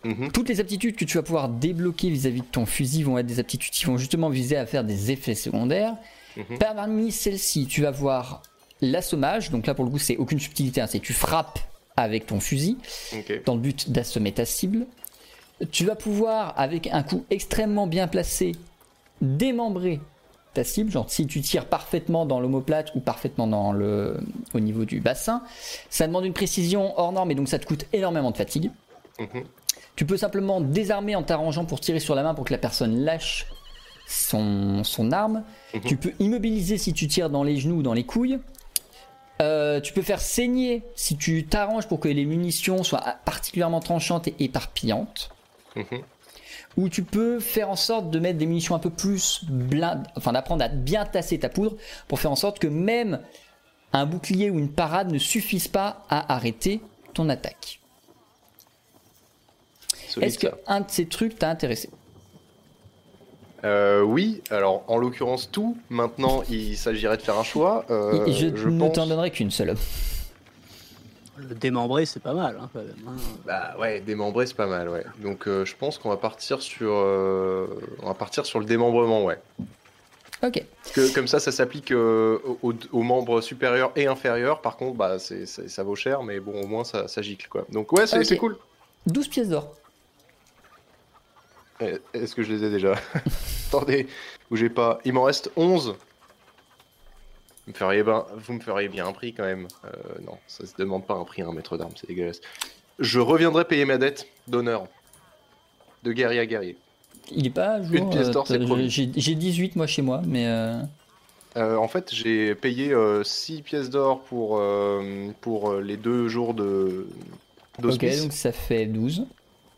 Mhm. 0.04 0.32
Toutes 0.32 0.48
les 0.48 0.60
aptitudes 0.60 0.96
que 0.96 1.04
tu 1.04 1.16
vas 1.16 1.22
pouvoir 1.22 1.48
débloquer 1.48 2.10
vis-à-vis 2.10 2.40
de 2.40 2.46
ton 2.46 2.66
fusil 2.66 3.02
vont 3.02 3.18
être 3.18 3.26
des 3.26 3.38
aptitudes 3.38 3.72
qui 3.72 3.84
vont 3.86 3.96
justement 3.98 4.28
viser 4.28 4.56
à 4.56 4.66
faire 4.66 4.84
des 4.84 5.10
effets 5.10 5.34
secondaires. 5.34 5.94
Mhm. 6.36 6.58
Parmi 6.58 7.12
celles-ci, 7.12 7.66
tu 7.66 7.82
vas 7.82 7.90
voir 7.90 8.42
l'assommage. 8.80 9.50
Donc 9.50 9.66
là, 9.66 9.74
pour 9.74 9.84
le 9.84 9.90
coup, 9.90 9.98
c'est 9.98 10.16
aucune 10.16 10.40
subtilité. 10.40 10.80
hein, 10.80 10.86
c'est 10.88 11.00
tu 11.00 11.12
frappes 11.12 11.58
avec 11.96 12.26
ton 12.26 12.40
fusil 12.40 12.78
dans 13.46 13.54
le 13.54 13.60
but 13.60 13.90
d'assommer 13.90 14.32
ta 14.32 14.44
cible. 14.44 14.86
Tu 15.70 15.84
vas 15.84 15.94
pouvoir, 15.94 16.54
avec 16.56 16.88
un 16.88 17.02
coup 17.02 17.24
extrêmement 17.30 17.86
bien 17.86 18.08
placé, 18.08 18.52
démembrer 19.20 20.00
ta 20.54 20.64
cible. 20.64 20.90
Genre, 20.90 21.08
si 21.10 21.26
tu 21.26 21.40
tires 21.40 21.66
parfaitement 21.66 22.26
dans 22.26 22.40
l'omoplate 22.40 22.94
ou 22.94 23.00
parfaitement 23.00 23.46
dans 23.46 23.72
le, 23.72 24.20
au 24.54 24.60
niveau 24.60 24.84
du 24.84 25.00
bassin, 25.00 25.42
ça 25.90 26.06
demande 26.06 26.24
une 26.24 26.32
précision 26.32 26.98
hors 26.98 27.12
norme 27.12 27.30
et 27.30 27.34
donc 27.34 27.48
ça 27.48 27.58
te 27.58 27.66
coûte 27.66 27.86
énormément 27.92 28.30
de 28.30 28.36
fatigue. 28.36 28.70
Mhm. 29.18 29.44
Tu 29.96 30.06
peux 30.06 30.16
simplement 30.16 30.60
désarmer 30.60 31.16
en 31.16 31.22
t'arrangeant 31.22 31.64
pour 31.64 31.80
tirer 31.80 32.00
sur 32.00 32.14
la 32.14 32.22
main 32.22 32.34
pour 32.34 32.44
que 32.44 32.52
la 32.52 32.58
personne 32.58 33.04
lâche 33.04 33.46
son, 34.06 34.84
son 34.84 35.12
arme. 35.12 35.42
Mhm. 35.74 35.80
Tu 35.82 35.96
peux 35.96 36.12
immobiliser 36.18 36.78
si 36.78 36.92
tu 36.92 37.08
tires 37.08 37.30
dans 37.30 37.44
les 37.44 37.56
genoux 37.58 37.76
ou 37.76 37.82
dans 37.82 37.94
les 37.94 38.04
couilles. 38.04 38.38
Euh, 39.40 39.80
tu 39.80 39.92
peux 39.92 40.02
faire 40.02 40.20
saigner 40.20 40.82
si 40.94 41.16
tu 41.16 41.46
t'arranges 41.46 41.88
pour 41.88 41.98
que 41.98 42.08
les 42.08 42.24
munitions 42.24 42.84
soient 42.84 43.02
particulièrement 43.24 43.80
tranchantes 43.80 44.28
et 44.28 44.34
éparpillantes. 44.38 45.30
Mhm. 45.76 46.02
Ou 46.78 46.88
tu 46.88 47.02
peux 47.02 47.38
faire 47.40 47.68
en 47.70 47.76
sorte 47.76 48.10
de 48.10 48.18
mettre 48.18 48.38
des 48.38 48.46
munitions 48.46 48.74
un 48.74 48.78
peu 48.78 48.90
plus 48.90 49.44
blindées, 49.44 50.08
enfin 50.16 50.32
d'apprendre 50.32 50.64
à 50.64 50.68
bien 50.68 51.04
tasser 51.04 51.38
ta 51.38 51.48
poudre 51.48 51.76
pour 52.08 52.18
faire 52.20 52.30
en 52.30 52.36
sorte 52.36 52.58
que 52.58 52.66
même 52.66 53.20
un 53.92 54.06
bouclier 54.06 54.48
ou 54.50 54.58
une 54.58 54.72
parade 54.72 55.12
ne 55.12 55.18
suffisent 55.18 55.68
pas 55.68 56.04
à 56.08 56.32
arrêter 56.34 56.80
ton 57.12 57.28
attaque. 57.28 57.80
Est-ce 60.20 60.38
que 60.38 60.48
ça. 60.48 60.56
un 60.66 60.80
de 60.80 60.90
ces 60.90 61.06
trucs 61.06 61.38
t'a 61.38 61.48
intéressé? 61.50 61.90
Euh, 63.64 64.02
oui, 64.02 64.42
alors 64.50 64.82
en 64.88 64.96
l'occurrence 64.96 65.50
tout. 65.50 65.76
Maintenant, 65.88 66.42
il 66.50 66.76
s'agirait 66.76 67.16
de 67.16 67.22
faire 67.22 67.38
un 67.38 67.44
choix. 67.44 67.84
Euh, 67.90 68.26
Je, 68.32 68.46
ne 68.68 68.78
pense- 68.80 68.94
t'en 68.94 69.06
donnerai 69.06 69.30
qu'une 69.30 69.50
seule. 69.50 69.76
Le 71.38 71.54
démembrer, 71.54 72.04
c'est 72.04 72.20
pas 72.22 72.34
mal. 72.34 72.58
Hein, 72.60 72.68
quand 72.72 72.80
même, 72.80 72.94
hein. 73.08 73.16
Bah 73.46 73.74
ouais, 73.80 74.00
démembrer 74.00 74.46
c'est 74.46 74.56
pas 74.56 74.66
mal, 74.66 74.88
ouais. 74.88 75.04
Donc 75.20 75.48
euh, 75.48 75.64
je 75.64 75.74
pense 75.74 75.96
qu'on 75.98 76.10
va 76.10 76.16
partir 76.18 76.60
sur, 76.60 76.92
euh, 76.92 77.66
on 78.02 78.06
va 78.06 78.14
partir 78.14 78.44
sur 78.44 78.58
le 78.60 78.66
démembrement, 78.66 79.24
ouais. 79.24 79.38
Ok. 80.42 80.62
Parce 80.82 80.94
que 80.94 81.14
comme 81.14 81.28
ça, 81.28 81.38
ça 81.40 81.52
s'applique 81.52 81.92
euh, 81.92 82.38
aux, 82.62 82.74
aux 82.92 83.02
membres 83.02 83.40
supérieurs 83.40 83.92
et 83.96 84.06
inférieurs. 84.08 84.60
Par 84.60 84.76
contre, 84.76 84.96
bah 84.96 85.18
c'est, 85.18 85.46
c'est- 85.46 85.68
ça 85.68 85.82
vaut 85.84 85.94
cher, 85.96 86.22
mais 86.22 86.40
bon, 86.40 86.60
au 86.62 86.66
moins 86.66 86.84
ça, 86.84 87.08
ça 87.08 87.22
gicle 87.22 87.48
quoi. 87.48 87.64
Donc 87.70 87.92
ouais, 87.92 88.06
c'est, 88.06 88.24
c'est 88.24 88.36
cool. 88.36 88.56
12 89.06 89.28
pièces 89.28 89.48
d'or. 89.48 89.72
Eh, 91.80 91.96
Est-ce 92.12 92.34
que 92.34 92.42
je 92.42 92.52
les 92.52 92.64
ai 92.64 92.70
déjà? 92.70 92.94
Attendez, 93.68 94.06
bougez 94.50 94.68
pas. 94.68 94.98
Il 95.04 95.12
m'en 95.14 95.22
reste 95.24 95.50
11. 95.56 95.94
Vous 97.66 97.72
me 97.72 97.76
feriez 97.76 98.02
bien, 98.02 98.24
vous 98.36 98.52
me 98.54 98.60
feriez 98.60 98.88
bien 98.88 99.06
un 99.06 99.12
prix 99.12 99.32
quand 99.32 99.44
même. 99.44 99.68
Euh, 99.84 99.88
non, 100.26 100.36
ça 100.48 100.66
se 100.66 100.74
demande 100.76 101.06
pas 101.06 101.14
un 101.14 101.24
prix 101.24 101.42
à 101.42 101.46
un 101.46 101.52
maître 101.52 101.76
d'armes, 101.76 101.92
c'est 101.96 102.08
dégueulasse. 102.08 102.40
Je 102.98 103.20
reviendrai 103.20 103.64
payer 103.64 103.84
ma 103.84 103.98
dette 103.98 104.26
d'honneur. 104.48 104.86
De 106.02 106.12
guerrier 106.12 106.40
à 106.40 106.46
guerrier. 106.46 106.76
Il 107.30 107.46
est 107.46 107.50
pas 107.50 107.74
à 107.74 107.82
jour. 107.82 107.94
Une 107.94 108.10
pièce 108.10 108.30
d'or, 108.30 108.46
c'est 108.48 108.58
t'as- 108.58 108.64
promis. 108.64 108.90
J'ai 108.90 109.10
j'ai 109.14 109.34
18 109.36 109.76
moi 109.76 109.86
chez 109.86 110.02
moi, 110.02 110.22
mais 110.26 110.46
euh, 110.48 110.80
Euh, 111.56 111.76
en 111.76 111.86
fait, 111.86 112.12
j'ai 112.12 112.54
payé 112.56 112.92
6 113.22 113.62
pièces 113.62 113.90
d'or 113.90 114.22
pour, 114.22 114.58
euh, 114.58 115.28
pour 115.40 115.70
euh, 115.70 115.80
les 115.80 115.96
deux 115.96 116.26
jours 116.28 116.54
de 116.54 117.06
ok, 117.82 118.04
donc 118.22 118.32
ça 118.32 118.50
fait 118.52 118.86
12. 118.86 119.26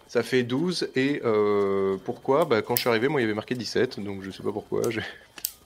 Ça 0.08 0.22
fait 0.22 0.42
12 0.44 0.88
et 0.94 1.20
euh, 1.24 1.96
pourquoi? 2.04 2.44
Bah, 2.44 2.62
Quand 2.62 2.76
je 2.76 2.80
suis 2.82 2.88
arrivé, 2.88 3.08
moi 3.08 3.20
il 3.20 3.24
y 3.24 3.26
avait 3.26 3.34
marqué 3.34 3.54
17, 3.54 4.00
donc 4.00 4.22
je 4.22 4.30
sais 4.30 4.42
pas 4.42 4.52
pourquoi. 4.52 4.82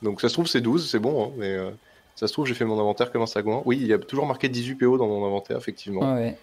Donc 0.02 0.20
ça 0.20 0.28
se 0.28 0.32
trouve 0.34 0.46
c'est 0.46 0.60
12, 0.60 0.88
c'est 0.90 0.98
bon, 0.98 1.26
hein, 1.26 1.32
mais 1.36 1.52
euh, 1.54 1.70
ça 2.18 2.26
se 2.26 2.32
trouve 2.32 2.46
j'ai 2.46 2.54
fait 2.54 2.64
mon 2.64 2.80
inventaire 2.80 3.12
comme 3.12 3.22
un 3.22 3.26
sagouin. 3.26 3.62
Oui, 3.64 3.78
il 3.80 3.86
y 3.86 3.92
a 3.92 3.98
toujours 3.98 4.26
marqué 4.26 4.48
18 4.48 4.74
PO 4.74 4.98
dans 4.98 5.06
mon 5.06 5.24
inventaire, 5.24 5.56
effectivement. 5.56 6.00
Ah 6.02 6.14
ouais. 6.16 6.36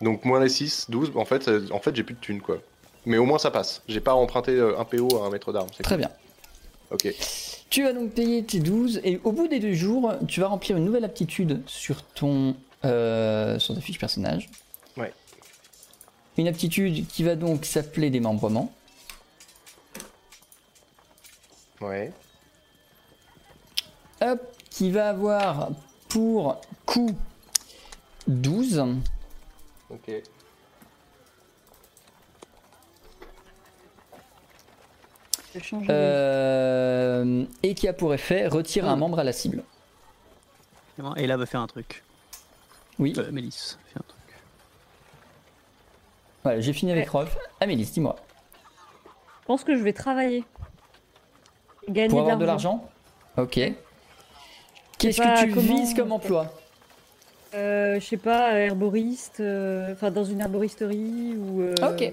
Donc 0.00 0.24
moins 0.24 0.40
les 0.40 0.48
6, 0.48 0.86
12, 0.88 1.12
en 1.14 1.24
fait, 1.24 1.46
euh, 1.46 1.64
en 1.70 1.78
fait 1.78 1.94
j'ai 1.94 2.02
plus 2.02 2.16
de 2.16 2.20
thunes 2.20 2.40
quoi. 2.40 2.58
Mais 3.06 3.18
au 3.18 3.24
moins 3.24 3.38
ça 3.38 3.52
passe. 3.52 3.82
J'ai 3.86 4.00
pas 4.00 4.14
emprunté 4.14 4.50
euh, 4.50 4.76
un 4.80 4.84
PO 4.84 5.22
à 5.22 5.26
un 5.26 5.30
maître 5.30 5.52
d'armes. 5.52 5.68
Très 5.70 5.84
cool. 5.84 5.98
bien. 5.98 6.10
Ok. 6.90 7.14
Tu 7.70 7.84
vas 7.84 7.92
donc 7.92 8.14
payer 8.14 8.42
tes 8.42 8.58
12 8.58 9.00
et 9.04 9.20
au 9.22 9.30
bout 9.30 9.46
des 9.46 9.60
deux 9.60 9.74
jours, 9.74 10.12
tu 10.26 10.40
vas 10.40 10.48
remplir 10.48 10.76
une 10.76 10.84
nouvelle 10.84 11.04
aptitude 11.04 11.62
sur 11.66 12.02
ton 12.02 12.56
euh, 12.84 13.60
sur 13.60 13.76
ta 13.76 13.80
fiche 13.80 14.00
personnage. 14.00 14.50
Ouais. 14.96 15.12
Une 16.36 16.48
aptitude 16.48 17.06
qui 17.06 17.22
va 17.22 17.36
donc 17.36 17.64
s'appeler 17.64 18.10
démembrement. 18.10 18.72
Ouais. 21.80 22.12
Hop, 24.20 24.40
qui 24.70 24.90
va 24.90 25.10
avoir 25.10 25.70
pour 26.08 26.60
coût 26.86 27.16
12. 28.26 28.84
Ok. 29.90 30.10
Euh, 35.88 37.44
et 37.62 37.74
qui 37.74 37.88
a 37.88 37.92
pour 37.92 38.14
effet 38.14 38.46
retirer 38.46 38.86
un 38.88 38.96
Hmm. 38.96 39.00
membre 39.00 39.18
à 39.18 39.24
la 39.24 39.32
cible. 39.32 39.62
Et 41.16 41.26
là, 41.26 41.36
va 41.36 41.46
faire 41.46 41.60
un 41.60 41.66
truc. 41.66 42.02
Oui, 42.98 43.14
Euh, 43.16 43.30
Mélisse, 43.30 43.78
fais 43.92 43.98
un 44.00 44.02
truc. 44.06 44.18
voilà, 46.42 46.60
j'ai 46.60 46.72
fini 46.72 46.90
avec 46.92 47.04
Ouais. 47.06 47.10
Rolf. 47.10 47.36
Amélie, 47.60 47.84
dis-moi. 47.84 48.16
Je 49.42 49.46
pense 49.46 49.62
que 49.64 49.76
je 49.76 49.82
vais 49.82 49.92
travailler. 49.92 50.44
Gagner 51.88 52.08
Pour 52.08 52.20
avoir 52.20 52.36
de 52.36 52.44
l'argent 52.44 52.88
Ok. 53.36 53.58
Qu'est-ce 54.98 55.20
que 55.20 55.44
tu 55.44 55.50
comment- 55.52 55.76
vises 55.76 55.94
comme 55.94 56.12
emploi 56.12 56.52
Euh, 57.54 57.98
je 57.98 58.04
sais 58.04 58.16
pas, 58.18 58.52
herboriste, 58.58 59.40
euh, 59.40 59.92
enfin 59.92 60.10
dans 60.10 60.24
une 60.24 60.40
herboristerie 60.40 61.34
ou 61.38 61.62
euh, 61.62 61.74
Ok. 61.82 62.12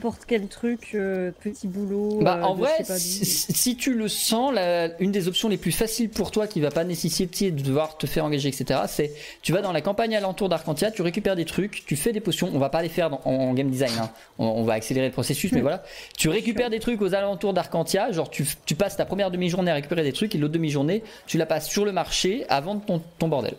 N'importe 0.00 0.22
quel 0.26 0.46
truc, 0.48 0.92
euh, 0.94 1.30
petit 1.42 1.68
boulot. 1.68 2.20
Bah, 2.22 2.38
euh, 2.38 2.42
en 2.44 2.54
vrai, 2.54 2.70
pas 2.88 2.98
si, 2.98 3.76
tu 3.76 3.92
le 3.94 4.08
sens, 4.08 4.54
la- 4.54 4.98
une 4.98 5.12
des 5.12 5.28
options 5.28 5.50
les 5.50 5.58
plus 5.58 5.72
faciles 5.72 6.08
pour 6.08 6.30
toi 6.30 6.46
qui 6.46 6.58
va 6.62 6.70
pas 6.70 6.84
nécessiter 6.84 7.50
de 7.50 7.62
devoir 7.62 7.98
te 7.98 8.06
faire 8.06 8.24
engager, 8.24 8.48
etc., 8.48 8.80
c'est 8.88 9.12
tu 9.42 9.52
vas 9.52 9.60
dans 9.60 9.72
la 9.72 9.82
campagne 9.82 10.16
alentour 10.16 10.48
d'Arcantia, 10.48 10.90
tu 10.90 11.02
récupères 11.02 11.36
des 11.36 11.44
trucs, 11.44 11.84
tu 11.84 11.96
fais 11.96 12.12
des 12.12 12.20
potions. 12.20 12.50
On 12.54 12.58
va 12.58 12.70
pas 12.70 12.80
les 12.80 12.88
faire 12.88 13.10
dans- 13.10 13.20
en, 13.26 13.30
en 13.32 13.52
game 13.52 13.68
design, 13.68 13.92
hein. 14.00 14.10
on, 14.38 14.46
on 14.46 14.64
va 14.64 14.72
accélérer 14.72 15.08
le 15.08 15.12
processus, 15.12 15.52
mais 15.52 15.60
voilà. 15.60 15.82
Tu 16.16 16.30
récupères 16.30 16.70
des 16.70 16.80
trucs 16.80 17.02
aux 17.02 17.12
alentours 17.14 17.52
d'Arcantia, 17.52 18.10
genre 18.12 18.30
tu, 18.30 18.46
tu 18.64 18.74
passes 18.74 18.96
ta 18.96 19.04
première 19.04 19.30
demi-journée 19.30 19.70
à 19.70 19.74
récupérer 19.74 20.02
des 20.02 20.14
trucs 20.14 20.34
et 20.34 20.38
l'autre 20.38 20.54
demi-journée, 20.54 21.02
tu 21.26 21.36
la 21.36 21.44
passes 21.44 21.68
sur 21.68 21.84
le 21.84 21.92
marché 21.92 22.46
à 22.48 22.60
vendre 22.62 22.80
ton, 22.86 23.02
ton 23.18 23.28
bordel. 23.28 23.54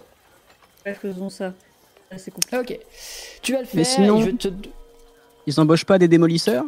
Ouais, 0.88 0.96
faisons 0.96 1.30
ça. 1.30 1.54
Ah, 2.10 2.18
C'est 2.18 2.32
compliqué. 2.32 2.58
Ok. 2.58 2.80
Tu 3.44 3.54
vas 3.54 3.60
le 3.60 3.66
faire. 3.66 3.76
Mais 3.76 3.84
sinon- 3.84 4.18
et 4.18 4.22
je, 4.22 4.26
vais 4.26 4.34
te, 4.34 4.48
Ils 5.48 5.60
embauchent 5.60 5.86
pas 5.86 5.98
des 5.98 6.08
démolisseurs 6.08 6.66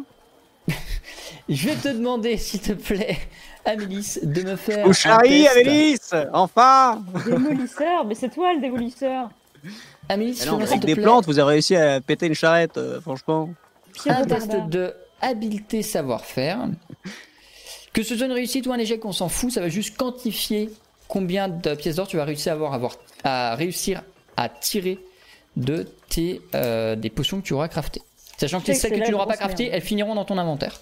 je 1.48 1.68
vais 1.68 1.74
te 1.76 1.88
demander, 1.88 2.36
s'il 2.38 2.60
te 2.60 2.72
plaît, 2.72 3.18
Amélis, 3.66 4.18
de 4.22 4.42
me 4.42 4.56
faire. 4.56 4.86
Au 4.86 4.92
test. 4.92 5.06
Amélis 5.50 5.98
Enfin 6.32 7.02
Démolisseur, 7.26 8.04
mais 8.06 8.14
c'est 8.14 8.30
toi 8.30 8.54
le 8.54 8.60
démolisseur. 8.60 9.28
Amélis, 10.08 10.40
non, 10.46 10.60
Avec 10.60 10.80
des 10.80 10.94
plaît, 10.94 11.02
plantes, 11.02 11.26
vous 11.26 11.38
avez 11.38 11.52
réussi 11.52 11.76
à 11.76 12.00
péter 12.00 12.26
une 12.26 12.34
charrette, 12.34 12.76
euh, 12.78 13.00
franchement. 13.00 13.50
Pierre 13.92 14.18
un 14.18 14.22
de 14.22 14.34
test 14.34 14.50
de 14.68 14.94
habileté 15.20 15.82
savoir-faire. 15.82 16.66
Que 17.92 18.02
ce 18.02 18.16
soit 18.16 18.26
une 18.26 18.32
réussite 18.32 18.66
ou 18.66 18.72
un 18.72 18.78
échec, 18.78 19.04
on 19.04 19.12
s'en 19.12 19.28
fout, 19.28 19.50
ça 19.52 19.60
va 19.60 19.68
juste 19.68 19.96
quantifier 19.96 20.70
combien 21.08 21.48
de 21.48 21.74
pièces 21.74 21.96
d'or 21.96 22.06
tu 22.08 22.16
vas 22.16 22.24
réussir 22.24 22.52
à 22.52 22.54
avoir, 22.56 22.74
avoir- 22.74 22.96
à 23.22 23.54
réussir 23.54 24.02
à 24.36 24.48
tirer 24.48 24.98
de 25.56 25.86
tes 26.08 26.40
euh, 26.54 26.96
des 26.96 27.10
potions 27.10 27.40
que 27.40 27.46
tu 27.46 27.52
auras 27.52 27.68
craftées. 27.68 28.02
Sachant 28.38 28.60
que 28.60 28.72
celles 28.74 28.98
que 29.00 29.04
tu 29.04 29.10
n'auras 29.12 29.26
pas 29.26 29.36
craftées, 29.36 29.64
merde. 29.64 29.74
elles 29.76 29.82
finiront 29.82 30.14
dans 30.14 30.24
ton 30.24 30.38
inventaire. 30.38 30.80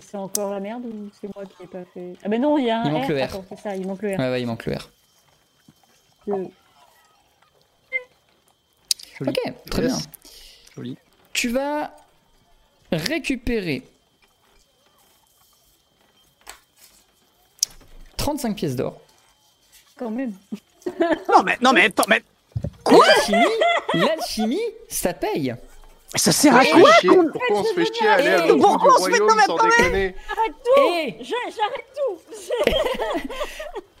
C'est 0.00 0.16
encore 0.16 0.50
la 0.52 0.60
merde 0.60 0.84
ou 0.84 1.10
c'est 1.20 1.34
moi 1.34 1.44
qui 1.46 1.62
n'ai 1.62 1.68
pas 1.68 1.84
fait? 1.92 2.12
Ah 2.22 2.28
mais 2.28 2.38
non, 2.38 2.58
il 2.58 2.66
y 2.66 2.70
a 2.70 2.80
un 2.82 2.84
Il 2.86 2.92
manque 2.92 3.06
R. 3.06 3.08
le 3.12 3.20
R. 3.20 3.24
Attends, 3.24 3.44
c'est 3.48 3.58
ça, 3.58 3.76
il 3.76 3.86
manque 3.86 4.02
le 4.02 4.14
R. 4.14 4.18
Ouais, 4.18 4.30
ouais, 4.30 4.42
il 4.42 4.46
manque 4.46 4.66
le 4.66 4.74
R. 4.76 4.90
Le- 6.26 6.48
Joli. 9.18 9.30
Ok, 9.30 9.54
très 9.70 9.82
Yes. 9.82 9.92
bien. 9.92 10.10
Joli. 10.76 10.98
Tu 11.32 11.48
vas 11.48 11.94
récupérer 12.92 13.82
35 18.18 18.54
pièces 18.56 18.76
d'or. 18.76 19.00
Quand 19.96 20.10
même. 20.10 20.32
Non 21.28 21.42
mais, 21.42 21.56
non 21.62 21.72
mais, 21.72 21.86
attends, 21.86 22.04
mais 22.08 22.22
L'alchimie, 22.90 23.46
l'alchimie, 23.94 24.62
ça 24.88 25.12
paye. 25.12 25.54
ça 26.14 26.32
sert 26.32 26.54
à 26.56 26.60
Pourquoi 26.60 26.80
quoi 26.82 26.90
on 26.90 26.92
se 26.92 26.94
fait 26.94 27.00
chier- 27.00 27.08
qu'on- 27.16 27.28
Pourquoi 27.32 27.56
on 27.58 27.64
se 27.64 27.74
fait 27.74 27.94
chier 27.94 28.08
à 28.08 28.12
aller 28.14 28.28
à 28.28 28.46
l'autre 28.46 28.56
bout 28.56 28.76
du 28.78 28.88
royaume 28.88 29.40
sans 29.46 29.56
déconner 29.56 30.14
Et, 30.78 31.16
Je- 31.20 31.34
J'arrête 31.56 31.86
tout 31.96 32.18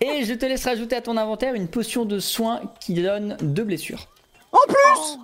et 0.00 0.24
je 0.24 0.34
te 0.34 0.44
laisse 0.46 0.64
rajouter 0.64 0.96
à 0.96 1.00
ton 1.00 1.16
inventaire 1.16 1.54
une 1.54 1.68
potion 1.68 2.04
de 2.04 2.18
soin 2.18 2.60
qui 2.80 2.94
donne 2.94 3.36
deux 3.40 3.64
blessures. 3.64 4.06
En 4.52 4.58
plus 4.68 5.18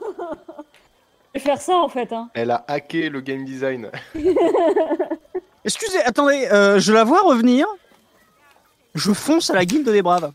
Je 0.00 1.38
vais 1.38 1.40
faire 1.40 1.60
ça 1.60 1.76
en 1.76 1.88
fait. 1.88 2.12
Hein. 2.12 2.28
Elle 2.34 2.50
a 2.50 2.64
hacké 2.66 3.08
le 3.08 3.20
game 3.20 3.44
design. 3.44 3.90
Excusez, 5.64 6.00
attendez, 6.04 6.48
euh, 6.50 6.78
je 6.78 6.92
la 6.92 7.04
vois 7.04 7.20
revenir. 7.22 7.66
Je 8.94 9.12
fonce 9.12 9.50
à 9.50 9.54
la 9.54 9.64
guilde 9.64 9.88
des 9.88 10.02
braves. 10.02 10.32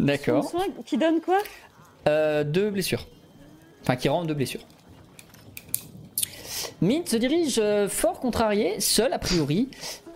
D'accord. 0.00 0.48
Soin 0.48 0.64
Qui 0.84 0.96
donne 0.98 1.20
quoi? 1.20 1.38
Euh, 2.08 2.44
deux 2.44 2.70
blessures. 2.70 3.06
Enfin, 3.82 3.96
qui 3.96 4.08
rend 4.08 4.24
deux 4.24 4.34
blessures. 4.34 4.60
Mint 6.80 7.08
se 7.08 7.16
dirige 7.16 7.58
euh, 7.58 7.88
fort 7.88 8.20
contrarié, 8.20 8.80
seul 8.80 9.12
a 9.12 9.18
priori, 9.18 9.68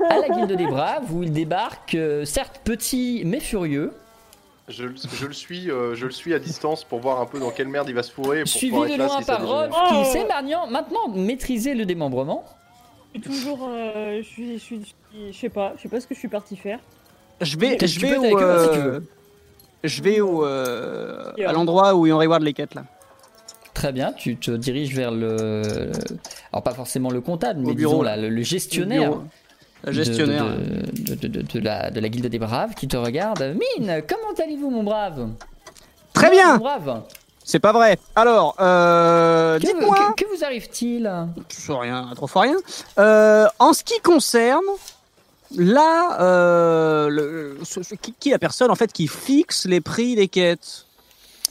à 0.09 0.19
la 0.19 0.29
guilde 0.29 0.53
des 0.53 0.67
braves 0.67 1.13
où 1.13 1.23
il 1.23 1.33
débarque, 1.33 1.95
euh, 1.97 2.25
certes 2.25 2.61
petit 2.65 3.23
mais 3.25 3.41
furieux, 3.41 3.93
Je, 4.69 4.85
le- 4.85 4.95
je 5.13 5.27
le 5.27 5.33
suis, 5.33 5.71
euh, 5.71 5.97
je 5.97 6.07
le 6.07 6.13
suis 6.13 6.33
à 6.35 6.39
distance 6.39 6.85
pour 6.85 7.01
voir 7.01 7.21
un 7.21 7.27
peu 7.27 7.41
dans 7.41 7.51
quelle 7.51 7.67
merde 7.67 7.89
il 7.89 7.95
va 7.97 8.05
se 8.05 8.13
fourrer. 8.13 8.41
Pour 8.43 8.49
suivi 8.49 8.77
de 8.77 8.97
loin 8.97 9.19
si 9.21 9.25
par. 9.27 9.45
Rolf 9.47 9.71
qui 9.89 9.95
Oh. 9.97 10.05
sait 10.13 10.25
maintenant, 10.27 10.69
maintenant 10.69 11.09
maîtriser 11.09 11.75
le 11.75 11.85
démembrement. 11.85 12.45
Je 13.15 13.21
suis 13.21 13.29
toujours. 13.29 13.69
euh, 13.69 14.19
je 14.23 14.29
suis. 14.29 14.53
Je 14.55 14.59
suis. 14.59 14.79
je 14.81 14.85
suis- 14.85 15.33
je 15.33 15.37
sais 15.37 15.49
pas. 15.49 15.73
Je 15.77 15.83
sais 15.83 15.89
pas 15.89 16.01
ce 16.01 16.07
que 16.07 16.15
je 16.15 16.21
suis 16.21 16.29
parti 16.29 16.57
faire. 16.57 16.79
Je 17.41 17.59
vais, 17.59 17.77
je 17.85 18.01
vais 18.01 18.09
être 18.11 18.19
au, 18.21 18.25
avec 18.25 18.37
eux, 18.37 18.65
si 18.65 18.79
tu 18.79 18.85
veux? 18.85 19.07
Je 19.85 20.03
vais 20.03 20.21
au, 20.21 20.45
euh, 20.45 21.33
à 21.47 21.53
l'endroit 21.53 21.95
où 21.95 22.07
on 22.09 22.19
reward 22.19 22.43
les 22.43 22.53
quêtes 22.53 22.75
là. 22.75 22.85
Très 23.75 23.91
bien, 23.93 24.13
tu 24.13 24.37
te 24.37 24.51
diriges 24.51 24.95
vers 24.95 25.11
le. 25.11 25.63
Alors, 26.53 26.63
pas 26.63 26.75
forcément 26.75 27.11
le 27.11 27.21
comptable, 27.21 27.61
mais 27.61 27.75
bureau, 27.75 27.93
disons 27.95 28.03
là. 28.03 28.17
le, 28.17 28.29
le 28.29 28.37
Le 28.37 28.43
gestionnaire. 28.43 29.13
de- 29.85 29.93
gestionnaire. 29.93 30.45
De, 30.45 31.15
de- 31.27 31.59
la, 31.59 31.91
de 31.91 31.99
la 31.99 32.09
guilde 32.09 32.27
des 32.27 32.39
braves 32.39 32.75
qui 32.75 32.87
te 32.87 32.97
regarde. 32.97 33.57
Mine, 33.79 34.03
comment 34.07 34.33
allez-vous, 34.45 34.71
mon 34.71 34.83
brave? 34.83 35.29
Très 36.13 36.31
bien. 36.31 36.59
brave? 36.59 37.03
C'est 37.45 37.59
pas 37.59 37.73
vrai. 37.73 37.99
Alors, 38.15 38.55
euh, 38.61 39.59
dites-moi. 39.59 40.13
que- 40.17 40.23
que 40.23 40.37
vous 40.37 40.45
arrive-t-il? 40.45 41.11
Trop 41.67 41.79
rien, 41.79 42.11
trop 42.15 42.27
fort 42.29 42.43
rien. 42.43 42.57
Euh, 42.99 43.47
en 43.59 43.73
ce 43.73 43.83
qui 43.83 43.99
concerne 44.01 44.63
là, 45.57 46.21
euh, 46.21 47.09
le- 47.09 47.59
ce- 47.65 47.83
ce- 47.83 47.95
qui, 47.95 48.13
qui 48.19 48.29
est 48.31 48.33
la 48.33 48.39
personne 48.39 48.71
en 48.71 48.75
fait 48.75 48.93
qui 48.93 49.09
fixe 49.09 49.67
les 49.67 49.81
prix 49.81 50.15
des 50.15 50.29
quêtes 50.29 50.87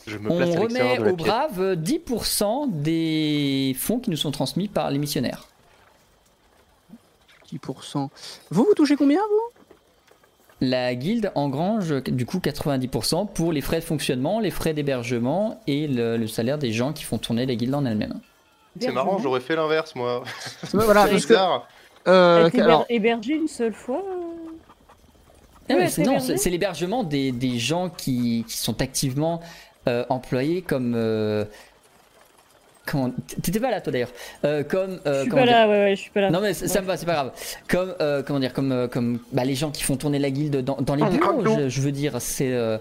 Je 0.08 0.18
me 0.18 0.32
On 0.32 0.38
place 0.38 0.56
remet 0.58 0.99
aux 0.99 1.16
braves 1.16 1.76
10% 1.76 2.68
des 2.72 3.76
fonds 3.80 3.99
qui 3.99 4.10
nous 4.10 4.18
sont 4.18 4.32
transmis 4.32 4.68
par 4.68 4.89
les 4.91 4.97
missionnaires. 4.97 5.45
10%. 7.52 8.10
Vous, 8.49 8.64
vous 8.64 8.74
touchez 8.76 8.95
combien 8.95 9.20
vous? 9.20 9.62
La 10.64 10.93
guilde 10.95 11.32
engrange 11.36 12.02
du 12.04 12.26
coup 12.26 12.38
90% 12.39 13.26
pour 13.28 13.52
les 13.52 13.62
frais 13.62 13.80
de 13.80 13.84
fonctionnement, 13.86 14.39
les 14.39 14.52
frais 14.52 14.74
d'hébergement 14.74 15.60
et 15.68 15.88
le, 15.88 16.18
le 16.18 16.28
salaire 16.28 16.58
des 16.60 16.72
gens 16.72 16.93
qui 16.93 17.04
font 17.04 17.18
tourner 17.18 17.45
la 17.45 17.56
guilde 17.56 17.74
en 17.74 17.84
elle-même. 17.86 18.20
C'est 18.80 18.91
marrant, 18.91 19.18
j'aurais 19.18 19.41
fait 19.41 19.56
l'inverse 19.56 19.95
moi. 19.95 20.24
Voilà, 20.72 21.08
que. 21.10 21.34
Euh, 22.08 22.49
alors, 22.56 22.86
hébergé 22.89 23.34
une 23.34 23.47
seule 23.47 23.74
fois 23.74 24.04
euh 24.06 24.52
Ah, 25.70 25.74
Ouais, 25.76 25.88
c'est- 25.88 26.04
non, 26.04 26.20
c'est 26.20 26.49
l'hébergement 26.49 27.04
des, 27.04 27.32
des 27.32 27.58
gens 27.60 27.89
qui, 27.89 28.43
qui 28.47 28.58
sont 28.58 28.82
activement 28.82 29.41
euh, 29.88 30.04
employés 30.10 30.62
comme. 30.62 30.93
euh, 30.95 31.45
comment 32.86 33.12
T'étais 33.41 33.60
pas 33.60 33.72
là 33.72 33.80
toi 33.82 33.91
d'ailleurs. 33.93 34.12
Euh, 34.43 34.64
comme. 34.64 34.99
euh, 35.06 35.20
Je 35.20 35.22
suis 35.22 35.30
pas 35.32 35.43
dire 35.43 35.45
là, 35.45 35.68
ouais, 35.70 35.84
ouais, 35.84 35.95
je 35.95 36.02
suis 36.02 36.12
pas 36.12 36.22
là. 36.22 36.30
Non 36.32 36.41
mais 36.41 36.54
ça, 36.54 36.68
ça 36.68 36.82
me 36.82 36.88
va, 36.88 36.97
c'est 36.97 37.06
pas 37.06 37.14
grave. 37.14 37.32
Comme 37.70 37.93
euh, 38.02 38.22
comment 38.24 38.39
dire, 38.39 38.54
comme 38.54 38.88
comme 38.91 39.20
bah, 39.32 39.45
les 39.45 39.56
gens 39.56 39.72
qui 39.72 39.84
font 39.84 39.95
tourner 39.95 40.20
la 40.20 40.30
guilde 40.32 40.58
dans, 40.64 40.78
dans 40.82 40.95
les 40.95 41.04
Ah, 41.04 41.10
bureaux. 41.10 41.45
Je, 41.58 41.70
je 41.70 41.82
veux 41.82 41.91
dire, 41.91 42.20
c'est 42.20 42.52
euh, 42.52 42.78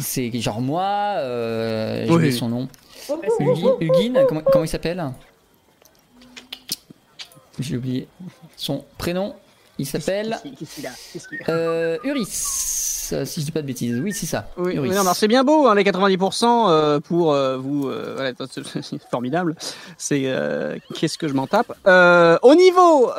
c'est 0.00 0.30
genre 0.40 0.60
moi. 0.60 0.82
Euh, 1.18 2.02
J'ai 2.04 2.10
Oui. 2.10 2.16
oublié 2.16 2.32
son 2.32 2.48
nom. 2.48 2.68
Oh, 3.08 3.20
Hugi- 3.40 3.66
Hugin, 3.80 4.24
comment, 4.28 4.42
comment 4.42 4.64
il 4.64 4.68
s'appelle? 4.68 5.04
J'ai 7.58 7.76
oublié 7.76 8.08
son 8.56 8.84
prénom. 8.98 9.34
Il 9.78 9.86
s'appelle 9.86 10.38
euh, 11.48 11.98
Uris. 12.04 12.22
euh, 13.12 13.24
Si 13.24 13.40
je 13.40 13.44
dis 13.46 13.50
pas 13.50 13.60
de 13.60 13.66
bêtises, 13.66 13.98
oui 13.98 14.12
c'est 14.12 14.26
ça. 14.26 14.48
Oui, 14.56 14.74
Uris. 14.76 14.92
c'est 15.16 15.26
bien 15.26 15.42
beau, 15.42 15.66
hein, 15.66 15.74
les 15.74 15.82
90% 15.82 16.44
euh, 16.68 17.00
pour 17.00 17.32
euh, 17.32 17.56
vous. 17.56 17.88
euh, 17.88 18.12
voilà, 18.14 18.32
c'est 18.48 18.62
formidable. 19.10 19.56
C'est 19.98 20.32
qu'est-ce 20.94 21.18
que 21.18 21.26
je 21.26 21.34
m'en 21.34 21.48
tape. 21.48 21.72
Au 22.42 22.54
niveau, 22.54 23.10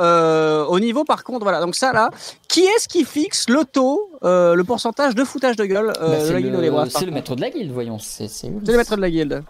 au 0.70 0.80
niveau, 0.80 1.04
par 1.04 1.26
contre, 1.26 1.44
voilà. 1.44 1.60
Donc 1.60 1.76
ça 1.76 1.92
là, 1.92 2.10
qui 2.48 2.62
est-ce 2.62 2.88
qui 2.88 3.04
fixe 3.04 3.50
le 3.50 3.66
taux, 3.66 4.10
le 4.24 4.62
pourcentage 4.64 5.14
de 5.14 5.26
foutage 5.26 5.58
de 5.58 5.66
gueule 5.66 5.92
Bah, 6.00 6.20
c'est 6.22 6.40
le, 6.40 6.50
le 6.50 6.58
contre 6.90 7.12
maître 7.12 7.36
de 7.36 7.42
la 7.42 7.50
guilde, 7.50 7.72
voyons. 7.72 8.00
C'est 8.00 8.30
le 8.48 8.78
maître 8.78 8.96
de 8.96 9.02
la 9.02 9.10
guilde. 9.10 9.44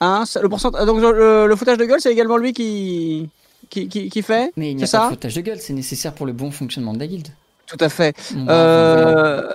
Hein, 0.00 0.24
le 0.40 0.48
pourcentage. 0.50 0.84
Donc 0.86 1.00
le, 1.00 1.46
le 1.46 1.56
foutage 1.56 1.78
de 1.78 1.84
gueule, 1.86 2.00
c'est 2.00 2.12
également 2.12 2.36
lui 2.36 2.52
qui 2.52 3.28
qui, 3.68 3.88
qui, 3.88 4.08
qui 4.10 4.22
fait. 4.22 4.52
Mais 4.56 4.70
il 4.72 4.76
n'y 4.76 4.82
a 4.82 4.86
C'est 4.86 4.96
pas 4.96 5.02
ça 5.04 5.08
de 5.10 5.14
foutage 5.14 5.34
de 5.34 5.40
gueule, 5.40 5.58
c'est 5.60 5.72
nécessaire 5.72 6.14
pour 6.14 6.26
le 6.26 6.32
bon 6.32 6.50
fonctionnement 6.50 6.92
de 6.92 6.98
la 6.98 7.06
guilde. 7.06 7.28
Tout 7.66 7.76
à 7.80 7.88
fait. 7.88 8.16
Euh, 8.48 9.48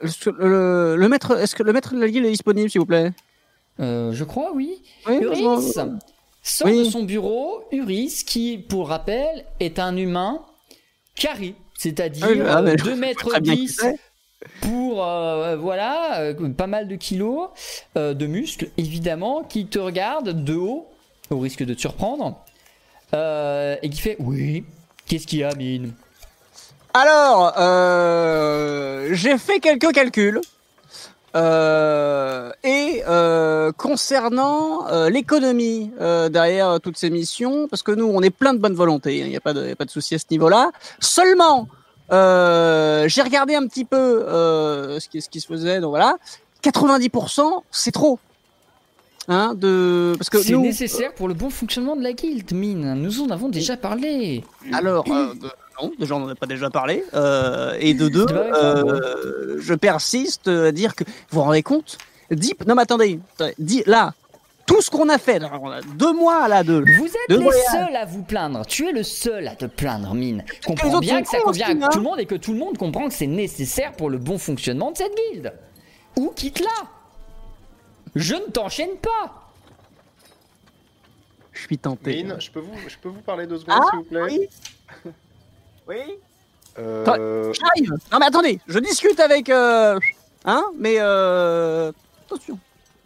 le, 0.00 0.32
le- 0.48 0.96
le 0.96 1.08
maître, 1.08 1.38
est-ce 1.38 1.54
que 1.54 1.62
le 1.62 1.72
maître 1.72 1.94
de 1.94 2.00
la 2.00 2.08
guilde 2.08 2.26
est 2.26 2.30
disponible, 2.30 2.68
s'il 2.70 2.80
vous 2.80 2.86
plaît? 2.86 3.12
Euh, 3.80 4.12
je 4.12 4.24
crois, 4.24 4.52
oui. 4.54 4.82
Oui, 5.06 5.18
Uris 5.22 5.42
sort 6.42 6.66
Oui. 6.66 6.78
de 6.78 6.84
son 6.90 7.02
bureau. 7.04 7.62
Uris, 7.72 8.24
qui, 8.26 8.58
pour 8.58 8.88
rappel, 8.88 9.44
est 9.60 9.78
un 9.78 9.96
humain 9.96 10.40
carré, 11.14 11.54
c'est-à-dire 11.78 12.26
Ah 12.28 12.32
oui, 12.32 12.40
ah, 12.48 12.62
mais 12.62 12.76
je 12.78 12.84
2 12.84 12.90
vois 12.90 12.98
mètres 12.98 13.28
très 13.28 13.40
bien 13.40 13.54
qui 13.54 13.66
10 13.66 13.76
c'est. 13.80 13.96
pour 14.62 15.04
euh, 15.04 15.56
voilà 15.56 16.20
euh, 16.20 16.48
pas 16.50 16.66
mal 16.66 16.88
de 16.88 16.96
kilos 16.96 17.48
euh, 17.96 18.14
de 18.14 18.26
muscles 18.26 18.68
évidemment 18.78 19.42
qui 19.44 19.66
te 19.66 19.78
regarde 19.78 20.44
de 20.44 20.54
haut 20.54 20.86
au 21.28 21.38
risque 21.38 21.62
de 21.62 21.74
te 21.74 21.80
surprendre 21.80 22.42
euh, 23.14 23.76
et 23.82 23.90
qui 23.90 24.00
fait 24.00 24.16
oui 24.18 24.64
qu'est-ce 25.06 25.26
qu'il 25.26 25.40
y 25.40 25.44
a 25.44 25.54
mine? 25.54 25.92
Alors, 26.94 27.54
euh, 27.58 29.08
j'ai 29.12 29.38
fait 29.38 29.60
quelques 29.60 29.92
calculs. 29.92 30.40
Euh, 31.36 32.50
et 32.64 33.02
concernant 33.76 34.86
l'économie 35.08 35.92
derrière 36.30 36.80
toutes 36.80 36.96
ces 36.96 37.10
missions, 37.10 37.68
parce 37.68 37.82
que 37.82 37.92
nous, 37.92 38.06
on 38.06 38.20
est 38.22 38.30
plein 38.30 38.54
de 38.54 38.58
bonne 38.58 38.74
volonté, 38.74 39.18
il 39.18 39.28
n'y 39.28 39.36
a 39.36 39.40
pas 39.40 39.52
de, 39.52 39.76
souci 39.88 40.14
à 40.14 40.18
ce 40.18 40.24
niveau-là. 40.30 40.70
Seulement, 40.98 41.68
j'ai 42.10 43.22
regardé 43.22 43.54
un 43.54 43.66
petit 43.66 43.84
peu 43.84 44.24
ce 44.28 45.08
qui 45.08 45.40
se 45.40 45.46
faisait, 45.46 45.80
donc 45.80 45.90
voilà, 45.90 46.16
90%, 46.62 47.62
c'est 47.70 47.92
trop. 47.92 48.18
Hein, 49.32 49.54
de 49.54 50.14
parce 50.18 50.28
que 50.28 50.42
C'est 50.42 50.52
nous, 50.54 50.62
nécessaire 50.62 51.14
pour 51.14 51.28
le 51.28 51.34
bon 51.34 51.50
fonctionnement 51.50 51.94
de 51.94 52.02
la 52.02 52.12
guilde, 52.12 52.50
mine. 52.52 52.94
Nous 52.94 53.20
en 53.22 53.30
avons 53.30 53.48
déjà 53.48 53.76
parlé. 53.76 54.42
Alors, 54.72 55.04
euh, 55.08 55.34
de- 55.34 55.50
non, 55.80 55.92
déjà 55.98 56.16
on 56.16 56.18
n'en 56.18 56.28
a 56.28 56.34
pas 56.34 56.46
déjà 56.46 56.68
parlé. 56.68 57.04
Euh, 57.14 57.76
et 57.78 57.94
de 57.94 58.08
deux, 58.08 58.26
euh, 58.28 59.56
je 59.60 59.74
persiste 59.74 60.48
à 60.48 60.72
dire 60.72 60.96
que 60.96 61.04
vous 61.04 61.10
vous 61.30 61.42
rendez 61.42 61.62
compte 61.62 61.96
Deep, 62.32 62.66
non 62.66 62.74
mais 62.74 62.82
attendez, 62.82 63.20
dis- 63.58 63.84
là, 63.86 64.14
tout 64.66 64.80
ce 64.82 64.90
qu'on 64.90 65.08
a 65.08 65.18
fait, 65.18 65.40
on 65.62 65.70
a 65.70 65.80
deux 65.80 66.12
mois 66.12 66.48
là 66.48 66.64
de. 66.64 66.82
Vous 66.98 67.06
êtes 67.06 67.14
les 67.28 67.36
voyage. 67.38 67.64
seuls 67.70 67.94
à 67.96 68.04
vous 68.06 68.22
plaindre. 68.24 68.66
Tu 68.66 68.88
es 68.88 68.92
le 68.92 69.04
seul 69.04 69.46
à 69.46 69.54
te 69.54 69.66
plaindre, 69.66 70.12
mine. 70.12 70.44
Comprends 70.66 70.98
bien 70.98 71.22
que 71.22 71.28
ça 71.28 71.38
convient 71.38 71.80
à 71.82 71.88
tout 71.88 71.98
le 71.98 72.04
monde 72.04 72.18
et 72.18 72.26
que 72.26 72.34
tout 72.34 72.52
le 72.52 72.58
monde 72.58 72.76
comprend 72.78 73.06
que 73.08 73.14
c'est 73.14 73.26
nécessaire 73.28 73.92
pour 73.92 74.10
le 74.10 74.18
bon 74.18 74.38
fonctionnement 74.38 74.90
de 74.90 74.96
cette 74.96 75.12
guilde. 75.32 75.52
Ou 76.16 76.32
quitte-la. 76.34 76.68
Je 78.16 78.34
ne 78.34 78.46
t'enchaîne 78.50 78.96
pas. 78.96 79.50
Je 81.52 81.60
suis 81.62 81.78
tenté. 81.78 82.22
Mine, 82.22 82.36
je 82.40 82.50
peux 82.50 82.60
vous, 82.60 82.74
je 82.88 82.96
peux 82.98 83.08
vous 83.08 83.20
parler 83.20 83.46
deux 83.46 83.58
secondes, 83.58 83.76
Ah, 83.80 83.86
s'il 83.90 83.98
vous 83.98 84.04
plaît 84.04 84.22
oui. 84.22 84.48
Oui. 85.88 85.98
Euh, 86.78 87.52
J'arrive. 87.52 87.92
Non 88.12 88.18
mais 88.20 88.26
attendez, 88.26 88.60
je 88.68 88.78
discute 88.78 89.18
avec. 89.20 89.48
Euh, 89.50 89.98
hein, 90.44 90.64
mais 90.78 90.96
euh, 90.98 91.90
attention. 92.26 92.58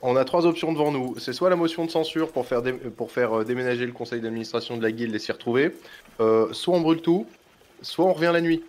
On 0.03 0.17
a 0.17 0.25
trois 0.27 0.45
options 0.45 0.71
devant 0.73 0.93
nous. 0.93 1.19
C'est 1.19 1.33
soit 1.33 1.49
la 1.49 1.57
motion 1.57 1.87
de 1.87 1.91
censure 1.91 2.31
pour 2.31 2.47
faire, 2.47 2.61
dé- 2.61 2.75
pour 2.75 3.11
faire 3.11 3.41
euh, 3.41 3.45
déménager 3.45 3.87
le 3.87 3.93
conseil 3.93 4.21
d'administration 4.21 4.77
de 4.77 4.83
la 4.83 4.93
guilde 4.93 5.15
et 5.15 5.19
s'y 5.19 5.33
retrouver, 5.33 5.75
euh, 6.21 6.53
soit 6.53 6.75
on 6.77 6.83
brûle 6.83 7.01
tout, 7.01 7.27
soit 7.81 8.05
on 8.05 8.13
revient 8.13 8.31
la 8.33 8.43
nuit. 8.43 8.63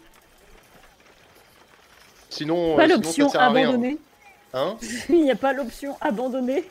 Sinon, 2.29 2.75
Pas 2.77 2.83
euh, 2.83 2.85
sinon, 2.87 2.95
l'option 2.95 3.25
ça 3.27 3.31
sert 3.33 3.41
à 3.41 3.49
rien. 3.49 3.77
Hein 4.55 4.77
Il 5.09 5.23
n'y 5.23 5.31
a 5.31 5.35
pas 5.35 5.53
l'option 5.53 5.95
abandonner. 6.01 6.63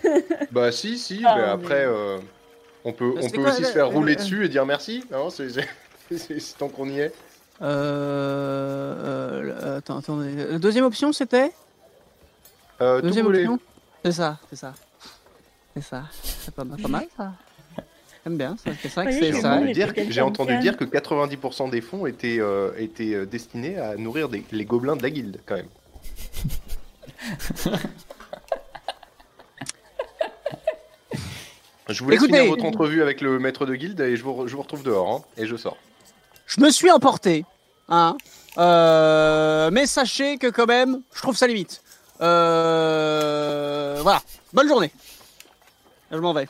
bah 0.50 0.72
si, 0.72 0.98
si, 0.98 1.22
Ah, 1.24 1.34
mais 1.36 1.42
mais- 1.42 1.48
après, 1.48 1.84
euh, 1.84 2.18
on 2.84 2.92
peut, 2.92 3.12
on 3.20 3.28
peut 3.30 3.42
quoi, 3.42 3.52
aussi 3.52 3.64
se 3.64 3.72
faire 3.72 3.90
le- 3.90 3.94
rouler 3.94 4.14
le- 4.14 4.20
dessus 4.20 4.44
et 4.44 4.48
dire 4.48 4.64
merci. 4.66 5.04
Non, 5.12 5.28
c'est 5.30 6.58
tant 6.58 6.68
qu'on 6.68 6.88
y 6.88 7.00
est. 7.00 7.12
Euh, 7.62 9.42
euh, 9.44 9.78
attends, 9.78 9.98
attendez. 9.98 10.34
La 10.50 10.58
deuxième 10.58 10.84
option 10.84 11.12
c'était? 11.12 11.52
Euh, 12.80 13.00
Deuxième 13.00 13.26
option? 13.26 13.58
C'est 14.04 14.12
ça, 14.12 14.38
c'est 14.50 14.56
ça. 14.56 14.74
C'est 15.74 15.82
ça. 15.82 16.04
C'est 16.22 16.54
pas 16.54 16.64
mal, 16.64 16.80
pas 16.80 16.88
mal 16.88 17.06
ça. 17.16 17.32
J'aime 18.24 18.36
bien, 18.38 18.56
c'est 18.62 18.88
ça 18.88 19.04
que 19.06 19.12
c'est 19.12 19.32
ça. 19.34 19.60
J'ai 20.08 20.20
entendu 20.20 20.56
dire 20.58 20.76
que 20.76 20.84
90% 20.84 21.70
des 21.70 21.80
fonds 21.80 22.06
étaient, 22.06 22.38
euh, 22.40 22.72
étaient 22.76 23.14
euh, 23.14 23.24
destinés 23.26 23.78
à 23.78 23.96
nourrir 23.96 24.28
des- 24.28 24.44
les 24.52 24.64
gobelins 24.64 24.96
de 24.96 25.02
la 25.02 25.10
guilde, 25.10 25.40
quand 25.46 25.54
même. 25.56 25.68
Je 31.88 32.02
vous 32.02 32.10
laisse 32.10 32.18
Écoutez. 32.20 32.36
finir 32.38 32.50
votre 32.50 32.64
entrevue 32.64 33.00
avec 33.02 33.20
le 33.20 33.38
maître 33.38 33.64
de 33.64 33.74
guilde 33.76 34.00
et 34.00 34.16
je 34.16 34.22
vous, 34.24 34.32
re- 34.32 34.46
je 34.48 34.56
vous 34.56 34.62
retrouve 34.62 34.82
dehors, 34.82 35.08
hein, 35.12 35.22
et 35.36 35.46
je 35.46 35.56
sors. 35.56 35.76
Je 36.46 36.60
me 36.60 36.70
suis 36.70 36.90
emporté, 36.90 37.44
hein. 37.88 38.16
Euh, 38.58 39.70
mais 39.70 39.86
sachez 39.86 40.38
que 40.38 40.48
quand 40.48 40.66
même, 40.66 41.02
je 41.14 41.20
trouve 41.22 41.36
ça 41.36 41.46
limite. 41.46 41.82
Euh, 42.20 43.98
voilà. 44.02 44.20
Bonne 44.52 44.66
journée. 44.66 44.90
Je 46.10 46.16
m'en 46.18 46.32
vais. 46.32 46.48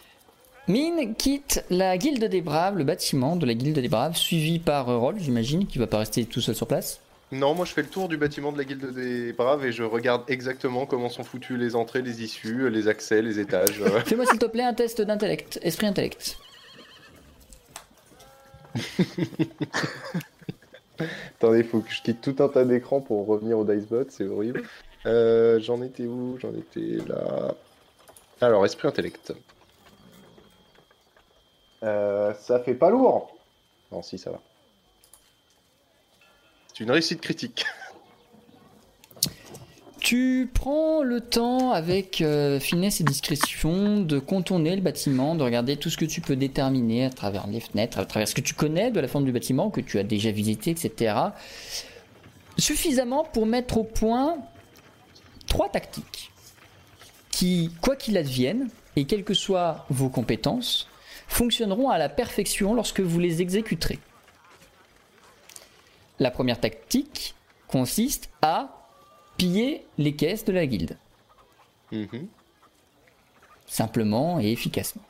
Mine 0.69 1.15
quitte 1.17 1.65
la 1.71 1.99
guilde 1.99 2.25
des 2.25 2.41
braves, 2.41 2.77
le 2.79 2.85
bâtiment 2.85 3.37
de 3.37 3.45
la 3.47 3.55
guilde 3.55 3.79
des 3.79 3.89
braves, 3.89 4.17
suivi 4.17 4.59
par 4.59 4.89
euh, 4.89 4.97
Roll, 4.99 5.17
j'imagine, 5.19 5.67
qui 5.67 5.79
va 5.79 5.87
pas 5.87 5.99
rester 5.99 6.25
tout 6.25 6.41
seul 6.41 6.55
sur 6.55 6.67
place. 6.67 7.01
Non, 7.33 7.55
moi 7.55 7.65
je 7.65 7.73
fais 7.73 7.83
le 7.83 7.89
tour 7.89 8.09
du 8.09 8.17
bâtiment 8.17 8.53
de 8.53 8.59
la 8.59 8.65
guilde 8.65 8.95
des 8.95 9.33
braves 9.33 9.65
et 9.67 9.73
je 9.73 9.83
regarde 9.83 10.23
exactement 10.29 10.87
comment 10.87 11.09
sont 11.09 11.25
foutues 11.25 11.57
les 11.57 11.75
entrées, 11.75 12.03
les 12.03 12.23
issues, 12.23 12.71
les 12.71 12.87
accès, 12.87 13.21
les 13.21 13.41
étages. 13.41 13.83
Fais-moi 14.07 14.27
s'il 14.27 14.39
te 14.39 14.47
plaît 14.47 14.63
un 14.63 14.75
test 14.75 15.03
d'intellect, 15.03 15.59
esprit 15.63 15.89
intellect. 15.89 16.39
Attendez, 21.37 21.59
il 21.59 21.65
faut 21.65 21.81
que 21.81 21.91
je 21.91 22.03
quitte 22.03 22.21
tout 22.21 22.37
un 22.43 22.49
tas 22.49 22.65
d'écrans 22.65 23.01
pour 23.01 23.27
revenir 23.27 23.59
au 23.59 23.65
Dicebot, 23.65 24.07
c'est 24.09 24.27
horrible. 24.27 24.63
Euh, 25.05 25.59
J'en 25.61 25.83
étais 25.83 26.07
où? 26.07 26.39
J'en 26.41 26.55
étais 26.55 26.99
là. 27.07 27.55
Alors, 28.41 28.65
esprit 28.65 28.89
intellect. 28.89 29.35
Euh, 31.83 32.33
ça 32.35 32.61
fait 32.61 32.75
pas 32.75 32.91
lourd 32.91 33.37
Non, 33.93 34.03
si, 34.03 34.19
ça 34.19 34.31
va. 34.31 34.41
C'est 36.77 36.85
une 36.85 36.91
réussite 36.91 37.23
critique. 37.23 37.65
Tu 39.99 40.51
prends 40.53 41.03
le 41.03 41.23
temps 41.23 41.73
avec 41.73 42.21
euh, 42.21 42.61
finesse 42.61 43.01
et 43.01 43.05
discrétion 43.05 44.01
de 44.01 44.19
contourner 44.19 44.77
le 44.77 44.83
bâtiment, 44.83 45.35
de 45.37 45.43
regarder 45.43 45.79
tout 45.79 45.89
ce 45.89 45.97
que 45.97 46.05
tu 46.05 46.21
peux 46.21 46.37
déterminer 46.37 47.07
à 47.07 47.11
travers 47.11 47.47
les 47.47 47.61
fenêtres, 47.61 47.99
à 47.99 48.05
travers 48.05 48.29
ce 48.29 48.35
que 48.35 48.43
tu 48.43 48.53
connais 48.53 48.91
de 48.91 49.01
la 49.01 49.09
forme 49.09 49.25
du 49.25 49.33
bâtiment, 49.33 49.71
que 49.71 49.81
tu 49.81 49.99
as 49.99 50.03
déjà 50.03 50.31
visité, 50.31 50.71
etc. 50.71 51.15
Suffisamment 52.59 53.25
pour 53.25 53.47
mettre 53.47 53.79
au 53.79 53.85
point 53.85 54.37
trois 55.47 55.71
tactiques 55.71 56.31
qui, 57.31 57.71
quoi 57.81 57.97
qu'il 57.97 58.19
advienne, 58.19 58.69
et 58.97 59.07
quelles 59.07 59.25
que 59.25 59.33
soient 59.33 59.87
vos 59.89 60.11
compétences, 60.11 60.91
fonctionneront 61.27 61.89
à 61.89 61.97
la 61.97 62.11
perfection 62.11 62.75
lorsque 62.75 63.01
vous 63.01 63.19
les 63.19 63.41
exécuterez. 63.41 63.99
La 66.19 66.31
première 66.31 66.61
tactique 66.61 67.35
consiste 67.69 68.31
à 68.43 68.69
piller 69.37 69.85
les 69.99 70.15
caisses 70.15 70.45
de 70.45 70.53
la 70.53 70.67
guilde, 70.67 70.97
Mhm. 71.93 72.27
simplement 73.67 74.41
et 74.41 74.51
efficacement. 74.53 75.03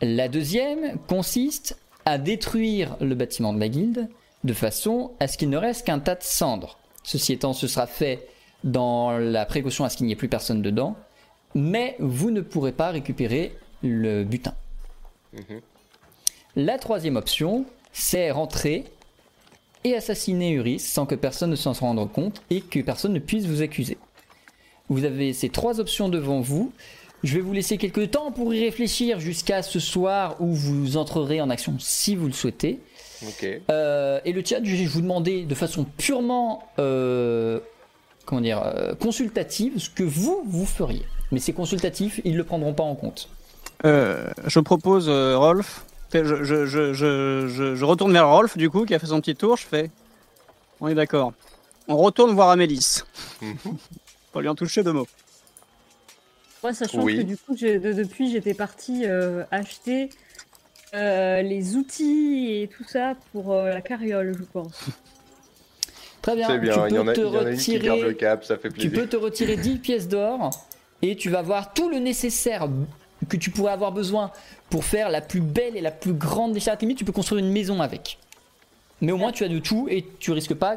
La 0.00 0.28
deuxième 0.28 0.98
consiste 1.08 1.78
à 2.04 2.18
détruire 2.18 2.96
le 3.00 3.14
bâtiment 3.14 3.52
de 3.52 3.58
la 3.60 3.68
guilde 3.68 4.08
de 4.44 4.52
façon 4.52 5.12
à 5.20 5.26
ce 5.26 5.36
qu'il 5.36 5.50
ne 5.50 5.56
reste 5.56 5.86
qu'un 5.86 5.98
tas 5.98 6.14
de 6.14 6.22
cendres. 6.22 6.78
Ceci 7.02 7.32
étant, 7.32 7.52
ce 7.52 7.66
sera 7.66 7.86
fait 7.86 8.28
dans 8.64 9.18
la 9.18 9.44
précaution 9.46 9.84
à 9.84 9.88
ce 9.88 9.96
qu'il 9.96 10.06
n'y 10.06 10.12
ait 10.12 10.16
plus 10.16 10.28
personne 10.28 10.62
dedans, 10.62 10.96
mais 11.54 11.96
vous 11.98 12.30
ne 12.30 12.40
pourrez 12.40 12.72
pas 12.72 12.90
récupérer 12.90 13.56
le 13.82 14.24
butin. 14.24 14.54
Mhm. 15.32 15.60
La 16.56 16.78
troisième 16.78 17.16
option, 17.16 17.64
c'est 17.92 18.30
rentrer 18.30 18.84
et 19.84 19.94
assassiner 19.94 20.52
Uris 20.52 20.78
sans 20.78 21.06
que 21.06 21.14
personne 21.14 21.50
ne 21.50 21.56
s'en 21.56 21.72
rende 21.72 22.10
compte 22.12 22.42
et 22.50 22.60
que 22.60 22.80
personne 22.80 23.12
ne 23.12 23.18
puisse 23.18 23.46
vous 23.46 23.62
accuser. 23.62 23.98
Vous 24.88 25.04
avez 25.04 25.32
ces 25.32 25.48
trois 25.48 25.80
options 25.80 26.08
devant 26.08 26.40
vous. 26.40 26.72
Je 27.24 27.34
vais 27.34 27.40
vous 27.40 27.52
laisser 27.52 27.78
quelques 27.78 28.12
temps 28.12 28.30
pour 28.30 28.54
y 28.54 28.64
réfléchir 28.64 29.20
jusqu'à 29.20 29.62
ce 29.62 29.80
soir 29.80 30.36
où 30.40 30.54
vous 30.54 30.96
entrerez 30.96 31.40
en 31.40 31.50
action 31.50 31.76
si 31.78 32.14
vous 32.14 32.26
le 32.26 32.32
souhaitez. 32.32 32.78
Ok. 33.26 33.46
Euh, 33.70 34.20
et 34.24 34.32
le 34.32 34.44
chat, 34.44 34.62
je 34.62 34.76
vais 34.76 34.84
vous 34.84 35.00
demander 35.00 35.44
de 35.44 35.54
façon 35.54 35.84
purement 35.96 36.62
euh, 36.78 37.58
comment 38.28 38.42
dire, 38.42 38.62
euh, 38.62 38.94
consultative 38.94 39.78
ce 39.78 39.88
que 39.88 40.02
vous, 40.02 40.42
vous 40.46 40.66
feriez. 40.66 41.02
Mais 41.32 41.40
c'est 41.40 41.54
consultatif, 41.54 42.20
ils 42.24 42.32
ne 42.32 42.36
le 42.36 42.44
prendront 42.44 42.74
pas 42.74 42.84
en 42.84 42.94
compte. 42.94 43.30
Euh, 43.86 44.28
je 44.46 44.60
propose 44.60 45.08
euh, 45.08 45.38
Rolf. 45.38 45.86
Je, 46.12 46.24
je, 46.24 46.64
je, 46.66 46.92
je, 46.94 47.48
je, 47.48 47.74
je 47.74 47.84
retourne 47.84 48.12
vers 48.12 48.28
Rolf, 48.28 48.56
du 48.56 48.70
coup, 48.70 48.84
qui 48.86 48.94
a 48.94 48.98
fait 48.98 49.06
son 49.06 49.20
petit 49.20 49.36
tour. 49.36 49.56
Je 49.56 49.66
fais. 49.66 49.90
On 50.80 50.88
est 50.88 50.94
d'accord. 50.94 51.32
On 51.86 51.96
retourne 51.96 52.32
voir 52.34 52.50
Amélis. 52.50 53.02
Mhm. 53.42 53.56
Pour 54.32 54.40
lui 54.40 54.48
en 54.48 54.54
toucher 54.54 54.82
deux 54.82 54.92
mots. 54.92 55.06
Moi, 56.62 56.72
sachant 56.74 57.02
Oui. 57.02 57.18
que 57.18 57.22
du 57.22 57.36
coup, 57.36 57.54
de- 57.54 57.92
depuis, 57.92 58.30
j'étais 58.30 58.54
partie 58.54 59.04
euh, 59.06 59.44
acheter 59.50 60.10
euh, 60.94 61.42
les 61.42 61.76
outils 61.76 62.62
et 62.62 62.68
tout 62.68 62.84
ça 62.84 63.14
pour 63.32 63.52
euh, 63.52 63.68
la 63.70 63.80
carriole, 63.80 64.34
je 64.38 64.44
pense. 64.44 64.72
Très 66.22 66.34
bien, 66.36 66.48
tu 66.48 66.54
il 66.54 66.64
y, 66.64 66.70
peux 66.70 67.00
en 67.00 67.06
a, 67.08 67.12
te 67.12 67.20
il 67.20 67.26
y 67.26 67.28
en 67.28 67.34
a 67.34 67.50
retirer 67.50 68.16
cap, 68.16 68.44
ça 68.44 68.58
fait 68.58 68.70
Tu 68.70 68.90
peux 68.90 69.06
te 69.06 69.16
retirer 69.16 69.56
10 69.56 69.78
pièces 69.78 70.08
d'or 70.08 70.50
et 71.00 71.16
tu 71.16 71.30
vas 71.30 71.42
voir 71.42 71.72
tout 71.72 71.88
le 71.88 71.98
nécessaire 71.98 72.68
que 73.28 73.36
tu 73.36 73.50
pourrais 73.50 73.72
avoir 73.72 73.92
besoin 73.92 74.30
pour 74.70 74.84
faire 74.84 75.10
la 75.10 75.20
plus 75.20 75.40
belle 75.40 75.76
et 75.76 75.80
la 75.80 75.90
plus 75.90 76.12
grande 76.12 76.52
des 76.52 76.60
charrettes. 76.60 76.82
Limite, 76.82 76.98
tu 76.98 77.04
peux 77.04 77.12
construire 77.12 77.44
une 77.44 77.50
maison 77.52 77.80
avec. 77.80 78.18
Mais 79.00 79.12
au 79.12 79.16
moins, 79.16 79.32
tu 79.32 79.44
as 79.44 79.48
de 79.48 79.58
tout 79.58 79.86
et 79.90 80.06
tu 80.18 80.32
risques 80.32 80.54
pas 80.54 80.76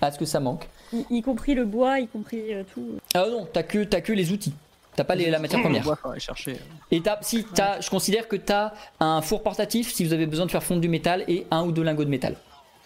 à 0.00 0.10
ce 0.10 0.18
que 0.18 0.24
ça 0.24 0.40
manque. 0.40 0.68
Y, 0.92 1.04
y 1.10 1.22
compris 1.22 1.54
le 1.54 1.64
bois, 1.64 2.00
y 2.00 2.08
compris 2.08 2.52
euh, 2.52 2.62
tout. 2.74 2.96
Ah 3.14 3.26
non, 3.30 3.46
t'as 3.52 3.62
que, 3.62 3.84
t'as 3.84 4.00
que 4.00 4.12
les 4.12 4.32
outils. 4.32 4.54
T'as 4.96 5.04
pas 5.04 5.14
les, 5.14 5.30
la 5.30 5.38
matière 5.38 5.60
Le 5.60 5.64
première. 5.64 5.82
bois, 5.84 5.96
faudrait 5.96 6.20
chercher. 6.20 6.56
Et 6.90 7.00
t'as, 7.00 7.18
si, 7.22 7.44
t'as, 7.44 7.80
je 7.80 7.88
considère 7.88 8.26
que 8.28 8.36
t'as 8.36 8.72
un 8.98 9.22
four 9.22 9.42
portatif 9.42 9.92
si 9.92 10.04
vous 10.04 10.12
avez 10.12 10.26
besoin 10.26 10.46
de 10.46 10.50
faire 10.50 10.62
fondre 10.64 10.80
du 10.80 10.88
métal 10.88 11.24
et 11.28 11.46
un 11.50 11.62
ou 11.64 11.70
deux 11.72 11.82
lingots 11.82 12.04
de 12.04 12.10
métal. 12.10 12.36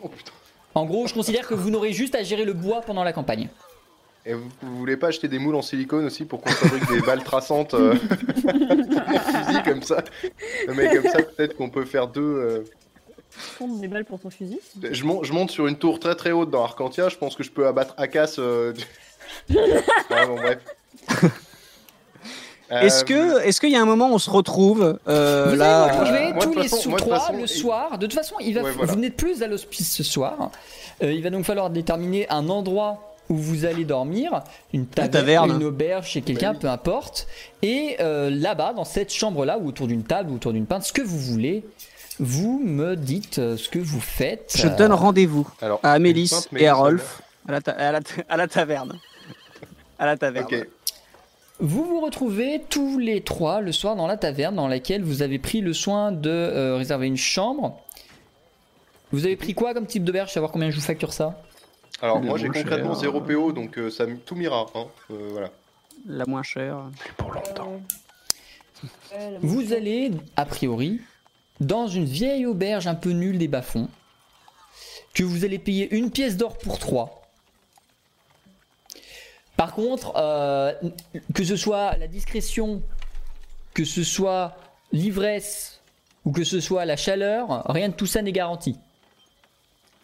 Oh 0.03 0.09
putain. 0.09 0.33
En 0.75 0.85
gros, 0.87 1.07
je 1.07 1.15
considère 1.15 1.47
que 1.47 1.55
vous 1.55 1.71
n'aurez 1.71 1.93
juste 1.93 2.15
à 2.15 2.23
gérer 2.23 2.45
le 2.45 2.53
bois 2.53 2.81
pendant 2.83 3.05
la 3.05 3.12
campagne. 3.12 3.49
Et 4.27 4.33
vous, 4.35 4.49
vous 4.63 4.79
voulez 4.79 4.97
pas 4.97 5.09
acheter 5.09 5.29
des 5.29 5.39
moules 5.39 5.55
en 5.55 5.61
silicone 5.63 6.07
aussi 6.07 6.25
pour 6.25 6.41
qu'on 6.41 6.51
fabrique 6.51 6.89
des 6.89 7.01
balles 7.03 7.23
traçantes 7.23 7.75
euh, 7.75 7.95
fusil 8.37 9.63
comme 9.65 9.83
ça? 9.83 10.03
Mais 10.75 10.89
comme 10.95 11.11
ça, 11.11 11.19
peut-être 11.23 11.57
qu'on 11.57 11.69
peut 11.69 11.85
faire 11.85 12.07
deux. 12.09 12.23
euh, 12.23 12.65
Prendre 13.57 13.79
des 13.81 13.89
balles 13.89 14.05
pour 14.07 14.19
ton 14.21 14.31
fusil. 14.31 14.61
Je, 14.91 15.05
monte, 15.05 15.25
je 15.25 15.33
monte 15.33 15.51
sur 15.51 15.67
une 15.67 15.77
tour 15.77 15.99
très 16.01 16.15
très 16.15 16.31
haute 16.33 16.51
dans 16.51 16.63
Arcantia, 16.65 17.09
je 17.11 17.17
pense 17.17 17.35
que 17.37 17.43
je 17.43 17.51
peux 17.51 17.67
abattre 17.67 17.95
Akas. 17.99 18.37
Euh... 18.39 18.73
Ouais, 19.51 20.27
bon, 20.27 20.37
bref. 20.37 20.59
Est-ce 22.71 23.03
Euh, 23.03 23.07
que, 23.07 23.43
est-ce 23.47 23.61
qu'il 23.61 23.71
y 23.71 23.77
a 23.77 23.81
un 23.83 23.85
moment 23.87 24.09
où 24.11 24.15
on 24.15 24.19
se 24.19 24.31
retrouve 24.31 24.99
euh, 25.07 25.49
vous 25.51 25.57
là 25.57 25.85
allez 25.85 25.93
vous 25.93 26.01
retrouver 26.01 26.33
moi, 26.33 26.45
tous 26.45 26.55
les 26.55 26.69
façon- 26.69 26.77
sous 26.83 26.89
moi, 26.91 26.99
de 26.99 27.03
toute 27.05 27.11
trois 27.13 27.27
façon, 27.27 27.39
le 27.41 27.47
soir. 27.47 27.99
De 27.99 28.07
toute 28.07 28.15
façon, 28.15 28.35
il 28.41 28.55
va, 28.55 28.63
Ouais, 28.63 28.71
voilà. 28.73 28.93
vous 28.93 28.99
n'êtes 28.99 29.17
plus 29.17 29.43
à 29.43 29.47
l'hospice 29.47 29.95
ce 29.95 30.03
soir. 30.03 30.51
Euh, 31.03 31.13
il 31.13 31.23
va 31.23 31.29
donc 31.31 31.45
falloir 31.45 31.69
déterminer 31.69 32.27
un 32.31 32.49
endroit 32.49 33.14
où 33.31 33.37
vous 33.37 33.65
allez 33.65 33.85
dormir, 33.85 34.43
une 34.73 34.87
taverne, 34.87 35.11
taverne. 35.13 35.51
une 35.61 35.65
auberge 35.65 36.09
chez 36.09 36.21
quelqu'un, 36.23 36.51
Bah 36.53 36.57
oui. 36.57 36.61
peu 36.63 36.69
importe. 36.69 37.27
Et 37.63 37.97
euh, 38.01 38.29
là-bas, 38.31 38.73
dans 38.75 38.85
cette 38.85 39.13
chambre-là, 39.13 39.59
ou 39.59 39.69
autour 39.69 39.87
d'une 39.87 40.03
table, 40.05 40.31
ou 40.31 40.35
autour 40.37 40.53
d'une 40.53 40.67
pinte, 40.67 40.83
ce 40.85 40.93
que 40.93 41.03
vous 41.03 41.19
voulez, 41.19 41.65
vous 42.21 42.61
me 42.63 42.95
dites 42.97 43.39
euh, 43.39 43.57
ce 43.57 43.69
que 43.69 43.79
vous 43.79 44.01
faites. 44.01 44.55
Je 44.57 44.67
Euh, 44.69 44.77
donne 44.77 44.93
rendez-vous 44.93 45.49
à 45.83 45.93
Amélis 45.93 46.31
et 46.57 46.69
à 46.69 46.75
Rolf 46.75 47.23
à 47.49 47.53
la, 47.53 47.61
ta- 47.61 47.73
à 47.73 47.93
la, 47.93 48.01
ta- 48.01 48.23
à 48.29 48.37
la 48.37 48.47
taverne. 48.49 48.99
À 49.99 50.07
la 50.07 50.17
taverne. 50.17 50.49
Vous 51.61 51.85
vous 51.85 52.01
retrouvez 52.01 52.63
tous 52.69 52.99
les 52.99 53.21
trois 53.23 53.61
le 53.61 53.71
soir 53.71 53.95
dans 53.97 54.09
la 54.09 54.17
taverne 54.17 54.57
dans 54.57 54.67
laquelle 54.67 55.03
vous 55.05 55.23
avez 55.23 55.39
pris 55.39 55.61
le 55.61 55.73
soin 55.73 56.11
de 56.11 56.29
euh, 56.31 56.77
réserver 56.77 57.07
une 57.07 57.17
chambre. 57.17 57.79
Vous 59.13 59.25
avez 59.25 59.37
pris 59.37 59.55
quoi 59.55 59.73
comme 59.73 59.87
type 59.87 60.03
d'auberge? 60.03 60.33
Savoir 60.33 60.51
combien 60.51 60.71
je 60.71 60.75
vous 60.77 60.83
facture 60.83 61.13
ça? 61.13 61.41
Alors, 62.03 62.21
moi 62.21 62.39
j'ai 62.39 62.49
concrètement 62.49 62.93
cher. 62.95 63.03
0 63.12 63.21
PO, 63.21 63.53
donc 63.53 63.79
euh, 63.79 63.91
ça 63.91 64.05
m- 64.05 64.19
tout 64.25 64.35
m'ira. 64.35 64.66
Hein. 64.75 64.87
Euh, 65.11 65.29
voilà. 65.33 65.51
La 66.07 66.25
moins 66.27 66.43
chère. 66.43 66.79
Pour 67.16 67.33
longtemps. 67.33 67.81
Euh, 69.15 69.39
Vous 69.41 69.73
allez, 69.73 70.11
a 70.37 70.45
priori, 70.45 71.01
dans 71.61 71.87
une 71.87 72.05
vieille 72.05 72.47
auberge 72.47 72.87
un 72.87 72.95
peu 72.95 73.11
nulle 73.11 73.39
des 73.39 73.49
bas-fonds, 73.49 73.89
que 75.15 75.23
vous 75.23 75.45
allez 75.45 75.59
payer 75.59 75.95
une 75.95 76.11
pièce 76.11 76.37
d'or 76.37 76.59
pour 76.59 76.79
trois. 76.79 77.23
Par 79.57 79.73
contre, 79.73 80.12
euh, 80.16 80.73
que 81.33 81.45
ce 81.45 81.57
soit 81.57 81.97
la 81.97 82.09
discrétion, 82.09 82.83
que 83.73 83.85
ce 83.85 84.03
soit 84.03 84.57
l'ivresse 84.93 85.81
ou 86.25 86.33
que 86.33 86.43
ce 86.45 86.59
soit 86.61 86.85
la 86.85 86.97
chaleur, 86.97 87.62
rien 87.71 87.89
de 87.91 87.95
tout 87.95 88.07
ça 88.07 88.21
n'est 88.21 88.33
garanti. 88.33 88.77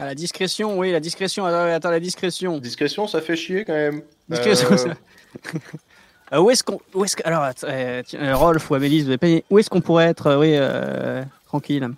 À 0.00 0.06
la 0.06 0.14
discrétion, 0.14 0.78
oui, 0.78 0.92
la 0.92 1.00
discrétion. 1.00 1.44
Attends, 1.44 1.70
attends, 1.72 1.90
la 1.90 2.00
discrétion. 2.00 2.58
Discrétion, 2.58 3.06
ça 3.06 3.20
fait 3.20 3.36
chier 3.36 3.64
quand 3.66 3.74
même. 3.74 4.00
Discrétion, 4.28 4.68
Euh, 4.72 4.76
ça- 4.76 4.94
Euh, 6.32 6.38
où 6.40 6.48
est-ce 6.50 6.62
qu'on, 6.62 6.80
où 6.94 7.04
est-ce 7.04 7.16
que, 7.16 7.26
alors, 7.26 7.44
euh, 7.64 8.02
tiens, 8.06 8.20
euh, 8.22 8.36
Rolf 8.36 8.70
ou 8.70 8.76
Amélis, 8.76 9.02
vous 9.02 9.10
avez 9.10 9.44
où 9.50 9.58
est-ce 9.58 9.68
qu'on 9.68 9.80
pourrait 9.80 10.06
être, 10.06 10.28
euh, 10.28 10.38
oui, 10.38 10.52
euh, 10.54 11.24
tranquille? 11.46 11.88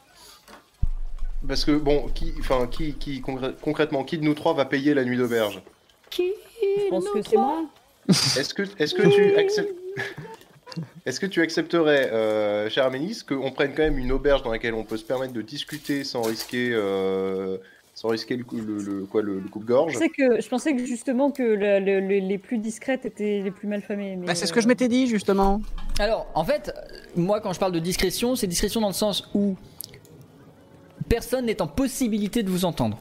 Parce 1.47 1.65
que 1.67 1.73
bon, 1.73 2.09
qui, 2.15 2.33
enfin, 2.41 2.67
qui, 2.67 2.95
qui 2.95 3.21
concrè- 3.21 3.53
concrètement, 3.61 4.05
qui 4.05 4.17
de 4.17 4.25
nous 4.25 4.33
trois 4.33 4.55
va 4.55 4.65
payer 4.65 4.95
la 4.95 5.05
nuit 5.05 5.19
d'auberge? 5.19 5.61
Qui 6.09 6.33
Je 6.79 6.89
pense 6.89 7.05
que 7.11 7.21
c'est 7.23 7.37
moi. 7.37 7.65
Est-ce 8.09 8.55
que, 8.55 8.63
est-ce 8.79 8.95
que 8.95 9.07
tu 9.07 9.37
acceptes 9.37 9.75
Est-ce 11.05 11.21
que 11.21 11.27
tu 11.27 11.43
accepterais, 11.43 12.11
euh, 12.11 12.71
cher 12.71 12.87
Amélis, 12.87 13.23
qu'on 13.29 13.51
prenne 13.53 13.75
quand 13.75 13.83
même 13.83 13.99
une 13.99 14.13
auberge 14.13 14.43
dans 14.43 14.51
laquelle 14.51 14.73
on 14.73 14.85
peut 14.85 14.97
se 14.97 15.05
permettre 15.05 15.35
de 15.35 15.43
discuter 15.43 16.05
sans 16.05 16.23
risquer, 16.23 16.71
euh, 16.73 17.59
sans 18.03 18.09
risquer 18.09 18.35
le, 18.37 18.43
coup- 18.43 18.57
le, 18.57 18.79
le- 18.79 19.05
quoi, 19.07 19.23
le, 19.23 19.39
le 19.39 19.49
coupe-gorge 19.49 19.93
Je 19.93 19.99
pensais 19.99 20.09
que, 20.09 20.41
je 20.41 20.49
pensais 20.49 20.75
que 20.75 20.85
justement 20.85 21.31
que 21.31 21.45
le- 21.45 21.79
le- 21.79 22.01
le- 22.01 22.19
les 22.19 22.37
plus 22.37 22.59
discrètes 22.59 23.07
étaient 23.07 23.41
les 23.45 23.51
plus 23.53 23.69
mal 23.69 23.81
famées. 23.81 24.17
mais, 24.17 24.27
Bah, 24.27 24.35
c'est 24.35 24.47
ce 24.47 24.51
euh, 24.51 24.55
que 24.57 24.61
je 24.61 24.67
m'étais 24.67 24.89
dit 24.89 25.07
justement. 25.07 25.61
Alors, 26.01 26.27
en 26.35 26.43
fait, 26.45 26.75
euh, 26.77 26.97
moi, 27.15 27.41
quand 27.41 27.53
je 27.53 27.61
parle 27.61 27.71
de 27.71 27.79
discrétion, 27.79 28.35
c'est 28.35 28.49
discrétion 28.49 28.81
dans 28.81 28.89
le 28.89 28.93
sens 28.93 29.31
où 29.35 29.55
personne 31.09 31.47
n'est 31.47 31.63
en 31.63 31.69
possibilité 31.69 32.43
de 32.43 32.51
vous 32.51 32.65
entendre. 32.65 32.99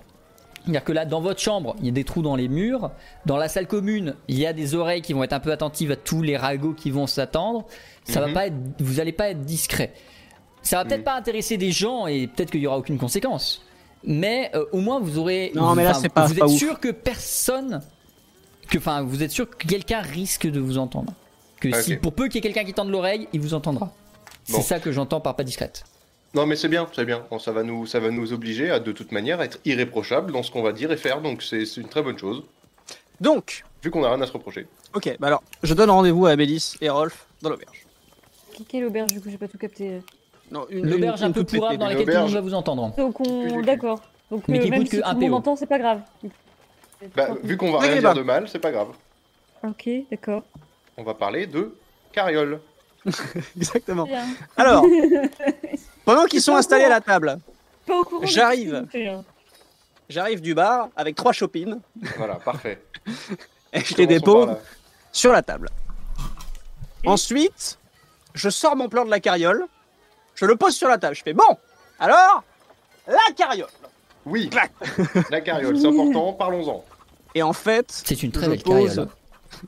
C'est-à-dire 0.64 0.84
que 0.84 0.92
là, 0.92 1.06
dans 1.06 1.20
votre 1.22 1.40
chambre, 1.40 1.76
il 1.80 1.88
y 1.88 1.90
a 1.90 1.92
des 1.92 2.04
trous 2.04 2.22
dans 2.22 2.36
les 2.36 2.48
murs. 2.48 2.92
Dans 3.26 3.38
la 3.38 3.48
salle 3.48 3.66
commune, 3.66 4.14
il 4.28 4.38
y 4.38 4.46
a 4.46 4.54
des 4.54 4.76
oreilles 4.76 5.02
qui 5.02 5.14
vont 5.14 5.24
être 5.24 5.34
un 5.34 5.40
peu 5.40 5.52
attentives 5.52 5.90
à 5.90 5.96
tous 5.96 6.22
les 6.22 6.38
ragots 6.38 6.74
qui 6.74 6.92
vont 6.92 7.08
s'attendre. 7.08 7.66
Ça 8.04 8.20
va 8.22 8.28
Mhm. 8.28 8.34
pas 8.34 8.46
être, 8.46 8.56
vous 8.80 9.00
allez 9.00 9.14
pas 9.14 9.30
être 9.32 9.42
discret. 9.42 9.94
Ça 10.62 10.78
va 10.78 10.86
peut-être 10.86 11.04
pas 11.04 11.16
intéresser 11.16 11.58
des 11.58 11.72
gens 11.72 12.06
et 12.06 12.28
peut-être 12.28 12.52
qu'il 12.52 12.62
y 12.62 12.68
aura 12.68 12.78
aucune 12.78 13.00
conséquence. 13.00 13.66
Mais 14.04 14.50
euh, 14.56 14.66
au 14.72 14.80
moins, 14.80 15.00
vous 15.00 15.18
aurez. 15.18 15.52
Non, 15.56 15.76
mais 15.76 15.84
là, 15.84 15.94
c'est 15.94 16.10
pas- 16.10 16.26
Vous 16.26 16.36
pas 16.36 16.46
êtes 16.46 16.52
ouf. 16.52 16.58
sûr 16.58 16.80
que 16.80 16.90
personne, 16.90 17.82
que, 18.70 18.78
enfin, 18.78 19.02
vous 19.04 19.22
êtes 19.24 19.32
sûr 19.32 19.50
que 19.50 19.68
quelqu'un 19.68 20.02
risque 20.02 20.48
de 20.48 20.60
vous 20.60 20.78
entendre. 20.78 21.14
Que 21.60 21.68
Ok. 21.70 21.76
si, 21.76 21.96
pour 21.98 22.14
peu 22.14 22.26
qu'il 22.28 22.36
y 22.36 22.38
ait 22.40 22.42
quelqu'un 22.42 22.64
qui 22.66 22.74
tende 22.74 22.90
l'oreille, 22.90 23.28
il 23.34 23.40
vous 23.42 23.54
entendra. 23.54 23.92
C'est 24.46 24.62
ça 24.62 24.80
que 24.80 24.92
j'entends 24.92 25.22
par 25.22 25.36
pas 25.36 25.44
discrète. 25.44 25.84
Non, 26.34 26.46
mais 26.48 26.56
c'est 26.56 26.70
bien, 26.70 26.88
c'est 26.96 27.06
bien. 27.06 27.24
Bon, 27.30 27.38
ça 27.40 27.52
va 27.52 27.62
nous, 27.62 27.86
ça 27.86 28.00
va 28.00 28.10
nous 28.10 28.34
obliger 28.34 28.72
à 28.72 28.80
de 28.80 28.92
toute 28.92 29.12
manière 29.12 29.42
être 29.42 29.60
irréprochable 29.66 30.32
dans 30.32 30.42
ce 30.44 30.50
qu'on 30.50 30.64
va 30.64 30.72
dire 30.72 30.92
et 30.92 30.98
faire. 30.98 31.22
Donc 31.22 31.44
c'est 31.44 31.64
une 31.78 31.90
très 31.90 32.02
bonne 32.02 32.18
chose, 32.18 32.44
Donc, 33.20 33.64
vu 33.84 33.92
qu'on 33.92 34.04
a 34.04 34.10
rien 34.10 34.22
à 34.22 34.26
se 34.26 34.32
reprocher. 34.32 34.66
ok, 34.96 35.16
bah 35.20 35.28
alors, 35.28 35.44
je 35.62 35.74
donne 35.76 35.90
rendez-vous 35.92 36.26
à 36.26 36.32
Amélis 36.32 36.76
et 36.82 36.90
Rolf 36.90 37.28
dans 37.42 37.50
l'auberge. 37.50 37.86
Quelle 38.68 38.86
auberge 38.86 39.12
du 39.14 39.22
coup 39.22 39.30
j'ai 39.30 39.38
pas 39.38 39.48
tout 39.48 39.58
capté. 39.58 40.02
Non, 40.52 40.66
une- 40.70 40.90
L'auberge 40.90 41.24
un 41.24 41.32
peu 41.32 41.44
pourrave 41.44 41.78
dans 41.78 41.88
laquelle 41.88 42.06
tout 42.06 42.12
le 42.12 42.20
monde 42.20 42.32
va 42.32 42.42
vous 42.42 42.54
entendre. 42.54 42.94
Donc 42.98 43.20
on 43.22 43.62
d'accord. 43.62 44.02
Donc 44.30 44.44
Mais 44.48 44.60
euh, 44.60 44.64
qui 44.64 44.70
même 44.72 44.82
coûte 44.82 44.90
si 44.92 44.98
que 44.98 45.02
tout 45.02 45.08
un 45.08 45.14
le 45.14 45.20
monde 45.20 45.30
PO. 45.30 45.36
entend, 45.38 45.56
c'est 45.56 45.66
pas 45.66 45.80
grave. 45.80 46.02
Bah, 47.16 47.30
vu 47.44 47.58
qu'on 47.58 47.72
va 47.72 47.80
rien 47.80 47.96
bah. 47.96 48.00
dire 48.00 48.14
de 48.14 48.22
mal, 48.22 48.48
c'est 48.48 48.60
pas 48.60 48.72
grave. 48.72 48.90
Ok, 49.64 49.90
d'accord. 50.10 50.44
On 50.98 51.04
va 51.04 51.14
parler 51.14 51.48
de 51.48 51.76
carriole. 52.12 52.60
Exactement. 53.58 54.04
Bien. 54.06 54.26
Alors, 54.58 54.86
pendant 56.06 56.26
qu'ils 56.26 56.42
sont 56.42 56.56
installés 56.56 56.84
à 56.86 56.90
la 56.90 57.02
table, 57.02 57.38
J'arrive. 58.24 58.86
hein. 58.94 59.24
j'arrive 60.10 60.42
du 60.42 60.54
bar 60.54 60.90
avec 60.96 61.16
trois 61.16 61.32
chopines 61.34 61.80
Voilà, 62.18 62.36
parfait. 62.36 62.82
et 63.74 63.80
je 63.80 63.96
les 63.98 64.06
dépose 64.08 64.50
sur 65.12 65.32
la 65.32 65.42
table. 65.42 65.70
Ensuite, 67.06 67.80
je 68.36 68.50
sors 68.50 68.76
mon 68.76 68.88
plan 68.88 69.04
de 69.06 69.10
la 69.10 69.20
carriole, 69.20 69.66
je 70.36 70.46
le 70.46 70.56
pose 70.56 70.76
sur 70.76 70.88
la 70.88 70.98
table. 70.98 71.16
Je 71.16 71.24
fais 71.24 71.34
bon, 71.34 71.58
alors, 72.00 72.44
la 73.08 73.34
carriole. 73.36 73.68
Oui, 74.26 74.50
Clac. 74.50 74.72
la 75.32 75.42
carriole, 75.42 75.78
c'est 75.80 75.88
important, 75.88 76.34
parlons-en. 76.34 76.84
Et 77.34 77.42
en 77.44 77.54
fait, 77.54 77.86
C'est 77.90 78.22
une 78.24 78.32
très 78.32 78.46
je 78.46 78.50
belle 78.52 78.62
pose, 78.64 78.96
carriole. 78.96 79.08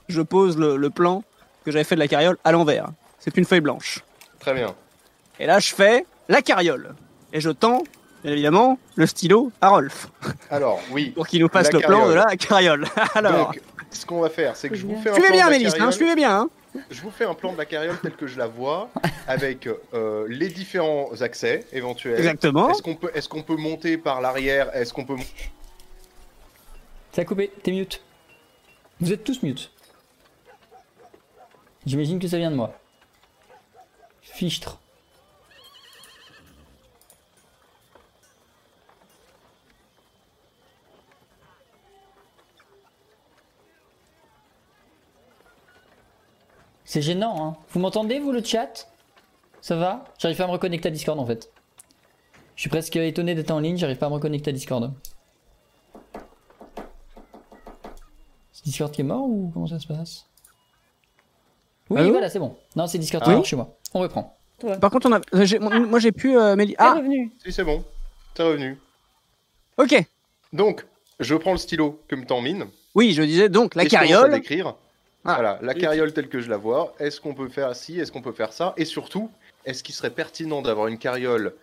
je 0.09 0.21
pose 0.21 0.57
le, 0.57 0.75
le 0.77 0.89
plan 0.89 1.23
que 1.65 1.71
j'avais 1.71 1.83
fait 1.83 1.95
de 1.95 1.99
la 2.01 2.07
carriole 2.07 2.37
à 2.43 2.51
l'envers. 2.51 2.87
C'est 3.19 3.35
une 3.37 3.45
feuille 3.45 3.61
blanche. 3.61 4.03
Très 4.39 4.53
bien. 4.53 4.75
Et 5.39 5.45
là, 5.47 5.59
je 5.59 5.73
fais 5.73 6.05
la 6.27 6.41
carriole. 6.41 6.93
Et 7.31 7.39
je 7.41 7.49
tends, 7.49 7.81
bien 8.23 8.33
évidemment, 8.33 8.77
le 8.95 9.07
stylo 9.07 9.51
à 9.61 9.69
Rolf 9.69 10.07
Alors, 10.51 10.79
oui. 10.91 11.11
pour 11.11 11.25
qu'il 11.25 11.41
nous 11.41 11.47
fasse 11.49 11.71
La 11.71 11.79
le 11.79 11.85
plan 11.85 12.07
de 12.07 12.13
la 12.13 12.35
carriole. 12.35 12.85
Alors, 13.15 13.47
Donc, 13.47 13.61
ce 13.89 14.05
qu'on 14.05 14.19
va 14.19 14.29
faire, 14.29 14.55
c'est 14.55 14.69
que 14.69 14.75
je 14.75 14.85
vous 14.85 15.01
fais 15.01 15.09
un 15.09 15.13
suivez 15.13 15.29
plan 15.29 15.37
bien, 15.37 15.49
Mélisse, 15.49 15.73
hein, 15.79 15.91
suivez 15.91 16.15
bien. 16.15 16.41
hein. 16.41 16.49
Je 16.89 17.01
vous 17.01 17.11
fais 17.11 17.25
un 17.25 17.33
plan 17.33 17.53
de 17.53 17.57
la 17.57 17.65
carriole 17.65 17.97
tel 18.01 18.13
que 18.13 18.27
je 18.27 18.37
la 18.37 18.47
vois, 18.47 18.89
avec 19.27 19.67
euh, 19.93 20.25
les 20.29 20.49
différents 20.49 21.09
accès 21.21 21.65
éventuels. 21.71 22.17
Exactement. 22.17 22.69
Est-ce 22.69 22.81
qu'on 22.81 22.95
peut, 22.95 23.11
est-ce 23.13 23.29
qu'on 23.29 23.43
peut 23.43 23.55
monter 23.55 23.97
par 23.97 24.21
l'arrière? 24.21 24.75
Est-ce 24.75 24.93
qu'on 24.93 25.05
peut 25.05 25.15
Ça 27.11 27.21
a 27.21 27.25
coupé, 27.25 27.51
t'es 27.61 27.71
mute. 27.71 28.01
Vous 28.99 29.11
êtes 29.11 29.23
tous 29.23 29.43
mute. 29.43 29.71
J'imagine 31.85 32.19
que 32.19 32.27
ça 32.27 32.37
vient 32.37 32.51
de 32.51 32.55
moi. 32.55 32.73
Fichtre. 34.21 34.79
C'est 46.93 47.01
gênant, 47.01 47.43
hein. 47.43 47.57
Vous 47.71 47.79
m'entendez, 47.79 48.19
vous, 48.19 48.31
le 48.31 48.43
chat? 48.43 48.87
Ça 49.61 49.75
va? 49.75 50.03
J'arrive 50.19 50.37
pas 50.37 50.43
à 50.43 50.45
me 50.47 50.51
reconnecter 50.51 50.89
à 50.89 50.91
Discord, 50.91 51.17
en 51.19 51.25
fait. 51.25 51.49
Je 52.55 52.61
suis 52.61 52.69
presque 52.69 52.95
étonné 52.95 53.33
d'être 53.33 53.49
en 53.49 53.57
ligne, 53.59 53.77
j'arrive 53.77 53.97
pas 53.97 54.05
à 54.05 54.09
me 54.09 54.13
reconnecter 54.13 54.51
à 54.51 54.53
Discord. 54.53 54.93
C'est 58.51 58.63
Discord 58.65 58.91
qui 58.91 59.01
est 59.01 59.03
mort 59.03 59.23
ou 59.27 59.49
comment 59.51 59.65
ça 59.65 59.79
se 59.79 59.87
passe? 59.87 60.27
Oui, 61.89 61.99
Allô? 62.01 62.11
voilà, 62.11 62.29
c'est 62.29 62.37
bon. 62.37 62.55
Non, 62.75 62.85
c'est 62.85 62.99
Discord 62.99 63.23
qui 63.23 63.31
Ah. 63.31 63.33
est 63.33 63.37
mort 63.37 63.45
chez 63.47 63.55
moi. 63.55 63.75
On 63.95 63.99
reprend. 63.99 64.37
Toi. 64.59 64.77
Par 64.77 64.91
contre, 64.91 65.09
on 65.09 65.13
a, 65.13 65.45
j'ai- 65.45 65.57
moi 65.57 65.97
j'ai 65.97 66.11
pu. 66.11 66.37
euh, 66.37 66.55
Méli- 66.55 66.73
T'es 66.73 66.75
Ah, 66.77 66.93
revenu. 66.93 67.31
Si 67.43 67.51
c'est 67.51 67.63
bon, 67.63 67.83
c'est 68.37 68.43
revenu. 68.43 68.77
ok. 69.79 69.95
Donc, 70.53 70.85
je 71.19 71.33
prends 71.33 71.53
le 71.53 71.57
stylo 71.57 72.03
que 72.07 72.15
me 72.15 72.23
tend 72.27 72.39
mine. 72.39 72.67
Oui, 72.93 73.13
je 73.13 73.23
disais 73.23 73.49
donc 73.49 73.73
la 73.73 73.87
carriole. 73.87 74.29
décrire. 74.31 74.75
Ah. 75.25 75.35
Voilà, 75.35 75.59
la 75.61 75.73
carriole 75.73 76.11
telle 76.13 76.27
que 76.27 76.41
je 76.41 76.49
la 76.49 76.57
vois. 76.57 76.93
Est-ce 76.99 77.21
qu'on 77.21 77.33
peut 77.33 77.47
faire 77.49 77.75
ci 77.75 77.99
Est-ce 77.99 78.11
qu'on 78.11 78.21
peut 78.21 78.33
faire 78.33 78.51
ça 78.53 78.73
Et 78.77 78.85
surtout, 78.85 79.29
est-ce 79.65 79.81
qu'il 79.83 79.95
serait 79.95 80.09
pertinent 80.09 80.61
d'avoir 80.61 80.87
une 80.87 80.97
carriole 80.97 81.53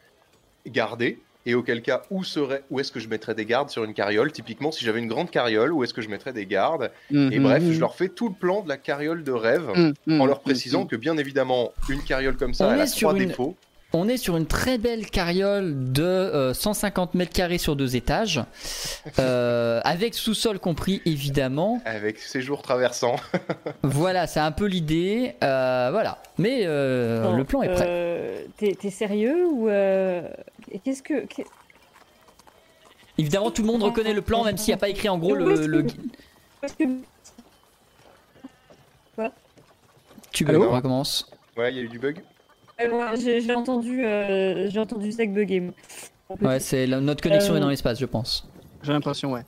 gardée 0.67 1.23
Et 1.47 1.55
auquel 1.55 1.83
cas, 1.83 2.03
où, 2.11 2.23
serait, 2.25 2.65
où 2.71 2.81
est-ce 2.81 2.93
que 2.93 3.01
je 3.01 3.09
mettrais 3.09 3.35
des 3.35 3.45
gardes 3.47 3.71
sur 3.71 3.85
une 3.85 3.95
carriole 3.95 4.31
Typiquement, 4.33 4.73
si 4.73 4.85
j'avais 4.85 4.99
une 4.99 5.09
grande 5.09 5.31
carriole, 5.31 5.73
où 5.73 5.83
est-ce 5.85 5.95
que 5.95 6.03
je 6.03 6.09
mettrais 6.09 6.33
des 6.33 6.47
gardes 6.47 6.91
Et 7.11 7.15
Mhm. 7.39 7.43
bref, 7.43 7.65
je 7.71 7.81
leur 7.81 7.95
fais 7.97 8.09
tout 8.09 8.29
le 8.29 8.35
plan 8.35 8.63
de 8.63 8.69
la 8.69 8.77
carriole 8.77 9.25
de 9.25 9.33
rêve, 9.33 9.71
Mhm, 9.75 10.21
en 10.21 10.27
leur 10.27 10.39
mhm, 10.39 10.43
précisant 10.45 10.87
que 10.87 10.97
bien 10.97 11.17
évidemment, 11.19 11.73
une 11.89 12.03
carriole 12.03 12.37
comme 12.37 12.53
ça, 12.55 12.69
On 12.69 12.73
elle 12.75 12.81
a 12.83 12.87
trois 12.87 13.13
une- 13.13 13.27
défauts. 13.29 13.57
On 13.93 14.07
est 14.09 14.19
sur 14.19 14.37
une 14.37 14.47
très 14.47 14.79
belle 14.79 15.07
carriole 15.11 15.93
de 15.93 16.03
euh, 16.05 16.55
150 16.55 17.15
mètres 17.15 17.33
carrés 17.33 17.59
sur 17.59 17.75
deux 17.75 17.97
étages, 17.97 18.41
euh, 19.19 19.81
avec 19.83 20.15
sous-sol 20.15 20.61
compris 20.61 21.03
évidemment. 21.07 21.81
Avec 21.85 22.19
séjour 22.19 22.63
traversant. 22.63 23.17
Voilà, 23.83 24.27
c'est 24.29 24.39
un 24.41 24.53
peu 24.53 24.67
l'idée. 24.67 25.35
euh, 25.43 25.89
voilà, 25.91 26.23
mais 26.39 26.61
euh, 26.67 27.23
Bon, 27.25 27.37
le 27.37 27.45
plan 27.45 27.63
est 27.63 27.73
prêt. 27.73 27.87
euh, 27.89 28.45
T'es 28.57 28.77
t'es 28.79 28.91
sérieux 28.91 29.47
ou 29.47 29.69
euh, 29.69 30.23
qu'est-ce 30.85 31.03
que 31.03 31.25
qu'est- 31.27 31.47
Évidemment, 33.19 33.51
tout 33.51 33.63
le 33.63 33.69
monde 33.69 33.83
reconnaît 33.83 34.15
le 34.15 34.23
plan, 34.23 34.45
même 34.45 34.57
s'il 34.57 34.69
n'y 34.69 34.75
a 34.75 34.79
pas 34.81 34.89
écrit 34.89 35.09
en 35.09 35.19
gros 35.19 35.35
le. 35.35 35.67
le- 35.67 35.87
parce 36.61 36.75
que 36.75 36.85
Tu 40.33 40.47
Allô 40.49 40.69
on 40.69 40.71
recommence. 40.71 41.29
Ouais, 41.57 41.73
il 41.73 41.77
y 41.77 41.81
a 41.81 41.83
eu 41.83 41.89
du 41.89 41.99
bug. 41.99 42.21
Euh, 42.83 42.91
ouais, 42.91 43.41
j'ai 43.41 43.55
entendu 43.55 44.05
euh, 44.05 44.69
j'ai 44.71 44.79
entendu 44.79 45.11
Zach 45.13 45.33
bugger. 45.33 45.71
Ouais, 46.41 46.61
c'est 46.61 46.87
notre 46.87 47.23
connexion 47.23 47.55
Euh, 47.55 47.57
est 47.57 47.61
dans 47.61 47.69
l'espace, 47.69 47.99
je 47.99 48.07
pense. 48.07 48.49
J'ai 48.83 48.93
l'impression, 48.93 49.33
ouais. 49.33 49.43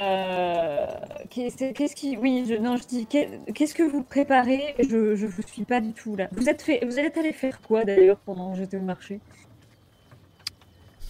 Euh, 0.00 0.86
qu'est-ce 1.30 1.96
qui 1.96 2.16
oui 2.16 2.44
je, 2.48 2.54
non 2.54 2.76
je 2.76 2.86
dis 2.86 3.06
qu'est- 3.06 3.30
qu'est-ce 3.52 3.74
que 3.74 3.82
vous 3.82 4.02
préparez? 4.04 4.76
Je 4.78 5.16
je 5.16 5.26
vous 5.26 5.42
suis 5.42 5.64
pas 5.64 5.80
du 5.80 5.92
tout 5.92 6.14
là 6.14 6.28
vous 6.30 6.48
êtes 6.48 6.62
fait 6.62 6.84
vous 6.86 7.00
êtes 7.00 7.16
allé 7.18 7.32
faire 7.32 7.60
quoi 7.60 7.82
d'ailleurs 7.84 8.18
pendant 8.18 8.52
que 8.52 8.58
j'étais 8.58 8.76
au 8.76 8.82
marché? 8.82 9.18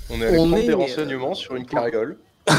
On 0.09 0.19
est 0.23 0.25
allé 0.27 0.37
prendre 0.39 0.57
est, 0.57 0.63
des 0.63 0.71
euh, 0.73 0.77
renseignements 0.77 1.35
sur 1.35 1.55
une 1.57 1.67
carriole. 1.67 2.17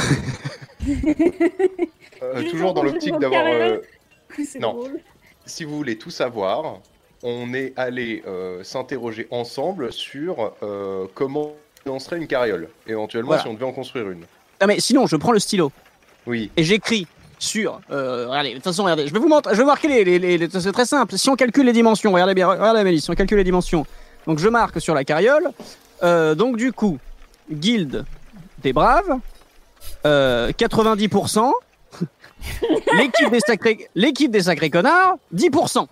Euh, 2.22 2.44
toujours 2.50 2.74
dans 2.74 2.84
l'optique 2.84 3.18
d'avoir. 3.18 3.46
euh, 3.46 3.78
Non. 4.60 4.74
drôle 4.74 5.00
si 5.46 5.64
vous 5.64 5.76
voulez 5.78 5.98
tout 5.98 6.12
savoir, 6.12 6.80
on 7.24 7.54
est 7.54 7.74
allé 7.78 8.24
euh, 8.28 8.64
s'interroger 8.64 9.28
ensemble 9.32 9.92
sur 9.92 10.54
euh, 10.64 11.06
comment 11.14 11.54
on 11.86 11.90
lancerait 11.90 12.18
une 12.18 12.28
carriole. 12.28 12.70
Éventuellement, 12.88 13.28
Voilà. 13.30 13.42
si 13.44 13.48
on 13.50 13.54
devait 13.54 13.66
en 13.66 13.72
construire 13.72 14.10
une. 14.10 14.24
Ah, 14.60 14.68
mais 14.68 14.80
sinon, 14.80 15.08
je 15.08 15.16
prends 15.16 15.32
le 15.32 15.40
stylo 15.40 15.72
Oui. 16.28 16.52
et 16.58 16.64
j'écris 16.64 17.08
sur. 17.38 17.80
Euh, 17.92 18.28
regardez, 18.30 18.50
de 18.50 18.56
toute 18.56 18.64
façon, 18.66 18.84
regardez, 18.84 19.08
je 19.08 19.14
vais 19.14 19.20
vous 19.20 19.28
montrer, 19.30 19.54
je 19.54 19.60
vais 19.60 19.66
marquer 19.66 19.88
les. 19.88 20.04
les- 20.04 20.20
les- 20.20 20.38
les- 20.38 20.50
c'est 20.50 20.72
très 20.72 20.86
simple. 20.86 21.18
Si 21.18 21.30
on 21.30 21.36
calcule 21.36 21.66
les 21.66 21.74
dimensions, 21.74 22.12
regardez 22.12 22.34
bien, 22.34 22.48
regardez 22.48 22.80
Amélie, 22.82 23.00
si 23.02 23.10
on 23.10 23.16
calcule 23.16 23.38
les 23.38 23.44
dimensions. 23.44 23.86
Donc 24.28 24.40
je 24.40 24.50
marque 24.50 24.80
sur 24.82 24.94
la 24.94 25.04
carriole. 25.06 25.50
Donc 26.02 26.58
du 26.58 26.72
coup, 26.74 26.98
guilde 27.52 28.06
des 28.62 28.74
braves, 28.74 29.20
euh, 30.06 30.52
90%. 30.52 31.52
L'équipe 32.98 33.30
des 33.32 33.40
sacrés, 33.40 33.90
l'équipe 33.96 34.32
des 34.32 34.44
sacrés 34.44 34.70
connards, 34.70 35.18
10%. 35.34 35.88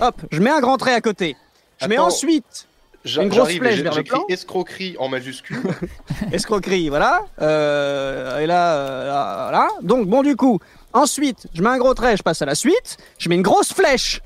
Hop, 0.00 0.22
je 0.30 0.40
mets 0.40 0.50
un 0.50 0.60
grand 0.60 0.76
trait 0.76 0.94
à 0.94 1.00
côté. 1.00 1.36
Je 1.80 1.86
mets 1.86 1.98
ensuite 1.98 2.68
Une 3.04 3.28
grosse 3.28 3.52
flèche 3.56 3.80
vers 3.80 3.94
le 3.94 4.02
plan. 4.04 4.24
escroquerie 4.28 4.96
en 4.98 5.08
majuscule. 5.08 5.60
escroquerie, 6.32 6.88
voilà. 6.88 7.22
Euh, 7.40 8.38
et 8.38 8.46
là, 8.46 8.74
euh, 8.76 9.06
là, 9.06 9.48
voilà. 9.50 9.68
Donc, 9.82 10.06
bon, 10.08 10.22
du 10.22 10.36
coup, 10.36 10.58
ensuite, 10.92 11.46
je 11.54 11.62
mets 11.62 11.68
un 11.70 11.78
gros 11.78 11.94
trait, 11.94 12.16
je 12.16 12.22
passe 12.22 12.42
à 12.42 12.46
la 12.46 12.54
suite. 12.54 12.96
Je 13.18 13.28
mets 13.28 13.34
une 13.34 13.42
grosse 13.42 13.72
flèche 13.72 14.20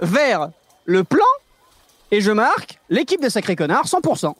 vers 0.00 0.50
le 0.84 1.04
plan 1.04 1.24
et 2.10 2.20
je 2.20 2.30
marque 2.30 2.78
l'équipe 2.88 3.20
des 3.20 3.30
sacrés 3.30 3.56
connards, 3.56 3.86
100%. 3.86 4.32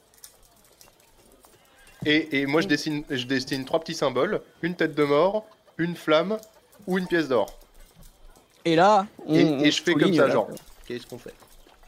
et, 2.05 2.39
et 2.41 2.45
moi, 2.47 2.61
je 2.61 2.67
dessine, 2.67 3.03
je 3.09 3.25
dessine 3.25 3.65
trois 3.65 3.79
petits 3.79 3.93
symboles 3.93 4.41
une 4.63 4.75
tête 4.75 4.95
de 4.95 5.03
mort, 5.03 5.45
une 5.77 5.95
flamme 5.95 6.37
ou 6.87 6.97
une 6.97 7.05
pièce 7.07 7.27
d'or. 7.27 7.58
Et 8.65 8.75
là, 8.75 9.05
on, 9.25 9.35
Et, 9.35 9.43
on 9.45 9.59
et 9.59 9.71
je 9.71 9.81
fais 9.81 9.93
comme 9.93 10.13
ça, 10.13 10.29
genre. 10.29 10.49
Qu'est-ce 10.87 11.05
qu'on 11.07 11.17
fait? 11.17 11.33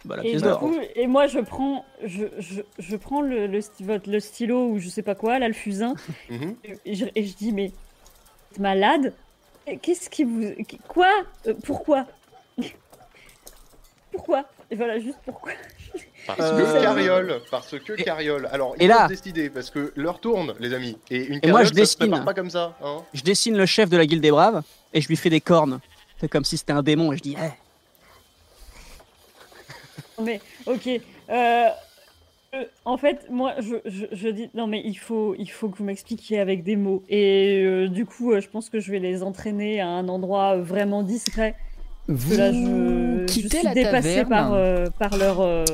Bah, 0.05 0.15
la 0.15 0.25
Et, 0.25 0.31
pièce 0.31 0.41
coup, 0.57 0.75
et 0.95 1.05
moi 1.05 1.27
je 1.27 1.37
prends 1.39 1.85
je, 2.03 2.25
je, 2.39 2.61
je 2.79 2.95
prends 2.95 3.21
le, 3.21 3.45
le, 3.45 4.19
stylo 4.19 4.69
ou 4.69 4.79
je 4.79 4.89
sais 4.89 5.03
pas 5.03 5.13
quoi 5.13 5.37
là 5.37 5.47
le 5.47 5.53
fusain 5.53 5.93
Mhm. 6.31 6.55
et 6.85 6.95
je, 6.95 7.05
et 7.13 7.23
je 7.23 7.35
dis 7.35 7.51
mais 7.51 7.67
vous 7.67 8.55
êtes 8.55 8.59
malade? 8.59 9.13
Et 9.67 9.77
qu'est-ce 9.77 10.09
qui 10.09 10.23
vous 10.23 10.43
quoi? 10.87 11.07
Euh, 11.45 11.53
pourquoi? 11.63 12.07
Pourquoi? 14.11 14.43
Et 14.69 14.75
voilà 14.75 14.99
juste 14.99 15.17
pourquoi 15.25 15.51
Parce 16.27 16.39
Euh, 16.39 16.75
que 16.77 16.81
carriole, 16.81 17.41
parce 17.49 17.77
que 17.79 17.93
et- 17.99 18.03
carriole. 18.03 18.47
Alors, 18.51 18.75
et 18.79 18.83
il 18.85 18.87
là- 18.87 19.01
faut 19.07 19.15
se 19.15 19.21
décider, 19.21 19.49
parce 19.49 19.69
que 19.69 19.91
l'heure 19.95 20.19
tourne, 20.19 20.53
les 20.59 20.73
amis. 20.73 20.97
Et 21.09 21.25
une 21.25 21.39
Et 21.43 21.47
moi, 21.49 21.61
carriole, 21.61 21.61
je 21.61 21.67
ça 21.67 21.73
se 21.73 21.75
dessine. 21.79 21.97
prépare 21.99 22.25
pas 22.25 22.33
comme 22.33 22.49
ça. 22.49 22.77
Hein 22.83 23.03
Je 23.13 23.21
dessine 23.23 23.57
le 23.57 23.65
chef 23.65 23.89
de 23.89 23.97
la 23.97 24.05
guilde 24.05 24.21
des 24.21 24.31
braves 24.31 24.61
et 24.93 25.01
je 25.01 25.07
lui 25.07 25.15
fais 25.15 25.29
des 25.29 25.41
cornes. 25.41 25.79
C'est 26.21 26.29
comme 26.29 26.45
si 26.45 26.55
c'était 26.55 26.71
un 26.71 26.83
démon. 26.83 27.11
Et 27.11 27.17
je 27.17 27.23
dis, 27.23 27.35
Eh, 27.37 27.49
mais 30.21 30.39
ok 30.67 30.87
euh, 30.87 31.67
euh, 32.53 32.63
en 32.85 32.97
fait 32.97 33.25
moi 33.31 33.55
je, 33.59 33.75
je, 33.85 34.05
je 34.11 34.27
dis 34.29 34.49
non 34.53 34.67
mais 34.67 34.81
il 34.85 34.93
faut 34.95 35.33
il 35.39 35.49
faut 35.49 35.69
que 35.69 35.77
vous 35.77 35.83
m'expliquiez 35.83 36.39
avec 36.39 36.63
des 36.63 36.75
mots. 36.75 37.01
Et 37.09 37.63
euh, 37.65 37.87
du 37.87 38.05
coup 38.05 38.31
euh, 38.31 38.39
je 38.39 38.47
pense 38.47 38.69
que 38.69 38.79
je 38.79 38.91
vais 38.91 38.99
les 38.99 39.23
entraîner 39.23 39.81
à 39.81 39.87
un 39.87 40.07
endroit 40.09 40.57
vraiment 40.57 41.01
discret. 41.01 41.55
Vous 42.07 42.31
que 42.33 42.37
là, 42.37 42.51
je, 42.51 42.57
je 43.21 43.25
quittez 43.25 43.57
suis 43.57 43.65
la 43.65 43.73
dépassée 43.73 44.09
taverne. 44.09 44.29
par, 44.29 44.53
euh, 44.53 44.87
par 44.99 45.17
leur, 45.17 45.39
euh, 45.39 45.65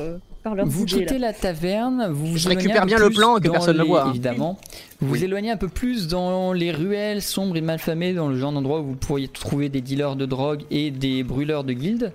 par 0.42 0.54
Vous 0.66 0.84
quittez 0.86 1.18
là. 1.18 1.28
la 1.28 1.32
taverne, 1.32 2.08
vous 2.10 2.26
vous 2.28 2.36
Je 2.38 2.48
éloignez 2.48 2.56
récupère 2.72 2.82
un 2.82 2.84
peu 2.84 2.88
bien 2.88 2.98
le 2.98 3.06
plus 3.06 3.14
plan 3.16 3.36
et 3.36 3.40
que 3.40 3.46
dans 3.46 3.52
personne 3.52 3.76
ne 3.76 3.82
les- 3.82 3.88
voit, 3.88 4.04
hein. 4.04 4.10
Évidemment. 4.10 4.58
Vous 5.00 5.12
Oui. 5.12 5.18
vous 5.18 5.24
éloignez 5.24 5.50
un 5.50 5.56
peu 5.56 5.68
plus 5.68 6.08
dans 6.08 6.52
les 6.52 6.70
ruelles 6.72 7.22
sombres 7.22 7.56
et 7.56 7.60
malfamées, 7.60 8.14
dans 8.14 8.28
le 8.28 8.36
genre 8.38 8.52
d'endroit 8.52 8.80
où 8.80 8.84
vous 8.84 8.96
pourriez 8.96 9.28
trouver 9.28 9.68
des 9.68 9.80
dealers 9.80 10.16
de 10.16 10.26
drogue 10.26 10.62
et 10.70 10.90
des 10.90 11.22
brûleurs 11.22 11.64
de 11.64 11.72
guildes. 11.72 12.12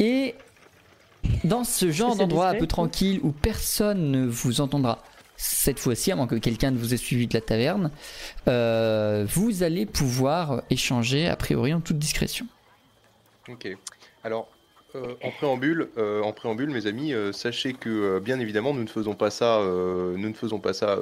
Et 0.00 0.34
dans 1.44 1.64
ce 1.64 1.90
genre 1.90 2.12
c'est 2.12 2.18
d'endroit 2.18 2.46
un 2.46 2.50
discret, 2.50 2.58
peu 2.60 2.66
tranquille 2.66 3.20
où 3.22 3.30
personne 3.32 4.10
ne 4.10 4.26
vous 4.26 4.60
entendra, 4.60 5.02
cette 5.36 5.78
fois-ci, 5.78 6.12
à 6.12 6.16
moins 6.16 6.26
que 6.26 6.34
quelqu'un 6.36 6.70
ne 6.70 6.78
vous 6.78 6.94
ait 6.94 6.98
suivi 6.98 7.26
de 7.26 7.34
la 7.34 7.40
taverne, 7.40 7.90
euh, 8.48 9.26
vous 9.28 9.62
allez 9.62 9.86
pouvoir 9.86 10.62
échanger 10.70 11.28
a 11.28 11.36
priori 11.36 11.72
en 11.74 11.80
toute 11.80 11.98
discrétion. 11.98 12.46
Ok. 13.48 13.68
Alors, 14.22 14.48
euh, 14.94 15.14
en 15.22 15.30
préambule, 15.30 15.90
euh, 15.98 16.22
en 16.22 16.32
préambule, 16.32 16.70
mes 16.70 16.86
amis, 16.86 17.12
euh, 17.12 17.32
sachez 17.32 17.72
que 17.72 18.18
bien 18.20 18.38
évidemment, 18.40 18.72
nous 18.74 18.82
ne 18.82 18.88
faisons 18.88 19.14
pas 19.14 19.30
ça, 19.30 19.60
nous 19.64 20.16
ne 20.28 20.34
faisons 20.34 20.60
pas 20.60 20.72
ça 20.72 20.98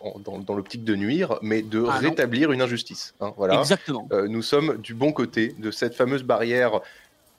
en- 0.00 0.18
dans, 0.20 0.38
dans 0.38 0.54
l'optique 0.54 0.84
de 0.84 0.96
nuire, 0.96 1.38
mais 1.42 1.62
de 1.62 1.78
Ah 1.80 2.00
non. 2.02 2.10
rétablir 2.10 2.52
une 2.52 2.62
injustice. 2.62 3.14
hein, 3.20 3.32
voilà. 3.36 3.58
Exactement. 3.60 4.08
Nous 4.28 4.42
sommes 4.42 4.78
du 4.78 4.94
bon 4.94 5.12
côté 5.12 5.54
de 5.58 5.70
cette 5.70 5.94
fameuse 5.94 6.22
barrière 6.22 6.80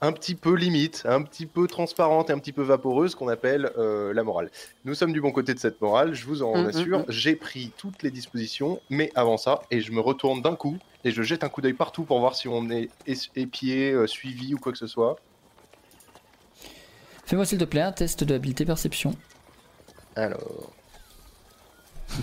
un 0.04 0.14
petit 0.14 0.34
peu 0.34 0.56
limite, 0.56 1.04
un 1.06 1.22
petit 1.22 1.46
peu 1.46 1.68
transparente 1.68 2.32
et 2.32 2.34
un 2.34 2.40
petit 2.40 2.54
peu 2.54 2.64
vaporeuse 2.64 3.14
qu'on 3.14 3.28
appelle 3.28 3.72
euh, 3.78 4.14
la 4.14 4.24
morale. 4.24 4.50
Nous 4.84 4.96
sommes 4.96 5.14
du 5.14 5.22
bon 5.22 5.32
côté 5.32 5.54
de 5.54 5.60
cette 5.60 5.80
morale, 5.80 6.16
je 6.16 6.26
vous 6.26 6.42
en 6.42 6.56
Mm, 6.56 6.62
mm, 6.64 6.66
assure. 6.68 7.00
mm. 7.00 7.06
J'ai 7.10 7.36
pris 7.36 7.72
toutes 7.78 8.02
les 8.02 8.10
dispositions, 8.10 8.82
mais 8.90 9.12
avant 9.16 9.38
ça, 9.38 9.62
et 9.70 9.80
je 9.80 9.92
me 9.92 10.00
retourne 10.00 10.42
d'un 10.42 10.56
coup 10.56 10.78
et 11.04 11.12
je 11.12 11.22
jette 11.22 11.44
un 11.44 11.50
coup 11.50 11.62
d'œil 11.62 11.74
partout 11.74 12.04
pour 12.06 12.20
voir 12.20 12.36
si 12.36 12.48
on 12.48 12.70
est 12.72 12.90
es- 13.06 13.14
épié, 13.36 13.92
euh, 13.92 14.08
suivi 14.08 14.56
ou 14.56 14.60
quoi 14.60 14.72
que 14.72 14.78
ce 14.80 14.88
soit. 14.88 15.18
Fais-moi 17.26 17.46
s'il 17.46 17.60
te 17.60 17.64
plaît 17.64 17.82
un 17.82 17.92
test 17.92 18.24
de 18.24 18.36
habileté 18.36 18.66
perception. 18.66 19.16
Alors. 20.16 20.72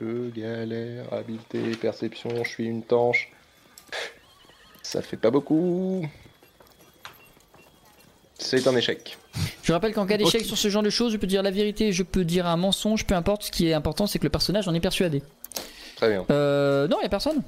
Je 0.00 0.30
galère, 0.30 1.12
habileté, 1.12 1.72
perception, 1.72 2.30
je 2.44 2.48
suis 2.48 2.66
une 2.66 2.84
tanche. 2.84 3.32
Ça 4.82 5.02
fait 5.02 5.16
pas 5.16 5.30
beaucoup. 5.30 6.06
C'est 8.38 8.66
un 8.68 8.76
échec. 8.76 9.18
Je 9.62 9.72
rappelle 9.72 9.92
qu'en 9.92 10.06
cas 10.06 10.16
d'échec 10.16 10.44
sur 10.44 10.56
ce 10.56 10.68
genre 10.68 10.84
de 10.84 10.90
choses, 10.90 11.12
je 11.12 11.16
peux 11.16 11.26
dire 11.26 11.42
la 11.42 11.50
vérité, 11.50 11.92
je 11.92 12.04
peux 12.04 12.24
dire 12.24 12.46
un 12.46 12.56
mensonge, 12.56 13.04
peu 13.04 13.14
importe. 13.14 13.42
Ce 13.42 13.50
qui 13.50 13.68
est 13.68 13.74
important, 13.74 14.06
c'est 14.06 14.18
que 14.20 14.24
le 14.24 14.30
personnage 14.30 14.68
en 14.68 14.74
est 14.74 14.80
persuadé. 14.80 15.22
Très 15.96 16.08
bien. 16.10 16.24
Euh, 16.30 16.86
non, 16.86 16.98
il 17.02 17.06
a 17.06 17.08
personne. 17.08 17.42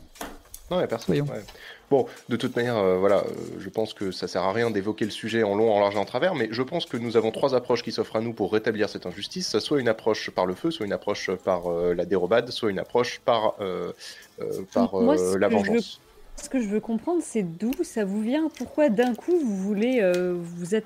Non, 0.70 0.78
il 0.78 0.80
y 0.80 0.84
a 0.84 0.88
personne. 0.88 1.06
Voyons. 1.16 1.24
ouais. 1.32 1.44
Bon, 1.90 2.06
de 2.28 2.36
toute 2.36 2.54
manière, 2.54 2.76
euh, 2.76 2.98
voilà, 2.98 3.16
euh, 3.18 3.24
je 3.58 3.68
pense 3.68 3.94
que 3.94 4.12
ça 4.12 4.28
sert 4.28 4.44
à 4.44 4.52
rien 4.52 4.70
d'évoquer 4.70 5.04
le 5.04 5.10
sujet 5.10 5.42
en 5.42 5.56
long, 5.56 5.72
en 5.72 5.80
large 5.80 5.96
et 5.96 5.98
en 5.98 6.04
travers, 6.04 6.36
mais 6.36 6.48
je 6.52 6.62
pense 6.62 6.86
que 6.86 6.96
nous 6.96 7.16
avons 7.16 7.32
trois 7.32 7.52
approches 7.56 7.82
qui 7.82 7.90
s'offrent 7.90 8.14
à 8.14 8.20
nous 8.20 8.32
pour 8.32 8.52
rétablir 8.52 8.88
cette 8.88 9.06
injustice. 9.06 9.58
Soit 9.58 9.80
une 9.80 9.88
approche 9.88 10.30
par 10.30 10.46
le 10.46 10.54
feu, 10.54 10.70
soit 10.70 10.86
une 10.86 10.92
approche 10.92 11.30
par 11.44 11.66
euh, 11.68 11.92
la 11.94 12.04
dérobade, 12.04 12.48
soit 12.50 12.70
une 12.70 12.78
approche 12.78 13.18
par, 13.24 13.54
euh, 13.60 13.92
euh, 14.40 14.44
par 14.72 14.94
Moi, 14.94 15.18
euh, 15.18 15.32
ce 15.32 15.36
la 15.38 15.48
que 15.48 15.52
je 15.54 15.58
veux- 15.58 15.66
vengeance. 15.66 16.00
Ce 16.40 16.48
que 16.48 16.62
je 16.62 16.68
veux 16.68 16.80
comprendre, 16.80 17.22
c'est 17.24 17.42
d'où 17.42 17.72
ça 17.82 18.04
vous 18.04 18.22
vient? 18.22 18.48
Pourquoi 18.56 18.88
d'un 18.88 19.14
coup 19.14 19.36
vous 19.44 19.56
voulez 19.56 19.98
euh, 20.00 20.34
vous, 20.38 20.76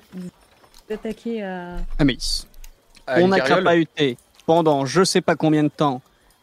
attaquer 0.89 1.43
à. 1.43 1.77
Amélis. 1.99 2.47
À 3.07 3.21
on 3.21 3.31
a 3.31 3.39
crapahuté 3.39 4.17
pendant 4.47 4.85
je 4.87 5.03
sais 5.03 5.21
pas 5.21 5.35
combien 5.35 5.63
de 5.63 5.69
temps. 5.69 6.01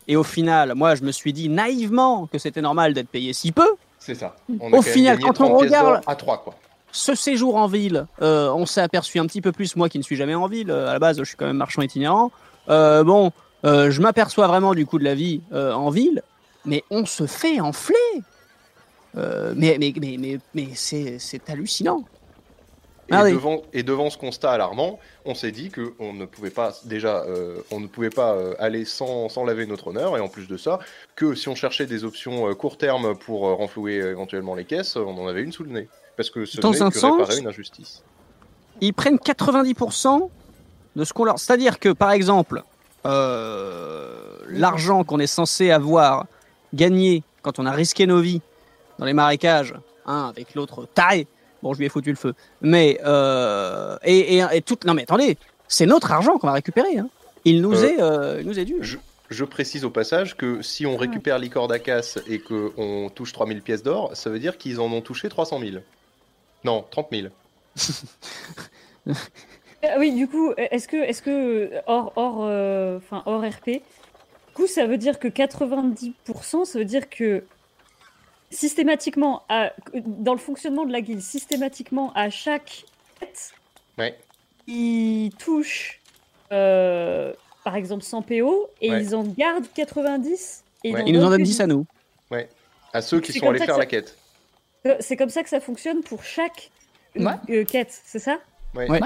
Et 0.08 0.16
au 0.16 0.22
final, 0.22 0.74
moi, 0.74 0.94
je 0.94 1.02
me 1.02 1.12
suis 1.12 1.32
dit 1.32 1.48
naïvement 1.48 2.26
que 2.26 2.38
c'était 2.38 2.60
normal 2.62 2.94
d'être 2.94 3.08
payé 3.08 3.32
si 3.32 3.52
peu. 3.52 3.68
C'est 4.04 4.14
ça. 4.16 4.34
On 4.60 4.72
a 4.72 4.76
Au 4.78 4.82
final, 4.82 5.18
quand 5.20 5.28
on 5.40 5.48
30 5.48 5.58
pièces 5.60 5.70
regarde- 5.72 6.02
à 6.06 6.16
3, 6.16 6.38
quoi. 6.42 6.54
ce 6.90 7.14
séjour 7.14 7.54
en 7.56 7.68
ville, 7.68 8.06
euh, 8.20 8.50
on 8.52 8.66
s'est 8.66 8.80
aperçu 8.80 9.18
un 9.20 9.26
petit 9.26 9.40
peu 9.40 9.52
plus, 9.52 9.76
moi 9.76 9.88
qui 9.88 9.98
ne 9.98 10.02
suis 10.02 10.16
jamais 10.16 10.34
en 10.34 10.48
ville, 10.48 10.70
euh, 10.70 10.88
à 10.88 10.94
la 10.94 10.98
base 10.98 11.18
je 11.18 11.24
suis 11.24 11.36
quand 11.36 11.46
même 11.46 11.56
marchand 11.56 11.82
itinérant, 11.82 12.32
euh, 12.68 13.04
bon, 13.04 13.30
euh, 13.64 13.90
je 13.92 14.00
m'aperçois 14.02 14.48
vraiment 14.48 14.74
du 14.74 14.86
coup 14.86 14.98
de 14.98 15.04
la 15.04 15.14
vie 15.14 15.40
en 15.52 15.90
ville, 15.90 16.22
mais 16.64 16.82
on 16.90 17.06
se 17.06 17.26
fait 17.26 17.60
enfler. 17.60 17.94
Mais 19.14 19.76
mais, 19.78 19.92
mais, 20.00 20.16
mais, 20.18 20.38
mais 20.54 20.68
c'est 20.74 21.18
c'est 21.18 21.38
Et, 23.08 23.12
Ah 23.14 23.24
oui. 23.24 23.32
devant, 23.32 23.62
et 23.72 23.82
devant 23.82 24.10
ce 24.10 24.16
constat 24.16 24.52
alarmant, 24.52 24.98
on 25.24 25.34
s'est 25.34 25.50
dit 25.50 25.70
que 25.70 25.92
on 25.98 26.12
ne 26.12 26.24
pouvait 26.24 26.50
pas 26.50 26.72
déjà, 26.84 27.22
euh, 27.24 27.56
on 27.72 27.80
ne 27.80 27.86
pouvait 27.88 28.10
pas 28.10 28.32
euh, 28.34 28.54
aller 28.60 28.84
sans, 28.84 29.28
sans 29.28 29.44
laver 29.44 29.66
notre 29.66 29.88
honneur, 29.88 30.16
et 30.16 30.20
en 30.20 30.28
plus 30.28 30.46
de 30.46 30.56
ça, 30.56 30.78
que 31.16 31.34
si 31.34 31.48
on 31.48 31.54
cherchait 31.56 31.86
des 31.86 32.04
options 32.04 32.48
euh, 32.48 32.54
court 32.54 32.78
terme 32.78 33.16
pour 33.16 33.48
euh, 33.48 33.54
renflouer 33.54 33.94
éventuellement 33.96 34.54
les 34.54 34.64
caisses, 34.64 34.94
on 34.96 35.18
en 35.18 35.26
avait 35.26 35.42
une 35.42 35.52
sous 35.52 35.64
le 35.64 35.70
nez, 35.70 35.88
parce 36.16 36.30
que 36.30 36.44
ce 36.44 36.60
Dans 36.60 36.80
un 36.82 36.90
que 36.90 36.98
sens- 36.98 37.20
réparer 37.20 37.38
une 37.40 37.48
injustice. 37.48 38.02
Ils 38.80 38.94
prennent 38.94 39.16
90% 39.18 40.28
de 40.96 41.04
ce 41.04 41.12
qu'on 41.12 41.24
leur... 41.24 41.38
C'est-à-dire 41.38 41.78
que, 41.80 41.88
par 41.90 42.12
exemple, 42.12 42.62
l'argent 44.48 45.04
qu'on 45.04 45.18
est 45.18 45.26
censé 45.26 45.70
avoir 45.70 46.26
gagné 46.74 47.22
quand 47.42 47.58
on 47.58 47.66
a 47.66 47.72
risqué 47.72 48.06
nos 48.06 48.20
vies 48.20 48.40
dans 48.98 49.04
les 49.06 49.12
marécages, 49.12 49.74
hein, 50.06 50.28
avec 50.28 50.54
l'autre 50.54 50.86
taille, 50.94 51.26
bon, 51.62 51.72
je 51.74 51.78
lui 51.78 51.86
ai 51.86 51.88
foutu 51.88 52.10
le 52.10 52.16
feu, 52.16 52.34
mais... 52.60 52.98
Euh, 53.04 53.96
et, 54.04 54.36
et, 54.38 54.44
et 54.52 54.62
tout... 54.62 54.76
Non 54.84 54.94
mais 54.94 55.02
attendez, 55.02 55.36
c'est 55.68 55.86
notre 55.86 56.12
argent 56.12 56.38
qu'on 56.38 56.46
va 56.46 56.52
récupérer. 56.54 56.98
Hein. 56.98 57.08
Il 57.44 57.62
nous 57.62 57.82
Euh, 57.82 57.88
est, 57.88 58.00
euh, 58.00 58.38
il 58.40 58.46
nous 58.46 58.58
est 58.58 58.64
dû. 58.64 58.76
Je, 58.80 58.98
je 59.30 59.44
précise 59.44 59.84
au 59.84 59.90
passage 59.90 60.36
que 60.36 60.60
si 60.62 60.84
on 60.86 60.96
récupère 60.96 61.38
l'icor 61.38 61.66
d'Acas 61.68 62.18
et 62.28 62.38
qu'on 62.38 63.10
touche 63.14 63.32
3000 63.32 63.62
pièces 63.62 63.82
d'or, 63.82 64.10
ça 64.14 64.30
veut 64.30 64.38
dire 64.38 64.58
qu'ils 64.58 64.80
en 64.80 64.92
ont 64.92 65.00
touché 65.00 65.28
300 65.28 65.60
000. 65.60 65.82
Non, 66.64 66.84
30 66.90 67.08
000. 67.10 67.28
Ah 69.84 69.96
oui, 69.98 70.12
du 70.14 70.28
coup, 70.28 70.52
est-ce 70.56 70.86
que, 70.86 70.96
est-ce 70.96 71.22
que 71.22 71.72
hors, 71.88 72.12
hors, 72.14 72.44
euh, 72.44 72.98
enfin, 72.98 73.24
hors 73.26 73.42
RP, 73.42 73.66
du 73.66 73.80
coup, 74.54 74.68
ça 74.68 74.86
veut 74.86 74.96
dire 74.96 75.18
que 75.18 75.26
90%, 75.26 76.64
ça 76.64 76.78
veut 76.78 76.84
dire 76.84 77.10
que 77.10 77.42
systématiquement, 78.52 79.42
à- 79.48 79.72
dans 79.94 80.32
le 80.32 80.38
fonctionnement 80.38 80.84
de 80.84 80.92
la 80.92 81.00
guilde, 81.00 81.20
systématiquement, 81.20 82.12
à 82.14 82.30
chaque 82.30 82.84
quête, 83.18 83.52
Ouais. 83.98 84.18
ils 84.66 85.30
touchent, 85.38 86.00
euh, 86.52 87.32
par 87.64 87.76
exemple, 87.76 88.02
100 88.04 88.22
PO 88.22 88.68
et 88.80 88.90
Ouais. 88.90 89.02
ils 89.02 89.14
en 89.14 89.22
gardent 89.24 89.66
90 89.74 90.62
et 90.84 90.92
Ouais. 90.92 91.02
Ils 91.06 91.14
nous 91.14 91.24
en 91.24 91.30
donnent 91.30 91.42
10 91.42 91.60
à 91.60 91.66
nous. 91.66 91.86
À 92.94 93.00
ceux 93.00 93.20
qui 93.20 93.32
sont 93.32 93.48
allés 93.48 93.58
faire 93.58 93.74
ça- 93.74 93.78
la 93.80 93.86
quête. 93.86 94.16
Euh, 94.86 94.96
C'est 95.00 95.16
comme 95.16 95.30
ça 95.30 95.42
que 95.42 95.48
ça 95.48 95.60
fonctionne 95.60 96.02
pour 96.02 96.22
chaque 96.24 96.70
euh, 97.18 97.24
Ouais. 97.24 97.32
euh, 97.50 97.64
quête, 97.64 98.00
c'est 98.04 98.18
ça? 98.18 98.38
Ouais. 98.74 98.86
Ouais. 98.90 99.00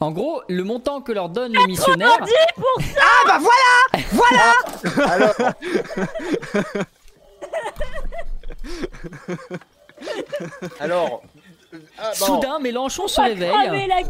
En 0.00 0.12
gros, 0.12 0.42
le 0.48 0.62
montant 0.62 1.00
que 1.00 1.10
leur 1.10 1.28
donnent 1.28 1.52
les 1.56 1.66
missionnaires. 1.66 2.18
Ah 2.20 3.24
bah 3.26 3.38
voilà 3.40 3.82
Alors, 5.12 5.34
Alors, 10.80 11.22
euh, 11.74 11.78
ah, 11.98 12.12
bon, 12.18 12.26
Soudain, 12.26 12.58
Mélenchon 12.60 13.08
se 13.08 13.20
réveille. 13.20 13.88
la 13.88 14.02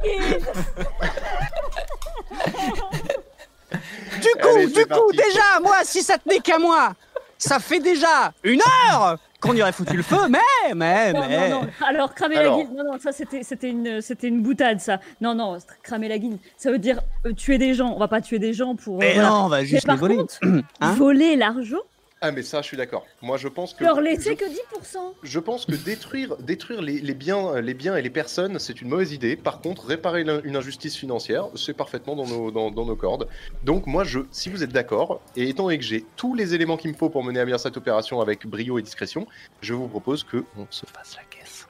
Du 4.21 4.29
coup, 4.41 4.49
Allez, 4.57 4.67
du 4.67 4.83
coup, 4.87 4.89
parti. 4.89 5.17
déjà, 5.17 5.61
moi, 5.63 5.77
si 5.85 6.03
ça 6.03 6.19
tenait 6.19 6.41
qu'à 6.41 6.59
moi, 6.59 6.93
ça 7.37 7.59
fait 7.59 7.81
déjà 7.81 8.33
une 8.43 8.61
heure 8.61 9.19
qu'on 9.41 9.55
y 9.55 9.63
aurait 9.63 9.73
foutu 9.73 9.97
le 9.97 10.03
feu, 10.03 10.17
mais, 10.29 10.39
mais, 10.75 11.13
Non, 11.13 11.25
mais... 11.29 11.49
non, 11.51 11.63
non. 11.63 11.69
Alors, 11.87 12.15
cramer 12.15 12.39
Alors. 12.39 12.57
la 12.59 12.65
guilde, 12.65 12.75
non, 12.77 12.85
non, 12.93 12.99
ça 12.99 13.13
c'était, 13.13 13.43
c'était, 13.45 13.71
une, 13.71 14.01
c'était 14.01 14.27
une 14.29 14.43
boutade, 14.43 14.81
ça. 14.81 14.99
Non, 15.21 15.35
non, 15.35 15.59
cramer 15.83 16.09
la 16.09 16.19
guilde, 16.19 16.39
ça 16.57 16.71
veut 16.73 16.79
dire 16.79 17.01
euh, 17.27 17.33
tuer 17.33 17.59
des 17.59 17.75
gens. 17.75 17.93
On 17.95 17.99
va 17.99 18.09
pas 18.09 18.21
tuer 18.21 18.39
des 18.41 18.53
gens 18.55 18.75
pour. 18.75 18.97
euh, 18.97 19.01
Mais 19.01 19.15
voilà. 19.15 19.29
non, 19.29 19.45
on 19.45 19.49
va 19.49 19.59
Mais 19.61 19.67
juste 19.67 19.85
les 19.85 19.87
par 19.87 19.97
voler. 19.99 20.17
contre, 20.17 20.39
Hein? 20.81 20.95
voler 20.95 21.37
l'argent, 21.37 21.79
Ah 22.21 22.33
mais 22.33 22.43
ça, 22.43 22.63
je 22.63 22.67
suis 22.67 22.77
d'accord. 22.77 23.07
Moi, 23.23 23.37
je 23.37 23.47
pense 23.47 23.75
que 23.75 23.85
leur 23.85 24.01
laisser 24.01 24.31
je, 24.31 24.45
que 24.45 24.45
10%. 24.45 24.99
je 25.23 25.39
pense 25.39 25.67
que 25.67 25.77
détruire, 25.77 26.37
détruire 26.39 26.83
les, 26.83 27.01
les 27.01 27.15
biens, 27.15 27.61
les 27.61 27.75
biens 27.75 27.95
et 27.97 28.03
les 28.03 28.11
personnes, 28.11 28.59
c'est 28.59 28.81
une 28.83 28.89
mauvaise 28.89 29.13
idée. 29.13 29.37
Par 29.37 29.61
contre, 29.61 29.87
réparer 29.87 30.23
une, 30.23 30.41
une 30.43 30.57
injustice 30.57 30.97
financière, 30.97 31.47
c'est 31.55 31.75
parfaitement 31.75 32.17
dans 32.17 32.27
nos, 32.27 32.51
dans, 32.51 32.73
dans 32.73 32.85
nos 32.85 32.97
cordes. 32.97 33.29
Donc 33.63 33.87
moi, 33.87 34.03
je, 34.03 34.21
si 34.33 34.49
vous 34.49 34.65
êtes 34.65 34.73
d'accord, 34.73 35.21
et 35.37 35.49
étant 35.49 35.65
donné 35.65 35.79
que 35.79 35.85
j'ai 35.85 36.05
tous 36.17 36.35
les 36.35 36.55
éléments 36.55 36.77
qu'il 36.77 36.91
me 36.91 36.97
faut 36.97 37.09
pour 37.09 37.23
mener 37.23 37.39
à 37.39 37.45
bien 37.45 37.57
cette 37.59 37.77
opération 37.77 38.21
avec 38.21 38.47
brio 38.47 38.79
et 38.81 38.83
discrétion, 38.83 39.29
je 39.61 39.75
vous 39.75 39.87
propose 39.87 40.25
que 40.25 40.45
on 40.57 40.67
se 40.71 40.87
fasse 40.87 41.15
la 41.17 41.23
caisse. 41.25 41.69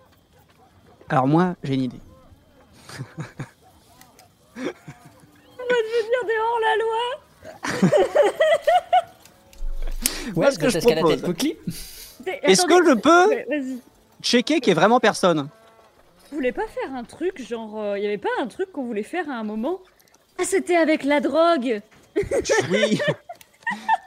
Alors 1.11 1.27
moi, 1.27 1.57
j'ai 1.63 1.75
une 1.75 1.83
idée. 1.83 2.01
Dire 4.57 6.25
des 6.27 6.39
hors 6.41 6.61
la 6.61 6.77
loi. 6.83 7.05
Ouais, 10.35 10.51
ce 10.51 10.59
que 10.59 10.69
je 10.69 10.79
propose. 10.79 11.13
Est-ce 12.43 12.67
que 12.67 12.75
je 12.89 12.95
peux 12.95 13.79
checker 14.23 14.61
qu'il 14.61 14.71
n'y 14.73 14.79
ait 14.79 14.81
vraiment 14.81 15.01
personne? 15.01 15.49
Vous 16.31 16.37
voulez 16.37 16.53
pas 16.53 16.67
faire 16.67 16.95
un 16.95 17.05
truc, 17.05 17.41
genre, 17.47 17.97
il 17.97 18.03
y 18.03 18.07
avait 18.07 18.19
pas 18.19 18.29
un 18.41 18.47
truc 18.47 18.71
qu'on 18.73 18.85
voulait 18.85 19.03
faire 19.03 19.29
à 19.31 19.35
un 19.35 19.45
moment? 19.45 19.81
Ah, 20.39 20.45
c'était 20.45 20.77
avec 20.77 21.05
la 21.05 21.21
drogue 21.21 21.81
Oui. 22.71 23.01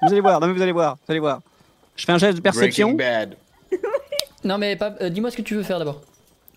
vous 0.01 0.11
allez 0.11 0.21
voir, 0.21 0.39
non 0.39 0.47
mais 0.47 0.53
vous 0.53 0.61
allez 0.61 0.71
voir, 0.71 0.95
vous 0.95 1.11
allez 1.11 1.19
voir. 1.19 1.41
Je 1.95 2.05
fais 2.05 2.11
un 2.11 2.17
geste 2.17 2.37
de 2.37 2.41
perception. 2.41 2.93
Bad. 2.93 3.35
Non, 4.43 4.57
mais 4.57 4.75
pas- 4.75 4.95
euh, 5.01 5.09
dis-moi 5.09 5.29
ce 5.29 5.37
que 5.37 5.43
tu 5.43 5.53
veux 5.53 5.61
faire 5.61 5.77
d'abord. 5.77 6.01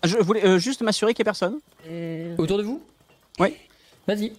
Je 0.03 0.17
voulais 0.17 0.43
euh, 0.43 0.57
juste 0.57 0.81
m'assurer 0.81 1.13
qu'il 1.13 1.21
n'y 1.23 1.27
ait 1.27 1.31
personne. 1.31 1.59
Euh, 1.87 2.35
Autour 2.37 2.57
de 2.57 2.63
vous? 2.63 2.81
Oui. 3.39 3.55
Vas-y. 4.07 4.33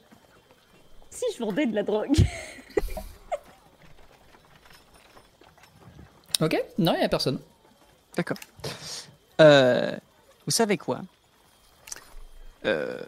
Si 1.10 1.24
je 1.32 1.39
vendais 1.44 1.66
de 1.66 1.74
la 1.74 1.85
drogue. 1.85 2.10
Ok 6.40 6.56
Non, 6.78 6.92
il 6.94 6.98
n'y 6.98 7.04
a 7.04 7.08
personne. 7.08 7.38
D'accord. 8.16 8.36
Euh, 9.40 9.92
vous 10.46 10.50
savez 10.50 10.76
quoi? 10.78 11.00
Euh, 12.64 12.98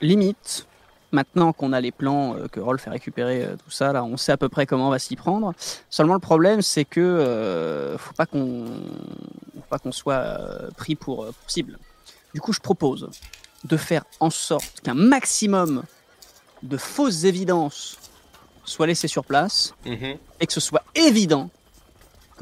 Limite, 0.00 0.66
maintenant 1.12 1.52
qu'on 1.52 1.72
a 1.72 1.80
les 1.80 1.92
plans, 1.92 2.34
euh, 2.36 2.48
que 2.48 2.60
Rolf 2.60 2.82
fait 2.82 2.90
récupérer 2.90 3.44
euh, 3.44 3.56
tout 3.56 3.70
ça, 3.70 3.92
là, 3.92 4.04
on 4.04 4.16
sait 4.16 4.32
à 4.32 4.36
peu 4.36 4.48
près 4.48 4.66
comment 4.66 4.88
on 4.88 4.90
va 4.90 4.98
s'y 4.98 5.16
prendre. 5.16 5.54
Seulement 5.90 6.14
le 6.14 6.20
problème, 6.20 6.62
c'est 6.62 6.84
que 6.84 7.00
euh, 7.00 7.98
faut 7.98 8.14
pas 8.14 8.26
qu'on, 8.26 8.66
faut 9.54 9.66
pas 9.68 9.78
qu'on 9.78 9.92
soit 9.92 10.14
euh, 10.14 10.70
pris 10.76 10.94
pour, 10.94 11.24
euh, 11.24 11.32
pour 11.32 11.50
cible. 11.50 11.78
Du 12.34 12.40
coup, 12.40 12.52
je 12.52 12.60
propose 12.60 13.08
de 13.64 13.76
faire 13.76 14.04
en 14.20 14.30
sorte 14.30 14.80
qu'un 14.80 14.94
maximum 14.94 15.84
de 16.62 16.76
fausses 16.76 17.24
évidences 17.24 17.96
soient 18.64 18.86
laissées 18.86 19.08
sur 19.08 19.24
place 19.24 19.74
Mhm. 19.84 20.16
et 20.40 20.46
que 20.46 20.52
ce 20.52 20.60
soit 20.60 20.82
évident 20.94 21.50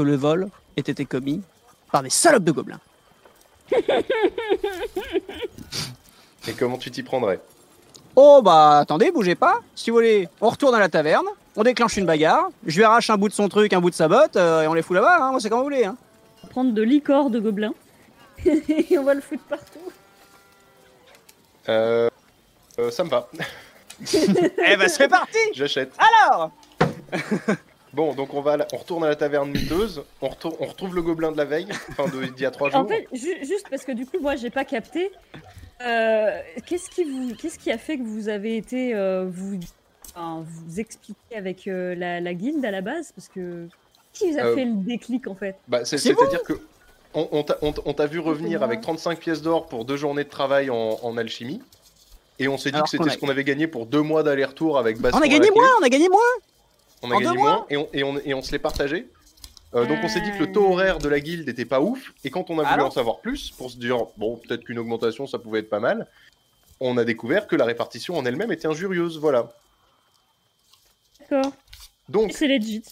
que 0.00 0.04
le 0.06 0.16
vol 0.16 0.48
ait 0.78 0.80
été 0.80 1.04
commis 1.04 1.42
par 1.92 2.02
des 2.02 2.08
salopes 2.08 2.44
de 2.44 2.52
gobelins. 2.52 2.80
Et 6.48 6.52
comment 6.58 6.78
tu 6.78 6.90
t'y 6.90 7.02
prendrais? 7.02 7.38
Oh 8.16 8.40
bah 8.42 8.78
attendez, 8.78 9.10
bougez 9.12 9.34
pas. 9.34 9.60
Si 9.74 9.90
vous 9.90 9.96
voulez, 9.96 10.26
on 10.40 10.48
retourne 10.48 10.74
à 10.74 10.78
la 10.78 10.88
taverne, 10.88 11.26
on 11.54 11.62
déclenche 11.62 11.98
une 11.98 12.06
bagarre, 12.06 12.48
je 12.64 12.78
lui 12.78 12.84
arrache 12.84 13.10
un 13.10 13.18
bout 13.18 13.28
de 13.28 13.34
son 13.34 13.50
truc, 13.50 13.74
un 13.74 13.80
bout 13.80 13.90
de 13.90 13.94
sa 13.94 14.08
botte, 14.08 14.36
euh, 14.36 14.62
et 14.62 14.68
on 14.68 14.72
les 14.72 14.80
fout 14.80 14.94
là-bas, 14.94 15.18
hein, 15.20 15.32
moi 15.32 15.40
c'est 15.40 15.50
comme 15.50 15.58
vous 15.58 15.64
voulez. 15.64 15.84
Hein. 15.84 15.96
Prendre 16.48 16.72
de 16.72 16.80
licor 16.80 17.28
de 17.28 17.38
gobelin. 17.38 17.74
et 18.46 18.98
on 18.98 19.04
va 19.04 19.12
le 19.12 19.20
foutre 19.20 19.44
partout. 19.44 19.80
euh, 21.68 22.08
euh, 22.78 22.90
Ça 22.90 23.04
me 23.04 23.10
va. 23.10 23.28
eh 24.14 24.76
bah 24.78 24.88
c'est 24.88 25.08
parti 25.08 25.36
J'achète. 25.52 25.92
Alors 25.98 26.52
Bon, 27.92 28.14
donc 28.14 28.34
on 28.34 28.40
va, 28.40 28.56
la- 28.56 28.66
on 28.72 28.76
retourne 28.76 29.02
à 29.04 29.08
la 29.08 29.16
taverne 29.16 29.50
miteuse. 29.50 30.04
On, 30.22 30.28
retourne- 30.28 30.54
on 30.60 30.66
retrouve 30.66 30.94
le 30.94 31.02
gobelin 31.02 31.32
de 31.32 31.36
la 31.36 31.44
veille, 31.44 31.68
enfin 31.90 32.04
de 32.06 32.24
d'il 32.26 32.42
y 32.42 32.46
a 32.46 32.50
trois 32.50 32.70
jours. 32.70 32.80
En 32.80 32.86
fait, 32.86 33.06
ju- 33.12 33.44
juste 33.44 33.66
parce 33.68 33.84
que 33.84 33.92
du 33.92 34.06
coup, 34.06 34.18
moi, 34.20 34.36
j'ai 34.36 34.50
pas 34.50 34.64
capté. 34.64 35.10
euh, 35.82 36.38
qu'est-ce 36.66 36.90
qui 36.90 37.04
vous, 37.04 37.34
qu'est-ce 37.34 37.58
qui 37.58 37.70
a 37.72 37.78
fait 37.78 37.96
que 37.98 38.02
vous 38.02 38.28
avez 38.28 38.56
été 38.56 38.94
euh, 38.94 39.26
vous, 39.30 39.58
enfin, 40.14 40.44
vous 40.46 40.78
expliquer 40.78 41.36
avec 41.36 41.66
euh, 41.66 41.94
la, 41.94 42.20
la 42.20 42.34
guilde 42.34 42.64
à 42.64 42.70
la 42.70 42.80
base? 42.82 43.12
Parce 43.16 43.28
que 43.28 43.66
qui 44.12 44.30
vous 44.30 44.38
a 44.38 44.42
Euh, 44.42 44.54
fait 44.54 44.64
le 44.66 44.74
déclic 44.74 45.26
en 45.26 45.34
fait? 45.34 45.56
Bah, 45.68 45.84
c'est- 45.84 45.96
C'est 45.98 46.14
C'est-à-dire 46.14 46.42
que 46.42 46.60
on, 47.14 47.28
on 47.84 47.92
t'a- 47.92 48.06
vu 48.06 48.18
revenir 48.20 48.62
avec 48.62 48.80
35 48.82 49.18
pièces 49.18 49.42
d'or 49.42 49.66
pour 49.66 49.84
deux 49.84 49.96
journées 49.96 50.24
de 50.24 50.28
travail 50.28 50.70
en, 50.70 50.98
en 51.02 51.16
alchimie. 51.16 51.60
Et 52.38 52.46
on 52.48 52.56
s'est 52.56 52.70
dit 52.70 52.76
Alors 52.76 52.84
que 52.84 52.90
c'était 52.90 53.08
a- 53.08 53.12
ce 53.12 53.18
qu'on 53.18 53.28
avait 53.28 53.44
gagné 53.44 53.66
pour 53.66 53.84
deux 53.86 54.00
mois 54.02 54.22
d'aller-retour 54.22 54.78
avec 54.78 54.98
Baston 55.00 55.18
On 55.18 55.22
a 55.22 55.28
gagné 55.28 55.50
moins, 55.50 55.68
on 55.80 55.84
a 55.84 55.88
gagné 55.88 56.08
moins 56.08 56.20
On 57.02 57.10
a 57.10 57.14
en 57.14 57.20
gagné 57.20 57.36
moins 57.36 57.66
et 57.70 57.76
on, 57.76 57.88
et 57.92 58.04
on, 58.04 58.18
et 58.18 58.34
on 58.34 58.42
se 58.42 58.52
l'est 58.52 58.58
partagé. 58.58 59.08
Euh, 59.74 59.86
donc 59.86 59.98
on 60.02 60.08
s'est 60.08 60.20
dit 60.20 60.32
que 60.32 60.38
le 60.44 60.52
taux 60.52 60.72
horaire 60.72 60.98
de 60.98 61.08
la 61.08 61.20
guilde 61.20 61.48
était 61.48 61.64
pas 61.64 61.80
ouf. 61.80 62.12
Et 62.24 62.30
quand 62.30 62.50
on 62.50 62.58
a 62.58 62.62
voulu 62.62 62.74
Alors 62.74 62.88
en 62.88 62.90
savoir 62.90 63.20
plus, 63.20 63.50
pour 63.52 63.70
se 63.70 63.76
dire, 63.76 63.98
bon, 64.16 64.36
peut-être 64.36 64.64
qu'une 64.64 64.78
augmentation, 64.78 65.26
ça 65.26 65.38
pouvait 65.38 65.60
être 65.60 65.70
pas 65.70 65.80
mal, 65.80 66.08
on 66.80 66.96
a 66.96 67.04
découvert 67.04 67.46
que 67.46 67.56
la 67.56 67.64
répartition 67.64 68.16
en 68.16 68.24
elle-même 68.24 68.50
était 68.52 68.66
injurieuse. 68.66 69.18
Voilà. 69.18 69.52
D'accord. 71.20 71.52
Donc, 72.08 72.32
C'est 72.32 72.48
legit. 72.48 72.82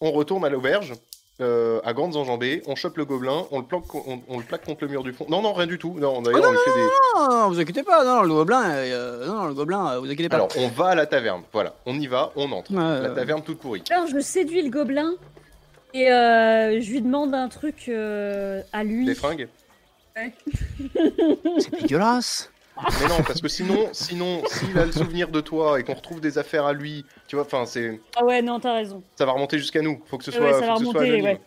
on 0.00 0.12
retourne 0.12 0.44
à 0.44 0.48
l'auberge 0.48 0.92
euh, 1.40 1.80
à 1.84 1.92
grandes 1.92 2.16
enjambées, 2.16 2.62
on 2.66 2.76
chope 2.76 2.96
le 2.96 3.04
gobelin, 3.04 3.44
on 3.50 3.58
le, 3.58 3.64
planque, 3.64 3.92
on, 3.94 4.20
on 4.28 4.38
le 4.38 4.44
plaque 4.44 4.64
contre 4.64 4.84
le 4.84 4.88
mur 4.90 5.02
du 5.02 5.12
fond. 5.12 5.26
Non, 5.28 5.42
non, 5.42 5.52
rien 5.52 5.66
du 5.66 5.78
tout. 5.78 5.96
Non, 5.98 6.22
d'ailleurs, 6.22 6.44
on 6.46 6.52
lui 6.52 6.58
fait 6.64 6.70
des. 6.74 6.86
Non, 7.16 7.28
non, 7.28 7.48
vous 7.48 7.60
inquiétez 7.60 7.82
pas, 7.82 8.04
non, 8.04 8.22
le 8.22 8.28
gobelin, 8.28 8.62
euh, 8.70 9.26
non, 9.26 9.46
le 9.46 9.54
gobelin, 9.54 9.94
euh, 9.94 9.98
vous 9.98 10.06
inquiétez 10.06 10.28
pas. 10.28 10.36
Alors, 10.36 10.48
on 10.56 10.68
va 10.68 10.88
à 10.88 10.94
la 10.94 11.06
taverne. 11.06 11.42
Voilà, 11.52 11.74
on 11.86 11.98
y 11.98 12.06
va, 12.06 12.30
on 12.36 12.50
entre. 12.52 12.70
Ouais, 12.72 12.78
La 12.78 13.10
euh, 13.10 13.14
taverne 13.14 13.42
toute 13.42 13.58
pourrie. 13.58 13.82
Alors, 13.90 14.06
je 14.06 14.20
séduis 14.20 14.62
le 14.62 14.70
gobelin 14.70 15.12
et 15.92 16.10
euh, 16.12 16.80
je 16.80 16.90
lui 16.90 17.00
demande 17.02 17.34
un 17.34 17.48
truc 17.48 17.86
euh, 17.88 18.62
à 18.72 18.84
lui. 18.84 19.04
Des 19.06 19.14
fringues 19.14 19.48
c'est 21.58 21.80
dégueulasse. 21.80 22.50
Mais 23.00 23.08
non, 23.08 23.22
parce 23.24 23.40
que 23.40 23.48
sinon, 23.48 23.88
sinon, 23.92 24.42
s'il 24.46 24.76
a 24.78 24.84
le 24.86 24.92
souvenir 24.92 25.28
de 25.28 25.40
toi 25.40 25.78
et 25.78 25.84
qu'on 25.84 25.94
retrouve 25.94 26.20
des 26.20 26.38
affaires 26.38 26.66
à 26.66 26.72
lui, 26.72 27.04
tu 27.28 27.36
vois, 27.36 27.44
enfin, 27.44 27.66
c'est, 27.66 28.00
Ah 28.16 28.24
ouais, 28.24 28.42
non, 28.42 28.58
t'as 28.58 28.74
raison. 28.74 29.02
ça 29.16 29.24
va 29.24 29.32
remonter 29.32 29.58
jusqu'à 29.58 29.80
nous. 29.80 30.00
Faut 30.06 30.18
que 30.18 30.24
ce 30.24 30.32
soit, 30.32 30.40
ouais, 30.44 30.52
ça 30.54 30.60
faut 30.60 30.66
va 30.66 30.72
que 30.74 30.78
ce 30.78 30.84
soit 30.90 31.00
remonter, 31.00 31.22
ouais. 31.22 31.40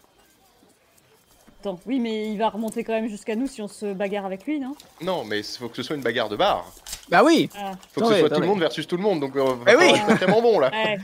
Attends, 1.60 1.80
oui, 1.86 2.00
mais 2.00 2.30
il 2.32 2.38
va 2.38 2.50
remonter 2.50 2.84
quand 2.84 2.94
même 2.94 3.10
jusqu'à 3.10 3.36
nous 3.36 3.48
si 3.48 3.62
on 3.62 3.68
se 3.68 3.94
bagarre 3.94 4.26
avec 4.26 4.46
lui, 4.46 4.60
non? 4.60 4.76
Non, 5.02 5.24
mais 5.26 5.40
il 5.40 5.44
faut 5.44 5.68
que 5.68 5.76
ce 5.76 5.84
soit 5.84 5.96
une 5.96 6.04
bagarre 6.04 6.30
de 6.30 6.36
bar. 6.36 6.66
Bah 7.10 7.24
oui. 7.26 7.50
Ah, 7.58 7.72
Faut 7.94 8.02
que 8.02 8.08
ce 8.14 8.20
soit 8.20 8.30
tout 8.30 8.42
le 8.42 8.48
monde 8.48 8.60
versus 8.60 8.86
tout 8.88 8.96
le 8.96 9.02
monde, 9.04 9.20
donc 9.20 9.36
euh, 9.36 9.56
Eh 9.68 9.74
va 9.74 9.78
oui. 9.80 9.90
être 9.96 10.08
sacrément 10.08 10.42
bon 10.42 10.60
là. 10.60 10.70
ouais. 10.72 10.98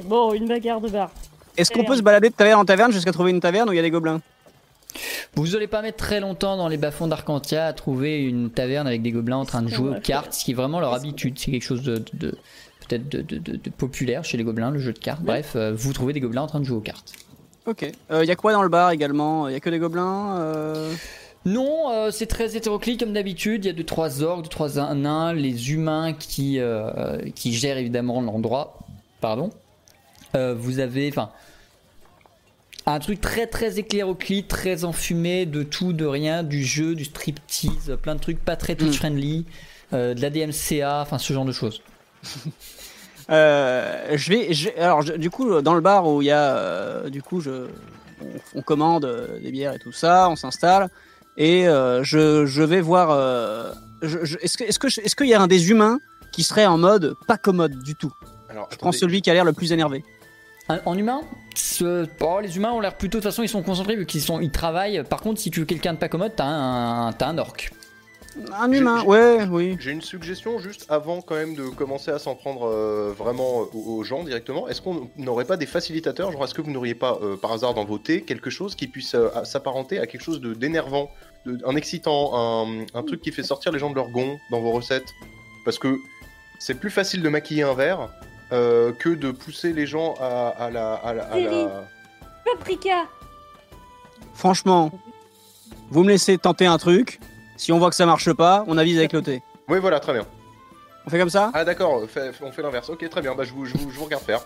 ok, 0.00 0.04
bon, 0.06 0.32
une 0.32 0.48
bagarre 0.48 0.80
de 0.80 0.88
bar. 0.88 1.10
Est-ce 1.56 1.70
qu'on 1.70 1.84
peut 1.84 1.96
se 1.96 2.02
balader 2.02 2.30
de 2.30 2.34
taverne 2.34 2.60
en 2.60 2.64
taverne 2.64 2.90
jusqu'à 2.92 3.12
trouver 3.12 3.30
une 3.32 3.40
taverne 3.40 3.68
où 3.68 3.72
il 3.72 3.76
y 3.76 3.80
a 3.80 3.82
des 3.82 3.90
gobelins? 3.90 4.20
Vous 5.34 5.56
allez 5.56 5.66
pas 5.66 5.82
mettre 5.82 5.98
très 5.98 6.20
longtemps 6.20 6.56
dans 6.56 6.68
les 6.68 6.76
bas-fonds 6.76 7.06
d'Arcantia 7.06 7.66
à 7.66 7.72
trouver 7.72 8.22
une 8.22 8.50
taverne 8.50 8.86
avec 8.86 9.02
des 9.02 9.12
gobelins 9.12 9.38
en 9.38 9.44
train 9.44 9.62
de 9.62 9.68
jouer 9.68 9.96
aux 9.96 10.00
cartes, 10.00 10.32
ce 10.34 10.44
qui 10.44 10.50
est 10.52 10.54
vraiment 10.54 10.80
leur 10.80 10.94
habitude. 10.94 11.38
C'est 11.38 11.50
quelque 11.50 11.62
chose 11.62 11.82
de, 11.82 11.98
peut-être 11.98 13.08
de, 13.08 13.22
de- 13.22 13.38
de- 13.38 13.56
de 13.56 13.70
populaire 13.70 14.24
chez 14.24 14.36
les 14.36 14.44
gobelins, 14.44 14.70
le 14.70 14.78
jeu 14.78 14.92
de 14.92 14.98
cartes. 14.98 15.22
Bref, 15.22 15.52
euh, 15.56 15.72
vous 15.74 15.92
trouvez 15.92 16.12
des 16.12 16.20
gobelins 16.20 16.42
en 16.42 16.46
train 16.46 16.60
de 16.60 16.64
jouer 16.64 16.76
aux 16.78 16.82
cartes. 16.82 17.12
Ok. 17.66 17.82
Il 18.10 18.24
y 18.24 18.30
a 18.30 18.36
quoi 18.36 18.52
dans 18.52 18.62
le 18.62 18.68
bar 18.68 18.90
également? 18.90 19.46
Il 19.48 19.52
y 19.52 19.56
a 19.56 19.60
que 19.60 19.70
des 19.70 19.78
gobelins 19.78 20.38
euh, 20.40 20.92
Non, 21.44 21.90
euh, 21.92 22.10
c'est 22.10 22.26
très 22.26 22.56
hétéroclite 22.56 22.98
comme 23.00 23.12
d'habitude. 23.12 23.64
Il 23.64 23.68
y 23.68 23.70
a 23.70 23.74
deux 23.74 23.84
trois 23.84 24.22
orques, 24.22 24.42
deux 24.42 24.48
trois 24.48 24.94
nains, 24.94 25.32
les 25.34 25.72
humains 25.72 26.12
qui 26.14 26.58
euh, 26.58 27.18
qui 27.34 27.52
gèrent 27.52 27.78
évidemment 27.78 28.20
l'endroit. 28.22 28.78
Pardon. 29.20 29.50
Euh, 30.34 30.54
vous 30.58 30.78
avez, 30.78 31.08
enfin, 31.08 31.30
un 32.86 32.98
truc 32.98 33.20
très 33.20 33.46
très 33.46 33.78
éclairoclite, 33.78 34.48
très 34.48 34.84
enfumé, 34.84 35.46
de 35.46 35.62
tout, 35.62 35.92
de 35.92 36.04
rien, 36.06 36.42
du 36.42 36.64
jeu, 36.64 36.94
du 36.94 37.04
striptease, 37.04 37.96
plein 38.02 38.14
de 38.14 38.20
trucs 38.20 38.42
pas 38.44 38.56
très 38.56 38.74
touch 38.74 38.96
friendly, 38.96 39.44
euh, 39.92 40.14
de 40.14 40.20
la 40.22 40.30
DMCA, 40.30 41.00
enfin 41.02 41.18
ce 41.18 41.32
genre 41.32 41.44
de 41.44 41.52
choses. 41.52 41.82
Euh, 43.30 44.16
je 44.16 44.30
vais, 44.30 44.52
je 44.52 44.70
alors 44.76 45.02
je- 45.02 45.12
du 45.12 45.30
coup 45.30 45.60
dans 45.60 45.74
le 45.74 45.80
bar 45.80 46.04
où 46.08 46.20
il 46.20 46.24
y 46.26 46.30
a, 46.32 46.56
euh, 46.56 47.10
du 47.10 47.22
coup 47.22 47.40
je, 47.40 47.66
on, 48.20 48.58
on 48.58 48.62
commande 48.62 49.38
des 49.40 49.52
bières 49.52 49.72
et 49.72 49.78
tout 49.78 49.92
ça, 49.92 50.28
on 50.28 50.34
s'installe 50.34 50.88
et 51.36 51.68
euh, 51.68 52.02
je, 52.02 52.44
je 52.46 52.62
vais 52.62 52.80
voir. 52.80 53.10
euh, 53.12 53.72
est-ce 54.02 54.56
que, 54.56 54.64
est-ce 54.64 54.78
que, 54.80 54.88
je- 54.88 55.00
est-ce 55.02 55.14
qu'il 55.14 55.28
y 55.28 55.34
a 55.34 55.40
un 55.40 55.46
des 55.46 55.70
humains 55.70 56.00
qui 56.32 56.42
serait 56.42 56.66
en 56.66 56.76
mode 56.76 57.14
pas 57.28 57.36
commode 57.36 57.80
du 57.84 57.94
tout? 57.94 58.12
Alors, 58.48 58.68
Je 58.72 58.76
prends 58.78 58.90
celui 58.90 59.22
qui 59.22 59.30
a 59.30 59.34
l'air 59.34 59.44
le 59.44 59.52
plus 59.52 59.70
énervé. 59.72 60.02
Un- 60.68 60.80
En 60.84 60.98
humain, 60.98 61.20
ce- 61.54 62.06
oh, 62.20 62.38
les 62.40 62.56
humains 62.56 62.72
ont 62.72 62.80
l'air 62.80 62.94
plutôt 62.96 63.18
de 63.18 63.22
toute 63.22 63.30
façon 63.30 63.42
ils 63.42 63.48
sont 63.48 63.62
concentrés 63.62 63.96
vu 63.96 64.06
qu'ils 64.06 64.20
sont 64.22 64.40
ils 64.40 64.50
travaillent. 64.50 65.02
Par 65.04 65.20
contre, 65.20 65.40
si 65.40 65.50
tu 65.50 65.60
veux 65.60 65.66
quelqu'un 65.66 65.94
de 65.94 65.98
pas 65.98 66.08
commode, 66.08 66.32
t'as 66.36 66.44
un 66.46 67.12
t'as 67.12 67.28
un 67.28 67.38
orc. 67.38 67.70
Un 68.56 68.70
humain, 68.70 69.02
ouais, 69.02 69.44
oui. 69.50 69.76
J'ai 69.80 69.90
une 69.90 70.02
suggestion 70.02 70.60
juste 70.60 70.86
avant 70.88 71.20
quand 71.20 71.34
même 71.34 71.56
de 71.56 71.64
commencer 71.64 72.12
à 72.12 72.20
s'en 72.20 72.36
prendre 72.36 72.64
euh, 72.64 73.12
vraiment 73.18 73.62
aux, 73.74 73.96
aux 73.96 74.04
gens 74.04 74.22
directement. 74.22 74.68
Est-ce 74.68 74.80
qu'on 74.80 75.10
n'aurait 75.16 75.44
pas 75.44 75.56
des 75.56 75.66
facilitateurs? 75.66 76.30
Genre, 76.30 76.44
est-ce 76.44 76.54
que 76.54 76.62
vous 76.62 76.70
n'auriez 76.70 76.94
pas 76.94 77.18
euh, 77.22 77.36
par 77.36 77.50
hasard 77.50 77.74
dans 77.74 77.84
vos 77.84 77.98
thés 77.98 78.22
quelque 78.22 78.48
chose 78.48 78.76
qui 78.76 78.86
puisse 78.86 79.16
euh, 79.16 79.28
s'apparenter 79.42 79.98
à 79.98 80.06
quelque 80.06 80.22
chose 80.22 80.40
de 80.40 80.54
d'énervant, 80.54 81.10
de- 81.44 81.58
un 81.66 81.74
excitant, 81.74 82.30
un, 82.66 82.84
un 82.94 83.02
truc 83.02 83.20
qui 83.20 83.32
fait 83.32 83.42
sortir 83.42 83.72
les 83.72 83.80
gens 83.80 83.90
de 83.90 83.96
leur 83.96 84.10
gond 84.10 84.38
dans 84.52 84.60
vos 84.60 84.70
recettes? 84.70 85.08
Parce 85.64 85.80
que 85.80 85.96
c'est 86.60 86.74
plus 86.78 86.90
facile 86.90 87.22
de 87.22 87.28
maquiller 87.28 87.64
un 87.64 87.74
verre 87.74 88.10
euh, 88.52 88.92
que 88.92 89.08
de 89.10 89.30
pousser 89.30 89.72
les 89.72 89.86
gens 89.86 90.14
à, 90.20 90.48
à 90.58 90.70
la, 90.70 90.94
à 90.94 91.14
la- 91.14 91.24
à 91.26 91.32
Céline. 91.32 91.68
la- 91.68 91.84
Paprika 92.44 93.04
Franchement, 94.34 94.90
vous 95.90 96.02
me 96.04 96.08
laissez 96.08 96.38
tenter 96.38 96.66
un 96.66 96.78
truc. 96.78 97.20
Si 97.56 97.72
on 97.72 97.78
voit 97.78 97.90
que 97.90 97.96
ça 97.96 98.06
marche 98.06 98.32
pas, 98.32 98.64
on 98.66 98.78
avise 98.78 98.96
avec 98.98 99.12
le 99.12 99.22
thé. 99.22 99.42
Oui, 99.68 99.78
voilà, 99.78 100.00
très 100.00 100.12
bien. 100.14 100.26
On 101.06 101.10
fait 101.10 101.18
comme 101.18 101.30
ça? 101.30 101.50
Ah 101.54 101.64
d'accord, 101.64 102.02
fait- 102.08 102.32
on 102.42 102.50
fait 102.52 102.62
l'inverse. 102.62 102.88
Ok, 102.90 103.08
très 103.08 103.20
bien, 103.20 103.34
bah, 103.34 103.44
je, 103.44 103.52
vous, 103.52 103.66
je, 103.66 103.76
vous, 103.76 103.90
je 103.90 103.98
vous 103.98 104.04
regarde 104.04 104.22
faire. 104.22 104.40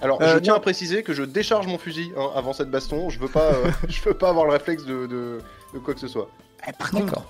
Alors, 0.00 0.22
Euh, 0.22 0.34
je 0.34 0.38
tiens 0.38 0.52
non. 0.52 0.58
à 0.58 0.60
préciser 0.60 1.02
que 1.02 1.12
je 1.12 1.24
décharge 1.24 1.66
mon 1.66 1.76
fusil 1.78 2.12
hein, 2.16 2.30
avant 2.36 2.52
cette 2.52 2.70
baston. 2.70 3.10
Je 3.10 3.18
veux 3.18 3.28
pas, 3.28 3.52
euh, 3.52 3.70
je 3.88 4.00
veux 4.02 4.14
pas 4.14 4.28
avoir 4.28 4.44
le 4.46 4.52
réflexe 4.52 4.84
de, 4.84 5.06
de, 5.06 5.40
de 5.74 5.78
quoi 5.80 5.92
que 5.94 6.00
ce 6.00 6.08
soit. 6.08 6.28
Eh, 6.68 6.72
Par 6.72 6.90
contre, 6.90 7.06
D'accord. 7.06 7.24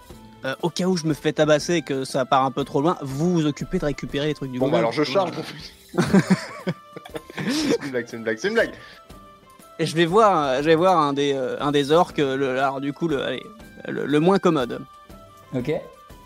Euh, 0.45 0.55
au 0.63 0.71
cas 0.71 0.85
où 0.85 0.97
je 0.97 1.07
me 1.07 1.15
fais 1.15 1.33
tabasser 1.33 1.75
et 1.75 1.83
que 1.83 2.05
ça 2.05 2.25
part 2.25 2.45
un 2.45 2.51
peu 2.51 2.65
trop 2.65 2.81
loin, 2.81 2.97
vous 3.03 3.33
vous 3.33 3.47
occupez 3.47 3.79
de 3.79 3.87
récupérer 3.87 4.27
les 4.27 4.35
trucs 4.35 4.51
du 4.51 4.59
Bon, 4.59 4.69
bah 4.69 4.79
alors 4.79 4.93
je 4.93 5.05
charge 5.05 5.33
mon 5.37 5.43
fusil. 5.43 5.73
c'est 7.49 7.85
une 7.85 7.91
blague, 7.91 8.07
c'est 8.09 8.17
une 8.17 8.23
blague, 8.23 8.39
c'est 8.39 8.49
une 8.49 8.55
blague. 8.55 8.73
Et 9.79 9.87
je 9.87 9.95
vais 9.95 10.07
voir, 10.07 10.61
je 10.63 10.67
vais 10.67 10.75
voir 10.75 10.99
un 10.99 11.13
des, 11.13 11.33
euh, 11.33 11.57
un 11.61 11.71
des 11.71 11.93
orques, 11.93 12.19
le, 12.19 12.59
alors 12.59 12.81
du 12.81 12.93
coup, 12.93 13.09
le, 13.09 13.23
allez, 13.23 13.43
le, 13.87 14.07
le 14.07 14.21
moins 14.21 14.39
commode. 14.39 14.81
Ok. 15.55 15.73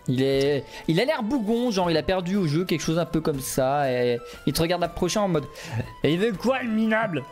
Il 0.09 0.23
est, 0.23 0.65
il 0.89 1.01
a 1.01 1.05
l'air 1.05 1.23
bougon, 1.23 1.71
genre 1.71 1.91
il 1.91 1.97
a 1.97 2.03
perdu 2.03 2.37
au 2.37 2.47
jeu 2.47 2.65
quelque 2.65 2.81
chose 2.81 2.99
un 2.99 3.05
peu 3.05 3.21
comme 3.21 3.41
ça, 3.41 3.91
et 3.91 4.19
il 4.47 4.53
te 4.53 4.61
regarde 4.61 4.83
approcher 4.83 5.21
en 5.21 5.29
mode. 5.29 5.47
Et 6.03 6.13
il 6.13 6.19
veut 6.19 6.33
quoi 6.33 6.63
le 6.63 6.71
minable? 6.71 7.25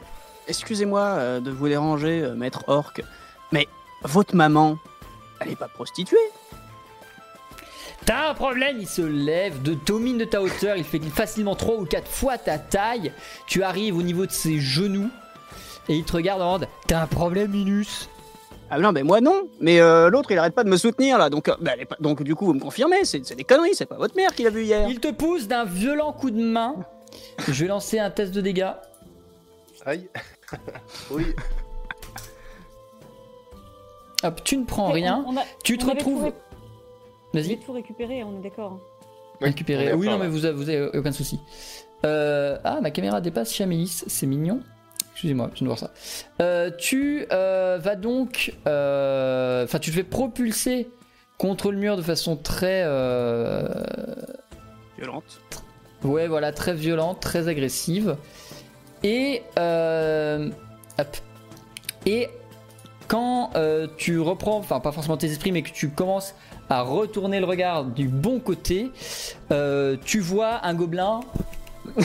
Excusez-moi 0.47 1.01
euh, 1.01 1.41
de 1.41 1.51
vous 1.51 1.69
déranger, 1.69 2.23
euh, 2.23 2.35
maître 2.35 2.65
orc, 2.69 3.01
mais 3.51 3.67
votre 4.03 4.37
maman, 4.37 4.79
elle 5.41 5.51
est 5.51 5.57
pas 5.57 5.69
prostituée 5.69 6.17
T'as 8.07 8.31
un 8.31 8.35
problème, 8.35 8.77
il 8.81 8.89
se 8.89 9.03
lève 9.03 9.63
de 9.63 9.75
domine 9.75 10.19
de 10.19 10.25
ta 10.25 10.41
hauteur, 10.43 10.77
il 10.77 10.85
fait 10.85 10.99
facilement 11.01 11.55
3 11.55 11.77
ou 11.77 11.85
4 11.85 12.09
fois 12.09 12.39
ta 12.39 12.59
taille. 12.59 13.13
Tu 13.47 13.63
arrives 13.63 13.97
au 13.97 14.03
niveau 14.03 14.27
de 14.27 14.33
ses 14.33 14.59
genoux 14.59 15.11
et 15.89 15.95
il 15.97 16.05
te 16.05 16.13
regarde 16.13 16.43
en 16.43 16.53
mode 16.53 16.69
T'as 16.87 17.03
un 17.03 17.07
problème, 17.07 17.51
Minus 17.53 18.09
Ah 18.71 18.79
non, 18.79 18.91
mais 18.93 19.03
moi 19.03 19.21
non. 19.21 19.49
Mais 19.61 19.81
euh, 19.81 20.09
l'autre, 20.11 20.31
il 20.33 20.39
arrête 20.39 20.55
pas 20.55 20.65
de 20.65 20.71
me 20.71 20.77
soutenir 20.77 21.19
là, 21.19 21.31
donc, 21.31 21.49
euh, 21.49 21.55
bah, 21.61 21.73
elle 21.75 21.83
est 21.83 21.87
pas- 21.87 21.97
donc 22.01 22.23
du 22.23 22.35
coup, 22.35 22.47
vous 22.47 22.55
me 22.55 22.61
confirmez, 22.61 23.05
c'est 23.05 23.25
c'est 23.25 23.37
des 23.37 23.45
conneries, 23.45 23.75
c'est 23.75 23.87
pas 23.87 23.97
votre 23.97 24.17
mère 24.17 24.35
qui 24.35 24.43
l'a 24.45 24.51
vu 24.51 24.65
hier. 24.65 24.89
Il 24.89 24.99
te 24.99 25.09
pousse 25.13 25.47
d'un 25.47 25.65
violent 25.65 26.13
coup 26.13 26.31
de 26.31 26.43
main. 26.43 26.77
Je 27.49 27.53
vais 27.65 27.69
lancer 27.69 27.99
un 27.99 28.11
test 28.11 28.33
de 28.33 28.41
dégâts. 28.41 28.73
Aïe. 29.87 30.09
oui. 31.11 31.27
Hop, 34.23 34.43
tu 34.45 34.57
ne 34.57 34.65
prends 34.65 34.91
rien. 34.91 35.25
on 35.27 35.37
a- 35.37 35.45
Tu 35.65 35.79
te 35.79 35.87
retrouves. 35.87 36.33
Vas-y, 37.33 37.59
tout 37.59 37.73
récupéré, 37.73 38.25
on 38.25 38.37
est 38.39 38.43
d'accord. 38.43 38.73
hein. 38.73 38.81
Oui, 39.41 39.49
récupérer. 39.49 39.93
Oui, 39.95 40.07
non, 40.07 40.19
mais 40.19 40.29
vous 40.29 40.45
avez, 40.45 40.55
vous 40.55 40.69
avez 40.69 40.99
aucun 40.99 41.13
souci. 41.13 41.41
Euh, 42.05 42.59
ah, 42.65 42.81
ma 42.81 42.91
caméra 42.91 43.21
dépasse 43.21 43.53
Chamélis, 43.55 44.05
c'est 44.07 44.27
mignon. 44.27 44.61
Excusez-moi, 45.13 45.51
je 45.53 45.59
viens 45.59 45.65
de 45.65 45.69
voir 45.69 45.79
ça. 45.79 45.91
Euh, 46.41 46.71
tu 46.79 47.27
euh, 47.33 47.79
vas 47.81 47.97
donc. 47.97 48.55
euh, 48.67 49.65
Enfin, 49.65 49.79
tu 49.79 49.91
te 49.91 49.97
fais 49.97 50.03
propulser 50.05 50.89
contre 51.39 51.73
le 51.73 51.79
mur 51.79 51.97
de 51.97 52.03
façon 52.03 52.37
très. 52.37 52.83
euh, 52.85 53.67
Violente. 54.99 55.41
Ouais, 56.05 56.27
voilà, 56.29 56.53
très 56.53 56.75
violente, 56.75 57.21
très 57.21 57.49
agressive. 57.49 58.17
Et. 59.03 59.43
euh, 59.59 60.51
hop. 60.99 61.17
Et 62.07 62.29
quand 63.09 63.51
euh, 63.57 63.89
tu 63.99 64.19
reprends, 64.21 64.57
enfin 64.57 64.81
pas 64.81 64.93
forcément 64.93 65.17
tes 65.19 65.27
esprits, 65.31 65.53
mais 65.53 65.63
que 65.63 65.71
tu 65.71 65.91
commences 65.91 66.35
à 66.71 66.83
retourner 66.83 67.41
le 67.41 67.47
regard 67.47 67.85
du 67.85 68.09
bon 68.09 68.39
côté, 68.41 68.91
euh, 69.51 69.97
tu 70.05 70.21
vois 70.21 70.65
un 70.65 70.73
gobelin 70.75 71.21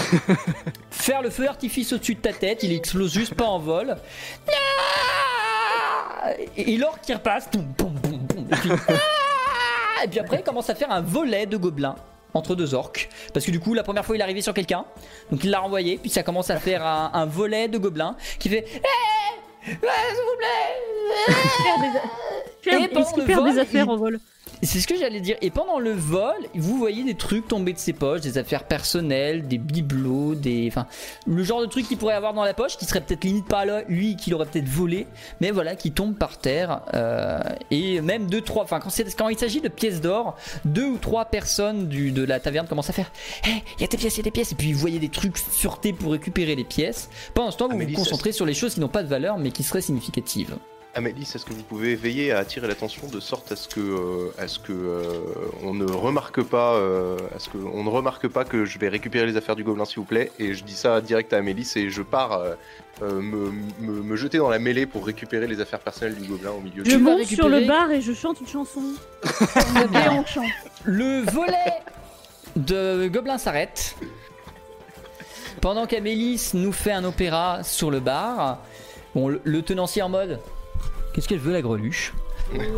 faire 0.90 1.22
le 1.22 1.30
feu 1.30 1.44
d'artifice 1.46 1.94
au-dessus 1.94 2.16
de 2.16 2.20
ta 2.22 2.34
tête, 2.34 2.64
il 2.64 2.74
explose 2.74 3.14
juste 3.14 3.36
pas 3.36 3.46
en 3.46 3.60
vol. 3.60 3.96
Et 6.58 6.78
l'orque 6.78 7.02
qui 7.02 7.14
repasse, 7.14 7.50
boum, 7.52 7.66
boum, 7.78 7.94
boum, 7.94 8.18
boum, 8.18 8.48
et 8.52 8.56
puis, 8.56 8.72
et 10.04 10.08
puis 10.08 10.20
après 10.20 10.38
il 10.38 10.44
commence 10.44 10.70
à 10.70 10.76
faire 10.76 10.92
un 10.92 11.02
volet 11.02 11.46
de 11.46 11.58
gobelins 11.58 11.96
entre 12.34 12.56
deux 12.56 12.74
orques. 12.74 13.10
Parce 13.34 13.46
que 13.46 13.52
du 13.52 13.60
coup, 13.60 13.74
la 13.76 13.84
première 13.84 14.04
fois, 14.04 14.16
il 14.16 14.20
est 14.20 14.24
arrivé 14.24 14.42
sur 14.42 14.54
quelqu'un. 14.54 14.86
Donc 15.32 15.44
il 15.44 15.52
l'a 15.52 15.60
renvoyé. 15.60 15.98
Puis 15.98 16.10
ça 16.10 16.24
commence 16.24 16.50
à 16.50 16.58
faire 16.58 16.86
un, 16.86 17.12
un 17.14 17.26
volet 17.26 17.68
de 17.68 17.78
gobelins 17.78 18.16
qui 18.40 18.50
fait 18.50 18.66
Eh 18.68 19.70
Ouais, 19.72 19.78
S'il 20.10 20.16
vous 20.16 20.38
plaît 20.38 21.36
Faire 22.62 22.80
des 22.80 22.86
Est-ce 23.00 23.14
qu'il 23.14 23.24
perd 23.24 23.46
des 23.46 23.60
affaires 23.60 23.86
il- 23.86 23.90
en 23.92 23.98
vol? 23.98 24.20
C'est 24.62 24.80
ce 24.80 24.88
que 24.88 24.98
j'allais 24.98 25.20
dire. 25.20 25.38
Et 25.42 25.52
pendant 25.52 25.80
le 25.80 25.92
vol, 25.92 26.36
vous 26.56 26.78
voyez 26.78 27.04
des 27.04 27.16
trucs 27.16 27.48
tomber 27.48 27.74
de 27.74 27.78
ses 27.78 27.94
poches, 27.94 28.22
des 28.22 28.38
affaires 28.38 28.64
personnelles, 28.64 29.48
des 29.48 29.58
bibelots, 29.58 30.36
des, 30.36 30.68
enfin, 30.68 30.88
le 31.26 31.44
genre 31.44 31.62
de 31.62 31.66
trucs 31.66 31.88
qu'il 31.88 31.98
pourrait 31.98 32.16
avoir 32.16 32.34
dans 32.34 32.44
la 32.44 32.54
poche, 32.54 32.78
qui 32.78 32.86
serait 32.86 33.02
peut-être 33.02 33.24
limite 33.24 33.48
pas 33.48 33.66
là, 33.66 33.84
lui, 33.88 34.16
qu'il 34.16 34.34
aurait 34.34 34.46
peut-être 34.46 34.68
volé, 34.68 35.08
mais 35.42 35.52
voilà, 35.52 35.76
qui 35.76 35.92
tombe 35.92 36.16
par 36.16 36.38
terre. 36.38 36.82
euh, 36.94 37.40
et 37.72 38.02
même 38.02 38.28
deux, 38.28 38.42
trois, 38.42 38.64
enfin, 38.64 38.80
quand, 38.80 39.30
il 39.30 39.38
s'agit 39.38 39.62
de 39.62 39.68
pièces 39.68 40.02
d'or, 40.02 40.36
deux 40.64 40.86
ou 40.86 40.98
trois 40.98 41.26
personnes 41.26 41.88
du, 41.88 42.12
de 42.12 42.24
la 42.24 42.40
taverne 42.40 42.68
commencent 42.68 42.90
à 42.90 42.94
faire, 42.94 43.12
hé, 43.46 43.64
il 43.78 43.82
y 43.82 43.84
a 43.84 43.88
des 43.88 43.98
pièces, 43.98 44.16
il 44.16 44.20
y 44.20 44.22
a 44.22 44.24
des 44.24 44.32
pièces, 44.32 44.52
et 44.52 44.56
puis 44.56 44.74
vous 44.74 44.80
voyez 44.80 45.00
des 45.00 45.10
trucs 45.10 45.38
sûreté 45.38 45.94
pour 45.94 46.12
récupérer 46.12 46.56
les 46.56 46.64
pièces. 46.64 47.10
Pendant 47.34 47.52
ce 47.52 47.58
temps, 47.58 47.68
vous 47.68 47.74
Amélie, 47.74 47.94
vous 47.94 48.04
concentrez 48.04 48.32
sur 48.32 48.46
les 48.46 48.54
choses 48.54 48.76
qui 48.76 48.80
n'ont 48.80 48.88
pas 48.88 49.04
de 49.04 49.08
valeur, 49.08 49.38
mais 49.38 49.52
qui 49.52 49.64
seraient 49.64 49.82
significatives. 49.82 50.58
Amélie, 50.98 51.24
est-ce 51.24 51.44
que 51.44 51.52
vous 51.52 51.62
pouvez 51.64 51.94
veiller 51.96 52.32
à 52.32 52.38
attirer 52.40 52.68
l'attention 52.70 53.08
de 53.08 53.20
sorte 53.20 53.52
à 53.52 53.58
ce 53.58 53.68
que, 53.68 53.82
euh, 53.82 54.32
à 54.38 54.48
ce 54.48 54.60
que 54.60 54.72
euh, 54.72 55.02
on 55.62 55.74
ne 55.74 55.84
remarque 55.92 56.42
pas, 56.42 56.76
euh, 56.76 57.18
à 57.36 57.40
ce 57.40 57.50
que 57.50 57.58
on 57.58 57.84
ne 57.84 57.90
remarque 57.90 58.30
pas 58.30 58.46
que 58.46 58.64
je 58.64 58.80
vais 58.80 58.88
récupérer 58.88 59.26
les 59.26 59.36
affaires 59.36 59.58
du 59.58 59.66
gobelin, 59.66 59.84
s'il 59.84 59.98
vous 59.98 60.06
plaît. 60.06 60.32
Et 60.40 60.54
je 60.54 60.64
dis 60.64 60.74
ça 60.76 61.02
direct 61.02 61.34
à 61.34 61.38
Amélie, 61.40 61.70
et 61.76 61.90
je 61.90 62.02
pars 62.02 62.42
me, 63.02 63.52
me- 63.82 64.04
me 64.04 64.16
jeter 64.16 64.38
dans 64.38 64.48
la 64.50 64.58
mêlée 64.58 64.86
pour 64.86 65.06
récupérer 65.06 65.48
les 65.48 65.60
affaires 65.60 65.82
personnelles 65.82 66.16
du 66.16 66.30
gobelin 66.30 66.52
au 66.52 66.62
milieu. 66.62 66.86
Je 66.86 66.96
monte 66.96 67.26
sur 67.26 67.50
le 67.50 67.68
bar 67.68 67.92
et 67.92 68.00
je 68.00 68.14
chante 68.14 68.40
une 68.40 68.48
chanson. 68.48 68.82
Le 70.86 71.30
volet 71.30 71.74
de 72.56 73.10
Gobelin 73.10 73.38
s'arrête. 73.38 73.98
Pendant 75.60 75.88
qu'Amélis 75.88 76.52
nous 76.54 76.72
fait 76.72 76.92
un 76.94 77.04
opéra 77.04 77.64
sur 77.64 77.92
le 77.92 78.00
bar, 78.00 78.60
bon, 79.14 79.28
le, 79.30 79.42
le 79.44 79.62
tenancier 79.62 80.02
en 80.04 80.10
mode 80.10 80.40
Qu'est-ce 81.16 81.30
qu'elle 81.30 81.40
veut 81.40 81.54
la 81.54 81.62
greluche? 81.62 82.14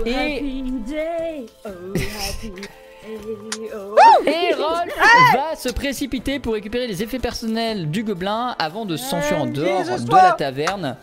Et- 0.06 0.14
Happy 0.14 0.64
day, 0.86 1.46
oh, 1.66 1.70
happy 1.96 2.50
day, 2.52 3.70
oh. 3.76 3.96
Et 4.28 4.54
Rolf 4.54 4.94
va 5.34 5.56
se 5.56 5.70
précipiter 5.70 6.38
pour 6.40 6.54
récupérer 6.54 6.86
les 6.86 7.02
effets 7.02 7.18
personnels 7.18 7.90
du 7.90 8.04
gobelin 8.04 8.56
avant 8.60 8.86
de 8.86 8.96
s'enfuir 8.96 9.42
en 9.42 9.46
dehors 9.48 9.84
de 10.00 10.12
la 10.16 10.34
taverne 10.34 10.98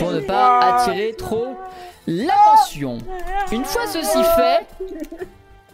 pour 0.00 0.10
ne 0.10 0.18
pas 0.20 0.58
attirer 0.80 1.14
trop 1.16 1.54
l'attention. 2.08 2.98
Une 3.52 3.64
fois 3.64 3.86
ceci 3.86 4.18
fait, 4.36 4.66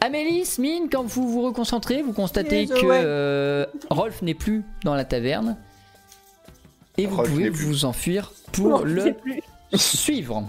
Amélis, 0.03 0.57
Mine, 0.59 0.89
quand 0.93 1.05
vous 1.05 1.29
vous 1.29 1.43
reconcentrez, 1.43 2.03
vous 2.03 2.13
constatez 2.13 2.67
que 2.67 2.75
euh, 2.85 3.65
Rolf 3.89 4.21
n'est 4.21 4.35
plus 4.35 4.65
dans 4.85 4.95
la 4.95 5.07
taverne 5.07 5.57
et 6.99 7.07
vous 7.07 7.17
Rolf 7.17 7.31
pouvez 7.31 7.49
vous 7.49 7.87
enfuir 7.87 8.33
pour 8.53 8.69
Non, 8.69 8.85
le 8.85 9.15
suivre. 9.75 10.45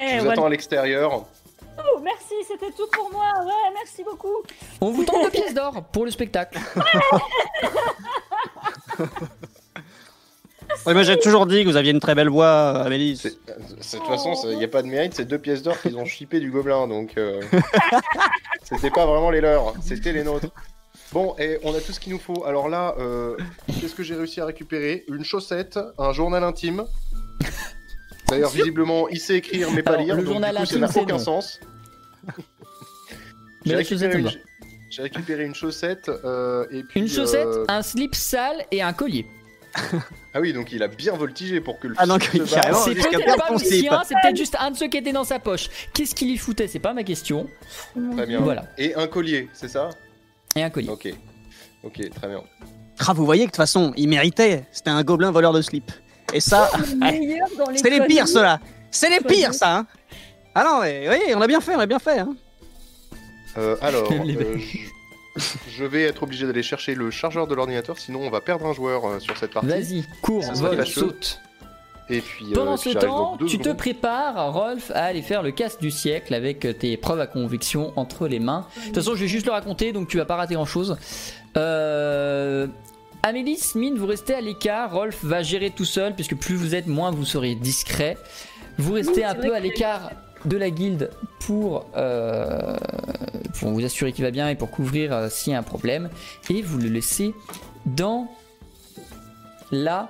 Eh, 0.00 0.08
Je 0.08 0.14
vous 0.14 0.18
voilà. 0.20 0.32
attends 0.32 0.46
à 0.46 0.48
l'extérieur. 0.50 1.24
Oh, 1.78 2.00
merci, 2.02 2.34
c'était 2.46 2.72
tout 2.72 2.86
pour 2.92 3.10
moi. 3.12 3.24
Ouais, 3.44 3.72
merci 3.74 4.02
beaucoup. 4.04 4.34
On 4.80 4.90
vous 4.90 5.04
tente 5.04 5.24
deux 5.24 5.30
pièces 5.40 5.54
d'or 5.54 5.82
pour 5.92 6.04
le 6.04 6.10
spectacle. 6.10 6.58
Ouais, 10.86 10.94
moi 10.94 11.02
j'ai 11.02 11.18
toujours 11.18 11.46
dit 11.46 11.64
que 11.64 11.68
vous 11.68 11.76
aviez 11.76 11.90
une 11.90 12.00
très 12.00 12.14
belle 12.14 12.28
voix, 12.28 12.70
Amélie. 12.82 13.16
C'est- 13.16 13.36
c'est- 13.80 13.96
De 13.96 14.02
toute 14.02 14.08
façon, 14.10 14.34
il 14.50 14.56
n'y 14.56 14.64
a 14.64 14.68
pas 14.68 14.82
de 14.82 14.86
mérite, 14.86 15.14
c'est 15.14 15.24
deux 15.24 15.38
pièces 15.38 15.62
d'or 15.62 15.78
qu'ils 15.80 15.96
ont 15.96 16.04
chippé 16.06 16.38
du 16.40 16.50
gobelin, 16.50 16.86
donc 16.86 17.14
euh, 17.18 17.40
c'était 18.62 18.90
pas 18.90 19.04
vraiment 19.04 19.30
les 19.30 19.40
leurs, 19.40 19.74
c'était 19.82 20.12
les 20.12 20.22
nôtres. 20.22 20.46
Bon, 21.12 21.34
et 21.40 21.58
on 21.64 21.74
a 21.74 21.80
tout 21.80 21.92
ce 21.92 21.98
qu'il 21.98 22.12
nous 22.12 22.20
faut. 22.20 22.44
Alors 22.46 22.68
là, 22.68 22.94
euh, 23.00 23.36
qu'est-ce 23.80 23.96
que 23.96 24.04
j'ai 24.04 24.14
réussi 24.14 24.40
à 24.40 24.46
récupérer? 24.46 25.04
Une 25.08 25.24
chaussette, 25.24 25.78
un 25.98 26.12
journal 26.12 26.44
intime. 26.44 26.84
D'ailleurs, 28.30 28.50
visiblement, 28.50 29.08
il 29.08 29.20
sait 29.20 29.36
écrire 29.36 29.70
mais 29.72 29.82
pas 29.82 29.92
Alors, 29.92 30.04
lire, 30.04 30.16
le 30.16 30.22
donc 30.22 30.32
journal 30.32 30.54
du 30.56 30.60
coup, 30.60 30.66
ça 30.66 30.78
n'a 30.78 30.88
aucun 30.88 31.12
non. 31.14 31.18
sens. 31.18 31.60
J'ai 33.64 33.76
récupéré, 33.76 34.18
une... 34.18 34.30
récupéré 34.98 35.54
chaussette 35.54 36.08
euh, 36.08 36.66
et 36.70 36.82
puis. 36.82 37.00
Une 37.00 37.08
chaussette, 37.08 37.46
euh, 37.46 37.64
un 37.68 37.82
slip 37.82 38.14
sale 38.14 38.64
et 38.70 38.82
un 38.82 38.92
collier. 38.92 39.26
Ah 40.32 40.40
oui, 40.40 40.52
donc 40.52 40.70
il 40.70 40.80
a 40.80 40.86
bien 40.86 41.12
voltigé 41.16 41.60
pour 41.60 41.80
que 41.80 41.88
le 41.88 41.94
Ah, 41.98 42.06
barre. 42.06 42.20
C'est 42.22 42.94
peut-être 42.94 43.36
pas 43.36 43.58
sien, 43.58 44.02
c'est 44.06 44.14
peut-être 44.22 44.36
juste 44.36 44.56
un 44.60 44.70
de 44.70 44.76
ceux 44.76 44.86
qui 44.86 44.96
était 44.96 45.12
dans 45.12 45.24
sa 45.24 45.40
poche. 45.40 45.68
Qu'est-ce 45.92 46.14
qu'il 46.14 46.30
y 46.30 46.36
foutait? 46.36 46.68
C'est 46.68 46.78
pas 46.78 46.94
ma 46.94 47.02
question. 47.02 47.48
Très 48.16 48.26
bien. 48.26 48.40
Voilà. 48.40 48.66
Et 48.78 48.94
un 48.94 49.08
collier, 49.08 49.48
c'est 49.52 49.66
ça? 49.66 49.90
Et 50.54 50.62
un 50.62 50.70
collier. 50.70 50.88
Ok. 50.90 51.12
Ok, 51.82 52.10
très 52.14 52.28
bien. 52.28 52.44
Ah, 53.00 53.12
vous 53.12 53.24
voyez 53.24 53.42
que 53.42 53.46
de 53.46 53.50
toute 53.50 53.56
façon, 53.56 53.92
il 53.96 54.08
méritait. 54.08 54.64
C'était 54.70 54.90
un 54.90 55.02
gobelin 55.02 55.32
voleur 55.32 55.52
de 55.52 55.62
slip. 55.62 55.90
Et 56.32 56.40
ça, 56.40 56.70
c'est 57.76 57.90
les 57.90 58.06
pires, 58.06 58.28
ceux-là. 58.28 58.60
C'est 58.90 59.10
les 59.10 59.20
pires, 59.20 59.54
ça. 59.54 59.78
Hein. 59.78 59.86
Ah 60.54 60.64
non, 60.64 60.80
mais 60.80 61.08
oui, 61.08 61.34
on 61.34 61.40
a 61.40 61.46
bien 61.46 61.60
fait, 61.60 61.76
on 61.76 61.80
a 61.80 61.86
bien 61.86 61.98
fait. 61.98 62.18
Hein. 62.18 62.34
Euh, 63.56 63.76
alors, 63.80 64.10
euh, 64.12 64.58
je... 65.68 65.84
vais 65.84 66.02
être 66.02 66.22
obligé 66.22 66.46
d'aller 66.46 66.62
chercher 66.62 66.94
le 66.94 67.10
chargeur 67.10 67.46
de 67.46 67.54
l'ordinateur, 67.54 67.98
sinon 67.98 68.20
on 68.20 68.30
va 68.30 68.40
perdre 68.40 68.66
un 68.66 68.72
joueur 68.72 69.04
euh, 69.06 69.20
sur 69.20 69.36
cette 69.36 69.52
partie. 69.52 69.68
Vas-y, 69.68 70.04
cours, 70.22 70.52
vole, 70.54 70.86
saute. 70.86 71.40
Et 72.08 72.20
puis, 72.20 72.46
Pendant 72.52 72.76
ce 72.76 72.90
temps, 72.90 73.38
tu 73.46 73.58
te 73.58 73.68
prépares, 73.68 74.52
Rolf, 74.52 74.90
à 74.90 75.04
aller 75.04 75.22
faire 75.22 75.44
le 75.44 75.52
casse 75.52 75.78
du 75.78 75.92
siècle 75.92 76.34
avec 76.34 76.66
tes 76.80 76.96
preuves 76.96 77.20
à 77.20 77.28
conviction 77.28 77.92
entre 77.94 78.26
les 78.26 78.40
mains. 78.40 78.66
De 78.76 78.86
toute 78.86 78.96
façon, 78.96 79.14
je 79.14 79.20
vais 79.20 79.28
juste 79.28 79.46
le 79.46 79.52
raconter, 79.52 79.92
donc 79.92 80.08
tu 80.08 80.16
vas 80.16 80.24
pas 80.24 80.34
rater 80.34 80.54
grand-chose. 80.54 80.96
Euh... 81.56 82.66
Amélie, 83.22 83.60
Mine, 83.74 83.98
vous 83.98 84.06
restez 84.06 84.34
à 84.34 84.40
l'écart. 84.40 84.92
Rolf 84.92 85.22
va 85.22 85.42
gérer 85.42 85.70
tout 85.70 85.84
seul, 85.84 86.14
puisque 86.14 86.36
plus 86.36 86.54
vous 86.54 86.74
êtes, 86.74 86.86
moins 86.86 87.10
vous 87.10 87.26
serez 87.26 87.54
discret. 87.54 88.16
Vous 88.78 88.94
restez 88.94 89.12
Oui, 89.12 89.24
un 89.24 89.34
peu 89.34 89.54
à 89.54 89.60
l'écart 89.60 90.12
de 90.46 90.56
la 90.56 90.70
guilde 90.70 91.10
pour, 91.40 91.84
euh, 91.96 92.76
pour 93.58 93.70
vous 93.72 93.84
assurer 93.84 94.12
qu'il 94.12 94.24
va 94.24 94.30
bien 94.30 94.48
et 94.48 94.54
pour 94.54 94.70
couvrir 94.70 95.12
euh, 95.12 95.28
s'il 95.28 95.52
y 95.52 95.56
a 95.56 95.58
un 95.58 95.62
problème. 95.62 96.08
Et 96.48 96.62
vous 96.62 96.78
le 96.78 96.88
laissez 96.88 97.34
dans 97.84 98.26
la 99.70 100.08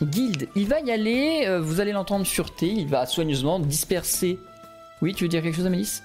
guilde. 0.00 0.48
Il 0.54 0.68
va 0.68 0.78
y 0.78 0.92
aller, 0.92 1.44
euh, 1.46 1.60
vous 1.60 1.80
allez 1.80 1.92
l'entendre 1.92 2.24
fureter, 2.24 2.68
il 2.68 2.86
va 2.86 3.04
soigneusement 3.06 3.58
disperser. 3.58 4.38
Oui, 5.00 5.12
tu 5.12 5.24
veux 5.24 5.28
dire 5.28 5.42
quelque 5.42 5.56
chose, 5.56 5.66
Amélis 5.66 6.02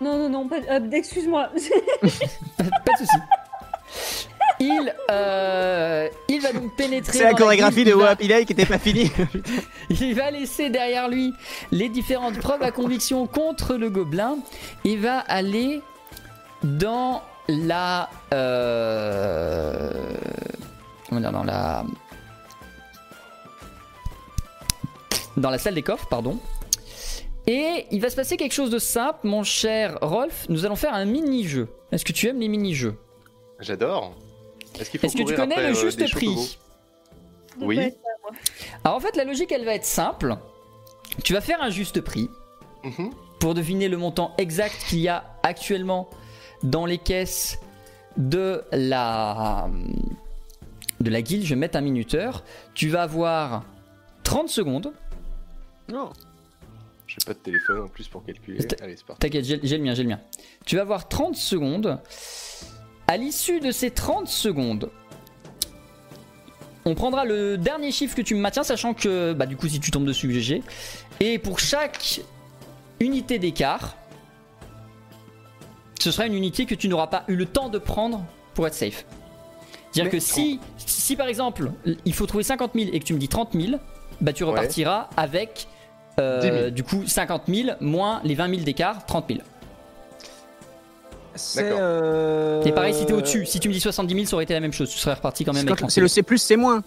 Non, 0.00 0.16
non, 0.16 0.28
non, 0.28 0.48
pas... 0.48 0.60
excuse-moi. 0.92 1.50
Pas 2.00 2.92
de 2.92 2.98
soucis. 2.98 3.18
Il, 4.60 4.94
euh, 5.10 6.08
il 6.28 6.40
va 6.42 6.52
donc 6.52 6.76
pénétrer. 6.76 7.16
C'est 7.16 7.24
la 7.24 7.32
chorégraphie 7.32 7.84
guilde, 7.84 7.96
de 7.96 8.26
Day 8.28 8.44
qui 8.44 8.52
était 8.52 8.66
pas 8.66 8.78
finie. 8.78 9.10
Il 9.90 10.14
va 10.14 10.30
laisser 10.30 10.68
derrière 10.68 11.08
lui 11.08 11.32
les 11.72 11.88
différentes 11.88 12.38
preuves 12.38 12.62
à 12.62 12.70
conviction 12.70 13.26
contre 13.26 13.76
le 13.76 13.88
gobelin 13.88 14.36
et 14.84 14.96
va 14.96 15.18
aller 15.20 15.80
dans 16.62 17.22
la. 17.48 18.10
Euh, 18.34 19.90
comment 21.08 21.22
dire 21.22 21.32
Dans 21.32 21.44
la. 21.44 21.84
Dans 25.38 25.50
la 25.50 25.58
salle 25.58 25.74
des 25.74 25.82
coffres, 25.82 26.06
pardon. 26.06 26.38
Et 27.46 27.86
il 27.90 28.00
va 28.02 28.10
se 28.10 28.16
passer 28.16 28.36
quelque 28.36 28.52
chose 28.52 28.70
de 28.70 28.78
simple, 28.78 29.20
mon 29.26 29.42
cher 29.42 29.96
Rolf. 30.02 30.44
Nous 30.50 30.66
allons 30.66 30.76
faire 30.76 30.92
un 30.92 31.06
mini-jeu. 31.06 31.68
Est-ce 31.92 32.04
que 32.04 32.12
tu 32.12 32.28
aimes 32.28 32.40
les 32.40 32.48
mini-jeux? 32.48 32.94
J'adore. 33.58 34.14
Est-ce 34.80 34.90
qu'il 34.90 35.00
faut 35.00 35.06
Est-ce 35.06 35.16
que 35.16 35.22
tu 35.22 35.34
connais 35.34 35.54
après, 35.54 35.70
le 35.70 35.76
euh, 35.76 35.80
juste 35.80 36.10
prix 36.12 36.58
Oui. 37.60 37.78
Alors 38.84 38.96
en 38.96 39.00
fait, 39.00 39.16
la 39.16 39.24
logique, 39.24 39.52
elle 39.52 39.64
va 39.64 39.74
être 39.74 39.84
simple. 39.84 40.36
Tu 41.24 41.32
vas 41.32 41.40
faire 41.40 41.62
un 41.62 41.70
juste 41.70 42.00
prix. 42.00 42.28
Mhm. 42.82 43.10
pour 43.40 43.52
deviner 43.54 43.88
le 43.88 43.98
montant 43.98 44.32
exact 44.38 44.74
qu'il 44.88 45.00
y 45.00 45.08
a 45.08 45.24
actuellement 45.42 46.08
dans 46.62 46.86
les 46.86 46.96
caisses 46.96 47.58
de 48.16 48.62
la 48.72 49.68
de 51.00 51.10
la 51.10 51.20
guilde, 51.22 51.44
je 51.44 51.50
vais 51.50 51.60
mettre 51.60 51.76
un 51.76 51.82
minuteur. 51.82 52.42
Tu 52.74 52.88
vas 52.88 53.02
avoir 53.02 53.64
30 54.24 54.48
secondes. 54.48 54.92
Non. 55.90 56.10
J'ai 57.06 57.16
pas 57.26 57.32
de 57.34 57.38
téléphone 57.38 57.80
en 57.82 57.88
plus 57.88 58.08
pour 58.08 58.24
calculer. 58.24 58.64
T'as- 58.66 58.84
Allez, 58.84 58.96
c'est 58.96 59.04
parti. 59.06 59.20
T'inquiète, 59.20 59.44
j'ai 59.44 59.76
le 59.78 59.82
mien, 59.84 59.94
j'ai 59.94 60.02
le 60.04 60.08
mien. 60.10 60.20
Tu 60.64 60.76
vas 60.76 60.82
avoir 60.82 61.08
30 61.08 61.34
secondes. 61.36 61.98
À 63.10 63.16
l'issue 63.16 63.58
de 63.58 63.72
ces 63.72 63.90
30 63.90 64.28
secondes, 64.28 64.88
on 66.84 66.94
prendra 66.94 67.24
le 67.24 67.58
dernier 67.58 67.90
chiffre 67.90 68.14
que 68.14 68.22
tu 68.22 68.36
me 68.36 68.40
maintiens, 68.40 68.62
sachant 68.62 68.94
que 68.94 69.32
bah, 69.32 69.46
du 69.46 69.56
coup, 69.56 69.66
si 69.66 69.80
tu 69.80 69.90
tombes 69.90 70.04
dessus, 70.04 70.30
GG. 70.32 70.62
Et 71.18 71.40
pour 71.40 71.58
chaque 71.58 72.20
unité 73.00 73.40
d'écart, 73.40 73.96
ce 75.98 76.12
sera 76.12 76.26
une 76.26 76.34
unité 76.34 76.66
que 76.66 76.76
tu 76.76 76.86
n'auras 76.88 77.08
pas 77.08 77.24
eu 77.26 77.34
le 77.34 77.46
temps 77.46 77.68
de 77.68 77.78
prendre 77.78 78.24
pour 78.54 78.68
être 78.68 78.74
safe. 78.74 79.04
C'est-à-dire 79.90 80.12
que 80.12 80.20
si, 80.20 80.60
si 80.76 81.16
par 81.16 81.26
exemple, 81.26 81.72
il 82.04 82.14
faut 82.14 82.26
trouver 82.26 82.44
50 82.44 82.74
000 82.76 82.90
et 82.92 83.00
que 83.00 83.04
tu 83.04 83.12
me 83.12 83.18
dis 83.18 83.26
30 83.26 83.54
000, 83.54 83.80
bah 84.20 84.32
tu 84.32 84.44
Ouais. 84.44 84.50
repartiras 84.50 85.10
avec 85.16 85.66
euh, 86.20 86.40
10 86.40 86.46
000. 86.60 86.70
du 86.70 86.84
coup 86.84 87.04
50 87.08 87.42
000 87.48 87.70
moins 87.80 88.20
les 88.22 88.36
20 88.36 88.50
000 88.50 88.60
d'écart, 88.62 89.04
30 89.04 89.24
000. 89.30 89.40
C'est 91.40 91.62
D'accord. 91.62 91.78
euh... 91.80 92.62
Et 92.64 92.72
pareil 92.72 92.94
si 92.94 93.06
t'es 93.06 93.12
au-dessus, 93.12 93.46
si 93.46 93.58
tu 93.60 93.68
me 93.68 93.72
dis 93.74 93.80
70 93.80 94.14
000, 94.14 94.26
ça 94.26 94.34
aurait 94.34 94.44
été 94.44 94.54
la 94.54 94.60
même 94.60 94.72
chose, 94.72 94.90
tu 94.90 94.98
serais 94.98 95.14
reparti 95.14 95.44
quand 95.44 95.52
même 95.52 95.62
C'est 95.62 95.68
avec 95.68 95.78
quand- 95.78 95.86
30 95.86 95.90
C'est 95.90 96.00
000. 96.00 96.04
le 96.04 96.08
C 96.08 96.22
plus, 96.22 96.38
C 96.38 96.56
moins. 96.56 96.82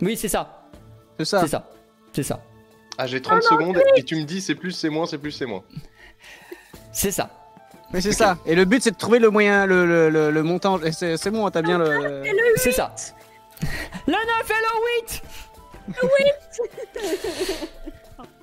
Oui, 0.00 0.16
c'est 0.16 0.28
ça, 0.28 0.62
C'est 1.18 1.24
ça. 1.24 1.40
c'est 1.42 1.48
ça, 1.48 1.64
c'est 2.12 2.22
ça. 2.22 2.40
Ah, 2.98 3.06
j'ai 3.06 3.20
30 3.22 3.42
secondes 3.42 3.80
et 3.96 4.02
tu 4.02 4.16
me 4.16 4.24
dis 4.24 4.40
c'est 4.40 4.54
plus, 4.54 4.72
c'est 4.72 4.88
moins, 4.90 5.06
c'est 5.06 5.18
plus, 5.18 5.30
c'est 5.32 5.46
moins. 5.46 5.62
C'est 6.92 7.10
ça. 7.10 7.30
Mais 7.92 8.00
c'est 8.00 8.12
ça. 8.12 8.38
Et 8.46 8.54
le 8.54 8.64
but, 8.64 8.82
c'est 8.82 8.90
de 8.92 8.96
trouver 8.96 9.18
le 9.18 9.28
moyen, 9.30 9.66
le, 9.66 9.84
le, 9.86 10.08
le, 10.08 10.30
le 10.30 10.42
montant. 10.42 10.80
Et 10.82 10.92
c'est 10.92 11.16
c'est 11.18 11.30
bon, 11.30 11.48
t'as 11.50 11.60
bien 11.62 11.76
le. 11.78 12.22
C'est 12.56 12.72
ça. 12.72 12.94
Le 14.06 14.12
9 14.12 14.50
et 14.50 14.54
le 14.54 14.68
8 15.08 15.22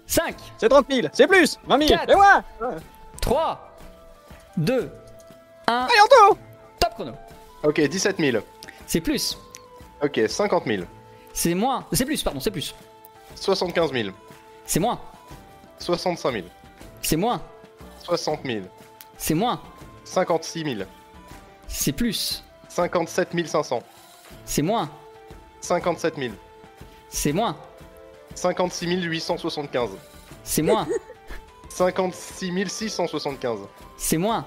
5, 0.07 0.35
C'est 0.57 0.69
30 0.69 0.85
000, 0.91 1.07
c'est 1.13 1.27
plus 1.27 1.59
20 1.67 1.77
000 1.87 1.89
Quatre. 1.89 2.09
Et 2.11 2.15
moi 2.15 2.43
3, 3.21 3.77
2, 4.57 4.89
1, 5.69 5.85
Allez, 5.85 6.01
Anto 6.01 6.37
top 6.79 6.93
chrono. 6.95 7.13
Ok, 7.63 7.79
17 7.79 8.17
000. 8.17 8.43
C'est 8.87 9.01
plus. 9.01 9.37
Ok, 10.01 10.19
50 10.27 10.65
000. 10.65 10.83
C'est 11.31 11.53
moins. 11.53 11.85
C'est 11.93 12.05
plus, 12.05 12.23
pardon, 12.23 12.39
c'est 12.39 12.49
plus. 12.49 12.73
75 13.35 13.93
000. 13.93 14.09
C'est 14.65 14.79
moins. 14.79 14.99
65 15.77 16.31
000. 16.31 16.45
C'est 17.01 17.15
moins. 17.15 17.41
60 18.03 18.39
000. 18.45 18.61
C'est 19.17 19.35
moins. 19.35 19.61
56 20.05 20.63
000. 20.63 20.89
C'est 21.67 21.91
plus. 21.91 22.43
57 22.67 23.29
500. 23.47 23.83
C'est 24.45 24.63
moins. 24.63 24.89
57 25.61 26.15
000. 26.17 26.33
C'est 27.09 27.31
moins. 27.31 27.55
56 28.33 29.03
875. 29.03 29.91
C'est 30.43 30.61
moins. 30.63 30.87
56 31.69 32.67
675. 32.69 33.59
C'est 33.97 34.17
moins. 34.17 34.45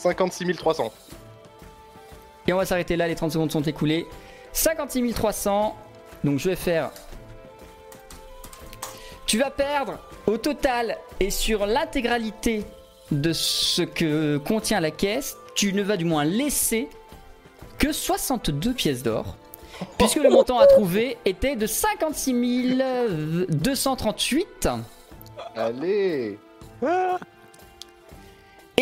56 0.00 0.56
300. 0.56 0.92
Et 2.46 2.52
on 2.52 2.56
va 2.56 2.64
s'arrêter 2.64 2.96
là, 2.96 3.06
les 3.06 3.14
30 3.14 3.32
secondes 3.32 3.52
sont 3.52 3.62
écoulées. 3.62 4.06
56 4.52 5.12
300. 5.12 5.76
Donc 6.24 6.38
je 6.38 6.48
vais 6.48 6.56
faire. 6.56 6.90
Tu 9.26 9.38
vas 9.38 9.50
perdre 9.50 9.98
au 10.26 10.38
total 10.38 10.96
et 11.20 11.30
sur 11.30 11.66
l'intégralité 11.66 12.64
de 13.10 13.32
ce 13.32 13.82
que 13.82 14.38
contient 14.38 14.80
la 14.80 14.90
caisse, 14.90 15.36
tu 15.54 15.72
ne 15.72 15.82
vas 15.82 15.96
du 15.96 16.04
moins 16.04 16.24
laisser 16.24 16.88
que 17.78 17.92
62 17.92 18.72
pièces 18.72 19.02
d'or. 19.02 19.36
Puisque 19.98 20.16
le 20.16 20.30
montant 20.30 20.58
à 20.58 20.66
trouver 20.66 21.18
était 21.24 21.56
de 21.56 21.66
56 21.66 22.76
238. 23.48 24.68
Allez 25.56 26.38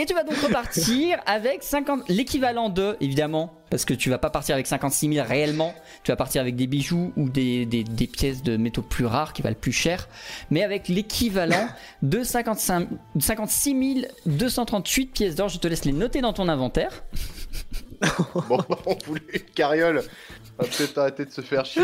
Et 0.00 0.06
tu 0.06 0.14
vas 0.14 0.22
donc 0.22 0.36
repartir 0.38 1.18
avec 1.26 1.64
50 1.64 2.08
l'équivalent 2.08 2.68
de, 2.68 2.96
évidemment, 3.00 3.52
parce 3.68 3.84
que 3.84 3.94
tu 3.94 4.10
vas 4.10 4.18
pas 4.18 4.30
partir 4.30 4.54
avec 4.54 4.68
56 4.68 5.12
000 5.14 5.26
réellement, 5.26 5.74
tu 6.04 6.12
vas 6.12 6.16
partir 6.16 6.40
avec 6.40 6.54
des 6.54 6.68
bijoux 6.68 7.12
ou 7.16 7.28
des, 7.28 7.66
des- 7.66 7.82
des 7.82 8.06
pièces 8.06 8.44
de 8.44 8.56
métaux 8.56 8.82
plus 8.82 9.06
rares 9.06 9.32
qui 9.32 9.42
valent 9.42 9.56
plus 9.60 9.72
cher, 9.72 10.08
mais 10.50 10.62
avec 10.62 10.86
l'équivalent 10.86 11.68
de 12.02 12.22
55, 12.22 12.88
56 13.18 14.06
238 14.26 15.06
pièces 15.06 15.34
d'or. 15.34 15.48
Je 15.48 15.58
te 15.58 15.66
laisse 15.66 15.84
les 15.84 15.92
noter 15.92 16.20
dans 16.20 16.32
ton 16.32 16.48
inventaire. 16.48 16.92
Bon, 18.48 18.60
on 18.86 18.96
voulait 19.06 19.22
une 19.34 19.40
carriole. 19.56 20.04
On 20.56 20.62
va 20.62 20.68
peut-être 20.68 20.98
arrêter 20.98 21.24
de 21.24 21.32
se 21.32 21.40
faire 21.40 21.64
chier. 21.64 21.82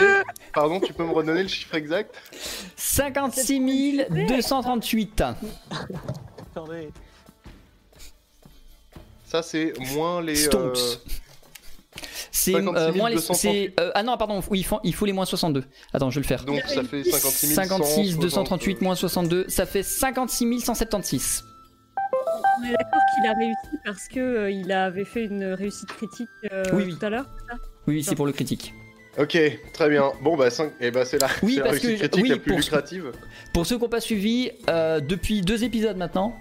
Pardon, 0.53 0.79
tu 0.79 0.93
peux 0.93 1.03
me 1.05 1.11
redonner 1.11 1.43
le 1.43 1.49
chiffre 1.49 1.75
exact? 1.75 2.15
56 2.77 4.07
238. 4.11 5.25
Attendez. 6.53 6.91
Ça, 9.35 9.43
c'est 9.43 9.73
moins 9.97 10.23
les. 10.23 10.37
Stonks. 10.37 10.77
euh, 10.77 10.95
C'est 12.31 12.53
56 12.53 12.81
euh, 12.81 12.93
moins 12.93 13.09
les. 13.09 13.17
238. 13.17 13.35
c'est, 13.75 13.83
euh, 13.83 13.91
ah 13.97 14.05
non, 14.05 14.17
pardon, 14.17 14.41
oui, 14.49 14.61
il 14.61 14.65
faut, 14.65 14.79
il 14.85 14.95
faut 14.95 15.07
les 15.07 15.13
moins 15.13 15.25
62. 15.25 15.65
Attends, 15.93 16.09
je 16.11 16.21
vais 16.21 16.23
le 16.23 16.27
faire. 16.29 16.45
Donc 16.45 16.61
ça 16.69 16.85
fait 16.85 17.03
56 17.03 17.49
100, 17.49 17.63
56 17.65 18.19
238 18.19 18.71
60, 18.75 18.83
moins 18.83 18.95
62, 18.95 19.47
ça 19.49 19.67
fait 19.67 19.83
56 19.83 20.61
176. 20.61 21.43
On 22.61 22.65
est 22.65 22.71
d'accord 22.71 23.01
qu'il 23.17 23.27
a 23.29 23.33
réussi 23.37 23.77
parce 23.85 24.07
que 24.07 24.21
euh, 24.21 24.51
il 24.53 24.71
avait 24.71 25.05
fait 25.05 25.25
une 25.25 25.47
réussite 25.47 25.89
critique 25.89 26.29
euh, 26.53 26.63
Oui, 26.73 26.85
oui. 26.87 26.97
tout 26.97 27.05
à 27.05 27.11
l'heure. 27.11 27.27
Oui, 27.89 27.95
oui, 27.97 28.05
c'est 28.05 28.15
pour 28.15 28.27
le 28.27 28.33
critique. 28.33 28.73
Ok, 29.19 29.37
très 29.73 29.89
bien. 29.89 30.13
Bon, 30.23 30.37
bah, 30.37 30.49
5... 30.51 30.73
eh 30.81 30.93
bah 30.93 31.05
c'est 31.05 31.19
la, 31.19 31.27
Oui, 31.43 31.55
c'est 31.55 31.59
la 31.61 31.67
parce 31.67 31.79
que- 31.81 31.87
réussite 31.89 32.09
critique 32.09 32.23
oui, 32.23 32.29
la 32.31 32.37
plus 32.37 32.51
pour- 32.53 32.59
lucrative. 32.59 33.11
Pour 33.53 33.67
ceux 33.67 33.77
qui 33.79 33.83
n'ont 33.83 33.89
pas 33.89 34.01
suivi, 34.01 34.53
euh, 34.71 35.01
depuis 35.01 35.41
deux 35.41 35.65
épisodes 35.65 35.97
maintenant, 35.97 36.37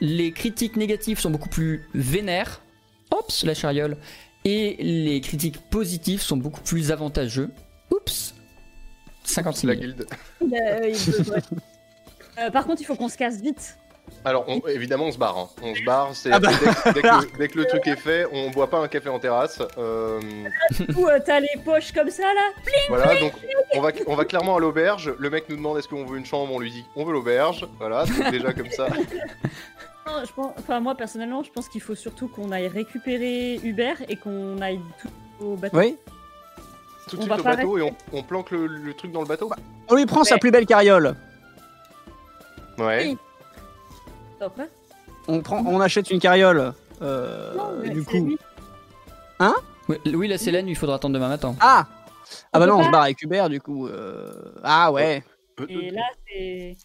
les 0.00 0.32
critiques 0.32 0.76
négatives 0.76 1.18
sont 1.18 1.30
beaucoup 1.30 1.48
plus 1.48 1.88
vénères. 1.94 2.60
Oups, 3.12 3.44
la 3.44 3.54
chariole. 3.54 3.96
Et 4.44 4.76
les 4.80 5.20
critiques 5.20 5.58
positives 5.70 6.20
sont 6.22 6.36
beaucoup 6.36 6.60
plus 6.62 6.92
avantageux. 6.92 7.50
Oups. 7.90 8.34
56 9.24 9.66
La 9.66 9.74
000. 9.74 9.86
guilde. 9.86 10.06
Euh, 12.40 12.50
par 12.52 12.66
contre, 12.66 12.80
il 12.80 12.84
faut 12.84 12.94
qu'on 12.94 13.08
se 13.08 13.16
casse 13.16 13.40
vite. 13.40 13.76
Alors, 14.24 14.44
on- 14.48 14.60
évidemment, 14.68 15.04
on 15.04 15.12
se 15.12 15.18
barre. 15.18 15.38
hein. 15.38 15.48
On 15.62 15.74
se 15.74 15.82
barre. 15.84 16.10
C'est 16.14 16.30
Ah 16.32 16.38
bah. 16.40 16.50
dès, 16.84 16.92
dès 16.92 17.02
que 17.02 17.06
le, 17.06 17.38
dès 17.38 17.48
que 17.48 17.58
le 17.58 17.64
truc 17.66 17.86
est 17.86 17.96
fait, 17.96 18.26
on 18.32 18.50
boit 18.50 18.68
pas 18.68 18.78
un 18.78 18.88
café 18.88 19.08
en 19.08 19.18
terrasse. 19.18 19.62
Euh, 19.78 20.20
Ou 20.96 21.06
euh, 21.08 21.18
t'as 21.24 21.40
les 21.40 21.48
poches 21.64 21.92
comme 21.92 22.10
ça 22.10 22.22
là? 22.24 22.50
Voilà, 22.88 23.18
donc 23.20 23.32
on 23.74 23.80
va, 23.80 23.90
on 24.06 24.14
va 24.16 24.24
clairement 24.24 24.56
à 24.56 24.60
l'auberge. 24.60 25.12
Le 25.18 25.30
mec 25.30 25.48
nous 25.48 25.56
demande 25.56 25.78
est-ce 25.78 25.88
qu'on 25.88 26.04
veut 26.04 26.18
une 26.18 26.26
chambre, 26.26 26.52
on 26.52 26.58
lui 26.58 26.70
dit 26.70 26.84
on 26.96 27.04
veut 27.04 27.12
l'auberge. 27.12 27.66
Voilà, 27.78 28.04
donc 28.04 28.30
déjà 28.30 28.52
comme 28.52 28.70
ça. 28.70 28.86
Non, 30.06 30.24
je 30.26 30.32
pense, 30.32 30.52
enfin 30.58 30.80
moi 30.80 30.94
personnellement, 30.94 31.42
je 31.42 31.50
pense 31.50 31.68
qu'il 31.68 31.82
faut 31.82 31.94
surtout 31.94 32.28
qu'on 32.28 32.50
aille 32.50 32.66
récupérer 32.68 33.56
Hubert 33.62 33.98
et 34.08 34.16
qu'on 34.16 34.58
aille 34.62 34.80
tout 35.02 35.44
au 35.44 35.54
bateau. 35.54 35.76
Oui 35.76 35.98
Tout 37.10 37.16
de 37.16 37.20
On 37.20 37.24
suite 37.24 37.28
va 37.34 37.38
au 37.40 37.42
pas 37.42 37.56
bateau 37.56 37.76
et 37.76 37.82
on, 37.82 37.94
on 38.14 38.22
planque 38.22 38.50
le, 38.52 38.66
le 38.68 38.94
truc 38.94 39.12
dans 39.12 39.20
le 39.20 39.26
bateau. 39.26 39.50
On 39.90 39.94
lui 39.96 40.06
prend 40.06 40.24
sa 40.24 40.38
plus 40.38 40.50
belle 40.50 40.64
carriole. 40.64 41.14
Ouais. 42.78 43.08
Oui. 43.08 43.18
Hein 44.40 44.68
On, 45.26 45.40
prend, 45.40 45.64
on 45.66 45.80
achète 45.80 46.10
une 46.10 46.20
carriole. 46.20 46.72
Euh, 47.02 47.54
Non, 47.54 47.70
mais 47.82 47.90
du 47.90 48.02
coup. 48.04 48.24
lui. 48.24 48.38
Oui, 49.88 49.96
oui, 50.14 50.28
la 50.28 50.36
Célène, 50.38 50.68
il 50.68 50.76
faudra 50.76 50.96
attendre 50.96 51.14
demain 51.14 51.28
matin. 51.28 51.54
Ah 51.60 51.86
Ah 52.52 52.58
bah 52.58 52.66
non, 52.66 52.78
on 52.80 52.84
se 52.84 52.90
barre 52.90 53.02
avec 53.02 53.22
Hubert 53.22 53.48
du 53.48 53.60
coup. 53.60 53.86
euh, 53.88 54.52
Ah 54.62 54.92
ouais. 54.92 55.22
Et 55.68 55.90
là, 55.90 56.02
c'est. 56.28 56.76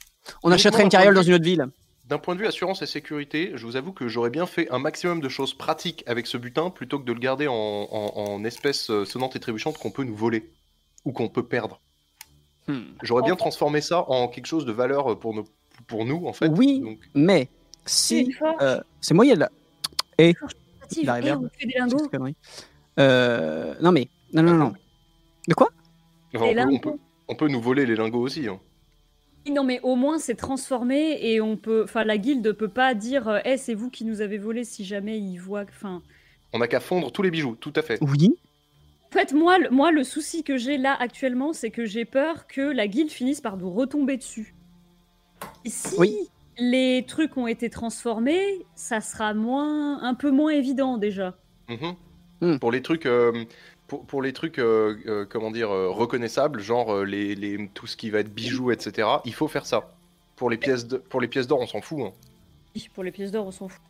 On 0.41 0.49
Donc, 0.49 0.55
achèterait 0.55 0.83
une 0.83 0.89
carriole 0.89 1.13
d'un 1.15 1.21
dans 1.21 1.27
une 1.27 1.33
autre 1.33 1.43
ville. 1.43 1.67
D'un 2.05 2.17
point 2.17 2.35
de 2.35 2.39
vue 2.39 2.47
assurance 2.47 2.81
et 2.81 2.85
sécurité, 2.85 3.51
je 3.55 3.65
vous 3.65 3.75
avoue 3.75 3.91
que 3.91 4.07
j'aurais 4.07 4.29
bien 4.29 4.45
fait 4.45 4.69
un 4.71 4.79
maximum 4.79 5.19
de 5.21 5.29
choses 5.29 5.53
pratiques 5.53 6.03
avec 6.07 6.27
ce 6.27 6.37
butin 6.37 6.69
plutôt 6.69 6.97
que 6.99 7.05
de 7.05 7.11
le 7.13 7.19
garder 7.19 7.47
en, 7.47 7.53
en, 7.53 8.13
en 8.15 8.43
espèces 8.45 8.89
euh, 8.89 9.05
sonnantes 9.05 9.35
et 9.35 9.39
trébuchantes 9.39 9.77
qu'on 9.77 9.91
peut 9.91 10.03
nous 10.03 10.15
voler 10.15 10.49
ou 11.05 11.11
qu'on 11.11 11.27
peut 11.29 11.45
perdre. 11.45 11.79
Hmm. 12.67 12.81
J'aurais 13.01 13.23
bien 13.23 13.35
transformé 13.35 13.81
ça 13.81 14.09
en 14.09 14.27
quelque 14.29 14.45
chose 14.45 14.65
de 14.65 14.71
valeur 14.71 15.17
pour, 15.19 15.33
nos, 15.33 15.43
pour 15.87 16.05
nous, 16.05 16.25
en 16.27 16.33
fait. 16.33 16.47
Oui. 16.49 16.79
Donc, 16.79 16.99
Mais 17.15 17.49
si. 17.85 18.33
euh, 18.61 18.79
C'est 19.01 19.13
moyen 19.13 19.35
de 19.35 19.39
la. 19.41 19.49
créative. 20.17 20.35
il 21.03 21.09
arrive 21.09 21.25
Et 21.25 21.29
là. 21.29 21.39
on 21.39 21.49
fait 21.57 21.65
des 21.67 21.73
lingots. 21.77 21.97
cette 21.99 22.11
connerie. 22.11 22.35
Euh, 22.99 23.73
Non 23.81 23.91
mais. 23.91 24.07
Non, 24.33 24.43
non, 24.43 24.53
non. 24.55 24.73
De 25.47 25.53
quoi? 25.53 25.69
Enfin, 26.35 26.45
on, 26.45 26.53
peut, 26.53 26.59
on, 26.61 26.65
lingots. 26.65 26.79
peut, 26.79 26.97
on 27.27 27.35
peut 27.35 27.47
nous 27.47 27.61
voler 27.61 27.85
les 27.85 27.95
lingots 27.95 28.21
aussi. 28.21 28.47
hein. 28.47 28.59
Non, 29.51 29.63
mais 29.63 29.79
au 29.83 29.95
moins 29.95 30.19
c'est 30.19 30.35
transformé 30.35 31.17
et 31.21 31.41
on 31.41 31.57
peut. 31.57 31.83
Enfin, 31.83 32.03
la 32.05 32.17
guilde 32.17 32.53
peut 32.53 32.69
pas 32.69 32.93
dire 32.93 33.27
euh, 33.27 33.39
Eh, 33.45 33.57
c'est 33.57 33.73
vous 33.73 33.89
qui 33.89 34.05
nous 34.05 34.21
avez 34.21 34.37
volé 34.37 34.63
si 34.63 34.85
jamais 34.85 35.19
ils 35.19 35.37
voient. 35.37 35.65
Enfin. 35.67 36.01
On 36.53 36.59
n'a 36.59 36.67
qu'à 36.67 36.79
fondre 36.79 37.11
tous 37.11 37.21
les 37.23 37.31
bijoux, 37.31 37.55
tout 37.59 37.73
à 37.75 37.81
fait. 37.81 37.97
Oui. 38.01 38.35
En 39.09 39.13
fait, 39.13 39.33
moi, 39.33 39.59
le- 39.59 39.69
moi, 39.69 39.91
le 39.91 40.03
souci 40.03 40.43
que 40.43 40.57
j'ai 40.57 40.77
là 40.77 40.95
actuellement, 40.99 41.51
c'est 41.53 41.71
que 41.71 41.85
j'ai 41.85 42.05
peur 42.05 42.47
que 42.47 42.61
la 42.61 42.87
guilde 42.87 43.11
finisse 43.11 43.41
par 43.41 43.57
nous 43.57 43.69
retomber 43.69 44.17
dessus. 44.17 44.55
Si 45.65 45.95
Oui. 45.97 46.17
les 46.57 47.05
trucs 47.07 47.37
ont 47.37 47.47
été 47.47 47.69
transformés, 47.69 48.65
ça 48.75 49.01
sera 49.01 49.33
moins, 49.33 50.01
un 50.03 50.13
peu 50.13 50.31
moins 50.31 50.51
évident 50.51 50.97
déjà. 50.97 51.35
Mhm. 51.69 51.95
Hmm. 52.41 52.57
Pour 52.59 52.71
les 52.71 52.81
trucs, 52.81 53.05
euh, 53.05 53.45
pour, 53.87 54.05
pour 54.05 54.21
les 54.21 54.33
trucs, 54.33 54.59
euh, 54.59 54.97
euh, 55.07 55.25
comment 55.29 55.51
dire, 55.51 55.71
euh, 55.71 55.89
reconnaissables, 55.89 56.59
genre 56.59 56.93
euh, 56.93 57.03
les, 57.05 57.35
les, 57.35 57.69
tout 57.73 57.87
ce 57.87 57.95
qui 57.95 58.09
va 58.09 58.19
être 58.19 58.33
bijoux, 58.33 58.71
etc. 58.71 59.07
Il 59.25 59.33
faut 59.33 59.47
faire 59.47 59.65
ça. 59.65 59.93
Pour 60.35 60.49
les 60.49 60.57
pièces, 60.57 60.87
de- 60.87 60.97
pour 60.97 61.21
les 61.21 61.27
pièces 61.27 61.47
d'or, 61.47 61.59
on 61.61 61.67
s'en 61.67 61.79
fout. 61.81 61.99
hein. 62.01 62.11
Pour 62.93 63.03
les 63.03 63.11
pièces 63.11 63.31
d'or, 63.31 63.47
on 63.47 63.51
s'en 63.51 63.67
fout. 63.69 63.81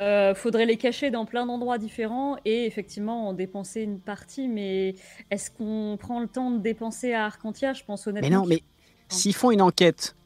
Euh, 0.00 0.34
faudrait 0.34 0.66
les 0.66 0.76
cacher 0.76 1.12
dans 1.12 1.24
plein 1.24 1.46
d'endroits 1.46 1.78
différents 1.78 2.36
et 2.44 2.66
effectivement 2.66 3.28
en 3.28 3.32
dépenser 3.32 3.82
une 3.82 4.00
partie, 4.00 4.48
mais 4.48 4.96
est-ce 5.30 5.52
qu'on 5.52 5.96
prend 5.98 6.18
le 6.20 6.26
temps 6.26 6.50
de 6.50 6.58
dépenser 6.58 7.14
à 7.14 7.24
Arcantia? 7.26 7.72
Je 7.74 7.84
pense 7.84 8.06
honnêtement. 8.08 8.28
Mais 8.28 8.34
non, 8.34 8.44
mais 8.44 8.62
s'ils 9.08 9.34
font 9.36 9.52
une 9.52 9.62
enquête 9.62 10.16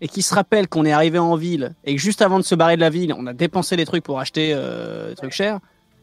et 0.00 0.08
qu'ils 0.08 0.22
se 0.22 0.34
rappellent 0.34 0.68
qu'on 0.68 0.84
est 0.84 0.92
arrivé 0.92 1.18
en 1.18 1.36
ville 1.36 1.74
et 1.84 1.94
que 1.94 2.00
juste 2.00 2.22
avant 2.22 2.38
de 2.38 2.44
se 2.44 2.54
barrer 2.54 2.76
de 2.76 2.80
la 2.80 2.90
ville, 2.90 3.14
on 3.16 3.26
a 3.26 3.32
dépensé 3.32 3.76
des 3.76 3.84
trucs 3.86 4.02
pour 4.04 4.18
acheter 4.20 4.52
euh, 4.54 5.10
des 5.10 5.16
trucs 5.16 5.32
chers, 5.32 5.58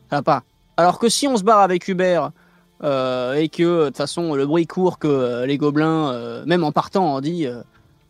ça 0.09 0.17
va 0.17 0.21
pas. 0.21 0.43
Alors 0.77 0.99
que 0.99 1.09
si 1.09 1.27
on 1.27 1.35
se 1.37 1.43
barre 1.43 1.59
avec 1.61 1.87
Hubert 1.87 2.31
euh, 2.83 3.33
et 3.33 3.49
que 3.49 3.81
de 3.81 3.85
toute 3.87 3.97
façon 3.97 4.35
le 4.35 4.45
bruit 4.45 4.67
court 4.67 4.99
que 4.99 5.07
euh, 5.07 5.45
les 5.47 5.57
gobelins, 5.57 6.11
euh, 6.11 6.45
même 6.45 6.63
en 6.63 6.71
partant, 6.71 7.15
on 7.15 7.19
dit 7.21 7.47
euh, 7.47 7.61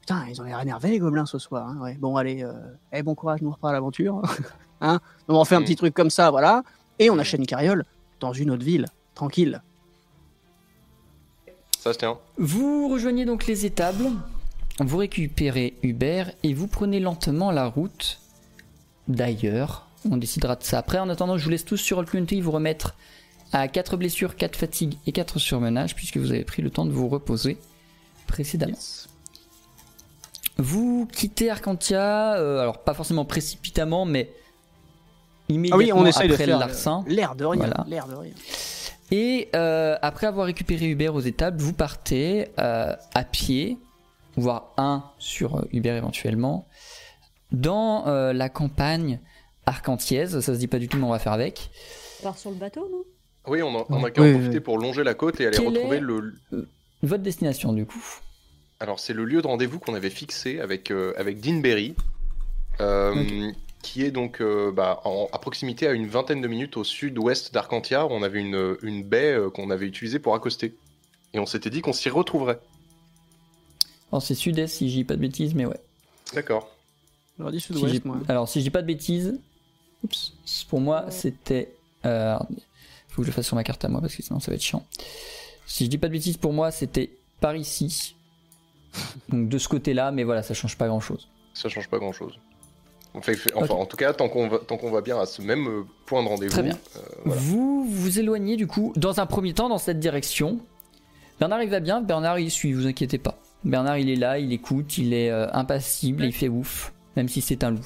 putain 0.02 0.26
ils 0.30 0.42
ont 0.42 0.44
l'air 0.44 0.60
énervés 0.60 0.90
les 0.90 1.00
gobelins 1.00 1.26
ce 1.26 1.38
soir. 1.40 1.70
hein, 1.70 1.78
ouais. 1.82 1.96
Bon 2.00 2.18
allez, 2.18 2.44
euh, 2.44 2.52
eh, 2.92 3.02
bon 3.04 3.16
courage, 3.16 3.42
nous 3.42 3.52
repart 3.52 3.72
à 3.72 3.74
l'aventure. 3.74 4.22
hein 4.82 5.00
Donc 5.30 5.38
on 5.38 5.46
fait 5.46 5.56
un 5.56 5.62
Mm. 5.62 5.64
petit 5.64 5.76
truc 5.78 5.94
comme 5.94 6.10
ça, 6.10 6.30
voilà, 6.32 6.64
et 7.00 7.10
on 7.10 7.18
achète 7.18 7.40
une 7.40 7.46
carriole 7.48 7.86
dans 8.20 8.34
une 8.34 8.52
autre 8.52 8.64
ville, 8.66 8.88
tranquille. 9.16 9.62
Ça 11.80 11.94
se 11.94 11.98
tient. 12.00 12.18
Vous 12.38 12.90
rejoignez 12.90 13.24
donc 13.26 13.48
les 13.48 13.66
étables, 13.66 14.08
vous 14.80 14.98
récupérez 14.98 15.76
Hubert 15.84 16.32
et 16.44 16.54
vous 16.54 16.68
prenez 16.68 17.00
lentement 17.00 17.52
la 17.52 17.68
route 17.68 18.20
d'ailleurs. 19.08 19.88
On 20.10 20.18
décidera 20.18 20.56
de 20.56 20.64
ça 20.64 20.80
après. 20.80 21.00
En 21.00 21.10
attendant, 21.10 21.38
je 21.38 21.44
vous 21.44 21.50
laisse 21.50 21.66
tous 21.66 21.78
sur 21.78 22.02
Roll20 22.02 22.42
vous 22.42 22.52
remettre 22.52 22.96
à 23.52 23.68
4 23.68 23.98
blessures, 23.98 24.36
4 24.36 24.56
fatigues 24.56 24.98
et 25.08 25.12
4 25.12 25.40
surmenages, 25.40 25.96
puisque 25.96 26.18
vous 26.18 26.32
avez 26.32 26.44
pris 26.44 26.62
le 26.62 26.70
temps 26.70 26.86
de 26.86 26.92
vous 26.92 27.08
reposer 27.08 27.58
précédemment. 28.28 28.74
Yes. 28.74 29.08
Vous 30.58 31.08
quittez 31.12 31.50
Arcantia, 31.50 32.36
euh, 32.36 32.60
alors 32.60 32.80
pas 32.80 32.94
forcément 32.94 33.26
précipitamment, 33.26 34.06
mais 34.06 34.30
Ah 34.30 35.54
immédiatement 35.54 35.78
oui, 35.78 35.92
on 35.94 36.06
essaye 36.06 36.28
de 36.28 36.34
après 36.34 36.46
faire 36.46 36.56
le 36.56 36.60
larcin. 36.60 37.04
l'air 37.08 37.36
de 37.36 37.46
rien. 37.46 37.60
Voilà. 37.60 37.86
L'air 37.88 38.08
de 38.08 38.16
rien. 38.16 38.34
Et 39.12 39.50
euh, 39.56 39.96
après 40.02 40.28
avoir 40.28 40.48
récupéré 40.48 40.88
Hubert 40.88 41.16
aux 41.16 41.22
étables, 41.22 41.62
vous 41.62 41.74
partez 41.74 42.50
euh, 42.60 42.94
à 43.14 43.24
pied, 43.24 43.78
voire 44.38 44.74
un 44.78 45.04
sur 45.20 45.58
euh, 45.58 45.68
Hubert 45.74 45.96
éventuellement, 45.96 46.68
dans 47.52 48.08
euh, 48.08 48.32
la 48.34 48.48
campagne 48.50 49.20
arcantiaise. 49.66 50.40
Ça 50.40 50.54
se 50.54 50.60
dit 50.60 50.68
pas 50.68 50.80
du 50.80 50.88
tout, 50.88 50.98
mais 50.98 51.04
on 51.06 51.10
va 51.12 51.20
faire 51.20 51.34
avec. 51.34 51.70
On 52.22 52.24
part 52.24 52.38
sur 52.38 52.50
le 52.52 52.56
bateau, 52.56 52.88
non? 52.92 53.04
Oui, 53.48 53.62
on, 53.62 53.76
en- 53.76 53.86
on 53.90 54.04
a 54.04 54.12
qu'à 54.12 54.22
Oui, 54.22 54.30
en 54.30 54.34
profiter 54.34 54.58
oui. 54.58 54.64
pour 54.64 54.78
longer 54.78 55.04
la 55.04 55.14
côte 55.14 55.40
et 55.42 55.48
aller 55.48 55.58
Quel 55.58 55.68
retrouver 55.68 55.98
est- 55.98 56.02
le. 56.02 56.36
Votre 57.04 57.24
destination, 57.24 57.74
du 57.74 57.86
coup? 57.86 58.04
Alors, 58.80 59.00
c'est 59.00 59.14
le 59.14 59.24
lieu 59.26 59.42
de 59.42 59.48
rendez-vous 59.48 59.80
qu'on 59.80 59.94
avait 59.96 60.10
fixé 60.10 60.60
avec, 60.60 60.92
euh, 60.92 61.14
avec 61.18 61.40
Deanberry, 61.40 61.96
euh, 62.82 63.52
qui 63.82 64.04
est 64.04 64.12
donc 64.12 64.42
euh, 64.42 64.72
bah, 64.72 65.00
en- 65.06 65.28
à 65.32 65.40
proximité 65.40 65.88
à 65.88 65.94
une 65.94 66.08
vingtaine 66.08 66.42
de 66.42 66.48
minutes 66.48 66.78
au 66.78 66.84
sud-ouest 66.84 67.54
d'Arcantia. 67.54 68.06
où 68.06 68.10
On 68.12 68.24
avait 68.24 68.40
une, 68.40 68.76
une 68.84 69.04
baie 69.04 69.34
euh, 69.34 69.50
qu'on 69.50 69.70
avait 69.70 69.86
utilisée 69.88 70.20
pour 70.20 70.36
accoster. 70.36 70.76
Et 71.34 71.40
on 71.40 71.46
s'était 71.46 71.70
dit 71.70 71.82
qu'on 71.82 71.94
s'y 71.94 72.10
retrouverait. 72.10 72.60
Alors 74.12 74.22
c'est 74.24 74.36
sud-est 74.36 74.68
si 74.76 74.90
je 74.90 74.96
dis 74.96 75.04
pas 75.04 75.16
de 75.16 75.22
bêtises, 75.22 75.54
mais 75.54 75.66
ouais. 75.66 75.80
D'accord. 76.34 76.70
J'aurais 77.40 77.52
dit 77.52 77.60
Si 77.60 77.68
sud-ouest, 77.68 77.94
j'ai- 77.94 78.02
moi. 78.06 78.18
Alors 78.28 78.48
si 78.48 78.60
je 78.60 78.64
dis 78.66 78.70
pas 78.72 78.82
de 78.82 78.88
bêtises, 78.88 79.40
oups, 80.04 80.34
pour 80.70 80.80
moi 80.82 81.06
c'était... 81.12 81.74
Euh, 82.06 82.38
faut 83.10 83.22
que 83.22 83.24
je 83.24 83.28
le 83.28 83.34
fasse 83.34 83.48
sur 83.48 83.56
ma 83.56 83.64
carte 83.64 83.84
à 83.86 83.90
moi 83.90 84.02
parce 84.02 84.16
que 84.16 84.24
sinon 84.24 84.40
ça 84.40 84.52
va 84.52 84.56
être 84.56 84.62
chiant. 84.64 84.86
Si 85.66 85.86
je 85.86 85.90
dis 85.90 85.98
pas 85.98 86.08
de 86.08 86.14
bêtises, 86.14 86.38
pour 86.38 86.54
moi 86.54 86.72
c'était 86.72 87.12
par 87.42 87.56
ici. 87.56 88.16
Donc 89.30 89.50
de 89.50 89.58
ce 89.58 89.68
côté-là, 89.68 90.12
mais 90.12 90.24
voilà, 90.24 90.44
ça 90.44 90.54
change 90.54 90.78
pas 90.78 90.88
grand-chose. 90.88 91.28
Ça 91.54 91.70
change 91.70 91.90
pas 91.90 91.98
grand-chose. 92.00 92.40
Enfin, 93.56 93.74
en 93.74 93.86
tout 93.88 93.98
cas, 93.98 94.14
tant 94.14 94.30
qu'on 94.30 94.48
va, 94.48 94.60
tant 94.60 94.78
qu'on 94.78 94.92
va 94.92 95.02
bien 95.02 95.20
à 95.20 95.26
ce 95.26 95.42
même 95.42 95.68
euh, 95.68 95.84
point 96.06 96.22
de 96.24 96.28
rendez-vous. 96.28 96.52
Très 96.52 96.62
bien. 96.62 96.78
euh, 96.98 97.00
voilà. 97.26 97.42
Vous 97.42 97.86
vous 97.90 98.20
éloignez 98.20 98.58
du 98.58 98.68
coup, 98.68 98.94
dans 98.96 99.20
un 99.20 99.26
premier 99.26 99.54
temps, 99.56 99.70
dans 99.70 99.80
cette 99.80 100.00
direction. 100.00 100.60
Bernard 101.40 101.64
il 101.64 101.70
va 101.70 101.80
bien, 101.80 102.02
Bernard 102.02 102.38
il 102.38 102.52
suit, 102.52 102.74
vous 102.74 102.86
inquiétez 102.86 103.18
pas. 103.18 103.40
Bernard 103.64 103.98
il 103.98 104.10
est 104.10 104.16
là, 104.16 104.40
il 104.40 104.54
écoute, 104.54 104.98
il 104.98 105.14
est 105.14 105.30
euh, 105.30 105.48
impassible, 105.54 106.24
et 106.24 106.28
il 106.28 106.34
fait 106.34 106.48
ouf, 106.50 106.94
même 107.16 107.28
si 107.28 107.42
c'est 107.42 107.64
un 107.64 107.72
loup. 107.72 107.86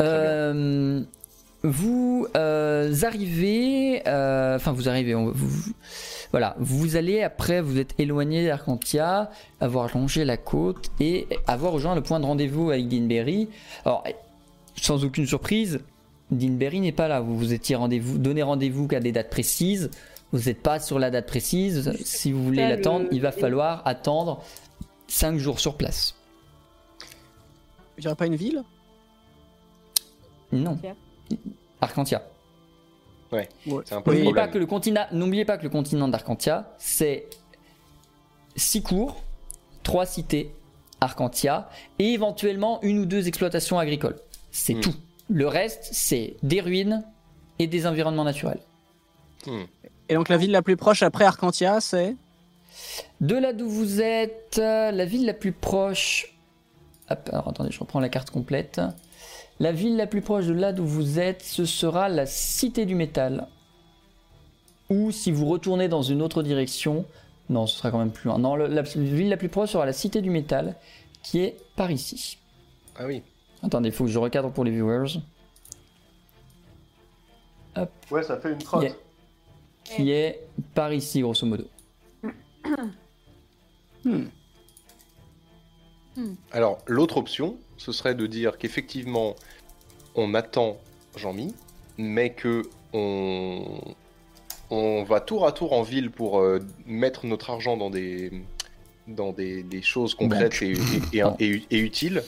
Euh, 0.00 1.00
vous 1.62 2.26
euh, 2.36 2.92
arrivez, 3.02 4.02
euh, 4.06 4.56
enfin 4.56 4.72
vous 4.72 4.88
arrivez, 4.88 5.14
on- 5.14 5.30
vous, 5.30 5.48
vous- 5.48 5.72
voilà, 6.30 6.56
vous 6.58 6.96
allez 6.96 7.22
après, 7.22 7.60
vous 7.62 7.78
êtes 7.78 7.94
éloigné 7.98 8.46
d'Arcantia, 8.46 9.30
avoir 9.60 9.88
longé 9.96 10.24
la 10.24 10.36
côte 10.36 10.90
et 11.00 11.26
avoir 11.46 11.72
rejoint 11.72 11.94
le 11.94 12.02
point 12.02 12.20
de 12.20 12.26
rendez-vous 12.26 12.70
avec 12.70 12.88
Deanberry. 12.88 13.48
Alors, 13.84 14.04
sans 14.76 15.04
aucune 15.04 15.26
surprise, 15.26 15.80
Deanberry 16.30 16.80
n'est 16.80 16.92
pas 16.92 17.06
là. 17.08 17.20
Vous 17.20 17.38
vous 17.38 17.52
étiez 17.52 17.76
rendez-vous, 17.76 18.18
donné 18.18 18.42
rendez-vous 18.42 18.88
qu'à 18.88 19.00
des 19.00 19.12
dates 19.12 19.30
précises. 19.30 19.90
Vous 20.32 20.40
n'êtes 20.48 20.60
pas 20.62 20.80
sur 20.80 20.98
la 20.98 21.10
date 21.12 21.26
précise. 21.26 21.92
Si 22.04 22.32
vous 22.32 22.42
voulez 22.42 22.68
l'attendre, 22.68 23.06
il 23.12 23.20
va 23.20 23.30
falloir 23.30 23.82
attendre 23.86 24.42
5 25.08 25.38
jours 25.38 25.60
sur 25.60 25.76
place. 25.76 26.14
Il 27.96 28.00
n'y 28.02 28.06
aurait 28.08 28.16
pas 28.16 28.26
une 28.26 28.36
ville? 28.36 28.62
Non. 30.52 30.78
Arcantia. 31.80 32.22
C'est 33.30 33.92
un 33.92 34.00
peu 34.00 34.12
N'oubliez 34.12 34.32
pas 34.32 34.46
que 34.48 34.58
le 34.58 34.66
continent, 34.66 35.06
n'oubliez 35.12 35.44
pas 35.44 35.58
que 35.58 35.64
le 35.64 35.68
continent 35.68 36.06
d'Arcantia, 36.06 36.72
c'est 36.78 37.28
6 38.54 38.82
cours, 38.84 39.22
3 39.82 40.06
cités 40.06 40.54
Arcantia 41.00 41.68
et 41.98 42.12
éventuellement 42.12 42.80
une 42.82 43.00
ou 43.00 43.06
deux 43.06 43.26
exploitations 43.26 43.78
agricoles. 43.78 44.20
C'est 44.52 44.74
Hmm. 44.74 44.80
tout. 44.80 44.94
Le 45.28 45.48
reste, 45.48 45.88
c'est 45.92 46.36
des 46.44 46.60
ruines 46.60 47.04
et 47.58 47.66
des 47.66 47.86
environnements 47.88 48.24
naturels. 48.24 48.60
Hmm. 49.46 49.64
Et 50.08 50.14
donc 50.14 50.28
la 50.28 50.36
ville 50.36 50.52
la 50.52 50.62
plus 50.62 50.76
proche 50.76 51.02
après 51.02 51.24
Arcantia, 51.24 51.80
c'est? 51.80 52.14
De 53.20 53.36
là 53.36 53.52
d'où 53.52 53.68
vous 53.68 54.00
êtes, 54.00 54.56
euh, 54.58 54.90
la 54.90 55.04
ville 55.04 55.26
la 55.26 55.34
plus 55.34 55.52
proche. 55.52 56.36
Hop, 57.10 57.28
alors 57.32 57.48
attendez, 57.48 57.70
je 57.70 57.80
reprends 57.80 58.00
la 58.00 58.08
carte 58.08 58.30
complète. 58.30 58.80
La 59.60 59.72
ville 59.72 59.96
la 59.96 60.06
plus 60.06 60.20
proche 60.20 60.46
de 60.46 60.52
là 60.52 60.72
d'où 60.72 60.84
vous 60.84 61.18
êtes, 61.18 61.42
ce 61.42 61.64
sera 61.64 62.08
la 62.08 62.26
Cité 62.26 62.86
du 62.86 62.94
Métal. 62.94 63.46
Ou 64.90 65.10
si 65.12 65.30
vous 65.32 65.46
retournez 65.46 65.88
dans 65.88 66.02
une 66.02 66.20
autre 66.22 66.42
direction, 66.42 67.04
non, 67.48 67.66
ce 67.66 67.76
sera 67.78 67.90
quand 67.90 67.98
même 67.98 68.10
plus 68.10 68.28
loin. 68.28 68.38
Non, 68.38 68.56
le- 68.56 68.66
la 68.66 68.82
ville 68.82 69.28
la 69.28 69.36
plus 69.36 69.48
proche 69.48 69.70
sera 69.70 69.86
la 69.86 69.92
Cité 69.92 70.20
du 70.22 70.30
Métal, 70.30 70.76
qui 71.22 71.40
est 71.40 71.56
par 71.76 71.90
ici. 71.90 72.38
Ah 72.96 73.06
oui. 73.06 73.22
Attendez, 73.62 73.88
il 73.90 73.94
faut 73.94 74.04
que 74.04 74.10
je 74.10 74.18
recadre 74.18 74.50
pour 74.50 74.64
les 74.64 74.70
viewers. 74.70 75.20
Ouais, 78.10 78.22
ça 78.22 78.38
fait 78.38 78.52
une 78.52 78.58
Qui 78.58 78.76
est, 78.86 78.96
qui 79.84 80.10
est 80.12 80.46
par 80.74 80.92
ici, 80.92 81.20
grosso 81.20 81.44
modo. 81.46 81.64
Hmm. 84.04 84.24
Alors, 86.52 86.78
l'autre 86.86 87.16
option, 87.16 87.56
ce 87.76 87.90
serait 87.92 88.14
de 88.14 88.26
dire 88.26 88.56
qu'effectivement, 88.58 89.34
on 90.14 90.34
attend 90.34 90.76
Jean-Mi, 91.16 91.54
mais 91.98 92.30
que 92.30 92.62
on, 92.92 93.80
on 94.70 95.02
va 95.04 95.20
tour 95.20 95.46
à 95.46 95.52
tour 95.52 95.72
en 95.72 95.82
ville 95.82 96.10
pour 96.10 96.38
euh, 96.40 96.60
mettre 96.86 97.26
notre 97.26 97.50
argent 97.50 97.76
dans 97.76 97.90
des, 97.90 98.30
dans 99.08 99.32
des, 99.32 99.62
des 99.64 99.82
choses 99.82 100.14
concrètes 100.14 100.62
et, 100.62 100.72
et- 100.72 100.76
et- 101.12 101.20
Pardon. 101.22 101.36
et- 101.40 101.62
et 101.70 101.78
utiles, 101.78 102.22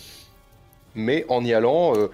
mais 0.97 1.25
en 1.29 1.45
y 1.45 1.53
allant 1.55 1.95
euh, 1.97 2.09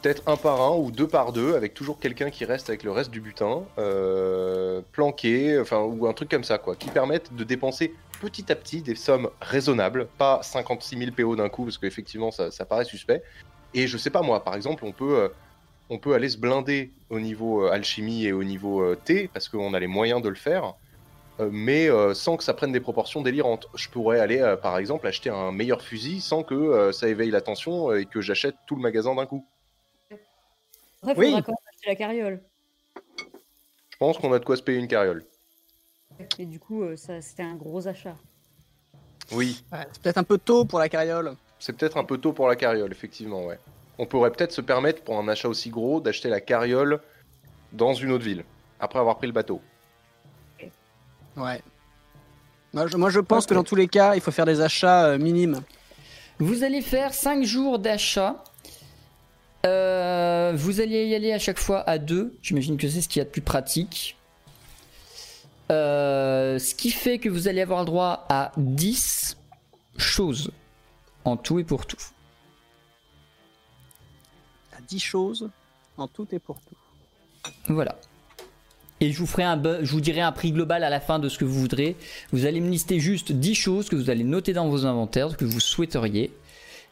peut-être 0.00 0.22
un 0.26 0.36
par 0.36 0.60
un 0.60 0.76
ou 0.76 0.90
deux 0.90 1.08
par 1.08 1.32
deux, 1.32 1.54
avec 1.54 1.74
toujours 1.74 1.98
quelqu'un 1.98 2.30
qui 2.30 2.44
reste 2.44 2.68
avec 2.68 2.82
le 2.82 2.90
reste 2.90 3.10
du 3.10 3.20
butin, 3.20 3.62
euh, 3.78 4.80
planqué, 4.92 5.58
enfin, 5.58 5.80
ou 5.80 6.06
un 6.06 6.12
truc 6.12 6.30
comme 6.30 6.44
ça, 6.44 6.58
quoi, 6.58 6.76
qui 6.76 6.90
permettent 6.90 7.34
de 7.34 7.44
dépenser 7.44 7.94
petit 8.20 8.50
à 8.50 8.56
petit 8.56 8.82
des 8.82 8.94
sommes 8.94 9.30
raisonnables, 9.40 10.08
pas 10.18 10.40
56 10.42 10.98
000 10.98 11.10
PO 11.12 11.36
d'un 11.36 11.48
coup, 11.48 11.64
parce 11.64 11.78
qu'effectivement 11.78 12.30
ça, 12.30 12.50
paraît 12.64 12.84
suspect. 12.84 13.22
Et 13.74 13.86
je 13.86 13.98
sais 13.98 14.10
pas 14.10 14.22
moi, 14.22 14.44
par 14.44 14.54
exemple, 14.54 14.84
on 14.84 14.92
peut, 14.92 15.18
euh, 15.18 15.28
on 15.90 15.98
peut 15.98 16.14
aller 16.14 16.28
se 16.28 16.38
blinder 16.38 16.92
au 17.10 17.20
niveau 17.20 17.64
euh, 17.64 17.70
alchimie 17.70 18.26
et 18.26 18.32
au 18.32 18.44
niveau 18.44 18.94
thé, 18.94 19.28
parce 19.32 19.48
qu'on 19.48 19.74
a 19.74 19.80
les 19.80 19.86
moyens 19.86 20.22
de 20.22 20.28
le 20.28 20.36
faire, 20.36 20.74
mais 21.52 21.88
sans 22.14 22.36
que 22.36 22.42
ça 22.42 22.52
prenne 22.52 22.72
des 22.72 22.80
proportions 22.80 23.22
délirantes. 23.22 23.68
Je 23.76 23.88
pourrais 23.88 24.18
aller, 24.18 24.56
par 24.60 24.76
exemple, 24.76 25.06
acheter 25.06 25.30
un 25.30 25.52
meilleur 25.52 25.82
fusil 25.82 26.20
sans 26.20 26.42
que 26.42 26.90
ça 26.90 27.06
éveille 27.06 27.30
l'attention 27.30 27.94
et 27.94 28.06
que 28.06 28.20
j'achète 28.20 28.56
tout 28.66 28.74
le 28.74 28.82
magasin 28.82 29.14
d'un 29.14 29.24
coup. 29.24 29.46
Après, 31.02 31.14
il 31.14 31.18
Oui. 31.18 31.26
faudra 31.26 31.42
quand 31.42 31.52
même 31.52 31.58
acheter 31.72 31.86
la 31.88 31.94
carriole. 31.96 32.40
Je 33.90 33.96
pense 33.98 34.18
qu'on 34.18 34.32
a 34.32 34.38
de 34.38 34.44
quoi 34.44 34.56
se 34.56 34.62
payer 34.62 34.78
une 34.78 34.88
carriole. 34.88 35.24
Et 36.38 36.46
du 36.46 36.58
coup, 36.58 36.82
euh, 36.82 36.96
ça, 36.96 37.20
c'était 37.20 37.42
un 37.42 37.54
gros 37.54 37.86
achat. 37.86 38.16
Oui, 39.32 39.62
C'est 39.92 40.02
peut-être 40.02 40.18
un 40.18 40.24
peu 40.24 40.38
tôt 40.38 40.64
pour 40.64 40.78
la 40.78 40.88
carriole. 40.88 41.34
c'est 41.58 41.76
peut-être 41.76 41.96
un 41.98 42.04
peu 42.04 42.16
tôt 42.18 42.32
pour 42.32 42.48
la 42.48 42.56
carriole, 42.56 42.90
effectivement, 42.90 43.44
ouais. 43.44 43.58
On 43.98 44.06
pourrait 44.06 44.30
peut-être 44.30 44.52
se 44.52 44.60
permettre, 44.60 45.02
pour 45.02 45.18
un 45.18 45.28
achat 45.28 45.48
aussi 45.48 45.70
gros, 45.70 46.00
d'acheter 46.00 46.28
la 46.28 46.40
carriole 46.40 47.00
dans 47.72 47.92
une 47.94 48.10
autre 48.12 48.24
ville, 48.24 48.44
après 48.80 48.98
avoir 49.00 49.18
pris 49.18 49.26
le 49.26 49.32
bateau. 49.32 49.60
Ouais. 51.36 51.60
Moi 52.72 52.86
je, 52.86 52.96
moi, 52.96 53.10
je 53.10 53.20
pense 53.20 53.46
que 53.46 53.54
dans 53.54 53.64
tous 53.64 53.74
les 53.76 53.88
cas, 53.88 54.14
il 54.14 54.20
faut 54.20 54.30
faire 54.30 54.46
des 54.46 54.60
achats 54.60 55.06
euh, 55.06 55.18
minimes. 55.18 55.60
Vous 56.38 56.62
allez 56.64 56.80
faire 56.82 57.12
5 57.14 57.42
jours 57.44 57.78
d'achat. 57.78 58.42
Euh, 59.66 60.52
vous 60.54 60.80
allez 60.80 61.06
y 61.06 61.14
aller 61.14 61.32
à 61.32 61.38
chaque 61.38 61.58
fois 61.58 61.80
à 61.88 61.98
deux. 61.98 62.36
J'imagine 62.42 62.76
que 62.76 62.88
c'est 62.88 63.00
ce 63.00 63.08
qu'il 63.08 63.20
y 63.20 63.22
a 63.22 63.24
de 63.24 63.30
plus 63.30 63.42
pratique. 63.42 64.16
Euh, 65.70 66.58
ce 66.58 66.74
qui 66.74 66.90
fait 66.90 67.18
que 67.18 67.28
vous 67.28 67.48
allez 67.48 67.60
avoir 67.60 67.80
le 67.80 67.86
droit 67.86 68.26
à 68.28 68.52
10 68.56 69.36
choses 69.96 70.50
en 71.24 71.36
tout 71.36 71.58
et 71.58 71.64
pour 71.64 71.86
tout. 71.86 71.98
À 74.76 74.80
10 74.88 74.98
choses 74.98 75.50
en 75.96 76.08
tout 76.08 76.26
et 76.32 76.38
pour 76.38 76.60
tout. 76.60 77.52
Voilà. 77.68 77.96
Et 79.00 79.12
je 79.12 79.18
vous 79.18 79.26
ferai 79.26 79.44
un 79.44 79.60
je 79.82 79.92
vous 79.92 80.00
dirai 80.00 80.20
un 80.20 80.32
prix 80.32 80.52
global 80.52 80.82
à 80.82 80.90
la 80.90 81.00
fin 81.00 81.18
de 81.18 81.28
ce 81.28 81.38
que 81.38 81.44
vous 81.44 81.60
voudrez. 81.60 81.96
Vous 82.32 82.46
allez 82.46 82.60
me 82.60 82.70
lister 82.70 82.98
juste 82.98 83.32
10 83.32 83.54
choses 83.54 83.88
que 83.88 83.96
vous 83.96 84.10
allez 84.10 84.24
noter 84.24 84.52
dans 84.52 84.68
vos 84.68 84.86
inventaires, 84.86 85.36
que 85.36 85.44
vous 85.44 85.60
souhaiteriez. 85.60 86.32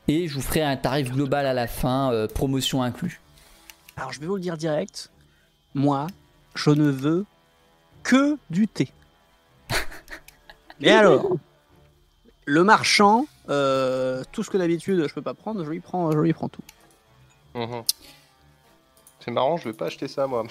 Et 0.09 0.29
je 0.29 0.35
vous 0.35 0.43
ferai 0.43 0.63
un 0.63 0.77
tarif 0.77 1.11
global 1.11 1.47
à 1.47 1.53
la 1.53 1.67
fin, 1.67 2.13
euh, 2.13 2.29
promotion 2.29 2.83
inclus. 2.83 3.21
Alors 3.97 4.13
je 4.13 4.21
vais 4.21 4.27
vous 4.27 4.37
le 4.37 4.41
dire 4.41 4.57
direct. 4.57 5.11
Moi, 5.75 6.07
je 6.55 6.71
ne 6.71 6.89
veux 6.91 7.25
que 8.03 8.39
du 8.51 8.69
thé. 8.69 8.93
Et 10.81 10.91
alors 10.91 11.37
Le 12.45 12.63
marchand, 12.63 13.27
euh, 13.49 14.23
tout 14.31 14.45
ce 14.45 14.51
que 14.51 14.59
d'habitude 14.59 15.07
je 15.09 15.15
peux 15.15 15.23
pas 15.23 15.35
prendre, 15.35 15.65
je 15.65 15.71
lui 15.71 15.81
prends, 15.81 16.13
je 16.13 16.19
lui 16.19 16.33
prends 16.33 16.49
tout. 16.49 16.63
Mhm. 17.55 17.83
C'est 19.21 19.33
marrant, 19.33 19.57
je 19.57 19.65
vais 19.69 19.75
pas 19.75 19.87
acheter 19.87 20.07
ça 20.07 20.29
moi. 20.29 20.45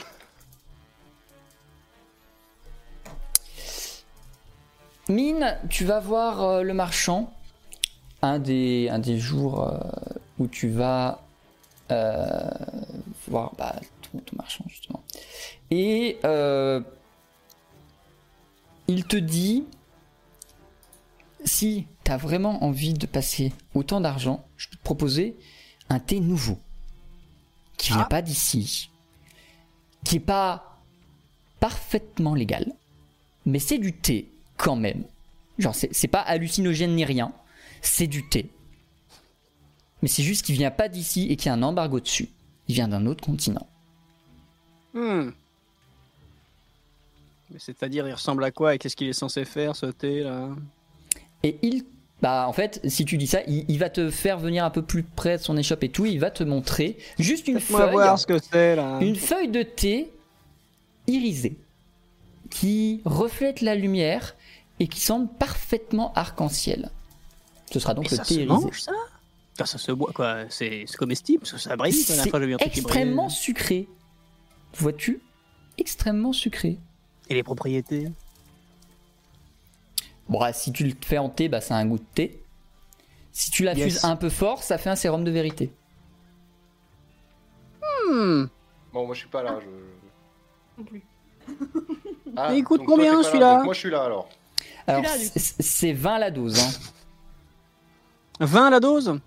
Mine, 5.07 5.57
tu 5.69 5.85
vas 5.85 5.99
voir 5.99 6.41
euh, 6.41 6.61
le 6.63 6.73
marchand 6.73 7.31
un 8.25 8.39
des, 8.39 8.89
un 8.89 8.99
des 8.99 9.17
jours 9.17 9.63
euh, 9.63 9.77
où 10.39 10.47
tu 10.47 10.69
vas 10.69 11.21
euh, 11.91 12.49
voir 13.27 13.53
bah, 13.57 13.75
ton, 14.11 14.19
ton 14.19 14.35
marchand 14.37 14.65
justement. 14.67 15.03
Et 15.71 16.17
euh, 16.25 16.81
il 18.87 19.05
te 19.05 19.17
dit 19.17 19.65
si 21.43 21.85
tu 22.03 22.11
as 22.11 22.17
vraiment 22.17 22.63
envie 22.63 22.93
de 22.93 23.05
passer 23.05 23.53
autant 23.73 24.01
d'argent, 24.01 24.45
je 24.57 24.67
peux 24.69 24.77
te 24.77 24.83
proposer 24.83 25.35
un 25.89 25.99
thé 25.99 26.19
nouveau 26.19 26.57
qui 27.77 27.89
vient 27.93 28.01
Ah. 28.01 28.09
pas 28.09 28.21
d'ici, 28.21 28.89
qui 30.03 30.17
est 30.17 30.19
pas 30.19 30.79
parfaitement 31.59 32.35
légal, 32.35 32.73
mais 33.45 33.59
c'est 33.59 33.77
du 33.77 33.93
thé 33.93 34.31
quand 34.57 34.75
même. 34.75 35.03
Genre, 35.57 35.75
c'est 35.75 36.07
pas 36.07 36.21
hallucinogène 36.21 36.95
ni 36.95 37.05
rien, 37.05 37.31
c'est 37.87 38.07
du 38.07 38.27
thé. 38.27 38.49
Mais 40.01 40.07
c'est 40.07 40.23
juste 40.23 40.45
qu'il 40.45 40.55
vient 40.55 40.71
pas 40.71 40.87
d'ici 40.87 41.27
et 41.31 41.35
qu'il 41.35 41.47
y 41.47 41.49
a 41.49 41.53
un 41.53 41.63
embargo 41.63 41.99
dessus. 41.99 42.29
Il 42.67 42.75
vient 42.75 42.87
d'un 42.87 43.05
autre 43.05 43.23
continent. 43.23 43.67
Hmm. 44.93 45.31
Mais 47.51 47.59
c'est-à-dire, 47.59 48.07
il 48.07 48.13
ressemble 48.13 48.43
à 48.43 48.51
quoi 48.51 48.75
et 48.75 48.77
qu'est-ce 48.77 48.95
qu'il 48.95 49.07
est 49.07 49.13
censé 49.13 49.45
faire, 49.45 49.75
ce 49.75 49.87
thé 49.87 50.21
là 50.21 50.49
Et 51.43 51.57
il. 51.61 51.83
Bah, 52.21 52.45
en 52.47 52.53
fait, 52.53 52.79
si 52.85 53.03
tu 53.03 53.17
dis 53.17 53.27
ça, 53.27 53.41
il, 53.45 53.65
il 53.67 53.77
va 53.77 53.89
te 53.89 54.09
faire 54.09 54.39
venir 54.39 54.63
un 54.63 54.69
peu 54.69 54.81
plus 54.81 55.03
près 55.03 55.37
de 55.37 55.43
son 55.43 55.57
échoppe 55.57 55.83
et 55.83 55.89
tout. 55.89 56.05
Il 56.05 56.19
va 56.19 56.31
te 56.31 56.43
montrer 56.43 56.97
juste 57.19 57.47
une 57.47 57.59
feuille. 57.59 57.91
voir 57.91 58.17
ce 58.17 58.25
que 58.25 58.39
c'est 58.39 58.75
là. 58.75 58.99
Une 59.01 59.15
feuille 59.15 59.49
de 59.49 59.63
thé 59.63 60.11
irisée 61.07 61.57
qui 62.49 63.01
reflète 63.05 63.61
la 63.61 63.75
lumière 63.75 64.35
et 64.79 64.87
qui 64.87 64.99
semble 64.99 65.27
parfaitement 65.27 66.13
arc-en-ciel. 66.13 66.89
Ce 67.71 67.79
sera 67.79 67.93
donc 67.93 68.05
Mais 68.05 68.11
le 68.11 68.15
ça 68.17 68.23
thé 68.23 68.35
se 68.35 68.41
mange 68.47 68.79
ça? 68.81 68.91
Enfin, 69.55 69.65
Ça 69.65 69.77
se 69.77 69.91
boit 69.91 70.11
quoi 70.13 70.49
C'est 70.49 70.85
comestible 70.97 71.43
que 71.43 71.57
ça 71.57 71.75
brille. 71.75 71.93
C'est 71.93 72.21
extrêmement 72.59 73.29
sucré. 73.29 73.87
Vois-tu? 74.75 75.21
Extrêmement 75.77 76.33
sucré. 76.33 76.77
Et 77.29 77.33
les 77.33 77.43
propriétés? 77.43 78.09
Bon, 80.27 80.39
bah, 80.39 80.53
si 80.53 80.71
tu 80.71 80.83
le 80.85 80.93
fais 81.05 81.17
en 81.17 81.29
thé, 81.29 81.49
bah, 81.49 81.61
ça 81.61 81.75
a 81.75 81.79
un 81.79 81.85
goût 81.85 81.97
de 81.99 82.03
thé. 82.13 82.41
Si 83.31 83.51
tu 83.51 83.63
la 83.63 83.73
Yes. 83.73 83.83
fuses 83.83 84.05
un 84.05 84.15
peu 84.15 84.29
fort, 84.29 84.63
ça 84.63 84.77
fait 84.77 84.89
un 84.89 84.95
sérum 84.95 85.23
de 85.23 85.31
vérité. 85.31 85.71
Hmm. 88.09 88.45
Bon, 88.93 89.05
moi 89.05 89.13
je 89.15 89.19
suis 89.19 89.29
pas 89.29 89.43
là. 89.43 89.59
Je... 89.61 90.81
Non 90.81 90.85
plus. 90.85 91.03
Ah, 92.37 92.49
Mais 92.49 92.59
il 92.59 92.63
coûte 92.63 92.81
combien, 92.85 93.21
celui-là? 93.23 93.63
Moi 93.63 93.73
je 93.73 93.79
suis 93.79 93.89
là 93.89 94.03
alors. 94.03 94.29
Alors, 94.87 95.03
c'est 95.35 95.93
20 95.93 96.19
la 96.19 96.31
dose. 96.31 96.59
Hein. 96.59 96.69
20 98.39 98.69
la 98.69 98.79
dose? 98.79 99.19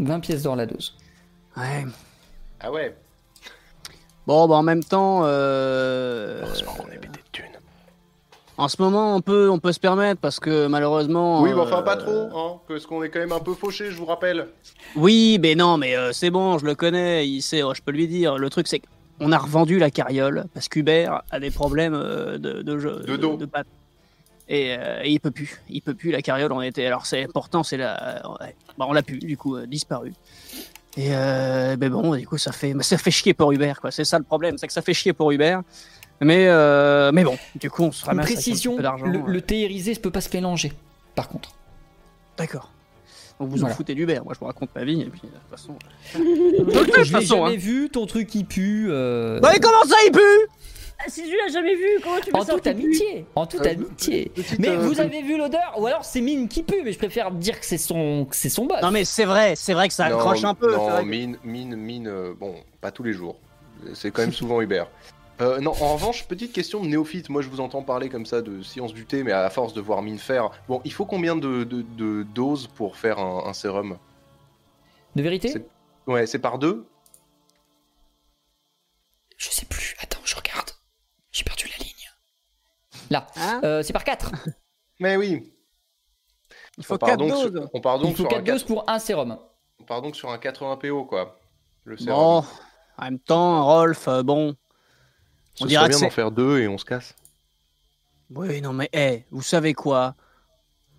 20 0.00 0.20
pièces 0.20 0.42
d'or 0.42 0.56
la 0.56 0.66
dose. 0.66 0.94
Ouais. 1.56 1.86
Ah 2.60 2.70
ouais. 2.70 2.96
Bon, 4.26 4.46
bah 4.46 4.56
en 4.56 4.62
même 4.62 4.84
temps, 4.84 5.22
euh, 5.24 6.42
Heureusement 6.44 6.72
qu'on 6.74 6.88
est 6.88 6.98
pété 6.98 7.20
de 7.20 7.28
thunes. 7.32 7.44
en 8.58 8.68
ce 8.68 8.80
moment, 8.80 9.16
on 9.16 9.20
peut, 9.22 9.48
on 9.50 9.58
peut 9.58 9.72
se 9.72 9.80
permettre 9.80 10.20
parce 10.20 10.38
que 10.38 10.66
malheureusement. 10.66 11.40
Oui, 11.42 11.50
mais 11.54 11.60
enfin 11.60 11.78
euh, 11.78 11.82
pas 11.82 11.96
trop, 11.96 12.28
hein, 12.36 12.60
parce 12.68 12.84
qu'on 12.86 13.02
est 13.02 13.08
quand 13.08 13.20
même 13.20 13.32
un 13.32 13.40
peu 13.40 13.54
fauché, 13.54 13.90
je 13.90 13.96
vous 13.96 14.04
rappelle. 14.04 14.48
Oui, 14.96 15.38
mais 15.40 15.54
non, 15.54 15.78
mais 15.78 15.96
euh, 15.96 16.12
c'est 16.12 16.30
bon, 16.30 16.58
je 16.58 16.66
le 16.66 16.74
connais, 16.74 17.26
il 17.26 17.40
sait, 17.40 17.62
oh, 17.62 17.72
je 17.74 17.80
peux 17.80 17.92
lui 17.92 18.06
dire. 18.06 18.36
Le 18.36 18.50
truc, 18.50 18.68
c'est 18.68 18.82
qu'on 19.18 19.32
a 19.32 19.38
revendu 19.38 19.78
la 19.78 19.90
carriole 19.90 20.44
parce 20.52 20.68
qu'Hubert 20.68 21.22
a 21.30 21.40
des 21.40 21.50
problèmes 21.50 21.94
euh, 21.94 22.36
de, 22.38 22.60
de, 22.62 22.78
jeu- 22.78 23.00
De 23.06 23.16
dos. 23.16 23.36
de. 23.36 23.48
Et, 24.48 24.74
euh, 24.78 25.00
et 25.04 25.10
il 25.10 25.20
peut 25.20 25.30
plus, 25.30 25.60
il 25.68 25.82
peut 25.82 25.94
plus 25.94 26.10
la 26.10 26.22
carriole. 26.22 26.52
On 26.52 26.62
était, 26.62 26.86
alors 26.86 27.04
c'est 27.06 27.22
important, 27.24 27.62
c'est 27.62 27.76
la, 27.76 28.22
ouais. 28.40 28.54
Bah, 28.78 28.86
on 28.88 28.92
l'a 28.92 29.02
pu, 29.02 29.18
du 29.18 29.36
coup, 29.36 29.56
euh, 29.56 29.66
disparu. 29.66 30.14
Et 30.96 31.08
euh, 31.14 31.76
ben 31.76 31.90
bon, 31.90 32.16
du 32.16 32.26
coup, 32.26 32.38
ça 32.38 32.50
fait, 32.52 32.74
ça 32.80 32.96
fait 32.98 33.10
chier 33.10 33.34
pour 33.34 33.52
Hubert, 33.52 33.80
quoi. 33.80 33.90
C'est 33.90 34.04
ça 34.04 34.18
le 34.18 34.24
problème, 34.24 34.56
c'est 34.58 34.66
que 34.66 34.72
ça 34.72 34.82
fait 34.82 34.94
chier 34.94 35.12
pour 35.12 35.30
Hubert. 35.32 35.62
Mais, 36.20 36.46
euh, 36.48 37.12
mais 37.12 37.22
bon, 37.24 37.38
du 37.54 37.70
coup, 37.70 37.84
on 37.84 37.92
se 37.92 38.02
Une 38.04 38.08
ramasse 38.08 38.24
avec 38.26 38.38
un 38.38 38.40
précision, 38.42 38.76
peu 38.76 38.82
d'argent. 38.82 39.06
le, 39.06 39.18
euh. 39.18 39.22
le 39.26 39.40
thé 39.42 39.60
irisé 39.60 39.92
ne 39.92 39.98
peut 39.98 40.10
pas 40.10 40.20
se 40.20 40.34
mélanger. 40.34 40.72
Par 41.14 41.28
contre. 41.28 41.54
D'accord. 42.36 42.72
Donc 43.38 43.50
vous 43.50 43.58
Voilà. 43.58 43.72
en 43.72 43.76
foutez 43.76 43.94
d'Hubert. 43.94 44.24
Moi, 44.24 44.32
je 44.34 44.40
vous 44.40 44.46
raconte 44.46 44.74
ma 44.74 44.82
vie 44.82 45.02
et 45.02 45.04
puis 45.04 45.20
de 45.22 45.28
toute 45.28 45.50
façon. 45.50 45.76
Donc, 46.16 46.66
de 46.66 46.84
toute 46.84 47.04
je 47.04 47.16
l'ai 47.16 47.24
jamais 47.24 47.54
hein. 47.54 47.56
vu, 47.56 47.88
ton 47.90 48.06
truc 48.06 48.34
il 48.34 48.46
pue. 48.46 48.88
Bah, 48.88 49.54
et 49.54 49.60
comment 49.60 49.84
ça, 49.84 49.94
il 50.06 50.10
pue? 50.12 50.20
Si 51.06 51.22
tu 51.22 51.36
l'as 51.36 51.52
jamais 51.52 51.74
vu, 51.74 51.86
comment 52.02 52.20
tu 52.20 52.30
veux 52.30 52.36
en 52.36 52.44
toute 52.44 52.66
amitié. 52.66 53.24
En 53.34 53.46
toute 53.46 53.64
Euh, 53.66 53.70
amitié. 53.70 54.30
petite, 54.34 54.58
Mais 54.58 54.68
euh, 54.70 54.78
vous 54.78 55.00
avez 55.00 55.22
vu 55.22 55.38
l'odeur 55.38 55.74
Ou 55.78 55.86
alors 55.86 56.04
c'est 56.04 56.20
Mine 56.20 56.48
qui 56.48 56.62
pue, 56.62 56.82
mais 56.84 56.92
je 56.92 56.98
préfère 56.98 57.30
dire 57.30 57.58
que 57.60 57.66
c'est 57.66 57.78
son, 57.78 58.24
que 58.28 58.34
c'est 58.36 58.48
son 58.48 58.66
boss. 58.66 58.82
Non 58.82 58.90
mais 58.90 59.04
c'est 59.04 59.24
vrai, 59.24 59.54
c'est 59.56 59.72
vrai 59.74 59.88
que 59.88 59.94
ça 59.94 60.08
Non, 60.08 60.16
accroche 60.16 60.44
un 60.44 60.54
peu. 60.54 60.74
Non, 60.74 61.04
mine, 61.04 61.38
mine, 61.44 61.76
mine, 61.76 62.08
euh, 62.08 62.34
bon, 62.38 62.56
pas 62.80 62.90
tous 62.90 63.02
les 63.04 63.12
jours. 63.12 63.36
C'est 63.94 64.10
quand 64.10 64.22
même 64.22 64.32
souvent 64.32 64.60
Hubert. 64.60 64.88
Euh, 65.40 65.60
non, 65.60 65.70
en 65.80 65.94
revanche, 65.94 66.26
petite 66.26 66.52
question 66.52 66.82
de 66.82 66.88
néophyte. 66.88 67.28
Moi, 67.28 67.42
je 67.42 67.48
vous 67.48 67.60
entends 67.60 67.82
parler 67.82 68.08
comme 68.08 68.26
ça 68.26 68.42
de 68.42 68.60
science 68.62 68.92
du 68.92 69.06
thé, 69.06 69.22
mais 69.22 69.30
à 69.30 69.48
force 69.50 69.72
de 69.72 69.80
voir 69.80 70.02
mine 70.02 70.18
faire. 70.18 70.50
Bon, 70.66 70.80
il 70.84 70.92
faut 70.92 71.04
combien 71.06 71.36
de, 71.36 71.62
de- 71.62 71.82
de 71.96 72.24
doses 72.34 72.66
pour 72.66 72.96
faire 72.96 73.20
un, 73.20 73.44
un 73.46 73.52
sérum? 73.52 73.98
De 75.14 75.22
vérité? 75.22 75.54
Ouais, 76.08 76.26
c'est 76.26 76.40
par 76.40 76.58
deux? 76.58 76.84
Je 79.36 79.50
sais 79.50 79.66
plus. 79.66 79.94
J'ai 81.38 81.44
perdu 81.44 81.66
la 81.78 81.84
ligne. 81.84 81.94
Là. 83.10 83.26
Hein 83.36 83.60
Euh, 83.62 83.82
c'est 83.84 83.92
par 83.92 84.02
4. 84.02 84.32
Mais 85.00 85.16
oui. 85.16 85.52
Il 86.76 86.84
faut 86.84 86.94
on 86.94 86.98
part 86.98 87.10
4 87.10 87.18
donc 87.20 87.30
doses. 87.30 87.52
sur, 87.52 87.70
on 87.72 87.80
part 87.80 87.96
Il 87.96 88.02
donc 88.02 88.10
faut 88.16 88.16
sur 88.16 88.26
un 88.26 88.30
4 88.30 88.44
doses 88.44 88.62
4 88.62 88.66
pour 88.66 88.90
un 88.90 88.98
sérum. 88.98 89.38
on 89.80 89.84
part 89.84 90.02
donc 90.02 90.16
sur 90.16 90.30
un 90.30 90.38
80 90.38 90.76
PO 90.78 91.04
quoi. 91.04 91.38
Le 91.84 91.96
sérum. 91.96 92.14
Bon, 92.16 92.44
en 92.98 93.04
même 93.04 93.18
temps, 93.20 93.64
Rolf, 93.64 94.08
euh, 94.08 94.24
bon. 94.24 94.56
Ce 95.54 95.62
on 95.62 95.66
dirait 95.68 95.84
bien 95.88 95.88
que 95.88 95.92
d'en 96.02 96.08
c'est- 96.08 96.10
faire 96.10 96.30
deux 96.32 96.58
et 96.58 96.66
on 96.66 96.76
se 96.78 96.84
casse. 96.84 97.14
Oui, 98.30 98.60
non 98.60 98.72
mais, 98.72 98.88
eh, 98.92 99.24
vous 99.30 99.42
savez 99.42 99.74
quoi? 99.74 100.14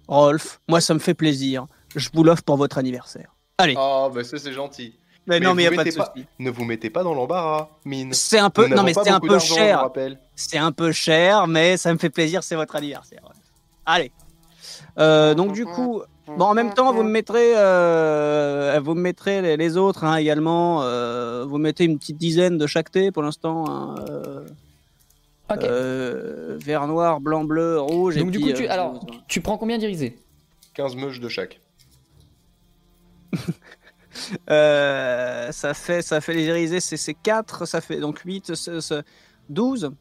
Rolf, 0.07 0.61
moi 0.69 0.79
ça 0.81 0.93
me 0.93 0.99
fait 0.99 1.13
plaisir. 1.13 1.67
Je 1.97 2.09
vous 2.13 2.23
l'offre 2.23 2.43
pour 2.43 2.55
votre 2.57 2.77
anniversaire. 2.77 3.35
Allez. 3.57 3.75
Oh, 3.77 4.09
bah 4.13 4.23
ça 4.23 4.39
c'est 4.39 4.53
gentil. 4.53 4.97
Mais, 5.29 5.39
mais 5.39 5.45
non, 5.45 5.53
mais 5.55 5.63
y 5.63 5.67
a 5.67 5.71
pas 5.71 5.83
de 5.83 5.91
pas-. 5.91 6.13
Ne 6.39 6.49
vous 6.49 6.65
mettez 6.65 6.89
pas 6.89 7.03
dans 7.03 7.13
l'embarras, 7.13 7.69
mine. 7.85 8.13
C'est 8.13 8.39
un 8.39 8.49
peu, 8.49 8.67
Nous 8.67 8.75
non 8.75 8.83
mais 8.83 8.93
c'est 8.93 9.09
un 9.09 9.19
peu 9.19 9.39
cher. 9.39 9.89
C'est 10.35 10.57
un 10.57 10.71
peu 10.71 10.91
cher, 10.91 11.47
mais 11.47 11.77
ça 11.77 11.93
me 11.93 11.97
fait 11.99 12.09
plaisir, 12.09 12.43
c'est 12.43 12.55
votre 12.55 12.75
anniversaire. 12.75 13.21
Allez. 13.85 14.11
Euh, 14.97 15.33
donc 15.35 15.53
du 15.53 15.65
coup, 15.65 16.01
bon, 16.27 16.45
en 16.45 16.53
même 16.53 16.73
temps, 16.73 16.91
vous 16.93 17.03
me 17.03 17.09
mettrez, 17.09 17.53
euh, 17.55 18.79
vous 18.83 18.93
me 18.95 19.01
mettrez 19.01 19.41
les, 19.41 19.57
les 19.57 19.77
autres 19.77 20.03
hein, 20.03 20.15
également. 20.17 20.81
euh, 20.83 21.45
vous 21.45 21.57
mettez 21.57 21.85
une 21.85 21.97
petite 21.97 22.17
dizaine 22.17 22.57
de 22.57 22.67
chaque 22.67 22.91
thé 22.91 23.11
pour 23.11 23.23
l'instant. 23.23 23.65
hein, 23.69 23.95
euh, 24.09 24.45
Ok. 25.51 25.63
euh, 25.63 26.57
vert, 26.61 26.85
noir, 26.87 27.19
blanc, 27.21 27.43
bleu, 27.43 27.79
rouge. 27.79 28.17
et 28.17 28.19
Donc 28.19 28.31
du 28.31 28.39
puis, 28.39 28.47
coup, 28.51 28.53
tu, 28.57 28.67
euh, 28.67 28.71
alors, 28.71 28.99
tu, 29.05 29.17
tu 29.27 29.41
prends 29.41 29.57
combien 29.57 29.77
d'irisé 29.79 30.19
15 30.75 30.95
meuches 30.95 31.19
de 31.19 31.27
chaque. 31.29 31.59
euh, 34.49 35.51
ça 35.51 35.73
fait, 35.73 36.01
ça 36.01 36.21
fait 36.21 36.33
les 36.33 36.45
irisés, 36.45 36.79
c'est 36.79 36.97
c'est 36.97 37.13
4, 37.13 37.65
ça 37.65 37.81
fait 37.81 37.97
donc 37.99 38.19
8, 38.19 38.55
c'est- 38.55 38.81
c'est 38.81 39.03
12. 39.49 39.91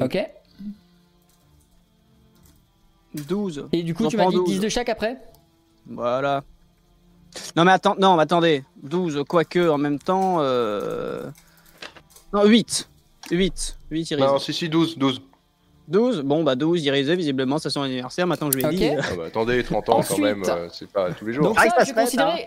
Ok. 0.00 0.18
12. 3.14 3.68
Et 3.72 3.82
du 3.82 3.94
coup, 3.94 4.04
J'en 4.04 4.08
tu 4.10 4.16
m'as 4.16 4.24
prends 4.24 4.32
dit 4.32 4.44
10 4.44 4.54
12. 4.56 4.60
de 4.60 4.68
chaque 4.68 4.88
après? 4.88 5.18
Voilà. 5.86 6.44
Non 7.56 7.64
mais 7.64 7.72
attends, 7.72 7.94
non, 7.98 8.16
mais 8.16 8.22
attendez, 8.22 8.64
12, 8.82 9.22
quoique 9.28 9.68
en 9.68 9.78
même 9.78 9.98
temps... 9.98 10.36
Euh... 10.40 11.30
Non, 12.32 12.44
8. 12.46 12.88
8. 13.30 13.78
8 13.90 14.10
irisés. 14.10 14.26
Non, 14.26 14.38
si, 14.38 14.52
si, 14.52 14.68
12, 14.68 14.98
12. 14.98 15.22
12, 15.88 16.20
bon 16.20 16.42
bah 16.44 16.54
12 16.54 16.84
irisés, 16.84 17.16
visiblement, 17.16 17.58
c'est 17.58 17.70
son 17.70 17.80
anniversaire, 17.82 18.26
maintenant 18.26 18.48
que 18.50 18.58
je 18.58 18.58
lui 18.58 18.64
ai 18.64 18.68
Ok. 18.68 18.74
dit... 19.00 19.02
Ah 19.10 19.16
bah, 19.16 19.24
attendez, 19.28 19.62
30 19.64 19.88
ans 19.88 19.92
quand 19.92 19.98
Ensuite- 20.00 20.20
même, 20.20 20.42
euh, 20.46 20.68
c'est 20.70 20.90
pas 20.90 21.12
tous 21.12 21.26
les 21.26 21.32
jours. 21.32 21.44
Donc 21.44 21.56
Ah, 21.58 21.68
ça, 21.70 21.76
ça 21.78 21.84
je, 21.84 21.92
considérer, 21.94 22.46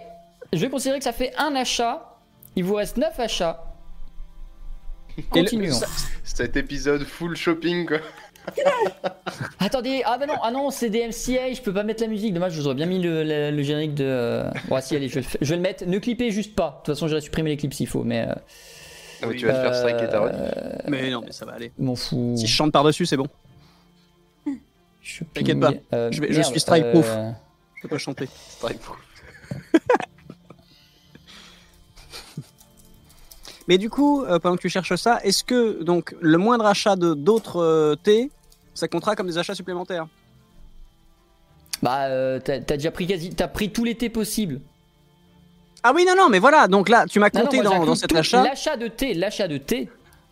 je 0.53 0.59
vais 0.59 0.69
considérer 0.69 0.97
que 0.99 1.03
ça 1.03 1.13
fait 1.13 1.33
un 1.37 1.55
achat. 1.55 2.17
Il 2.55 2.63
vous 2.65 2.75
reste 2.75 2.97
9 2.97 3.19
achats. 3.19 3.63
Et 5.17 5.21
le- 5.21 5.27
Continuons. 5.29 5.79
Cet 6.23 6.55
épisode 6.57 7.03
full 7.03 7.35
shopping, 7.35 7.85
quoi. 7.87 7.97
Attendez, 9.59 10.01
ah 10.05 10.17
bah 10.17 10.25
non, 10.25 10.33
ah 10.41 10.49
non, 10.51 10.71
c'est 10.71 10.89
des 10.89 11.05
MCA, 11.07 11.53
je 11.53 11.61
peux 11.61 11.73
pas 11.73 11.83
mettre 11.83 12.01
la 12.01 12.07
musique. 12.07 12.33
Dommage, 12.33 12.53
je 12.53 12.59
vous 12.59 12.65
aurais 12.65 12.75
bien 12.75 12.87
mis 12.87 12.99
le, 12.99 13.23
le- 13.23 13.51
le 13.51 13.63
générique 13.63 13.93
de. 13.93 14.03
euh, 14.05 14.51
Bon, 14.67 14.81
si, 14.81 14.95
allez, 14.95 15.07
je 15.09 15.15
vais, 15.15 15.21
le 15.21 15.27
fa- 15.27 15.37
je 15.41 15.49
vais 15.49 15.55
le 15.57 15.61
mettre. 15.61 15.85
Ne 15.85 15.99
clippez 15.99 16.31
juste 16.31 16.55
pas. 16.55 16.69
De 16.81 16.85
toute 16.85 16.95
façon, 16.95 17.07
j'aurais 17.07 17.21
supprimé 17.21 17.51
les 17.51 17.57
clips 17.57 17.73
s'il 17.73 17.87
faut, 17.87 18.03
mais. 18.03 18.27
euh, 18.27 18.33
Ah, 19.21 19.27
mais 19.27 19.35
tu 19.35 19.45
vas 19.45 19.53
te 19.53 19.59
faire 19.61 19.75
striker 19.75 20.09
ta 20.09 20.19
rediff. 20.21 20.39
euh, 20.41 20.73
Mais 20.87 21.09
non, 21.11 21.21
mais 21.23 21.31
ça 21.31 21.45
va 21.45 21.53
aller. 21.53 21.71
M'en 21.77 21.95
fous. 21.95 22.33
Si 22.35 22.47
je 22.47 22.51
chante 22.53 22.71
par-dessus, 22.71 23.05
c'est 23.05 23.17
bon. 23.17 23.27
T'inquiète 25.33 25.59
pas, 25.59 25.73
euh, 25.93 26.09
je 26.11 26.21
vais- 26.21 26.31
je 26.33 26.41
suis 26.41 26.59
strike-proof. 26.59 27.05
euh, 27.09 27.31
Je 27.75 27.81
peux 27.83 27.87
pas 27.89 27.97
chanter. 27.99 28.27
Strike 28.49 28.79
proof. 28.79 28.97
Mais 33.71 33.77
du 33.77 33.89
coup, 33.89 34.25
euh, 34.25 34.37
pendant 34.37 34.57
que 34.57 34.61
tu 34.61 34.67
cherches 34.67 34.95
ça, 34.95 35.21
est-ce 35.23 35.45
que 35.45 35.81
donc 35.81 36.13
le 36.19 36.37
moindre 36.37 36.65
achat 36.65 36.97
de 36.97 37.13
d'autres 37.13 37.61
euh, 37.63 37.95
thés, 37.95 38.29
ça 38.73 38.89
comptera 38.89 39.15
comme 39.15 39.27
des 39.27 39.37
achats 39.37 39.55
supplémentaires? 39.55 40.07
Bah, 41.81 42.07
euh, 42.07 42.41
t'as 42.43 42.59
t'as 42.59 42.75
déjà 42.75 42.91
pris 42.91 43.07
quasi. 43.07 43.29
T'as 43.29 43.47
pris 43.47 43.71
tous 43.71 43.85
les 43.85 43.95
thés 43.95 44.09
possibles. 44.09 44.59
Ah 45.83 45.93
oui, 45.95 46.03
non, 46.05 46.15
non, 46.17 46.27
mais 46.27 46.39
voilà. 46.39 46.67
Donc 46.67 46.89
là, 46.89 47.05
tu 47.09 47.21
m'as 47.21 47.29
Non, 47.33 47.39
non, 47.39 47.45
compté 47.45 47.55
moi, 47.61 47.63
dans, 47.63 47.71
j'inclus 47.71 47.87
dans 47.87 47.95
cet 47.95 48.09
tout- 48.09 48.17
achat. 48.17 48.43
L'achat 48.43 48.75
de 48.75 48.89
thé, 48.89 49.13
l'achat 49.13 49.47
de 49.47 49.57
thé. 49.57 49.89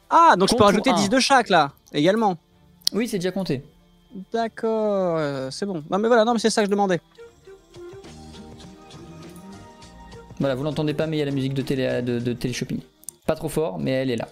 Ah, 0.09 0.33
donc 0.37 0.49
je 0.49 0.53
peux 0.55 0.57
compte 0.57 0.65
rajouter 0.71 0.89
pour 0.89 0.99
10 0.99 1.05
un. 1.05 1.07
de 1.07 1.19
chaque 1.21 1.47
là, 1.47 1.71
également. 1.93 2.35
Oui, 2.91 3.07
c'est 3.07 3.19
déjà 3.19 3.31
compté. 3.31 3.63
D'accord, 4.33 5.15
euh, 5.17 5.49
c'est 5.49 5.65
bon. 5.65 5.81
Non, 5.89 5.97
mais 5.97 6.09
voilà, 6.09 6.25
non, 6.25 6.33
mais 6.33 6.39
c'est 6.39 6.49
ça 6.49 6.59
que 6.61 6.65
je 6.65 6.71
demandais. 6.71 6.99
Voilà, 10.41 10.55
vous 10.55 10.63
l'entendez 10.63 10.93
pas, 10.93 11.07
mais 11.07 11.15
il 11.15 11.19
y 11.19 11.23
a 11.23 11.25
la 11.25 11.31
musique 11.31 11.53
de 11.53 11.61
télé, 11.61 12.01
de, 12.01 12.19
de 12.19 12.33
téléshopping. 12.33 12.81
Pas 13.29 13.35
trop 13.35 13.47
fort, 13.47 13.77
mais 13.77 13.91
elle 13.91 14.09
est 14.09 14.15
là. 14.15 14.27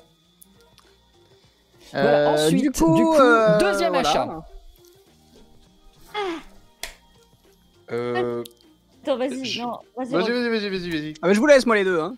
Voilà, 1.91 2.31
ensuite, 2.31 2.63
du 2.63 2.71
coup, 2.71 3.21
deuxième 3.59 3.93
achat. 3.93 4.43
Euh... 7.91 8.43
Attends, 9.03 9.17
vas-y, 9.17 9.45
Je- 9.45 9.61
non, 9.61 9.77
vas-y. 9.95 10.13
Vas-y, 10.13 10.31
vas-y, 10.31 10.49
vas-y, 10.49 10.69
vas-y, 10.69 10.89
vas-y. 10.89 11.13
Ah, 11.21 11.27
mais 11.27 11.35
je 11.35 11.39
vous 11.39 11.45
laisse, 11.45 11.67
moi, 11.67 11.75
les 11.75 11.83
deux. 11.83 11.99
Hein. 11.99 12.15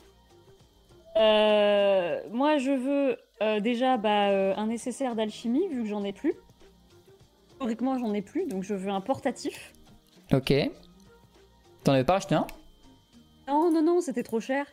Euh, 1.18 2.22
moi, 2.32 2.58
je 2.60 2.72
veux 2.72 3.18
euh, 3.42 3.60
déjà 3.60 3.98
bah, 3.98 4.30
euh, 4.30 4.54
un 4.56 4.68
nécessaire 4.68 5.16
d'alchimie, 5.16 5.68
vu 5.68 5.84
que 5.84 5.90
j'en 5.90 6.06
ai 6.06 6.14
plus. 6.14 6.34
Théoriquement, 7.58 7.98
j'en 8.00 8.14
ai 8.14 8.22
plus, 8.22 8.48
donc 8.48 8.64
je 8.64 8.74
veux 8.74 8.90
un 8.90 9.02
portatif. 9.02 9.74
Ok. 10.32 10.54
T'en 11.84 11.92
avais 11.92 12.06
pas 12.06 12.16
acheté 12.16 12.36
un? 12.36 12.48
Non, 13.50 13.70
non, 13.70 13.82
non, 13.82 14.00
c'était 14.00 14.24
trop 14.24 14.40
cher. 14.40 14.66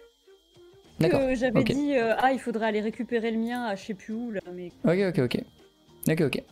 Euh, 1.03 1.35
J'avais 1.35 1.63
dit, 1.65 1.95
euh, 1.97 2.15
ah, 2.19 2.33
il 2.33 2.39
faudrait 2.39 2.67
aller 2.67 2.81
récupérer 2.81 3.31
le 3.31 3.39
mien 3.39 3.65
à 3.65 3.77
je 3.77 3.85
sais 3.85 3.95
plus 3.95 4.15
où, 4.15 4.31
là, 4.31 4.41
mais 4.53 4.73
Ok, 4.85 5.19
ok, 5.19 5.25
ok. 5.25 5.43
Ok, 6.09 6.21
ok. 6.23 6.43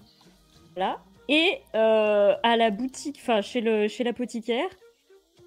voilà. 0.76 0.98
Et 1.28 1.60
euh, 1.74 2.34
à 2.42 2.56
la 2.56 2.70
boutique, 2.70 3.18
enfin, 3.22 3.40
chez 3.40 3.60
le 3.62 3.88
chez 3.88 4.04
l'apothicaire, 4.04 4.68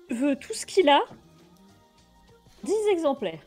je 0.10 0.16
veux 0.16 0.36
tout 0.36 0.54
ce 0.54 0.66
qu'il 0.66 0.90
a. 0.90 1.02
10 2.64 2.74
exemplaires. 2.92 3.40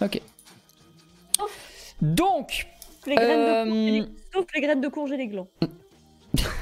Ok. 0.00 0.20
Donc, 2.00 2.66
Les 3.06 3.16
graines 3.16 3.38
de 3.38 3.44
Euh, 3.44 3.64
courge 3.64 3.76
et 3.76 3.90
les- 3.90 4.06
Sauf 4.32 4.46
les 4.54 4.60
graines 4.60 4.80
de 4.80 4.88
courge 4.88 5.12
et 5.12 5.16
les 5.16 5.26
glands. 5.26 5.48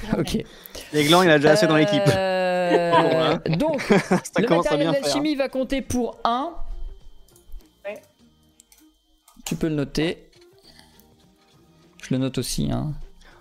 ok. 0.19 0.45
Les 0.93 1.05
glands, 1.05 1.23
il 1.23 1.31
a 1.31 1.39
déjà 1.39 1.53
assez 1.53 1.67
dans 1.67 1.77
l'équipe. 1.77 2.03
Euh, 2.09 3.39
donc, 3.59 3.81
ça 3.83 4.21
le 4.41 4.47
commence 4.47 4.67
à 4.67 4.77
matériel 4.77 5.03
d'alchimie 5.03 5.35
va 5.35 5.49
compter 5.49 5.83
pour 5.83 6.19
1. 6.25 6.53
Ouais. 7.85 8.03
Tu 9.45 9.57
peux 9.57 9.69
le 9.69 9.75
noter. 9.75 10.31
Je 12.03 12.15
le 12.15 12.19
note 12.19 12.39
aussi. 12.39 12.71
Hein. 12.71 12.93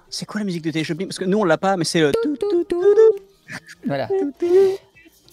C'est 0.09 0.25
quoi 0.25 0.39
la 0.41 0.45
musique 0.45 0.63
de 0.63 0.71
téléshopping 0.71 1.07
Parce 1.07 1.19
que 1.19 1.25
nous, 1.25 1.39
on 1.39 1.43
l'a 1.43 1.57
pas, 1.57 1.77
mais 1.77 1.85
c'est 1.85 2.01
le. 2.01 2.11
Voilà. 3.85 4.07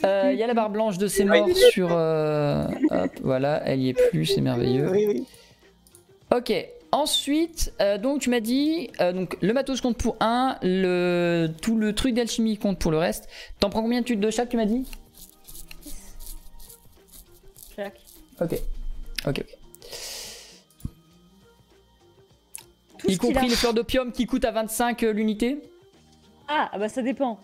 Euh, 0.04 0.30
Il 0.32 0.38
y 0.38 0.42
a 0.42 0.46
la 0.46 0.54
barre 0.54 0.70
blanche 0.70 0.96
de 0.98 1.08
ses 1.08 1.24
morts 1.24 1.48
sur. 1.72 1.88
euh, 1.92 2.66
hop, 2.90 3.10
voilà, 3.22 3.62
elle 3.64 3.80
y 3.80 3.88
est 3.90 4.10
plus, 4.10 4.26
c'est 4.26 4.40
merveilleux. 4.40 4.88
Oui, 4.90 5.06
oui. 5.08 5.26
Ok. 6.34 6.52
Ensuite, 6.90 7.72
euh, 7.80 7.98
donc 7.98 8.22
tu 8.22 8.30
m'as 8.30 8.40
dit, 8.40 8.90
euh, 9.00 9.12
donc 9.12 9.36
le 9.42 9.52
matos 9.52 9.80
compte 9.80 9.98
pour 9.98 10.16
1, 10.20 10.58
le, 10.62 11.48
tout 11.60 11.76
le 11.76 11.94
truc 11.94 12.14
d'alchimie 12.14 12.56
compte 12.56 12.78
pour 12.78 12.90
le 12.90 12.98
reste. 12.98 13.28
T'en 13.60 13.68
prends 13.68 13.82
combien 13.82 14.00
de 14.00 14.14
de 14.14 14.30
chaque, 14.30 14.48
tu 14.48 14.56
m'as 14.56 14.64
dit? 14.64 14.86
Chaque. 17.76 18.00
Ok. 18.40 18.54
Ok, 19.26 19.38
ok. 19.40 19.56
Tout 22.98 23.10
Y 23.10 23.14
a. 23.14 23.18
compris 23.18 23.48
les 23.48 23.56
fleurs 23.56 23.74
d'opium 23.74 24.10
qui 24.10 24.26
coûtent 24.26 24.46
à 24.46 24.50
25 24.50 25.02
euh, 25.02 25.12
l'unité? 25.12 25.58
Ah, 26.48 26.70
ah 26.72 26.78
bah 26.78 26.88
ça 26.88 27.02
dépend. 27.02 27.38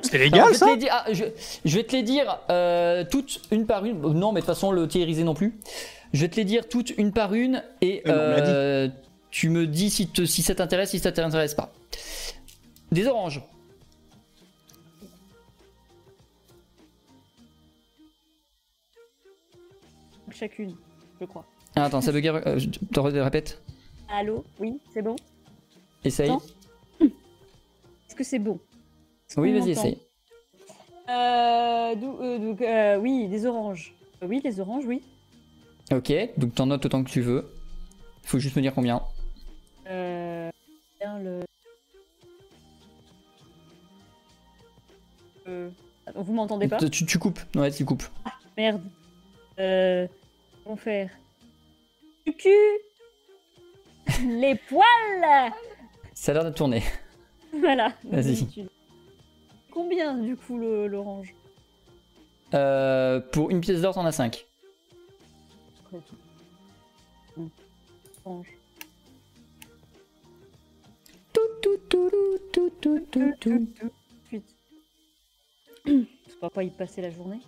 C'est 0.00 0.18
légal, 0.18 0.46
je, 0.46 0.48
vais 0.48 0.52
te 0.52 0.56
ça 0.58 0.66
les 0.70 0.76
dire, 0.78 0.90
ah, 0.92 1.04
je, 1.12 1.24
je 1.64 1.76
vais 1.76 1.84
te 1.84 1.92
les 1.94 2.02
dire 2.02 2.38
euh, 2.50 3.04
toutes 3.10 3.42
une 3.50 3.66
par 3.66 3.84
une. 3.84 4.00
Non, 4.00 4.32
mais 4.32 4.40
de 4.40 4.46
toute 4.46 4.54
façon, 4.54 4.72
le 4.72 4.88
théorisé 4.88 5.22
non 5.22 5.34
plus. 5.34 5.58
Je 6.14 6.22
vais 6.22 6.28
te 6.28 6.36
les 6.36 6.44
dire 6.44 6.66
toutes 6.68 6.90
une 6.96 7.12
par 7.12 7.34
une 7.34 7.62
et 7.82 8.02
Euh, 8.06 8.86
euh, 8.86 8.88
tu 9.30 9.50
me 9.50 9.66
dis 9.66 9.90
si, 9.90 10.08
te- 10.08 10.24
si 10.24 10.40
ça 10.42 10.54
t'intéresse, 10.54 10.90
si 10.90 10.98
ça 10.98 11.12
t'intéresse 11.12 11.54
pas. 11.54 11.70
Des 12.90 13.06
oranges. 13.06 13.42
Chacune, 20.30 20.74
je 21.20 21.24
crois. 21.26 21.44
Ah, 21.74 21.84
attends, 21.84 22.00
ça 22.00 22.12
bug. 22.12 22.26
Euh, 22.26 22.58
je 22.58 22.68
te 22.68 23.00
répète. 23.00 23.60
Allô 24.08 24.44
Oui, 24.58 24.78
c'est 24.92 25.02
bon 25.02 25.16
Essaye. 26.04 26.30
Que 28.18 28.24
c'est 28.24 28.40
bon 28.40 28.58
Oui, 29.36 29.56
vas-y, 29.56 29.70
essaye. 29.70 29.96
Euh, 31.08 31.94
euh, 31.94 32.38
donc, 32.40 32.60
euh, 32.60 32.96
oui, 32.96 33.28
des 33.28 33.46
oranges. 33.46 33.94
Oui, 34.20 34.40
les 34.42 34.58
oranges, 34.58 34.84
oui. 34.86 35.02
Ok, 35.92 36.12
donc 36.36 36.52
t'en 36.56 36.66
notes 36.66 36.84
autant 36.84 37.04
que 37.04 37.08
tu 37.10 37.20
veux. 37.20 37.48
Faut 38.24 38.40
juste 38.40 38.56
me 38.56 38.62
dire 38.62 38.74
combien. 38.74 39.00
Euh, 39.86 40.50
bien 40.98 41.20
le... 41.20 41.44
Euh, 45.46 45.70
attends, 46.04 46.22
vous 46.22 46.32
m'entendez 46.32 46.66
pas? 46.66 46.78
Tu, 46.78 47.06
tu 47.06 47.18
coupes. 47.20 47.38
Ouais, 47.54 47.70
tu 47.70 47.84
coupes. 47.84 48.02
Merde. 48.56 48.82
Euh, 49.60 50.08
comment 50.64 50.74
faire? 50.76 51.08
Du 52.26 52.32
cul 52.32 52.50
Les 54.26 54.56
poils 54.56 55.52
Ça 56.14 56.32
a 56.32 56.34
l'air 56.34 56.44
de 56.44 56.50
tourner. 56.50 56.82
Voilà. 57.60 57.92
Vas-y. 58.04 58.68
Combien, 59.70 60.14
du 60.18 60.36
coup, 60.36 60.58
l'orange 60.58 61.34
Euh, 62.54 63.20
pour 63.32 63.50
une 63.50 63.60
pièce 63.60 63.80
d'or, 63.82 63.94
t'en 63.94 64.04
as 64.06 64.12
5. 64.12 64.46
Orange. 68.24 68.46
C'est 75.86 76.40
pas 76.40 76.50
quoi 76.50 76.64
y 76.64 76.70
passer 76.70 77.00
la 77.02 77.10
journée 77.10 77.40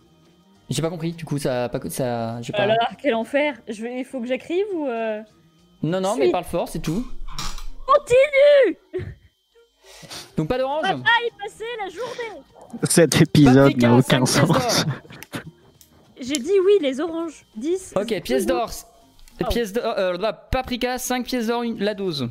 J'ai 0.68 0.82
pas 0.82 0.90
compris, 0.90 1.12
du 1.12 1.24
coup, 1.24 1.38
ça. 1.38 1.64
a 1.64 1.68
Pas, 1.68 1.80
ça 1.90 2.40
j'ai 2.42 2.52
Oh 2.54 2.56
pas... 2.56 2.66
là 2.66 2.74
là, 2.74 2.88
quel 3.00 3.14
enfer 3.14 3.60
Je 3.68 3.82
vais, 3.82 4.00
Il 4.00 4.04
faut 4.04 4.20
que 4.20 4.26
j'écrive 4.26 4.66
ou... 4.74 4.86
euh, 4.86 5.22
Non, 5.82 6.00
non, 6.00 6.16
mais 6.16 6.30
parle 6.30 6.44
fort, 6.44 6.68
c'est 6.68 6.80
tout. 6.80 7.06
Continue 7.86 8.78
Donc 10.36 10.48
pas 10.48 10.58
d'orange 10.58 10.84
Y 10.86 11.30
passer 11.42 11.64
la 11.84 11.88
journée 11.90 12.42
Cet 12.84 13.20
épisode 13.20 13.76
n'a 13.76 13.96
aucun 13.96 14.24
sens. 14.26 14.84
J'ai 16.20 16.38
dit 16.38 16.52
oui, 16.64 16.72
les 16.80 17.00
oranges. 17.00 17.44
10. 17.56 17.94
Ok, 17.96 18.20
pièce 18.22 18.46
d'or. 18.46 18.70
Oh. 19.42 19.46
Pièce 19.48 19.72
d'or. 19.72 19.94
euh, 19.96 20.18
là, 20.18 20.32
paprika, 20.34 20.98
5 20.98 21.24
pièces 21.24 21.46
d'or 21.46 21.62
une- 21.62 21.78
la 21.82 21.94
dose. 21.94 22.28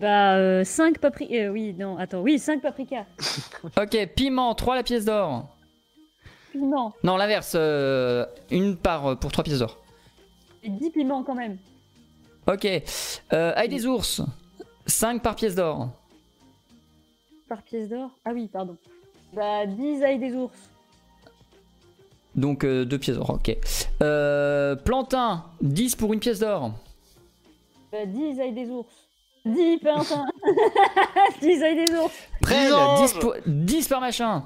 Bah, 0.00 0.64
5 0.64 0.98
paprika. 0.98 1.50
oui, 1.52 1.74
non, 1.78 1.98
attends. 1.98 2.20
Oui, 2.20 2.38
5 2.38 2.62
paprika. 2.62 3.04
Ok, 3.80 4.06
piment, 4.16 4.54
3 4.54 4.74
la 4.76 4.82
pièce 4.82 5.04
d'or. 5.04 5.46
Piment. 6.52 6.94
Non, 7.04 7.16
l'inverse, 7.16 7.52
euh, 7.54 8.24
une 8.50 8.76
par 8.76 9.06
euh, 9.08 9.14
pour 9.14 9.30
3 9.30 9.44
pièces 9.44 9.58
d'or. 9.58 9.78
Et 10.62 10.70
10 10.70 10.90
piments 10.90 11.22
quand 11.22 11.34
même. 11.34 11.58
Ok, 12.46 12.66
euh, 13.32 13.52
ail 13.54 13.68
des 13.68 13.86
ours, 13.86 14.22
5 14.90 15.22
par 15.22 15.34
pièce 15.36 15.54
d'or. 15.54 15.88
Par 17.48 17.62
pièce 17.62 17.88
d'or 17.88 18.10
Ah 18.24 18.30
oui, 18.34 18.48
pardon. 18.52 18.76
Bah, 19.32 19.64
10 19.66 20.02
ailes 20.02 20.20
des 20.20 20.34
ours. 20.34 20.52
Donc 22.34 22.64
2 22.64 22.98
pièces 22.98 23.16
d'or, 23.16 23.30
ok. 23.30 23.56
Euh, 24.02 24.76
plantain, 24.76 25.44
10 25.62 25.96
pour 25.96 26.12
une 26.12 26.20
pièce 26.20 26.38
d'or. 26.40 26.72
Bah, 27.92 28.04
10 28.06 28.38
ailes 28.40 28.54
des 28.54 28.68
ours. 28.68 28.92
10 29.44 29.78
pintins. 29.78 30.26
10 31.40 31.62
ailes 31.62 31.86
des 31.86 31.94
ours. 31.96 32.12
Prêle, 32.42 32.66
Dix 32.66 32.72
oranges. 32.72 33.00
10, 33.00 33.12
pour- 33.14 33.34
10 33.46 33.88
par 33.88 34.00
machin. 34.00 34.44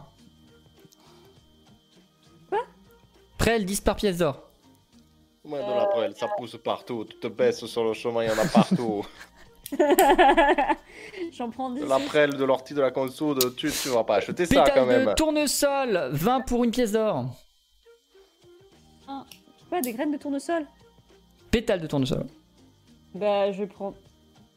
Quoi? 2.49 2.61
Prêle, 3.39 3.65
10 3.65 3.81
par 3.81 3.97
pièce 3.97 4.19
d'or. 4.19 4.41
Ouais, 5.45 5.59
de 5.63 5.71
la 5.75 5.87
prêle, 5.87 6.15
ça 6.17 6.29
pousse 6.39 6.57
partout. 6.57 7.05
Tu 7.05 7.17
te 7.19 7.27
baisses 7.27 7.67
sur 7.67 7.85
le 7.85 7.93
chemin, 7.93 8.23
il 8.25 8.29
y 8.31 8.33
en 8.33 8.39
a 8.39 8.47
partout. 8.49 9.05
J'en 11.33 11.51
prends 11.51 11.71
10. 11.71 11.81
de 11.81 11.87
la 11.87 11.99
prêle, 11.99 12.35
de 12.35 12.45
l'ortie, 12.45 12.75
de 12.75 12.81
la 12.81 12.91
consoude, 12.91 13.55
tu, 13.57 13.71
tu 13.71 13.89
vas 13.89 14.05
pas 14.05 14.17
acheter 14.17 14.47
ça 14.47 14.63
Pétale 14.63 14.73
quand 14.75 14.87
même. 14.87 15.07
de 15.07 15.13
tournesol, 15.15 16.09
20 16.13 16.41
pour 16.43 16.65
une 16.65 16.71
pièce 16.71 16.93
d'or. 16.93 17.27
Quoi, 19.69 19.81
des 19.81 19.93
graines 19.93 20.13
de 20.13 20.19
tournesol? 20.19 20.67
Pétale 21.51 21.81
de 21.81 21.87
tournesol. 21.87 22.27
Bah, 23.15 23.51
je 23.53 23.59
vais 23.59 23.67
prendre. 23.67 23.97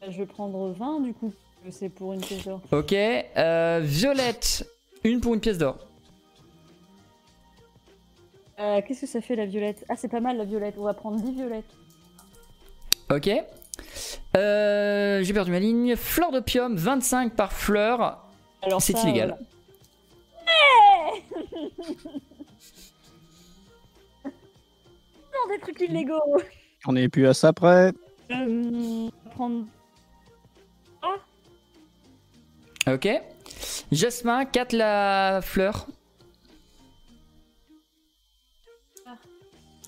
Je 0.08 0.18
vais 0.18 0.26
prendre 0.26 0.70
20 0.72 1.00
du 1.02 1.14
coup. 1.14 1.34
C'est 1.72 1.90
pour 1.90 2.14
une 2.14 2.22
pièce 2.22 2.44
d'or. 2.46 2.62
Ok, 2.72 2.94
euh, 2.94 3.80
violette, 3.84 4.66
une 5.04 5.20
pour 5.22 5.34
une 5.34 5.40
pièce 5.42 5.58
d'or. 5.58 5.78
Euh, 8.60 8.82
Qu'est-ce 8.88 9.02
que 9.02 9.08
ça 9.08 9.22
fait 9.22 9.36
la 9.36 9.46
violette? 9.46 9.86
Ah, 9.90 9.96
c'est 9.96 10.08
pas 10.08 10.20
mal 10.20 10.38
la 10.38 10.46
violette. 10.46 10.76
On 10.78 10.84
va 10.84 10.94
prendre 10.94 11.20
10 11.22 11.32
violettes. 11.34 11.66
Ok. 13.12 13.30
Euh, 14.36 15.22
J'ai 15.24 15.34
perdu 15.34 15.52
ma 15.52 15.60
ligne. 15.60 15.96
Fleur 15.96 16.32
d'opium, 16.32 16.76
25 16.76 17.36
par 17.36 17.54
fleur. 17.54 18.24
Alors 18.62 18.82
C'est 18.82 18.94
illégal. 19.04 19.38
non, 24.26 24.32
des 25.54 25.60
trucs 25.60 25.80
illégaux. 25.82 26.42
On 26.88 26.96
est 26.96 27.10
plus 27.10 27.28
à 27.28 27.34
ça 27.34 27.54
près. 27.54 27.92
Euh, 28.32 28.46
on 28.48 29.12
va 29.26 29.30
prendre 29.32 29.66
Ok. 32.88 33.08
Jasmin, 33.92 34.46
4 34.46 34.72
la 34.74 35.42
fleur. 35.44 35.88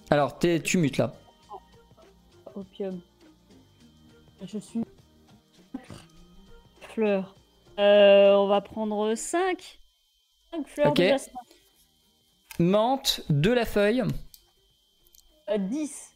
Alors, 0.10 0.38
t'es- 0.38 0.60
tu 0.61 0.78
mutes 0.78 0.98
là. 0.98 1.14
opium. 2.56 2.99
Je 4.45 4.57
suis 4.60 4.84
fleur. 6.82 7.36
Euh, 7.78 8.34
on 8.36 8.48
va 8.48 8.61
prendre 8.61 9.14
5. 9.16 9.80
5 10.52 10.68
fleurs 10.68 10.88
Ok. 10.88 10.98
de 10.98 11.07
jasmin. 11.07 11.40
Menthe, 12.60 13.22
2 13.30 13.53
la 13.53 13.66
feuille. 13.66 14.03
Euh, 15.49 15.57
10. 15.57 16.14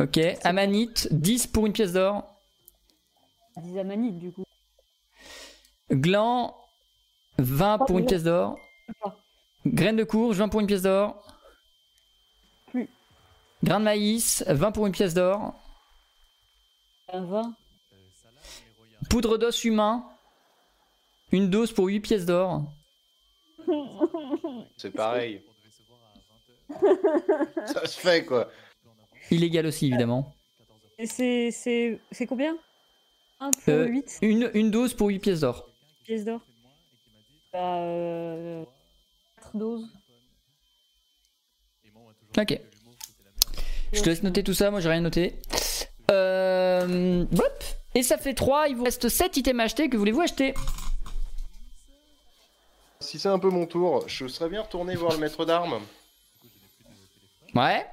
Ok. 0.00 0.18
Amanite, 0.42 1.08
10 1.12 1.46
pour 1.48 1.66
une 1.66 1.72
pièce 1.72 1.92
d'or. 1.92 2.24
10 3.56 3.78
amanites 3.78 4.18
du 4.18 4.32
coup. 4.32 4.44
Gland, 5.90 6.56
20 7.38 7.78
pour 7.86 7.98
une 7.98 8.06
pièce 8.06 8.24
d'or. 8.24 8.58
Graines 9.66 9.96
de 9.96 10.04
courge, 10.04 10.36
20 10.36 10.48
pour 10.48 10.60
une 10.60 10.66
pièce 10.66 10.82
d'or. 10.82 11.22
Plus. 12.66 12.88
Grain 13.62 13.80
de 13.80 13.84
maïs, 13.84 14.44
20 14.48 14.72
pour 14.72 14.86
une 14.86 14.92
pièce 14.92 15.14
d'or. 15.14 15.54
20. 17.20 17.54
Poudre 19.10 19.36
d'os 19.38 19.64
humain, 19.64 20.04
une 21.32 21.50
dose 21.50 21.72
pour 21.72 21.86
8 21.86 22.00
pièces 22.00 22.26
d'or. 22.26 22.64
C'est 24.76 24.90
pareil. 24.90 25.42
Ça 27.66 27.86
se 27.86 27.98
fait 28.00 28.24
quoi. 28.24 28.50
Illégal 29.30 29.66
aussi, 29.66 29.86
évidemment. 29.86 30.34
Et 30.98 31.06
c'est, 31.06 31.50
c'est, 31.50 31.98
c'est 32.10 32.26
combien? 32.26 32.56
1 33.40 33.50
pour 33.50 33.72
Euh, 33.74 33.86
8 33.86 34.18
Une, 34.22 34.50
une 34.54 34.70
dose 34.70 34.94
pour 34.94 35.08
8 35.08 35.18
pièces 35.18 35.40
d'or. 35.40 35.68
pièces 36.04 36.24
d'or. 36.24 36.40
Bah, 37.52 37.78
euh, 37.78 38.64
4 39.42 39.56
doses. 39.56 39.88
Ok. 42.38 42.60
Je 43.92 44.02
te 44.02 44.08
laisse 44.08 44.22
noter 44.24 44.42
tout 44.42 44.54
ça, 44.54 44.70
moi 44.70 44.80
j'ai 44.80 44.88
rien 44.88 45.00
noté. 45.02 45.36
Euh, 46.10 47.24
hop. 47.32 47.64
Et 47.94 48.02
ça 48.02 48.18
fait 48.18 48.34
3, 48.34 48.68
il 48.68 48.76
vous 48.76 48.84
reste 48.84 49.08
7 49.08 49.36
items 49.36 49.60
à 49.60 49.64
acheter, 49.64 49.88
que 49.88 49.96
voulez-vous 49.96 50.20
acheter 50.20 50.54
Si 53.00 53.18
c'est 53.18 53.28
un 53.28 53.38
peu 53.38 53.50
mon 53.50 53.66
tour, 53.66 54.04
je 54.08 54.26
serais 54.26 54.48
bien 54.48 54.62
retourné 54.62 54.96
voir 54.96 55.12
le 55.12 55.18
maître 55.18 55.44
d'armes. 55.44 55.80
Ouais. 57.54 57.86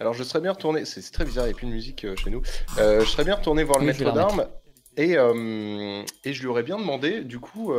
Alors 0.00 0.14
je 0.14 0.24
serais 0.24 0.40
bien 0.40 0.50
retourné, 0.50 0.84
c'est 0.84 1.00
très 1.12 1.24
bizarre, 1.24 1.44
il 1.44 1.50
n'y 1.50 1.54
a 1.54 1.56
plus 1.56 1.68
de 1.68 1.72
musique 1.72 2.04
euh, 2.04 2.16
chez 2.16 2.30
nous. 2.30 2.42
Euh, 2.78 3.00
je 3.00 3.08
serais 3.08 3.24
bien 3.24 3.36
retourné 3.36 3.62
voir 3.62 3.78
le 3.78 3.86
Oui, 3.86 3.92
maître 3.92 4.12
d'armes 4.12 4.48
et, 4.96 5.16
euh, 5.16 6.02
et 6.24 6.32
je 6.32 6.40
lui 6.40 6.48
aurais 6.48 6.64
bien 6.64 6.76
demandé, 6.76 7.22
du 7.22 7.38
coup, 7.38 7.72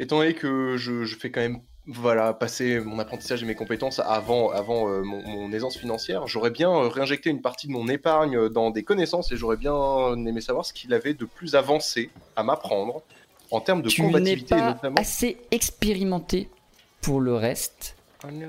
étant 0.00 0.18
donné 0.18 0.34
que 0.34 0.76
je, 0.76 1.04
je 1.04 1.16
fais 1.16 1.30
quand 1.30 1.40
même 1.40 1.60
voilà, 1.86 2.32
passer 2.32 2.80
mon 2.80 2.98
apprentissage 2.98 3.42
et 3.42 3.46
mes 3.46 3.54
compétences 3.54 4.00
avant, 4.00 4.50
avant 4.50 4.88
euh, 4.90 5.02
mon, 5.02 5.22
mon 5.26 5.52
aisance 5.52 5.76
financière, 5.76 6.26
j'aurais 6.26 6.50
bien 6.50 6.70
euh, 6.70 6.88
réinjecté 6.88 7.30
une 7.30 7.40
partie 7.40 7.68
de 7.68 7.72
mon 7.72 7.86
épargne 7.88 8.48
dans 8.48 8.70
des 8.70 8.82
connaissances 8.82 9.30
et 9.30 9.36
j'aurais 9.36 9.56
bien 9.56 10.14
aimé 10.26 10.40
savoir 10.40 10.64
ce 10.66 10.72
qu'il 10.72 10.92
avait 10.92 11.14
de 11.14 11.24
plus 11.24 11.54
avancé 11.54 12.10
à 12.34 12.42
m'apprendre 12.42 13.02
en 13.52 13.60
termes 13.60 13.82
de 13.82 13.88
tu 13.88 14.02
n'es 14.02 14.08
combativité 14.08 14.56
pas 14.56 14.70
notamment. 14.72 14.96
assez 14.98 15.36
expérimenté 15.52 16.48
pour 17.00 17.20
le 17.20 17.34
reste. 17.34 17.94
Oh 18.24 18.30
non. 18.32 18.48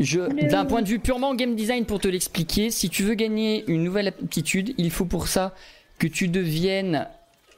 Je, 0.00 0.20
Non. 0.20 0.48
d'un 0.48 0.64
point 0.66 0.82
de 0.82 0.88
vue 0.88 0.98
purement 0.98 1.34
game 1.34 1.54
design, 1.54 1.86
pour 1.86 2.00
te 2.00 2.08
l'expliquer, 2.08 2.70
si 2.70 2.90
tu 2.90 3.04
veux 3.04 3.14
gagner 3.14 3.64
une 3.68 3.84
nouvelle 3.84 4.08
aptitude, 4.08 4.74
il 4.76 4.90
faut 4.90 5.04
pour 5.06 5.28
ça 5.28 5.54
que 5.98 6.06
tu 6.08 6.28
deviennes 6.28 7.08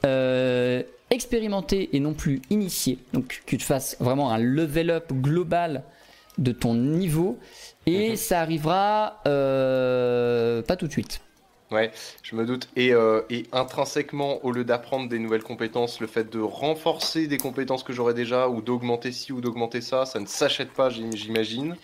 euh, 0.04 0.82
expérimenté 1.10 1.90
et 1.94 2.00
non 2.00 2.14
plus 2.14 2.42
initié. 2.50 2.98
Donc 3.12 3.42
que 3.46 3.56
tu 3.56 3.64
fasses 3.64 3.96
vraiment 4.00 4.30
un 4.30 4.38
level 4.38 4.90
up 4.90 5.12
global 5.12 5.82
de 6.38 6.52
ton 6.52 6.74
niveau. 6.74 7.38
Et 7.86 8.10
Mhm. 8.10 8.16
ça 8.16 8.40
arrivera 8.40 9.20
euh, 9.26 10.62
pas 10.62 10.76
tout 10.76 10.86
de 10.86 10.92
suite. 10.92 11.20
Ouais, 11.70 11.90
je 12.22 12.36
me 12.36 12.44
doute. 12.46 12.68
Et, 12.76 12.92
euh, 12.92 13.22
et 13.30 13.44
intrinsèquement, 13.52 14.44
au 14.44 14.52
lieu 14.52 14.64
d'apprendre 14.64 15.08
des 15.08 15.18
nouvelles 15.18 15.42
compétences, 15.42 16.00
le 16.00 16.06
fait 16.06 16.30
de 16.30 16.38
renforcer 16.40 17.26
des 17.26 17.38
compétences 17.38 17.82
que 17.82 17.92
j'aurais 17.92 18.14
déjà, 18.14 18.48
ou 18.48 18.60
d'augmenter 18.62 19.10
ci 19.12 19.32
ou 19.32 19.40
d'augmenter 19.40 19.80
ça, 19.80 20.04
ça 20.06 20.20
ne 20.20 20.26
s'achète 20.26 20.70
pas, 20.72 20.90
j'im- 20.90 21.10
j'imagine. 21.14 21.76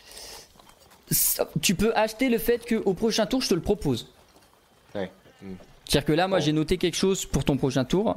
Tu 1.61 1.75
peux 1.75 1.93
acheter 1.97 2.29
le 2.31 2.39
fait 2.39 2.65
qu'au 2.67 2.95
prochain 2.95 3.27
tour, 3.27 3.43
je 3.43 3.49
te 3.49 3.55
le 3.55 3.61
propose. 3.61 4.09
Ouais. 4.95 5.11
Mm. 5.43 5.55
C'est-à-dire 5.85 6.07
que 6.07 6.13
là, 6.13 6.29
moi, 6.29 6.39
Bon. 6.39 6.45
j'ai 6.45 6.53
noté 6.53 6.79
quelque 6.79 6.97
chose 6.97 7.27
pour 7.27 7.45
ton 7.45 7.57
prochain 7.57 7.85
tour. 7.85 8.17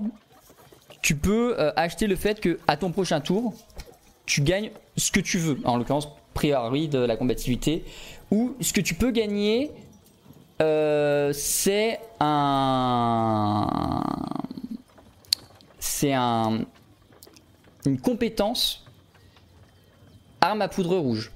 Tu 1.06 1.16
peux 1.16 1.56
euh, 1.60 1.72
acheter 1.76 2.08
le 2.08 2.16
fait 2.16 2.42
que 2.42 2.58
à 2.68 2.78
ton 2.78 2.92
prochain 2.92 3.22
tour, 3.22 3.54
tu 4.26 4.42
gagnes 4.42 4.72
ce 4.98 5.12
que 5.12 5.20
tu 5.20 5.38
veux. 5.38 5.60
En 5.64 5.78
l'occurrence, 5.78 6.08
priori 6.34 6.88
de 6.88 6.98
la 6.98 7.16
combativité. 7.16 7.86
Ou 8.32 8.56
ce 8.60 8.74
que 8.74 8.82
tu 8.82 8.96
peux 8.96 9.12
gagner, 9.12 9.70
euh, 10.64 11.32
c'est 11.32 12.00
un. 12.20 14.02
C'est 15.78 16.14
un. 16.14 16.62
Une 17.86 18.00
compétence 18.00 18.84
arme 20.42 20.64
à 20.64 20.68
poudre 20.68 20.98
rouge 20.98 21.32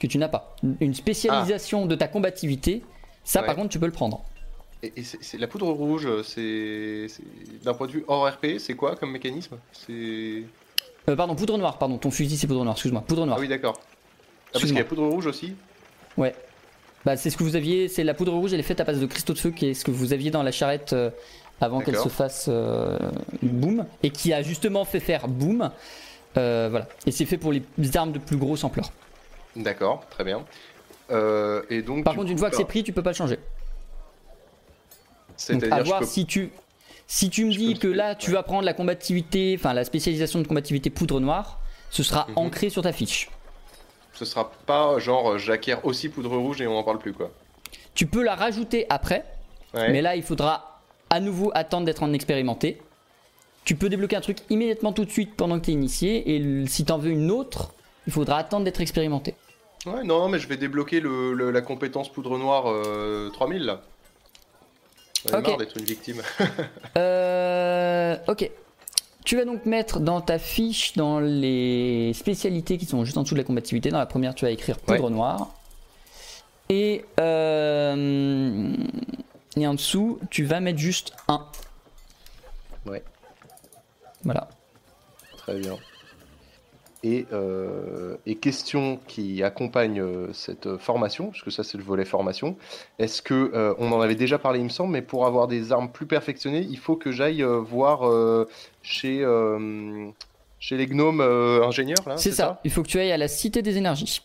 que 0.00 0.06
tu 0.06 0.16
n'as 0.16 0.28
pas. 0.28 0.54
Une 0.78 0.94
spécialisation 0.94 1.86
de 1.86 1.96
ta 1.96 2.06
combativité, 2.06 2.84
ça 3.24 3.40
Ouais. 3.40 3.46
par 3.46 3.56
contre 3.56 3.70
tu 3.70 3.80
peux 3.80 3.86
le 3.86 3.90
prendre. 3.92 4.22
Et, 4.86 5.00
et 5.00 5.04
c'est 5.04 5.18
c'est- 5.22 5.38
la 5.38 5.46
poudre 5.46 5.68
rouge, 5.70 6.08
c'est 6.22 7.06
d'un 7.64 7.74
point 7.74 7.86
de 7.86 7.92
vue 7.92 8.04
hors 8.08 8.28
RP, 8.28 8.58
c'est 8.58 8.74
quoi 8.74 8.96
comme 8.96 9.10
mécanisme? 9.12 9.56
C'est 9.72 10.42
Euh, 11.08 11.14
pardon, 11.16 11.34
poudre 11.34 11.56
noire, 11.58 11.78
pardon, 11.78 11.98
ton 11.98 12.10
fusil 12.10 12.36
c'est 12.36 12.46
poudre 12.46 12.62
noire, 12.64 12.74
excuse-moi, 12.74 13.02
poudre 13.06 13.26
noire. 13.26 13.38
ah 13.38 13.40
oui 13.40 13.48
d'accord. 13.48 13.78
Ah, 13.78 14.48
parce 14.52 14.64
qu'il 14.64 14.74
y 14.76 14.80
a 14.80 14.84
poudre 14.84 15.06
rouge 15.06 15.26
aussi? 15.26 15.54
Ouais. 16.16 16.34
Bah, 17.04 17.16
c'est 17.16 17.30
ce 17.30 17.36
que 17.36 17.44
vous 17.44 17.54
aviez, 17.56 17.88
c'est 17.88 18.02
la 18.04 18.14
poudre 18.14 18.32
rouge, 18.32 18.52
elle 18.52 18.60
est 18.60 18.64
faite 18.64 18.80
à 18.80 18.84
base 18.84 19.00
de 19.00 19.06
cristaux 19.06 19.32
de 19.32 19.38
feu, 19.38 19.50
qui 19.50 19.66
est 19.66 19.74
ce 19.74 19.84
que 19.84 19.90
vous 19.92 20.12
aviez 20.12 20.30
dans 20.30 20.42
la 20.42 20.50
charrette 20.50 20.92
euh, 20.92 21.10
avant 21.60 21.80
qu'elle 21.80 21.96
se 21.96 22.08
fasse 22.08 22.46
euh, 22.48 22.98
boom, 23.42 23.86
et 24.02 24.10
qui 24.10 24.32
a 24.32 24.42
justement 24.42 24.84
fait 24.84 25.00
faire 25.00 25.28
boom. 25.28 25.70
Euh, 26.36 26.68
voilà. 26.70 26.88
Et 27.06 27.12
c'est 27.12 27.24
fait 27.24 27.38
pour 27.38 27.52
les 27.52 27.62
armes 27.96 28.12
de 28.12 28.18
plus 28.18 28.36
grosse 28.36 28.64
ampleur. 28.64 28.90
D'accord, 29.54 30.04
très 30.10 30.24
bien. 30.24 30.44
Et 31.70 31.82
donc. 31.82 32.04
Par 32.04 32.14
contre, 32.14 32.26
coup, 32.26 32.32
une 32.32 32.38
fois 32.38 32.50
que 32.50 32.56
c'est 32.56 32.64
pris, 32.64 32.82
tu 32.82 32.92
peux 32.92 33.02
pas 33.02 33.10
le 33.10 33.16
changer. 33.16 33.38
C'est-à-dire 35.54 35.84
je 35.84 35.98
peux- 36.00 36.06
si 36.06 36.26
tu, 36.26 36.50
si 37.06 37.30
tu 37.30 37.44
me 37.44 37.50
je 37.52 37.58
dis 37.58 37.78
que 37.78 37.86
là, 37.88 38.14
tu 38.14 38.30
ouais. 38.30 38.36
vas 38.36 38.42
prendre 38.42 38.64
la 38.64 38.72
combativité, 38.74 39.56
enfin 39.58 39.72
la 39.74 39.84
spécialisation 39.84 40.40
de 40.40 40.46
combativité 40.46 40.90
poudre 40.90 41.20
noire, 41.20 41.58
ce 41.90 42.02
sera 42.02 42.26
Mhm. 42.30 42.38
ancré 42.38 42.70
sur 42.70 42.82
ta 42.82 42.92
fiche. 42.92 43.30
ce 44.14 44.24
sera 44.24 44.50
pas 44.64 44.98
genre 44.98 45.32
euh, 45.32 45.38
j'acquiers 45.38 45.76
aussi 45.82 46.08
poudre 46.08 46.34
rouge 46.38 46.62
et 46.62 46.66
on 46.66 46.76
en 46.78 46.82
parle 46.82 46.98
plus 46.98 47.12
quoi. 47.12 47.30
Tu 47.94 48.06
peux 48.06 48.22
la 48.22 48.34
rajouter 48.34 48.86
après, 48.88 49.24
Ouais. 49.74 49.90
Mais 49.92 50.00
là, 50.00 50.16
il 50.16 50.22
faudra 50.22 50.80
à 51.10 51.20
nouveau 51.20 51.50
attendre 51.54 51.84
d'être 51.84 52.02
en 52.02 52.12
expérimenté. 52.14 52.80
Tu 53.64 53.74
peux 53.74 53.88
débloquer 53.90 54.16
un 54.16 54.20
truc 54.22 54.38
immédiatement 54.48 54.92
tout 54.92 55.04
de 55.04 55.10
suite 55.10 55.34
pendant 55.36 55.58
que 55.60 55.64
tu 55.66 55.70
es 55.70 55.74
initié. 55.74 56.34
Et 56.34 56.66
si 56.66 56.84
tu 56.86 56.92
en 56.92 56.98
veux 56.98 57.10
une 57.10 57.30
autre, 57.30 57.74
il 58.06 58.12
faudra 58.12 58.38
attendre 58.38 58.64
d'être 58.64 58.80
expérimenté. 58.80 59.34
Ouais, 59.84 60.02
non, 60.04 60.20
non, 60.20 60.28
mais 60.28 60.38
je 60.38 60.48
vais 60.48 60.56
débloquer 60.56 61.00
le, 61.00 61.34
le- 61.34 61.50
la 61.50 61.60
compétence 61.60 62.08
poudre 62.10 62.38
noire 62.38 62.64
euh, 62.68 63.28
3000 63.30 63.64
là. 63.64 63.82
J'en 65.28 65.36
ai 65.36 65.40
Ok. 65.40 65.48
marre 65.48 65.56
d'être 65.58 65.76
une 65.78 65.84
victime. 65.84 66.22
Euh, 66.96 68.16
ok. 68.28 68.50
Tu 69.24 69.36
vas 69.36 69.44
donc 69.44 69.66
mettre 69.66 69.98
dans 70.00 70.20
ta 70.20 70.38
fiche, 70.38 70.92
dans 70.96 71.18
les 71.20 72.12
spécialités 72.14 72.78
qui 72.78 72.86
sont 72.86 73.04
juste 73.04 73.18
en 73.18 73.22
dessous 73.24 73.34
de 73.34 73.40
la 73.40 73.44
combativité, 73.44 73.90
dans 73.90 73.98
la 73.98 74.06
première, 74.06 74.34
tu 74.36 74.44
vas 74.44 74.50
écrire 74.52 74.78
poudre 74.78 75.10
noire. 75.10 75.48
Et, 76.68 77.04
euh, 77.20 78.72
et 79.56 79.66
en 79.66 79.74
dessous, 79.74 80.18
tu 80.30 80.44
vas 80.44 80.60
mettre 80.60 80.78
juste 80.78 81.12
1. 81.28 81.44
Ouais. 82.86 83.02
Voilà. 84.24 84.48
Très 85.38 85.58
bien. 85.58 85.76
Et, 87.08 87.24
euh, 87.32 88.16
et 88.26 88.34
question 88.34 88.98
qui 89.06 89.44
accompagne 89.44 90.00
euh, 90.00 90.32
cette 90.32 90.76
formation, 90.78 91.28
puisque 91.30 91.52
ça 91.52 91.62
c'est 91.62 91.78
le 91.78 91.84
volet 91.84 92.04
formation, 92.04 92.56
est-ce 92.98 93.22
que, 93.22 93.52
euh, 93.54 93.74
on 93.78 93.92
en 93.92 94.00
avait 94.00 94.16
déjà 94.16 94.38
parlé 94.38 94.58
il 94.58 94.64
me 94.64 94.70
semble, 94.70 94.92
mais 94.92 95.02
pour 95.02 95.24
avoir 95.24 95.46
des 95.46 95.70
armes 95.70 95.88
plus 95.88 96.06
perfectionnées, 96.06 96.66
il 96.68 96.78
faut 96.78 96.96
que 96.96 97.12
j'aille 97.12 97.44
euh, 97.44 97.58
voir 97.60 98.08
euh, 98.08 98.48
chez, 98.82 99.22
euh, 99.22 100.08
chez 100.58 100.76
les 100.76 100.88
gnomes 100.88 101.20
euh, 101.20 101.62
ingénieurs 101.64 102.02
là 102.08 102.16
C'est 102.16 102.32
ça. 102.32 102.60
Il 102.64 102.72
faut 102.72 102.82
que 102.82 102.88
tu 102.88 102.98
ailles 102.98 103.12
à 103.12 103.18
la 103.18 103.28
Cité 103.28 103.62
des 103.62 103.76
énergies. 103.76 104.22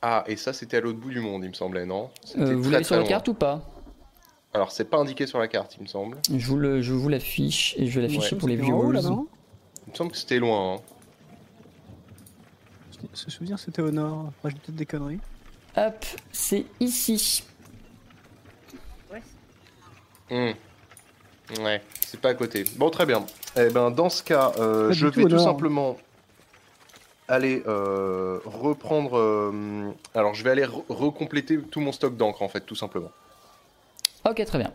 Ah, 0.00 0.24
et 0.26 0.36
ça, 0.36 0.54
c'était 0.54 0.78
à 0.78 0.80
l'autre 0.80 0.98
bout 0.98 1.10
du 1.10 1.20
monde, 1.20 1.44
il 1.44 1.50
me 1.50 1.54
semblait, 1.54 1.84
non? 1.84 2.08
Euh, 2.38 2.56
vous 2.56 2.70
l'avez 2.70 2.84
sur 2.84 2.96
la 2.96 3.04
carte 3.04 3.28
ou 3.28 3.34
pas? 3.34 3.60
Alors, 4.54 4.70
c'est 4.72 4.86
pas 4.88 4.96
indiqué 4.96 5.26
sur 5.26 5.38
la 5.38 5.48
carte, 5.48 5.76
il 5.76 5.82
me 5.82 5.88
semble. 5.88 6.16
Je 6.30 6.46
vous 6.92 7.08
l'affiche 7.10 7.74
et 7.76 7.86
je 7.86 8.00
vais 8.00 8.06
l'afficher 8.06 8.34
Ouais, 8.34 8.38
pour 8.38 8.48
les 8.48 8.56
haut, 8.56 8.64
viewers. 8.64 8.92
là, 8.94 9.00
Il 9.86 9.90
me 9.92 9.96
semble 9.96 10.10
que 10.12 10.16
c'était 10.16 10.38
loin. 10.38 10.76
hein. 10.76 10.80
Ce 13.14 13.30
souvenir, 13.30 13.58
c'était 13.58 13.82
au 13.82 13.90
nord. 13.90 14.26
Après, 14.28 14.50
j'ai 14.50 14.56
peut-être 14.56 14.76
des 14.76 14.86
conneries. 14.86 15.20
Hop, 15.76 16.04
c'est 16.32 16.64
ici. 16.80 17.44
Ouais. 19.12 19.22
Hmm. 20.30 20.52
Ouais, 21.62 21.82
c'est 22.06 22.20
pas 22.20 22.30
à 22.30 22.34
côté. 22.34 22.64
Bon, 22.76 22.90
très 22.90 23.04
bien. 23.06 23.24
Eh 23.56 23.68
ben, 23.70 23.90
dans 23.90 24.08
ce 24.08 24.22
cas, 24.22 24.52
euh, 24.58 24.92
je 24.92 25.06
tout 25.08 25.14
vais 25.20 25.22
tout 25.24 25.28
nord. 25.30 25.40
simplement 25.44 25.98
aller 27.28 27.62
euh, 27.66 28.38
reprendre. 28.44 29.18
euh, 29.18 29.90
alors, 30.14 30.34
je 30.34 30.44
vais 30.44 30.50
aller 30.50 30.64
re- 30.64 30.84
recompléter 30.88 31.58
tout 31.60 31.80
mon 31.80 31.92
stock 31.92 32.16
d'encre, 32.16 32.42
en 32.42 32.48
fait, 32.48 32.60
tout 32.62 32.74
simplement. 32.74 33.10
Ok, 34.24 34.42
très 34.44 34.58
bien. 34.58 34.72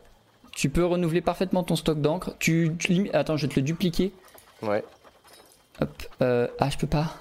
Tu 0.51 0.69
peux 0.69 0.85
renouveler 0.85 1.21
parfaitement 1.21 1.63
ton 1.63 1.75
stock 1.75 2.01
d'encre. 2.01 2.33
Tu, 2.39 2.75
Attends, 3.13 3.37
je 3.37 3.45
vais 3.47 3.53
te 3.53 3.59
le 3.59 3.65
dupliquer. 3.65 4.11
Ouais. 4.61 4.83
Hop. 5.81 6.03
euh, 6.21 6.47
Ah, 6.59 6.69
je 6.69 6.77
peux 6.77 6.87
pas. 6.87 7.15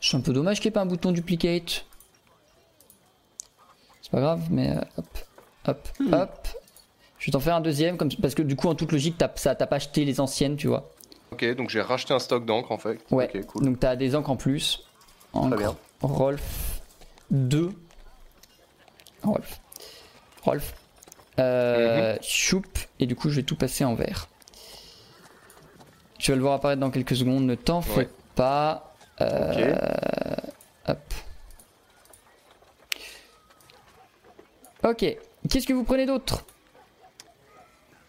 C'est 0.00 0.16
un 0.16 0.20
peu 0.20 0.32
dommage 0.32 0.60
qu'il 0.60 0.68
n'y 0.68 0.72
ait 0.72 0.74
pas 0.74 0.80
un 0.82 0.86
bouton 0.86 1.12
duplicate. 1.12 1.84
C'est 4.02 4.10
pas 4.10 4.20
grave, 4.20 4.42
mais 4.50 4.70
euh, 4.76 4.80
hop, 4.96 5.18
hop, 5.66 5.88
Hmm. 5.98 6.14
hop. 6.14 6.48
Je 7.18 7.26
vais 7.26 7.32
t'en 7.32 7.40
faire 7.40 7.54
un 7.56 7.60
deuxième, 7.60 7.98
comme... 7.98 8.08
parce 8.22 8.34
que 8.34 8.40
du 8.42 8.56
coup, 8.56 8.68
en 8.68 8.74
toute 8.74 8.92
logique, 8.92 9.16
t'as 9.18 9.28
pas 9.28 9.76
acheté 9.76 10.06
les 10.06 10.20
anciennes, 10.20 10.56
tu 10.56 10.68
vois. 10.68 10.90
Ok, 11.32 11.44
donc 11.54 11.68
j'ai 11.68 11.82
racheté 11.82 12.14
un 12.14 12.18
stock 12.18 12.46
d'encre, 12.46 12.72
en 12.72 12.78
fait. 12.78 12.98
Ouais. 13.10 13.30
Ok, 13.34 13.44
cool. 13.46 13.64
Donc 13.66 13.78
t'as 13.80 13.94
des 13.94 14.16
encres 14.16 14.30
en 14.30 14.36
plus. 14.36 14.84
Encre, 15.34 15.56
bien. 15.56 15.76
Rolf 16.00 16.80
2. 17.30 17.70
Rolf. 19.22 19.60
Rolf. 20.42 20.74
Euh, 21.38 22.16
Choup. 22.22 22.64
Et 22.98 23.06
du 23.06 23.14
coup, 23.14 23.28
je 23.28 23.36
vais 23.36 23.42
tout 23.42 23.54
passer 23.54 23.84
en 23.84 23.94
vert. 23.94 24.28
Tu 26.18 26.30
vas 26.32 26.36
le 26.36 26.42
voir 26.42 26.54
apparaître 26.54 26.80
dans 26.80 26.90
quelques 26.90 27.16
secondes. 27.16 27.44
Ne 27.44 27.54
t'en 27.54 27.82
fais 27.82 27.96
Ouais. 27.98 28.08
pas. 28.34 28.89
Euh, 29.20 30.34
Hop. 30.88 30.98
Ok. 34.84 35.16
Qu'est-ce 35.48 35.66
que 35.66 35.72
vous 35.72 35.84
prenez 35.84 36.06
d'autre? 36.06 36.44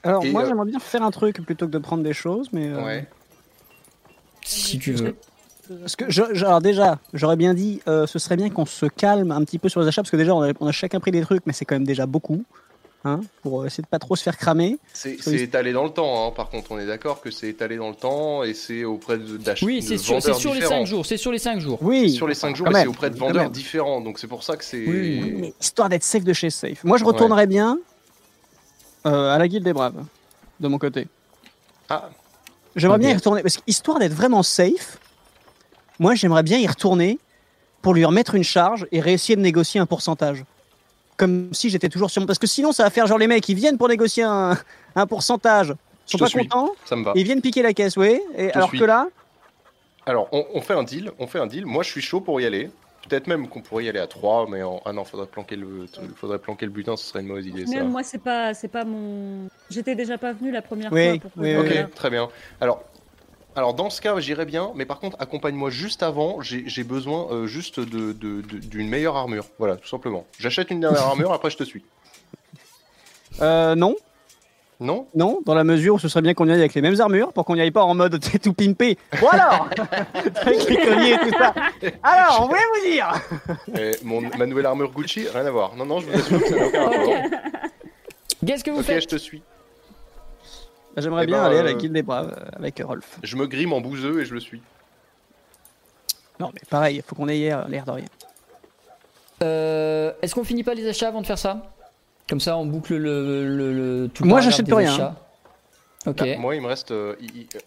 Alors, 0.04 0.26
Et, 0.26 0.32
moi, 0.32 0.44
euh, 0.44 0.48
j'aimerais 0.48 0.66
bien 0.66 0.80
faire 0.80 1.04
un 1.04 1.12
truc 1.12 1.42
plutôt 1.46 1.68
que 1.68 1.72
de 1.72 1.78
prendre 1.78 2.04
des 2.04 2.14
choses, 2.14 2.50
mais. 2.54 2.68
euh, 2.68 2.84
Ouais. 2.84 3.08
Si 4.46 4.80
tu 4.80 4.94
veux. 4.94 5.16
Parce 5.80 5.96
que, 5.96 6.10
je, 6.10 6.24
je- 6.34 6.46
alors 6.46 6.60
déjà, 6.62 7.00
j'aurais 7.14 7.36
bien 7.38 7.54
dit, 7.54 7.82
euh, 7.88 8.06
ce 8.08 8.20
serait 8.20 8.36
bien 8.36 8.50
qu'on 8.50 8.66
se 8.66 8.86
calme 8.88 9.32
un 9.32 9.44
petit 9.46 9.60
peu 9.60 9.70
sur 9.70 9.80
les 9.80 9.88
achats, 9.88 10.02
parce 10.02 10.12
que 10.12 10.18
déjà, 10.18 10.34
on 10.36 10.42
a, 10.42 10.52
on 10.60 10.68
a 10.68 10.72
chacun 10.72 11.00
pris 11.00 11.12
des 11.12 11.22
trucs, 11.22 11.46
mais 11.46 11.54
c'est 11.54 11.64
quand 11.66 11.76
même 11.76 11.86
déjà 11.86 12.06
beaucoup, 12.08 12.44
hein, 13.03 13.22
pour 13.41 13.65
essayer 13.65 13.82
de 13.84 13.88
pas 13.88 13.99
trop 13.99 14.15
se 14.15 14.23
faire 14.23 14.38
cramer. 14.38 14.78
C'est 14.94 15.15
que- 15.15 15.30
étalé 15.32 15.73
dans 15.73 15.84
le 15.84 15.90
temps, 15.90 16.28
hein. 16.28 16.32
par 16.32 16.49
contre, 16.49 16.72
on 16.72 16.80
est 16.80 16.86
d'accord 16.86 17.22
que 17.22 17.32
c'est 17.32 17.48
étalé 17.49 17.78
dans 17.78 17.90
le 17.90 17.95
temps 17.95 18.44
et 18.44 18.53
c'est 18.53 18.84
auprès 18.84 19.18
de- 19.18 19.38
d'acheteurs. 19.38 19.68
Oui, 19.68 19.82
c'est 19.82 19.98
sur, 19.98 20.22
c'est 20.22 20.34
sur 20.34 20.53
les 20.53 20.61
5 20.61 20.86
jours. 20.86 21.06
C'est 21.06 21.18
sur 21.18 21.32
les 21.32 21.40
5 21.40 21.60
jours. 21.60 21.80
Oui. 21.82 22.10
Sur 22.11 22.28
les 22.28 22.36
5 22.36 22.56
jours, 22.56 22.68
c'est 22.73 22.88
auprès 22.88 23.10
de 23.10 23.18
vendeurs 23.18 23.49
différents, 23.49 24.02
donc 24.02 24.19
c'est 24.19 24.28
pour 24.28 24.44
ça 24.44 24.56
que 24.57 24.64
c'est. 24.64 24.86
Oui, 24.86 25.19
oui, 25.23 25.34
Mais 25.38 25.53
histoire 25.60 25.90
d'être 25.90 26.03
safe 26.03 26.23
de 26.23 26.34
chez 26.34 26.49
safe. 26.49 26.84
Moi, 26.84 26.98
je 26.98 27.06
retournerais 27.06 27.48
bien 27.48 27.80
euh, 29.06 29.34
à 29.34 29.38
la 29.40 29.48
guilde 29.48 29.64
des 29.64 29.73
braves, 29.73 30.03
de 30.60 30.68
mon 30.68 30.78
côté. 30.78 31.07
Ah, 31.90 32.10
J'aimerais 32.76 32.99
bien 32.99 33.10
y 33.10 33.14
retourner, 33.15 33.41
parce 33.41 33.57
qu'histoire 33.57 33.99
d'être 33.99 34.14
vraiment 34.14 34.44
safe, 34.44 34.98
moi, 35.99 36.15
j'aimerais 36.15 36.44
bien 36.44 36.57
y 36.57 36.68
retourner 36.68 37.19
pour 37.82 37.94
lui 37.94 38.06
remettre 38.06 38.36
une 38.36 38.44
charge 38.44 38.88
et 38.91 39.02
réessayer 39.02 39.36
de 39.36 39.41
négocier 39.41 39.80
un 39.82 39.86
pourcentage. 39.86 40.45
Comme 41.22 41.53
si 41.53 41.69
j'étais 41.69 41.88
toujours 41.88 42.10
sur... 42.10 42.26
Parce 42.26 42.39
que 42.39 42.48
sinon, 42.48 42.72
ça 42.72 42.81
va 42.81 42.89
faire 42.89 43.06
genre 43.06 43.19
les 43.19 43.27
mecs, 43.27 43.48
ils 43.48 43.53
viennent 43.53 43.77
pour 43.77 43.88
négocier 43.88 44.23
un, 44.23 44.57
un 44.95 45.06
pourcentage, 45.06 45.76
ils 46.07 46.11
sont 46.14 46.18
pas 46.18 46.26
suis. 46.26 46.39
contents, 46.39 46.72
ça 46.84 46.95
me 46.95 47.03
va. 47.03 47.11
ils 47.14 47.23
viennent 47.23 47.41
piquer 47.41 47.61
la 47.61 47.73
caisse, 47.73 47.95
oui. 47.95 48.19
Et 48.35 48.52
alors 48.53 48.69
suis. 48.69 48.80
que 48.80 48.85
là, 48.85 49.07
Alors, 50.07 50.30
on, 50.31 50.43
on 50.56 50.61
fait 50.61 50.73
un 50.73 50.81
deal, 50.81 51.11
on 51.19 51.27
fait 51.27 51.38
un 51.38 51.45
deal. 51.45 51.68
Moi, 51.68 51.84
je 51.84 51.91
suis 51.91 52.02
chaud 52.02 52.22
pour 52.22 52.41
y 52.41 52.45
aller. 52.48 52.72
Peut-être 53.07 53.27
même 53.27 53.48
qu'on 53.48 53.61
pourrait 53.61 53.85
y 53.85 53.89
aller 53.89 53.99
à 53.99 54.07
3, 54.07 54.48
mais 54.49 54.64
en... 54.64 54.81
ah 54.84 54.93
non, 54.93 55.03
faudrait 55.03 55.27
planquer 55.27 55.57
le, 55.57 55.85
faudrait 56.15 56.39
planquer 56.39 56.65
le 56.65 56.72
butin, 56.72 56.98
ce 56.98 57.06
serait 57.06 57.22
une 57.22 57.27
mauvaise 57.27 57.45
idée, 57.45 57.68
ça. 57.68 57.76
Même 57.76 57.89
moi, 57.89 58.02
c'est 58.02 58.18
pas, 58.18 58.56
c'est 58.56 58.68
pas 58.68 58.84
mon. 58.84 59.48
J'étais 59.69 59.93
déjà 59.93 60.18
pas 60.18 60.34
venu 60.34 60.52
la 60.52 60.64
première 60.64 60.91
Oui, 60.91 61.19
fois. 61.19 61.30
Pour 61.30 61.43
oui, 61.43 61.56
Ok, 61.56 61.93
très 61.93 62.10
bien. 62.10 62.30
Alors, 62.60 62.84
alors 63.56 63.73
dans 63.73 63.90
ce 63.90 64.02
cas, 64.02 64.19
j'irai 64.19 64.45
bien, 64.45 64.72
mais 64.76 64.86
par 64.86 64.99
contre, 64.99 65.18
accompagne-moi 65.19 65.69
juste 65.69 66.03
avant. 66.03 66.41
J'ai 66.41 66.84
besoin 66.84 67.28
euh, 67.32 67.48
juste 67.48 67.80
de- 67.80 68.14
de- 68.14 68.41
de- 68.41 68.57
d'une 68.60 68.88
meilleure 68.90 69.15
armure. 69.18 69.45
Voilà, 69.60 69.76
tout 69.78 69.88
simplement. 69.88 70.26
J'achète 70.40 70.72
une 70.72 70.80
dernière 70.80 71.03
armure, 71.03 71.34
après 71.34 71.49
je 71.49 71.57
te 71.57 71.64
suis. 71.64 71.84
euh, 73.41 73.76
non, 73.76 73.95
Non? 74.80 75.06
Non, 75.14 75.40
dans 75.45 75.53
la 75.53 75.64
mesure 75.64 75.95
où 75.95 75.99
ce 75.99 76.07
serait 76.07 76.22
bien 76.23 76.34
qu'on 76.34 76.48
y 76.48 76.52
aille 76.52 76.60
avec 76.60 76.73
les 76.73 76.82
mêmes 76.82 76.99
armures, 76.99 77.34
pour 77.34 77.45
qu'on 77.45 77.53
n'y 77.56 77.61
aille 77.61 77.69
pas 77.72 77.84
en 77.84 77.94
mode 77.94 78.19
t'es 78.32 78.40
tout 78.40 78.53
pimpé. 78.53 78.98
Bon 79.19 79.28
alors 79.28 79.69
Avec 80.41 80.68
les 80.69 80.78
colliers 80.78 81.14
et 81.14 81.19
tout 81.19 81.38
ça. 81.38 81.53
Alors, 82.03 82.41
on 82.44 82.48
voulait 82.48 82.60
vous 82.76 82.90
dire 82.90 83.11
Eh, 83.78 83.91
mon, 84.03 84.22
Ma 84.38 84.45
nouvelle 84.48 84.65
armure 84.65 84.91
Gucci, 84.91 85.28
rien 85.28 85.45
à 85.45 85.52
voir. 85.52 85.76
Non, 85.76 85.86
non, 85.86 85.99
je 85.99 86.07
vous 86.07 86.19
assure 86.19 86.40
que 86.41 86.48
ça 86.49 86.56
n'a 86.56 86.68
aucun 86.68 86.84
rapport. 86.90 87.10
Ok. 87.10 87.32
Qu'est-ce 88.45 88.64
que 88.64 88.72
vous 88.72 88.80
Ok, 88.80 88.86
faites? 88.86 89.03
je 89.03 89.07
te 89.07 89.15
suis. 89.18 89.44
J'aimerais 90.97 91.23
Eh 91.23 91.27
bien 91.27 91.38
ben, 91.38 91.43
aller 91.45 91.57
à 91.59 91.63
la 91.63 91.69
euh, 91.72 91.73
guilde 91.77 91.93
des 91.93 92.01
braves 92.03 92.35
avec 92.55 92.81
Rolf. 92.85 93.18
Je 93.23 93.35
me 93.38 93.47
grime 93.47 93.73
en 93.73 93.81
bouseux 93.81 94.22
et 94.22 94.26
je 94.26 94.34
le 94.34 94.39
suis. 94.39 94.61
Non, 96.39 96.51
mais 96.53 96.61
pareil, 96.69 96.97
il 96.97 97.01
faut 97.01 97.15
qu'on 97.15 97.27
ait 97.27 97.38
l'air 97.38 97.85
de 97.85 97.91
rien. 97.91 98.05
Euh, 99.43 100.11
Est-ce 100.22 100.35
qu'on 100.35 100.43
finit 100.43 100.63
pas 100.63 100.73
les 100.73 100.88
achats 100.88 101.07
avant 101.07 101.22
de 101.22 101.26
faire 101.27 101.38
ça? 101.38 101.72
Comme 102.30 102.39
ça, 102.39 102.57
on 102.57 102.65
boucle 102.65 102.95
le, 102.95 103.47
le, 103.47 103.73
le- 104.03 104.09
tout 104.09 104.23
le 104.23 104.30
Moi, 104.30 104.41
j'achète 104.41 104.65
plus 104.65 104.73
rien. 104.76 105.15
Ok. 106.07 106.18
Bah, 106.18 106.26
moi, 106.38 106.55
il 106.55 106.61
me 106.61 106.68
reste, 106.68 106.91
euh, 106.91 107.15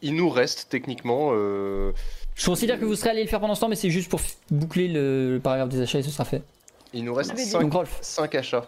il, 0.02 0.14
nous 0.14 0.28
reste 0.28 0.68
techniquement. 0.68 1.30
euh, 1.32 1.92
Je 2.34 2.46
considère 2.46 2.80
que 2.80 2.84
vous 2.84 2.96
serez 2.96 3.10
allé 3.10 3.22
le 3.22 3.28
faire 3.28 3.40
pendant 3.40 3.54
ce 3.54 3.60
temps, 3.60 3.68
mais 3.68 3.76
c'est 3.76 3.90
juste 3.90 4.10
pour 4.10 4.20
boucler 4.50 4.88
le, 4.88 5.34
le 5.34 5.40
paragraphe 5.40 5.68
des 5.68 5.80
achats 5.80 5.98
et 5.98 6.02
ce 6.02 6.10
sera 6.10 6.24
fait. 6.24 6.42
il 6.92 7.04
nous 7.04 7.14
reste 7.14 7.30
J'avais 7.30 7.44
dit. 7.44 7.50
5, 7.50 7.60
Donc 7.60 7.72
Rolf. 7.74 8.00
achats. 8.34 8.66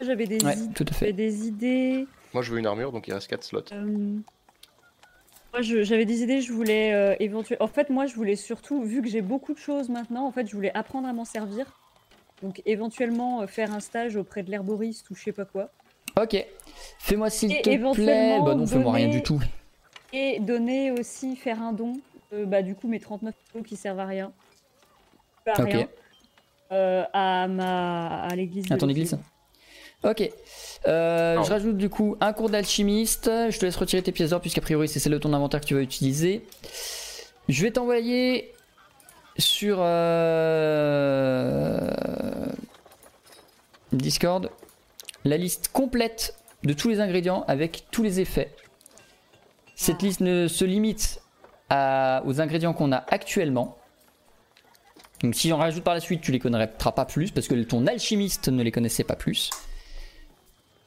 J'avais 0.00 0.26
des, 0.26 0.38
Ouais, 0.44 1.12
des 1.12 1.46
idées. 1.46 2.06
Moi, 2.34 2.42
je 2.42 2.52
veux 2.52 2.58
une 2.58 2.66
armure, 2.66 2.90
donc 2.92 3.06
il 3.08 3.14
reste 3.14 3.28
4 3.28 3.44
slots. 3.44 3.60
euh, 3.72 3.86
Moi, 5.52 5.62
je- 5.62 5.84
j'avais 5.84 6.04
des 6.04 6.22
idées. 6.22 6.40
Je 6.40 6.52
voulais 6.52 6.92
euh, 6.92 7.14
éventuellement. 7.20 7.64
En 7.64 7.68
fait, 7.68 7.88
moi, 7.90 8.06
je 8.06 8.14
voulais 8.16 8.34
surtout, 8.34 8.82
vu 8.82 9.00
que 9.02 9.08
j'ai 9.08 9.20
beaucoup 9.22 9.54
de 9.54 9.58
choses 9.58 9.88
maintenant, 9.88 10.26
en 10.26 10.32
fait, 10.32 10.48
je 10.48 10.54
voulais 10.54 10.72
apprendre 10.76 11.06
à 11.06 11.12
m'en 11.12 11.24
servir. 11.24 11.78
Donc, 12.42 12.60
éventuellement, 12.66 13.42
euh, 13.42 13.46
faire 13.46 13.72
un 13.72 13.78
stage 13.78 14.16
auprès 14.16 14.42
de 14.42 14.50
l'herboriste 14.50 15.08
ou 15.10 15.14
je 15.14 15.22
sais 15.22 15.32
pas 15.32 15.44
quoi. 15.44 15.70
Ok. 16.20 16.44
Fais-moi 16.98 17.30
s'il 17.30 17.50
te 17.56 17.62
plaît. 17.62 17.74
éventuellement 17.74 18.42
Bah 18.42 18.54
non, 18.56 18.66
fais-moi 18.66 18.92
rien 18.92 19.08
du 19.08 19.22
tout. 19.22 19.40
Et 20.12 20.40
donner 20.40 20.90
aussi, 20.90 21.36
faire 21.36 21.62
un 21.62 21.72
don. 21.72 22.00
euh, 22.32 22.46
bah, 22.46 22.62
du 22.62 22.74
coup, 22.74 22.88
mes 22.88 22.98
39 22.98 23.34
euros 23.54 23.62
qui 23.64 23.76
servent 23.76 24.00
à 24.00 24.06
rien. 24.06 24.32
À 25.46 25.62
Ok. 25.62 25.68
rien. 25.70 25.88
euh, 26.72 27.04
à 27.12 27.46
ma 27.46 28.22
à 28.24 28.34
l'église. 28.34 28.72
À 28.72 28.76
ton 28.76 28.88
église 28.88 29.16
Ok. 30.04 30.30
Euh, 30.86 31.42
je 31.42 31.50
rajoute 31.50 31.78
du 31.78 31.88
coup 31.88 32.16
un 32.20 32.32
cours 32.32 32.50
d'alchimiste. 32.50 33.30
Je 33.50 33.58
te 33.58 33.64
laisse 33.64 33.76
retirer 33.76 34.02
tes 34.02 34.12
pièces 34.12 34.30
d'or 34.30 34.40
puisqu'a 34.40 34.60
priori 34.60 34.88
c'est 34.88 34.98
celle 35.00 35.12
de 35.12 35.18
ton 35.18 35.32
inventaire 35.32 35.60
que 35.60 35.66
tu 35.66 35.74
vas 35.74 35.80
utiliser. 35.80 36.44
Je 37.48 37.62
vais 37.62 37.70
t'envoyer 37.70 38.52
sur 39.38 39.78
euh, 39.80 41.90
Discord 43.92 44.50
la 45.24 45.36
liste 45.36 45.68
complète 45.72 46.36
de 46.64 46.72
tous 46.72 46.88
les 46.88 47.00
ingrédients 47.00 47.44
avec 47.48 47.84
tous 47.90 48.02
les 48.02 48.20
effets. 48.20 48.50
Cette 49.76 50.02
liste 50.02 50.20
ne 50.20 50.48
se 50.48 50.64
limite 50.64 51.20
à- 51.70 52.22
aux 52.26 52.40
ingrédients 52.40 52.74
qu'on 52.74 52.92
a 52.92 53.04
actuellement. 53.08 53.76
Donc 55.22 55.34
si 55.34 55.48
j'en 55.48 55.56
rajoute 55.56 55.82
par 55.82 55.94
la 55.94 56.00
suite, 56.00 56.20
tu 56.20 56.30
les 56.32 56.38
connaîtras 56.38 56.92
pas 56.92 57.06
plus 57.06 57.30
parce 57.30 57.48
que 57.48 57.54
ton 57.62 57.86
alchimiste 57.86 58.48
ne 58.48 58.62
les 58.62 58.70
connaissait 58.70 59.04
pas 59.04 59.16
plus. 59.16 59.50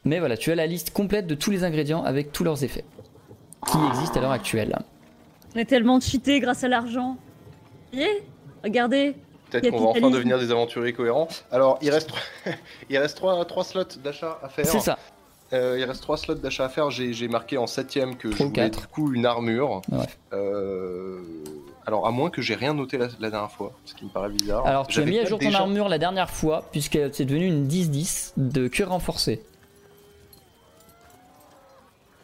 Mais 0.05 0.19
voilà, 0.19 0.37
tu 0.37 0.51
as 0.51 0.55
la 0.55 0.67
liste 0.67 0.91
complète 0.91 1.27
de 1.27 1.35
tous 1.35 1.51
les 1.51 1.63
ingrédients 1.63 2.03
avec 2.03 2.31
tous 2.31 2.43
leurs 2.43 2.63
effets 2.63 2.85
qui 3.65 3.77
existent 3.89 4.17
à 4.19 4.21
l'heure 4.21 4.31
actuelle. 4.31 4.77
On 5.55 5.59
est 5.59 5.65
tellement 5.65 5.99
cheaté 5.99 6.39
grâce 6.39 6.63
à 6.63 6.67
l'argent. 6.67 7.17
Vous 7.91 7.97
voyez? 7.99 8.23
Regardez. 8.63 9.15
Peut-être 9.49 9.71
qu'on 9.71 9.79
va 9.79 9.89
enfin 9.89 10.09
devenir 10.09 10.39
des 10.39 10.51
aventuriers 10.51 10.93
cohérents. 10.93 11.27
Alors, 11.51 11.79
il 11.81 11.89
reste, 11.89 12.09
il 12.89 12.97
reste 12.97 13.17
3, 13.17 13.63
slots 13.63 13.83
d'achat 14.03 14.39
à 14.43 14.49
faire. 14.49 14.65
C'est 14.65 14.79
ça. 14.79 14.97
Euh, 15.53 15.77
il 15.79 15.83
reste 15.85 16.01
3 16.01 16.17
slots 16.17 16.35
d'achat 16.35 16.65
à 16.65 16.69
faire. 16.69 16.89
J'ai 16.91 17.13
j'ai 17.13 17.27
marqué 17.29 17.57
en 17.57 17.65
7ème 17.65 18.17
que 18.17 18.29
je 18.31 18.37
voulais 18.37 18.51
quatre. 18.51 18.81
du 18.81 18.87
coup 18.87 19.13
une 19.13 19.25
armure. 19.25 19.81
Ouais. 19.91 20.05
Euh, 20.33 21.21
alors, 21.85 22.05
à 22.05 22.11
moins 22.11 22.29
que 22.29 22.41
j'ai 22.41 22.55
rien 22.55 22.73
noté 22.73 22.97
la, 22.97 23.07
la 23.21 23.29
dernière 23.31 23.51
fois, 23.51 23.71
ce 23.85 23.93
qui 23.95 24.03
me 24.03 24.09
paraît 24.09 24.29
bizarre. 24.29 24.65
Alors 24.67 24.87
tu 24.87 24.99
as 24.99 25.05
mis 25.05 25.17
à 25.19 25.25
jour 25.25 25.39
ton 25.39 25.45
déjà- 25.45 25.59
armure 25.59 25.87
la 25.87 25.97
dernière 25.97 26.29
fois 26.29 26.65
puisque 26.71 26.99
c'est 27.13 27.23
devenu 27.25 27.47
une 27.47 27.65
10-10 27.67 28.33
de 28.35 28.67
cuir 28.67 28.89
renforcé. 28.89 29.41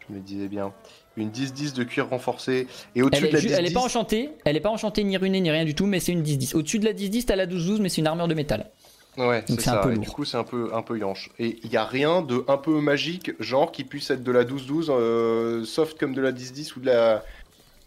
Je 0.09 0.13
me 0.15 0.19
disais 0.19 0.47
bien. 0.47 0.73
Une 1.15 1.29
10-10 1.29 1.73
de 1.75 1.83
cuir 1.83 2.09
renforcé. 2.09 2.67
Et 2.95 2.99
Elle 2.99 3.03
au-dessus 3.05 3.25
est, 3.25 3.29
de 3.29 3.33
la 3.33 3.39
ju- 3.39 3.47
10-10. 3.49 3.55
elle 3.57 3.67
est 3.67 3.73
pas 3.73 3.81
enchantée, 3.81 4.29
elle 4.45 4.57
est 4.57 4.61
pas 4.61 4.69
enchantée 4.71 5.03
ni 5.03 5.15
runée 5.17 5.41
ni 5.41 5.51
rien 5.51 5.63
du 5.65 5.75
tout, 5.75 5.85
mais 5.85 5.99
c'est 5.99 6.11
une 6.11 6.23
10-10. 6.23 6.55
Au-dessus 6.55 6.79
de 6.79 6.85
la 6.85 6.93
10-10, 6.93 7.25
t'as 7.25 7.35
la 7.35 7.45
12-12, 7.45 7.79
mais 7.81 7.89
c'est 7.89 8.01
une 8.01 8.07
armure 8.07 8.27
de 8.27 8.33
métal. 8.33 8.71
Ouais, 9.15 9.41
Donc 9.47 9.59
c'est 9.61 9.65
c'est 9.65 9.69
un 9.69 9.77
peu 9.77 9.91
et 9.91 9.95
lourd. 9.95 10.03
du 10.03 10.09
coup, 10.09 10.25
c'est 10.25 10.37
un 10.37 10.43
peu, 10.43 10.71
un 10.73 10.81
peu 10.81 10.97
yanche. 10.97 11.29
Et 11.37 11.59
il 11.63 11.69
n'y 11.69 11.77
a 11.77 11.85
rien 11.85 12.23
de 12.23 12.43
un 12.47 12.57
peu 12.57 12.79
magique, 12.81 13.31
genre 13.39 13.71
qui 13.71 13.83
puisse 13.83 14.09
être 14.09 14.23
de 14.23 14.31
la 14.31 14.43
12-12, 14.43 14.87
euh, 14.89 15.63
soft 15.65 15.99
comme 15.99 16.15
de 16.15 16.21
la 16.21 16.31
10-10 16.31 16.73
ou 16.77 16.79
de 16.79 16.87
la. 16.87 17.23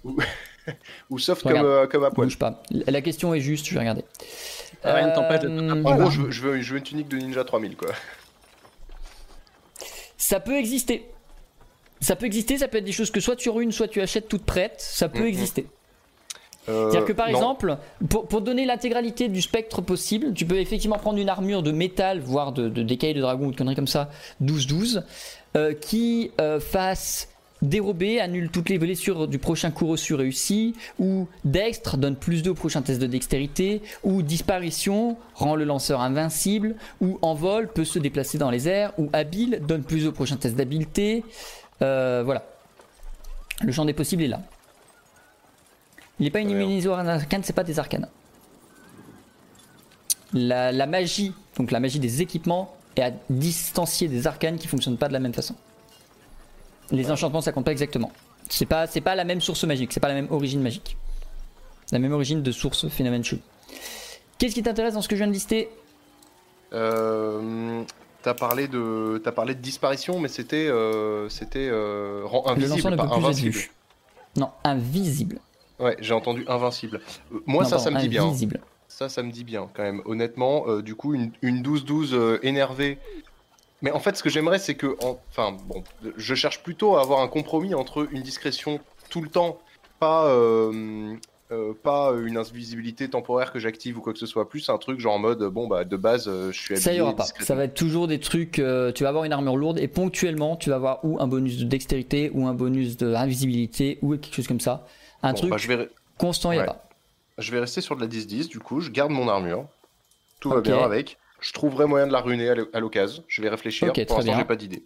ou, 0.04 0.16
ou 1.10 1.18
soft 1.18 1.42
comme, 1.42 1.56
euh, 1.56 1.86
comme 1.88 2.04
à 2.04 2.12
poil. 2.12 2.28
Bouge 2.28 2.38
pas. 2.38 2.62
La 2.70 3.00
question 3.00 3.34
est 3.34 3.40
juste, 3.40 3.66
je 3.66 3.74
vais 3.74 3.80
regarder. 3.80 4.04
Rien 4.84 5.08
ne 5.10 5.14
t'empêche 5.16 5.40
Euh. 5.42 5.70
En 5.72 5.80
Voilà. 5.82 5.96
gros, 6.02 6.10
je 6.12 6.20
veux, 6.22 6.30
je, 6.30 6.42
veux, 6.42 6.60
je 6.62 6.72
veux 6.72 6.78
une 6.78 6.84
tunique 6.84 7.08
de 7.08 7.16
ninja 7.16 7.42
3000, 7.42 7.76
quoi. 7.76 7.88
Ça 10.16 10.38
peut 10.40 10.56
exister. 10.56 11.06
Ça 12.00 12.16
peut 12.16 12.26
exister, 12.26 12.58
ça 12.58 12.68
peut 12.68 12.78
être 12.78 12.84
des 12.84 12.92
choses 12.92 13.10
que 13.10 13.20
soit 13.20 13.36
tu 13.36 13.48
runes, 13.50 13.72
soit 13.72 13.88
tu 13.88 14.00
achètes 14.00 14.28
toutes 14.28 14.44
prêtes. 14.44 14.76
Ça 14.78 15.08
peut 15.08 15.20
Mhm. 15.20 15.26
exister. 15.26 15.66
Euh, 16.68 16.90
C'est-à-dire 16.90 17.06
que 17.06 17.12
par 17.12 17.28
non. 17.30 17.34
exemple, 17.38 17.76
pour, 18.10 18.26
pour 18.26 18.40
donner 18.40 18.64
l'intégralité 18.66 19.28
du 19.28 19.40
spectre 19.40 19.80
possible, 19.82 20.32
tu 20.34 20.44
peux 20.46 20.58
effectivement 20.58 20.98
prendre 20.98 21.18
une 21.18 21.28
armure 21.28 21.62
de 21.62 21.70
métal, 21.70 22.18
voire 22.20 22.52
de, 22.52 22.68
de 22.68 22.82
d'écailles 22.82 23.14
de 23.14 23.20
dragon 23.20 23.46
ou 23.46 23.50
de 23.52 23.56
conneries 23.56 23.76
comme 23.76 23.86
ça, 23.86 24.10
12-12, 24.42 25.04
euh, 25.56 25.74
qui 25.74 26.32
euh, 26.40 26.58
fasse 26.58 27.28
dérober, 27.62 28.20
annule 28.20 28.50
toutes 28.50 28.68
les 28.68 28.78
blessures 28.78 29.28
du 29.28 29.38
prochain 29.38 29.70
coup 29.70 29.86
reçu 29.86 30.14
réussi, 30.14 30.74
ou 30.98 31.26
dextre, 31.44 31.96
donne 31.96 32.16
plus 32.16 32.42
2 32.42 32.50
au 32.50 32.54
prochain 32.54 32.82
test 32.82 33.00
de 33.00 33.06
dextérité, 33.06 33.80
ou 34.02 34.22
disparition, 34.22 35.16
rend 35.34 35.54
le 35.54 35.64
lanceur 35.64 36.00
invincible, 36.00 36.74
ou 37.00 37.18
envol, 37.22 37.68
peut 37.68 37.84
se 37.84 37.98
déplacer 37.98 38.38
dans 38.38 38.50
les 38.50 38.68
airs, 38.68 38.92
ou 38.98 39.08
habile, 39.12 39.60
donne 39.66 39.84
plus 39.84 40.00
2 40.02 40.08
au 40.08 40.12
prochain 40.12 40.36
test 40.36 40.56
d'habileté. 40.56 41.22
Euh, 41.82 42.22
voilà. 42.24 42.44
Le 43.62 43.72
champ 43.72 43.84
des 43.84 43.92
possibles 43.94 44.22
est 44.22 44.28
là. 44.28 44.40
Il 46.18 46.24
n'est 46.24 46.30
pas 46.30 46.40
une 46.40 46.88
aux 46.88 46.92
arcanes, 46.92 47.42
c'est 47.44 47.52
pas 47.52 47.64
des 47.64 47.78
arcanes. 47.78 48.08
La, 50.32 50.72
la 50.72 50.86
magie, 50.86 51.32
donc 51.56 51.70
la 51.70 51.80
magie 51.80 52.00
des 52.00 52.22
équipements, 52.22 52.74
est 52.96 53.02
à 53.02 53.10
distancier 53.28 54.08
des 54.08 54.26
arcanes 54.26 54.58
qui 54.58 54.66
fonctionnent 54.66 54.96
pas 54.96 55.08
de 55.08 55.12
la 55.12 55.20
même 55.20 55.34
façon. 55.34 55.54
Les 56.90 57.10
enchantements, 57.10 57.40
ça 57.40 57.52
compte 57.52 57.64
pas 57.64 57.72
exactement. 57.72 58.10
C'est 58.48 58.66
pas, 58.66 58.86
c'est 58.86 59.00
pas 59.00 59.14
la 59.14 59.24
même 59.24 59.40
source 59.40 59.64
magique, 59.64 59.92
c'est 59.92 60.00
pas 60.00 60.08
la 60.08 60.14
même 60.14 60.28
origine 60.30 60.62
magique. 60.62 60.96
La 61.92 61.98
même 61.98 62.12
origine 62.12 62.42
de 62.42 62.52
source 62.52 62.88
phénomène 62.88 63.24
chelou. 63.24 63.40
Qu'est-ce 64.38 64.54
qui 64.54 64.62
t'intéresse 64.62 64.94
dans 64.94 65.02
ce 65.02 65.08
que 65.08 65.16
je 65.16 65.20
viens 65.20 65.28
de 65.28 65.32
lister? 65.32 65.68
Euh, 66.72 67.82
T'as 68.26 68.34
parlé 68.34 68.66
de, 68.66 69.20
t'as 69.22 69.30
parlé 69.30 69.54
de 69.54 69.60
disparition, 69.60 70.18
mais 70.18 70.26
c'était, 70.26 70.66
euh, 70.66 71.28
c'était 71.28 71.68
euh, 71.70 72.26
invisible, 72.46 72.96
pas 72.96 73.04
invincible. 73.04 73.56
Non, 74.36 74.50
invisible. 74.64 75.38
Ouais, 75.78 75.96
j'ai 76.00 76.12
entendu 76.12 76.44
invincible. 76.48 77.00
Euh, 77.32 77.40
moi, 77.46 77.62
Non, 77.62 77.68
ça, 77.68 77.76
pardon, 77.76 77.84
ça 77.84 77.90
me 77.92 78.00
dit 78.00 78.08
bien. 78.08 78.24
hein. 78.24 78.26
Invisible. 78.26 78.60
Ça, 78.88 79.08
ça 79.08 79.22
me 79.22 79.30
dit 79.30 79.44
bien 79.44 79.70
quand 79.72 79.84
même. 79.84 80.02
Honnêtement, 80.06 80.64
euh, 80.66 80.82
du 80.82 80.96
coup, 80.96 81.14
une 81.14 81.30
une 81.40 81.62
12-12 81.62 82.14
euh, 82.14 82.40
énervée. 82.42 82.98
Mais 83.80 83.92
en 83.92 84.00
fait, 84.00 84.16
ce 84.16 84.24
que 84.24 84.28
j'aimerais, 84.28 84.58
c'est 84.58 84.74
que. 84.74 84.96
en- 85.04 85.20
Enfin, 85.30 85.56
bon, 85.68 85.84
je 86.16 86.34
cherche 86.34 86.64
plutôt 86.64 86.96
à 86.96 87.02
avoir 87.02 87.20
un 87.20 87.28
compromis 87.28 87.74
entre 87.76 88.08
une 88.10 88.22
discrétion 88.22 88.80
tout 89.08 89.22
le 89.22 89.28
temps, 89.28 89.60
pas, 90.00 90.26
euh, 91.50 91.70
euh, 91.70 91.74
pas 91.74 92.12
une 92.24 92.36
invisibilité 92.36 93.08
temporaire 93.08 93.52
que 93.52 93.58
j'active 93.58 93.98
ou 93.98 94.00
quoi 94.00 94.12
que 94.12 94.18
ce 94.18 94.26
soit, 94.26 94.48
plus 94.48 94.68
un 94.68 94.78
truc 94.78 94.98
genre 95.00 95.14
en 95.14 95.18
mode, 95.18 95.42
bon, 95.44 95.66
bah, 95.68 95.84
de 95.84 95.96
base, 95.96 96.26
euh, 96.28 96.50
je 96.52 96.58
suis 96.58 96.74
habillé 96.74 96.80
Ça 96.84 96.94
y 96.94 97.00
aura 97.00 97.14
pas. 97.14 97.24
Ça 97.24 97.54
va 97.54 97.64
être 97.64 97.74
toujours 97.74 98.08
des 98.08 98.20
trucs. 98.20 98.58
euh, 98.58 98.92
tu 98.92 99.02
vas 99.04 99.10
avoir 99.10 99.24
une 99.24 99.32
armure 99.32 99.56
lourde 99.56 99.78
et 99.78 99.88
ponctuellement, 99.88 100.56
tu 100.56 100.70
vas 100.70 100.76
avoir 100.76 101.04
ou 101.04 101.20
un 101.20 101.26
bonus 101.26 101.58
de 101.58 101.64
dextérité 101.64 102.30
ou 102.34 102.46
un 102.46 102.54
bonus 102.54 102.96
de 102.96 103.14
invisibilité 103.14 103.98
ou 104.02 104.16
quelque 104.16 104.34
chose 104.34 104.48
comme 104.48 104.60
ça. 104.60 104.86
Un 105.22 105.32
Bon, 105.32 105.38
truc 105.38 105.50
bah, 105.50 105.56
je, 105.58 105.68
vais, 105.68 105.88
constant, 106.18 106.52
il 106.52 106.60
a 106.60 106.64
pas. 106.64 106.88
je 107.38 107.50
vais 107.52 107.60
rester 107.60 107.80
sur 107.80 107.96
de 107.96 108.00
la 108.00 108.06
10-10, 108.06 108.48
du 108.48 108.58
coup, 108.58 108.80
je 108.80 108.90
garde 108.90 109.10
mon 109.12 109.28
armure. 109.28 109.66
Tout 110.40 110.50
va 110.50 110.60
bien 110.60 110.78
avec. 110.78 111.18
Je 111.40 111.52
trouverai 111.52 111.86
moyen 111.86 112.06
de 112.06 112.12
la 112.12 112.20
ruiner 112.20 112.48
à 112.48 112.54
l'o- 112.54 112.68
à 112.72 112.80
l'occasion. 112.80 113.22
Je 113.28 113.42
vais 113.42 113.48
réfléchir. 113.48 113.88
Ok, 113.88 113.94
très 113.94 114.04
Pour 114.06 114.16
l'instant, 114.18 114.32
j'ai 114.38 114.44
pas 114.44 114.56
d'idée. 114.56 114.82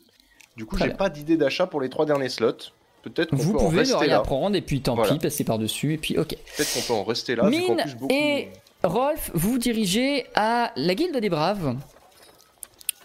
Du 0.56 0.66
coup, 0.66 0.76
j'ai 0.76 0.90
pas 0.90 1.08
d'idée 1.08 1.36
d'achat 1.36 1.66
pour 1.66 1.80
les 1.80 1.88
trois 1.88 2.06
derniers 2.06 2.28
slots. 2.28 2.72
Peut-être 3.02 3.34
Vous 3.34 3.52
peut 3.52 3.58
en 3.58 3.64
pouvez 3.64 3.82
rien 3.82 4.06
là. 4.08 4.20
prendre 4.20 4.54
et 4.56 4.60
puis 4.60 4.80
tant 4.82 4.94
Voilà. 4.94 5.12
pis, 5.12 5.18
passer 5.18 5.44
par-dessus 5.44 5.94
et 5.94 5.98
puis 5.98 6.18
ok. 6.18 6.36
Peut-être 6.56 6.74
qu'on 6.74 6.80
peut 6.80 7.00
en 7.00 7.04
rester 7.04 7.34
là. 7.34 7.44
Mine 7.48 7.76
plus, 7.82 7.94
beaucoup... 7.96 8.14
et 8.14 8.48
Rolf, 8.84 9.30
vous 9.34 9.58
dirigez 9.58 10.26
à 10.34 10.72
la 10.76 10.94
Guilde 10.94 11.16
des 11.16 11.28
Braves. 11.30 11.76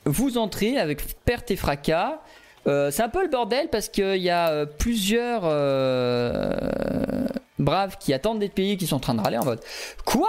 Vous 0.06 0.38
entrez 0.38 0.78
avec 0.78 1.02
perte 1.24 1.50
et 1.52 1.56
fracas. 1.56 2.20
Euh, 2.68 2.90
c'est 2.92 3.04
un 3.04 3.10
peu 3.10 3.24
le 3.24 3.30
bordel 3.30 3.70
parce 3.70 3.90
qu'il 3.90 4.18
y 4.18 4.30
a 4.30 4.50
euh, 4.50 4.66
plusieurs 4.66 5.42
euh, 5.46 7.28
braves 7.60 7.98
qui 8.00 8.14
attendent 8.14 8.40
d'être 8.40 8.54
payés 8.54 8.76
qui 8.78 8.88
sont 8.88 8.96
en 8.98 9.00
train 9.00 9.14
de 9.14 9.22
râler 9.22 9.38
en 9.38 9.46
mode 9.46 9.60
Quoi? 10.06 10.28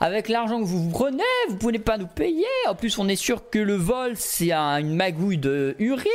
Avec 0.00 0.28
l'argent 0.28 0.60
que 0.60 0.64
vous 0.66 0.90
prenez, 0.90 1.22
vous 1.48 1.56
pouvez 1.56 1.78
pas 1.78 1.96
nous 1.96 2.06
payer 2.08 2.44
En 2.68 2.74
plus, 2.74 2.98
on 2.98 3.08
est 3.08 3.16
sûr 3.16 3.48
que 3.50 3.58
le 3.58 3.74
vol 3.76 4.12
c'est 4.16 4.52
un- 4.52 4.78
une 4.78 4.94
magouille 4.94 5.38
de 5.38 5.74
Uris. 5.78 6.10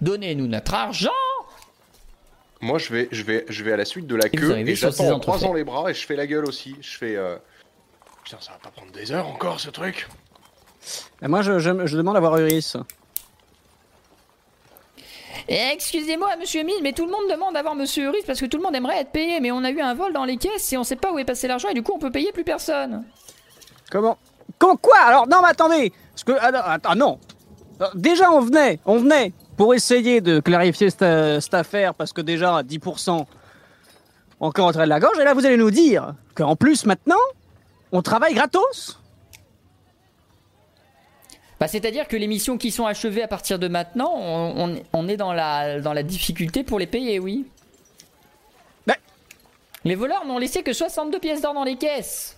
Donnez-nous 0.00 0.46
notre 0.46 0.74
argent 0.74 1.10
Moi, 2.60 2.78
je 2.78 2.92
vais, 2.92 3.08
je, 3.10 3.22
vais, 3.22 3.46
je 3.48 3.64
vais 3.64 3.72
à 3.72 3.76
la 3.76 3.84
suite 3.86 4.06
de 4.06 4.14
la 4.16 4.26
Et 4.26 4.30
queue 4.30 4.56
et 4.58 4.74
j'attends 4.74 5.10
en 5.12 5.20
croisant 5.20 5.52
les 5.54 5.64
bras 5.64 5.90
et 5.90 5.94
je 5.94 6.04
fais 6.06 6.16
la 6.16 6.26
gueule 6.26 6.44
aussi. 6.44 6.76
Je 6.80 6.96
fais. 6.98 7.16
euh, 7.16 7.36
Putain, 8.24 8.36
ça 8.40 8.52
va 8.52 8.58
pas 8.58 8.70
prendre 8.70 8.92
des 8.92 9.12
heures 9.12 9.26
encore 9.28 9.58
ce 9.60 9.70
truc. 9.70 10.08
Et 11.22 11.28
moi, 11.28 11.40
je, 11.42 11.58
je- 11.58 11.86
je 11.86 11.96
demande 11.96 12.16
à 12.16 12.20
voir 12.20 12.36
Uris. 12.38 12.74
Excusez-moi, 15.48 16.36
monsieur 16.38 16.60
Emile, 16.60 16.76
mais 16.82 16.92
tout 16.92 17.04
le 17.06 17.10
monde 17.10 17.28
demande 17.30 17.54
d'avoir 17.54 17.74
monsieur 17.74 18.04
Uris 18.04 18.22
parce 18.26 18.40
que 18.40 18.46
tout 18.46 18.56
le 18.58 18.62
monde 18.62 18.74
aimerait 18.76 19.00
être 19.00 19.10
payé, 19.10 19.40
mais 19.40 19.50
on 19.50 19.64
a 19.64 19.70
eu 19.70 19.80
un 19.80 19.94
vol 19.94 20.12
dans 20.12 20.24
les 20.24 20.36
caisses 20.36 20.72
et 20.72 20.76
on 20.76 20.84
sait 20.84 20.96
pas 20.96 21.12
où 21.12 21.18
est 21.18 21.24
passé 21.24 21.48
l'argent 21.48 21.68
et 21.68 21.74
du 21.74 21.82
coup 21.82 21.92
on 21.94 21.98
peut 21.98 22.10
payer 22.12 22.30
plus 22.32 22.44
personne. 22.44 23.04
Comment 23.90 24.18
Comment 24.58 24.76
quoi? 24.76 24.98
Alors 24.98 25.26
non, 25.26 25.38
mais 25.42 25.48
attendez. 25.48 25.92
Parce 26.12 26.24
que 26.24 26.32
ah, 26.40 26.52
non, 26.52 26.58
attends, 26.64 26.94
non. 26.94 27.20
Euh, 27.80 27.86
Déjà, 27.94 28.30
on 28.30 28.40
venait, 28.40 28.78
on 28.84 28.98
venait 28.98 29.32
pour 29.60 29.74
essayer 29.74 30.22
de 30.22 30.40
clarifier 30.40 30.88
cette, 30.88 31.02
euh, 31.02 31.38
cette 31.38 31.52
affaire 31.52 31.92
parce 31.92 32.14
que 32.14 32.22
déjà 32.22 32.56
à 32.56 32.62
10% 32.62 33.26
encore 34.40 34.66
en 34.68 34.72
train 34.72 34.84
de 34.84 34.88
la 34.88 34.98
gorge 35.00 35.18
et 35.18 35.24
là 35.24 35.34
vous 35.34 35.44
allez 35.44 35.58
nous 35.58 35.70
dire 35.70 36.14
qu'en 36.34 36.56
plus 36.56 36.86
maintenant 36.86 37.18
on 37.92 38.00
travaille 38.00 38.32
gratos? 38.32 38.98
Bah, 41.60 41.68
c'est-à-dire 41.68 42.08
que 42.08 42.16
les 42.16 42.26
missions 42.26 42.56
qui 42.56 42.70
sont 42.70 42.86
achevées 42.86 43.22
à 43.22 43.28
partir 43.28 43.58
de 43.58 43.68
maintenant, 43.68 44.10
on, 44.16 44.54
on 44.56 44.74
est- 44.76 44.84
on 44.94 45.08
est 45.08 45.18
dans 45.18 45.34
la, 45.34 45.78
dans 45.80 45.92
la 45.92 46.02
difficulté 46.04 46.64
pour 46.64 46.78
les 46.78 46.86
payer, 46.86 47.18
oui. 47.18 47.44
Mais- 48.86 48.96
Les 49.84 49.94
voleurs 49.94 50.24
n'ont 50.24 50.38
laissé 50.38 50.62
que 50.62 50.72
62 50.72 51.18
pièces 51.18 51.42
d'or 51.42 51.52
dans 51.52 51.64
les 51.64 51.76
caisses. 51.76 52.34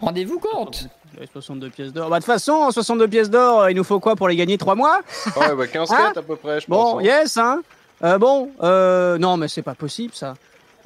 Rendez-vous 0.00 0.38
compte 0.38 0.86
Ouais, 1.18 1.26
62 1.32 1.70
pièces 1.70 1.92
d'or. 1.92 2.08
Bah, 2.08 2.16
de 2.18 2.24
toute 2.24 2.32
façon, 2.32 2.70
62 2.70 3.08
pièces 3.08 3.30
d'or, 3.30 3.62
euh, 3.62 3.70
il 3.70 3.76
nous 3.76 3.84
faut 3.84 3.98
quoi 4.00 4.14
pour 4.16 4.28
les 4.28 4.36
gagner? 4.36 4.58
3 4.58 4.74
mois? 4.74 5.00
Ouais, 5.36 5.54
bah 5.56 5.66
15 5.66 5.90
Hein? 5.92 6.12
à 6.14 6.22
peu 6.22 6.36
près, 6.36 6.60
je 6.60 6.66
Bon, 6.68 6.92
pense. 6.94 7.00
hein. 7.00 7.04
yes, 7.04 7.36
hein. 7.36 7.62
Euh, 8.02 8.16
bon, 8.18 8.50
euh, 8.62 9.18
non, 9.18 9.36
mais 9.36 9.48
c'est 9.48 9.62
pas 9.62 9.74
possible 9.74 10.14
ça. 10.14 10.34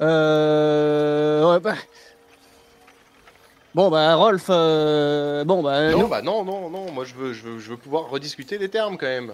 Euh, 0.01 1.53
ouais, 1.53 1.59
bah. 1.59 1.75
Bon, 3.73 3.89
bah, 3.89 4.15
Rolf, 4.15 4.45
euh, 4.49 5.43
bon, 5.43 5.61
bah. 5.61 5.91
Non, 5.91 5.99
nous- 5.99 6.07
bah 6.07 6.21
non, 6.21 6.43
non, 6.43 6.69
non. 6.69 6.91
Moi, 6.91 7.03
je 7.05 7.13
veux, 7.13 7.33
je 7.33 7.43
veux, 7.43 7.59
je 7.59 7.69
veux 7.71 7.77
pouvoir 7.77 8.09
rediscuter 8.09 8.57
les 8.57 8.69
termes 8.69 8.97
quand 8.97 9.05
même. 9.05 9.33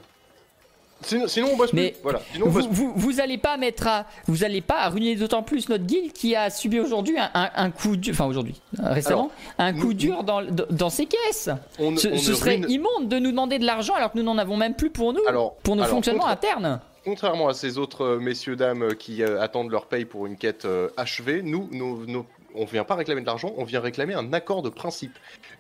Sinon, 1.03 1.27
sinon 1.27 1.49
on 1.53 1.57
bosse 1.57 1.73
Mais 1.73 1.91
plus. 1.91 1.99
Voilà. 2.03 2.21
Sinon, 2.33 2.47
vous, 2.49 2.61
vous, 2.69 2.93
vous 2.95 3.19
allez 3.19 3.37
pas 3.37 3.57
mettre 3.57 3.87
à, 3.87 4.05
vous 4.27 4.43
allez 4.43 4.61
pas 4.61 4.87
ruiner 4.89 5.15
d'autant 5.15 5.43
plus 5.43 5.67
notre 5.69 5.85
guilde 5.85 6.13
qui 6.13 6.35
a 6.35 6.49
subi 6.49 6.79
aujourd'hui 6.79 7.17
un, 7.17 7.29
un- 7.33 7.49
un 7.55 7.71
coup 7.71 7.95
dur, 7.97 8.13
enfin 8.13 8.25
aujourd'hui, 8.25 8.61
euh, 8.79 8.93
récemment, 8.93 9.31
un 9.57 9.73
coup 9.73 9.87
nous- 9.87 9.93
dur 9.93 10.23
dans, 10.23 10.41
dans, 10.69 10.89
ses 10.89 11.05
caisses. 11.07 11.49
On, 11.79 11.95
Ce, 11.97 12.07
on 12.07 12.17
ce 12.17 12.31
ne 12.31 12.35
serait 12.35 12.55
ruine- 12.57 12.69
immonde 12.69 13.07
de 13.09 13.19
nous 13.19 13.31
demander 13.31 13.59
de 13.59 13.65
l'argent 13.65 13.93
alors 13.95 14.11
que 14.11 14.17
nous 14.17 14.23
n'en 14.23 14.37
avons 14.37 14.57
même 14.57 14.75
plus 14.75 14.89
pour 14.89 15.13
nous, 15.13 15.21
Alors, 15.27 15.55
pour 15.63 15.75
nos 15.75 15.83
alors, 15.83 15.95
fonctionnements 15.95 16.27
internes. 16.27 16.79
Contrairement 17.03 17.47
à 17.47 17.55
ces 17.55 17.79
autres 17.79 18.03
euh, 18.05 18.19
messieurs 18.19 18.55
dames 18.55 18.83
euh, 18.83 18.93
qui 18.93 19.23
euh, 19.23 19.41
attendent 19.41 19.71
leur 19.71 19.87
paye 19.87 20.05
pour 20.05 20.27
une 20.27 20.37
quête 20.37 20.65
euh, 20.65 20.89
achevée, 20.97 21.41
nous, 21.41 21.67
nous, 21.71 22.05
nous- 22.05 22.25
on 22.55 22.65
vient 22.65 22.83
pas 22.83 22.95
réclamer 22.95 23.21
de 23.21 23.25
l'argent, 23.25 23.53
on 23.57 23.63
vient 23.63 23.79
réclamer 23.79 24.13
un 24.13 24.33
accord 24.33 24.61
de 24.61 24.69
principe, 24.69 25.17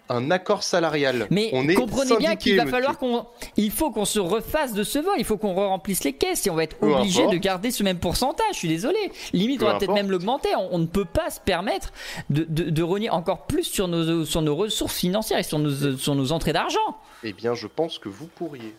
un 0.09 0.31
accord 0.31 0.63
salarial. 0.63 1.27
Mais 1.29 1.49
on 1.53 1.67
est 1.69 1.73
comprenez 1.75 2.17
bien 2.17 2.35
qu'il 2.35 2.57
va 2.57 2.65
falloir 2.65 2.97
qu'on, 2.97 3.25
il 3.57 3.71
faut 3.71 3.91
qu'on 3.91 4.05
se 4.05 4.19
refasse 4.19 4.73
de 4.73 4.83
ce 4.83 4.99
vol, 4.99 5.15
il 5.17 5.25
faut 5.25 5.37
qu'on 5.37 5.53
remplisse 5.53 6.03
les 6.03 6.13
caisses 6.13 6.45
et 6.47 6.49
on 6.49 6.55
va 6.55 6.63
être 6.63 6.77
Peu 6.77 6.93
obligé 6.93 7.21
importe. 7.21 7.33
de 7.35 7.39
garder 7.39 7.71
ce 7.71 7.83
même 7.83 7.99
pourcentage. 7.99 8.53
Je 8.53 8.57
suis 8.57 8.67
désolé. 8.67 8.97
Limite, 9.33 9.59
Peu 9.59 9.65
on 9.65 9.69
va 9.69 9.77
peut-être 9.77 9.93
même 9.93 10.11
l'augmenter. 10.11 10.49
On, 10.57 10.69
on 10.75 10.79
ne 10.79 10.85
peut 10.85 11.05
pas 11.05 11.29
se 11.29 11.39
permettre 11.39 11.93
de, 12.29 12.43
de, 12.47 12.69
de 12.69 12.83
rogner 12.83 13.09
encore 13.09 13.45
plus 13.45 13.63
sur 13.63 13.87
nos, 13.87 14.25
sur 14.25 14.41
nos 14.41 14.55
ressources 14.55 14.95
financières 14.95 15.39
et 15.39 15.43
sur 15.43 15.59
nos, 15.59 15.97
sur 15.97 16.15
nos 16.15 16.31
entrées 16.31 16.53
d'argent. 16.53 16.97
Eh 17.23 17.33
bien, 17.33 17.53
je 17.53 17.67
pense 17.67 17.99
que 17.99 18.09
vous 18.09 18.27
pourriez. 18.27 18.73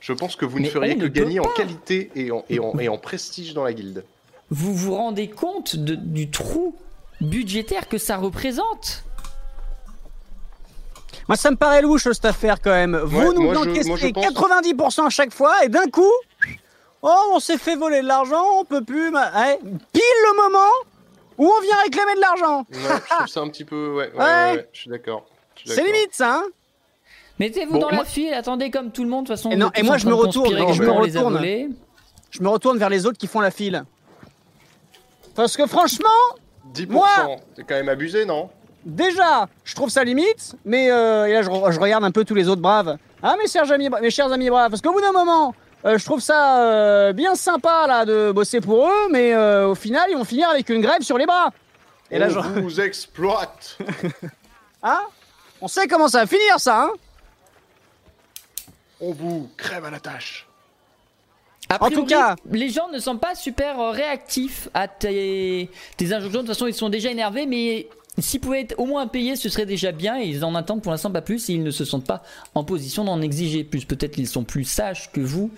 Je 0.00 0.12
pense 0.12 0.36
que 0.36 0.44
vous 0.44 0.58
Mais 0.58 0.64
ne 0.64 0.68
feriez 0.70 0.94
on 0.94 0.98
que 0.98 1.02
ne 1.04 1.08
gagner 1.08 1.40
en 1.40 1.44
qualité 1.44 2.10
et 2.14 2.30
en, 2.30 2.44
et, 2.48 2.60
en, 2.60 2.78
et 2.78 2.88
en 2.88 2.98
prestige 2.98 3.52
dans 3.52 3.64
la 3.64 3.72
guilde. 3.72 4.04
Vous 4.50 4.72
vous 4.74 4.94
rendez 4.94 5.28
compte 5.28 5.76
de- 5.76 5.94
du 5.96 6.30
trou 6.30 6.74
budgétaire 7.20 7.88
que 7.88 7.98
ça 7.98 8.16
représente 8.16 9.04
Moi, 11.28 11.36
ça 11.36 11.50
me 11.50 11.56
paraît 11.56 11.82
louche 11.82 12.04
cette 12.04 12.24
affaire 12.24 12.60
quand 12.62 12.70
même. 12.70 12.96
Vous 12.96 13.18
Ouais, 13.18 13.34
nous 13.34 13.54
encaissez 13.54 13.88
moi, 13.88 13.98
je 13.98 14.06
pense- 14.08 14.24
90% 14.24 15.06
à 15.06 15.10
chaque 15.10 15.32
fois 15.34 15.64
et 15.64 15.68
d'un 15.68 15.86
coup, 15.86 16.10
Oh, 17.00 17.14
on 17.32 17.38
s'est 17.38 17.58
fait 17.58 17.76
voler 17.76 18.02
de 18.02 18.06
l'argent, 18.08 18.42
on 18.58 18.64
peut 18.64 18.82
plus. 18.82 19.12
ma- 19.12 19.30
Eh, 19.52 19.58
pile 19.58 20.02
le 20.32 20.42
moment 20.42 20.68
où 21.38 21.46
on 21.46 21.60
vient 21.60 21.76
réclamer 21.84 22.16
de 22.16 22.20
l'argent. 22.20 22.66
Ouais, 22.72 22.78
je 22.80 23.14
trouve 23.14 23.26
ça 23.28 23.40
un 23.40 23.48
petit 23.50 23.64
peu. 23.64 23.90
Ouais, 23.94 24.10
ouais, 24.10 24.18
Ouais. 24.18 24.24
ouais, 24.24 24.52
ouais, 24.56 24.68
je 24.72 24.80
suis 24.80 24.90
d'accord. 24.90 25.24
C'est 25.64 25.84
limite 25.84 26.08
ça, 26.12 26.34
hein 26.38 26.44
Mettez-vous 27.38 27.74
Bon, 27.74 27.78
dans 27.78 27.88
moi- 27.92 27.98
la 27.98 28.04
file, 28.04 28.34
attendez 28.34 28.72
comme 28.72 28.90
tout 28.90 29.04
le 29.04 29.10
monde, 29.10 29.26
de 29.26 29.28
toute 29.28 29.36
façon. 29.36 29.50
Et 29.52 29.56
non, 29.56 29.70
et 29.76 29.84
moi, 29.84 29.96
je 29.96 30.06
me 30.08 30.14
retourne, 30.14 30.52
non, 30.56 30.72
je 30.72 30.82
me 30.82 30.90
retourne. 30.90 31.40
Je 32.32 32.42
me 32.42 32.48
retourne 32.48 32.78
vers 32.78 32.90
les 32.90 33.06
autres 33.06 33.16
qui 33.18 33.28
font 33.28 33.38
la 33.40 33.52
file. 33.52 33.84
Parce 35.36 35.56
que 35.56 35.66
franchement, 35.68 36.08
10%, 36.74 36.86
Moi- 36.90 37.08
c'est 37.56 37.64
quand 37.64 37.74
même 37.74 37.88
abusé, 37.88 38.24
non? 38.24 38.50
Déjà, 38.84 39.48
je 39.64 39.74
trouve 39.74 39.90
ça 39.90 40.04
limite, 40.04 40.54
mais 40.64 40.90
euh, 40.90 41.26
et 41.26 41.32
là, 41.32 41.42
je, 41.42 41.50
re- 41.50 41.72
je 41.72 41.80
regarde 41.80 42.04
un 42.04 42.10
peu 42.10 42.24
tous 42.24 42.34
les 42.34 42.48
autres 42.48 42.62
braves. 42.62 42.96
Ah, 43.22 43.36
mes 43.36 43.48
chers 43.48 43.70
amis, 43.72 43.88
mes 44.00 44.10
chers 44.10 44.32
amis 44.32 44.48
braves, 44.48 44.70
parce 44.70 44.80
qu'au 44.80 44.92
bout 44.92 45.00
d'un 45.00 45.12
moment, 45.12 45.54
euh, 45.84 45.98
je 45.98 46.04
trouve 46.04 46.20
ça 46.20 46.62
euh, 46.62 47.12
bien 47.12 47.34
sympa 47.34 47.86
là 47.86 48.04
de 48.04 48.32
bosser 48.32 48.60
pour 48.60 48.88
eux, 48.88 49.08
mais 49.10 49.36
au 49.64 49.74
final, 49.74 50.06
ils 50.10 50.16
vont 50.16 50.24
finir 50.24 50.48
avec 50.48 50.68
une 50.70 50.80
grève 50.80 51.02
sur 51.02 51.18
les 51.18 51.26
bras. 51.26 51.50
Et 52.10 52.18
là, 52.18 52.28
On 52.28 52.42
je... 52.42 52.60
vous 52.60 52.80
exploite. 52.80 53.76
Hein? 54.82 55.00
On 55.60 55.66
sait 55.68 55.88
comment 55.88 56.06
ça 56.08 56.20
va 56.20 56.26
finir, 56.26 56.58
ça, 56.60 56.82
hein? 56.84 56.90
On 59.00 59.12
vous 59.12 59.50
crève 59.56 59.84
à 59.84 59.90
la 59.90 60.00
tâche 60.00 60.47
A 61.70 61.76
En 61.84 61.86
tout 61.88 62.04
priori, 62.04 62.08
cas- 62.08 62.36
les 62.50 62.70
gens 62.70 62.88
ne 62.90 62.98
sont 62.98 63.18
pas 63.18 63.34
super 63.34 63.78
euh, 63.78 63.90
réactifs 63.90 64.68
à 64.74 64.88
tes, 64.88 65.68
tes 65.96 66.12
injonctions. 66.12 66.40
De 66.42 66.46
toute 66.46 66.54
façon, 66.54 66.66
ils 66.66 66.74
sont 66.74 66.88
déjà 66.88 67.10
énervés, 67.10 67.44
mais 67.46 67.88
s'ils 68.18 68.40
pouvaient 68.40 68.60
être 68.62 68.74
au 68.78 68.86
moins 68.86 69.06
payés, 69.06 69.36
ce 69.36 69.48
serait 69.48 69.66
déjà 69.66 69.92
bien. 69.92 70.18
Et 70.20 70.26
ils 70.26 70.44
en 70.44 70.54
attendent 70.54 70.82
pour 70.82 70.92
l'instant 70.92 71.10
pas 71.10 71.20
plus. 71.22 71.50
Et 71.50 71.54
ils 71.54 71.62
ne 71.62 71.70
se 71.70 71.84
sentent 71.84 72.06
pas 72.06 72.22
en 72.54 72.64
position 72.64 73.04
d'en 73.04 73.20
exiger 73.20 73.64
plus. 73.64 73.84
Peut-être 73.84 74.12
qu'ils 74.14 74.28
sont 74.28 74.44
plus 74.44 74.64
sages 74.64 75.12
que 75.12 75.20
vous 75.20 75.50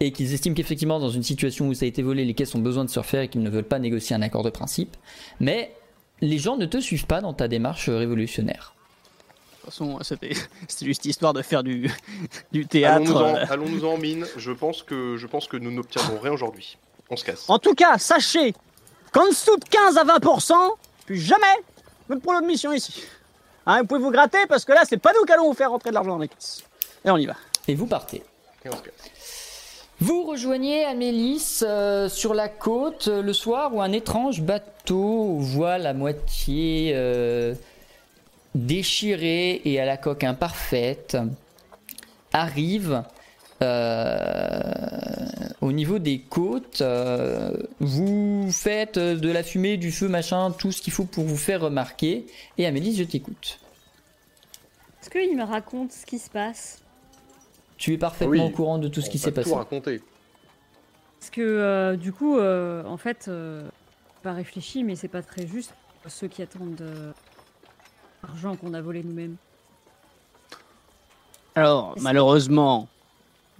et 0.00 0.10
qu'ils 0.12 0.34
estiment 0.34 0.54
qu'effectivement, 0.54 0.98
dans 0.98 1.08
une 1.10 1.22
situation 1.22 1.68
où 1.68 1.74
ça 1.74 1.84
a 1.84 1.88
été 1.88 2.02
volé, 2.02 2.24
les 2.24 2.34
caisses 2.34 2.54
ont 2.54 2.58
besoin 2.60 2.84
de 2.84 2.90
se 2.90 2.98
refaire 2.98 3.22
et 3.22 3.28
qu'ils 3.28 3.42
ne 3.42 3.48
veulent 3.50 3.64
pas 3.64 3.78
négocier 3.78 4.14
un 4.14 4.22
accord 4.22 4.42
de 4.42 4.50
principe. 4.50 4.96
Mais 5.40 5.72
les 6.20 6.38
gens 6.38 6.56
ne 6.58 6.66
te 6.66 6.78
suivent 6.78 7.06
pas 7.06 7.20
dans 7.22 7.32
ta 7.32 7.48
démarche 7.48 7.88
euh, 7.88 7.96
révolutionnaire. 7.96 8.73
De 9.64 9.70
toute 9.70 9.78
façon, 9.78 9.98
c'était 10.02 10.34
c'était 10.68 10.84
juste 10.84 11.04
histoire 11.06 11.32
de 11.32 11.42
faire 11.42 11.62
du, 11.62 11.90
du 12.52 12.66
théâtre. 12.66 13.16
Allons-nous 13.50 13.84
en, 13.84 13.92
euh. 13.92 13.94
en 13.94 13.98
mine, 13.98 14.26
je 14.36 14.52
pense 14.52 14.82
que, 14.82 15.16
je 15.16 15.26
pense 15.26 15.48
que 15.48 15.56
nous 15.56 15.70
n'obtiendrons 15.70 16.18
rien 16.18 16.32
aujourd'hui. 16.32 16.76
On 17.08 17.16
se 17.16 17.24
casse. 17.24 17.48
En 17.48 17.58
tout 17.58 17.74
cas, 17.74 17.96
sachez 17.98 18.54
qu'en 19.12 19.26
dessous 19.28 19.56
de 19.56 19.64
15 19.64 19.96
à 19.96 20.04
20%, 20.04 20.54
plus 21.06 21.18
jamais, 21.18 21.46
même 22.08 22.20
pour 22.20 22.32
notre 22.32 22.46
mission 22.46 22.72
ici. 22.72 23.04
Hein, 23.66 23.80
vous 23.80 23.86
pouvez 23.86 24.00
vous 24.00 24.10
gratter 24.10 24.38
parce 24.48 24.64
que 24.64 24.72
là, 24.72 24.82
c'est 24.86 24.98
pas 24.98 25.12
nous 25.18 25.24
qui 25.24 25.32
allons 25.32 25.48
vous 25.48 25.54
faire 25.54 25.70
rentrer 25.70 25.90
de 25.90 25.94
l'argent 25.94 26.12
dans 26.12 26.18
les 26.18 26.28
caisses. 26.28 26.62
Et 27.04 27.10
on 27.10 27.16
y 27.16 27.26
va. 27.26 27.36
Et 27.66 27.74
vous 27.74 27.86
partez. 27.86 28.22
Et 28.64 28.68
on 28.68 28.72
se 28.72 28.82
casse. 28.82 29.10
Vous 30.00 30.24
rejoignez 30.24 30.84
Amélis 30.84 31.60
euh, 31.62 32.08
sur 32.08 32.34
la 32.34 32.48
côte 32.48 33.08
euh, 33.08 33.22
le 33.22 33.32
soir 33.32 33.74
où 33.74 33.80
un 33.80 33.92
étrange 33.92 34.42
bateau, 34.42 35.36
voit 35.38 35.78
la 35.78 35.94
moitié 35.94 36.92
euh, 36.94 37.54
déchirée 38.54 39.60
et 39.64 39.80
à 39.80 39.84
la 39.84 39.96
coque 39.96 40.24
imparfaite, 40.24 41.16
arrive 42.32 43.02
euh, 43.62 44.60
au 45.60 45.72
niveau 45.72 45.98
des 45.98 46.20
côtes. 46.20 46.80
euh, 46.80 47.56
vous 47.80 48.50
faites 48.52 48.98
de 48.98 49.30
la 49.30 49.42
fumée, 49.42 49.76
du 49.76 49.92
feu, 49.92 50.08
machin, 50.08 50.50
tout 50.50 50.72
ce 50.72 50.82
qu'il 50.82 50.92
faut 50.92 51.04
pour 51.04 51.24
vous 51.24 51.36
faire 51.36 51.60
remarquer. 51.62 52.26
Et 52.58 52.66
Amélis, 52.66 52.96
je 52.96 53.04
t'écoute. 53.04 53.58
Est-ce 55.00 55.10
qu'il 55.10 55.36
me 55.36 55.44
raconte 55.44 55.92
ce 55.92 56.06
qui 56.06 56.18
se 56.18 56.30
passe? 56.30 56.80
Tu 57.76 57.92
es 57.92 57.98
parfaitement 57.98 58.30
Oui. 58.32 58.40
au 58.40 58.50
courant 58.50 58.78
de 58.78 58.88
tout 58.88 59.00
ce 59.00 59.10
qui 59.10 59.18
s'est 59.18 59.32
passé. 59.32 59.50
tout 59.50 59.56
raconter. 59.56 60.00
Parce 61.20 61.30
que 61.30 61.40
euh, 61.42 61.96
du 61.96 62.12
coup, 62.12 62.38
euh, 62.38 62.84
en 62.84 62.96
fait, 62.96 63.26
euh, 63.28 63.68
pas 64.22 64.32
réfléchi, 64.32 64.84
mais 64.84 64.94
c'est 64.96 65.08
pas 65.08 65.22
très 65.22 65.46
juste 65.46 65.74
pour 66.02 66.10
ceux 66.12 66.28
qui 66.28 66.42
attendent 66.42 66.82
l'argent 68.26 68.56
qu'on 68.56 68.74
a 68.74 68.80
volé 68.80 69.02
nous-mêmes. 69.02 69.36
Alors, 71.54 71.94
malheureusement, 72.00 72.88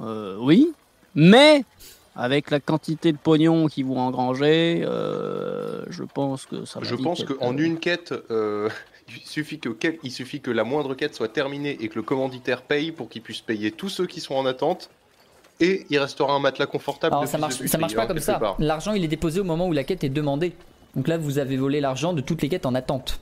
euh, 0.00 0.36
oui, 0.40 0.72
mais 1.14 1.64
avec 2.16 2.50
la 2.50 2.60
quantité 2.60 3.12
de 3.12 3.16
pognon 3.16 3.66
qu'ils 3.66 3.86
vont 3.86 3.98
engranger, 3.98 4.82
euh, 4.84 5.84
je 5.88 6.02
pense 6.02 6.46
que 6.46 6.64
ça 6.64 6.80
va 6.80 6.86
Je 6.86 6.94
pense 6.96 7.24
qu'en 7.24 7.56
une 7.56 7.78
quête, 7.78 8.12
euh, 8.30 8.68
il, 9.08 9.22
suffit 9.24 9.60
que, 9.60 9.68
quel- 9.68 9.98
il 10.02 10.10
suffit 10.10 10.40
que 10.40 10.50
la 10.50 10.64
moindre 10.64 10.94
quête 10.94 11.14
soit 11.14 11.28
terminée 11.28 11.76
et 11.80 11.88
que 11.88 11.96
le 11.96 12.02
commanditaire 12.02 12.62
paye 12.62 12.90
pour 12.90 13.08
qu'il 13.08 13.22
puisse 13.22 13.40
payer 13.40 13.70
tous 13.70 13.88
ceux 13.88 14.06
qui 14.06 14.20
sont 14.20 14.34
en 14.34 14.46
attente. 14.46 14.90
Et 15.60 15.86
il 15.88 15.98
restera 16.00 16.32
un 16.32 16.40
matelas 16.40 16.66
confortable. 16.66 17.14
Alors 17.14 17.28
ça 17.28 17.38
marche, 17.38 17.64
ça 17.64 17.78
marche 17.78 17.94
pas 17.94 18.02
hein, 18.02 18.06
comme 18.08 18.18
ça. 18.18 18.40
L'argent 18.58 18.92
il 18.92 19.04
est 19.04 19.08
déposé 19.08 19.38
au 19.38 19.44
moment 19.44 19.68
où 19.68 19.72
la 19.72 19.84
quête 19.84 20.02
est 20.02 20.08
demandée. 20.08 20.52
Donc 20.96 21.06
là 21.06 21.16
vous 21.16 21.38
avez 21.38 21.56
volé 21.56 21.80
l'argent 21.80 22.12
de 22.12 22.20
toutes 22.20 22.42
les 22.42 22.48
quêtes 22.48 22.66
en 22.66 22.74
attente. 22.74 23.20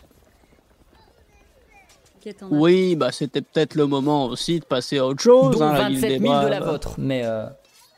En 2.42 2.48
Oui, 2.50 2.96
bah 2.96 3.12
c'était 3.12 3.40
peut-être 3.42 3.74
le 3.74 3.86
moment 3.86 4.26
aussi 4.26 4.60
de 4.60 4.64
passer 4.64 4.98
à 4.98 5.06
autre 5.06 5.22
chose. 5.22 5.56
Dont 5.58 5.62
hein, 5.64 5.72
la 5.72 5.88
guilde 5.88 6.00
27 6.00 6.20
des 6.20 6.26
000 6.28 6.42
de 6.42 6.46
la 6.48 6.60
vôtre. 6.60 6.94
Mais 6.98 7.22
euh, 7.24 7.46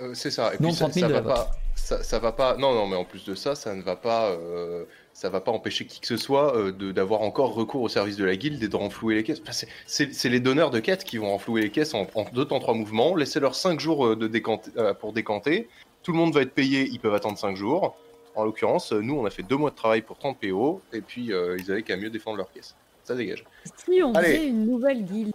Euh, 0.01 0.11
c'est 0.15 0.31
ça. 0.31 0.53
Et 0.55 0.63
Non, 0.63 0.69
puis 0.69 0.77
ça, 0.77 0.85
30 0.87 0.95
000 0.95 1.09
ça 1.11 1.21
de 1.21 1.23
va 1.25 1.35
pas. 1.35 1.51
Ça, 1.77 2.03
ça 2.03 2.19
va 2.19 2.33
pas. 2.33 2.57
Non, 2.57 2.73
non, 2.75 2.87
mais 2.87 2.97
en 2.97 3.05
plus 3.05 3.25
de 3.25 3.35
ça, 3.35 3.55
ça 3.55 3.75
ne 3.75 3.83
va 3.83 3.97
pas. 3.97 4.31
euh, 4.31 4.85
ça 5.13 5.29
va 5.29 5.41
pas 5.41 5.53
empêcher 5.53 5.87
qui 5.87 6.01
que 6.01 6.07
ce 6.09 6.17
soit 6.17 6.57
euh, 6.57 6.73
de 6.73 6.91
d'avoir 6.91 7.21
encore 7.23 7.55
recours 7.55 7.83
au 7.83 7.89
service 7.89 8.17
de 8.17 8.25
la 8.25 8.35
guilde 8.35 8.61
et 8.63 8.69
de 8.69 8.77
renflouer 8.77 9.15
les 9.15 9.23
caisses. 9.23 9.41
Enfin, 9.47 9.67
c'est- 9.87 10.29
les 10.29 10.41
donneurs 10.41 10.71
de 10.71 10.81
quêtes 10.81 11.05
qui 11.05 11.19
vont 11.19 11.29
renflouer 11.31 11.63
les 11.63 11.71
caisses 11.71 11.95
en, 11.95 12.07
en 12.17 12.25
deux 12.33 12.45
temps 12.47 12.59
trois 12.59 12.75
mouvements. 12.75 13.15
Laissez-leur 13.15 13.55
5 13.55 13.79
jours 13.79 14.07
euh, 14.07 14.17
de 14.17 14.27
décanter, 14.27 14.71
euh, 14.79 14.93
pour 14.95 15.13
décanter. 15.13 15.69
Tout 16.03 16.11
le 16.13 16.19
monde 16.19 16.35
va 16.35 16.43
être 16.43 16.53
payé. 16.55 16.89
Ils 16.91 16.99
peuvent 16.99 17.15
attendre 17.15 17.39
5 17.39 17.55
jours. 17.57 17.97
En 18.35 18.43
l'occurrence, 18.45 18.91
nous, 18.91 19.17
on 19.17 19.25
a 19.27 19.31
fait 19.31 19.45
deux 19.45 19.57
mois 19.57 19.71
de 19.71 19.77
travail 19.77 20.03
pour 20.03 20.19
30 20.19 20.39
PO 20.41 20.81
et 20.93 21.01
puis 21.01 21.33
euh, 21.33 21.57
ils 21.61 21.71
avaient 21.71 21.83
qu'à 21.85 21.97
mieux 21.97 22.11
défendre 22.11 22.39
leurs 22.39 22.51
caisses. 22.53 22.75
Ça 23.05 23.15
dégage. 23.15 23.45
Si 23.87 24.03
on 24.03 24.13
Allez. 24.15 24.35
faisait 24.35 24.47
une 24.49 24.67
nouvelle 24.67 25.05
guilde. 25.05 25.33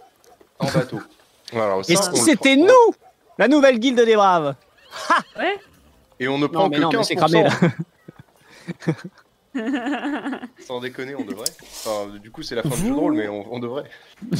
En 0.58 0.70
bateau. 0.70 1.00
Alors, 1.52 1.80
Et 1.88 1.96
si 1.96 2.16
c'était 2.16 2.56
nous, 2.56 2.94
la 3.38 3.48
nouvelle 3.48 3.78
guilde 3.78 4.00
des 4.04 4.14
braves 4.16 4.54
Ouais. 5.38 5.58
Et 6.18 6.28
on 6.28 6.36
ne 6.38 6.46
prend 6.46 6.68
mais 6.68 6.76
que 6.76 6.82
non, 6.82 6.90
mais 6.90 6.98
15%. 6.98 7.02
c'est 7.04 7.14
cramé, 7.16 7.42
là. 7.44 7.50
Sans 10.60 10.80
déconner, 10.80 11.14
on 11.14 11.24
devrait. 11.24 11.48
Enfin, 11.62 12.08
du 12.22 12.30
coup, 12.30 12.42
c'est 12.42 12.54
la 12.54 12.62
fin 12.62 12.68
du 12.70 12.76
jeu 12.76 12.88
de 12.88 12.92
rôle, 12.94 13.14
mais 13.14 13.28
on, 13.28 13.52
on 13.54 13.58
devrait. 13.58 13.84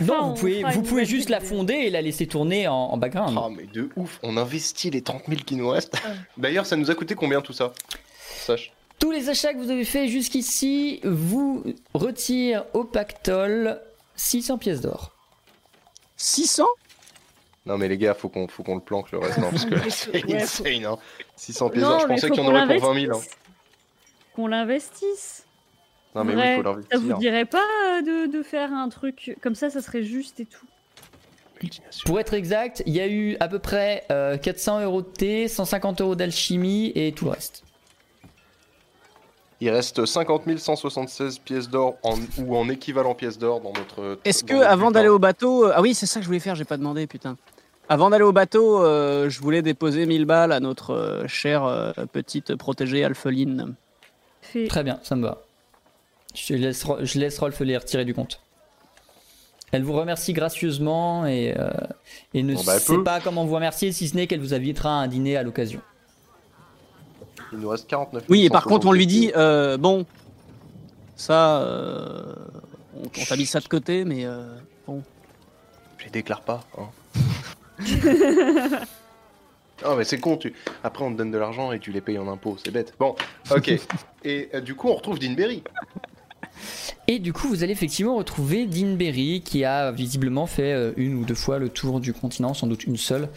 Non, 0.00 0.14
on 0.20 0.28
vous 0.28 0.34
pouvez, 0.34 0.62
vous 0.62 0.82
pouvez 0.82 1.04
juste 1.04 1.28
la 1.28 1.40
fonder 1.40 1.74
et 1.74 1.90
la 1.90 2.00
laisser 2.02 2.28
tourner 2.28 2.68
en, 2.68 2.72
en 2.74 2.96
background. 2.96 3.36
Ah, 3.36 3.48
mais 3.50 3.64
de 3.66 3.90
ouf, 3.96 4.20
on 4.22 4.36
investit 4.36 4.90
les 4.90 5.02
30 5.02 5.22
000 5.26 5.40
qui 5.44 5.56
nous 5.56 5.68
restent. 5.68 5.96
D'ailleurs, 6.36 6.66
ça 6.66 6.76
nous 6.76 6.88
a 6.92 6.94
coûté 6.94 7.16
combien 7.16 7.40
tout 7.40 7.52
ça? 7.52 7.72
Sache. 8.36 8.72
Tous 9.02 9.10
les 9.10 9.28
achats 9.28 9.52
que 9.52 9.58
vous 9.58 9.70
avez 9.72 9.84
fait 9.84 10.06
jusqu'ici 10.06 11.00
vous 11.02 11.64
retirent 11.92 12.64
au 12.72 12.84
pactole 12.84 13.80
600 14.14 14.58
pièces 14.58 14.80
d'or. 14.80 15.10
600 16.16 16.64
Non, 17.66 17.78
mais 17.78 17.88
les 17.88 17.98
gars, 17.98 18.14
faut 18.14 18.28
qu'on 18.28 18.46
faut 18.46 18.62
qu'on 18.62 18.76
le 18.76 18.80
planque 18.80 19.10
le 19.10 19.18
reste, 19.18 19.38
non, 19.38 19.50
parce 19.50 19.64
que 19.64 19.74
là, 19.74 19.82
c'est 19.90 20.12
Ouais, 20.12 20.20
faut- 20.46 20.62
insane, 20.64 20.84
hein. 20.86 20.98
600 21.34 21.70
pièces 21.70 21.82
d'or, 21.82 21.98
je 22.00 22.06
pensais 22.06 22.30
qu'il 22.30 22.36
y 22.36 22.40
en 22.40 22.44
qu'on 22.44 22.50
aurait 22.62 22.78
pour 22.78 22.94
20 22.94 23.00
000. 23.06 23.16
Hein. 23.18 23.20
Qu'on 24.36 24.46
l'investisse. 24.46 25.46
Non, 26.14 26.22
mais 26.22 26.36
oui, 26.36 26.62
faut 26.62 26.62
Ça 26.62 26.70
vous 26.70 27.08
l'investir. 27.08 27.18
dirait 27.18 27.44
pas 27.44 27.58
euh, 27.98 28.02
de, 28.02 28.30
de 28.30 28.42
faire 28.44 28.72
un 28.72 28.88
truc 28.88 29.36
comme 29.42 29.56
ça, 29.56 29.68
ça 29.68 29.82
serait 29.82 30.04
juste 30.04 30.38
et 30.38 30.46
tout? 30.46 30.66
Pour 32.06 32.20
être 32.20 32.34
exact, 32.34 32.84
il 32.86 32.92
y 32.94 33.00
a 33.00 33.08
eu 33.08 33.36
à 33.40 33.48
peu 33.48 33.58
près 33.58 34.04
euh, 34.12 34.36
400 34.38 34.80
euros 34.82 35.02
de 35.02 35.06
thé, 35.08 35.48
150 35.48 36.00
euros 36.02 36.14
d'alchimie 36.14 36.92
et 36.94 37.10
tout 37.12 37.24
le 37.24 37.32
reste. 37.32 37.64
Il 39.62 39.70
reste 39.70 40.04
50 40.04 40.58
176 40.58 41.38
pièces 41.38 41.70
d'or 41.70 41.94
en, 42.02 42.16
ou 42.38 42.56
en 42.56 42.68
équivalent 42.68 43.14
pièces 43.14 43.38
d'or 43.38 43.60
dans 43.60 43.72
notre. 43.72 44.18
Est-ce 44.24 44.42
que 44.42 44.54
notre 44.54 44.66
avant 44.66 44.90
d'aller 44.90 45.08
au 45.08 45.20
bateau, 45.20 45.66
euh, 45.66 45.72
ah 45.76 45.80
oui, 45.80 45.94
c'est 45.94 46.06
ça 46.06 46.18
que 46.18 46.24
je 46.24 46.26
voulais 46.26 46.40
faire, 46.40 46.56
j'ai 46.56 46.64
pas 46.64 46.76
demandé, 46.76 47.06
putain. 47.06 47.36
Avant 47.88 48.10
d'aller 48.10 48.24
au 48.24 48.32
bateau, 48.32 48.82
euh, 48.82 49.30
je 49.30 49.40
voulais 49.40 49.62
déposer 49.62 50.04
1000 50.04 50.24
balles 50.24 50.50
à 50.50 50.58
notre 50.58 50.94
euh, 50.94 51.28
chère 51.28 51.62
euh, 51.64 51.92
petite 52.10 52.56
protégée 52.56 53.04
alpheline. 53.04 53.76
Fait. 54.40 54.66
Très 54.66 54.82
bien, 54.82 54.98
ça 55.04 55.14
me 55.14 55.22
va. 55.22 55.42
Je 56.34 56.54
laisse, 56.54 56.84
je 57.00 57.18
laisse 57.20 57.38
Rolf 57.38 57.60
les 57.60 57.76
retirer 57.76 58.04
du 58.04 58.14
compte. 58.14 58.40
Elle 59.70 59.84
vous 59.84 59.92
remercie 59.92 60.32
gracieusement 60.32 61.24
et, 61.24 61.54
euh, 61.56 61.70
et 62.34 62.42
ne 62.42 62.54
Bon, 62.56 62.64
bah, 62.64 62.80
sait 62.80 62.94
peut. 62.96 63.04
pas 63.04 63.20
comment 63.20 63.44
vous 63.44 63.54
remercier 63.54 63.92
si 63.92 64.08
ce 64.08 64.16
n'est 64.16 64.26
qu'elle 64.26 64.40
vous 64.40 64.54
invitera 64.54 64.90
à 64.90 65.04
un 65.04 65.06
dîner 65.06 65.36
à 65.36 65.44
l'occasion. 65.44 65.80
Il 67.52 67.58
nous 67.58 67.68
reste 67.68 67.86
49 67.88 68.24
Oui, 68.28 68.44
et 68.44 68.50
par 68.50 68.64
contre, 68.64 68.86
on 68.86 68.92
lui 68.92 69.04
176. 69.04 69.20
dit, 69.20 69.32
euh, 69.36 69.76
bon, 69.76 70.06
ça, 71.16 71.60
euh, 71.60 72.34
on, 72.96 73.06
on 73.06 73.24
t'a 73.24 73.36
mis 73.36 73.46
ça 73.46 73.60
de 73.60 73.68
côté, 73.68 74.04
mais 74.04 74.24
euh, 74.24 74.56
bon. 74.86 75.02
Je 75.98 76.04
les 76.04 76.10
déclare 76.10 76.42
pas. 76.42 76.64
Hein. 76.78 76.88
oh 79.84 79.94
mais 79.96 80.04
c'est 80.04 80.18
con, 80.18 80.36
tu... 80.36 80.54
après 80.84 81.04
on 81.04 81.12
te 81.12 81.18
donne 81.18 81.30
de 81.30 81.38
l'argent 81.38 81.72
et 81.72 81.78
tu 81.78 81.90
les 81.90 82.00
payes 82.00 82.18
en 82.18 82.28
impôts, 82.28 82.56
c'est 82.62 82.70
bête. 82.70 82.94
Bon, 82.98 83.14
ok. 83.50 83.72
et 84.24 84.48
euh, 84.54 84.60
du 84.60 84.74
coup 84.74 84.88
on 84.88 84.94
retrouve 84.94 85.18
Dinberry. 85.18 85.62
Et 87.08 87.18
du 87.18 87.32
coup, 87.32 87.48
vous 87.48 87.62
allez 87.62 87.72
effectivement 87.72 88.16
retrouver 88.16 88.66
Dinberry 88.66 89.42
qui 89.44 89.64
a 89.64 89.90
visiblement 89.90 90.46
fait 90.46 90.72
euh, 90.72 90.92
une 90.96 91.14
ou 91.14 91.24
deux 91.24 91.34
fois 91.34 91.58
le 91.58 91.68
tour 91.68 92.00
du 92.00 92.12
continent, 92.12 92.54
sans 92.54 92.66
doute 92.66 92.84
une 92.84 92.96
seule, 92.96 93.28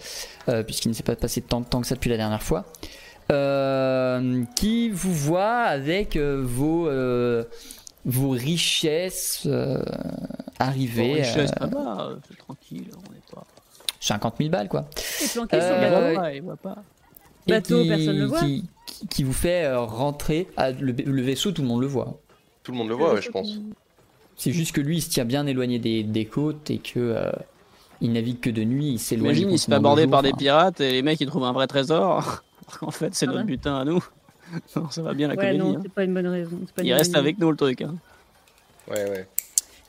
euh, 0.49 0.63
puisqu'il 0.63 0.89
ne 0.89 0.93
s'est 0.93 1.03
pas 1.03 1.15
passé 1.15 1.41
tant 1.41 1.61
de 1.61 1.65
temps 1.65 1.81
que 1.81 1.87
ça 1.87 1.95
depuis 1.95 2.09
la 2.09 2.17
dernière 2.17 2.43
fois. 2.43 2.65
Euh, 3.31 4.43
qui 4.55 4.89
vous 4.89 5.13
voit 5.13 5.53
avec 5.63 6.15
euh, 6.15 6.41
vos, 6.43 6.87
euh, 6.87 7.43
vos 8.05 8.29
richesses 8.29 9.43
euh, 9.47 9.81
arriver. 10.59 11.07
Bon, 11.07 11.13
richesse, 11.15 11.51
ça 11.59 11.65
va, 11.65 12.09
c'est 12.27 12.37
tranquille, 12.37 12.85
on 12.95 13.13
est 13.13 13.33
pas. 13.35 13.43
50 13.99 14.35
000 14.37 14.49
balles, 14.51 14.69
quoi. 14.69 14.85
Et 15.23 15.27
planqué 15.27 15.59
sur 15.59 15.69
le 15.71 15.89
bateau. 15.89 16.21
Ouais, 16.21 16.37
il 16.37 16.43
voit 16.43 16.55
pas. 16.57 16.75
Et 17.47 17.51
Bateau, 17.51 17.81
qui, 17.81 17.89
personne 17.89 18.17
le 18.19 18.25
voit. 18.25 18.39
Qui, 18.41 18.63
qui- 18.85 19.07
qui 19.07 19.23
vous 19.23 19.33
fait 19.33 19.65
euh, 19.65 19.79
rentrer. 19.81 20.47
Le, 20.79 20.91
le 20.91 21.21
vaisseau, 21.23 21.51
tout 21.51 21.61
le 21.63 21.67
monde 21.67 21.81
le 21.81 21.87
voit. 21.87 22.19
Tout 22.63 22.71
le 22.71 22.77
monde 22.77 22.89
le 22.89 22.95
voit, 22.95 23.13
ouais, 23.15 23.21
je 23.21 23.29
pense. 23.31 23.59
C'est 24.37 24.51
juste 24.51 24.71
que 24.73 24.81
lui, 24.81 24.97
il 24.97 25.01
se 25.01 25.09
tient 25.09 25.25
bien 25.25 25.45
éloigné 25.47 25.79
des, 25.79 26.03
des 26.03 26.25
côtes 26.25 26.69
et 26.69 26.77
que 26.77 26.99
euh, 26.99 27.31
il 28.01 28.11
navigue 28.13 28.39
que 28.39 28.49
de 28.51 28.63
nuit. 28.63 28.91
Il 28.93 28.99
s'éloigne. 28.99 29.31
Imagine, 29.31 29.51
il 29.51 29.59
se 29.59 29.65
fait 29.65 29.73
aborder 29.73 30.05
par 30.07 30.21
des 30.21 30.29
enfin. 30.29 30.37
pirates 30.37 30.81
et 30.81 30.91
les 30.91 31.01
mecs 31.01 31.19
ils 31.21 31.27
trouvent 31.27 31.43
un 31.45 31.53
vrai 31.53 31.65
trésor. 31.67 32.43
en 32.81 32.91
fait, 32.91 33.13
c'est 33.15 33.25
Ah 33.25 33.27
notre 33.31 33.39
ouais. 33.41 33.45
butin 33.45 33.75
à 33.79 33.83
nous. 33.85 34.03
non, 34.75 34.89
ça 34.89 35.01
va 35.01 35.13
bien 35.13 35.27
la 35.27 35.35
Ouais, 35.35 35.41
comédie. 35.51 35.57
non, 35.59 35.75
hein. 35.77 35.79
c'est 35.83 35.91
pas 35.93 36.03
une 36.03 36.13
bonne 36.13 36.27
raison. 36.27 36.59
c'est 36.65 36.73
pas 36.75 36.81
une 36.81 36.87
Il 36.87 36.91
bonne 36.91 36.97
reste 36.99 37.15
avec 37.15 37.37
nous 37.39 37.49
le 37.51 37.57
truc. 37.57 37.81
hein. 37.81 37.95
Ouais, 38.89 39.09
ouais. 39.09 39.27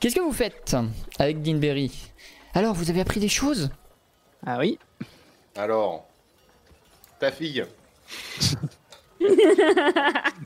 Qu'est-ce 0.01 0.15
que 0.15 0.21
vous 0.21 0.33
faites 0.33 0.77
avec 1.19 1.43
Dinberry 1.43 1.93
Alors, 2.55 2.75
vous 2.75 2.91
avez 2.91 3.01
appris 3.01 3.21
des 3.21 3.29
choses? 3.29 3.71
Ah 4.47 4.59
oui 4.59 4.79
Alors, 5.57 6.07
ta 7.19 7.31
fille. 7.33 7.65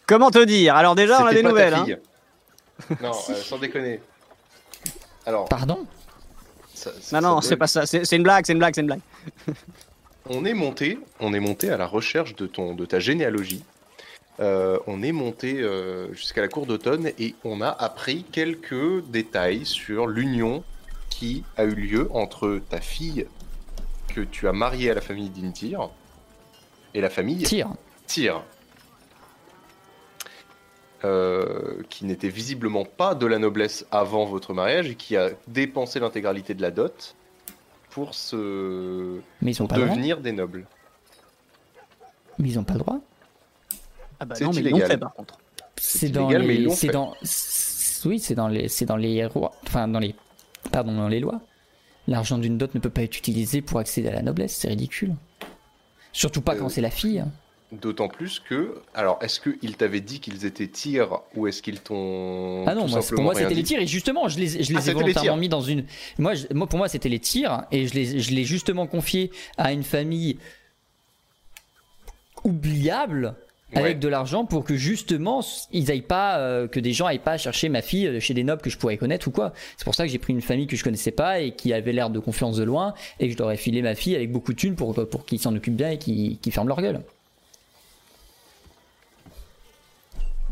Comment 0.07 0.31
te 0.31 0.43
dire? 0.45 0.75
Alors 0.77 0.95
déjà, 0.95 1.23
on 1.23 1.27
a 1.27 1.35
des 1.35 1.43
nouvelles. 1.43 1.75
Hein. 1.75 1.87
Non, 3.03 3.11
euh, 3.29 3.35
sans 3.35 3.59
déconner. 3.59 4.01
Alors, 5.27 5.49
Pardon? 5.49 5.87
Ça- 6.75 6.93
ça- 7.01 7.21
Non, 7.21 7.35
non, 7.37 7.41
c'est 7.41 7.57
pas 7.57 7.67
ça. 7.67 7.85
C'est 7.87 8.05
c'est 8.05 8.17
une 8.17 8.23
blague, 8.23 8.47
c'est 8.47 8.53
une 8.53 8.59
blague, 8.59 8.75
c'est 8.75 8.81
une 8.81 8.87
blague. 8.87 9.01
On 10.29 10.45
est 10.45 10.55
monté, 10.55 10.99
on 11.19 11.33
est 11.33 11.41
monté 11.41 11.71
à 11.71 11.77
la 11.77 11.87
recherche 11.87 12.37
de 12.37 12.47
ton, 12.47 12.75
de 12.75 12.85
ta 12.85 13.01
généalogie. 13.01 13.65
Euh, 14.39 14.79
on 14.87 15.03
est 15.03 15.13
monté 15.13 15.61
euh, 15.61 16.13
jusqu'à 16.15 16.41
la 16.41 16.49
cour 16.49 16.67
d'automne 16.67 17.11
et 17.19 17.35
on 17.45 17.61
a 17.61 17.69
appris 17.69 18.25
quelques 18.25 19.05
détails 19.07 19.67
sur 19.67 20.07
l'union 20.07 20.65
qui 21.11 21.45
a 21.57 21.65
eu 21.65 21.75
lieu 21.75 22.09
entre 22.15 22.61
ta 22.71 22.81
fille 22.81 23.27
que 24.15 24.21
tu 24.21 24.49
as 24.49 24.53
mariée 24.53 24.91
à 24.91 24.95
la 24.95 25.01
famille 25.01 25.29
d'Intir 25.29 25.91
et 26.95 27.01
la 27.01 27.11
famille 27.11 27.43
Tire. 27.43 27.71
Tyr. 28.07 28.43
Euh, 31.03 31.83
qui 31.89 32.05
n'était 32.05 32.29
visiblement 32.29 32.85
pas 32.85 33.15
de 33.15 33.25
la 33.25 33.39
noblesse 33.39 33.87
avant 33.91 34.27
votre 34.27 34.53
mariage 34.53 34.91
et 34.91 34.95
qui 34.97 35.17
a 35.17 35.31
dépensé 35.49 35.99
l'intégralité 35.99 36.53
de 36.53 36.61
la 36.61 36.71
dot 36.71 37.17
pour 37.91 38.15
se 38.15 39.21
Mais 39.43 39.53
ils 39.53 39.63
ont 39.63 39.67
pour 39.67 39.69
pas 39.69 39.79
le 39.79 39.85
droit. 39.85 39.97
devenir 39.97 40.21
des 40.21 40.33
nobles. 40.33 40.67
Mais 42.39 42.49
ils 42.49 42.59
ont 42.59 42.65
pas 42.65 42.75
le 42.75 42.81
droit. 42.81 43.01
Ah 44.19 44.25
bah 44.25 44.35
C'est 44.37 44.45
non, 44.45 44.53
mais 44.53 44.61
ils 44.63 44.65
l'ont 44.71 44.71
illégal. 44.71 44.91
fait 44.91 44.99
par 44.99 45.13
contre. 45.15 45.39
C'est 45.77 46.09
dans 46.11 46.29
illégal, 46.31 46.47
mais 46.47 46.55
ils 46.57 46.65
les. 46.65 46.71
fait. 46.87 46.89
dans. 46.89 47.15
Oui, 48.05 48.19
c'est 48.19 48.35
dans 48.35 48.49
les. 48.49 48.69
C'est 48.69 48.87
dans 48.87 48.97
les 48.97 49.25
rois. 49.27 49.53
Enfin, 49.67 49.89
dans 49.89 49.99
les. 49.99 50.15
Pardon, 50.73 50.95
dans 50.95 51.09
les 51.09 51.21
lois. 51.21 51.41
L'argent 52.07 52.39
d'une 52.39 52.59
dot 52.59 52.75
ne 52.75 52.81
peut 52.81 52.91
pas 52.91 53.03
être 53.03 53.17
utilisé 53.19 53.63
pour 53.63 53.79
accéder 53.79 54.09
à 54.09 54.13
la 54.13 54.23
noblesse. 54.23 54.57
C'est 54.57 54.69
ridicule. 54.69 55.15
Surtout 56.13 56.41
pas 56.41 56.55
Euh, 56.55 56.59
quand 56.59 56.69
c'est 56.69 56.81
la 56.81 56.91
fille. 56.91 57.25
D'autant 57.73 58.09
plus 58.09 58.41
que, 58.41 58.75
alors, 58.95 59.19
est-ce 59.23 59.39
qu'ils 59.39 59.77
t'avaient 59.77 60.01
dit 60.01 60.19
qu'ils 60.19 60.45
étaient 60.45 60.67
tirs 60.67 61.21
ou 61.37 61.47
est-ce 61.47 61.63
qu'ils 61.63 61.79
t'ont 61.81 62.65
Ah 62.67 62.75
non, 62.75 62.83
tout 62.83 62.89
moi, 62.89 62.97
pour 62.99 63.03
simplement 63.05 63.23
moi 63.27 63.35
c'était 63.37 63.55
les 63.55 63.63
tirs 63.63 63.81
et 63.81 63.87
justement 63.87 64.29
je 64.29 64.39
les, 64.41 64.49
je 64.65 64.73
les 64.73 64.77
Ah, 64.79 64.83
ai 64.83 64.87
les 64.89 64.93
volontairement 64.93 65.23
tirs. 65.23 65.37
mis 65.37 65.49
dans 65.49 65.61
une. 65.61 65.85
Moi, 66.19 66.35
je- 66.35 66.47
moi 66.53 66.67
pour 66.67 66.79
moi 66.79 66.89
c'était 66.89 67.09
les 67.09 67.21
tirs 67.21 67.63
et 67.71 67.87
je 67.87 67.95
les, 67.95 68.19
je 68.21 68.35
l'ai 68.35 68.43
justement 68.43 68.89
confié 68.89 69.31
à 69.57 69.73
une 69.73 69.85
famille 69.85 70.37
oubliable 72.45 73.35
avec 73.73 73.85
Ouais. 73.85 73.95
de 73.95 74.09
l'argent 74.09 74.45
pour 74.47 74.65
que 74.65 74.75
justement 74.75 75.41
ils 75.71 75.93
aillent 75.93 76.01
pas 76.03 76.39
euh, 76.39 76.67
que 76.67 76.81
des 76.81 76.93
gens 76.93 77.07
aillent 77.07 77.21
pas 77.21 77.39
chercher 77.39 77.69
ma 77.69 77.83
fille 77.83 78.09
euh, 78.09 78.19
chez 78.19 78.35
des 78.35 78.43
nobles 78.43 78.63
que 78.63 78.71
je 78.71 78.77
pourrais 78.79 78.97
connaître 78.97 79.29
ou 79.29 79.31
quoi. 79.31 79.53
C'est 79.77 79.85
pour 79.85 79.95
ça 79.95 80.05
que 80.05 80.11
j'ai 80.11 80.19
pris 80.19 80.33
une 80.33 80.41
famille 80.41 80.67
que 80.67 80.75
je 80.75 80.83
connaissais 80.83 81.13
pas 81.13 81.39
et 81.39 81.53
qui 81.53 81.73
avait 81.73 81.93
l'air 81.93 82.11
de 82.11 82.19
confiance 82.19 82.57
de 82.57 82.65
loin 82.65 82.95
et 83.21 83.29
que 83.29 83.33
je 83.35 83.39
leur 83.39 83.53
ai 83.53 83.57
filé 83.57 83.81
ma 83.81 83.95
fille 83.95 84.17
avec 84.17 84.33
beaucoup 84.33 84.53
de 84.55 84.59
thunes 84.59 84.75
pour 84.75 84.93
pour 85.09 85.25
qu'ils 85.25 85.39
s'en 85.39 85.55
occupent 85.55 85.77
bien 85.77 85.91
et 85.91 85.99
qu'ils 85.99 86.39
qu'ils 86.39 86.53
ferment 86.53 86.67
leur 86.67 86.83
gueule. 86.83 87.01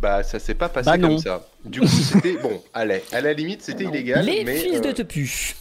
Bah, 0.00 0.22
ça 0.22 0.38
s'est 0.38 0.54
pas 0.54 0.68
passé 0.68 0.90
Bah 0.90 0.98
comme 0.98 1.18
ça. 1.18 1.48
Du 1.64 1.80
coup, 1.80 1.86
c'était 1.88 2.36
bon. 2.36 2.62
Allez, 2.72 3.02
à 3.12 3.20
la 3.20 3.32
limite, 3.32 3.62
c'était 3.62 3.84
illégal. 3.84 4.24
les 4.24 4.44
mais, 4.44 4.56
fils 4.56 4.80
de 4.80 4.88
euh, 4.88 4.92
tepu. 4.92 5.54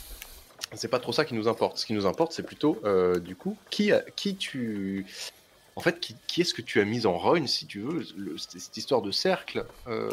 c'est 0.73 0.87
pas 0.89 0.99
trop 0.99 1.11
ça 1.11 1.25
qui 1.25 1.33
nous 1.33 1.47
importe. 1.47 1.77
Ce 1.77 1.85
qui 1.85 1.93
nous 1.93 2.05
importe, 2.05 2.33
c'est 2.33 2.43
plutôt, 2.43 2.77
euh, 2.85 3.19
du 3.19 3.35
coup, 3.35 3.57
qui, 3.69 3.91
a- 3.91 4.03
qui 4.15 4.35
tu. 4.35 5.05
En 5.75 5.81
fait, 5.81 5.99
qui, 5.99 6.15
qui 6.27 6.41
est-ce 6.41 6.53
que 6.53 6.61
tu 6.61 6.79
as 6.79 6.85
mis 6.85 7.05
en 7.05 7.17
rogne, 7.17 7.47
si 7.47 7.65
tu 7.67 7.79
veux 7.81 8.03
le- 8.17 8.37
cette, 8.37 8.77
histoire 8.77 9.01
de 9.01 9.11
cercle. 9.11 9.65
euh, 9.87 10.09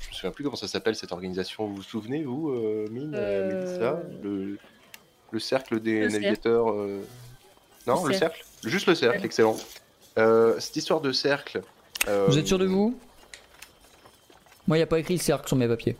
Je 0.00 0.08
me 0.08 0.14
souviens 0.14 0.30
plus 0.30 0.44
comment 0.44 0.56
ça 0.56 0.68
s'appelle 0.68 0.96
cette 0.96 1.12
organisation. 1.12 1.66
Vous 1.66 1.76
vous 1.76 1.82
souvenez, 1.82 2.24
vous, 2.24 2.50
euh, 2.50 2.88
Mine, 2.90 3.10
Mélissa 3.10 4.02
le, 4.22 4.58
le 5.30 5.38
cercle 5.38 5.80
des 5.80 6.00
Le 6.00 6.10
cercle. 6.10 6.22
navigateurs. 6.24 6.70
euh, 6.72 7.00
Non, 7.86 8.02
Le 8.04 8.10
le 8.12 8.14
cercle. 8.18 8.44
Juste 8.64 8.86
le 8.86 8.94
cercle, 8.94 9.24
excellent. 9.24 9.56
Euh, 10.18 10.58
cette 10.60 10.76
histoire 10.76 11.00
de 11.00 11.10
cercle. 11.12 11.62
Euh, 12.08 12.26
Vous 12.28 12.38
êtes 12.38 12.46
sûr 12.46 12.58
de 12.58 12.66
vous? 12.66 12.98
Moi, 14.66 14.76
il 14.76 14.80
n'y 14.80 14.84
a 14.84 14.86
pas 14.86 14.98
écrit 14.98 15.14
le 15.14 15.20
cercle 15.20 15.48
sur 15.48 15.56
mes 15.56 15.68
papiers. 15.68 15.96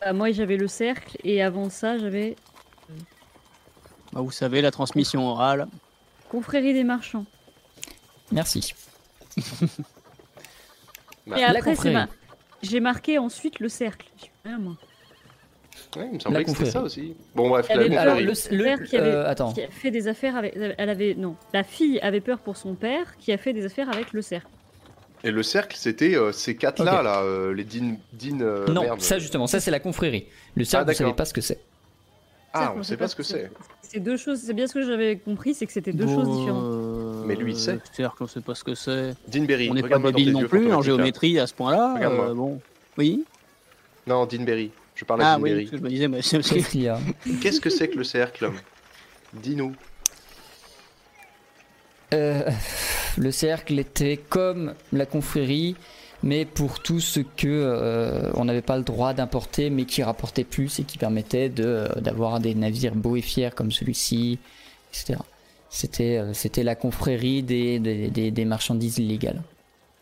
Ah, 0.00 0.12
moi, 0.12 0.30
j'avais 0.30 0.56
le 0.56 0.68
cercle 0.68 1.16
et 1.24 1.42
avant 1.42 1.70
ça, 1.70 1.98
j'avais 1.98 2.36
Bah, 4.12 4.20
vous 4.20 4.30
savez, 4.30 4.60
la 4.60 4.70
transmission 4.70 5.26
orale. 5.26 5.66
confrérie 6.28 6.72
des 6.74 6.84
marchands. 6.84 7.24
Merci. 8.32 8.74
Et 11.26 11.30
la 11.40 11.48
après, 11.48 11.60
c'est 11.60 11.70
confrérie. 11.70 11.94
ma... 11.94 12.08
j'ai 12.62 12.80
marqué 12.80 13.18
ensuite 13.18 13.58
le 13.60 13.68
cercle. 13.68 14.06
J'ai 14.20 14.30
rien, 14.44 14.58
moi. 14.58 14.76
Ouais, 15.96 16.06
il 16.10 16.14
me 16.14 16.18
semblait 16.20 16.38
La 16.40 16.44
que 16.44 16.50
c'était 16.50 16.70
ça 16.70 16.82
aussi. 16.82 17.16
Bon, 17.34 17.48
bref, 17.48 17.68
la 17.68 17.74
avait 17.76 17.96
Alors, 17.96 18.16
confrérie. 18.16 18.34
le, 18.50 18.56
le- 18.56 18.64
père 18.64 18.82
qui 18.84 18.96
avait- 18.96 19.10
euh, 19.10 19.28
attends. 19.28 19.52
Qui 19.52 19.62
a 19.62 19.70
fait 19.70 19.90
des 19.90 20.08
affaires 20.08 20.36
avec. 20.36 20.54
Elle 20.56 20.88
avait 20.90 21.14
non. 21.14 21.36
La 21.52 21.64
fille 21.64 21.98
avait 22.00 22.20
peur 22.20 22.38
pour 22.38 22.56
son 22.56 22.74
père, 22.74 23.16
qui 23.18 23.32
a 23.32 23.38
fait 23.38 23.52
des 23.52 23.64
affaires 23.66 23.88
avec 23.88 24.12
le 24.12 24.22
cercle. 24.22 24.46
Et 25.26 25.30
le 25.32 25.42
cercle, 25.42 25.76
c'était 25.76 26.14
euh, 26.16 26.30
ces 26.32 26.54
quatre-là, 26.56 27.02
là, 27.02 27.22
euh, 27.22 27.52
les 27.52 27.64
Din. 27.64 27.96
Din 28.12 28.40
euh, 28.40 28.66
non, 28.68 28.82
merde. 28.82 29.00
ça 29.00 29.18
justement, 29.18 29.46
ça 29.46 29.58
c'est 29.60 29.70
la 29.72 29.80
confrérie. 29.80 30.26
Le 30.54 30.64
cercle, 30.64 30.84
vous 30.84 30.86
d'accord. 30.92 30.98
savez 30.98 31.12
pas 31.16 31.24
ce 31.24 31.34
que 31.34 31.40
c'est. 31.40 31.58
Ah, 32.52 32.60
Cercle, 32.60 32.78
on 32.78 32.82
sait 32.84 32.96
pas 32.96 33.08
ce 33.08 33.16
que 33.16 33.22
c'est. 33.22 33.50
C'est 33.82 34.00
deux 34.00 34.16
choses. 34.16 34.40
C'est 34.40 34.54
bien 34.54 34.66
ce 34.66 34.74
que 34.74 34.82
j'avais 34.82 35.16
compris, 35.18 35.52
c'est 35.54 35.66
que 35.66 35.72
c'était 35.72 35.92
deux 35.92 36.06
Bon, 36.06 36.14
choses 36.14 36.38
différentes. 36.38 37.26
Mais 37.26 37.34
lui, 37.34 37.52
il 37.52 37.58
sait. 37.58 37.78
C'est-à-dire 37.92 38.14
qu'on 38.16 38.26
sait 38.26 38.40
pas 38.40 38.54
ce 38.54 38.64
que 38.64 38.74
c'est. 38.74 39.14
Dinberry, 39.28 39.68
On 39.68 39.74
n'est 39.74 39.82
pas 39.82 39.98
tes 40.12 40.26
non 40.26 40.44
plus 40.46 40.72
en 40.72 40.80
géométrie 40.80 41.38
à 41.38 41.46
ce 41.46 41.52
point-là. 41.54 41.94
Regarde-moi. 41.96 42.30
euh, 42.30 42.34
bon. 42.34 42.60
Oui. 42.96 43.24
Non, 44.06 44.24
Dinberry. 44.26 44.70
Je 44.94 45.04
parle 45.04 45.22
à 45.22 45.32
Ah 45.34 45.38
oui, 45.38 45.50
Dinberry. 45.50 45.68
je 45.72 45.76
me 45.82 45.88
disais, 45.88 46.08
mais 46.08 46.22
c'est 46.22 46.38
Qu'est-ce 47.42 47.60
que 47.60 47.68
c'est 47.68 47.88
que 47.88 47.98
le 47.98 48.04
cercle? 48.04 48.50
Dis-nous. 49.34 49.74
Euh, 52.14 52.48
Le 53.16 53.30
cercle 53.30 53.78
était 53.78 54.16
comme 54.16 54.74
la 54.92 55.06
confrérie, 55.06 55.74
mais 56.22 56.44
pour 56.44 56.80
tout 56.80 57.00
ce 57.00 57.20
que 57.20 57.46
euh, 57.46 58.30
on 58.34 58.44
n'avait 58.44 58.62
pas 58.62 58.76
le 58.76 58.82
droit 58.84 59.14
d'importer, 59.14 59.70
mais 59.70 59.84
qui 59.84 60.02
rapportait 60.02 60.44
plus 60.44 60.78
et 60.80 60.84
qui 60.84 60.98
permettait 60.98 61.48
de, 61.48 61.64
euh, 61.64 61.88
d'avoir 62.00 62.40
des 62.40 62.54
navires 62.54 62.94
beaux 62.94 63.16
et 63.16 63.22
fiers 63.22 63.50
comme 63.54 63.72
celui-ci, 63.72 64.38
etc. 64.92 65.18
C'était, 65.70 66.18
euh, 66.18 66.32
c'était 66.34 66.62
la 66.62 66.74
confrérie 66.74 67.42
des, 67.42 67.78
des, 67.78 68.08
des- 68.08 68.30
des 68.30 68.44
marchandises 68.44 68.98
illégales. 68.98 69.42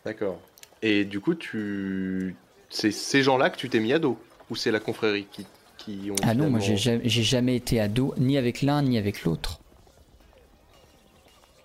D'accord. 0.05 0.39
Et 0.81 1.05
du 1.05 1.19
coup, 1.19 1.35
tu. 1.35 2.35
C'est 2.69 2.91
ces 2.91 3.23
gens-là 3.23 3.49
que 3.49 3.57
tu 3.57 3.69
t'es 3.69 3.79
mis 3.79 3.93
à 3.93 3.99
dos 3.99 4.19
Ou 4.49 4.55
c'est 4.55 4.71
la 4.71 4.79
confrérie 4.79 5.25
qui, 5.31 5.45
qui 5.77 6.11
ont. 6.11 6.15
Ah 6.21 6.33
non, 6.33 6.49
moi 6.49 6.59
j'ai 6.59 6.77
jamais, 6.77 7.07
jamais 7.09 7.55
été 7.55 7.79
ado, 7.79 8.13
ni 8.17 8.37
avec 8.37 8.61
l'un 8.61 8.81
ni 8.83 8.97
avec 8.97 9.23
l'autre. 9.23 9.59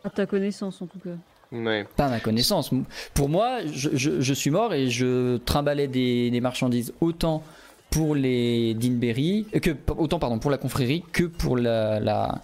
À 0.04 0.10
ta 0.10 0.24
connaissance, 0.26 0.80
en 0.80 0.86
tout 0.86 0.98
cas. 0.98 1.10
Ouais. 1.52 1.84
Pas 1.96 2.06
à 2.06 2.10
ma 2.10 2.20
connaissance. 2.20 2.70
Pour 3.14 3.28
moi, 3.28 3.58
je, 3.72 3.90
je- 3.94 4.20
je 4.20 4.34
suis 4.34 4.50
mort 4.50 4.72
et 4.72 4.88
je 4.88 5.36
trimballais 5.38 5.88
des, 5.88 6.30
des 6.30 6.40
marchandises 6.40 6.92
autant 7.00 7.42
pour 7.90 8.14
les 8.14 8.74
Dinberry, 8.74 9.46
euh, 9.54 9.58
que 9.58 9.70
autant 9.98 10.20
pardon 10.20 10.38
pour 10.38 10.50
la 10.52 10.58
confrérie 10.58 11.02
que 11.12 11.24
pour 11.24 11.56
la 11.56 11.98
la, 11.98 12.40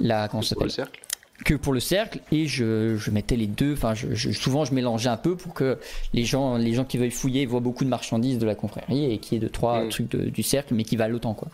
la 0.00 0.26
comment 0.28 0.42
ça 0.42 0.50
s'appelle 0.56 0.70
cercle 0.70 1.00
que 1.44 1.54
pour 1.54 1.72
le 1.72 1.80
cercle 1.80 2.20
et 2.32 2.46
je, 2.46 2.96
je 2.98 3.10
mettais 3.12 3.36
les 3.36 3.46
deux. 3.46 3.72
Enfin, 3.72 3.94
je, 3.94 4.14
je- 4.14 4.30
souvent 4.32 4.64
je 4.66 4.74
mélangeais 4.74 5.08
un 5.08 5.16
peu 5.16 5.36
pour 5.36 5.54
que 5.54 5.78
les 6.12 6.24
gens 6.24 6.56
les 6.58 6.74
gens 6.74 6.84
qui 6.84 6.98
veulent 6.98 7.10
fouiller 7.12 7.46
voient 7.46 7.60
beaucoup 7.60 7.84
de 7.84 7.88
marchandises 7.88 8.38
de 8.38 8.44
la 8.46 8.54
confrérie 8.56 9.10
et 9.12 9.18
qu'il 9.18 9.34
y 9.34 9.36
ait 9.36 9.40
deux 9.40 9.48
trois 9.48 9.84
Mm. 9.84 9.88
trucs 9.90 10.10
de- 10.10 10.28
du 10.28 10.42
cercle 10.42 10.74
mais 10.74 10.82
qui 10.84 10.96
valent 10.96 11.14
autant 11.14 11.34
quoi. 11.34 11.48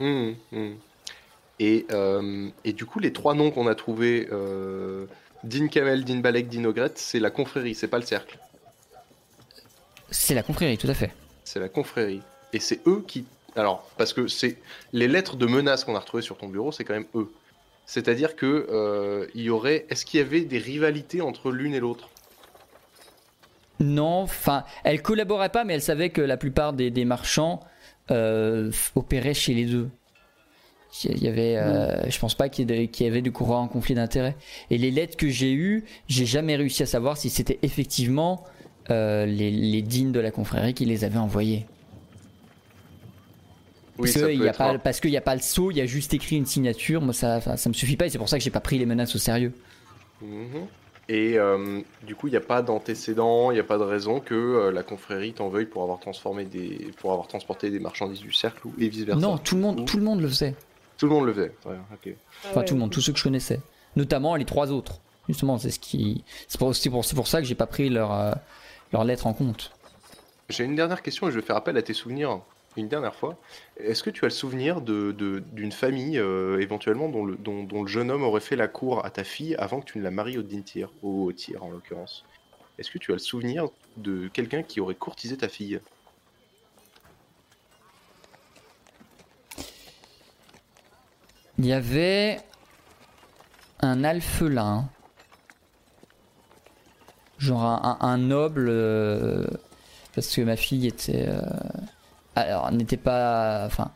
Hum, 0.00 0.34
hum. 0.52 0.74
Et, 1.60 1.84
euh, 1.92 2.48
et 2.64 2.72
du 2.72 2.86
coup, 2.86 2.98
les 3.00 3.12
trois 3.12 3.34
noms 3.34 3.50
qu'on 3.50 3.66
a 3.66 3.74
trouvés, 3.74 4.26
euh, 4.32 5.04
Din 5.44 5.68
Kamel, 5.68 6.04
Din 6.04 6.20
Balek, 6.20 6.48
Din 6.48 6.64
Ogret, 6.66 6.92
c'est 6.96 7.20
la 7.20 7.30
confrérie, 7.30 7.74
c'est 7.74 7.88
pas 7.88 7.98
le 7.98 8.04
cercle. 8.04 8.38
C'est 10.10 10.34
la 10.34 10.42
confrérie, 10.42 10.76
tout 10.76 10.88
à 10.88 10.94
fait. 10.94 11.12
c'est 11.44 11.60
la 11.60 11.68
confrérie. 11.68 12.20
Et 12.52 12.60
c'est 12.60 12.80
eux 12.86 13.04
qui. 13.06 13.24
Alors, 13.56 13.88
parce 13.96 14.12
que 14.12 14.26
c'est 14.28 14.56
les 14.92 15.08
lettres 15.08 15.36
de 15.36 15.46
menace 15.46 15.84
qu'on 15.84 15.94
a 15.94 16.00
retrouvées 16.00 16.22
sur 16.22 16.36
ton 16.36 16.48
bureau, 16.48 16.72
c'est 16.72 16.84
quand 16.84 16.94
même 16.94 17.06
eux. 17.14 17.30
C'est-à-dire 17.86 18.36
que 18.36 18.66
euh, 18.70 19.26
il 19.34 19.42
y 19.42 19.50
aurait. 19.50 19.86
Est-ce 19.88 20.04
qu'il 20.04 20.18
y 20.18 20.22
avait 20.22 20.42
des 20.42 20.58
rivalités 20.58 21.20
entre 21.20 21.50
l'une 21.50 21.74
et 21.74 21.80
l'autre? 21.80 22.08
Non, 23.80 24.22
enfin, 24.22 24.64
elle 24.84 25.00
collaborait 25.00 25.48
pas, 25.48 25.64
mais 25.64 25.74
elle 25.74 25.82
savait 25.82 26.10
que 26.10 26.20
la 26.20 26.36
plupart 26.36 26.72
des, 26.72 26.90
des 26.90 27.04
marchands 27.04 27.60
euh, 28.10 28.70
opéraient 28.94 29.34
chez 29.34 29.54
les 29.54 29.64
deux. 29.64 29.88
Il 31.04 31.22
y 31.22 31.28
avait, 31.28 31.56
euh, 31.56 32.10
je 32.10 32.18
pense 32.18 32.34
pas 32.34 32.48
qu'il 32.48 32.68
y, 32.70 33.06
avait 33.06 33.22
de 33.22 33.30
courant 33.30 33.62
en 33.62 33.68
conflit 33.68 33.94
d'intérêts. 33.94 34.36
Et 34.70 34.78
les 34.78 34.90
lettres 34.90 35.16
que 35.16 35.28
j'ai 35.28 35.52
eues, 35.52 35.84
j'ai 36.08 36.26
jamais 36.26 36.56
réussi 36.56 36.82
à 36.82 36.86
savoir 36.86 37.16
si 37.16 37.30
c'était 37.30 37.58
effectivement 37.62 38.44
euh, 38.90 39.24
les, 39.24 39.50
les 39.50 39.82
dignes 39.82 40.12
de 40.12 40.20
la 40.20 40.30
confrérie 40.30 40.74
qui 40.74 40.84
les 40.84 41.04
avaient 41.04 41.18
envoyées. 41.18 41.66
parce 43.96 44.10
ça 44.10 44.28
qu'il 44.28 44.40
n'y 44.40 44.48
a 44.48 44.52
pas, 44.52 44.78
parce 44.78 45.00
y 45.04 45.16
a 45.16 45.20
pas 45.20 45.36
le 45.36 45.42
sceau, 45.42 45.70
il 45.70 45.76
y 45.76 45.80
a 45.80 45.86
juste 45.86 46.12
écrit 46.12 46.36
une 46.36 46.46
signature. 46.46 47.00
Moi, 47.00 47.14
ça, 47.14 47.40
ça 47.40 47.68
me 47.68 47.74
suffit 47.74 47.96
pas, 47.96 48.06
et 48.06 48.10
c'est 48.10 48.18
pour 48.18 48.28
ça 48.28 48.38
que 48.38 48.44
j'ai 48.44 48.50
pas 48.50 48.60
pris 48.60 48.78
les 48.78 48.86
menaces 48.86 49.14
au 49.14 49.18
sérieux. 49.18 49.52
Mhm. 50.22 50.66
Et 51.10 51.38
euh, 51.38 51.80
du 52.06 52.14
coup, 52.14 52.28
il 52.28 52.30
n'y 52.30 52.36
a 52.36 52.40
pas 52.40 52.62
d'antécédent, 52.62 53.50
il 53.50 53.54
n'y 53.54 53.60
a 53.60 53.64
pas 53.64 53.78
de 53.78 53.82
raison 53.82 54.20
que 54.20 54.34
euh, 54.34 54.70
la 54.70 54.84
confrérie 54.84 55.32
t'en 55.32 55.48
veuille 55.48 55.66
pour 55.66 55.82
avoir 55.82 55.98
transformé 55.98 56.44
des, 56.44 56.92
pour 56.98 57.10
avoir 57.10 57.26
transporté 57.26 57.70
des 57.70 57.80
marchandises 57.80 58.20
du 58.20 58.32
cercle 58.32 58.68
ou 58.68 58.74
et 58.78 58.88
vice 58.88 59.04
versa. 59.04 59.20
Non, 59.20 59.36
tout 59.36 59.56
le 59.56 59.60
monde, 59.60 59.86
tout 59.86 59.96
le 59.96 60.04
monde 60.04 60.20
le 60.20 60.28
faisait. 60.28 60.54
Tout 61.00 61.06
le 61.06 61.12
monde 61.12 61.24
le 61.24 61.32
faisait. 61.32 61.52
Ouais, 61.64 61.78
ok. 61.94 62.14
Enfin, 62.50 62.62
tout 62.62 62.74
le 62.74 62.80
monde, 62.80 62.90
tous 62.90 63.00
ceux 63.00 63.12
que 63.12 63.18
je 63.18 63.24
connaissais. 63.24 63.60
Notamment 63.96 64.36
les 64.36 64.44
trois 64.44 64.70
autres. 64.70 65.00
Justement, 65.28 65.56
c'est 65.56 65.70
ce 65.70 65.80
qui, 65.80 66.24
c'est 66.46 66.58
pour, 66.58 66.76
c'est 66.76 66.90
pour, 66.90 67.26
ça 67.26 67.40
que 67.40 67.46
j'ai 67.46 67.54
pas 67.54 67.66
pris 67.66 67.88
leur, 67.88 68.12
euh, 68.12 68.32
leur 68.92 69.04
lettre 69.04 69.26
en 69.26 69.32
compte. 69.32 69.72
J'ai 70.50 70.64
une 70.64 70.76
dernière 70.76 71.00
question 71.00 71.28
et 71.28 71.30
je 71.30 71.36
vais 71.38 71.46
faire 71.46 71.56
appel 71.56 71.78
à 71.78 71.82
tes 71.82 71.94
souvenirs 71.94 72.40
une 72.76 72.88
dernière 72.88 73.14
fois. 73.14 73.38
Est-ce 73.78 74.02
que 74.02 74.10
tu 74.10 74.26
as 74.26 74.28
le 74.28 74.32
souvenir 74.32 74.82
de, 74.82 75.12
de- 75.12 75.42
d'une 75.52 75.72
famille 75.72 76.18
euh, 76.18 76.60
éventuellement 76.60 77.08
dont 77.08 77.24
le, 77.24 77.36
dont, 77.36 77.64
dont 77.64 77.82
le 77.82 77.88
jeune 77.88 78.10
homme 78.10 78.22
aurait 78.22 78.40
fait 78.40 78.56
la 78.56 78.68
cour 78.68 79.02
à 79.04 79.10
ta 79.10 79.24
fille 79.24 79.54
avant 79.56 79.80
que 79.80 79.86
tu 79.86 79.98
ne 79.98 80.02
la 80.02 80.10
maries 80.10 80.36
au 80.36 80.42
Dintir, 80.42 80.90
au 81.02 81.32
tir 81.32 81.64
en 81.64 81.70
l'occurrence? 81.70 82.26
Est-ce 82.78 82.90
que 82.90 82.98
tu 82.98 83.12
as 83.12 83.14
le 83.14 83.20
souvenir 83.20 83.68
de 83.96 84.28
quelqu'un 84.28 84.62
qui 84.62 84.80
aurait 84.80 84.94
courtisé 84.96 85.38
ta 85.38 85.48
fille? 85.48 85.80
Il 91.62 91.66
y 91.66 91.74
avait 91.74 92.40
un 93.80 94.02
alphelin, 94.02 94.88
genre 97.36 97.62
un, 98.00 98.16
noble, 98.16 98.68
euh, 98.70 99.46
parce 100.14 100.34
que 100.34 100.40
ma 100.40 100.56
fille 100.56 100.86
était, 100.86 101.26
euh, 101.28 101.42
alors 102.34 102.72
n'était 102.72 102.96
pas, 102.96 103.64
enfin, 103.66 103.92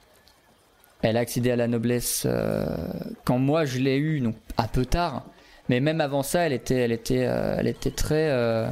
elle 1.01 1.17
a 1.17 1.21
accédé 1.21 1.53
à 1.53 1.57
la 1.57 1.67
noblesse 1.67 2.25
euh, 2.27 2.67
quand 3.25 3.39
moi 3.39 3.65
je 3.65 3.79
l'ai 3.79 3.97
eu, 3.97 4.21
donc 4.21 4.37
un 4.59 4.69
peu 4.69 4.85
tard, 4.85 5.25
mais 5.71 5.81
même 5.81 6.03
avant 6.03 6.23
ça, 6.23 6.41
elle 6.41 6.53
était, 6.53 6.81
elle 6.81 6.93
était, 6.93 7.25
euh, 7.25 7.57
elle 7.59 7.67
était 7.67 7.93
très 7.93 8.69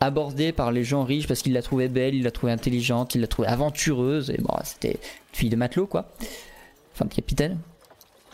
abordée 0.00 0.52
par 0.52 0.72
les 0.72 0.84
gens 0.84 1.04
riches 1.04 1.28
parce 1.28 1.42
qu'ils 1.42 1.52
la 1.52 1.60
trouvaient 1.60 1.88
belle, 1.88 2.14
ils 2.14 2.24
la 2.24 2.30
trouvaient 2.30 2.52
intelligente, 2.52 3.14
ils 3.14 3.20
la 3.20 3.26
trouvaient 3.26 3.48
aventureuse, 3.48 4.30
et 4.30 4.38
bon, 4.38 4.54
c'était 4.64 4.92
une 4.92 5.36
fille 5.36 5.50
de 5.50 5.56
matelot 5.56 5.86
quoi, 5.86 6.10
enfin 6.94 7.04
de 7.04 7.12
capitaine. 7.12 7.58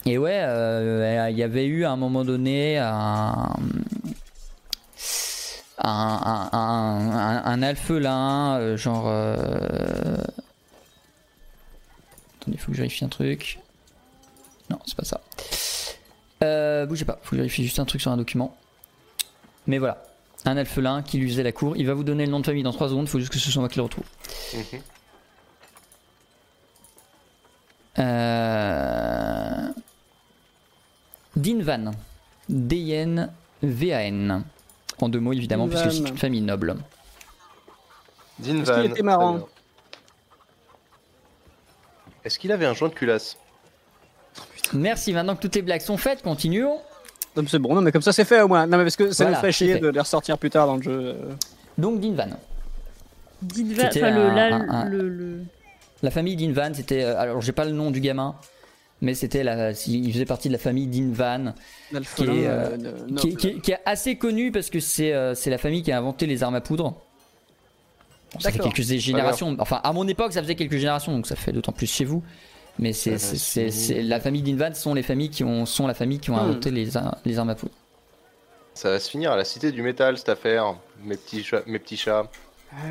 Et 0.07 0.18
ouais, 0.18 0.39
euh, 0.41 1.28
il 1.31 1.36
y 1.36 1.43
avait 1.43 1.67
eu 1.67 1.85
à 1.85 1.91
un 1.91 1.97
moment 1.97 2.25
donné 2.25 2.78
un, 2.78 3.57
un, 5.78 6.49
un, 6.52 7.43
un, 7.44 7.62
alphelin, 7.62 8.57
euh, 8.60 8.76
genre. 8.76 9.07
euh, 9.09 9.36
Attendez, 12.41 12.57
il 12.57 12.59
faut 12.59 12.68
que 12.70 12.75
je 12.76 12.83
vérifie 12.83 13.05
un 13.05 13.09
truc. 13.09 13.59
Non, 14.70 14.78
c'est 14.86 14.97
pas 14.97 15.05
ça. 15.05 15.20
Euh, 16.44 16.86
bougez 16.86 17.05
pas, 17.05 17.18
faut 17.23 17.31
que 17.31 17.36
je 17.36 17.43
vérifie 17.43 17.65
juste 17.65 17.81
un 17.81 17.85
truc 17.85 18.01
sur 18.01 18.12
un 18.12 18.17
document. 18.17 18.57
Mais 19.67 19.78
voilà, 19.78 20.05
un 20.44 20.57
alphelin 20.57 21.02
qui 21.02 21.18
lui 21.18 21.28
faisait 21.28 21.43
la 21.43 21.51
cour. 21.51 21.76
Il 21.76 21.86
va 21.86 21.94
vous 21.94 22.05
donner 22.05 22.26
le 22.26 22.31
nom 22.31 22.39
de 22.39 22.47
famille 22.47 22.62
dans 22.62 22.73
3 22.73 22.91
secondes, 22.91 23.07
il 23.07 23.10
faut 23.10 23.18
juste 23.18 23.33
que 23.33 23.39
ce 23.41 23.51
soit 23.51 23.60
moi 23.60 23.68
qui 23.68 23.78
le 23.78 23.83
retrouve. 23.83 24.05
Mhm. 24.55 24.81
Euh... 27.99 29.65
Dinvan. 31.36 31.92
D-I-N-V-A-N. 32.48 34.42
En 35.00 35.08
deux 35.08 35.20
mots, 35.20 35.32
évidemment, 35.32 35.66
Dinvan. 35.68 35.82
puisque 35.82 36.02
c'est 36.05 36.08
une 36.10 36.18
famille 36.18 36.40
noble. 36.40 36.76
Dinvan. 38.39 38.62
Est-ce 38.62 38.73
qu'il 38.82 38.90
était 38.90 39.02
marrant. 39.02 39.40
Est-ce 42.24 42.39
qu'il 42.39 42.50
avait 42.52 42.66
un 42.66 42.74
joint 42.74 42.89
de 42.89 42.94
culasse 42.94 43.36
Merci, 44.73 45.12
maintenant 45.12 45.36
que 45.36 45.42
toutes 45.42 45.55
les 45.55 45.62
blagues 45.62 45.81
sont 45.81 45.97
faites, 45.97 46.23
continuons. 46.23 46.81
Non, 47.36 47.42
mais 47.42 47.48
c'est 47.48 47.58
bon, 47.58 47.74
non, 47.74 47.82
mais 47.82 47.92
comme 47.92 48.02
ça 48.02 48.12
c'est 48.12 48.24
fait 48.24 48.40
au 48.42 48.48
moins. 48.48 48.66
Non, 48.66 48.78
mais 48.78 48.84
parce 48.84 48.97
que 48.97 49.12
ça 49.12 49.24
Voilà, 49.24 49.36
nous 49.36 49.40
fait 49.42 49.52
c'est 49.52 49.65
chier 49.66 49.74
fait. 49.74 49.81
de 49.81 49.89
les 49.89 50.00
ressortir 50.00 50.36
plus 50.39 50.50
tard 50.50 50.66
dans 50.66 50.76
le 50.76 50.82
jeu. 50.82 51.16
Donc 51.78 52.00
Dinvan. 52.00 52.31
Enfin, 53.44 54.10
le, 54.10 54.31
un- 54.31 54.68
un- 54.70 54.84
le, 54.86 55.08
le- 55.08 55.44
La 56.02 56.10
famille 56.10 56.34
Dinvan, 56.36 56.73
c'était... 56.74 57.05
euh, 57.05 57.18
Alors, 57.18 57.40
j'ai 57.42 57.52
pas 57.52 57.65
le 57.66 57.70
nom 57.73 57.90
du 57.90 58.00
gamin, 58.00 58.34
mais 59.02 59.15
c'était 59.15 59.44
la... 59.44 59.73
Il 59.86 60.12
faisait 60.12 60.25
partie 60.25 60.49
de 60.49 60.52
la 60.55 60.58
famille 60.58 60.86
Dinvan, 60.86 61.55
Qui 62.16 62.23
est, 62.25 62.47
euh, 62.47 62.76
de- 62.76 62.91
qui, 63.18 63.28
noble. 63.28 63.36
qui- 63.36 63.60
qui 63.60 63.70
est 63.73 63.78
assez 63.84 64.16
connu 64.16 64.50
parce 64.52 64.70
que 64.70 64.81
c'est 64.81 65.12
euh, 65.12 65.34
c'est 65.34 65.50
la 65.50 65.58
famille 65.58 65.83
qui 65.83 65.92
a 65.92 65.99
inventé 65.99 66.26
les 66.26 66.42
armes 66.42 66.55
à 66.55 66.60
poudre. 66.60 66.94
Bon, 68.33 68.41
ça 68.41 68.50
fait 68.50 68.58
quelques 68.58 68.83
générations. 68.83 69.55
Enfin, 69.58 69.81
à 69.84 69.92
mon 69.92 70.07
époque, 70.08 70.33
ça 70.33 70.42
faisait 70.42 70.55
quelques 70.57 70.76
générations, 70.78 71.12
donc 71.12 71.26
ça 71.26 71.36
fait 71.36 71.52
d'autant 71.52 71.73
plus 71.73 71.86
chez 71.91 72.05
vous. 72.05 72.23
Mais 72.78 72.92
c'est 72.92 73.18
c'est- 73.18 74.02
la 74.02 74.20
famille 74.20 74.42
Dinvan 74.42 74.75
sont 74.75 74.92
les 74.94 75.02
familles 75.02 75.31
qui 75.31 75.44
ont 75.44 75.65
sont 75.66 75.86
la 75.86 75.94
famille 75.94 76.18
qui 76.18 76.31
ont 76.31 76.36
Hmm. 76.36 76.50
inventé 76.50 76.70
les, 76.70 76.89
les 77.25 77.39
armes 77.39 77.50
à 77.50 77.55
poudre. 77.55 77.73
Ça 78.75 78.91
va 78.91 79.00
se 79.00 79.08
finir 79.10 79.33
à 79.33 79.36
la 79.36 79.44
cité 79.44 79.73
du 79.73 79.81
métal 79.81 80.18
cette 80.18 80.28
affaire, 80.28 80.75
mes 81.02 81.16
petits 81.16 81.42
chats. 81.42 81.62
Mes 81.66 81.78
petits 81.78 81.97
chats. 81.97 82.28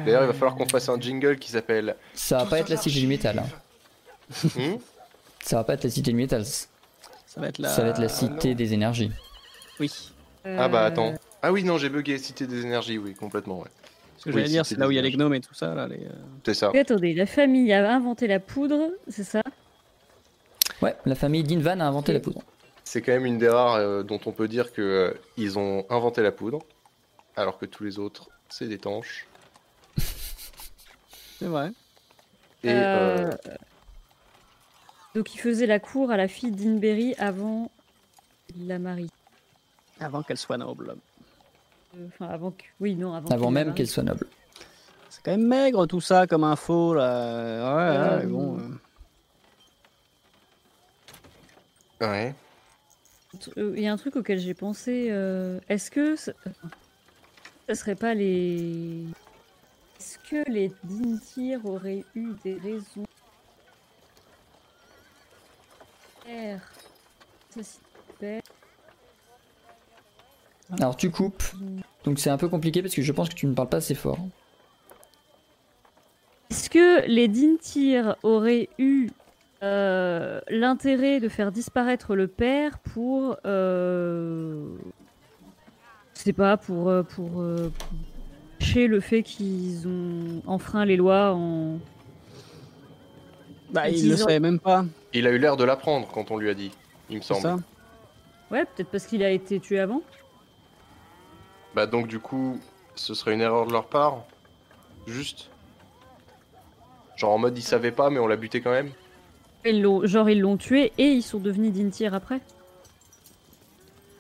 D'ailleurs, 0.06 0.24
il 0.24 0.28
va 0.28 0.34
falloir 0.34 0.56
qu'on 0.56 0.68
fasse 0.68 0.90
un 0.90 1.00
jingle 1.00 1.38
qui 1.38 1.52
s'appelle. 1.52 1.96
Ça 2.16 2.38
va 2.40 2.46
pas 2.46 2.60
être 2.60 2.70
la 2.70 2.78
cité 2.78 3.00
du 3.00 3.06
métal. 3.08 3.44
hein. 3.44 4.78
Ça 5.46 5.58
va 5.58 5.64
pas 5.64 5.76
être 5.76 5.84
la 5.84 5.92
cité 5.92 6.10
du 6.10 6.18
métal. 6.18 6.44
Ça 6.44 6.68
Ça 7.28 7.40
va 7.42 7.50
être 7.50 7.60
la. 7.60 7.70
va 7.70 7.88
être 7.90 8.02
la 8.02 8.10
cité 8.10 8.56
des 8.56 8.74
énergies. 8.74 9.12
Oui. 9.80 9.92
Ah 10.44 10.68
bah 10.68 10.84
euh, 10.84 10.88
attends. 10.88 11.14
Ah 11.44 11.52
oui, 11.52 11.64
non, 11.64 11.78
j'ai 11.78 11.90
bugué. 11.90 12.18
Cité 12.18 12.48
des 12.48 12.64
énergies, 12.64 12.98
oui, 12.98 13.14
complètement, 13.14 13.60
ouais. 13.60 13.70
Ce 14.18 14.24
que 14.26 14.30
Oui, 14.30 14.38
j'allais 14.38 14.50
dire, 14.50 14.66
c'est 14.66 14.78
là 14.78 14.88
où 14.88 14.92
il 14.92 14.96
y 14.96 15.00
a 15.00 15.04
les 15.04 15.12
gnomes 15.12 15.36
et 15.36 15.42
tout 15.42 15.54
ça. 15.54 15.76
Là, 15.76 15.88
les, 15.88 15.98
euh, 15.98 16.10
C'est 16.44 16.56
ça. 16.56 16.72
Et 16.74 16.80
attendez, 16.80 17.14
la 17.14 17.28
famille 17.28 17.72
a 17.74 17.94
inventé 17.94 18.26
la 18.26 18.40
poudre, 18.40 18.90
c'est 19.08 19.24
ça? 19.24 19.44
Ouais, 20.82 20.96
la 21.06 21.14
famille 21.14 21.44
Dinvan 21.44 21.80
a 21.80 21.86
inventé 21.86 22.12
la 22.12 22.20
poudre. 22.20 22.42
C'est 22.84 23.04
quand 23.04 23.12
même 23.12 23.28
une 23.28 23.38
des 23.38 23.50
rares 23.50 23.76
euh, 23.76 24.02
dont 24.02 24.20
on 24.26 24.32
peut 24.32 24.48
dire 24.48 24.74
que 24.74 24.82
euh, 24.82 25.14
ils 25.38 25.60
ont 25.60 25.86
inventé 25.92 26.24
la 26.24 26.32
poudre, 26.32 26.60
alors 27.36 27.60
que 27.60 27.68
tous 27.68 27.84
les 27.84 28.00
autres, 28.00 28.30
c'est 28.50 28.68
des 28.68 28.80
tanches. 28.80 29.28
C'est 31.40 31.46
vrai. 31.46 31.70
Et 32.64 32.70
euh, 32.72 33.30
Euh, 33.30 33.32
Donc 35.16 35.34
il 35.34 35.40
faisait 35.40 35.66
la 35.66 35.80
cour 35.80 36.12
à 36.12 36.18
la 36.18 36.28
fille 36.28 36.52
d'Inberry 36.52 37.16
avant 37.18 37.72
la 38.60 38.78
marie. 38.80 39.10
Avant 40.00 40.22
qu'elle 40.24 40.38
soit 40.38 40.58
noble. 40.58 40.96
Euh, 41.98 42.08
Enfin 42.08 42.28
avant 42.28 42.52
que... 42.52 42.64
Oui, 42.82 42.96
non, 42.96 43.14
avant, 43.14 43.30
Avant 43.30 43.50
même 43.52 43.74
qu'elle 43.74 43.88
soit 43.88 44.04
noble. 44.04 44.28
C'est 45.10 45.24
quand 45.24 45.32
même 45.32 45.48
maigre 45.48 45.86
tout 45.88 46.02
ça 46.02 46.28
comme 46.28 46.44
info 46.44 46.94
là. 46.94 47.06
Ouais, 47.76 47.82
Euh, 47.98 48.18
ouais, 48.18 48.26
mais 48.26 48.32
bon. 48.32 48.60
euh. 52.02 52.08
ouais. 52.08 52.36
Euh, 53.58 53.74
Il 53.78 53.82
y 53.84 53.88
a 53.88 53.94
un 53.94 53.98
truc 53.98 54.18
auquel 54.18 54.40
j'ai 54.40 54.54
pensé. 54.54 55.08
euh, 55.10 55.60
Est-ce 55.70 55.90
que 55.90 56.18
ça... 56.18 56.34
ça 57.70 57.76
serait 57.76 57.96
pas 57.96 58.14
les. 58.14 59.06
Est-ce 59.98 60.20
que 60.30 60.50
les 60.52 60.74
Dintir 60.84 61.66
auraient 61.66 62.04
eu 62.16 62.34
des 62.44 62.56
raisons 62.56 63.06
Alors 70.80 70.98
tu 70.98 71.12
coupes, 71.12 71.44
donc 72.04 72.20
c'est 72.20 72.30
un 72.30 72.38
peu 72.38 72.50
compliqué 72.50 72.82
parce 72.82 72.96
que 72.96 73.02
je 73.02 73.12
pense 73.12 73.30
que 73.30 73.36
tu 73.36 73.46
ne 73.46 73.54
parles 73.54 73.70
pas 73.70 73.78
assez 73.78 73.96
fort. 73.96 74.18
Est-ce 76.50 76.70
que 76.70 77.06
les 77.08 77.28
Dintir 77.28 78.16
auraient 78.24 78.70
eu 78.80 79.10
euh, 79.64 80.42
l'intérêt 80.50 81.20
de 81.20 81.30
faire 81.30 81.52
disparaître 81.52 82.16
le 82.16 82.28
père 82.28 82.80
pour. 82.80 83.38
Euh, 83.46 84.68
je 86.16 86.20
sais 86.22 86.34
pas, 86.34 86.58
pour. 86.58 86.90
euh, 86.90 87.04
pour, 87.04 87.42
euh, 87.42 87.72
le 88.76 89.00
fait 89.00 89.24
qu'ils 89.24 89.88
ont 89.88 90.42
enfreint 90.48 90.86
les 90.86 90.98
lois 90.98 91.34
en. 91.34 91.78
Bah, 93.70 93.90
il 93.90 94.10
le 94.10 94.18
savait 94.18 94.40
même 94.40 94.60
pas. 94.60 94.86
Il 95.14 95.28
a 95.28 95.32
eu 95.32 95.38
l'air 95.38 95.58
de 95.58 95.64
l'apprendre 95.64 96.08
quand 96.14 96.32
on 96.32 96.38
lui 96.38 96.50
a 96.50 96.54
dit, 96.54 96.72
il 97.10 97.18
me 97.18 97.22
C'est 97.22 97.34
semble. 97.34 97.42
ça. 97.42 97.58
Ouais, 98.52 98.66
peut-être 98.66 98.90
parce 98.90 99.06
qu'il 99.08 99.24
a 99.24 99.32
été 99.32 99.60
tué 99.60 99.80
avant. 99.80 100.02
Bah 101.74 101.88
donc 101.88 102.08
du 102.08 102.20
coup, 102.20 102.60
ce 102.96 103.14
serait 103.14 103.34
une 103.34 103.42
erreur 103.42 103.66
de 103.68 103.74
leur 103.74 103.88
part 103.88 104.24
Juste 105.08 105.50
Genre 107.18 107.32
en 107.34 107.38
mode, 107.38 107.58
ils 107.58 107.62
savaient 107.64 107.92
pas, 107.92 108.10
mais 108.10 108.20
on 108.20 108.28
l'a 108.28 108.36
buté 108.38 108.62
quand 108.62 108.72
même 108.72 108.92
Ils 109.66 109.82
l'ont- 109.82 110.06
genre 110.06 110.30
ils 110.30 110.40
l'ont 110.40 110.58
tué 110.58 110.94
et 110.98 111.08
ils 111.08 111.22
sont 111.24 111.40
devenus 111.40 111.74
Dintir 111.74 112.14
après. 112.14 112.40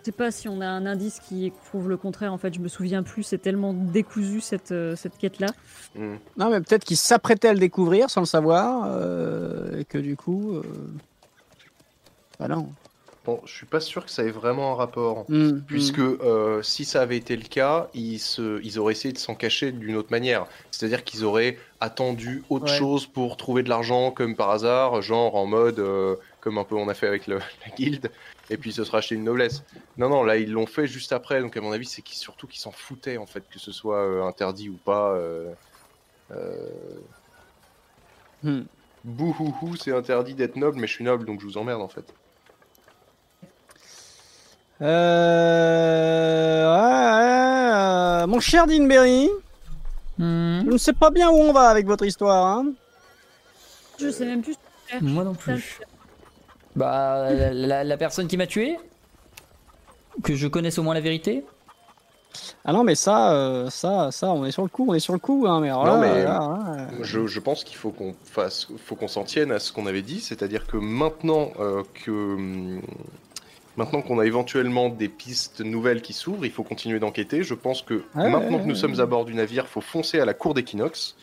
Je 0.05 0.11
sais 0.11 0.17
pas 0.17 0.29
si 0.29 0.47
on 0.47 0.61
a 0.61 0.67
un 0.67 0.85
indice 0.85 1.19
qui 1.19 1.51
prouve 1.71 1.89
le 1.89 1.97
contraire. 1.97 2.31
En 2.31 2.37
fait, 2.37 2.53
je 2.53 2.59
me 2.59 2.67
souviens 2.67 3.01
plus. 3.01 3.23
C'est 3.23 3.39
tellement 3.39 3.73
décousu 3.73 4.39
cette, 4.39 4.71
euh, 4.71 4.95
cette 4.95 5.17
quête-là. 5.17 5.47
Hmm. 5.95 6.17
Non, 6.37 6.51
mais 6.51 6.61
peut-être 6.61 6.83
qu'ils 6.85 6.95
s'apprêtaient 6.95 7.47
à 7.47 7.53
le 7.53 7.59
découvrir 7.59 8.11
sans 8.11 8.21
le 8.21 8.27
savoir, 8.27 8.85
euh, 8.87 9.79
et 9.79 9.83
que 9.83 9.97
du 9.97 10.15
coup. 10.15 10.57
Euh... 10.57 10.61
Bah 12.39 12.47
non. 12.47 12.69
Bon, 13.25 13.41
je 13.43 13.53
suis 13.55 13.65
pas 13.65 13.79
sûr 13.79 14.05
que 14.05 14.11
ça 14.11 14.23
ait 14.23 14.29
vraiment 14.29 14.73
un 14.73 14.75
rapport. 14.75 15.25
Hmm, 15.29 15.61
Puisque 15.65 15.97
hmm. 15.97 16.17
euh, 16.21 16.61
si 16.61 16.85
ça 16.85 17.01
avait 17.01 17.17
été 17.17 17.35
le 17.35 17.43
cas, 17.47 17.89
ils, 17.95 18.19
se, 18.19 18.61
ils 18.63 18.77
auraient 18.77 18.93
essayé 18.93 19.13
de 19.13 19.17
s'en 19.17 19.33
cacher 19.33 19.71
d'une 19.71 19.95
autre 19.95 20.11
manière. 20.11 20.45
C'est-à-dire 20.69 21.03
qu'ils 21.03 21.23
auraient 21.23 21.57
attendu 21.79 22.43
autre 22.49 22.71
Ouais. 22.71 22.77
chose 22.77 23.07
pour 23.07 23.35
trouver 23.37 23.63
de 23.63 23.69
l'argent, 23.69 24.11
comme 24.11 24.35
par 24.35 24.51
hasard, 24.51 25.01
genre 25.01 25.35
en 25.35 25.47
mode, 25.47 25.79
euh, 25.79 26.15
comme 26.39 26.59
un 26.59 26.63
peu 26.63 26.75
on 26.75 26.87
a 26.87 26.93
fait 26.93 27.07
avec 27.07 27.25
le- 27.25 27.39
la 27.65 27.75
guilde, 27.75 28.11
et 28.51 28.57
puis 28.57 28.71
se 28.71 28.83
sera 28.83 28.99
acheté 28.99 29.15
une 29.15 29.23
noblesse. 29.23 29.63
Non, 29.97 30.09
non, 30.09 30.23
là 30.23 30.37
ils 30.37 30.51
l'ont 30.51 30.67
fait 30.67 30.85
juste 30.85 31.11
après, 31.11 31.41
donc 31.41 31.57
à 31.57 31.61
mon 31.61 31.71
avis 31.71 31.85
c'est 31.87 32.03
surtout 32.07 32.45
qu'ils 32.45 32.61
s'en 32.61 32.71
foutaient 32.71 33.17
en 33.17 33.25
fait, 33.25 33.43
que 33.49 33.59
ce 33.59 33.71
soit 33.71 34.05
euh, 34.05 34.23
interdit 34.23 34.69
ou 34.69 34.77
pas. 34.77 35.17
Hmm. 38.43 38.61
Bouhouhou, 39.03 39.75
c'est 39.75 39.91
interdit 39.91 40.33
d'être 40.35 40.55
noble, 40.55 40.79
mais 40.79 40.87
je 40.87 40.93
suis 40.93 41.03
noble, 41.03 41.25
donc 41.25 41.39
je 41.39 41.45
vous 41.45 41.57
emmerde 41.57 41.81
en 41.81 41.87
fait. 41.87 42.05
Euh... 44.81 46.65
ouais, 46.75 46.81
ouais, 47.21 48.23
euh, 48.23 48.27
Mon 48.27 48.39
cher 48.39 48.67
Dinberry, 48.67 49.29
Hmm, 50.17 50.61
je 50.65 50.71
ne 50.71 50.77
sais 50.77 50.93
pas 50.93 51.09
bien 51.09 51.29
où 51.29 51.33
on 51.35 51.51
va 51.51 51.67
avec 51.67 51.85
votre 51.87 52.05
histoire. 52.05 52.45
Hein. 52.47 52.67
Je 53.99 54.09
sais 54.09 54.25
même 54.25 54.41
plus. 54.41 54.55
Moi 55.01 55.25
non 55.25 55.33
plus. 55.33 55.81
Bah, 56.73 57.31
la, 57.33 57.53
la- 57.53 57.83
la 57.83 57.97
personne 57.97 58.27
qui 58.27 58.37
m'a 58.37 58.47
tué 58.47 58.77
Que 60.23 60.35
je 60.35 60.47
connaisse 60.47 60.77
au 60.77 60.83
moins 60.83 60.93
la 60.93 61.01
vérité 61.01 61.43
Ah 62.63 62.71
non, 62.71 62.83
mais 62.85 62.95
ça, 62.95 63.31
euh, 63.33 63.69
ça, 63.69 64.09
ça, 64.11 64.27
on 64.31 64.45
est 64.45 64.51
sur 64.51 64.63
le 64.63 64.69
coup, 64.69 64.85
on 64.87 64.93
est 64.93 64.99
sur 64.99 65.11
le 65.13 65.19
coup. 65.19 65.45
Hein, 65.49 65.59
mais 65.59 65.69
alors 65.69 65.85
Non, 65.85 65.99
là, 65.99 66.07
mais- 66.13 66.23
là, 66.23 66.39
là, 66.39 66.87
Je, 67.01 67.27
je 67.27 67.39
pense 67.41 67.65
qu'il 67.65 67.75
faut 67.75 67.91
qu'on 67.91 68.15
fasse, 68.23 68.67
faut 68.85 68.95
qu'on 68.95 69.09
s'en 69.09 69.23
tienne 69.25 69.51
à 69.51 69.59
ce 69.59 69.73
qu'on 69.73 69.85
avait 69.85 70.01
dit, 70.01 70.21
c'est-à-dire 70.21 70.65
que 70.65 70.77
maintenant 70.77 71.51
euh, 71.59 71.83
que 72.05 72.11
hum, 72.11 72.81
maintenant 73.77 74.01
qu'on 74.01 74.19
a 74.19 74.25
éventuellement 74.25 74.89
des 74.89 75.09
pistes 75.09 75.61
nouvelles 75.61 76.01
qui 76.01 76.13
s'ouvrent, 76.13 76.45
il 76.45 76.51
faut 76.51 76.63
continuer 76.63 76.99
d'enquêter. 76.99 77.43
Je 77.43 77.53
pense 77.53 77.81
que 77.81 77.95
Ouais, 78.15 78.29
maintenant 78.29 78.57
ouais, 78.57 78.61
que 78.63 78.67
nous 78.67 78.73
ouais. 78.73 78.75
sommes 78.75 78.99
à 78.99 79.05
bord 79.05 79.25
du 79.25 79.33
navire, 79.33 79.67
faut 79.67 79.81
foncer 79.81 80.19
à 80.19 80.25
la 80.25 80.33
cour 80.33 80.53
d'Equinox 80.53 81.15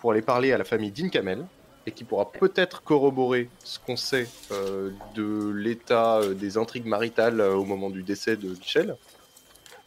pour 0.00 0.12
aller 0.12 0.22
parler 0.22 0.52
à 0.52 0.58
la 0.58 0.64
famille 0.64 0.90
d'Inkamel 0.90 1.44
et 1.86 1.90
qui 1.90 2.04
pourra 2.04 2.30
peut-être 2.30 2.82
corroborer 2.82 3.48
ce 3.64 3.78
qu'on 3.78 3.96
sait 3.96 4.28
euh, 4.52 4.90
de 5.14 5.50
l'état 5.50 6.18
euh, 6.18 6.34
des 6.34 6.58
intrigues 6.58 6.86
maritales 6.86 7.40
euh, 7.40 7.54
au 7.54 7.64
moment 7.64 7.88
du 7.90 8.02
décès 8.02 8.36
de 8.36 8.48
Michel. 8.48 8.96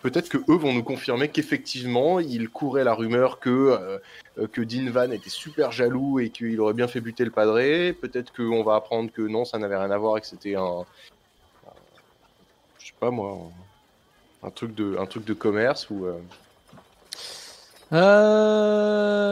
Peut-être 0.01 0.30
que 0.30 0.40
eux 0.50 0.56
vont 0.58 0.74
nous 0.74 0.82
confirmer 0.83 1.27
qu'effectivement, 1.30 2.19
il 2.19 2.50
courait 2.50 2.83
la 2.83 2.95
rumeur 2.95 3.40
que 3.40 3.50
euh, 4.40 4.48
que 4.51 4.61
Dean 4.61 4.90
Van 4.90 5.11
était 5.11 5.30
super 5.30 5.72
jaloux 5.72 6.19
et 6.19 6.30
qu'il 6.32 6.59
aurait 6.59 6.74
bien 6.74 6.88
fait 6.88 7.01
buter 7.01 7.24
le 7.24 7.30
padré. 7.30 7.93
Peut-être 7.93 8.33
qu'on 8.33 8.64
va 8.64 8.75
apprendre 8.75 9.11
que 9.11 9.22
non, 9.22 9.45
ça 9.45 9.59
n'avait 9.59 9.77
rien 9.77 9.91
à 9.91 9.98
voir 10.00 10.17
et 10.17 10.22
que 10.22 10.25
c'était 10.27 10.56
un, 10.56 10.85
pas 13.01 13.11
moi, 13.11 13.49
un, 14.43 14.51
truc 14.51 14.73
de, 14.75 14.95
un 14.97 15.05
truc 15.07 15.25
de 15.25 15.33
commerce 15.33 15.89
ou. 15.89 16.05
euh, 16.05 16.19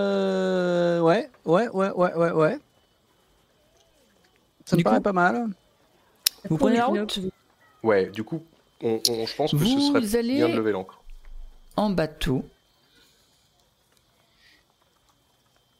Euh... 0.09 0.99
Ouais, 0.99 1.29
ouais, 1.45 1.69
ouais, 1.69 1.91
ouais, 1.91 2.13
ouais, 2.15 2.31
ouais. 2.31 2.57
Ça 4.65 4.75
Du 4.75 4.81
me 4.81 4.83
paraît 4.83 4.97
coup- 4.97 5.03
pas 5.03 5.13
mal. 5.13 5.47
Vous 6.49 6.57
prenez 6.57 6.77
la 6.77 6.87
route 6.87 7.19
Ouais, 7.83 8.07
du 8.07 8.23
coup, 8.23 8.43
on, 8.83 8.99
on- 9.09 9.25
je 9.27 9.35
pense 9.35 9.51
que 9.51 9.57
ce 9.57 9.63
Vous 9.63 9.93
serait 10.01 10.15
allez- 10.17 10.35
bien 10.37 10.49
de 10.49 10.55
lever 10.55 10.71
l'ancre. 10.71 10.99
en 11.77 11.89
bateau 11.91 12.43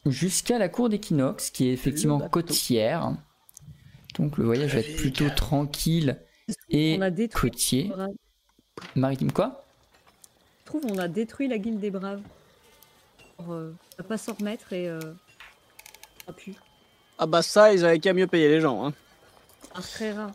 jusqu'à 0.05 0.57
la 0.59 0.69
cour 0.69 0.89
d'Equinox, 0.89 1.49
qui 1.49 1.67
est 1.69 1.73
effectivement 1.73 2.19
côtière. 2.29 3.13
Donc 4.17 4.37
le 4.37 4.45
voyage 4.45 4.73
va 4.75 4.79
être 4.79 4.95
plutôt 4.95 5.29
tranquille 5.29 6.19
et 6.69 6.95
On 6.97 7.01
a 7.01 7.09
détruit. 7.09 7.51
côtier. 7.51 7.91
Maritime 8.95 9.31
quoi? 9.31 9.63
Je 10.61 10.65
trouve 10.65 10.85
on 10.85 10.97
a 10.97 11.07
détruit 11.07 11.47
la 11.47 11.57
guilde 11.57 11.79
des 11.79 11.91
braves. 11.91 12.21
Pour, 13.37 13.53
euh, 13.53 13.73
à 13.97 14.03
pas 14.03 14.17
s'en 14.17 14.33
remettre 14.33 14.73
et 14.73 14.87
euh, 14.87 14.99
a 16.27 16.33
pu. 16.33 16.53
Ah 17.17 17.25
bah 17.25 17.41
ça, 17.41 17.73
ils 17.73 17.83
avaient 17.85 17.99
qu'à 17.99 18.13
mieux 18.13 18.27
payer 18.27 18.49
les 18.49 18.61
gens. 18.61 18.85
Hein. 18.85 18.93
Un 19.75 19.81
très 19.81 20.11
rare. 20.11 20.31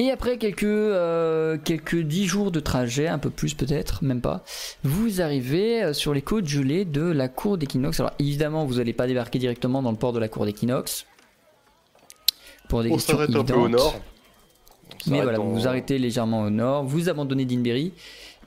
Et 0.00 0.10
après 0.10 0.38
quelques, 0.38 0.64
euh, 0.64 1.56
quelques 1.56 1.96
10 2.00 2.26
jours 2.26 2.50
de 2.50 2.58
trajet, 2.60 3.06
un 3.06 3.18
peu 3.20 3.30
plus 3.30 3.54
peut-être, 3.54 4.02
même 4.02 4.20
pas, 4.20 4.42
vous 4.82 5.20
arrivez 5.20 5.84
euh, 5.84 5.92
sur 5.92 6.12
les 6.12 6.22
côtes 6.22 6.46
gelées 6.46 6.84
de 6.84 7.02
la 7.02 7.28
cour 7.28 7.58
d'Equinox. 7.58 8.00
Alors 8.00 8.12
évidemment, 8.18 8.64
vous 8.64 8.74
n'allez 8.74 8.92
pas 8.92 9.06
débarquer 9.06 9.38
directement 9.38 9.82
dans 9.82 9.92
le 9.92 9.96
port 9.96 10.12
de 10.12 10.18
la 10.18 10.28
cour 10.28 10.46
d'Equinox. 10.46 11.06
Pour 12.68 12.82
des 12.82 12.90
On 12.90 12.94
questions 12.94 13.16
s'arrête 13.18 13.36
un 13.36 13.44
peu 13.44 13.52
au 13.54 13.66
évidentes. 13.66 13.70
nord. 13.80 14.00
Mais 15.06 15.22
voilà, 15.22 15.38
vous 15.38 15.54
vous 15.54 15.68
arrêtez 15.68 15.98
légèrement 15.98 16.42
au 16.42 16.50
nord, 16.50 16.84
vous 16.84 17.08
abandonnez 17.08 17.44
Dinberry, 17.44 17.92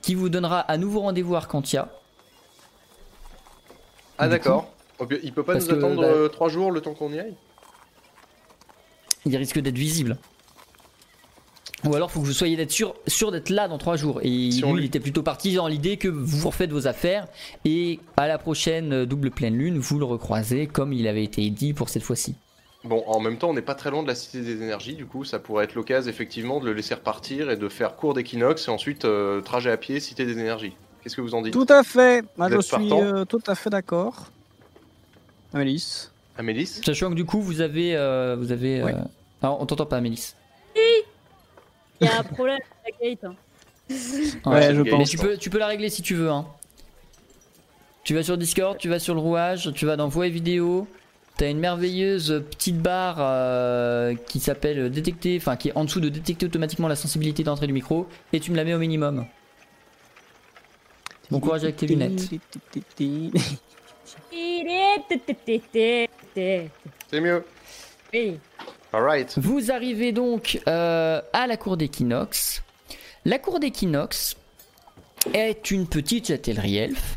qui 0.02 0.14
vous 0.14 0.28
donnera 0.28 0.60
à 0.60 0.76
nouveau 0.76 1.00
rendez-vous 1.00 1.34
à 1.34 1.38
Arcantia. 1.38 1.88
Ah 4.18 4.28
d'accord. 4.28 4.72
Il 5.22 5.32
peut 5.32 5.44
pas 5.44 5.54
nous 5.54 5.66
que, 5.66 5.72
attendre 5.72 6.00
bah- 6.02 6.08
euh, 6.08 6.28
trois 6.28 6.48
jours 6.48 6.72
le 6.72 6.80
temps 6.80 6.94
qu'on 6.94 7.12
y 7.12 7.20
aille? 7.20 7.34
Il 9.26 9.36
risque 9.36 9.60
d'être 9.60 9.78
visible. 9.78 10.16
Ou 11.84 11.94
alors, 11.94 12.10
faut 12.10 12.20
que 12.20 12.26
vous 12.26 12.32
soyez 12.32 12.56
d'être 12.56 12.72
sûr, 12.72 12.94
sûr 13.06 13.30
d'être 13.30 13.50
là 13.50 13.68
dans 13.68 13.78
trois 13.78 13.96
jours. 13.96 14.20
Et 14.22 14.50
Si 14.50 14.62
lui, 14.62 14.64
on 14.64 14.76
il 14.76 14.84
était 14.84 14.98
plutôt 14.98 15.22
parti 15.22 15.54
dans 15.54 15.68
l'idée 15.68 15.96
que 15.96 16.08
vous 16.08 16.48
refaites 16.48 16.72
vos 16.72 16.88
affaires 16.88 17.28
et 17.64 18.00
à 18.16 18.26
la 18.26 18.38
prochaine 18.38 18.92
euh, 18.92 19.06
double 19.06 19.30
pleine 19.30 19.56
lune, 19.56 19.78
vous 19.78 19.98
le 20.00 20.04
recroisez 20.04 20.66
comme 20.66 20.92
il 20.92 21.06
avait 21.06 21.22
été 21.22 21.48
dit 21.50 21.74
pour 21.74 21.88
cette 21.88 22.02
fois-ci. 22.02 22.34
Bon, 22.88 23.04
en 23.06 23.20
même 23.20 23.36
temps, 23.36 23.50
on 23.50 23.54
n'est 23.54 23.60
pas 23.62 23.74
très 23.74 23.90
loin 23.90 24.02
de 24.02 24.08
la 24.08 24.14
Cité 24.14 24.40
des 24.40 24.62
Énergies, 24.62 24.94
du 24.94 25.04
coup, 25.04 25.22
ça 25.24 25.38
pourrait 25.38 25.64
être 25.64 25.74
l'occasion 25.74 26.08
effectivement 26.10 26.58
de 26.58 26.64
le 26.64 26.72
laisser 26.72 26.94
repartir 26.94 27.50
et 27.50 27.56
de 27.56 27.68
faire 27.68 27.96
cours 27.96 28.14
d'Equinox 28.14 28.66
et 28.66 28.70
ensuite 28.70 29.04
euh, 29.04 29.42
trajet 29.42 29.70
à 29.70 29.76
pied, 29.76 30.00
Cité 30.00 30.24
des 30.24 30.38
Énergies. 30.38 30.74
Qu'est-ce 31.02 31.14
que 31.14 31.20
vous 31.20 31.34
en 31.34 31.42
dites 31.42 31.52
Tout 31.52 31.66
à 31.68 31.82
fait. 31.82 32.24
Moi, 32.36 32.48
je 32.50 32.60
suis 32.60 32.92
euh, 32.92 33.24
tout 33.26 33.42
à 33.46 33.54
fait 33.54 33.68
d'accord. 33.70 34.30
Amélis. 35.52 36.08
Amélis 36.36 36.80
Sachant 36.84 37.10
que 37.10 37.14
du 37.14 37.24
coup, 37.24 37.40
vous 37.42 37.60
avez. 37.60 37.94
euh, 37.96 38.36
vous 38.38 38.52
avez 38.52 38.82
Ouais. 38.82 38.94
euh, 38.94 38.98
Alors, 39.42 39.60
on 39.60 39.66
t'entend 39.66 39.86
pas, 39.86 40.00
Mélis. 40.00 40.34
Il 40.76 42.06
y 42.06 42.06
a 42.06 42.18
un 42.20 42.22
problème 42.22 42.58
avec 42.84 42.94
la 43.00 43.08
gate. 43.10 43.24
hein. 43.24 43.34
Ouais, 44.50 44.74
je 44.74 44.82
Mais 44.82 44.84
Mais 44.84 44.90
pense. 44.90 45.10
tu 45.10 45.18
peux, 45.18 45.36
tu 45.36 45.50
peux 45.50 45.58
la 45.58 45.66
régler 45.66 45.90
si 45.90 46.00
tu 46.02 46.14
veux. 46.14 46.30
Hein. 46.30 46.46
Tu 48.04 48.14
vas 48.14 48.22
sur 48.22 48.38
Discord, 48.38 48.78
tu 48.78 48.88
vas 48.88 48.98
sur 48.98 49.14
le 49.14 49.20
rouage, 49.20 49.72
tu 49.74 49.84
vas 49.84 49.96
dans 49.96 50.08
voix 50.08 50.26
et 50.26 50.30
vidéo. 50.30 50.86
T'as 51.38 51.48
une 51.48 51.60
merveilleuse 51.60 52.42
petite 52.50 52.78
barre 52.78 53.18
euh, 53.20 54.16
qui 54.26 54.40
s'appelle 54.40 54.90
détecter, 54.90 55.36
enfin 55.40 55.54
qui 55.54 55.68
est 55.68 55.76
en 55.76 55.84
dessous 55.84 56.00
de 56.00 56.08
détecter 56.08 56.46
automatiquement 56.46 56.88
la 56.88 56.96
sensibilité 56.96 57.44
d'entrée 57.44 57.68
du 57.68 57.72
micro 57.72 58.08
et 58.32 58.40
tu 58.40 58.50
me 58.50 58.56
la 58.56 58.64
mets 58.64 58.74
au 58.74 58.78
minimum. 58.78 59.24
Bon 61.30 61.38
courage 61.38 61.62
avec 61.62 61.76
tes 61.76 61.86
lunettes. 61.86 62.28
C'est 67.08 67.20
mieux. 67.20 67.44
Oui. 68.12 68.38
Alright. 68.92 69.38
Vous 69.38 69.70
arrivez 69.70 70.10
donc 70.10 70.60
euh, 70.66 71.22
à 71.32 71.46
la 71.46 71.56
cour 71.56 71.76
d'Equinox. 71.76 72.64
La 73.24 73.38
cour 73.38 73.60
d'Equinox 73.60 74.36
est 75.34 75.70
une 75.70 75.86
petite 75.86 76.26
châtellerie 76.26 76.78
elfe 76.78 77.16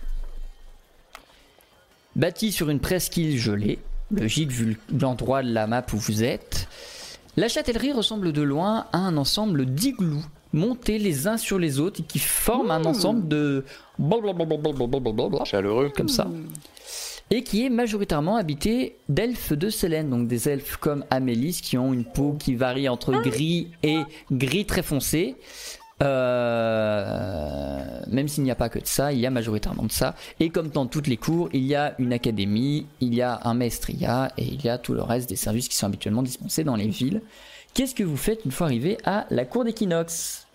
bâtie 2.16 2.52
sur 2.52 2.70
une 2.70 2.80
presqu'île 2.80 3.40
gelée. 3.40 3.80
Logique 4.12 4.52
vu 4.52 4.78
l'endroit 5.00 5.44
de 5.44 5.52
la 5.54 5.68
map 5.68 5.86
où 5.94 5.98
vous 5.98 6.24
êtes. 6.24 6.68
La 7.38 7.48
châtellerie 7.48 7.94
ressemble 7.94 8.34
de 8.34 8.42
loin 8.42 8.88
à 8.92 8.98
un 8.98 9.18
ensemble 9.18 9.66
d'iglous 9.66 10.26
montés 10.54 10.98
les 10.98 11.28
uns 11.28 11.38
sur 11.38 11.58
les 11.58 11.80
autres 11.80 12.02
et 12.02 12.04
qui 12.04 12.20
forment 12.20 12.72
un 12.72 12.84
ensemble 12.84 13.28
de 13.28 13.64
Chaleureux. 15.46 15.92
comme 15.96 16.10
ça 16.10 16.28
et 17.32 17.44
qui 17.44 17.66
est 17.66 17.70
majoritairement 17.70 18.36
habité 18.36 18.98
d'elfes 19.08 19.54
de 19.54 19.70
Sélène, 19.70 20.10
donc 20.10 20.28
des 20.28 20.50
elfes 20.50 20.76
comme 20.76 21.06
Amélis 21.10 21.62
qui 21.64 21.78
ont 21.78 21.94
une 21.94 22.04
peau 22.04 22.36
qui 22.38 22.56
varie 22.56 22.90
entre 22.90 23.14
gris 23.22 23.70
et 23.84 24.02
gris 24.32 24.66
très 24.66 24.84
foncé. 24.84 25.38
Euh, 26.02 27.80
même 28.08 28.28
s'il 28.28 28.44
n'y 28.44 28.52
a 28.52 28.56
pas 28.56 28.70
que 28.70 28.80
de 28.80 28.86
ça, 28.88 29.12
il 29.14 29.20
y 29.20 29.26
a 29.26 29.30
majoritairement 29.30 29.84
de 29.84 29.92
ça. 29.92 30.16
Et 30.40 30.50
comme 30.50 30.70
dans 30.70 30.86
toutes 30.86 31.08
les 31.08 31.18
cours, 31.18 31.50
il 31.54 31.64
y 31.64 31.76
a 31.76 31.94
une 32.00 32.14
académie, 32.14 32.88
il 33.00 33.14
y 33.14 33.22
a 33.22 33.40
un 33.44 33.54
maestria 33.54 34.32
et 34.38 34.44
il 34.46 34.64
y 34.64 34.70
a 34.70 34.78
tout 34.78 34.94
le 34.94 35.02
reste 35.02 35.30
des 35.30 35.36
services 35.36 35.68
qui 35.68 35.76
sont 35.76 35.86
habituellement 35.88 36.24
dispensés 36.24 36.64
dans 36.64 36.76
les 36.76 36.88
villes. 36.88 37.22
Qu'est-ce 37.74 37.96
que 37.96 38.04
vous 38.04 38.18
faites 38.18 38.44
une 38.46 38.52
fois 38.52 38.68
arrivé 38.68 38.98
à 39.06 39.26
la 39.30 39.46
cour 39.46 39.64
d'Equinox 39.64 40.48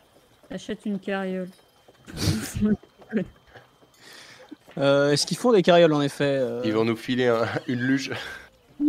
Achète 0.50 0.80
une 0.84 0.98
carriole. 0.98 1.48
Euh, 4.78 5.12
Est-ce 5.12 5.24
qu'ils 5.26 5.38
font 5.38 5.52
des 5.52 5.62
carrioles 5.62 5.94
en 5.94 6.02
effet 6.02 6.24
euh, 6.38 6.60
Ils 6.62 6.74
vont 6.74 6.84
nous 6.84 6.96
filer 6.96 7.28
un- 7.28 7.46
une 7.66 7.80
luge. 7.80 8.10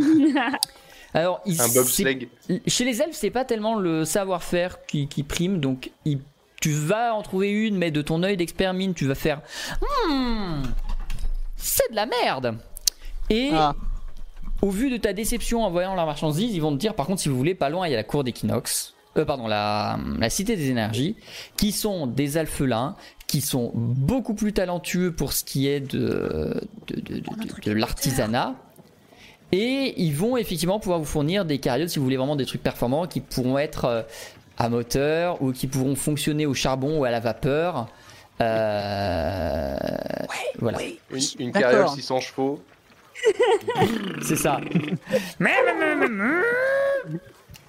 Alors, 1.14 1.40
il- 1.46 1.62
Un 1.62 1.68
bobsleigh. 1.70 2.28
Chez 2.68 2.84
les 2.84 3.02
elfes, 3.02 3.16
c'est 3.16 3.30
pas 3.30 3.46
tellement 3.46 3.80
le 3.80 4.04
savoir-faire 4.04 4.86
qui, 4.86 5.08
qui 5.08 5.24
prime, 5.24 5.62
donc 5.62 5.92
il- 6.04 6.20
tu 6.62 6.72
vas 6.72 7.14
en 7.14 7.22
trouver 7.22 7.50
une, 7.50 7.78
mais 7.78 7.92
de 7.92 8.02
ton 8.02 8.24
œil 8.24 8.38
d'expert 8.38 8.74
mine, 8.74 8.94
tu 8.94 9.06
vas 9.06 9.16
faire 9.16 9.42
Hmm, 10.10 10.64
c'est 11.56 11.90
de 11.92 11.96
la 11.96 12.06
merde. 12.06 12.58
Et 13.30 13.50
Ah, 13.54 13.76
au 14.62 14.70
vu 14.70 14.90
de 14.90 14.98
ta 14.98 15.14
déception 15.14 15.64
en 15.64 15.70
voyant 15.70 15.96
la 15.96 16.06
marchandise, 16.06 16.54
ils 16.54 16.62
vont 16.62 16.72
te 16.72 16.78
dire 16.78 16.96
par 16.96 17.06
contre, 17.06 17.22
si 17.22 17.30
vous 17.30 17.38
voulez, 17.38 17.56
pas 17.56 17.70
loin, 17.70 17.88
il 17.88 17.92
y 17.92 17.94
a 17.94 17.98
la 17.98 18.04
cour 18.04 18.24
d'équinoxe. 18.24 18.94
Euh, 19.18 19.26
pardon, 19.26 19.48
la, 19.48 20.00
la 20.20 20.30
cité 20.30 20.56
des 20.56 20.70
énergies, 20.70 21.16
qui 21.58 21.72
sont 21.72 22.08
des 22.08 22.38
alphelins, 22.38 22.96
qui 23.26 23.42
sont 23.42 23.72
beaucoup 23.74 24.34
plus 24.36 24.54
talentueux 24.54 25.12
pour 25.12 25.34
ce 25.34 25.44
qui 25.44 25.68
est 25.68 25.80
de, 25.80 26.62
de, 26.88 27.72
l'artisanat. 27.72 28.56
Et 29.52 29.94
ils 30.02 30.14
vont 30.14 30.38
effectivement 30.38 30.80
pouvoir 30.80 31.00
vous 31.00 31.06
fournir 31.06 31.46
des 31.46 31.58
cariotes 31.58 31.90
si 31.90 32.00
vous 32.00 32.06
voulez 32.06 32.18
vraiment 32.18 32.36
des 32.36 32.46
trucs 32.46 32.62
performants 32.62 33.08
qui 33.08 33.22
pourront 33.22 33.58
être 33.58 33.86
euh, 33.86 34.02
à 34.58 34.70
moteur 34.70 35.42
ou 35.42 35.52
qui 35.52 35.68
pourront 35.68 35.96
fonctionner 35.96 36.46
au 36.46 36.54
charbon 36.54 37.00
ou 37.00 37.06
à 37.06 37.12
la 37.12 37.20
vapeur. 37.20 37.88
Euh, 38.42 39.76
voilà, 40.60 40.80
Une, 41.12 41.20
une 41.40 41.52
D'accord. 41.52 41.72
carriole 41.72 41.90
600 41.90 42.20
chevaux. 42.20 42.62
c'est 44.22 44.36
ça. 44.36 44.60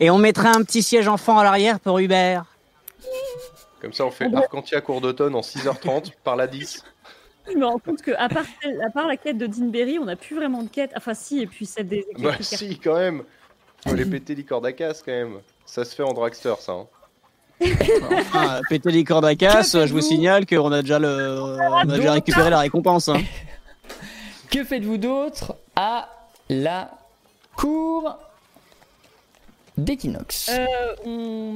Et 0.00 0.10
on 0.10 0.18
mettrait 0.18 0.48
un 0.48 0.62
petit 0.62 0.82
siège 0.82 1.08
enfant 1.08 1.38
à 1.38 1.44
l'arrière 1.44 1.80
pour 1.80 1.98
Hubert. 1.98 2.44
Comme 3.80 3.92
ça, 3.92 4.04
on 4.06 4.10
fait 4.10 4.26
On 4.26 4.30
doit- 4.30 4.40
Arcantia 4.40 4.80
cours 4.80 5.00
d'automne 5.00 5.34
en 5.34 5.40
6h30 5.40 6.12
par 6.24 6.36
la 6.36 6.46
10. 6.46 6.84
Je 7.50 7.56
me 7.56 7.64
rends 7.64 7.78
compte 7.78 8.02
que 8.02 8.10
à 8.18 8.28
part, 8.28 8.44
à 8.86 8.90
part 8.90 9.06
la 9.06 9.16
quête 9.16 9.38
de 9.38 9.46
Deanberry, 9.46 9.98
on 9.98 10.04
n'a 10.04 10.16
plus 10.16 10.36
vraiment 10.36 10.62
de 10.62 10.68
quête. 10.68 10.90
Enfin, 10.96 11.14
si, 11.14 11.40
et 11.40 11.46
puis 11.46 11.64
celle 11.64 11.88
des 11.88 12.06
Bah 12.18 12.34
si, 12.40 12.78
quand 12.78 12.96
même. 12.96 13.22
Faut 13.86 13.94
les 13.94 14.04
péter 14.04 14.34
les 14.34 14.44
cordes 14.44 14.66
à 14.66 14.72
casse 14.72 15.02
quand 15.02 15.12
même. 15.12 15.38
Ça 15.70 15.84
se 15.84 15.94
fait 15.94 16.02
en 16.02 16.12
dragster, 16.14 16.54
ça. 16.60 16.72
hein. 16.72 16.86
Enfin, 18.12 18.60
péter 18.70 18.90
les 18.90 19.04
cordes 19.04 19.24
à 19.26 19.34
casse, 19.34 19.72
je 19.84 19.92
vous 19.92 20.00
signale 20.00 20.46
qu'on 20.46 20.72
a 20.72 20.80
déjà, 20.80 20.98
le... 20.98 21.40
on 21.42 21.88
a 21.90 21.96
déjà 21.96 22.12
récupéré 22.12 22.50
la 22.50 22.60
récompense. 22.60 23.08
hein. 23.08 23.20
Que 24.50 24.64
faites-vous 24.64 24.96
d'autre 24.96 25.56
à 25.76 26.08
la 26.48 26.90
cour 27.54 28.16
d'équinoxe 29.76 30.50
Euh, 30.50 30.66
on... 31.04 31.52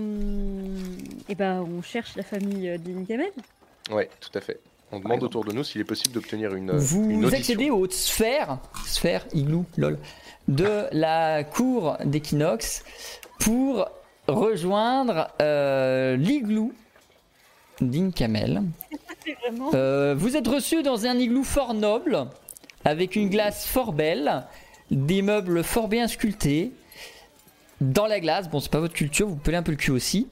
Eh 1.29 1.35
ben, 1.35 1.67
on 1.67 1.81
cherche 1.81 2.15
la 2.17 2.23
famille 2.23 2.69
euh, 2.69 2.77
d'Inkamel. 2.79 3.31
Ouais, 3.91 4.11
tout 4.21 4.31
à 4.37 4.41
fait. 4.43 4.61
On 4.93 5.01
demande 5.01 5.23
autour 5.23 5.43
de 5.45 5.53
nous 5.53 5.65
s'il 5.65 5.81
est 5.81 5.85
possible 5.85 6.13
d'obtenir 6.15 6.55
une, 6.55 6.69
une 6.69 6.77
Vous 6.77 7.13
audition. 7.15 7.39
accédez 7.39 7.71
aux 7.71 7.79
hautes 7.79 7.95
sphères, 7.95 8.59
sphère, 8.87 9.25
igloo, 9.33 9.65
lol, 9.79 9.99
de 10.49 10.85
la 10.93 11.45
cour 11.45 11.97
d'équinoxe 12.05 12.85
pour 13.41 13.89
rejoindre 14.29 15.29
euh, 15.41 16.17
l'igloo 16.17 16.73
vraiment. 19.43 19.71
Euh, 19.75 20.15
vous 20.17 20.37
êtes 20.37 20.49
reçu 20.49 20.83
dans 20.83 21.07
un 21.07 21.19
igloo 21.19 21.45
fort 21.45 21.75
noble, 21.75 22.27
avec 22.85 23.17
une 23.17 23.29
glace 23.29 23.67
fort 23.67 23.93
belle, 23.93 24.45
des 24.91 25.23
meubles 25.23 25.63
fort 25.63 25.89
bien 25.89 26.09
sculptés. 26.09 26.73
Dans 27.81 28.07
la 28.07 28.21
glace, 28.21 28.49
bon, 28.49 28.61
c'est 28.61 28.71
pas 28.71 28.81
votre 28.81 28.95
culture, 28.95 29.29
vous 29.29 29.37
pelez 29.37 29.57
un 29.57 29.63
peu 29.63 29.73
le 29.73 29.77
cul 29.77 29.91
aussi. 29.91 30.29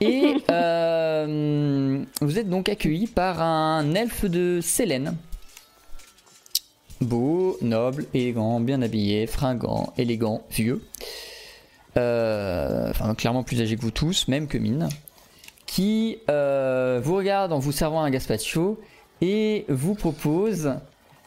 Et 0.00 0.36
euh, 0.50 2.04
vous 2.20 2.38
êtes 2.38 2.48
donc 2.48 2.68
accueilli 2.68 3.06
par 3.06 3.42
un 3.42 3.94
elfe 3.94 4.24
de 4.24 4.60
Sélène. 4.62 5.16
Beau, 7.00 7.58
noble, 7.60 8.06
élégant, 8.14 8.60
bien 8.60 8.80
habillé, 8.80 9.26
fringant, 9.26 9.92
élégant, 9.98 10.42
vieux. 10.50 10.82
Euh, 11.96 12.90
enfin, 12.90 13.14
clairement 13.14 13.42
plus 13.42 13.60
âgé 13.60 13.76
que 13.76 13.82
vous 13.82 13.90
tous, 13.90 14.28
même 14.28 14.48
que 14.48 14.58
mine 14.58 14.88
qui 15.66 16.18
euh, 16.30 17.00
vous 17.02 17.16
regarde 17.16 17.52
en 17.52 17.58
vous 17.58 17.72
servant 17.72 18.00
un 18.02 18.10
gazpacho 18.10 18.80
et 19.20 19.64
vous 19.68 19.94
propose 19.94 20.74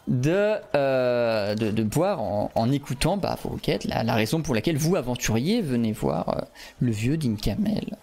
de, 0.07 0.55
euh, 0.75 1.55
de, 1.55 1.71
de 1.71 1.83
boire 1.83 2.21
en, 2.21 2.49
en 2.55 2.71
écoutant 2.71 3.17
bah, 3.17 3.37
vos 3.43 3.57
quêtes, 3.57 3.83
la, 3.83 4.03
la 4.03 4.15
raison 4.15 4.41
pour 4.41 4.55
laquelle 4.55 4.77
vous, 4.77 4.95
aventuriers, 4.95 5.61
venez 5.61 5.91
voir 5.91 6.29
euh, 6.29 6.41
le 6.79 6.91
vieux 6.91 7.17
d'Inkamel. 7.17 7.97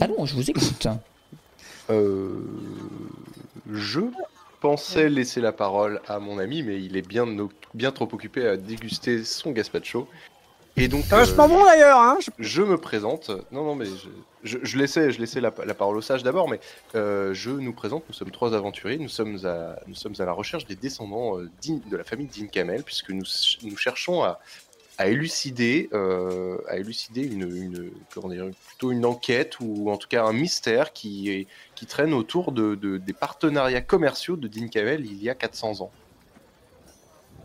Allons, 0.00 0.24
je 0.24 0.34
vous 0.34 0.50
écoute. 0.50 0.88
Euh, 1.90 2.40
je 3.70 4.00
pensais 4.62 5.08
laisser 5.10 5.40
la 5.40 5.52
parole 5.52 6.00
à 6.08 6.18
mon 6.18 6.38
ami, 6.38 6.62
mais 6.62 6.80
il 6.82 6.96
est 6.96 7.06
bien, 7.06 7.26
bien 7.74 7.92
trop 7.92 8.08
occupé 8.10 8.46
à 8.46 8.56
déguster 8.56 9.24
son 9.24 9.50
gazpacho. 9.50 10.08
Et 10.76 10.88
donc, 10.88 11.04
C'est 11.10 11.14
euh, 11.38 11.46
bon 11.48 11.62
d'ailleurs. 11.66 11.98
Hein 11.98 12.18
je- 12.38 12.62
me 12.62 12.78
présente. 12.78 13.28
Non, 13.50 13.62
non, 13.62 13.74
mais 13.74 13.84
je, 13.84 14.08
je, 14.42 14.58
je 14.62 14.78
laissais, 14.78 15.12
je 15.12 15.20
laissais 15.20 15.42
la, 15.42 15.52
la 15.66 15.74
parole 15.74 15.98
au 15.98 16.00
sage 16.00 16.22
d'abord, 16.22 16.48
mais 16.48 16.60
euh, 16.94 17.34
je 17.34 17.50
nous 17.50 17.74
présente. 17.74 18.04
Nous 18.08 18.14
sommes 18.14 18.30
trois 18.30 18.54
aventuriers. 18.54 18.96
Nous 18.96 19.10
sommes 19.10 19.38
à, 19.44 19.78
nous 19.86 19.94
sommes 19.94 20.14
à 20.18 20.24
la 20.24 20.32
recherche 20.32 20.64
des 20.64 20.76
descendants 20.76 21.38
euh, 21.38 21.50
de 21.66 21.96
la 21.96 22.04
famille 22.04 22.28
d'In 22.28 22.46
Kamel, 22.46 22.84
puisque 22.84 23.10
nous, 23.10 23.26
nous 23.64 23.76
cherchons 23.76 24.22
à, 24.22 24.40
à 24.96 25.08
élucider, 25.08 25.90
euh, 25.92 26.56
à 26.68 26.78
élucider 26.78 27.22
une, 27.22 27.42
une, 27.54 27.90
comment 28.14 28.28
dire, 28.28 28.46
plutôt 28.68 28.92
une 28.92 29.04
enquête 29.04 29.58
ou 29.60 29.90
en 29.90 29.98
tout 29.98 30.08
cas 30.08 30.24
un 30.24 30.32
mystère 30.32 30.94
qui, 30.94 31.30
est, 31.30 31.46
qui 31.82 31.86
traîne 31.88 32.14
autour 32.14 32.52
de, 32.52 32.76
de- 32.76 32.96
des 32.96 33.12
partenariats 33.12 33.80
commerciaux 33.80 34.36
de 34.36 34.46
Din 34.46 34.68
Kamel 34.68 35.04
il 35.04 35.20
y 35.20 35.28
a 35.28 35.34
400 35.34 35.80
ans. 35.80 35.90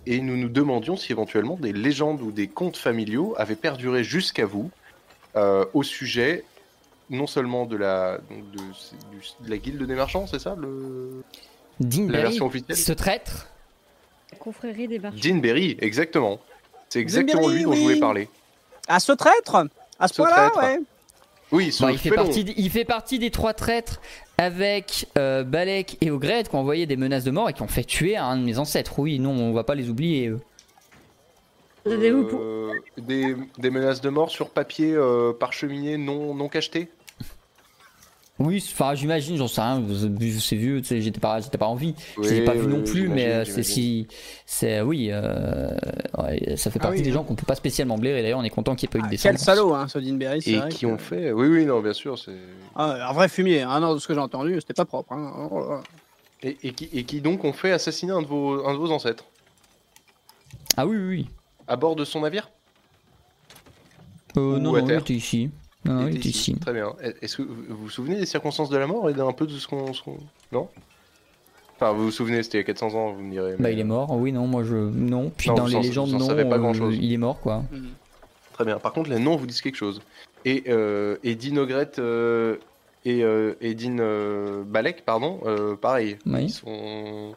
Et 0.06 0.22
nous 0.22 0.38
nous 0.38 0.48
demandions 0.48 0.96
si 0.96 1.12
éventuellement 1.12 1.56
des 1.56 1.74
légendes 1.74 2.22
ou 2.22 2.32
des 2.32 2.48
contes 2.48 2.78
familiaux 2.78 3.34
avaient 3.40 3.56
perduré 3.56 4.04
jusqu'à 4.04 4.46
vous 4.46 4.70
euh, 5.36 5.66
au 5.74 5.82
sujet 5.82 6.44
non 7.10 7.26
seulement 7.26 7.66
de 7.66 7.78
la, 7.78 8.20
donc 8.30 8.52
de, 8.52 8.60
de 9.44 9.50
la 9.50 9.58
guilde 9.58 9.82
des 9.82 9.96
marchands, 9.96 10.28
c'est 10.28 10.38
ça 10.40 10.56
le... 10.56 11.24
la 11.80 11.88
Dinberry, 11.88 12.22
version 12.22 12.46
officielle 12.46 12.78
ce 12.78 12.94
traître, 12.94 13.48
La 14.34 14.38
confrérie 14.38 14.88
des 14.88 15.00
marchands. 15.00 15.18
Dinberry, 15.20 15.78
exactement. 15.82 16.40
C'est 16.90 17.00
exactement 17.00 17.42
Dinberry, 17.42 17.58
lui 17.58 17.64
dont 17.64 17.74
je 17.74 17.82
voulais 17.82 18.00
parler. 18.00 18.30
À 18.88 19.00
ce 19.00 19.14
traître? 19.14 19.56
À 19.98 20.08
ce 20.08 20.14
Ce 20.14 20.22
point-là, 20.22 20.52
traître. 20.52 20.60
ouais. 20.60 20.80
Oui, 21.52 21.68
il, 21.68 21.98
fait 21.98 22.12
partie, 22.12 22.42
il 22.58 22.70
fait 22.70 22.84
partie 22.84 23.20
des 23.20 23.32
trois 23.32 23.54
traîtres 23.54 24.02
avec 24.38 25.08
euh, 25.18 25.44
Balek 25.44 25.98
et 26.02 26.12
Ogred 26.12 26.50
qui 26.50 26.56
ont 26.56 26.60
envoyé 26.60 26.86
des 26.86 26.98
menaces 26.98 27.24
de 27.24 27.32
mort 27.32 27.50
et 27.50 27.54
qui 27.54 27.62
ont 27.62 27.68
fait 27.68 27.86
tuer 27.86 28.18
un 28.18 28.38
de 28.38 28.44
mes 28.44 28.58
ancêtres. 28.60 29.00
Oui, 29.00 29.18
non, 29.20 29.32
on 29.32 29.54
va 29.54 29.64
pas 29.64 29.76
les 29.76 29.90
oublier. 29.90 30.28
eux. 30.28 30.40
Euh, 31.86 32.74
des, 32.98 33.36
des 33.58 33.70
menaces 33.70 34.02
de 34.02 34.10
mort 34.10 34.30
sur 34.30 34.50
papier 34.50 34.94
euh, 34.94 35.32
parcheminé 35.32 35.98
non, 35.98 36.34
non 36.36 36.50
cacheté 36.50 36.90
Oui, 38.40 38.64
enfin 38.72 38.94
j'imagine, 38.94 39.36
j'en 39.36 39.48
sais 39.48 39.62
rien, 39.62 39.80
vu- 39.82 40.40
c'est 40.40 40.56
vieux, 40.56 40.80
j'étais 40.84 41.20
pas, 41.20 41.40
j'étais 41.42 41.58
pas 41.58 41.66
en 41.66 41.74
vie, 41.74 41.96
je 42.22 42.30
l'ai 42.30 42.46
pas 42.46 42.54
vu 42.54 42.66
oui, 42.68 42.68
non 42.68 42.84
plus, 42.84 43.08
mais 43.10 43.26
euh, 43.28 43.46
c'est 43.46 43.64
si, 43.64 44.08
c'est 44.46 44.80
oui, 44.82 45.08
euh, 45.12 45.72
ouais, 46.20 46.56
ça 46.56 46.70
fait 46.70 46.78
Ah 46.80 46.84
partie 46.84 47.00
oui, 47.00 47.04
des 47.04 47.10
hein. 47.10 47.14
gens 47.14 47.24
qu'on 47.24 47.34
peut 47.34 47.48
pas 47.48 47.56
spécialement 47.56 47.98
blairer. 47.98 48.22
D'ailleurs, 48.22 48.38
on 48.40 48.44
est 48.44 48.52
content 48.52 48.76
qu'il 48.76 48.88
n'y 48.90 48.92
ait 48.92 49.00
pas 49.02 49.08
eu 49.08 49.10
de 49.10 49.18
Quel 49.18 49.34
descendance. 49.34 49.42
salaud, 49.42 49.74
hein, 49.74 49.88
ce 49.88 49.98
Dinberry. 49.98 50.44
c'est 50.44 50.52
Et 50.52 50.58
vrai 50.58 50.70
qui 50.70 50.82
que- 50.82 50.86
ont 50.86 51.00
fait 51.00 51.32
Oui, 51.32 51.48
oui, 51.48 51.66
non, 51.66 51.82
bien 51.82 51.94
sûr. 51.94 52.20
c'est 52.20 52.38
Ah, 52.76 53.10
un 53.10 53.14
vrai 53.14 53.28
fumier. 53.28 53.64
Ah 53.68 53.80
non, 53.80 53.96
de 53.96 54.00
ce 54.00 54.08
que 54.08 54.14
j'ai 54.14 54.20
entendu, 54.20 54.54
c'était 54.62 54.74
pas 54.76 54.86
propre. 54.86 55.14
hein. 55.14 55.50
Oh. 55.52 55.78
Et, 56.44 56.58
et 56.62 56.74
qui, 56.74 56.90
et 56.94 57.04
qui 57.06 57.22
donc 57.22 57.44
ont 57.44 57.54
fait 57.54 57.72
assassiner 57.72 58.12
un 58.12 58.22
de 58.22 58.28
vos, 58.28 58.68
un 58.68 58.74
de 58.74 58.78
vos 58.78 58.92
ancêtres 58.92 59.26
Ah 60.78 60.86
oui, 60.86 60.96
oui, 60.96 61.08
oui. 61.08 61.28
à 61.68 61.76
bord 61.76 61.96
de 61.96 62.06
son 62.06 62.22
navire? 62.22 62.52
Euh, 64.38 64.58
Ou 64.58 64.60
non, 64.60 64.76
à 64.76 64.82
non, 64.82 64.88
il 64.90 64.94
était 65.00 65.14
ici. 65.16 65.50
Ici. 66.24 66.56
Très 66.60 66.74
bien. 66.74 66.94
Est-ce 67.22 67.38
que 67.38 67.42
vous 67.44 67.78
vous 67.78 67.90
souvenez 67.90 68.16
des 68.18 68.26
circonstances 68.26 68.70
de 68.70 68.78
la 68.78 68.88
mort 68.88 69.10
et 69.10 69.14
d'un 69.14 69.32
peu 69.34 69.46
de 69.48 69.54
ce 69.54 69.68
qu'on. 69.68 69.94
ce 69.94 70.02
Non? 70.52 70.68
Enfin, 71.76 71.92
vous 71.94 72.06
vous 72.06 72.12
souvenez, 72.12 72.42
c'était 72.42 72.58
il 72.58 72.62
y 72.62 72.64
a 72.64 72.66
400 72.66 72.94
ans, 72.96 73.12
vous 73.14 73.22
me 73.22 73.32
direz. 73.32 73.56
Bah, 73.60 73.70
il 73.72 73.80
est 73.80 73.84
mort. 73.84 74.12
Oui, 74.12 74.32
non, 74.32 74.48
moi 74.48 74.64
je, 74.64 74.76
non. 74.76 75.32
Puis 75.36 75.50
Non, 75.50 75.56
dans 75.58 75.66
les 75.68 75.76
en- 75.76 75.82
légendes, 75.82 76.10
non, 76.12 76.26
pas 76.28 76.34
euh, 76.34 76.58
grand-chose. 76.58 76.98
il 77.00 77.14
est 77.14 77.18
mort, 77.18 77.40
quoi. 77.40 77.64
Mhm. 77.72 77.90
Très 78.54 78.66
bien. 78.66 78.80
Par 78.80 78.94
contre, 78.94 79.10
les 79.12 79.20
noms 79.20 79.36
vous 79.36 79.46
disent 79.46 79.62
quelque 79.62 79.76
chose. 79.76 80.02
Et, 80.46 80.64
euh, 80.70 81.18
et 81.24 81.36
Dean 81.36 81.58
Ogret 81.58 81.92
euh, 82.00 82.56
et, 83.06 83.24
euh, 83.24 83.54
et 83.62 83.76
Dean 83.76 83.98
euh, 84.00 84.64
Balek, 84.64 85.06
pardon, 85.06 85.40
euh, 85.46 85.76
pareil. 85.76 86.18
Oui. 86.26 86.46
Ils 86.46 86.50
sont. 86.50 87.36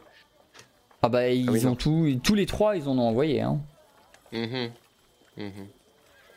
Ah 1.03 1.09
bah 1.09 1.29
ils 1.29 1.49
oui, 1.49 1.63
non. 1.63 1.71
ont 1.71 1.75
tout, 1.75 2.07
tous 2.23 2.35
les 2.35 2.45
trois, 2.47 2.75
ils 2.75 2.87
en 2.87 2.97
ont 2.97 3.07
envoyé. 3.07 3.41
Hein. 3.41 3.59
Mhm. 4.31 4.71
Mhm. 5.37 5.51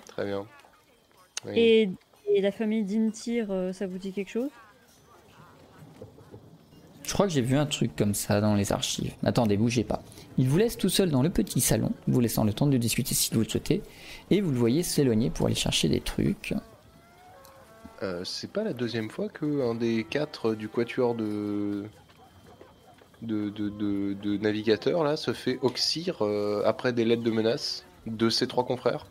Très 0.09 0.25
bien. 0.26 0.44
Oui. 1.47 1.52
Et, 1.57 1.91
et 2.28 2.41
la 2.41 2.53
famille 2.53 2.85
d'Intir, 2.85 3.49
euh, 3.51 3.73
ça 3.73 3.86
vous 3.86 3.99
dit 3.99 4.12
quelque 4.12 4.31
chose? 4.31 4.51
Je 7.03 7.12
crois 7.12 7.27
que 7.27 7.33
j'ai 7.33 7.43
vu 7.43 7.57
un 7.57 7.67
truc 7.67 7.94
comme 7.97 8.15
ça 8.15 8.41
dans 8.41 8.55
les 8.55 8.73
archives. 8.73 9.15
Attendez, 9.23 9.57
bougez 9.57 9.85
pas. 9.85 10.03
Il 10.39 10.49
vous 10.49 10.57
laisse 10.57 10.77
tout 10.77 10.89
seul 10.89 11.11
dans 11.11 11.23
le 11.23 11.31
petit 11.31 11.61
salon, 11.61 11.93
vous 12.09 12.19
laissant 12.19 12.44
le 12.44 12.53
temps 12.53 12.67
de 12.67 12.77
discuter 12.78 13.15
si 13.15 13.33
vous 13.35 13.41
le 13.41 13.49
souhaitez, 13.49 13.83
et 14.31 14.41
vous 14.41 14.51
le 14.51 14.59
voyez 14.59 14.83
s'éloigner 14.83 15.31
pour 15.31 15.47
aller 15.47 15.55
chercher 15.55 15.89
des 15.89 16.01
trucs. 16.01 16.55
Euh, 18.03 18.25
c'est 18.25 18.51
pas 18.51 18.65
la 18.65 18.73
deuxième 18.73 19.11
fois 19.11 19.28
que 19.28 19.70
un 19.70 19.75
des 19.75 20.05
quatre 20.05 20.55
du 20.55 20.69
quatuor 20.69 21.15
de 21.15 21.85
de, 23.23 23.49
de, 23.49 23.69
de- 23.69 24.15
de 24.15 24.36
navigateur 24.39 25.05
là 25.05 25.17
se 25.17 25.33
fait 25.33 25.59
oxyre 25.62 26.23
euh, 26.23 26.62
après 26.67 26.93
des 26.93 27.05
lettres 27.05 27.23
de 27.23 27.31
menace 27.31 27.85
de 28.07 28.28
ses 28.28 28.47
trois 28.47 28.67
confrères? 28.67 29.07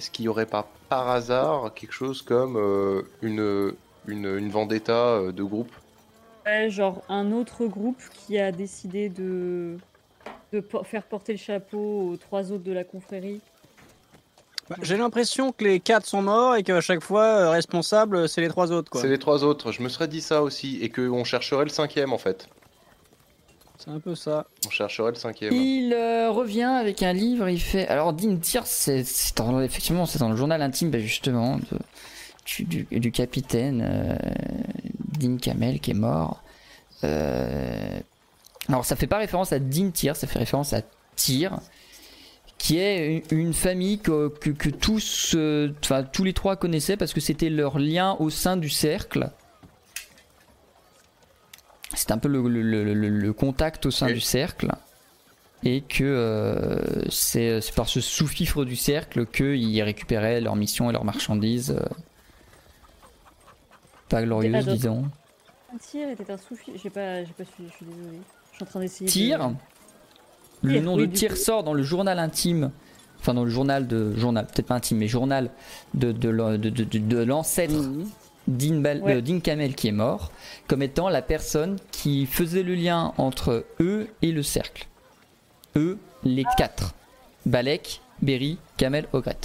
Est-ce 0.00 0.10
qu'il 0.10 0.24
y 0.24 0.28
aurait 0.28 0.46
pas 0.46 0.66
par 0.88 1.10
hasard 1.10 1.74
quelque 1.74 1.92
chose 1.92 2.22
comme 2.22 2.56
euh, 2.56 3.02
une, 3.20 3.74
une, 4.06 4.24
une 4.38 4.48
vendetta 4.48 4.94
euh, 4.94 5.30
de 5.30 5.42
groupe? 5.42 5.70
Ouais, 6.46 6.70
genre 6.70 7.02
un 7.10 7.32
autre 7.32 7.66
groupe 7.66 8.00
qui 8.14 8.38
a 8.38 8.50
décidé 8.50 9.10
de, 9.10 9.76
de 10.54 10.60
po- 10.60 10.82
faire 10.84 11.02
porter 11.02 11.32
le 11.32 11.38
chapeau 11.38 12.08
aux 12.12 12.16
trois 12.16 12.50
autres 12.50 12.64
de 12.64 12.72
la 12.72 12.82
confrérie. 12.82 13.42
Bah, 14.70 14.76
J'ai 14.80 14.96
l'impression 14.96 15.52
que 15.52 15.64
les 15.64 15.80
quatre 15.80 16.06
sont 16.06 16.22
morts 16.22 16.56
et 16.56 16.62
qu'à 16.62 16.80
chaque 16.80 17.02
fois, 17.02 17.24
euh, 17.24 17.50
responsable, 17.50 18.26
c'est 18.26 18.40
les 18.40 18.48
trois 18.48 18.72
autres. 18.72 18.90
quoi. 18.90 19.02
C'est 19.02 19.08
les 19.08 19.18
trois 19.18 19.44
autres. 19.44 19.70
Je 19.70 19.82
me 19.82 19.90
serais 19.90 20.08
dit 20.08 20.22
ça 20.22 20.42
aussi 20.42 20.78
et 20.80 20.88
qu'on 20.88 21.24
chercherait 21.24 21.64
le 21.64 21.68
cinquième 21.70 22.14
en 22.14 22.18
fait. 22.18 22.48
C'est 23.82 23.90
un 23.90 23.98
peu 23.98 24.14
ça. 24.14 24.46
On 24.66 24.70
chercherait 24.70 25.10
le 25.10 25.16
cinquième. 25.16 25.54
Il 25.54 25.94
euh, 25.94 26.30
revient 26.30 26.64
avec 26.64 27.02
un 27.02 27.12
livre, 27.14 27.48
il 27.48 27.60
fait. 27.60 27.88
Alors, 27.88 28.12
Dean 28.12 28.36
Tyr, 28.36 28.66
c'est 28.66 29.00
effectivement 29.00 30.04
c'est 30.04 30.18
dans 30.18 30.28
le 30.28 30.36
journal 30.36 30.60
intime, 30.60 30.90
bah, 30.90 30.98
justement, 30.98 31.56
de- 31.58 32.98
du, 32.98 33.10
capitaine 33.12 33.82
euh, 33.88 34.16
Dean 35.18 35.36
Kamel 35.38 35.80
qui 35.80 35.92
est 35.92 35.94
mort. 35.94 36.42
Euh, 37.04 37.98
alors, 38.68 38.84
ça 38.84 38.96
fait 38.96 39.06
pas 39.06 39.18
référence 39.18 39.52
à 39.52 39.58
Dean 39.58 39.90
Tyr, 39.90 40.14
ça 40.14 40.26
fait 40.26 40.38
référence 40.38 40.72
à 40.74 40.82
Tyr, 41.16 41.58
qui 42.58 42.78
est 42.78 43.22
une, 43.30 43.38
une 43.38 43.54
famille 43.54 43.98
que, 43.98 44.28
que- 44.28 44.50
que 44.50 44.68
tous, 44.68 45.32
euh, 45.34 45.72
enfin, 45.82 46.02
tous 46.02 46.24
les 46.24 46.34
trois 46.34 46.56
connaissaient 46.56 46.98
parce 46.98 47.14
que 47.14 47.20
c'était 47.20 47.48
leur 47.48 47.78
lien 47.78 48.16
au 48.18 48.28
sein 48.28 48.56
du 48.58 48.68
cercle. 48.68 49.30
C'est 52.10 52.14
un 52.14 52.18
peu 52.18 52.26
le, 52.26 52.42
le- 52.48 52.60
le- 52.82 52.92
le- 52.92 53.08
le 53.08 53.32
contact 53.32 53.86
au 53.86 53.92
sein 53.92 54.08
Oui. 54.08 54.14
du 54.14 54.20
cercle. 54.20 54.72
Et 55.62 55.82
que 55.82 56.02
euh, 56.02 57.08
c'est 57.08 57.60
par 57.76 57.88
ce 57.88 58.00
sous-fifre 58.00 58.64
du 58.64 58.74
cercle 58.74 59.26
qu'ils 59.26 59.80
récupéraient 59.84 60.40
leurs 60.40 60.56
missions 60.56 60.90
et 60.90 60.92
leurs 60.92 61.04
marchandises. 61.04 61.70
euh, 61.70 61.84
pas 64.08 64.24
glorieuses, 64.24 64.66
disons. 64.66 65.04
Un 65.72 65.78
tir 65.78 66.08
était 66.10 66.32
un 66.32 66.36
soufi. 66.36 66.72
J'ai 66.82 66.90
pas, 66.90 67.22
pas 67.22 67.44
suivi, 67.44 67.70
je 67.70 67.76
suis 67.76 67.86
désolée. 67.86 68.18
Je 68.50 68.56
suis 68.56 68.64
en 68.64 68.66
train 68.66 68.80
d'essayer. 68.80 69.06
de- 69.06 69.12
Tyr, 69.12 69.50
le 70.62 70.80
nom 70.80 70.96
oui, 70.96 71.06
de 71.06 71.28
coup. 71.28 71.36
sort 71.36 71.62
dans 71.62 71.74
le 71.74 71.84
journal 71.84 72.18
intime, 72.18 72.72
enfin 73.20 73.34
dans 73.34 73.44
le 73.44 73.50
journal 73.50 73.86
de. 73.86 74.16
Journal, 74.16 74.46
peut-être 74.46 74.66
pas 74.66 74.74
intime, 74.74 74.98
mais 74.98 75.06
journal 75.06 75.50
de, 75.94 76.10
de, 76.10 76.32
de, 76.32 76.56
de- 76.70 76.82
de- 76.82 76.98
de 76.98 77.18
l'ancêtre. 77.22 77.74
Dean, 78.56 78.80
Bal- 78.80 79.02
Ouais. 79.02 79.14
euh, 79.16 79.20
Dean 79.20 79.40
Kamel 79.40 79.74
qui 79.74 79.88
est 79.88 79.92
mort, 79.92 80.30
comme 80.66 80.82
étant 80.82 81.08
la 81.08 81.22
personne 81.22 81.78
qui 81.92 82.26
faisait 82.26 82.62
le 82.62 82.74
lien 82.74 83.12
entre 83.18 83.64
eux 83.80 84.08
et 84.22 84.32
le 84.32 84.42
cercle. 84.42 84.86
Eux, 85.76 85.98
les 86.24 86.44
quatre. 86.56 86.94
Balek, 87.46 88.00
Berry, 88.22 88.58
Kamel, 88.76 89.06
Ogret. 89.12 89.36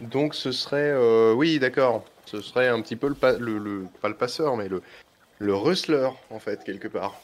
Donc 0.00 0.34
ce 0.34 0.52
serait, 0.52 0.90
euh, 0.92 1.32
oui, 1.34 1.58
d'accord. 1.58 2.04
Ce 2.26 2.40
serait 2.40 2.68
un 2.68 2.80
petit 2.80 2.96
peu 2.96 3.08
le, 3.08 3.14
pa- 3.14 3.38
le, 3.38 3.58
le- 3.58 3.86
pas 4.00 4.08
le 4.08 4.16
passeur, 4.16 4.56
mais 4.56 4.68
le, 4.68 4.82
le 5.38 5.54
rustler 5.54 6.08
en 6.30 6.38
fait 6.38 6.62
quelque 6.64 6.88
part. 6.88 7.20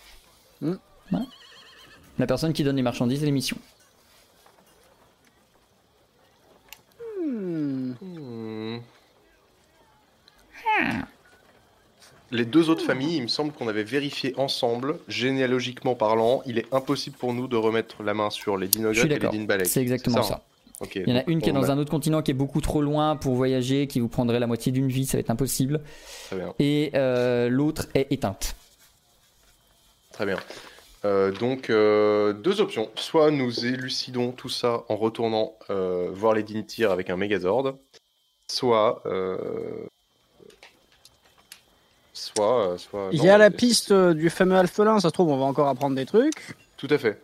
La 2.18 2.26
personne 2.26 2.52
qui 2.52 2.64
donne 2.64 2.76
les 2.76 2.82
marchandises 2.82 3.22
et 3.22 3.26
les 3.26 3.32
missions. 3.32 3.56
Les 12.32 12.44
deux 12.44 12.70
autres 12.70 12.84
familles, 12.84 13.16
il 13.16 13.22
me 13.22 13.28
semble 13.28 13.52
qu'on 13.52 13.66
avait 13.66 13.82
vérifié 13.82 14.34
ensemble, 14.36 14.98
généalogiquement 15.08 15.96
parlant, 15.96 16.42
il 16.46 16.58
est 16.58 16.72
impossible 16.72 17.16
pour 17.16 17.32
nous 17.32 17.48
de 17.48 17.56
remettre 17.56 18.04
la 18.04 18.14
main 18.14 18.30
sur 18.30 18.56
les 18.56 18.68
Dinogret 18.68 19.06
et 19.06 19.18
les. 19.18 19.28
Dinbalek. 19.28 19.66
C'est 19.66 19.80
exactement 19.80 20.18
hein 20.18 20.22
ça. 20.22 20.42
Ok, 20.80 20.94
Il 20.94 21.08
y 21.08 21.12
en 21.12 21.16
a 21.16 21.24
une 21.26 21.42
qui 21.42 21.50
est 21.50 21.52
dans 21.52 21.70
un 21.70 21.76
autre 21.76 21.90
continent 21.90 22.22
qui 22.22 22.30
est 22.30 22.34
beaucoup 22.34 22.60
trop 22.60 22.80
loin 22.80 23.16
pour 23.16 23.34
voyager, 23.34 23.86
qui 23.86 24.00
vous 24.00 24.08
prendrait 24.08 24.40
la 24.40 24.46
moitié 24.46 24.72
d'une 24.72 24.88
vie, 24.88 25.04
ça 25.04 25.18
va 25.18 25.20
être 25.20 25.30
impossible. 25.30 25.80
Très 26.28 26.36
bien, 26.36 26.54
Et 26.58 26.92
euh, 26.94 27.48
l'autre 27.50 27.88
est 27.94 28.10
éteinte. 28.12 28.54
très 30.12 30.24
bien. 30.24 30.38
Euh, 31.04 31.32
donc 31.32 31.70
euh, 31.70 32.32
deux 32.32 32.60
options. 32.60 32.90
Soit 32.94 33.30
nous 33.30 33.66
élucidons 33.66 34.32
tout 34.32 34.48
ça 34.48 34.84
en 34.88 34.96
retournant 34.96 35.54
euh, 35.70 36.10
voir 36.12 36.34
les 36.34 36.42
Dintir 36.42 36.90
avec 36.90 37.10
un 37.10 37.16
Megazord, 37.16 37.74
soit 38.48 39.02
soit 42.20 42.68
euh, 42.68 42.78
soit. 42.78 43.08
Il 43.12 43.22
y 43.22 43.28
a 43.28 43.38
la 43.38 43.50
piste 43.50 43.90
euh, 43.90 44.14
du 44.14 44.30
fameux 44.30 44.56
alphelin, 44.56 45.00
ça 45.00 45.08
se 45.08 45.12
trouve, 45.12 45.30
on 45.30 45.38
va 45.38 45.44
encore 45.44 45.68
apprendre 45.68 45.96
des 45.96 46.06
trucs. 46.06 46.56
Tout 46.76 46.88
à 46.90 46.98
fait, 46.98 47.22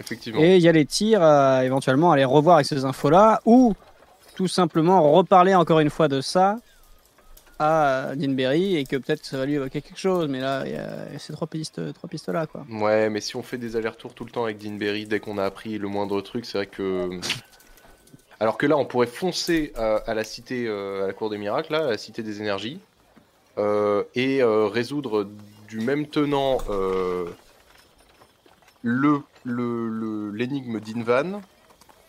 effectivement. 0.00 0.40
Et 0.40 0.56
il 0.56 0.62
y 0.62 0.68
a 0.68 0.72
les 0.72 0.86
tirs 0.86 1.22
à 1.22 1.64
éventuellement 1.64 2.12
aller 2.12 2.24
revoir 2.24 2.56
avec 2.56 2.66
ces 2.66 2.84
infos-là, 2.84 3.40
ou 3.44 3.74
tout 4.36 4.48
simplement 4.48 5.12
reparler 5.12 5.54
encore 5.54 5.80
une 5.80 5.90
fois 5.90 6.08
de 6.08 6.20
ça 6.20 6.56
à 7.58 8.12
Dinberry 8.14 8.76
et 8.76 8.84
que 8.84 8.96
peut-être 8.96 9.24
ça 9.24 9.36
va 9.36 9.46
lui 9.46 9.54
évoquer 9.54 9.82
quelque 9.82 9.98
chose. 9.98 10.28
Mais 10.28 10.40
là, 10.40 10.62
il 10.64 10.72
y 10.72 10.76
a 10.76 11.18
ces 11.18 11.32
trois 11.32 11.48
pistes, 11.48 11.92
trois 11.94 12.08
pistes 12.08 12.28
là, 12.28 12.46
quoi. 12.46 12.64
Ouais, 12.70 13.10
mais 13.10 13.20
si 13.20 13.34
on 13.34 13.42
fait 13.42 13.58
des 13.58 13.74
allers-retours 13.74 14.14
tout 14.14 14.24
le 14.24 14.30
temps 14.30 14.44
avec 14.44 14.58
Deanberry, 14.58 15.06
dès 15.06 15.18
qu'on 15.18 15.38
a 15.38 15.44
appris 15.44 15.76
le 15.78 15.88
moindre 15.88 16.20
truc, 16.20 16.46
c'est 16.46 16.58
vrai 16.58 16.66
que. 16.66 17.18
Alors 18.40 18.56
que 18.56 18.66
là, 18.66 18.76
on 18.76 18.84
pourrait 18.84 19.08
foncer 19.08 19.72
à, 19.74 19.96
à 20.06 20.14
la 20.14 20.22
cité, 20.22 20.66
euh, 20.68 21.02
à 21.02 21.06
la 21.08 21.12
cour 21.12 21.28
des 21.28 21.38
miracles, 21.38 21.72
là, 21.72 21.86
à 21.86 21.90
la 21.90 21.98
cité 21.98 22.22
des 22.22 22.40
énergies, 22.40 22.78
euh, 22.78 22.87
et 24.14 24.42
euh, 24.42 24.66
résoudre 24.66 25.26
du 25.68 25.80
même 25.80 26.06
tenant 26.06 26.58
euh, 26.70 27.26
le 28.82 29.20
le- 29.44 29.88
le- 29.88 30.30
l'énigme 30.30 30.80
d'Invan, 30.80 31.40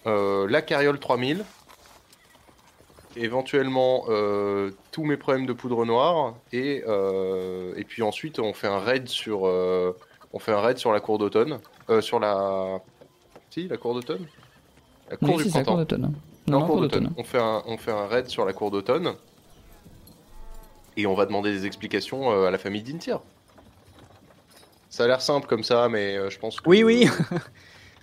euh, 0.07 0.47
la 0.49 0.61
carriole 0.61 0.99
3000, 0.99 1.43
éventuellement 3.15 4.05
euh, 4.09 4.71
tous 4.91 5.03
mes 5.03 5.17
problèmes 5.17 5.45
de 5.45 5.53
poudre 5.53 5.85
noire, 5.85 6.35
et, 6.51 6.83
euh, 6.87 7.73
et 7.75 7.83
puis 7.83 8.01
ensuite 8.03 8.39
on 8.39 8.53
fait 8.53 8.67
un 8.67 8.79
raid 8.79 9.07
sur, 9.07 9.47
euh, 9.47 9.95
on 10.33 10.39
fait 10.39 10.51
un 10.51 10.59
raid 10.61 10.77
sur 10.77 10.91
la 10.91 10.99
cour 10.99 11.17
d'automne, 11.17 11.59
euh, 11.89 12.01
sur 12.01 12.19
la, 12.19 12.79
si 13.49 13.67
la 13.67 13.77
cour 13.77 13.93
d'automne, 13.95 14.25
la 15.09 15.17
cour 15.17 15.29
Oui, 15.29 15.43
du 15.43 15.49
ça, 15.49 15.49
printemps. 15.61 15.71
cour 15.71 15.77
d'automne. 15.79 16.13
Non, 16.47 16.59
Non, 16.59 16.65
cour 16.67 16.81
d'automne. 16.81 17.09
On 17.17 17.23
fait 17.23 17.39
un, 17.39 17.63
on 17.65 17.77
fait 17.77 17.91
un 17.91 18.07
raid 18.07 18.27
sur 18.27 18.45
la 18.45 18.53
cour 18.53 18.71
d'automne. 18.71 19.13
Et 20.99 21.07
on 21.07 21.13
va 21.13 21.25
demander 21.25 21.51
des 21.51 21.65
explications 21.65 22.31
euh, 22.31 22.47
à 22.47 22.51
la 22.51 22.57
famille 22.57 22.83
d'Intir. 22.83 23.21
Ça 24.89 25.05
a 25.05 25.07
l'air 25.07 25.21
simple 25.21 25.47
comme 25.47 25.63
ça, 25.63 25.87
mais 25.87 26.17
euh, 26.17 26.29
je 26.29 26.37
pense 26.39 26.59
que. 26.59 26.69
Oui, 26.69 26.83
oui. 26.83 27.07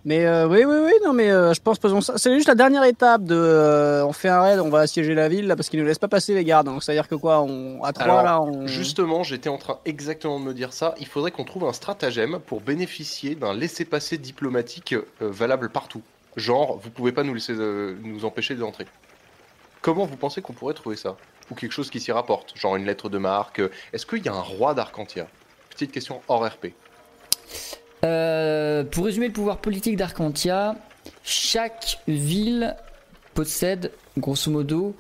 Mais 0.07 0.25
euh, 0.25 0.47
oui, 0.47 0.65
oui, 0.65 0.77
oui, 0.85 0.93
non, 1.05 1.13
mais 1.13 1.33
euh, 1.33 1.53
je 1.53 1.61
pense 1.61 1.81
faisons 1.81 2.01
ça. 2.01 2.17
C'est 2.17 2.33
juste 2.33 2.47
la 2.47 2.55
dernière 2.55 2.85
étape 2.85 3.25
de. 3.25 3.35
euh, 3.35 4.07
on 4.07 4.13
fait 4.13 4.29
un 4.29 4.41
raid, 4.41 4.61
on 4.61 4.69
va 4.69 4.79
assiéger 4.79 5.17
la 5.17 5.29
ville 5.29 5.49
là 5.49 5.57
parce 5.57 5.69
qu'ils 5.69 5.81
nous 5.81 5.87
laissent 5.87 5.99
pas 5.99 6.07
passer 6.07 6.33
les 6.33 6.45
gardes. 6.45 6.67
Donc 6.67 6.85
c'est 6.85 6.93
à 6.93 6.95
dire 6.95 7.09
que 7.09 7.17
quoi, 7.17 7.41
on 7.43 7.83
à 7.83 7.93
trois 7.93 8.23
là, 8.23 8.41
on. 8.41 8.69
Justement, 8.69 9.25
j'étais 9.25 9.49
en 9.49 9.59
train 9.59 9.81
exactement 9.85 10.39
de 10.39 10.45
me 10.45 10.55
dire 10.55 10.73
ça. 10.73 10.95
Il 11.01 11.09
faudrait 11.09 11.33
qu'on 11.33 11.43
trouve 11.43 11.65
un 11.65 11.73
stratagème 11.73 12.39
pour 12.39 12.61
bénéficier 12.61 13.35
d'un 13.35 13.53
laissez-passer 13.53 14.17
diplomatique 14.17 14.95
valable 15.19 15.71
partout. 15.71 16.03
Genre, 16.37 16.79
vous 16.79 16.91
pouvez 16.91 17.11
pas 17.11 17.25
nous 17.25 17.35
laisser 17.35 17.55
nous 17.55 18.25
empêcher 18.25 18.55
d'entrer. 18.55 18.87
Comment 19.83 20.05
vous 20.05 20.17
pensez 20.17 20.41
qu'on 20.41 20.53
pourrait 20.53 20.75
trouver 20.75 20.95
ça? 20.95 21.17
Ou 21.51 21.55
quelque 21.55 21.73
chose 21.73 21.91
qui 21.91 22.01
s'y 22.01 22.11
rapporte, 22.13 22.57
genre 22.57 22.77
une 22.77 22.85
lettre 22.87 23.09
de 23.09 23.19
marque. 23.19 23.61
euh, 23.61 23.71
Est-ce 23.93 24.05
qu'il 24.07 24.25
y 24.25 24.29
a 24.29 24.33
un 24.35 24.41
roi 24.41 24.75
d'Arcantia? 24.75 25.29
Petite 25.71 25.93
question 25.93 26.21
hors 26.29 26.45
RP. 26.47 26.69
Euh, 28.05 28.85
pour 28.85 29.05
résumer 29.05 29.29
le 29.29 29.33
pouvoir 29.33 29.59
politique 29.59 29.97
d'Arcantia, 29.97 30.75
chaque 31.23 31.99
ville 32.09 32.77
possède, 33.35 33.93
grosso 34.19 34.51
modo, 34.51 34.95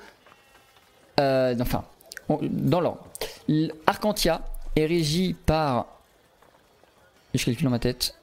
euh, 1.21 1.55
enfin, 1.61 1.85
dans 2.29 2.81
l'ordre. 2.81 3.05
Arcantia 3.87 4.43
est 4.77 4.87
régi 4.87 5.35
par, 5.35 5.87
je 7.35 7.45
calcule 7.45 7.65
dans 7.65 7.71
ma 7.71 7.79
tête, 7.79 8.17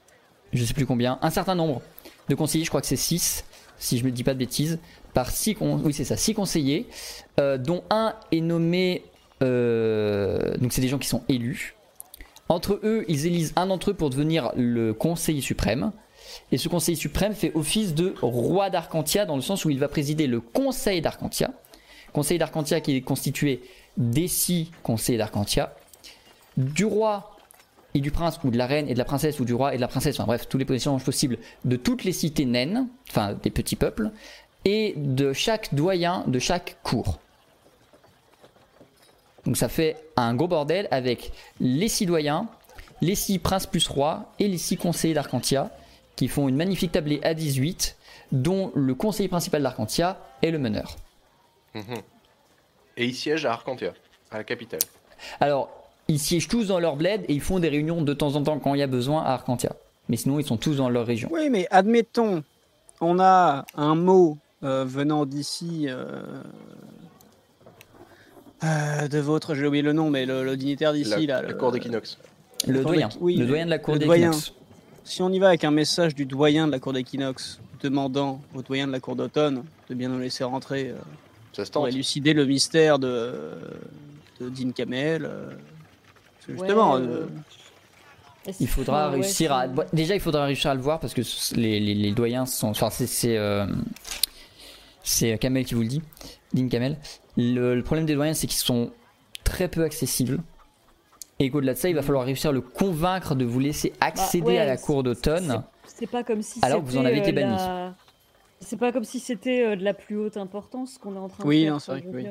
je 0.53 0.63
sais 0.63 0.73
plus 0.73 0.85
combien, 0.85 1.17
un 1.21 1.29
certain 1.29 1.55
nombre 1.55 1.81
de 2.29 2.35
conseillers, 2.35 2.63
je 2.65 2.69
crois 2.69 2.81
que 2.81 2.87
c'est 2.87 2.95
6, 2.95 3.43
si 3.79 3.97
je 3.97 4.05
me 4.05 4.11
dis 4.11 4.23
pas 4.23 4.33
de 4.33 4.39
bêtises, 4.39 4.79
par 5.13 5.29
6 5.31 5.57
oui 5.61 5.93
c'est 5.93 6.03
ça, 6.03 6.17
six 6.17 6.33
conseillers, 6.33 6.87
euh, 7.39 7.57
dont 7.57 7.83
un 7.89 8.15
est 8.31 8.41
nommé, 8.41 9.03
euh, 9.41 10.57
donc 10.57 10.73
c'est 10.73 10.81
des 10.81 10.87
gens 10.87 10.97
qui 10.97 11.07
sont 11.07 11.23
élus. 11.29 11.75
Entre 12.49 12.79
eux, 12.83 13.05
ils 13.07 13.25
élisent 13.25 13.53
un 13.55 13.67
d'entre 13.67 13.91
eux 13.91 13.93
pour 13.93 14.09
devenir 14.09 14.51
le 14.55 14.93
conseiller 14.93 15.41
suprême. 15.41 15.91
Et 16.51 16.57
ce 16.57 16.67
conseiller 16.67 16.97
suprême 16.97 17.33
fait 17.33 17.51
office 17.55 17.93
de 17.93 18.15
roi 18.21 18.69
d'Arcantia 18.69 19.25
dans 19.25 19.35
le 19.35 19.41
sens 19.41 19.65
où 19.65 19.69
il 19.69 19.79
va 19.79 19.87
présider 19.87 20.27
le 20.27 20.39
conseil 20.39 21.01
d'Arcantia. 21.01 21.51
Conseil 22.11 22.37
d'Arcantia 22.37 22.81
qui 22.81 22.95
est 22.95 23.01
constitué 23.01 23.61
des 23.97 24.27
six 24.27 24.71
conseillers 24.83 25.17
d'Arcantia, 25.17 25.75
du 26.57 26.85
roi 26.85 27.37
et 27.93 27.99
du 27.99 28.11
prince 28.11 28.39
ou 28.43 28.49
de 28.49 28.57
la 28.57 28.65
reine 28.65 28.87
et 28.87 28.93
de 28.93 28.99
la 28.99 29.05
princesse 29.05 29.39
ou 29.39 29.45
du 29.45 29.53
roi 29.53 29.73
et 29.73 29.77
de 29.77 29.81
la 29.81 29.87
princesse, 29.87 30.19
enfin 30.19 30.25
bref, 30.25 30.47
tous 30.47 30.57
les 30.57 30.65
positions 30.65 30.97
possibles 30.99 31.37
de 31.65 31.75
toutes 31.75 32.03
les 32.03 32.11
cités 32.11 32.45
naines, 32.45 32.87
enfin 33.09 33.37
des 33.41 33.51
petits 33.51 33.75
peuples, 33.75 34.11
et 34.65 34.93
de 34.95 35.33
chaque 35.33 35.73
doyen 35.73 36.23
de 36.27 36.39
chaque 36.39 36.77
cour. 36.83 37.19
Donc 39.45 39.57
ça 39.57 39.67
fait 39.67 39.97
un 40.15 40.33
gros 40.35 40.47
bordel 40.47 40.87
avec 40.91 41.31
les 41.59 41.89
citoyens, 41.89 42.47
les 43.01 43.15
6 43.15 43.39
princes 43.39 43.65
plus 43.65 43.87
rois 43.87 44.31
et 44.39 44.47
les 44.47 44.57
6 44.57 44.77
conseillers 44.77 45.13
d'Arcantia 45.13 45.69
qui 46.15 46.27
font 46.27 46.47
une 46.47 46.55
magnifique 46.55 46.91
tablée 46.91 47.19
à 47.23 47.33
18 47.33 47.97
dont 48.31 48.71
le 48.75 48.95
conseiller 48.95 49.29
principal 49.29 49.61
d'Arcantia 49.61 50.19
est 50.41 50.51
le 50.51 50.59
meneur. 50.59 50.95
Mhm. 51.73 51.83
Et 52.97 53.05
ils 53.05 53.15
siègent 53.15 53.45
à 53.45 53.51
Arcantia, 53.51 53.93
à 54.31 54.37
la 54.37 54.43
capitale. 54.43 54.79
Alors, 55.39 55.69
ils 56.07 56.19
siègent 56.19 56.47
tous 56.47 56.67
dans 56.67 56.79
leur 56.79 56.95
bled 56.95 57.25
et 57.27 57.33
ils 57.33 57.41
font 57.41 57.59
des 57.59 57.69
réunions 57.69 58.01
de 58.01 58.13
temps 58.13 58.35
en 58.35 58.43
temps 58.43 58.59
quand 58.59 58.73
il 58.75 58.79
y 58.79 58.83
a 58.83 58.87
besoin 58.87 59.23
à 59.23 59.33
Arcantia. 59.33 59.75
Mais 60.09 60.17
sinon, 60.17 60.39
ils 60.39 60.45
sont 60.45 60.57
tous 60.57 60.77
dans 60.77 60.89
leur 60.89 61.05
région. 61.05 61.29
Oui, 61.31 61.49
mais 61.49 61.67
admettons, 61.71 62.43
on 63.01 63.19
a 63.19 63.65
un 63.75 63.95
mot 63.95 64.37
venant 64.63 65.25
d'ici. 65.25 65.85
euh, 65.89 66.05
euh, 68.63 69.07
de 69.09 69.19
votre, 69.19 69.55
j'ai 69.55 69.67
oublié 69.67 69.83
le 69.83 69.91
nom, 69.93 70.09
mais 70.09 70.25
le, 70.25 70.43
le 70.45 70.55
dignitaire 70.55 70.91
La, 70.93 70.97
d'ici, 70.97 71.27
là. 71.27 71.41
la 71.41 71.49
le- 71.49 71.53
cour 71.55 71.71
d'Equinox. 71.71 72.17
Le 72.65 72.81
doyen, 72.81 73.09
oui, 73.19 73.35
le 73.35 73.45
doyen 73.45 73.65
de 73.65 73.69
la 73.71 73.77
cour. 73.79 73.95
Equinox. 73.97 74.53
Si 75.03 75.21
on 75.21 75.29
y 75.33 75.39
va 75.39 75.49
avec 75.49 75.65
un 75.65 75.71
message 75.71 76.15
du 76.15 76.25
doyen 76.25 76.65
de 76.65 76.71
la 76.71 76.79
cour 76.79 76.93
d'Equinox 76.93 77.59
demandant 77.81 78.39
au 78.55 78.61
doyen 78.61 78.87
de 78.87 78.93
la 78.93 79.01
cour 79.01 79.17
d'automne 79.17 79.65
de 79.89 79.95
bien 79.95 80.07
nous 80.07 80.19
laisser 80.19 80.45
rentrer 80.45 80.91
euh, 80.91 80.95
Ça 81.51 81.65
se 81.65 81.71
pour 81.71 81.89
élucider 81.89 82.31
le 82.33 82.45
mystère 82.45 82.99
de, 82.99 83.33
de 84.39 84.47
Dean 84.47 84.71
Kamel. 84.71 85.25
euh, 85.25 85.49
justement, 86.47 86.93
Ouais, 86.93 87.01
euh, 87.01 87.25
euh, 88.47 88.51
Il 88.61 88.67
faudra 88.69 89.09
ouais, 89.09 89.15
réussir 89.15 89.51
à. 89.51 89.67
Déjà, 89.91 90.15
il 90.15 90.21
faudra 90.21 90.45
réussir 90.45 90.71
à 90.71 90.75
le 90.75 90.79
voir 90.81 91.01
parce 91.01 91.13
que 91.13 91.21
les, 91.57 91.81
les- 91.81 91.95
les 91.95 92.11
doyens 92.13 92.45
sont. 92.45 92.69
Enfin, 92.69 92.89
c'est. 92.89 93.37
C'est 95.03 95.33
euh, 95.33 95.37
Kamel 95.37 95.65
qui 95.65 95.75
vous 95.75 95.81
le 95.81 95.87
dit. 95.87 96.01
Dean 96.53 96.67
Kamel. 96.69 96.97
Le, 97.37 97.75
le 97.75 97.83
problème 97.83 98.05
des 98.05 98.15
doyens, 98.15 98.33
c'est 98.33 98.47
qu'ils 98.47 98.57
sont 98.57 98.91
très 99.43 99.67
peu 99.67 99.83
accessibles. 99.83 100.39
Et 101.39 101.49
qu'au-delà 101.49 101.73
de 101.73 101.77
ça, 101.77 101.89
il 101.89 101.95
va 101.95 102.01
falloir 102.01 102.25
réussir 102.25 102.51
à 102.51 102.53
le 102.53 102.61
convaincre 102.61 103.35
de 103.35 103.43
vous 103.43 103.59
laisser 103.59 103.91
accéder 103.99 104.43
Bah 104.45 104.51
ouais, 104.51 104.57
à 104.59 104.65
la 104.65 104.77
cour 104.77 105.03
d'automne. 105.03 105.63
C'est 105.85 106.07
pas 106.07 106.23
comme 106.23 106.41
si 106.41 106.59
Alors 106.61 106.81
que 106.81 106.87
vous 106.89 106.97
en 106.97 107.05
avez 107.05 107.17
été 107.17 107.29
euh, 107.31 107.33
banni. 107.33 107.55
la- 107.55 107.95
C'est 108.61 108.77
pas 108.77 108.91
comme 108.91 109.03
si 109.03 109.19
c'était 109.19 109.65
euh, 109.65 109.75
de 109.75 109.83
la 109.83 109.93
plus 109.93 110.15
haute 110.17 110.37
importance 110.37 110.97
qu'on 110.97 111.15
est 111.15 111.19
en 111.19 111.27
train 111.29 111.43
Oui, 111.43 111.59
de 111.61 111.63
faire. 111.65 111.73
non, 111.73 111.79
c'est 111.79 111.91
vrai 111.91 112.01
que 112.01 112.07
oui. 112.07 112.25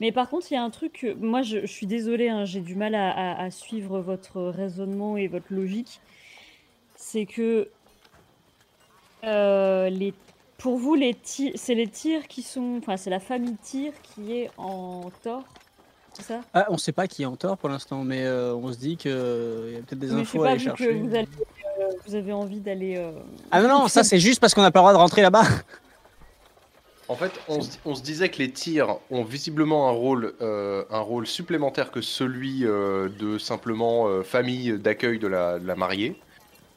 Mais 0.00 0.12
par 0.12 0.28
contre, 0.28 0.48
il 0.50 0.54
y 0.54 0.56
a 0.58 0.62
un 0.62 0.68
truc. 0.68 1.06
Moi, 1.20 1.40
je, 1.40 1.60
je 1.62 1.66
suis 1.66 1.86
désolée, 1.86 2.28
hein, 2.28 2.44
j'ai 2.44 2.60
du 2.60 2.74
mal 2.74 2.94
à, 2.94 3.10
à- 3.12 3.42
à 3.44 3.50
suivre 3.50 4.00
votre 4.00 4.42
raisonnement 4.42 5.16
et 5.16 5.26
votre 5.28 5.46
logique. 5.54 6.00
C'est 6.96 7.24
que 7.24 7.68
euh, 9.24 9.88
les, 9.88 10.12
pour 10.58 10.78
vous, 10.78 10.94
les 10.94 11.16
c'est 11.24 11.74
les 11.74 11.88
tirs 11.88 12.26
qui 12.28 12.42
sont, 12.42 12.78
enfin, 12.78 12.96
c'est 12.96 13.10
la 13.10 13.20
famille 13.20 13.56
tir 13.62 13.92
qui 14.02 14.36
est 14.38 14.50
en 14.56 15.10
tort, 15.22 15.44
c'est 16.14 16.22
ça? 16.24 16.40
Ah, 16.54 16.66
on 16.70 16.78
sait 16.78 16.92
pas 16.92 17.06
qui 17.06 17.22
est 17.22 17.26
en 17.26 17.36
tort 17.36 17.58
pour 17.58 17.68
l'instant, 17.68 18.02
mais 18.04 18.24
euh, 18.24 18.54
on 18.54 18.72
se 18.72 18.78
dit 18.78 18.96
qu'il 18.96 19.10
y 19.10 19.14
a 19.14 19.82
peut-être 19.82 19.98
des 19.98 20.12
Mais 20.12 20.24
je 20.24 20.30
sais 20.30 20.38
infos 20.38 20.42
à 20.42 20.44
pas 20.46 20.50
aller 20.52 20.58
que 20.58 20.64
chercher. 20.64 20.92
vous, 20.94 21.14
allez, 21.14 21.28
euh, 21.80 21.92
vous 22.06 22.14
avez 22.14 22.32
envie 22.32 22.60
d'aller. 22.60 22.96
euh, 22.96 23.12
Ah 23.50 23.60
non, 23.62 23.68
non, 23.68 23.88
ça 23.88 24.02
c'est 24.02 24.18
juste 24.18 24.40
parce 24.40 24.54
qu'on 24.54 24.62
n'a 24.62 24.70
pas 24.70 24.80
le 24.80 24.84
droit 24.84 24.92
de 24.92 24.98
rentrer 24.98 25.22
là-bas. 25.22 25.44
En 27.08 27.14
fait, 27.14 27.30
on 27.46 27.60
se, 27.60 27.78
on 27.84 27.94
se 27.94 28.02
disait 28.02 28.30
que 28.30 28.38
les 28.38 28.50
tirs 28.50 28.98
ont 29.10 29.22
visiblement 29.22 29.88
un 29.88 29.92
rôle, 29.92 30.34
euh, 30.40 30.84
un 30.90 30.98
rôle 30.98 31.26
supplémentaire 31.26 31.92
que 31.92 32.00
celui 32.00 32.64
euh, 32.64 33.08
de 33.08 33.38
simplement 33.38 34.08
euh, 34.08 34.22
famille 34.24 34.76
d'accueil 34.78 35.20
de 35.20 35.28
la, 35.28 35.60
de 35.60 35.66
la 35.66 35.76
mariée. 35.76 36.20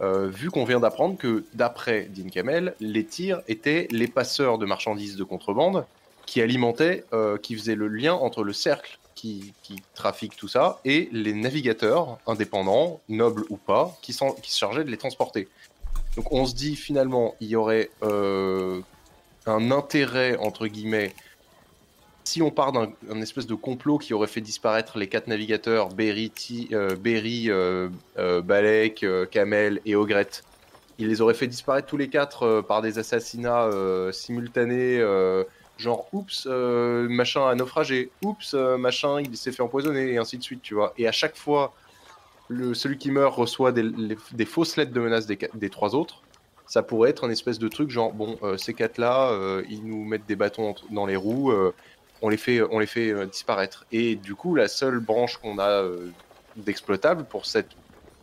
Euh, 0.02 0.28
vu 0.28 0.50
qu'on 0.50 0.64
vient 0.64 0.80
d'apprendre 0.80 1.18
que, 1.18 1.44
d'après 1.54 2.04
Dean 2.04 2.30
Kamel, 2.30 2.74
les 2.80 3.06
tirs 3.06 3.42
étaient 3.48 3.88
les 3.92 4.08
passeurs 4.08 4.58
de 4.58 4.66
marchandises 4.66 5.18
de 5.18 5.24
contrebande 5.24 5.86
qui 6.26 6.42
alimentaient, 6.42 7.04
euh, 7.12 7.38
qui 7.38 7.56
faisaient 7.56 7.76
le 7.76 7.88
lien 7.88 8.14
entre 8.14 8.44
le 8.44 8.54
cercle 8.54 8.98
qui, 9.16 9.54
qui 9.64 9.82
trafique 9.96 10.38
tout 10.38 10.48
ça 10.48 10.80
et 10.86 11.10
les 11.12 11.34
navigateurs 11.34 12.18
indépendants, 12.28 13.02
nobles 13.10 13.44
ou 13.50 13.58
pas, 13.58 13.98
qui, 14.02 14.14
s'en- 14.14 14.32
qui 14.32 14.52
se 14.54 14.58
chargeaient 14.58 14.86
de 14.86 14.92
les 14.92 14.98
transporter. 14.98 15.50
Donc 16.16 16.32
on 16.32 16.46
se 16.46 16.56
dit 16.56 16.78
finalement, 16.78 17.36
il 17.42 17.50
y 17.50 17.56
aurait 17.58 17.90
euh, 18.04 18.80
un 19.46 19.72
intérêt, 19.72 20.38
entre 20.38 20.68
guillemets, 20.68 21.14
si 22.30 22.44
on 22.44 22.52
part 22.52 22.72
d'un 22.72 22.92
un 23.10 23.22
espèce 23.22 23.48
de 23.48 23.56
complot 23.56 23.98
qui 23.98 24.14
aurait 24.14 24.28
fait 24.28 24.42
disparaître 24.42 25.00
les 25.00 25.08
quatre 25.08 25.28
navigateurs, 25.28 25.90
Berry, 25.90 26.32
euh, 26.72 26.96
Berry 26.96 27.50
euh, 27.50 27.90
euh, 28.20 28.42
Balek, 28.42 29.04
Kamel 29.32 29.82
et 29.86 29.96
Ogret, 29.96 30.30
il 31.00 31.08
les 31.08 31.22
aurait 31.22 31.34
fait 31.34 31.48
disparaître 31.48 31.88
tous 31.88 31.98
les 31.98 32.08
quatre 32.08 32.62
par 32.62 32.84
des 32.84 33.00
assassinats 33.00 33.70
simultanés, 34.12 35.00
genre 35.78 36.08
oups, 36.14 36.46
machin 36.46 37.48
a 37.48 37.56
naufragé, 37.56 38.12
oups, 38.24 38.54
machin 38.54 39.22
il 39.22 39.36
s'est 39.36 39.52
fait 39.52 39.64
empoisonner, 39.64 40.12
et 40.14 40.18
ainsi 40.18 40.38
de 40.38 40.44
suite, 40.44 40.62
tu 40.62 40.76
vois. 40.76 40.94
Et 40.98 41.08
à 41.08 41.14
chaque 41.14 41.38
fois, 41.38 41.74
celui 42.50 42.98
qui 42.98 43.12
meurt 43.12 43.34
reçoit 43.34 43.72
des, 43.72 44.46
fausses 44.46 44.76
lettres 44.76 44.92
de 44.92 45.00
menace 45.00 45.26
des, 45.26 45.70
trois 45.70 45.96
autres 45.96 46.22
ça 46.68 46.84
pourrait 46.84 47.10
être 47.10 47.24
un 47.24 47.32
espèce 47.32 47.58
de 47.58 47.68
truc 47.68 47.90
genre 47.90 48.14
bon 48.14 48.38
ces 48.58 48.74
quatre 48.74 48.98
là 48.98 49.32
ils 49.70 49.84
nous 49.86 50.04
mettent 50.04 50.28
des 50.28 50.36
bâtons 50.36 50.76
dans 50.92 51.06
les 51.06 51.16
roues 51.16 51.54
on 52.22 52.30
les 52.30 52.38
fait 52.38 52.62
on 52.62 52.80
les 52.80 52.86
fait 52.88 53.10
euh, 53.12 53.26
disparaître. 53.26 53.86
Et 53.92 54.16
du 54.16 54.36
coup 54.36 54.56
la 54.56 54.68
seule 54.68 55.00
branche 55.00 55.38
qu'on 55.38 55.58
a 55.60 55.70
euh, 55.70 56.10
d'exploitable 56.56 57.26
pour 57.26 57.46
cette 57.46 57.72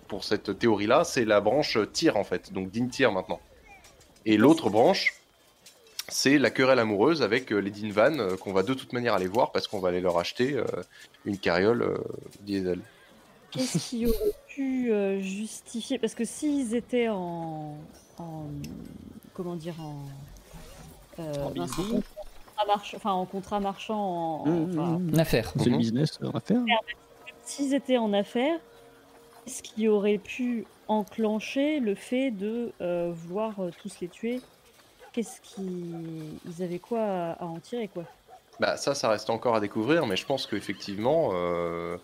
pour 0.08 0.24
cette 0.24 0.58
théorie 0.58 0.86
là 0.86 1.04
c'est 1.04 1.24
la 1.24 1.40
branche 1.40 1.78
tir 1.92 2.16
en 2.16 2.24
fait. 2.24 2.52
Donc 2.52 2.70
Din 2.70 2.88
tir 2.88 3.12
maintenant. 3.12 3.40
Et 4.24 4.36
l'autre 4.36 4.70
branche 4.70 5.14
c'est 6.08 6.38
la 6.38 6.50
querelle 6.50 6.78
amoureuse 6.78 7.20
avec 7.22 7.52
euh, 7.52 7.58
les 7.58 7.70
Dinvan 7.70 8.18
euh, 8.20 8.36
qu'on 8.36 8.52
va 8.52 8.62
de 8.62 8.74
toute 8.74 8.92
manière 8.92 9.14
aller 9.14 9.26
voir 9.26 9.50
parce 9.50 9.66
qu'on 9.66 9.80
va 9.80 9.88
aller 9.88 10.00
leur 10.00 10.18
acheter 10.18 10.54
euh, 10.54 10.64
une 11.24 11.36
carriole 11.36 11.82
euh, 11.82 11.98
diesel. 12.42 12.78
Qu'est-ce 13.50 13.78
qui 13.78 14.06
aurait 14.06 14.34
pu 14.48 14.92
euh, 14.92 15.20
justifier? 15.20 15.98
Parce 15.98 16.14
que 16.14 16.24
s'ils 16.24 16.74
étaient 16.76 17.08
en, 17.08 17.76
en- 18.18 18.46
comment 19.34 19.56
dire 19.56 19.74
en, 19.80 20.02
euh. 21.18 21.48
Contrat 22.56 22.66
march- 22.66 22.94
enfin 22.94 23.12
en 23.12 23.26
contrat 23.26 23.60
marchand, 23.60 23.98
en, 24.42 24.46
Mmh, 24.46 24.70
enfin, 24.70 24.98
mmh, 24.98 25.18
affaire. 25.18 25.52
C'est 25.58 25.70
le 25.70 25.76
business, 25.78 26.18
on 26.22 26.30
va 26.30 26.40
faire. 26.40 26.62
s'ils 27.44 27.74
étaient 27.74 27.98
en 27.98 28.12
affaires, 28.12 28.58
qu'est-ce 29.44 29.62
qui 29.62 29.88
aurait 29.88 30.18
pu 30.18 30.66
enclencher 30.88 31.80
le 31.80 31.94
fait 31.94 32.30
de 32.30 32.72
euh, 32.80 33.12
vouloir 33.12 33.60
euh, 33.60 33.70
tous 33.82 34.00
les 34.00 34.08
tuer 34.08 34.40
Qu'est-ce 35.12 35.40
qui, 35.40 35.62
ils 36.44 36.62
avaient 36.62 36.78
quoi 36.78 37.00
à, 37.02 37.32
à 37.32 37.44
en 37.46 37.58
tirer 37.58 37.88
quoi? 37.88 38.04
Bah 38.60 38.76
ça, 38.76 38.94
ça 38.94 39.08
reste 39.08 39.30
encore 39.30 39.54
à 39.54 39.60
découvrir, 39.60 40.06
mais 40.06 40.16
je 40.16 40.26
pense 40.26 40.46
qu'effectivement, 40.46 41.30
euh, 41.32 41.96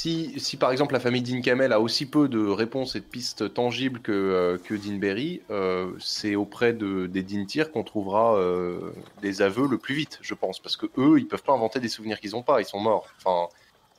si, 0.00 0.56
par 0.56 0.70
exemple 0.70 0.92
la 0.92 1.00
famille 1.00 1.22
Dean 1.22 1.40
Kamel 1.40 1.72
a 1.72 1.80
aussi 1.80 2.06
peu 2.06 2.28
de 2.28 2.46
réponses 2.46 2.94
et 2.94 3.00
de 3.00 3.04
pistes 3.04 3.52
tangibles 3.52 4.00
que, 4.00 4.12
euh, 4.12 4.58
que 4.58 4.74
Dean 4.74 4.96
Berry, 4.96 5.42
euh, 5.50 5.90
c'est 5.98 6.36
auprès 6.36 6.72
de, 6.72 7.06
des 7.06 7.22
Dean 7.22 7.44
Tyr 7.46 7.72
qu'on 7.72 7.82
trouvera 7.82 8.36
euh, 8.36 8.92
des 9.22 9.42
aveux 9.42 9.66
le 9.66 9.78
plus 9.78 9.94
vite, 9.94 10.18
je 10.22 10.34
pense, 10.34 10.60
parce 10.60 10.76
que 10.76 10.86
eux, 10.98 11.18
ils 11.18 11.26
peuvent 11.26 11.42
pas 11.42 11.52
inventer 11.52 11.80
des 11.80 11.88
souvenirs 11.88 12.20
qu'ils 12.20 12.36
ont 12.36 12.42
pas, 12.42 12.60
ils 12.60 12.64
sont 12.64 12.78
morts. 12.78 13.08
Enfin, 13.16 13.48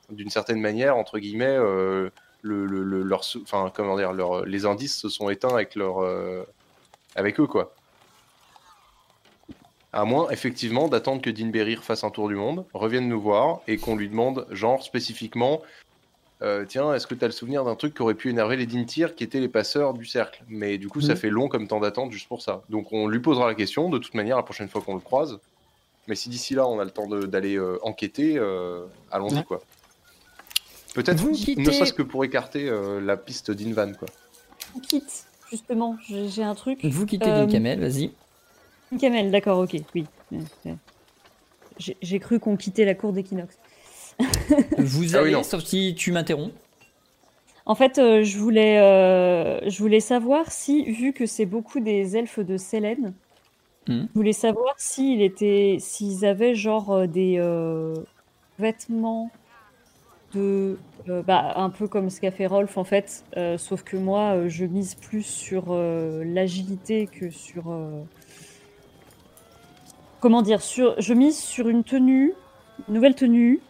d'une 0.10 0.30
certaine 0.30 0.61
manière, 0.61 0.95
entre 0.95 1.19
guillemets, 1.19 1.58
le, 1.58 2.11
le- 2.42 2.66
le- 2.66 3.03
leur, 3.03 3.22
enfin, 3.42 3.72
comment 3.76 3.98
dire, 3.98 4.14
leur, 4.14 4.45
les 4.45 4.66
indices 4.66 4.98
se 4.98 5.10
sont 5.10 5.30
éteints 5.30 5.53
avec 5.53 5.76
leur, 5.76 5.98
avec 7.16 7.40
eux, 7.40 7.48
quoi. 7.48 7.74
À 9.92 10.06
moins, 10.06 10.30
effectivement, 10.30 10.88
d'attendre 10.88 11.22
que 11.22 11.30
Dean 11.32 11.48
Berry 11.48 11.76
fasse 11.76 12.03
un 12.03 12.11
tour 12.11 12.30
du 12.30 12.36
monde, 12.36 12.64
revienne 12.74 13.08
nous 13.10 13.19
voir 13.19 13.61
et 13.68 13.78
qu'on 13.78 13.95
lui 13.95 14.08
demande, 14.08 14.48
genre, 14.52 14.84
spécifiquement, 14.84 15.61
euh, 16.42 16.66
tiens, 16.68 16.93
est-ce 16.93 17.06
que 17.08 17.16
tu 17.16 17.24
as 17.24 17.27
le 17.27 17.34
souvenir 17.34 17.64
d'un 17.66 17.76
truc 17.76 17.93
qui 17.95 18.01
aurait 18.01 18.14
pu 18.16 18.30
énerver 18.30 18.56
les 18.56 18.66
Dean 18.66 18.85
Tyr 18.85 19.16
qui 19.16 19.24
étaient 19.24 19.40
les 19.40 19.50
passeurs 19.50 19.93
du 19.93 20.06
cercle? 20.06 20.43
Mais 20.48 20.77
du 20.77 20.88
coup, 20.88 21.01
ça 21.01 21.14
Mhm. 21.14 21.19
fait 21.19 21.30
long 21.30 21.48
comme 21.50 21.68
temps 21.68 21.80
d'attente 21.80 22.11
juste 22.11 22.27
pour 22.27 22.42
ça. 22.42 22.61
Donc, 22.69 22.92
on 22.93 23.08
lui 23.08 23.19
posera 23.19 23.48
la 23.48 23.56
question, 23.56 23.90
de 23.90 23.98
toute 23.98 24.14
manière, 24.14 24.38
la 24.38 24.43
prochaine 24.43 24.69
fois 24.69 24.82
qu'on 24.82 24.93
le 24.95 25.01
croise. 25.01 25.40
Mais 26.08 26.16
si 26.16 26.30
d'ici 26.30 26.56
là, 26.56 26.68
on 26.68 26.80
a 26.80 26.85
le 26.85 26.92
temps 26.92 27.08
d'aller 27.08 27.56
euh, 27.58 27.77
enquêter, 27.84 28.38
euh, 28.38 28.85
allons-y, 29.11 29.35
Ouais. 29.35 29.43
quoi. 29.43 29.61
Peut-être, 30.95 31.24
ne 31.24 31.72
serait-ce 31.72 31.93
que 31.93 32.01
pour 32.01 32.24
écarter 32.26 32.68
euh, 32.68 33.00
la 33.00 33.16
piste 33.16 33.51
d'Invan, 33.51 33.93
quoi. 33.93 34.08
On 34.76 34.80
quitte 34.80 35.26
justement. 35.51 35.98
J'ai 36.08 36.43
un 36.43 36.56
truc. 36.56 36.84
Vous 36.84 37.06
quittez 37.06 37.30
Euh, 37.30 37.45
Dean 37.45 37.51
Kamel, 37.51 37.80
vas-y. 37.80 38.11
Kamel, 39.00 39.30
d'accord, 39.30 39.59
ok, 39.59 39.77
oui. 39.93 40.06
J'ai 41.77 41.95
j'ai 42.01 42.19
cru 42.19 42.40
qu'on 42.40 42.58
quittait 42.58 42.85
la 42.85 42.95
cour 42.95 43.14
d'équinoxe. 43.14 43.58
Vous 44.78 45.16
Ah 45.16 45.24
oui, 45.24 45.30
allez, 45.30 45.32
non. 45.32 45.44
sauf 45.44 45.64
si 45.64 45.94
tu 45.96 46.12
m'interromps. 46.12 46.54
En 47.66 47.76
fait, 47.76 48.00
euh, 48.00 48.24
je, 48.24 48.38
voulais, 48.40 48.80
euh, 48.80 49.70
je 49.70 49.78
voulais 49.80 50.00
savoir 50.00 50.52
si, 50.52 50.84
vu 50.92 51.14
que 51.14 51.26
c'est 51.26 51.46
beaucoup 51.46 51.80
des 51.80 52.18
elfes 52.18 52.40
de 52.40 52.58
Sélène, 52.58 53.14
Mhm. 53.88 54.08
je 54.14 54.20
voulais 54.20 54.34
savoir 54.34 54.74
s'il 54.78 55.22
était, 55.22 55.78
s'ils 55.80 56.26
avaient 56.26 56.56
genre 56.56 56.92
euh, 56.92 57.08
des 57.08 57.38
euh, 57.40 57.94
vêtements 58.60 59.32
de, 60.34 60.78
euh, 61.10 61.24
bah, 61.24 61.54
un 61.56 61.70
peu 61.70 61.88
comme 61.88 62.10
ce 62.10 62.22
qu'a 62.22 62.32
fait 62.32 62.46
Rolf 62.48 62.78
en 62.78 62.84
fait, 62.84 63.26
euh, 63.38 63.58
sauf 63.58 63.84
que 63.84 63.98
moi, 63.98 64.36
euh, 64.36 64.50
je 64.50 64.66
mise 64.66 64.96
plus 64.96 65.24
sur 65.24 65.66
euh, 65.72 66.24
l'agilité 66.24 67.08
que 67.08 67.30
sur, 67.32 67.72
euh, 67.72 68.04
comment 70.20 70.42
dire, 70.42 70.62
sur, 70.62 71.00
je 71.00 71.14
mise 71.14 71.38
sur 71.38 71.70
une 71.70 71.84
tenue, 71.84 72.34
une 72.88 72.94
nouvelle 72.96 73.16
tenue, 73.16 73.62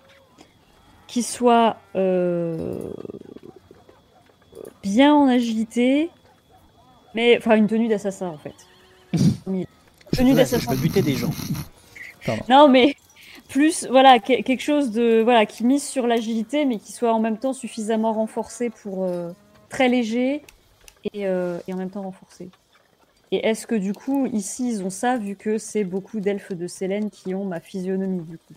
qui 1.09 1.23
soit 1.23 1.77
euh, 1.95 2.91
bien 4.83 5.13
en 5.13 5.27
agilité, 5.27 6.09
mais 7.15 7.37
enfin 7.37 7.55
une 7.55 7.67
tenue 7.67 7.87
d'assassin 7.87 8.27
en 8.27 8.37
fait. 8.37 8.53
Une 9.47 9.65
tenue 10.13 10.31
Je 10.31 10.35
d'assassin. 10.37 10.71
veux 10.73 10.81
buter 10.81 11.01
des 11.01 11.15
gens. 11.15 11.31
Non, 12.49 12.67
mais 12.67 12.95
plus, 13.47 13.87
voilà, 13.87 14.19
que- 14.19 14.41
quelque 14.43 14.61
chose 14.61 14.91
de, 14.91 15.21
voilà, 15.23 15.45
qui 15.45 15.63
mise 15.63 15.83
sur 15.87 16.05
l'agilité, 16.07 16.65
mais 16.65 16.77
qui 16.77 16.91
soit 16.91 17.13
en 17.13 17.19
même 17.19 17.37
temps 17.37 17.53
suffisamment 17.53 18.13
renforcé 18.13 18.69
pour 18.69 19.03
euh, 19.03 19.31
très 19.69 19.87
léger 19.87 20.43
et, 21.13 21.25
euh, 21.27 21.57
et 21.67 21.73
en 21.73 21.77
même 21.77 21.89
temps 21.89 22.03
renforcé. 22.03 22.49
Et 23.31 23.47
est-ce 23.47 23.65
que 23.67 23.75
du 23.75 23.93
coup, 23.93 24.27
ici, 24.27 24.67
ils 24.69 24.83
ont 24.83 24.89
ça, 24.89 25.17
vu 25.17 25.35
que 25.35 25.57
c'est 25.57 25.83
beaucoup 25.83 26.19
d'elfes 26.19 26.51
de 26.53 26.67
Sélène 26.67 27.09
qui 27.09 27.33
ont 27.33 27.45
ma 27.45 27.59
physionomie, 27.59 28.23
du 28.23 28.37
coup? 28.37 28.53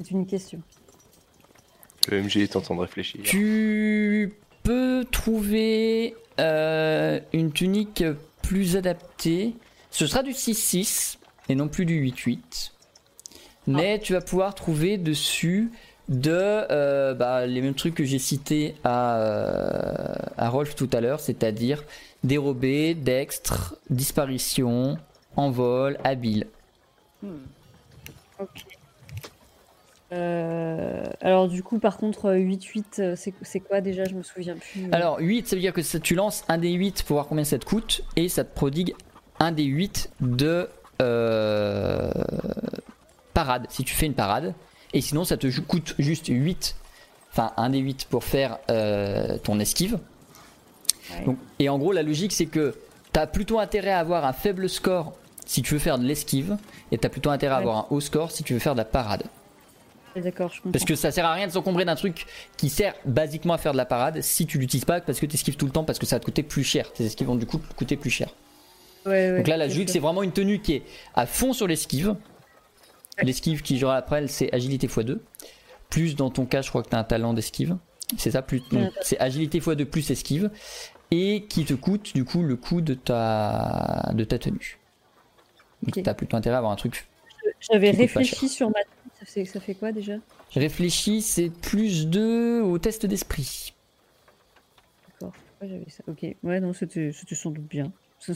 C'est 0.00 0.10
une 0.12 0.26
question. 0.26 0.60
Le 2.08 2.22
MG 2.22 2.38
est 2.38 2.56
en 2.56 2.62
train 2.62 2.74
de 2.74 2.80
réfléchir. 2.80 3.20
Tu 3.22 4.32
peux 4.62 5.04
trouver 5.10 6.14
euh, 6.38 7.20
une 7.32 7.52
tunique 7.52 8.04
plus 8.42 8.76
adaptée. 8.76 9.54
Ce 9.90 10.06
sera 10.06 10.22
du 10.22 10.30
6-6 10.32 11.18
et 11.48 11.54
non 11.54 11.68
plus 11.68 11.84
du 11.84 12.02
8-8. 12.02 12.72
Mais 13.66 13.98
tu 13.98 14.14
vas 14.14 14.22
pouvoir 14.22 14.54
trouver 14.54 14.96
dessus 14.96 15.70
de 16.08 16.30
euh, 16.32 17.14
bah, 17.14 17.46
les 17.46 17.60
mêmes 17.60 17.74
trucs 17.74 17.94
que 17.94 18.04
j'ai 18.04 18.18
cités 18.18 18.74
à, 18.82 19.18
euh, 19.18 20.14
à 20.38 20.48
Rolf 20.48 20.74
tout 20.74 20.88
à 20.92 21.00
l'heure, 21.00 21.20
c'est-à-dire 21.20 21.84
dérobé, 22.24 22.94
dextre, 22.94 23.76
disparition, 23.90 24.98
envol, 25.36 25.98
habile. 26.02 26.46
Euh, 30.12 31.04
alors 31.20 31.48
du 31.48 31.62
coup, 31.62 31.78
par 31.78 31.96
contre, 31.96 32.32
8-8, 32.34 32.84
euh, 32.98 33.14
c'est 33.16 33.32
c'est 33.42 33.60
quoi 33.60 33.80
déjà? 33.80 34.04
Je 34.04 34.14
me 34.14 34.22
souviens 34.22 34.56
plus. 34.56 34.88
Alors 34.92 35.18
8, 35.20 35.46
ça 35.46 35.56
veut 35.56 35.60
dire 35.62 35.72
que 35.72 35.82
ça- 35.82 36.00
tu 36.00 36.14
lances 36.14 36.44
un 36.48 36.58
des 36.58 36.72
8 36.72 37.04
pour 37.04 37.14
voir 37.14 37.26
combien 37.28 37.44
ça 37.44 37.58
te 37.58 37.64
coûte 37.64 38.02
et 38.16 38.28
ça 38.28 38.42
te 38.44 38.54
prodigue 38.54 38.94
un 39.38 39.52
des 39.52 39.64
8 39.64 40.10
de 40.20 40.68
euh, 41.00 42.10
parade 43.34 43.66
si 43.70 43.84
tu 43.84 43.94
fais 43.94 44.06
une 44.06 44.14
parade. 44.14 44.54
Et 44.92 45.00
sinon 45.00 45.24
ça 45.24 45.36
te 45.36 45.46
coûte 45.60 45.94
juste 45.98 46.26
8, 46.28 46.74
enfin 47.32 47.52
un 47.56 47.70
des 47.70 47.78
8 47.78 48.06
pour 48.10 48.24
faire 48.24 48.58
euh, 48.70 49.38
ton 49.38 49.60
esquive. 49.60 49.98
Ouais. 51.12 51.24
Donc, 51.24 51.38
et 51.58 51.68
en 51.68 51.78
gros 51.78 51.92
la 51.92 52.02
logique 52.02 52.32
c'est 52.32 52.46
que 52.46 52.74
tu 53.12 53.20
as 53.20 53.26
plutôt 53.26 53.58
intérêt 53.60 53.90
à 53.92 54.00
avoir 54.00 54.24
un 54.24 54.32
faible 54.32 54.68
score 54.68 55.12
si 55.46 55.62
tu 55.62 55.74
veux 55.74 55.80
faire 55.80 55.98
de 55.98 56.04
l'esquive 56.04 56.56
et 56.92 56.98
tu 56.98 57.06
as 57.06 57.10
plutôt 57.10 57.30
intérêt 57.30 57.54
à 57.54 57.58
Ouais. 57.58 57.62
avoir 57.62 57.78
un 57.78 57.86
haut 57.90 58.00
score 58.00 58.30
si 58.30 58.42
tu 58.42 58.52
veux 58.52 58.58
faire 58.60 58.74
de 58.74 58.78
la 58.78 58.84
parade. 58.84 59.22
D'accord, 60.16 60.50
je 60.50 60.56
comprends. 60.56 60.72
Parce 60.72 60.84
que 60.84 60.94
ça 60.94 61.10
sert 61.10 61.24
à 61.24 61.32
rien 61.34 61.46
de 61.46 61.52
s'encombrer 61.52 61.84
d'un 61.84 61.94
truc 61.94 62.26
qui 62.56 62.68
sert 62.68 62.94
basiquement 63.04 63.54
à 63.54 63.58
faire 63.58 63.72
de 63.72 63.76
la 63.76 63.84
parade 63.86 64.20
si 64.22 64.46
tu 64.46 64.58
l'utilises 64.58 64.84
pas 64.84 65.00
parce 65.00 65.20
que 65.20 65.26
tu 65.26 65.34
esquives 65.34 65.56
tout 65.56 65.66
le 65.66 65.72
temps 65.72 65.84
parce 65.84 65.98
que 65.98 66.06
ça 66.06 66.16
va 66.16 66.20
te 66.20 66.24
coûter 66.24 66.42
plus 66.42 66.64
cher. 66.64 66.92
Tes 66.92 67.04
esquives 67.04 67.26
vont 67.28 67.36
du 67.36 67.46
coup 67.46 67.58
te 67.58 67.74
coûter 67.74 67.96
plus 67.96 68.10
cher. 68.10 68.28
Ouais, 69.06 69.30
ouais, 69.30 69.36
Donc 69.38 69.46
là, 69.48 69.56
la 69.56 69.70
sûr. 69.70 69.84
c'est 69.88 69.98
vraiment 69.98 70.22
une 70.22 70.32
tenue 70.32 70.60
qui 70.60 70.74
est 70.74 70.82
à 71.14 71.26
fond 71.26 71.52
sur 71.52 71.66
l'esquive. 71.66 72.16
L'esquive 73.22 73.62
qui, 73.62 73.78
genre 73.78 73.92
après, 73.92 74.26
c'est 74.28 74.52
agilité 74.54 74.86
x2. 74.86 75.18
Plus 75.90 76.16
dans 76.16 76.30
ton 76.30 76.46
cas, 76.46 76.62
je 76.62 76.68
crois 76.70 76.82
que 76.82 76.88
tu 76.88 76.96
as 76.96 76.98
un 76.98 77.04
talent 77.04 77.34
d'esquive. 77.34 77.76
C'est 78.16 78.30
ça, 78.32 78.42
plus. 78.42 78.62
c'est 79.02 79.18
agilité 79.20 79.60
x2 79.60 79.84
plus 79.84 80.10
esquive. 80.10 80.50
Et 81.12 81.44
qui 81.48 81.64
te 81.64 81.74
coûte, 81.74 82.14
du 82.14 82.24
coup, 82.24 82.42
le 82.42 82.56
coût 82.56 82.80
de 82.80 82.94
ta, 82.94 84.10
de 84.14 84.22
ta 84.24 84.38
tenue. 84.38 84.78
Donc 85.82 85.96
Ok. 85.96 86.04
tu 86.04 86.08
as 86.10 86.14
plutôt 86.14 86.36
intérêt 86.36 86.54
à 86.54 86.58
avoir 86.58 86.72
un 86.72 86.76
truc. 86.76 87.06
J'avais 87.60 87.90
réfléchi 87.90 88.48
sur 88.48 88.68
ma 88.68 88.74
tenue, 88.74 88.99
ça 89.20 89.26
fait, 89.26 89.44
ça 89.44 89.60
fait 89.60 89.74
quoi 89.74 89.92
déjà? 89.92 90.14
J'ai 90.50 90.60
réfléchi, 90.60 91.20
c'est 91.20 91.50
plus 91.50 92.06
2 92.06 92.62
au 92.62 92.78
test 92.78 93.04
d'esprit. 93.04 93.74
D'accord. 95.08 95.32
Pourquoi 95.32 95.68
j'avais 95.68 95.90
ça 95.90 96.02
Ok. 96.08 96.24
Ouais, 96.42 96.58
non, 96.60 96.72
c'était 96.72 97.12
sans 97.12 97.50
doute 97.50 97.68
bien. 97.68 97.92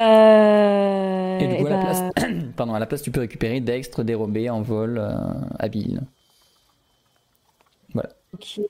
euh... 0.00 1.38
Et 1.38 1.46
du 1.46 1.54
coup, 1.56 1.66
eh 1.68 1.72
à 1.72 1.76
la 1.76 1.78
place, 1.78 2.02
pardon, 2.56 2.74
à 2.74 2.80
la 2.80 2.86
place, 2.86 3.02
tu 3.02 3.12
peux 3.12 3.20
récupérer 3.20 3.60
dextre, 3.60 4.02
dérobé, 4.02 4.50
envol, 4.50 4.98
euh, 4.98 5.16
habile. 5.58 6.02
Ok. 8.34 8.60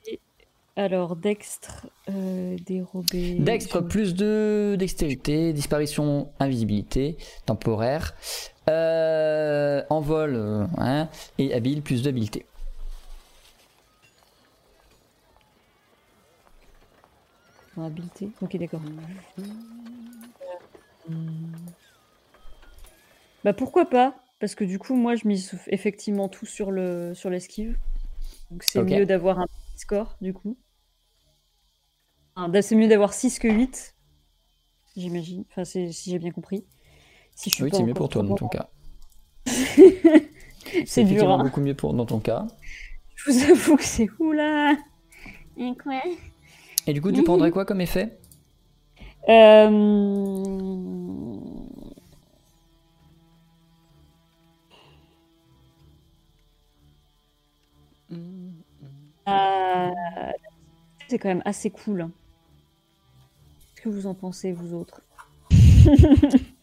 Alors, 0.75 1.15
dextre, 1.15 1.87
euh, 2.07 2.55
dérobé. 2.67 3.33
Dextre, 3.39 3.81
plus 3.81 4.13
de 4.13 4.75
dextérité, 4.77 5.51
disparition, 5.51 6.29
invisibilité, 6.39 7.17
temporaire, 7.47 8.13
euh, 8.69 9.83
envol, 9.89 10.35
euh, 10.35 10.65
hein, 10.77 11.09
et 11.37 11.53
habile, 11.53 11.81
plus 11.81 12.03
d'habileté. 12.03 12.45
en 17.77 17.83
habileté. 17.83 18.29
Ok, 18.41 18.57
d'accord. 18.57 18.81
Bah 23.43 23.53
pourquoi 23.53 23.85
pas? 23.85 24.15
Parce 24.39 24.55
que 24.55 24.63
du 24.63 24.77
coup, 24.79 24.95
moi, 24.95 25.15
je 25.15 25.27
mise 25.27 25.51
effectivement 25.67 26.27
tout 26.29 26.45
sur 26.45 26.71
le 26.71 27.13
sur 27.13 27.29
l'esquive. 27.29 27.77
Donc 28.51 28.63
c'est 28.63 28.79
mieux 28.81 29.05
d'avoir 29.05 29.39
un 29.39 29.45
petit 29.47 29.79
score, 29.79 30.15
du 30.21 30.33
coup. 30.33 30.57
Enfin, 32.35 32.49
bah, 32.49 32.61
c'est 32.61 32.75
mieux 32.75 32.87
d'avoir 32.87 33.13
6 33.13 33.39
que 33.39 33.47
8. 33.47 33.95
J'imagine. 34.95 35.43
Enfin, 35.49 35.63
c'est- 35.65 35.91
si 35.91 36.11
j'ai 36.11 36.19
bien 36.19 36.31
compris. 36.31 36.65
Si 37.37 37.51
je 37.51 37.55
suis 37.55 37.63
Oui, 37.65 37.69
c'est 37.71 37.83
mieux 37.83 37.93
pour 37.93 38.09
toi 38.09 38.23
dans 38.23 38.33
ton 38.33 38.47
cas. 38.47 38.67
C'est 40.87 41.03
dur, 41.03 41.29
hein. 41.31 41.43
beaucoup 41.43 41.61
mieux 41.61 41.75
pour, 41.75 41.93
dans 41.93 42.05
ton 42.07 42.19
cas. 42.19 42.47
Je 43.15 43.31
vous 43.31 43.51
avoue 43.51 43.77
que 43.77 43.83
c'est 43.83 44.09
oula. 44.19 44.75
Et 45.55 45.73
quoi 45.81 46.01
Et 46.87 46.93
du 46.93 47.01
coup, 47.01 47.11
tu 47.11 47.23
prendrais 47.23 47.51
quoi 47.51 47.63
comme 47.63 47.79
effet? 47.79 48.17
Euh... 49.29 49.69
euh, 59.27 59.91
C'est 61.07 61.19
quand 61.19 61.29
même 61.29 61.43
assez 61.45 61.69
cool. 61.69 62.09
Qu'est-ce 63.75 63.83
que 63.83 63.89
vous 63.89 64.07
en 64.07 64.15
pensez, 64.15 64.51
vous 64.51 64.73
autres? 64.73 65.01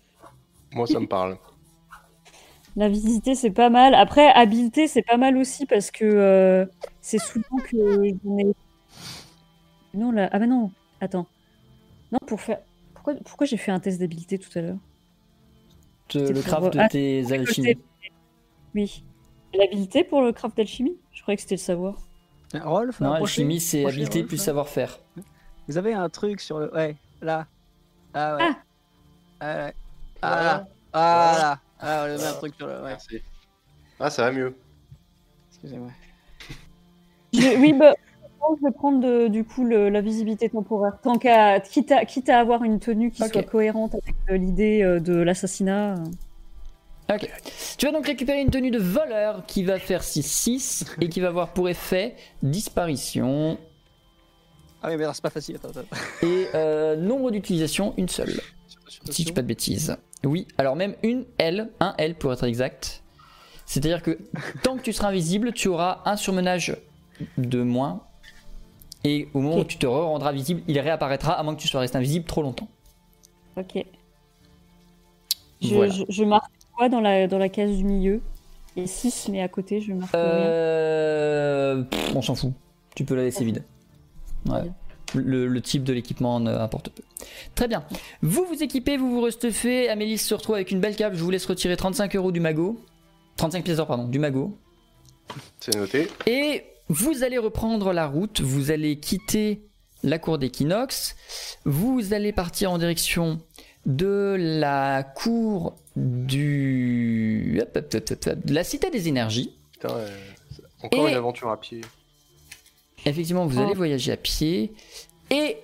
Moi, 0.75 0.87
ça 0.87 1.01
me 1.01 1.07
parle. 1.07 1.39
La 2.77 2.89
visiter, 2.89 3.37
c'est 3.37 3.53
pas 3.53 3.71
mal. 3.71 3.95
Après, 3.95 4.27
habileté, 4.33 4.89
c'est 4.89 5.03
pas 5.03 5.17
mal 5.17 5.37
aussi 5.37 5.65
parce 5.65 5.93
que 5.93 6.05
euh, 6.05 6.67
c'est 7.01 7.19
souvent 7.21 7.57
que 7.59 7.77
j'en 8.25 8.39
ai. 8.39 8.53
Non, 9.95 10.11
là. 10.11 10.29
Ah, 10.33 10.41
bah 10.41 10.47
non, 10.47 10.73
attends. 11.01 11.27
Non, 12.11 12.19
pour 12.27 12.41
faire. 12.41 12.59
Pourquoi, 12.93 13.15
pourquoi 13.25 13.47
j'ai 13.47 13.57
fait 13.59 13.71
un 13.71 13.79
test 13.79 14.01
d'habileté 14.01 14.39
tout 14.39 14.51
à 14.59 14.63
l'heure? 14.63 14.79
Le 16.15 16.33
pour- 16.33 16.43
craft 16.43 16.73
de 16.75 16.79
ah, 16.81 16.89
tes 16.89 17.33
alchimies. 17.33 17.79
Oui. 18.75 19.05
L'habilité 19.57 20.03
pour 20.03 20.23
le 20.23 20.33
craft 20.33 20.57
d'alchimie? 20.57 20.97
Je 21.13 21.23
croyais 21.23 21.37
que 21.37 21.43
c'était 21.43 21.55
le 21.55 21.61
savoir. 21.61 21.97
Rolf, 22.55 23.01
Non, 23.01 23.13
alchimie, 23.13 23.61
c'est 23.61 23.85
Rolf, 23.85 23.95
plus 24.11 24.37
là. 24.37 24.43
savoir-faire. 24.43 24.99
Vous 25.69 25.79
avez 25.79 25.93
un 25.95 26.09
truc 26.09 26.41
sur 26.41 26.59
le. 26.59 26.75
Ouais, 26.75 26.97
là. 27.23 27.47
Ah 28.15 28.37
ouais. 28.37 28.43
Ah. 28.43 28.57
Ah, 29.41 29.65
ouais. 29.67 29.75
Ah 30.25 30.43
là. 30.45 30.67
Ah 30.93 31.37
là. 31.39 31.61
Ah, 31.81 32.07
vous 32.09 32.23
avez 32.23 32.27
un 32.31 32.33
truc 32.35 32.55
sur 32.57 32.67
le. 32.67 32.75
Ouais, 32.75 32.89
Merci. 32.89 33.21
Ah, 34.01 34.11
ça 34.11 34.23
va 34.25 34.33
mieux. 34.33 34.55
excusez-moi. 35.51 35.91
Je- 37.33 37.59
oui, 37.61 37.73
bah. 37.73 37.95
je 38.61 38.65
vais 38.67 38.73
prendre 38.73 39.01
de- 39.01 39.29
du 39.29 39.45
coup 39.45 39.65
le- 39.65 39.89
la 39.89 40.01
visibilité 40.01 40.49
temporaire. 40.49 40.99
Tant 41.03 41.19
qu'à. 41.19 41.61
Quitte 41.61 41.91
à, 41.93 42.05
quitte 42.05 42.29
à 42.29 42.39
avoir 42.41 42.63
une 42.65 42.79
tenue 42.81 43.11
qui 43.11 43.23
Ok. 43.23 43.33
soit 43.33 43.43
cohérente 43.43 43.95
avec 43.95 44.15
euh, 44.31 44.37
l'idée 44.37 44.83
euh, 44.83 45.01
de 45.01 45.15
l'assassinat. 45.15 45.95
euh. 45.95 47.15
Ok. 47.15 47.31
Tu 47.77 47.87
vas 47.87 47.93
donc 47.93 48.07
récupérer 48.07 48.41
une 48.41 48.51
tenue 48.51 48.71
de 48.71 48.79
voleur 48.79 49.45
qui 49.47 49.63
va 49.65 49.79
faire 49.79 50.03
6-6 50.03 50.87
et 51.01 51.09
qui 51.11 51.21
va 51.21 51.29
avoir 51.29 51.53
pour 51.53 51.69
effet 51.69 52.17
disparition 52.43 53.59
Ah 54.83 54.89
oui, 54.89 54.97
mais 54.97 55.03
alors 55.05 55.15
c'est 55.15 55.23
pas 55.23 55.29
facile. 55.31 55.57
Attends, 55.57 55.69
attends. 55.71 55.83
et 56.23 56.47
euh, 56.55 56.97
nombre 56.97 57.31
d'utilisation, 57.31 57.93
une 57.99 58.09
seule. 58.09 58.41
Si 59.11 59.23
je 59.23 59.27
dis 59.27 59.33
pas 59.33 59.43
de 59.43 59.47
bêtises. 59.49 59.97
Oui, 60.25 60.47
alors 60.59 60.77
même 60.77 60.95
une 61.03 61.25
L, 61.39 61.71
un 61.81 61.95
L 61.99 62.15
pour 62.15 62.33
être 62.33 62.45
exact. 62.45 63.03
C'est-à-dire 63.67 64.03
que 64.03 64.19
tant 64.63 64.77
que 64.77 64.83
tu 64.83 64.93
seras 64.93 65.09
invisible, 65.09 65.53
tu 65.53 65.69
auras 65.69 66.01
un 66.05 66.17
surmenage 66.17 66.77
de 67.39 67.63
moins. 67.63 68.03
Et 69.05 69.29
au 69.35 69.41
moment 69.41 69.59
où 69.59 69.65
tu 69.65 69.77
te 69.77 69.87
rendras 69.87 70.33
visible, 70.33 70.63
il 70.67 70.79
réapparaîtra 70.79 71.33
à 71.33 71.43
moins 71.43 71.55
que 71.55 71.61
tu 71.61 71.69
sois 71.69 71.81
resté 71.81 71.99
invisible 71.99 72.25
trop 72.25 72.43
longtemps. 72.43 72.69
Ok. 73.57 73.85
Je, 75.61 75.75
Voilà. 75.75 75.93
je, 75.93 76.05
je 76.09 76.25
marque 76.25 76.51
quoi 76.75 76.89
dans 76.89 77.01
la, 77.01 77.27
dans 77.27 77.39
la 77.39 77.49
case 77.49 77.77
du 77.77 77.85
milieu? 77.85 78.21
Et 78.77 78.87
6, 78.87 79.29
mais 79.31 79.41
à 79.43 79.49
côté, 79.49 79.81
je 79.81 79.93
marque. 79.93 80.15
Euh, 80.15 81.83
pff, 81.83 82.17
on 82.17 82.23
s'en 82.23 82.35
fout. 82.35 82.53
Tu 82.97 83.05
peux 83.05 83.15
la 83.15 83.23
laisser 83.23 83.45
vide. 83.45 83.63
Ouais. 84.47 84.63
Le, 85.15 85.47
le 85.47 85.61
type 85.61 85.85
de 85.85 85.93
l'équipement 85.93 86.41
ne 86.41 86.51
importe 86.53 86.89
peu. 86.91 87.03
Très 87.55 87.69
bien. 87.69 87.85
Vous 88.23 88.45
vous 88.45 88.63
équipez, 88.63 88.97
vous 88.97 89.11
vous 89.11 89.21
resteffez. 89.21 89.89
Amélie 89.89 90.19
se 90.19 90.35
retrouve 90.35 90.57
avec 90.57 90.71
une 90.71 90.81
belle 90.81 90.97
cape. 90.97 91.15
Je 91.15 91.23
vous 91.23 91.31
laisse 91.31 91.47
retirer 91.47 91.77
35 91.77 92.17
euros 92.17 92.33
du 92.33 92.41
magot. 92.41 92.81
35 93.37 93.65
pièces 93.65 93.77
d'or, 93.79 93.87
pardon, 93.87 94.09
du 94.09 94.19
magot. 94.19 94.57
C'est 95.61 95.75
noté. 95.77 96.09
Et 96.27 96.65
vous 96.89 97.23
allez 97.25 97.39
reprendre 97.39 97.93
la 97.93 98.07
route, 98.07 98.41
vous 98.41 98.71
allez 98.71 98.99
quitter 99.01 99.63
la 100.03 100.19
cour 100.19 100.37
d'équinoxe, 100.39 101.17
vous 101.65 102.13
allez 102.13 102.31
partir 102.33 102.71
en 102.71 102.79
direction 102.79 103.41
de 103.87 104.37
la 104.39 105.03
cour 105.03 105.75
du... 105.97 107.59
hop, 107.63 107.77
hop, 107.77 107.95
hop, 107.95 108.11
hop, 108.11 108.27
hop, 108.27 108.47
de 108.47 108.55
la 108.55 108.65
cité 108.65 108.91
des 108.91 109.09
énergies. 109.09 109.53
Putain, 109.73 109.95
euh, 109.95 110.09
encore 110.83 111.09
Et- 111.09 111.13
une 111.13 111.17
aventure 111.17 111.49
à 111.51 111.59
pied. 111.61 111.81
Effectivement, 113.07 113.47
vous 113.47 113.59
Oh. 113.59 113.63
allez 113.65 113.75
voyager 113.75 114.13
à 114.13 114.17
pied. 114.17 114.73
Et... 115.31 115.59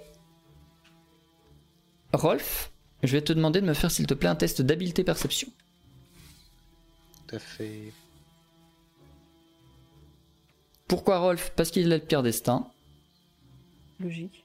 Rolf, 2.13 2.73
je 3.03 3.13
vais 3.13 3.23
te 3.23 3.33
demander 3.33 3.61
de 3.61 3.67
me 3.67 3.75
faire 3.75 3.91
s'il 3.91 4.07
te 4.07 4.15
plaît 4.15 4.29
un 4.29 4.35
test 4.35 4.63
d'habileté 4.63 5.05
perception. 5.05 5.49
Tout 7.27 7.37
à 7.37 7.39
fait. 7.39 7.93
Pourquoi 10.89 11.19
Rolf? 11.19 11.53
Parce 11.55 11.71
qu'il 11.71 11.93
a 11.93 11.99
le 11.99 12.03
pire 12.03 12.23
destin. 12.23 12.67
Logique. 14.01 14.45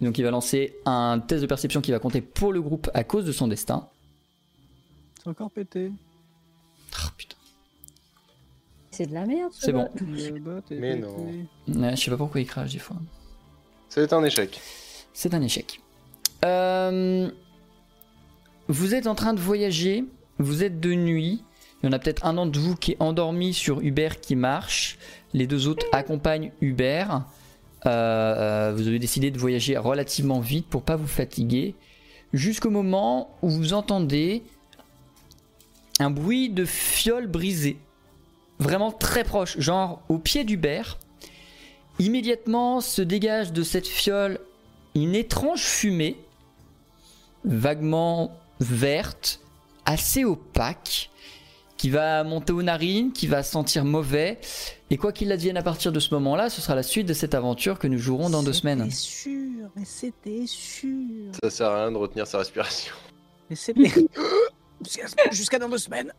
Donc 0.00 0.16
il 0.16 0.22
va 0.22 0.30
lancer 0.30 0.76
un 0.86 1.18
test 1.18 1.42
de 1.42 1.46
perception 1.46 1.80
qui 1.80 1.90
va 1.90 1.98
compter 1.98 2.20
pour 2.20 2.52
le 2.52 2.62
groupe 2.62 2.88
à 2.94 3.04
cause 3.04 3.24
de 3.24 3.32
son 3.32 3.48
destin. 3.48 3.88
C'est 5.18 5.28
encore 5.28 5.50
pété. 5.50 5.90
Ah 6.96 7.12
putain. 7.16 7.36
C'est 8.98 9.06
de 9.06 9.14
la 9.14 9.26
merde. 9.26 9.52
ce 9.52 9.66
C'est 9.66 9.72
bon. 9.72 9.88
Mais 10.72 10.96
non. 10.96 11.14
Ouais, 11.68 11.94
je 11.94 12.02
sais 12.02 12.10
pas 12.10 12.16
pourquoi 12.16 12.40
il 12.40 12.48
crache 12.48 12.72
des 12.72 12.80
fois. 12.80 12.96
C'est 13.88 14.12
un 14.12 14.24
échec. 14.24 14.60
C'est 15.12 15.34
un 15.34 15.40
échec. 15.40 15.80
Euh, 16.44 17.30
Vous 18.66 18.96
êtes 18.96 19.06
en 19.06 19.14
train 19.14 19.34
de 19.34 19.38
voyager, 19.38 20.04
vous 20.40 20.64
êtes 20.64 20.80
de 20.80 20.94
nuit. 20.94 21.44
Il 21.80 21.86
y 21.86 21.88
en 21.88 21.92
a 21.92 22.00
peut-être 22.00 22.26
un 22.26 22.34
d'entre 22.34 22.58
vous 22.58 22.74
qui 22.74 22.90
est 22.92 22.96
endormi 22.98 23.54
sur 23.54 23.80
Uber 23.82 24.08
qui 24.20 24.34
marche. 24.34 24.98
Les 25.32 25.46
deux 25.46 25.68
autres 25.68 25.86
accompagnent 25.92 26.50
Uber. 26.60 27.04
Euh, 27.86 27.90
euh, 27.90 28.72
vous 28.74 28.88
avez 28.88 28.98
décidé 28.98 29.30
de 29.30 29.38
voyager 29.38 29.76
relativement 29.76 30.40
vite 30.40 30.66
pour 30.66 30.82
pas 30.82 30.96
vous 30.96 31.06
fatiguer. 31.06 31.76
Jusqu'au 32.32 32.70
moment 32.70 33.30
où 33.42 33.48
vous 33.48 33.74
entendez 33.74 34.42
un 36.00 36.10
bruit 36.10 36.48
de 36.50 36.64
fiole 36.64 37.28
brisée. 37.28 37.78
Vraiment 38.58 38.90
très 38.90 39.24
proche, 39.24 39.58
genre 39.58 40.02
au 40.08 40.18
pied 40.18 40.44
d'Uber. 40.44 40.82
Immédiatement 41.98 42.80
se 42.80 43.02
dégage 43.02 43.52
de 43.52 43.62
cette 43.62 43.86
fiole 43.86 44.40
une 44.94 45.14
étrange 45.14 45.62
fumée, 45.62 46.16
vaguement 47.44 48.32
verte, 48.60 49.40
assez 49.84 50.24
opaque, 50.24 51.10
qui 51.76 51.90
va 51.90 52.24
monter 52.24 52.52
aux 52.52 52.62
narines, 52.62 53.12
qui 53.12 53.26
va 53.26 53.42
sentir 53.42 53.84
mauvais. 53.84 54.40
Et 54.90 54.96
quoi 54.96 55.12
qu'il 55.12 55.30
advienne 55.30 55.56
à 55.56 55.62
partir 55.62 55.92
de 55.92 56.00
ce 56.00 56.12
moment-là, 56.14 56.50
ce 56.50 56.60
sera 56.60 56.74
la 56.74 56.82
suite 56.82 57.06
de 57.06 57.14
cette 57.14 57.34
aventure 57.34 57.78
que 57.78 57.86
nous 57.86 57.98
jouerons 57.98 58.30
dans 58.30 58.42
deux 58.42 58.52
semaines. 58.52 58.90
C'était 58.90 58.96
sûr, 58.96 59.70
mais 59.76 59.84
c'était 59.84 60.46
sûr. 60.46 61.32
Ça 61.42 61.50
sert 61.50 61.68
à 61.68 61.84
rien 61.84 61.92
de 61.92 61.96
retenir 61.96 62.26
sa 62.26 62.38
respiration. 62.38 62.94
Mais 63.48 63.56
c'était. 63.56 63.92
Jusqu'à 65.30 65.58
dans 65.58 65.68
deux 65.68 65.78
semaines. 65.78 66.12